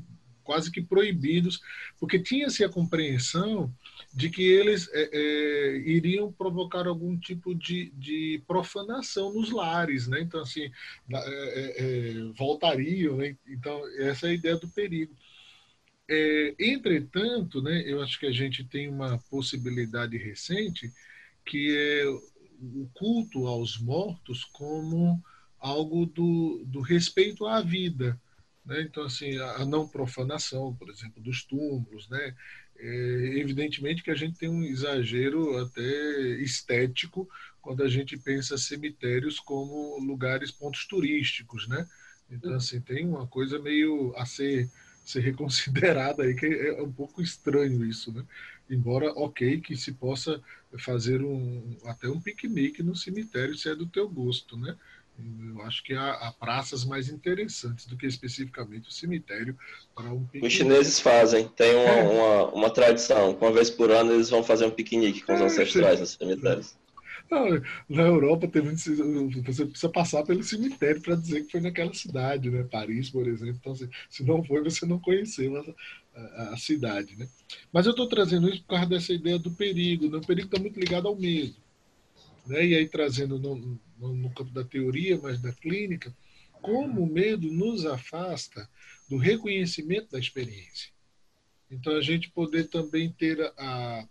quase 0.48 0.72
que 0.72 0.82
proibidos, 0.82 1.60
porque 2.00 2.18
tinha-se 2.18 2.64
a 2.64 2.70
compreensão 2.70 3.72
de 4.14 4.30
que 4.30 4.42
eles 4.42 4.90
é, 4.94 5.10
é, 5.12 5.78
iriam 5.80 6.32
provocar 6.32 6.88
algum 6.88 7.18
tipo 7.18 7.54
de, 7.54 7.92
de, 7.96 8.42
profanação 8.48 9.34
nos 9.34 9.52
lares, 9.52 10.08
né? 10.08 10.22
Então 10.22 10.42
assim 10.42 10.72
é, 11.12 11.18
é, 11.18 11.76
é, 11.78 12.14
voltariam, 12.36 13.18
né? 13.18 13.36
Então 13.46 13.80
essa 13.98 14.28
é 14.28 14.32
a 14.32 14.34
ideia 14.34 14.56
do 14.56 14.68
perigo. 14.70 15.14
É, 16.10 16.56
entretanto, 16.60 17.62
né, 17.62 17.84
eu 17.86 18.02
acho 18.02 18.20
que 18.20 18.26
a 18.26 18.32
gente 18.32 18.64
tem 18.64 18.88
uma 18.88 19.18
possibilidade 19.30 20.18
recente 20.18 20.92
que 21.46 21.76
é 21.76 22.08
o 22.60 22.90
culto 22.94 23.48
aos 23.48 23.78
mortos 23.78 24.44
como 24.44 25.24
algo 25.60 26.06
do, 26.06 26.64
do 26.66 26.82
respeito 26.82 27.46
à 27.46 27.62
vida. 27.62 28.20
Né? 28.66 28.82
Então, 28.82 29.04
assim, 29.04 29.38
a, 29.38 29.66
não 29.66 29.88
profanação, 29.88 30.76
por 30.76 30.90
exemplo, 30.90 31.22
dos 31.22 31.44
túmulos. 31.44 32.08
Né? 32.10 32.36
É, 32.78 33.40
evidentemente 33.40 34.04
que 34.04 34.12
a 34.12 34.16
gente 34.16 34.38
tem 34.38 34.50
um 34.50 34.64
exagero 34.64 35.58
até 35.58 35.82
estético 36.42 37.28
quando 37.62 37.82
a 37.82 37.90
gente 37.90 38.18
pensa 38.18 38.58
cemitérios 38.58 39.40
como 39.40 40.00
lugares, 40.00 40.52
pontos 40.52 40.86
turísticos. 40.86 41.68
Né? 41.68 41.88
Então, 42.30 42.54
assim, 42.54 42.82
tem 42.82 43.08
uma 43.08 43.26
coisa 43.26 43.58
meio 43.58 44.14
a 44.16 44.26
ser, 44.26 44.70
ser 45.10 45.22
reconsiderada 45.22 46.24
aí, 46.24 46.36
que 46.36 46.46
é 46.46 46.82
um 46.82 46.92
pouco 46.92 47.22
estranho 47.22 47.86
isso, 47.86 48.12
né? 48.12 48.24
Embora, 48.70 49.12
ok, 49.14 49.62
que 49.62 49.78
se 49.78 49.94
possa 49.94 50.42
fazer 50.80 51.22
um, 51.22 51.78
até 51.86 52.10
um 52.10 52.20
piquenique 52.20 52.84
no 52.84 52.96
cemitério, 52.96 53.58
se 53.58 53.70
é 53.70 53.76
do 53.76 53.86
teu 53.86 54.10
gosto, 54.10 54.58
né? 54.58 54.76
Eu 55.50 55.62
acho 55.64 55.84
que 55.84 55.94
há, 55.96 56.12
há, 56.12 56.32
praças 56.32 56.86
mais 56.86 57.10
interessantes 57.10 57.88
do 57.88 57.98
que 57.98 58.06
especificamente 58.06 58.88
o 58.88 58.92
cemitério 58.92 59.58
para 59.96 60.12
um 60.12 60.24
piquenique. 60.26 60.48
Os 60.48 60.54
chineses 60.54 61.00
fazem, 61.00 61.48
tem 61.48 61.74
uma, 61.74 61.90
é. 61.90 62.04
uma, 62.04 62.46
uma, 62.54 62.70
tradição. 62.70 63.32
Uma 63.32 63.52
vez 63.52 63.70
por 63.70 63.90
ano 63.90 64.14
eles 64.14 64.30
vão 64.30 64.44
fazer 64.44 64.66
um 64.66 64.72
piquenique 64.72 65.24
com 65.24 65.34
os 65.34 65.42
é, 65.42 65.46
ancestrais 65.46 66.00
nos 66.00 66.12
cemitérios. 66.12 66.76
Na 67.90 68.04
Europa 68.04 68.48
tem 68.48 68.62
muito, 68.62 68.80
você 68.80 69.66
precisa 69.66 69.90
passar 69.90 70.24
pelo 70.24 70.44
cemitério 70.44 71.02
para 71.02 71.16
dizer 71.16 71.44
que 71.46 71.52
foi 71.52 71.62
naquela 71.62 71.94
cidade, 71.94 72.50
né? 72.50 72.64
Paris, 72.64 73.10
por 73.10 73.28
exemplo. 73.28 73.58
Então, 73.60 73.74
assim, 73.74 73.90
se 74.10 74.24
não 74.24 74.44
foi, 74.44 74.64
você 74.64 74.86
não 74.86 75.00
conheceu 75.00 75.58
a, 75.58 76.20
a, 76.20 76.54
a 76.54 76.58
cidade, 76.58 77.16
né? 77.18 77.28
Mas 77.72 77.86
eu 77.86 77.92
estou 77.92 78.08
trazendo 78.08 78.50
isso 78.50 78.62
por 78.62 78.70
causa 78.76 78.86
dessa 78.88 79.14
ideia 79.14 79.38
do 79.38 79.52
perigo. 79.52 80.10
Né? 80.10 80.18
O 80.18 80.26
perigo 80.26 80.48
está 80.48 80.60
muito 80.60 80.80
ligado 80.80 81.08
ao 81.08 81.16
medo. 81.16 81.56
Né? 82.46 82.66
E 82.66 82.76
aí 82.76 82.88
trazendo 82.88 83.38
no, 83.38 83.80
no, 84.00 84.14
no 84.14 84.30
campo 84.32 84.52
da 84.52 84.64
teoria, 84.64 85.20
mas 85.22 85.42
da 85.42 85.52
clínica, 85.52 86.16
como 86.62 87.04
o 87.04 87.08
medo 87.08 87.52
nos 87.52 87.86
afasta 87.86 88.70
do 89.10 89.18
reconhecimento 89.18 90.12
da 90.12 90.20
experiência. 90.20 90.92
Então, 91.70 91.96
a 91.96 92.02
gente 92.02 92.30
poder 92.30 92.68
também 92.70 93.12
ter 93.12 93.42
a, 93.58 94.08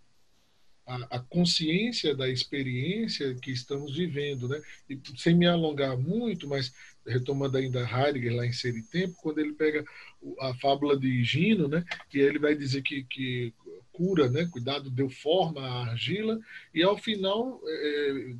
a, 0.87 1.17
a, 1.17 1.19
consciência 1.19 2.15
da 2.15 2.29
experiência 2.29 3.35
que 3.35 3.51
estamos 3.51 3.95
vivendo, 3.95 4.47
né? 4.47 4.61
E 4.89 4.97
sem 5.17 5.35
me 5.35 5.45
alongar 5.45 5.97
muito, 5.97 6.47
mas 6.47 6.73
retomando 7.05 7.57
ainda 7.57 7.81
Heidegger 7.81 8.35
lá 8.35 8.45
em 8.45 8.53
Ser 8.53 8.75
e 8.75 8.81
Tempo, 8.81 9.15
quando 9.21 9.39
ele 9.39 9.53
pega 9.53 9.83
a 10.39 10.53
fábula 10.55 10.97
de 10.97 11.23
Gino, 11.23 11.67
né? 11.67 11.83
Que 12.09 12.19
ele 12.19 12.39
vai 12.39 12.55
dizer 12.55 12.81
que, 12.81 13.03
que 13.03 13.53
cura, 13.91 14.29
né? 14.29 14.47
Cuidado 14.49 14.89
deu 14.89 15.09
forma 15.09 15.61
à 15.61 15.89
argila 15.89 16.39
e 16.73 16.81
ao 16.81 16.97
final 16.97 17.59
é, 17.65 18.35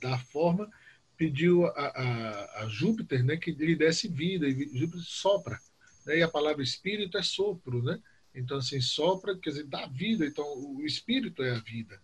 da 0.00 0.18
forma 0.18 0.70
pediu 1.16 1.66
a, 1.66 1.70
a, 1.70 2.62
a, 2.64 2.68
Júpiter, 2.68 3.22
né? 3.22 3.36
Que 3.36 3.52
lhe 3.52 3.76
desse 3.76 4.08
vida 4.08 4.48
e 4.48 4.70
Júpiter 4.72 5.04
sopra, 5.04 5.60
né? 6.06 6.18
E 6.18 6.22
a 6.22 6.28
palavra 6.28 6.62
espírito 6.62 7.18
é 7.18 7.22
sopro, 7.22 7.82
né? 7.82 8.00
Então, 8.34 8.58
assim, 8.58 8.80
sopra, 8.80 9.36
quer 9.36 9.50
dizer, 9.50 9.64
dá 9.64 9.86
vida. 9.86 10.26
Então, 10.26 10.44
o 10.76 10.84
espírito 10.84 11.42
é 11.42 11.52
a 11.52 11.60
vida. 11.60 12.00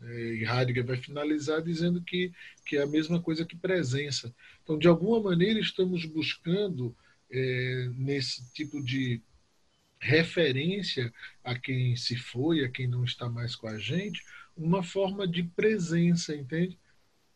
É, 0.00 0.34
e 0.34 0.44
Heidegger 0.44 0.84
vai 0.84 0.96
finalizar 0.96 1.62
dizendo 1.62 2.02
que, 2.02 2.32
que 2.66 2.76
é 2.76 2.82
a 2.82 2.86
mesma 2.86 3.20
coisa 3.20 3.44
que 3.44 3.56
presença. 3.56 4.34
Então, 4.62 4.78
de 4.78 4.88
alguma 4.88 5.20
maneira, 5.20 5.60
estamos 5.60 6.04
buscando, 6.04 6.94
é, 7.30 7.88
nesse 7.96 8.44
tipo 8.52 8.82
de 8.82 9.20
referência 9.98 11.12
a 11.44 11.56
quem 11.56 11.96
se 11.96 12.16
foi, 12.16 12.64
a 12.64 12.68
quem 12.68 12.86
não 12.88 13.04
está 13.04 13.28
mais 13.28 13.54
com 13.54 13.68
a 13.68 13.78
gente, 13.78 14.22
uma 14.56 14.82
forma 14.82 15.26
de 15.26 15.44
presença, 15.44 16.34
entende? 16.34 16.78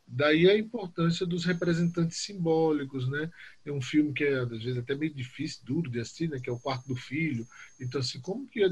Daí 0.08 0.48
a 0.48 0.56
importância 0.56 1.26
dos 1.26 1.44
representantes 1.44 2.18
simbólicos, 2.18 3.08
né? 3.08 3.30
É 3.64 3.72
um 3.72 3.80
filme 3.80 4.12
que 4.12 4.24
é, 4.24 4.38
às 4.38 4.48
vezes, 4.48 4.78
até 4.78 4.94
meio 4.94 5.12
difícil, 5.12 5.64
duro 5.64 5.90
de 5.90 5.98
assistir, 5.98 6.28
né? 6.28 6.38
Que 6.38 6.48
é 6.48 6.52
O 6.52 6.60
Quarto 6.60 6.86
do 6.86 6.96
Filho. 6.96 7.46
Então, 7.80 8.00
assim, 8.00 8.20
como 8.20 8.46
que 8.46 8.64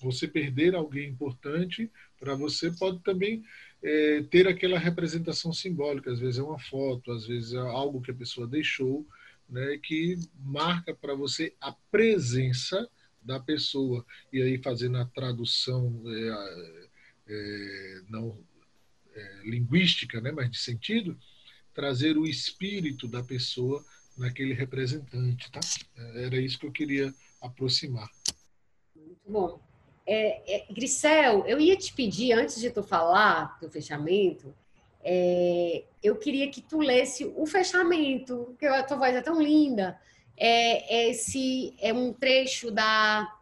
você 0.00 0.28
perder 0.28 0.76
alguém 0.76 1.08
importante 1.08 1.90
para 2.20 2.34
você 2.34 2.70
pode 2.70 3.02
também 3.02 3.42
é, 3.82 4.22
ter 4.30 4.46
aquela 4.46 4.78
representação 4.78 5.52
simbólica. 5.52 6.12
Às 6.12 6.20
vezes 6.20 6.38
é 6.38 6.42
uma 6.42 6.58
foto, 6.58 7.10
às 7.10 7.26
vezes 7.26 7.52
é 7.52 7.58
algo 7.58 8.00
que 8.00 8.12
a 8.12 8.14
pessoa 8.14 8.46
deixou, 8.46 9.04
né? 9.48 9.78
Que 9.82 10.16
marca 10.38 10.94
para 10.94 11.14
você 11.14 11.54
a 11.60 11.72
presença 11.90 12.88
da 13.20 13.40
pessoa. 13.40 14.04
E 14.32 14.40
aí, 14.40 14.62
fazendo 14.62 14.98
a 14.98 15.04
tradução 15.04 16.02
é, 16.06 16.68
é, 17.28 18.00
não 18.08 18.38
é, 19.18 19.40
linguística, 19.44 20.20
né, 20.20 20.30
mas 20.30 20.50
de 20.50 20.58
sentido, 20.58 21.18
trazer 21.74 22.16
o 22.16 22.26
espírito 22.26 23.06
da 23.06 23.22
pessoa 23.22 23.84
naquele 24.16 24.52
representante, 24.52 25.50
tá? 25.50 25.60
É, 25.96 26.24
era 26.24 26.36
isso 26.36 26.58
que 26.58 26.66
eu 26.66 26.72
queria 26.72 27.14
aproximar. 27.40 28.10
Muito 28.94 29.20
bom. 29.28 29.60
É, 30.06 30.56
é, 30.56 30.72
Grisel, 30.72 31.46
eu 31.46 31.60
ia 31.60 31.76
te 31.76 31.92
pedir, 31.92 32.32
antes 32.32 32.60
de 32.60 32.70
tu 32.70 32.82
falar 32.82 33.58
do 33.60 33.70
fechamento, 33.70 34.54
é, 35.04 35.84
eu 36.02 36.16
queria 36.16 36.50
que 36.50 36.60
tu 36.60 36.80
lesse 36.80 37.24
o 37.36 37.46
fechamento, 37.46 38.46
porque 38.46 38.66
a 38.66 38.82
tua 38.82 38.96
voz 38.96 39.14
é 39.14 39.20
tão 39.20 39.40
linda. 39.40 40.00
É, 40.36 41.08
esse 41.10 41.74
é 41.78 41.92
um 41.92 42.12
trecho 42.12 42.70
da, 42.70 43.32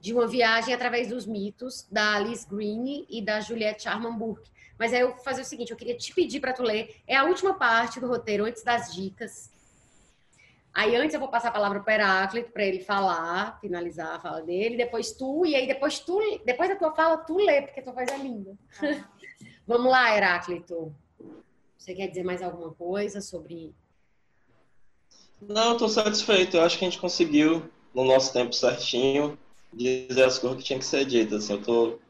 de 0.00 0.12
uma 0.12 0.26
viagem 0.26 0.72
através 0.72 1.08
dos 1.08 1.26
mitos 1.26 1.86
da 1.90 2.16
Alice 2.16 2.48
Green 2.48 3.06
e 3.08 3.20
da 3.20 3.40
Juliette 3.40 3.88
Armand 3.88 4.16
Burke. 4.16 4.50
Mas 4.78 4.92
aí 4.92 5.00
eu 5.00 5.14
vou 5.14 5.18
fazer 5.18 5.42
o 5.42 5.44
seguinte, 5.44 5.70
eu 5.70 5.76
queria 5.76 5.96
te 5.96 6.14
pedir 6.14 6.40
para 6.40 6.52
tu 6.52 6.62
ler. 6.62 6.96
É 7.06 7.16
a 7.16 7.24
última 7.24 7.54
parte 7.54 8.00
do 8.00 8.08
roteiro, 8.08 8.44
antes 8.44 8.62
das 8.62 8.94
dicas. 8.94 9.50
Aí 10.74 10.96
antes 10.96 11.12
eu 11.12 11.20
vou 11.20 11.28
passar 11.28 11.48
a 11.48 11.52
palavra 11.52 11.80
para 11.80 11.90
o 11.90 11.94
Heráclito 11.94 12.50
para 12.50 12.64
ele 12.64 12.80
falar, 12.80 13.60
finalizar 13.60 14.14
a 14.14 14.20
fala 14.20 14.40
dele, 14.40 14.76
depois 14.76 15.12
tu, 15.12 15.44
e 15.44 15.54
aí 15.54 15.66
depois 15.66 16.00
tu, 16.00 16.18
depois 16.46 16.70
da 16.70 16.76
tua 16.76 16.94
fala, 16.94 17.18
tu 17.18 17.36
lê, 17.36 17.60
porque 17.60 17.82
tua 17.82 17.92
voz 17.92 18.10
é 18.10 18.16
linda. 18.16 18.56
Ah. 18.80 19.04
Vamos 19.66 19.90
lá, 19.90 20.16
Heráclito. 20.16 20.94
Você 21.76 21.94
quer 21.94 22.08
dizer 22.08 22.24
mais 22.24 22.42
alguma 22.42 22.72
coisa 22.72 23.20
sobre. 23.20 23.74
Não, 25.40 25.72
estou 25.72 25.88
satisfeito. 25.88 26.56
Eu 26.56 26.62
acho 26.62 26.78
que 26.78 26.84
a 26.84 26.88
gente 26.88 27.00
conseguiu, 27.00 27.68
no 27.94 28.04
nosso 28.04 28.32
tempo 28.32 28.52
certinho, 28.52 29.38
dizer 29.72 30.24
as 30.24 30.38
coisas 30.38 30.58
que 30.58 30.64
tinha 30.64 30.78
que 30.78 30.84
ser 30.84 31.04
ditas. 31.04 31.44
Assim, 31.44 31.54
eu 31.54 31.60
Maravilhoso. 31.60 32.00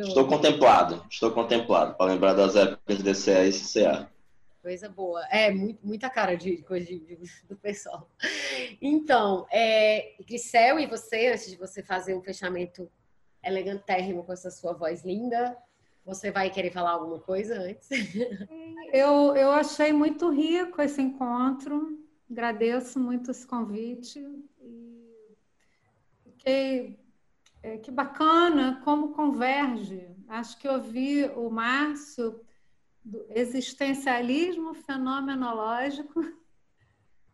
Estou 0.00 0.26
contemplado, 0.26 1.06
estou 1.08 1.30
contemplado, 1.30 1.94
para 1.94 2.12
lembrar 2.12 2.34
das 2.34 2.56
épocas 2.56 2.98
de 2.98 3.04
DCA 3.04 3.44
e 3.46 3.52
CCA. 3.52 4.10
Coisa 4.60 4.88
boa. 4.88 5.24
É, 5.30 5.50
muito, 5.50 5.78
muita 5.86 6.10
cara 6.10 6.36
de 6.36 6.58
coisa 6.58 6.84
de, 6.84 6.98
de, 6.98 7.16
do 7.48 7.56
pessoal. 7.56 8.10
Então, 8.82 9.46
é, 9.50 10.14
Grisel, 10.26 10.78
e 10.78 10.86
você, 10.86 11.28
antes 11.28 11.48
de 11.48 11.56
você 11.56 11.82
fazer 11.82 12.14
um 12.14 12.22
fechamento 12.22 12.90
elegantérrimo 13.42 14.24
com 14.24 14.32
essa 14.32 14.50
sua 14.50 14.74
voz 14.74 15.02
linda, 15.04 15.56
você 16.04 16.30
vai 16.30 16.50
querer 16.50 16.72
falar 16.72 16.92
alguma 16.92 17.18
coisa 17.20 17.58
antes? 17.58 17.88
Eu, 18.92 19.36
eu 19.36 19.52
achei 19.52 19.92
muito 19.92 20.30
rico 20.30 20.82
esse 20.82 21.00
encontro, 21.00 21.96
agradeço 22.28 22.98
muito 22.98 23.30
esse 23.30 23.46
convite. 23.46 24.18
E 24.60 25.36
fiquei 26.24 26.98
é, 27.62 27.78
que 27.78 27.90
bacana 27.90 28.80
como 28.84 29.12
converge. 29.12 30.08
Acho 30.28 30.58
que 30.58 30.68
ouvi 30.68 31.24
o 31.24 31.50
Márcio 31.50 32.40
do 33.04 33.26
existencialismo 33.30 34.74
fenomenológico. 34.74 36.20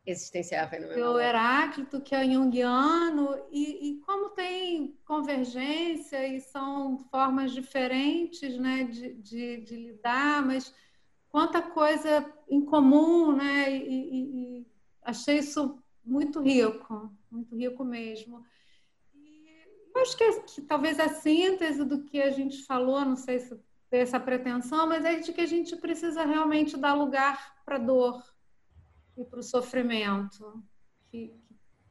Existencial 0.06 0.68
fenomenológico. 0.68 1.16
O 1.16 1.20
Heráclito, 1.20 2.00
que 2.00 2.14
é 2.14 2.24
junguiano, 2.24 3.36
e, 3.50 3.90
e, 3.90 4.00
como 4.02 4.30
tem 4.30 4.96
convergência 5.04 6.26
e 6.28 6.40
são 6.40 6.96
formas 7.10 7.50
diferentes 7.50 8.56
né, 8.56 8.84
de, 8.84 9.14
de, 9.14 9.56
de 9.62 9.76
lidar, 9.76 10.46
mas 10.46 10.72
quanta 11.28 11.60
coisa 11.60 12.32
em 12.48 12.64
comum, 12.64 13.34
né? 13.34 13.76
E, 13.76 13.88
e, 13.88 14.60
e 14.60 14.66
achei 15.02 15.38
isso 15.38 15.82
muito 16.04 16.40
rico, 16.40 17.12
muito 17.28 17.56
rico 17.56 17.84
mesmo. 17.84 18.44
Acho 20.06 20.16
que, 20.16 20.22
é, 20.22 20.40
que, 20.40 20.62
talvez 20.62 21.00
a 21.00 21.08
síntese 21.08 21.84
do 21.84 22.04
que 22.04 22.22
a 22.22 22.30
gente 22.30 22.62
falou, 22.62 23.04
não 23.04 23.16
sei 23.16 23.40
se 23.40 23.58
tem 23.90 24.00
essa 24.00 24.20
pretensão, 24.20 24.86
mas 24.86 25.04
é 25.04 25.16
de 25.16 25.32
que 25.32 25.40
a 25.40 25.46
gente 25.46 25.74
precisa 25.74 26.24
realmente 26.24 26.76
dar 26.76 26.94
lugar 26.94 27.56
para 27.64 27.74
a 27.74 27.80
dor 27.80 28.22
e 29.16 29.24
para 29.24 29.40
o 29.40 29.42
sofrimento. 29.42 30.62
Que, 31.10 31.34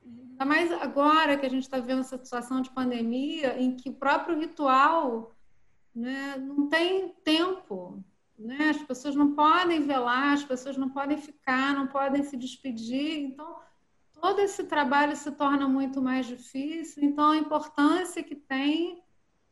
ainda 0.01 0.45
mais 0.45 0.71
agora 0.71 1.37
que 1.37 1.45
a 1.45 1.49
gente 1.49 1.63
está 1.63 1.77
vendo 1.79 1.99
essa 1.99 2.17
situação 2.17 2.61
de 2.61 2.69
pandemia, 2.69 3.59
em 3.59 3.75
que 3.75 3.89
o 3.89 3.95
próprio 3.95 4.39
ritual 4.39 5.35
né, 5.93 6.37
não 6.37 6.69
tem 6.69 7.09
tempo. 7.21 8.01
Né? 8.39 8.69
As 8.69 8.81
pessoas 8.81 9.13
não 9.13 9.35
podem 9.35 9.81
velar, 9.81 10.33
as 10.33 10.43
pessoas 10.45 10.77
não 10.77 10.89
podem 10.89 11.17
ficar, 11.17 11.73
não 11.73 11.87
podem 11.87 12.23
se 12.23 12.37
despedir. 12.37 13.19
Então, 13.19 13.57
todo 14.21 14.39
esse 14.39 14.63
trabalho 14.63 15.15
se 15.15 15.31
torna 15.31 15.67
muito 15.67 16.01
mais 16.01 16.25
difícil. 16.25 17.03
Então, 17.03 17.31
a 17.31 17.37
importância 17.37 18.23
que 18.23 18.35
tem 18.35 19.03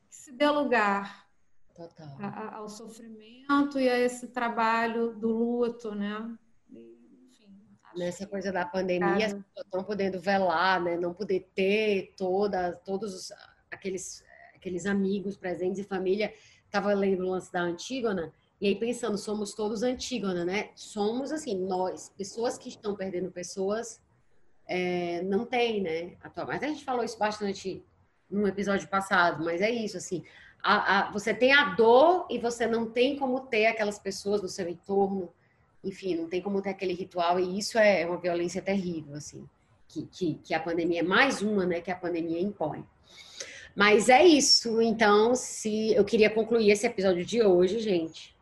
que 0.09 0.15
se 0.15 0.31
dê 0.31 0.49
lugar 0.49 1.27
a, 2.19 2.57
ao 2.57 2.69
sofrimento 2.69 3.79
e 3.79 3.89
a 3.89 3.97
esse 3.97 4.27
trabalho 4.27 5.13
do 5.15 5.27
luto, 5.27 5.93
né? 5.95 6.37
Nessa 7.95 8.25
coisa 8.25 8.51
da 8.51 8.65
pandemia, 8.65 9.27
as 9.27 9.33
pessoas 9.33 9.65
estão 9.65 9.83
podendo 9.83 10.19
velar, 10.19 10.81
né? 10.81 10.97
Não 10.97 11.13
poder 11.13 11.51
ter 11.53 12.13
toda, 12.17 12.73
todos 12.73 13.13
os, 13.13 13.31
aqueles, 13.71 14.23
aqueles 14.55 14.85
amigos 14.85 15.37
presentes 15.37 15.79
e 15.79 15.83
família. 15.83 16.33
Estava 16.65 16.93
lendo 16.93 17.23
o 17.23 17.29
lance 17.29 17.51
da 17.51 17.61
Antígona, 17.61 18.33
e 18.59 18.67
aí 18.67 18.75
pensando, 18.75 19.17
somos 19.17 19.53
todos 19.53 19.83
Antígona, 19.83 20.43
né? 20.43 20.71
Somos, 20.73 21.31
assim, 21.31 21.55
nós, 21.67 22.09
pessoas 22.17 22.57
que 22.57 22.69
estão 22.69 22.95
perdendo 22.95 23.31
pessoas, 23.31 24.01
é, 24.67 25.21
não 25.23 25.45
tem, 25.45 25.81
né? 25.81 26.13
Mas 26.47 26.63
a 26.63 26.67
gente 26.67 26.83
falou 26.83 27.03
isso 27.03 27.17
bastante 27.17 27.83
no 28.29 28.47
episódio 28.47 28.87
passado, 28.87 29.43
mas 29.43 29.61
é 29.61 29.69
isso, 29.69 29.97
assim, 29.97 30.23
a, 30.63 30.99
a, 30.99 31.11
você 31.11 31.33
tem 31.33 31.53
a 31.53 31.75
dor 31.75 32.25
e 32.29 32.39
você 32.39 32.65
não 32.65 32.89
tem 32.89 33.17
como 33.17 33.41
ter 33.41 33.67
aquelas 33.67 33.99
pessoas 33.99 34.41
no 34.41 34.47
seu 34.47 34.67
entorno, 34.67 35.29
enfim, 35.83 36.15
não 36.15 36.27
tem 36.27 36.41
como 36.41 36.61
ter 36.61 36.69
aquele 36.69 36.93
ritual 36.93 37.39
e 37.39 37.59
isso 37.59 37.77
é 37.77 38.05
uma 38.05 38.17
violência 38.17 38.61
terrível, 38.61 39.15
assim, 39.15 39.47
que, 39.87 40.07
que, 40.07 40.35
que 40.35 40.53
a 40.53 40.59
pandemia 40.59 41.01
é 41.01 41.03
mais 41.03 41.41
uma, 41.41 41.65
né, 41.65 41.81
que 41.81 41.91
a 41.91 41.95
pandemia 41.95 42.39
impõe. 42.39 42.85
Mas 43.75 44.07
é 44.07 44.23
isso, 44.23 44.81
então, 44.81 45.35
se 45.35 45.93
eu 45.93 46.05
queria 46.05 46.29
concluir 46.29 46.71
esse 46.71 46.87
episódio 46.87 47.25
de 47.25 47.43
hoje, 47.43 47.79
gente, 47.79 48.35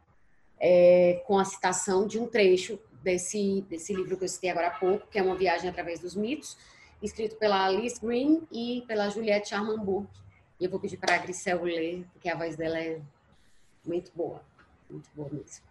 é, 0.60 1.24
com 1.26 1.40
a 1.40 1.46
citação 1.46 2.06
de 2.06 2.20
um 2.20 2.28
trecho 2.28 2.78
desse, 3.02 3.62
desse 3.70 3.94
livro 3.94 4.18
que 4.18 4.24
eu 4.24 4.30
citei 4.30 4.50
agora 4.50 4.68
há 4.68 4.72
pouco, 4.72 5.08
que 5.08 5.18
é 5.18 5.24
Uma 5.24 5.36
Viagem 5.36 5.70
através 5.70 6.00
dos 6.00 6.16
Mitos, 6.16 6.58
escrito 7.02 7.36
pela 7.38 7.66
Alice 7.66 8.00
Green 8.00 8.48
e 8.52 8.84
pela 8.88 9.10
Juliette 9.10 9.56
Armambourg. 9.56 10.08
E 10.60 10.66
eu 10.66 10.70
vou 10.70 10.80
pedir 10.80 10.98
para 10.98 11.16
a 11.16 11.18
Grisel 11.18 11.64
ler, 11.64 12.06
porque 12.14 12.30
a 12.30 12.36
voz 12.36 12.56
dela 12.56 12.80
é 12.80 13.02
muito 13.86 14.12
boa, 14.16 14.42
muito 14.90 15.10
boa 15.16 15.30
mesmo. 15.32 15.66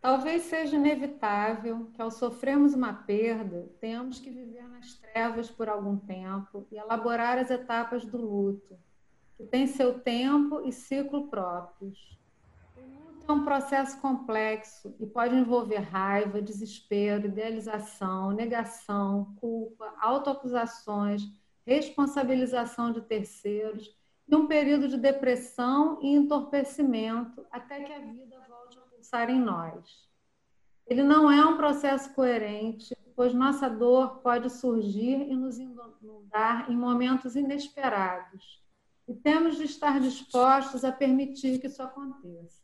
Talvez 0.00 0.42
seja 0.42 0.76
inevitável 0.76 1.88
que, 1.94 2.02
ao 2.02 2.10
sofrermos 2.10 2.74
uma 2.74 2.92
perda, 2.92 3.68
tenhamos 3.80 4.18
que 4.18 4.30
viver 4.30 4.68
nas 4.68 4.94
trevas 4.94 5.48
por 5.48 5.68
algum 5.68 5.96
tempo 5.96 6.66
e 6.72 6.76
elaborar 6.76 7.38
as 7.38 7.50
etapas 7.50 8.04
do 8.04 8.18
luto, 8.18 8.76
que 9.36 9.44
tem 9.44 9.66
seu 9.66 10.00
tempo 10.00 10.60
e 10.66 10.72
ciclo 10.72 11.28
próprios 11.28 12.18
é 13.28 13.32
um 13.32 13.44
processo 13.44 14.00
complexo 14.00 14.94
e 14.98 15.06
pode 15.06 15.34
envolver 15.34 15.78
raiva, 15.78 16.42
desespero, 16.42 17.26
idealização, 17.26 18.30
negação, 18.30 19.34
culpa, 19.36 19.94
autoacusações, 20.00 21.22
responsabilização 21.66 22.92
de 22.92 23.00
terceiros 23.02 23.94
e 24.28 24.34
um 24.34 24.46
período 24.46 24.88
de 24.88 24.96
depressão 24.96 25.98
e 26.02 26.14
entorpecimento 26.14 27.46
até 27.50 27.82
que 27.82 27.92
a 27.92 27.98
vida 27.98 28.40
volte 28.48 28.78
a 28.78 28.82
pulsar 28.82 29.30
em 29.30 29.40
nós. 29.40 30.08
Ele 30.86 31.02
não 31.02 31.30
é 31.30 31.44
um 31.44 31.56
processo 31.56 32.12
coerente, 32.14 32.96
pois 33.14 33.34
nossa 33.34 33.68
dor 33.68 34.18
pode 34.18 34.50
surgir 34.50 35.30
e 35.30 35.36
nos 35.36 35.58
inundar 35.58 36.70
em 36.70 36.76
momentos 36.76 37.36
inesperados. 37.36 38.62
E 39.06 39.14
temos 39.14 39.56
de 39.56 39.64
estar 39.64 40.00
dispostos 40.00 40.84
a 40.84 40.92
permitir 40.92 41.58
que 41.58 41.66
isso 41.66 41.82
aconteça. 41.82 42.61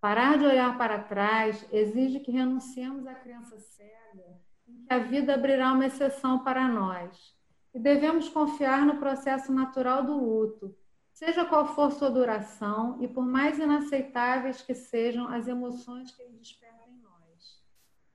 Parar 0.00 0.38
de 0.38 0.46
olhar 0.46 0.78
para 0.78 0.98
trás 0.98 1.66
exige 1.70 2.20
que 2.20 2.30
renunciemos 2.30 3.06
à 3.06 3.14
crença 3.14 3.58
cega 3.58 4.40
em 4.66 4.86
que 4.86 4.94
a 4.94 4.98
vida 4.98 5.34
abrirá 5.34 5.72
uma 5.74 5.84
exceção 5.84 6.42
para 6.42 6.66
nós. 6.66 7.36
E 7.74 7.78
devemos 7.78 8.28
confiar 8.28 8.86
no 8.86 8.96
processo 8.96 9.52
natural 9.52 10.02
do 10.02 10.16
luto, 10.16 10.74
seja 11.12 11.44
qual 11.44 11.74
for 11.74 11.92
sua 11.92 12.10
duração 12.10 12.96
e 13.02 13.06
por 13.06 13.26
mais 13.26 13.58
inaceitáveis 13.58 14.62
que 14.62 14.74
sejam 14.74 15.28
as 15.28 15.46
emoções 15.46 16.10
que 16.10 16.22
ele 16.22 16.38
desperta 16.38 16.88
em 16.88 16.96
nós. 17.02 17.62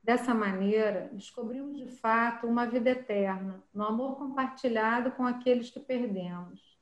Dessa 0.02 0.34
maneira, 0.34 1.08
descobrimos 1.12 1.76
de 1.76 1.86
fato 1.86 2.48
uma 2.48 2.66
vida 2.66 2.90
eterna, 2.90 3.62
no 3.72 3.84
amor 3.84 4.16
compartilhado 4.16 5.12
com 5.12 5.24
aqueles 5.24 5.70
que 5.70 5.78
perdemos. 5.78 6.76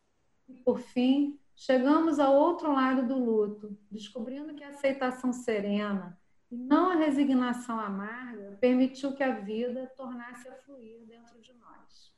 E, 0.49 0.55
por 0.55 0.79
fim, 0.79 1.39
chegamos 1.55 2.19
ao 2.19 2.35
outro 2.35 2.73
lado 2.73 3.07
do 3.07 3.19
luto, 3.19 3.77
descobrindo 3.91 4.55
que 4.55 4.65
a 4.65 4.71
aceitação 4.71 5.33
serena 5.33 6.19
e 6.51 6.57
não 6.57 6.91
a 6.91 6.97
resignação 6.97 7.79
amarga 7.79 8.57
permitiu 8.61 9.13
que 9.13 9.23
a 9.23 9.33
vida 9.33 9.91
tornasse 9.97 10.49
a 10.49 10.55
fluir 10.55 11.01
dentro 11.07 11.41
de 11.41 11.53
nós. 11.55 12.13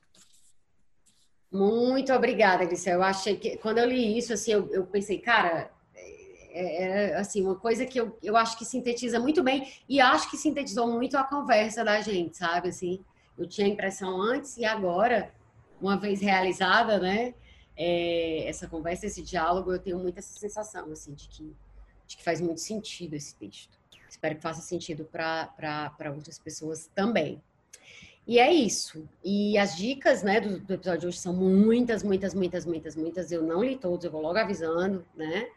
Muito 1.51 2.13
obrigada, 2.13 2.65
Grisel. 2.65 2.95
Eu 2.95 3.03
achei 3.03 3.37
que 3.37 3.57
quando 3.59 3.79
eu 3.79 3.87
li 3.87 4.19
isso, 4.19 4.33
assim, 4.33 4.53
eu, 4.53 4.69
eu 4.73 4.87
pensei, 4.87 5.19
cara, 5.19 5.71
é, 6.59 6.83
é, 6.83 7.17
assim 7.17 7.43
uma 7.43 7.55
coisa 7.55 7.85
que 7.85 8.01
eu, 8.01 8.19
eu 8.23 8.37
acho 8.37 8.57
que 8.57 8.65
sintetiza 8.65 9.21
muito 9.21 9.43
bem 9.43 9.71
e 9.87 10.01
acho 10.01 10.31
que 10.31 10.39
sintetizou 10.39 10.91
muito 10.91 11.17
a 11.17 11.23
conversa 11.23 11.85
da 11.85 12.01
gente, 12.01 12.39
sabe? 12.39 12.71
Assim, 12.71 13.05
eu 13.39 13.47
tinha 13.47 13.67
a 13.67 13.71
impressão 13.71 14.21
antes 14.21 14.57
e 14.57 14.65
agora, 14.65 15.35
uma 15.81 15.99
vez 15.99 16.21
realizada, 16.21 16.99
né? 16.99 17.35
É, 17.77 18.49
essa 18.49 18.67
conversa, 18.67 19.07
esse 19.07 19.23
diálogo, 19.23 19.73
eu 19.73 19.79
tenho 19.79 19.99
muita 19.99 20.21
essa 20.21 20.39
sensação, 20.39 20.91
assim, 20.91 21.13
de 21.13 21.29
que, 21.29 21.55
de 22.07 22.17
que 22.17 22.23
faz 22.23 22.41
muito 22.41 22.61
sentido 22.61 23.15
esse 23.15 23.35
texto. 23.35 23.79
Espero 24.09 24.37
que 24.37 24.43
faça 24.43 24.63
sentido 24.63 25.05
para 25.05 26.13
outras 26.15 26.39
pessoas 26.39 26.89
também. 26.95 27.43
E 28.27 28.41
é 28.41 28.53
isso. 28.53 29.09
E 29.23 29.57
as 29.57 29.77
dicas 29.77 30.23
né, 30.23 30.41
do, 30.41 30.59
do, 30.59 30.75
episódio 30.75 31.01
de 31.03 31.07
hoje 31.07 31.19
são 31.19 31.33
muitas, 31.33 32.03
muitas, 32.03 32.35
muitas, 32.35 32.65
muitas, 32.65 32.97
muitas. 32.97 33.31
Eu 33.31 33.43
não 33.43 33.63
li 33.63 33.77
todos, 33.77 34.05
eu 34.05 34.11
vou 34.11 34.21
logo 34.21 34.39
avisando, 34.39 35.07
né? 35.15 35.49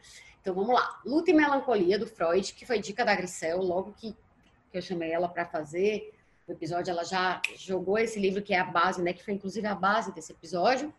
Então 0.42 0.54
vamos 0.54 0.76
lá. 0.76 1.02
Luta 1.04 1.32
e 1.32 1.34
Melancolia, 1.34 1.98
do 1.98 2.06
Freud, 2.06 2.54
que 2.54 2.66
foi 2.66 2.80
dica 2.80 3.04
da 3.04 3.16
Grisel, 3.16 3.60
logo 3.60 3.94
que, 3.94 4.16
que 4.72 4.78
eu 4.78 4.82
chamei 4.82 5.12
ela 5.12 5.28
para 5.28 5.46
fazer 5.46 6.14
o 6.48 6.52
episódio, 6.52 6.92
ela 6.92 7.04
já 7.04 7.42
jogou 7.56 7.98
esse 7.98 8.20
livro 8.20 8.42
que 8.42 8.54
é 8.54 8.60
a 8.60 8.64
base, 8.64 9.02
né? 9.02 9.14
Que 9.14 9.24
foi 9.24 9.34
inclusive 9.34 9.66
a 9.66 9.76
base 9.76 10.14
desse 10.14 10.32
episódio. 10.32 10.94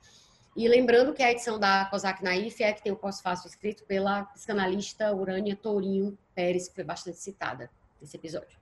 E 0.60 0.68
lembrando 0.68 1.14
que 1.14 1.22
a 1.22 1.32
edição 1.32 1.58
da 1.58 1.86
COSAC 1.86 2.22
Naif 2.22 2.62
é 2.62 2.70
que 2.70 2.82
tem 2.82 2.92
o 2.92 2.97
pós-fácil 2.97 3.48
escrito 3.48 3.82
pela 3.84 4.24
psicanalista 4.24 5.10
Urânia 5.10 5.56
Tourinho 5.56 6.18
Pérez, 6.34 6.68
que 6.68 6.74
foi 6.74 6.84
bastante 6.84 7.16
citada 7.16 7.70
nesse 7.98 8.18
episódio. 8.18 8.58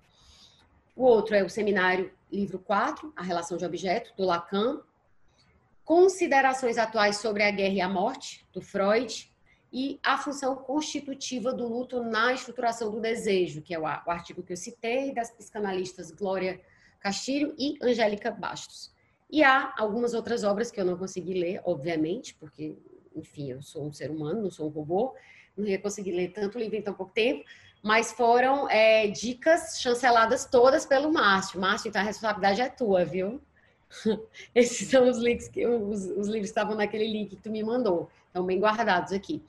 O 0.94 1.02
outro 1.02 1.34
é 1.34 1.42
o 1.42 1.50
seminário 1.50 2.12
livro 2.30 2.60
4, 2.60 3.12
A 3.16 3.22
Relação 3.24 3.58
de 3.58 3.64
Objeto, 3.64 4.14
do 4.16 4.24
Lacan. 4.24 4.80
Considerações 5.84 6.78
atuais 6.78 7.16
sobre 7.16 7.42
a 7.42 7.50
guerra 7.50 7.74
e 7.74 7.80
a 7.80 7.88
morte, 7.88 8.46
do 8.52 8.62
Freud. 8.62 9.28
E 9.72 9.98
a 10.00 10.16
função 10.18 10.54
constitutiva 10.54 11.52
do 11.52 11.66
luto 11.66 12.00
na 12.04 12.32
estruturação 12.32 12.92
do 12.92 13.00
desejo, 13.00 13.60
que 13.60 13.74
é 13.74 13.78
o 13.80 13.84
artigo 13.84 14.44
que 14.44 14.52
eu 14.52 14.56
citei, 14.56 15.12
das 15.12 15.32
psicanalistas 15.32 16.12
Glória 16.12 16.60
Castilho 17.00 17.56
e 17.58 17.76
Angélica 17.82 18.30
Bastos. 18.30 18.96
E 19.30 19.42
há 19.42 19.74
algumas 19.76 20.14
outras 20.14 20.42
obras 20.42 20.70
que 20.70 20.80
eu 20.80 20.84
não 20.84 20.96
consegui 20.96 21.34
ler, 21.34 21.60
obviamente, 21.64 22.34
porque, 22.34 22.76
enfim, 23.14 23.50
eu 23.50 23.60
sou 23.60 23.84
um 23.84 23.92
ser 23.92 24.10
humano, 24.10 24.42
não 24.42 24.50
sou 24.50 24.66
um 24.66 24.70
robô, 24.70 25.14
não 25.56 25.66
ia 25.66 25.78
conseguir 25.78 26.12
ler 26.12 26.32
tanto 26.32 26.58
livro 26.58 26.76
em 26.76 26.82
tão 26.82 26.94
pouco 26.94 27.12
tempo, 27.12 27.44
mas 27.82 28.12
foram 28.12 28.68
é, 28.70 29.06
dicas 29.08 29.80
chanceladas 29.80 30.46
todas 30.46 30.86
pelo 30.86 31.12
Márcio. 31.12 31.60
Márcio, 31.60 31.88
então 31.88 32.00
a 32.00 32.04
responsabilidade 32.04 32.60
é 32.62 32.68
tua, 32.68 33.04
viu? 33.04 33.40
Esses 34.54 34.88
são 34.88 35.08
os 35.08 35.18
links 35.18 35.48
que 35.48 35.66
os, 35.66 36.04
os 36.04 36.28
livros 36.28 36.48
estavam 36.48 36.74
naquele 36.74 37.06
link 37.06 37.30
que 37.30 37.42
tu 37.42 37.50
me 37.50 37.62
mandou, 37.62 38.10
estão 38.26 38.44
bem 38.44 38.58
guardados 38.58 39.12
aqui. 39.12 39.42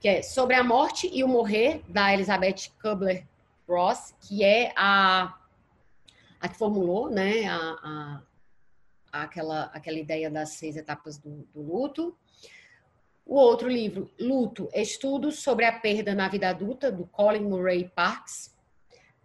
Que 0.00 0.08
é 0.08 0.22
Sobre 0.22 0.56
a 0.56 0.64
Morte 0.64 1.08
e 1.12 1.22
o 1.22 1.28
Morrer, 1.28 1.82
da 1.88 2.12
Elizabeth 2.12 2.70
Kubler-Ross, 2.80 4.14
que 4.20 4.42
é 4.42 4.72
a, 4.74 5.38
a 6.40 6.48
que 6.48 6.56
formulou 6.56 7.08
né, 7.08 7.46
a, 7.46 7.56
a 7.56 8.22
aquela, 9.12 9.64
aquela 9.74 9.98
ideia 9.98 10.30
das 10.30 10.50
seis 10.50 10.76
etapas 10.76 11.18
do, 11.18 11.46
do 11.52 11.60
luto. 11.60 12.16
O 13.24 13.36
outro 13.36 13.68
livro, 13.68 14.10
Luto, 14.18 14.68
Estudos 14.74 15.38
sobre 15.40 15.64
a 15.64 15.72
Perda 15.72 16.14
na 16.14 16.28
Vida 16.28 16.48
Adulta, 16.48 16.90
do 16.90 17.06
Colin 17.06 17.44
Murray 17.44 17.88
Parks. 17.94 18.52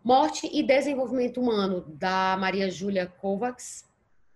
Morte 0.04 0.48
e 0.54 0.62
Desenvolvimento 0.62 1.42
Humano, 1.42 1.82
da 1.98 2.38
Maria 2.38 2.70
Júlia 2.70 3.08
Kovacs. 3.08 3.86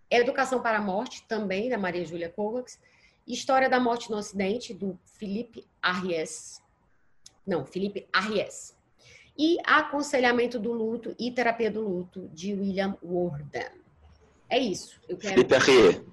Educação 0.09 0.61
para 0.61 0.79
a 0.79 0.81
Morte, 0.81 1.25
também, 1.27 1.69
da 1.69 1.77
Maria 1.77 2.03
Júlia 2.03 2.29
Kovacs. 2.29 2.79
História 3.27 3.69
da 3.69 3.79
Morte 3.79 4.09
no 4.09 4.17
Ocidente, 4.17 4.73
do 4.73 4.99
Felipe 5.05 5.67
Arries. 5.81 6.61
Não, 7.45 7.65
Felipe 7.65 8.07
Arries. 8.11 8.75
E 9.37 9.57
Aconselhamento 9.63 10.59
do 10.59 10.73
Luto 10.73 11.15
e 11.17 11.31
Terapia 11.31 11.71
do 11.71 11.81
Luto, 11.81 12.29
de 12.33 12.53
William 12.53 12.97
Worden. 13.01 13.80
É 14.51 14.59
isso. 14.59 14.99
Eu 15.07 15.15
quero. 15.15 15.35
Felipe 15.35 15.55
Arrier. 15.55 16.03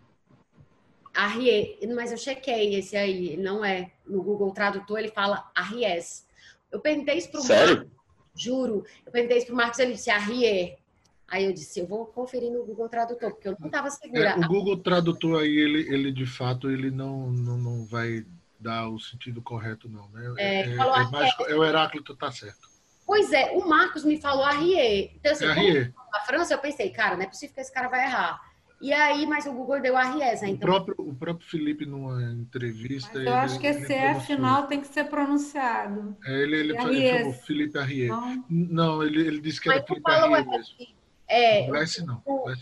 Arrier, 1.12 1.78
mas 1.92 2.12
eu 2.12 2.16
chequei 2.16 2.76
esse 2.76 2.96
aí, 2.96 3.36
não 3.36 3.64
é. 3.64 3.90
No 4.06 4.22
Google 4.22 4.52
Tradutor 4.52 5.00
ele 5.00 5.10
fala 5.10 5.50
Arries. 5.52 6.24
Eu 6.70 6.78
perguntei 6.78 7.18
isso 7.18 7.30
pro 7.32 7.40
Sério? 7.40 7.78
Marcos, 7.78 7.92
juro. 8.36 8.84
Eu 9.04 9.10
perguntei 9.10 9.38
isso 9.38 9.48
pro 9.48 9.56
Marcos, 9.56 9.80
ele 9.80 9.94
disse 9.94 10.10
Arrier. 10.10 10.78
Aí 11.26 11.44
eu 11.44 11.52
disse, 11.52 11.80
eu 11.80 11.86
vou 11.86 12.06
conferir 12.06 12.50
no 12.52 12.64
Google 12.64 12.88
Tradutor, 12.88 13.32
porque 13.32 13.48
eu 13.48 13.56
não 13.58 13.66
estava 13.66 13.90
segura. 13.90 14.30
É, 14.30 14.36
o 14.36 14.46
Google 14.46 14.78
Tradutor 14.78 15.42
aí, 15.42 15.56
ele, 15.56 15.92
ele 15.92 16.12
de 16.12 16.24
fato, 16.24 16.70
ele 16.70 16.90
não, 16.90 17.30
não, 17.32 17.58
não 17.58 17.84
vai 17.84 18.24
dar 18.58 18.88
o 18.88 19.00
sentido 19.00 19.42
correto, 19.42 19.88
não. 19.88 20.08
Né? 20.10 20.34
É, 20.38 20.60
é, 20.60 20.72
é, 20.72 20.76
mais, 20.76 21.34
é 21.48 21.54
o 21.56 21.64
Heráclito 21.64 22.14
tá 22.14 22.30
certo. 22.30 22.67
Pois 23.08 23.32
é, 23.32 23.52
o 23.52 23.66
Marcos 23.66 24.04
me 24.04 24.20
falou 24.20 24.44
Arrier. 24.44 25.12
Então, 25.16 25.32
assim, 25.32 25.46
é 25.46 25.90
na 26.12 26.20
França, 26.26 26.52
eu 26.52 26.58
pensei, 26.58 26.90
cara, 26.90 27.16
não 27.16 27.22
é 27.22 27.26
possível 27.26 27.54
que 27.54 27.60
esse 27.62 27.72
cara 27.72 27.88
vai 27.88 28.04
errar. 28.04 28.38
E 28.82 28.92
aí, 28.92 29.26
mas 29.26 29.46
o 29.46 29.52
Google 29.52 29.80
deu 29.80 29.96
Arriesa, 29.96 30.46
então... 30.46 30.68
O 30.68 30.72
próprio, 30.72 30.94
o 30.98 31.14
próprio 31.14 31.48
Felipe, 31.48 31.86
numa 31.86 32.22
entrevista... 32.30 33.10
Mas 33.14 33.26
eu 33.26 33.32
ele, 33.32 33.40
acho 33.40 33.58
que 33.58 33.66
esse 33.66 33.92
F 33.94 34.26
final 34.26 34.66
tem 34.66 34.82
que 34.82 34.88
ser 34.88 35.04
pronunciado. 35.04 36.18
É, 36.22 36.42
ele, 36.42 36.56
ele, 36.56 36.78
ele 36.78 37.18
falou 37.18 37.32
Felipe 37.32 37.78
Arrier. 37.78 38.08
Não, 38.08 38.44
não 38.48 39.02
ele, 39.02 39.26
ele 39.26 39.40
disse 39.40 39.58
que 39.58 39.70
era 39.70 39.82
Felipe 39.82 40.10
Arrier 40.10 40.46
mesmo. 40.46 40.74
É, 41.26 41.66
não 41.66 41.72
Lesse 41.72 42.04
não, 42.04 42.22
o, 42.26 42.44
não. 42.46 42.56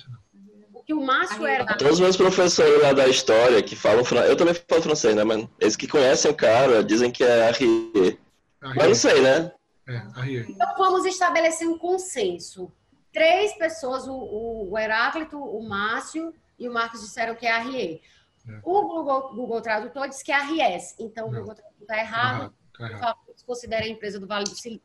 O 0.74 0.82
que 0.84 0.94
o 0.94 1.04
Márcio 1.04 1.44
era... 1.44 1.76
Todos 1.76 1.94
os 1.94 2.00
meus 2.00 2.16
professores 2.16 2.82
lá 2.82 2.92
da 2.92 3.08
história 3.08 3.60
que 3.64 3.74
falam... 3.74 4.04
Eu 4.26 4.36
também 4.36 4.54
falo 4.54 4.80
francês, 4.80 5.16
né, 5.16 5.24
mano? 5.24 5.50
Eles 5.58 5.74
que 5.74 5.88
conhecem 5.88 6.30
o 6.30 6.34
cara 6.34 6.84
dizem 6.84 7.10
que 7.10 7.24
é 7.24 7.48
Arrier. 7.48 8.16
Mas 8.62 8.86
não 8.86 8.94
sei, 8.94 9.20
né? 9.20 9.52
É. 9.88 10.02
Então 10.48 10.76
vamos 10.76 11.04
estabelecer 11.04 11.68
um 11.68 11.78
consenso 11.78 12.72
três 13.16 13.56
pessoas, 13.56 14.06
o, 14.06 14.68
o 14.70 14.78
Heráclito, 14.78 15.42
o 15.42 15.66
Márcio 15.66 16.34
e 16.58 16.68
o 16.68 16.72
Marcos 16.72 17.00
disseram 17.00 17.34
que 17.34 17.46
é 17.46 17.50
Arrier. 17.50 18.02
É. 18.46 18.60
O 18.62 18.82
Google, 18.82 19.34
Google 19.34 19.62
Tradutor 19.62 20.06
disse 20.06 20.22
que 20.22 20.30
é 20.30 20.34
Arries. 20.34 20.94
Então, 20.98 21.28
o 21.28 21.30
Google 21.30 21.54
Tradutor 21.54 21.80
está 21.80 21.98
errado. 21.98 22.54
Tá 22.76 22.90
errado. 22.90 23.18
Considera 23.46 23.86
a 23.86 23.88
empresa 23.88 24.20
do 24.20 24.26
Vale 24.26 24.44
do 24.44 24.54
Silício. 24.54 24.84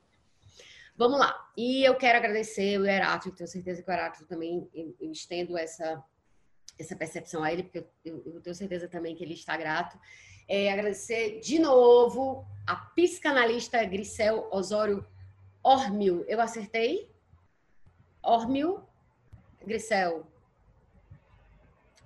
Vamos 0.96 1.20
lá. 1.20 1.52
E 1.58 1.84
eu 1.84 1.94
quero 1.96 2.20
agradecer 2.20 2.80
o 2.80 2.86
Heráclito, 2.86 3.36
tenho 3.36 3.50
certeza 3.50 3.84
que 3.84 3.90
o 3.90 3.94
Heráclito 3.94 4.30
também, 4.30 4.66
eu, 4.74 4.96
eu 5.02 5.12
estendo 5.12 5.58
essa, 5.58 6.02
essa 6.80 6.96
percepção 6.96 7.44
a 7.44 7.52
ele, 7.52 7.64
porque 7.64 7.86
eu, 8.06 8.24
eu, 8.26 8.40
tenho 8.40 8.56
certeza 8.56 8.88
também 8.88 9.14
que 9.14 9.26
ele 9.26 9.34
está 9.34 9.58
grato. 9.58 10.00
É, 10.54 10.70
agradecer 10.70 11.40
de 11.40 11.60
novo 11.60 12.46
a 12.68 12.76
psicanalista 12.76 13.82
Grisel 13.86 14.50
Osório 14.52 15.08
Ormil. 15.64 16.26
Eu 16.28 16.42
acertei? 16.42 17.10
Ormil 18.22 18.84
Grisel. 19.66 20.28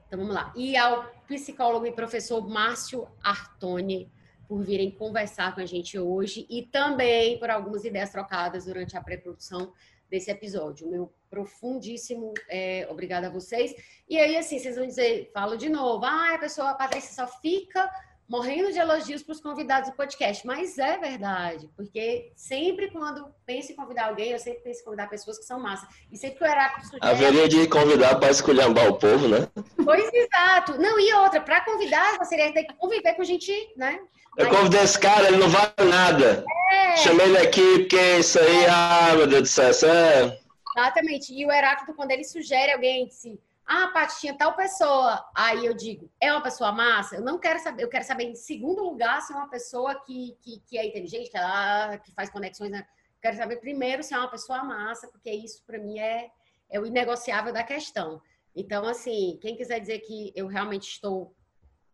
Então 0.06 0.20
vamos 0.20 0.36
lá. 0.36 0.54
E 0.56 0.78
ao 0.78 1.06
psicólogo 1.28 1.88
e 1.88 1.92
professor 1.92 2.48
Márcio 2.48 3.08
Artoni 3.24 4.12
por 4.48 4.62
virem 4.62 4.92
conversar 4.92 5.56
com 5.56 5.62
a 5.62 5.66
gente 5.66 5.98
hoje 5.98 6.46
e 6.48 6.68
também 6.68 7.40
por 7.40 7.50
algumas 7.50 7.84
ideias 7.84 8.12
trocadas 8.12 8.66
durante 8.66 8.96
a 8.96 9.02
pré-produção 9.02 9.74
desse 10.08 10.30
episódio. 10.30 10.88
Meu 10.88 11.12
profundíssimo 11.32 12.32
é, 12.48 12.88
a 13.26 13.30
vocês. 13.32 13.74
E 14.08 14.20
aí, 14.20 14.38
assim, 14.38 14.60
vocês 14.60 14.76
vão 14.76 14.86
dizer, 14.86 15.32
falo 15.34 15.58
de 15.58 15.68
novo, 15.68 16.06
ah, 16.06 16.36
a 16.36 16.38
pessoa, 16.38 16.70
a 16.70 16.76
Patrícia 16.76 17.12
só 17.12 17.40
fica 17.42 17.90
morrendo 18.28 18.72
de 18.72 18.80
elogios 18.80 19.22
para 19.22 19.34
os 19.34 19.42
convidados 19.42 19.90
do 19.90 19.96
podcast, 19.96 20.46
mas 20.46 20.78
é 20.78 20.98
verdade, 20.98 21.70
porque 21.76 22.32
sempre 22.36 22.90
quando 22.90 23.28
penso 23.46 23.72
em 23.72 23.76
convidar 23.76 24.08
alguém, 24.08 24.32
eu 24.32 24.40
sempre 24.40 24.62
penso 24.62 24.82
em 24.82 24.86
convidar 24.86 25.08
pessoas 25.08 25.38
que 25.38 25.46
são 25.46 25.60
massa. 25.60 25.88
E 26.12 26.18
sempre 26.18 26.40
que 26.40 26.44
o 26.44 26.48
Heráclito 26.48 26.88
sugere... 26.88 27.12
Haveria 27.12 27.48
de 27.48 27.68
convidar 27.68 28.16
para 28.16 28.32
esculhambar 28.32 28.88
o 28.88 28.98
povo, 28.98 29.28
né? 29.28 29.48
Pois 29.84 30.12
exato. 30.14 30.80
Não, 30.80 31.00
e 31.00 31.14
outra, 31.14 31.40
para 31.40 31.64
convidar, 31.64 32.18
você 32.18 32.36
teria 32.36 32.52
que 32.52 32.74
conviver 32.74 33.14
com 33.14 33.24
gente, 33.24 33.54
né? 33.78 34.00
Eu 34.38 34.50
convidei 34.50 34.82
esse 34.82 35.00
cara, 35.00 35.28
ele 35.28 35.38
não 35.38 35.48
vale 35.48 35.90
nada. 35.90 36.44
É. 36.72 36.98
Chamei 36.98 37.28
ele 37.28 37.38
aqui 37.38 37.80
porque 37.80 38.18
isso 38.18 38.40
aí, 38.40 38.66
ah, 38.66 39.14
meu 39.16 39.28
Deus 39.28 39.44
do 39.44 39.48
céu, 39.48 39.90
é... 39.90 40.40
Exatamente. 40.78 41.34
E 41.34 41.46
o 41.46 41.52
Heráclito, 41.52 41.94
quando 41.94 42.12
ele 42.12 42.26
sugere 42.26 42.74
alguém, 42.74 43.10
se 43.10 43.40
ah, 43.68 43.88
Paty, 43.88 44.20
tinha 44.20 44.38
tal 44.38 44.56
pessoa. 44.56 45.26
Aí 45.36 45.66
eu 45.66 45.74
digo, 45.74 46.12
é 46.22 46.32
uma 46.32 46.42
pessoa 46.42 46.72
massa? 46.72 47.16
Eu 47.16 47.22
não 47.22 47.40
quero 47.40 47.60
saber, 47.60 47.84
eu 47.84 47.90
quero 47.90 48.04
saber, 48.04 48.26
em 48.26 48.36
segundo 48.36 48.84
lugar, 48.84 49.22
se 49.22 49.34
é 49.34 49.36
uma 49.36 49.50
pessoa 49.50 49.96
que, 50.06 50.38
que, 50.42 50.60
que 50.68 50.78
é 50.78 50.86
inteligente, 50.86 51.32
que, 51.32 51.38
ela, 51.38 51.98
que 51.98 52.12
faz 52.14 52.30
conexões. 52.30 52.70
Né? 52.70 52.86
Quero 53.20 53.38
saber 53.38 53.58
primeiro 53.58 54.04
se 54.04 54.14
é 54.14 54.18
uma 54.20 54.30
pessoa 54.30 54.64
massa, 54.64 55.08
porque 55.08 55.32
isso, 55.32 55.64
para 55.66 55.80
mim, 55.80 55.98
é, 55.98 56.30
é 56.70 56.80
o 56.80 56.86
inegociável 56.86 57.52
da 57.52 57.64
questão. 57.64 58.22
Então, 58.56 58.86
assim, 58.86 59.40
quem 59.42 59.56
quiser 59.56 59.80
dizer 59.80 60.00
que 60.00 60.32
eu 60.36 60.46
realmente 60.46 60.88
estou 60.88 61.36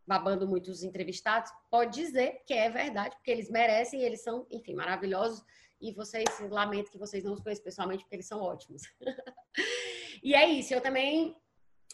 babando 0.05 0.45
muito 0.45 0.69
os 0.69 0.83
entrevistados, 0.83 1.51
pode 1.69 1.93
dizer 2.01 2.41
que 2.45 2.53
é 2.53 2.69
verdade, 2.69 3.15
porque 3.15 3.31
eles 3.31 3.49
merecem, 3.49 4.01
eles 4.01 4.21
são, 4.21 4.45
enfim, 4.51 4.75
maravilhosos. 4.75 5.41
E 5.79 5.93
vocês, 5.93 6.25
lamento 6.49 6.91
que 6.91 6.97
vocês 6.97 7.23
não 7.23 7.33
os 7.33 7.39
conheçam 7.39 7.63
pessoalmente, 7.63 8.03
porque 8.03 8.17
eles 8.17 8.27
são 8.27 8.41
ótimos. 8.41 8.83
e 10.21 10.35
é 10.35 10.47
isso, 10.47 10.73
eu 10.73 10.81
também 10.81 11.35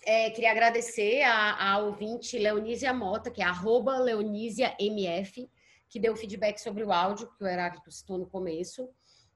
é, 0.03 0.29
queria 0.29 0.51
agradecer 0.51 1.21
a, 1.23 1.73
a 1.73 1.79
ouvinte 1.79 2.37
Leonísia 2.37 2.93
Mota, 2.93 3.31
que 3.31 3.41
é 3.41 3.45
arroba 3.45 3.97
LeonísiaMF, 3.97 5.49
que 5.89 5.99
deu 5.99 6.15
feedback 6.15 6.59
sobre 6.59 6.83
o 6.83 6.91
áudio, 6.91 7.29
que 7.37 7.43
o 7.43 7.47
Heráclito 7.47 7.91
citou 7.91 8.17
no 8.17 8.27
começo. 8.27 8.89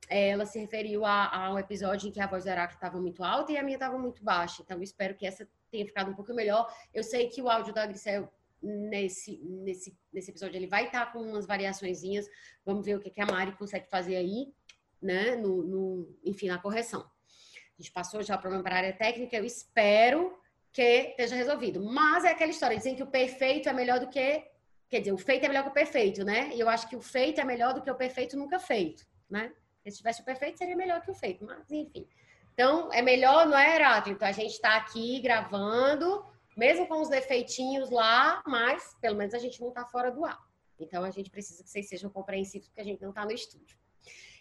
É, 0.09 0.29
ela 0.29 0.45
se 0.45 0.59
referiu 0.59 1.05
a, 1.05 1.29
a, 1.33 1.53
um 1.53 1.59
episódio 1.59 2.09
em 2.09 2.11
que 2.11 2.19
a 2.19 2.27
voz 2.27 2.43
do 2.43 2.49
Heráclito 2.49 2.77
estava 2.77 2.99
muito 2.99 3.23
alta 3.23 3.51
e 3.51 3.57
a 3.57 3.63
minha 3.63 3.75
estava 3.75 3.97
muito 3.97 4.23
baixa. 4.23 4.61
Então, 4.61 4.81
espero 4.81 5.15
que 5.15 5.25
essa 5.25 5.47
tenha 5.69 5.85
ficado 5.85 6.11
um 6.11 6.13
pouco 6.13 6.33
melhor. 6.33 6.71
Eu 6.93 7.03
sei 7.03 7.27
que 7.27 7.41
o 7.41 7.49
áudio 7.49 7.73
da 7.73 7.85
Grisel 7.85 8.29
nesse, 8.61 9.37
nesse, 9.43 9.97
nesse 10.11 10.31
episódio 10.31 10.57
ele 10.57 10.67
vai 10.67 10.85
estar 10.85 11.05
tá 11.05 11.11
com 11.11 11.19
umas 11.19 11.45
variaçõezinhas. 11.45 12.27
Vamos 12.65 12.85
ver 12.85 12.95
o 12.95 12.99
que, 12.99 13.09
que 13.09 13.21
a 13.21 13.25
Mari 13.25 13.53
consegue 13.53 13.89
fazer 13.89 14.17
aí, 14.17 14.53
né? 15.01 15.35
No, 15.35 15.63
no, 15.63 16.17
enfim, 16.23 16.47
na 16.47 16.59
correção. 16.59 17.01
A 17.01 17.81
gente 17.81 17.91
passou 17.91 18.21
já 18.21 18.35
o 18.35 18.39
problema 18.39 18.63
para 18.63 18.75
a 18.75 18.77
área 18.79 18.93
técnica. 18.93 19.37
Eu 19.37 19.45
espero 19.45 20.40
que 20.71 21.09
esteja 21.09 21.35
resolvido. 21.35 21.83
Mas 21.83 22.23
é 22.23 22.31
aquela 22.31 22.51
história, 22.51 22.77
dizem 22.77 22.95
que 22.95 23.03
o 23.03 23.07
perfeito 23.07 23.69
é 23.69 23.73
melhor 23.73 23.99
do 23.99 24.07
que. 24.07 24.43
Quer 24.89 24.99
dizer, 24.99 25.13
o 25.13 25.17
feito 25.17 25.45
é 25.45 25.47
melhor 25.47 25.63
que 25.63 25.69
o 25.69 25.73
perfeito, 25.73 26.23
né? 26.23 26.51
E 26.53 26.59
eu 26.59 26.67
acho 26.67 26.87
que 26.89 26.95
o 26.95 27.01
feito 27.01 27.39
é 27.39 27.45
melhor 27.45 27.73
do 27.73 27.81
que 27.81 27.89
o 27.89 27.95
perfeito 27.95 28.37
nunca 28.37 28.59
feito, 28.59 29.05
né? 29.29 29.53
Se 29.87 29.97
tivesse 29.97 30.21
o 30.21 30.25
perfeito, 30.25 30.57
seria 30.57 30.75
melhor 30.75 31.01
que 31.01 31.09
o 31.09 31.13
feito, 31.13 31.45
mas 31.45 31.71
enfim. 31.71 32.07
Então, 32.53 32.91
é 32.91 33.01
melhor, 33.01 33.47
não 33.47 33.57
é, 33.57 33.75
Heráclito? 33.75 34.23
A 34.23 34.31
gente 34.31 34.51
está 34.51 34.75
aqui 34.75 35.19
gravando, 35.21 36.25
mesmo 36.57 36.85
com 36.87 37.01
os 37.01 37.09
defeitinhos 37.09 37.89
lá, 37.89 38.43
mas 38.45 38.95
pelo 39.01 39.17
menos 39.17 39.33
a 39.33 39.39
gente 39.39 39.59
não 39.61 39.69
está 39.69 39.85
fora 39.85 40.11
do 40.11 40.25
ar. 40.25 40.37
Então, 40.77 41.03
a 41.03 41.09
gente 41.09 41.29
precisa 41.29 41.63
que 41.63 41.69
vocês 41.69 41.87
sejam 41.87 42.09
compreensivos, 42.09 42.67
porque 42.67 42.81
a 42.81 42.83
gente 42.83 43.01
não 43.01 43.09
está 43.09 43.23
no 43.23 43.31
estúdio. 43.31 43.77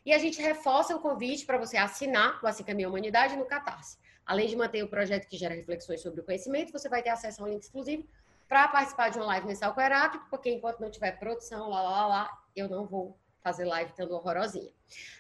E 0.05 0.12
a 0.12 0.18
gente 0.18 0.41
reforça 0.41 0.97
o 0.97 1.00
convite 1.00 1.47
para 1.47 1.59
você 1.59 1.76
assinar 1.76 2.42
o 2.42 2.47
Assim 2.47 2.65
Caminha 2.65 2.89
a 2.89 2.91
Humanidade 2.91 3.36
no 3.36 3.44
Catarse. 3.44 3.99
Além 4.31 4.47
de 4.47 4.55
manter 4.55 4.81
o 4.84 4.86
projeto 4.86 5.26
que 5.26 5.36
gera 5.36 5.57
reflexões 5.57 6.00
sobre 6.00 6.20
o 6.20 6.25
conhecimento, 6.25 6.70
você 6.70 6.89
vai 6.89 7.02
ter 7.02 7.09
acesso 7.09 7.42
a 7.42 7.47
um 7.47 7.49
link 7.49 7.65
exclusivo 7.65 8.07
para 8.49 8.68
participar 8.68 9.09
de 9.09 9.18
uma 9.18 9.26
live 9.26 9.44
mensal 9.44 9.75
com 9.75 9.81
o 9.81 9.83
Heráclito, 9.83 10.25
porque 10.31 10.49
enquanto 10.49 10.78
não 10.78 10.89
tiver 10.89 11.18
produção, 11.18 11.68
lá, 11.68 11.83
lá, 11.83 12.07
lá, 12.07 12.42
eu 12.55 12.68
não 12.68 12.86
vou 12.86 13.18
fazer 13.42 13.65
live 13.65 13.92
tão 13.92 14.09
horrorosinha. 14.09 14.73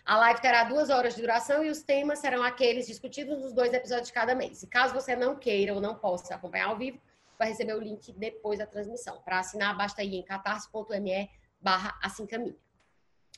A 0.04 0.16
live 0.16 0.40
terá 0.40 0.62
duas 0.62 0.90
horas 0.90 1.16
de 1.16 1.22
duração 1.22 1.64
e 1.64 1.70
os 1.70 1.82
temas 1.82 2.20
serão 2.20 2.44
aqueles 2.44 2.86
discutidos 2.86 3.36
nos 3.36 3.52
dois 3.52 3.74
episódios 3.74 4.06
de 4.06 4.12
cada 4.12 4.32
mês. 4.32 4.62
E 4.62 4.68
caso 4.68 4.94
você 4.94 5.16
não 5.16 5.34
queira 5.34 5.74
ou 5.74 5.80
não 5.80 5.96
possa 5.96 6.36
acompanhar 6.36 6.68
ao 6.68 6.78
vivo, 6.78 7.00
vai 7.36 7.48
receber 7.48 7.74
o 7.74 7.80
link 7.80 8.12
depois 8.12 8.60
da 8.60 8.66
transmissão. 8.66 9.20
Para 9.22 9.40
assinar, 9.40 9.76
basta 9.76 10.04
ir 10.04 10.14
em 10.14 10.22
catarse.me 10.22 11.28
barra 11.60 11.98
assim. 12.00 12.28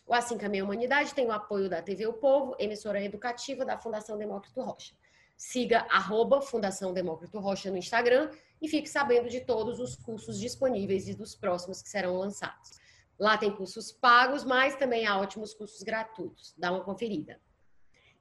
O 0.06 0.12
Assim 0.12 0.36
Caminha 0.36 0.64
Humanidade 0.64 1.14
tem 1.14 1.26
o 1.26 1.32
apoio 1.32 1.70
da 1.70 1.80
TV 1.80 2.06
O 2.06 2.12
Povo, 2.12 2.54
emissora 2.58 3.02
educativa 3.02 3.64
da 3.64 3.78
Fundação 3.78 4.18
Demócrito 4.18 4.60
Rocha. 4.60 4.92
Siga 5.44 5.84
arroba 5.90 6.40
Fundação 6.40 6.94
Demócrito 6.94 7.40
Rocha 7.40 7.68
no 7.68 7.76
Instagram 7.76 8.30
e 8.60 8.68
fique 8.68 8.88
sabendo 8.88 9.28
de 9.28 9.40
todos 9.40 9.80
os 9.80 9.96
cursos 9.96 10.38
disponíveis 10.38 11.08
e 11.08 11.14
dos 11.14 11.34
próximos 11.34 11.82
que 11.82 11.88
serão 11.88 12.16
lançados. 12.16 12.70
Lá 13.18 13.36
tem 13.36 13.50
cursos 13.50 13.90
pagos, 13.90 14.44
mas 14.44 14.76
também 14.76 15.04
há 15.04 15.18
ótimos 15.18 15.52
cursos 15.52 15.82
gratuitos. 15.82 16.54
Dá 16.56 16.70
uma 16.70 16.84
conferida. 16.84 17.40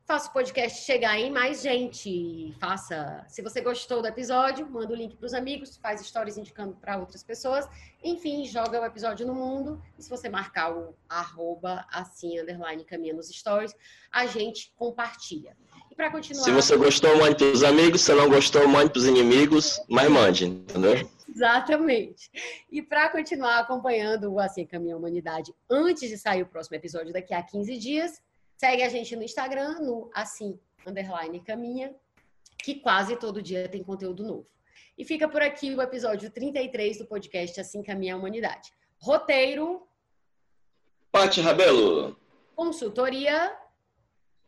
Faça 0.03 0.29
o 0.29 0.33
podcast 0.33 0.83
chegar 0.83 1.15
em 1.19 1.29
mais 1.31 1.61
gente. 1.61 2.55
Faça. 2.59 3.23
Se 3.29 3.43
você 3.43 3.61
gostou 3.61 4.01
do 4.01 4.07
episódio, 4.07 4.67
manda 4.67 4.91
o 4.91 4.95
link 4.95 5.15
para 5.15 5.27
os 5.27 5.35
amigos, 5.35 5.77
faz 5.77 6.03
stories 6.03 6.39
indicando 6.39 6.75
para 6.75 6.97
outras 6.97 7.21
pessoas. 7.21 7.69
Enfim, 8.03 8.45
joga 8.45 8.81
o 8.81 8.85
episódio 8.85 9.27
no 9.27 9.35
mundo. 9.35 9.79
E 9.95 10.01
se 10.01 10.09
você 10.09 10.27
marcar 10.27 10.75
o 10.75 10.97
arroba 11.07 11.85
assim, 11.91 12.39
underline, 12.39 12.83
caminha 12.83 13.13
nos 13.13 13.29
stories, 13.29 13.75
a 14.11 14.25
gente 14.25 14.73
compartilha. 14.75 15.55
Para 16.01 16.09
continuar. 16.09 16.43
Se 16.43 16.51
você 16.51 16.75
gostou, 16.77 17.15
mande 17.15 17.35
para 17.35 17.51
os 17.51 17.63
amigos. 17.63 18.01
Se 18.01 18.11
não 18.15 18.27
gostou, 18.27 18.67
mande 18.67 18.89
para 18.89 18.97
os 18.97 19.05
inimigos. 19.05 19.79
Mas 19.87 20.09
mande, 20.09 20.45
entendeu? 20.45 21.07
Exatamente. 21.29 22.31
E 22.71 22.81
para 22.81 23.07
continuar 23.09 23.59
acompanhando 23.59 24.33
o 24.33 24.39
Assim 24.39 24.65
Caminha 24.65 24.95
a 24.95 24.97
Humanidade 24.97 25.53
antes 25.69 26.09
de 26.09 26.17
sair 26.17 26.41
o 26.41 26.47
próximo 26.47 26.75
episódio 26.75 27.13
daqui 27.13 27.35
a 27.35 27.43
15 27.43 27.77
dias, 27.77 28.19
segue 28.57 28.81
a 28.81 28.89
gente 28.89 29.15
no 29.15 29.21
Instagram, 29.21 29.79
no 29.81 30.09
Assim 30.11 30.59
Underline 30.87 31.39
Caminha, 31.41 31.93
que 32.63 32.79
quase 32.79 33.15
todo 33.15 33.39
dia 33.39 33.69
tem 33.69 33.83
conteúdo 33.83 34.23
novo. 34.23 34.47
E 34.97 35.05
fica 35.05 35.29
por 35.29 35.43
aqui 35.43 35.75
o 35.75 35.83
episódio 35.83 36.31
33 36.31 36.97
do 36.97 37.05
podcast 37.05 37.61
Assim 37.61 37.83
Caminha 37.83 38.15
a 38.15 38.17
Humanidade. 38.17 38.73
Roteiro. 38.97 39.85
Pati 41.11 41.41
Rabelo. 41.41 42.17
Consultoria. 42.55 43.55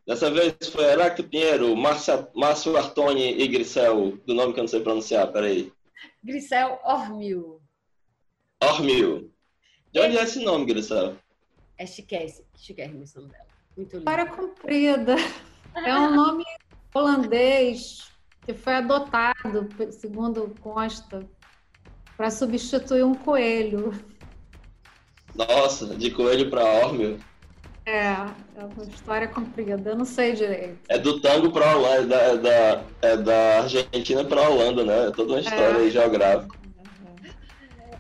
Dessa 0.06 0.30
vez 0.30 0.54
foi 0.70 0.84
Heráclito 0.84 1.30
Pinheiro, 1.30 1.76
Márcia, 1.78 2.28
Márcio 2.36 2.76
Artoni 2.76 3.42
e 3.42 3.48
Grisel, 3.48 4.18
do 4.26 4.34
nome 4.34 4.54
que 4.54 4.60
eu 4.60 4.64
não 4.64 4.68
sei 4.68 4.82
pronunciar, 4.82 5.32
peraí. 5.32 5.72
Grisel 6.22 6.78
Ormil. 6.84 7.62
Ormil. 8.62 9.32
De 9.94 10.02
onde 10.02 10.18
é 10.18 10.24
esse 10.24 10.44
nome, 10.44 10.66
Grisel? 10.66 11.16
É 11.78 11.86
chiquérrimo, 11.86 12.46
chiquérrimo 12.58 13.04
esse 13.04 13.16
nome 13.16 13.30
dela. 13.30 13.48
Muito 13.78 13.94
lindo. 13.94 14.06
Para 14.06 14.26
comprida. 14.26 15.16
É 15.74 15.96
um 15.96 16.14
nome 16.14 16.44
holandês 16.94 18.12
que 18.46 18.54
foi 18.54 18.74
adotado, 18.74 19.70
segundo 19.92 20.54
consta, 20.60 21.26
para 22.18 22.30
substituir 22.30 23.04
um 23.04 23.16
coelho. 23.16 23.92
Nossa, 25.34 25.96
de 25.96 26.12
coelho 26.12 26.50
para 26.50 26.64
Ormil. 26.86 27.20
É, 27.86 28.00
é 28.02 28.64
uma 28.64 28.84
história 28.86 29.28
comprida, 29.28 29.90
eu 29.90 29.96
não 29.96 30.06
sei 30.06 30.34
direito. 30.34 30.80
É 30.88 30.98
do 30.98 31.20
tango 31.20 31.52
para 31.52 31.76
Holanda, 31.76 32.16
é 32.16 32.38
da, 32.38 32.84
é 33.02 33.18
da 33.18 33.60
Argentina 33.62 34.24
para 34.24 34.50
Holanda, 34.50 34.86
né? 34.86 35.08
É 35.08 35.12
toda 35.12 35.34
uma 35.34 35.42
história 35.42 35.86
é. 35.86 35.90
geográfica. 35.90 36.58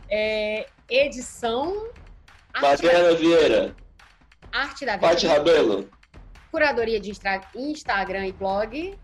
É, 0.09 0.67
edição. 0.89 1.89
Mariana 2.61 3.09
da... 3.09 3.15
Vieira. 3.15 3.75
Arte 4.53 4.85
da 4.85 4.93
Vida. 4.93 5.07
Pati 5.07 5.27
Rabelo. 5.27 5.89
Curadoria 6.51 6.99
de 6.99 7.11
Instagram 7.55 8.27
e 8.27 8.31
blog. 8.31 8.97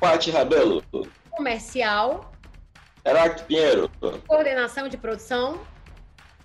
Pati 0.00 0.30
Rabelo. 0.30 0.82
Comercial. 1.30 2.32
Heráclito 3.04 3.44
Pinheiro. 3.44 3.90
Coordenação 4.26 4.88
de 4.88 4.96
produção. 4.96 5.60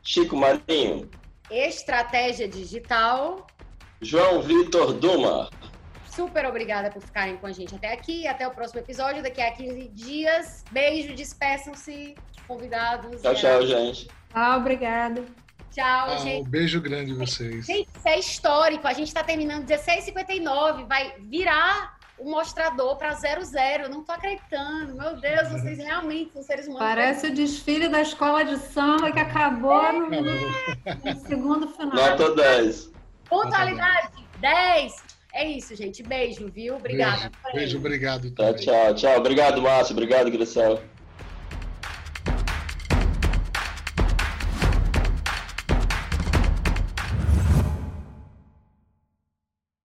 Chico 0.03 0.35
Marinho. 0.35 1.09
Estratégia 1.49 2.47
Digital. 2.47 3.47
João 4.01 4.41
Vitor 4.41 4.93
Duma. 4.93 5.49
Super 6.09 6.45
obrigada 6.45 6.89
por 6.89 7.01
ficarem 7.01 7.37
com 7.37 7.47
a 7.47 7.51
gente 7.51 7.75
até 7.75 7.93
aqui. 7.93 8.27
Até 8.27 8.47
o 8.47 8.51
próximo 8.51 8.79
episódio, 8.79 9.21
daqui 9.21 9.41
a 9.41 9.51
15 9.51 9.87
dias. 9.89 10.63
Beijo, 10.71 11.13
despeçam-se, 11.13 12.15
convidados. 12.47 13.21
Tchau, 13.21 13.35
tchau, 13.35 13.65
gente. 13.65 14.07
Ah, 14.33 14.57
obrigada. 14.57 15.23
Tchau, 15.71 16.09
ah, 16.09 16.17
gente. 16.17 16.47
Um 16.47 16.49
beijo 16.49 16.81
grande 16.81 17.11
a 17.11 17.15
vocês. 17.15 17.65
Gente, 17.65 17.87
isso 17.95 18.07
é 18.07 18.17
histórico. 18.17 18.87
A 18.87 18.93
gente 18.93 19.07
está 19.07 19.23
terminando 19.23 19.65
16h59. 19.67 20.87
Vai 20.87 21.13
virar 21.19 21.96
o 22.19 22.29
mostrador 22.29 22.95
para 22.97 23.13
00. 23.13 23.89
Não 23.89 24.03
tô 24.03 24.11
acreditando. 24.11 24.95
Meu 24.95 25.15
Deus, 25.17 25.49
vocês 25.49 25.77
realmente 25.77 26.33
são 26.33 26.41
seres 26.41 26.67
humanos. 26.67 26.87
Parece 26.87 27.27
o 27.27 27.33
desfile 27.33 27.87
da 27.87 28.01
escola 28.01 28.43
de 28.43 28.57
samba 28.57 29.11
que 29.11 29.19
acabou 29.19 29.85
é. 29.85 29.91
no, 29.93 30.09
no, 30.09 31.19
segundo 31.27 31.67
final. 31.69 31.95
Nota 31.95 32.35
10. 32.35 32.91
Pontualidade, 33.29 34.09
10. 34.39 34.95
É 35.33 35.45
isso, 35.45 35.75
gente. 35.75 36.01
Beijo, 36.01 36.49
viu? 36.49 36.75
Obrigada. 36.75 37.31
Beijo, 37.43 37.55
beijo 37.55 37.77
obrigado. 37.77 38.31
Tá, 38.31 38.53
tchau, 38.53 38.95
tchau. 38.95 39.17
Obrigado, 39.17 39.61
Márcio. 39.61 39.93
Obrigado, 39.93 40.31
Grisel. 40.31 40.81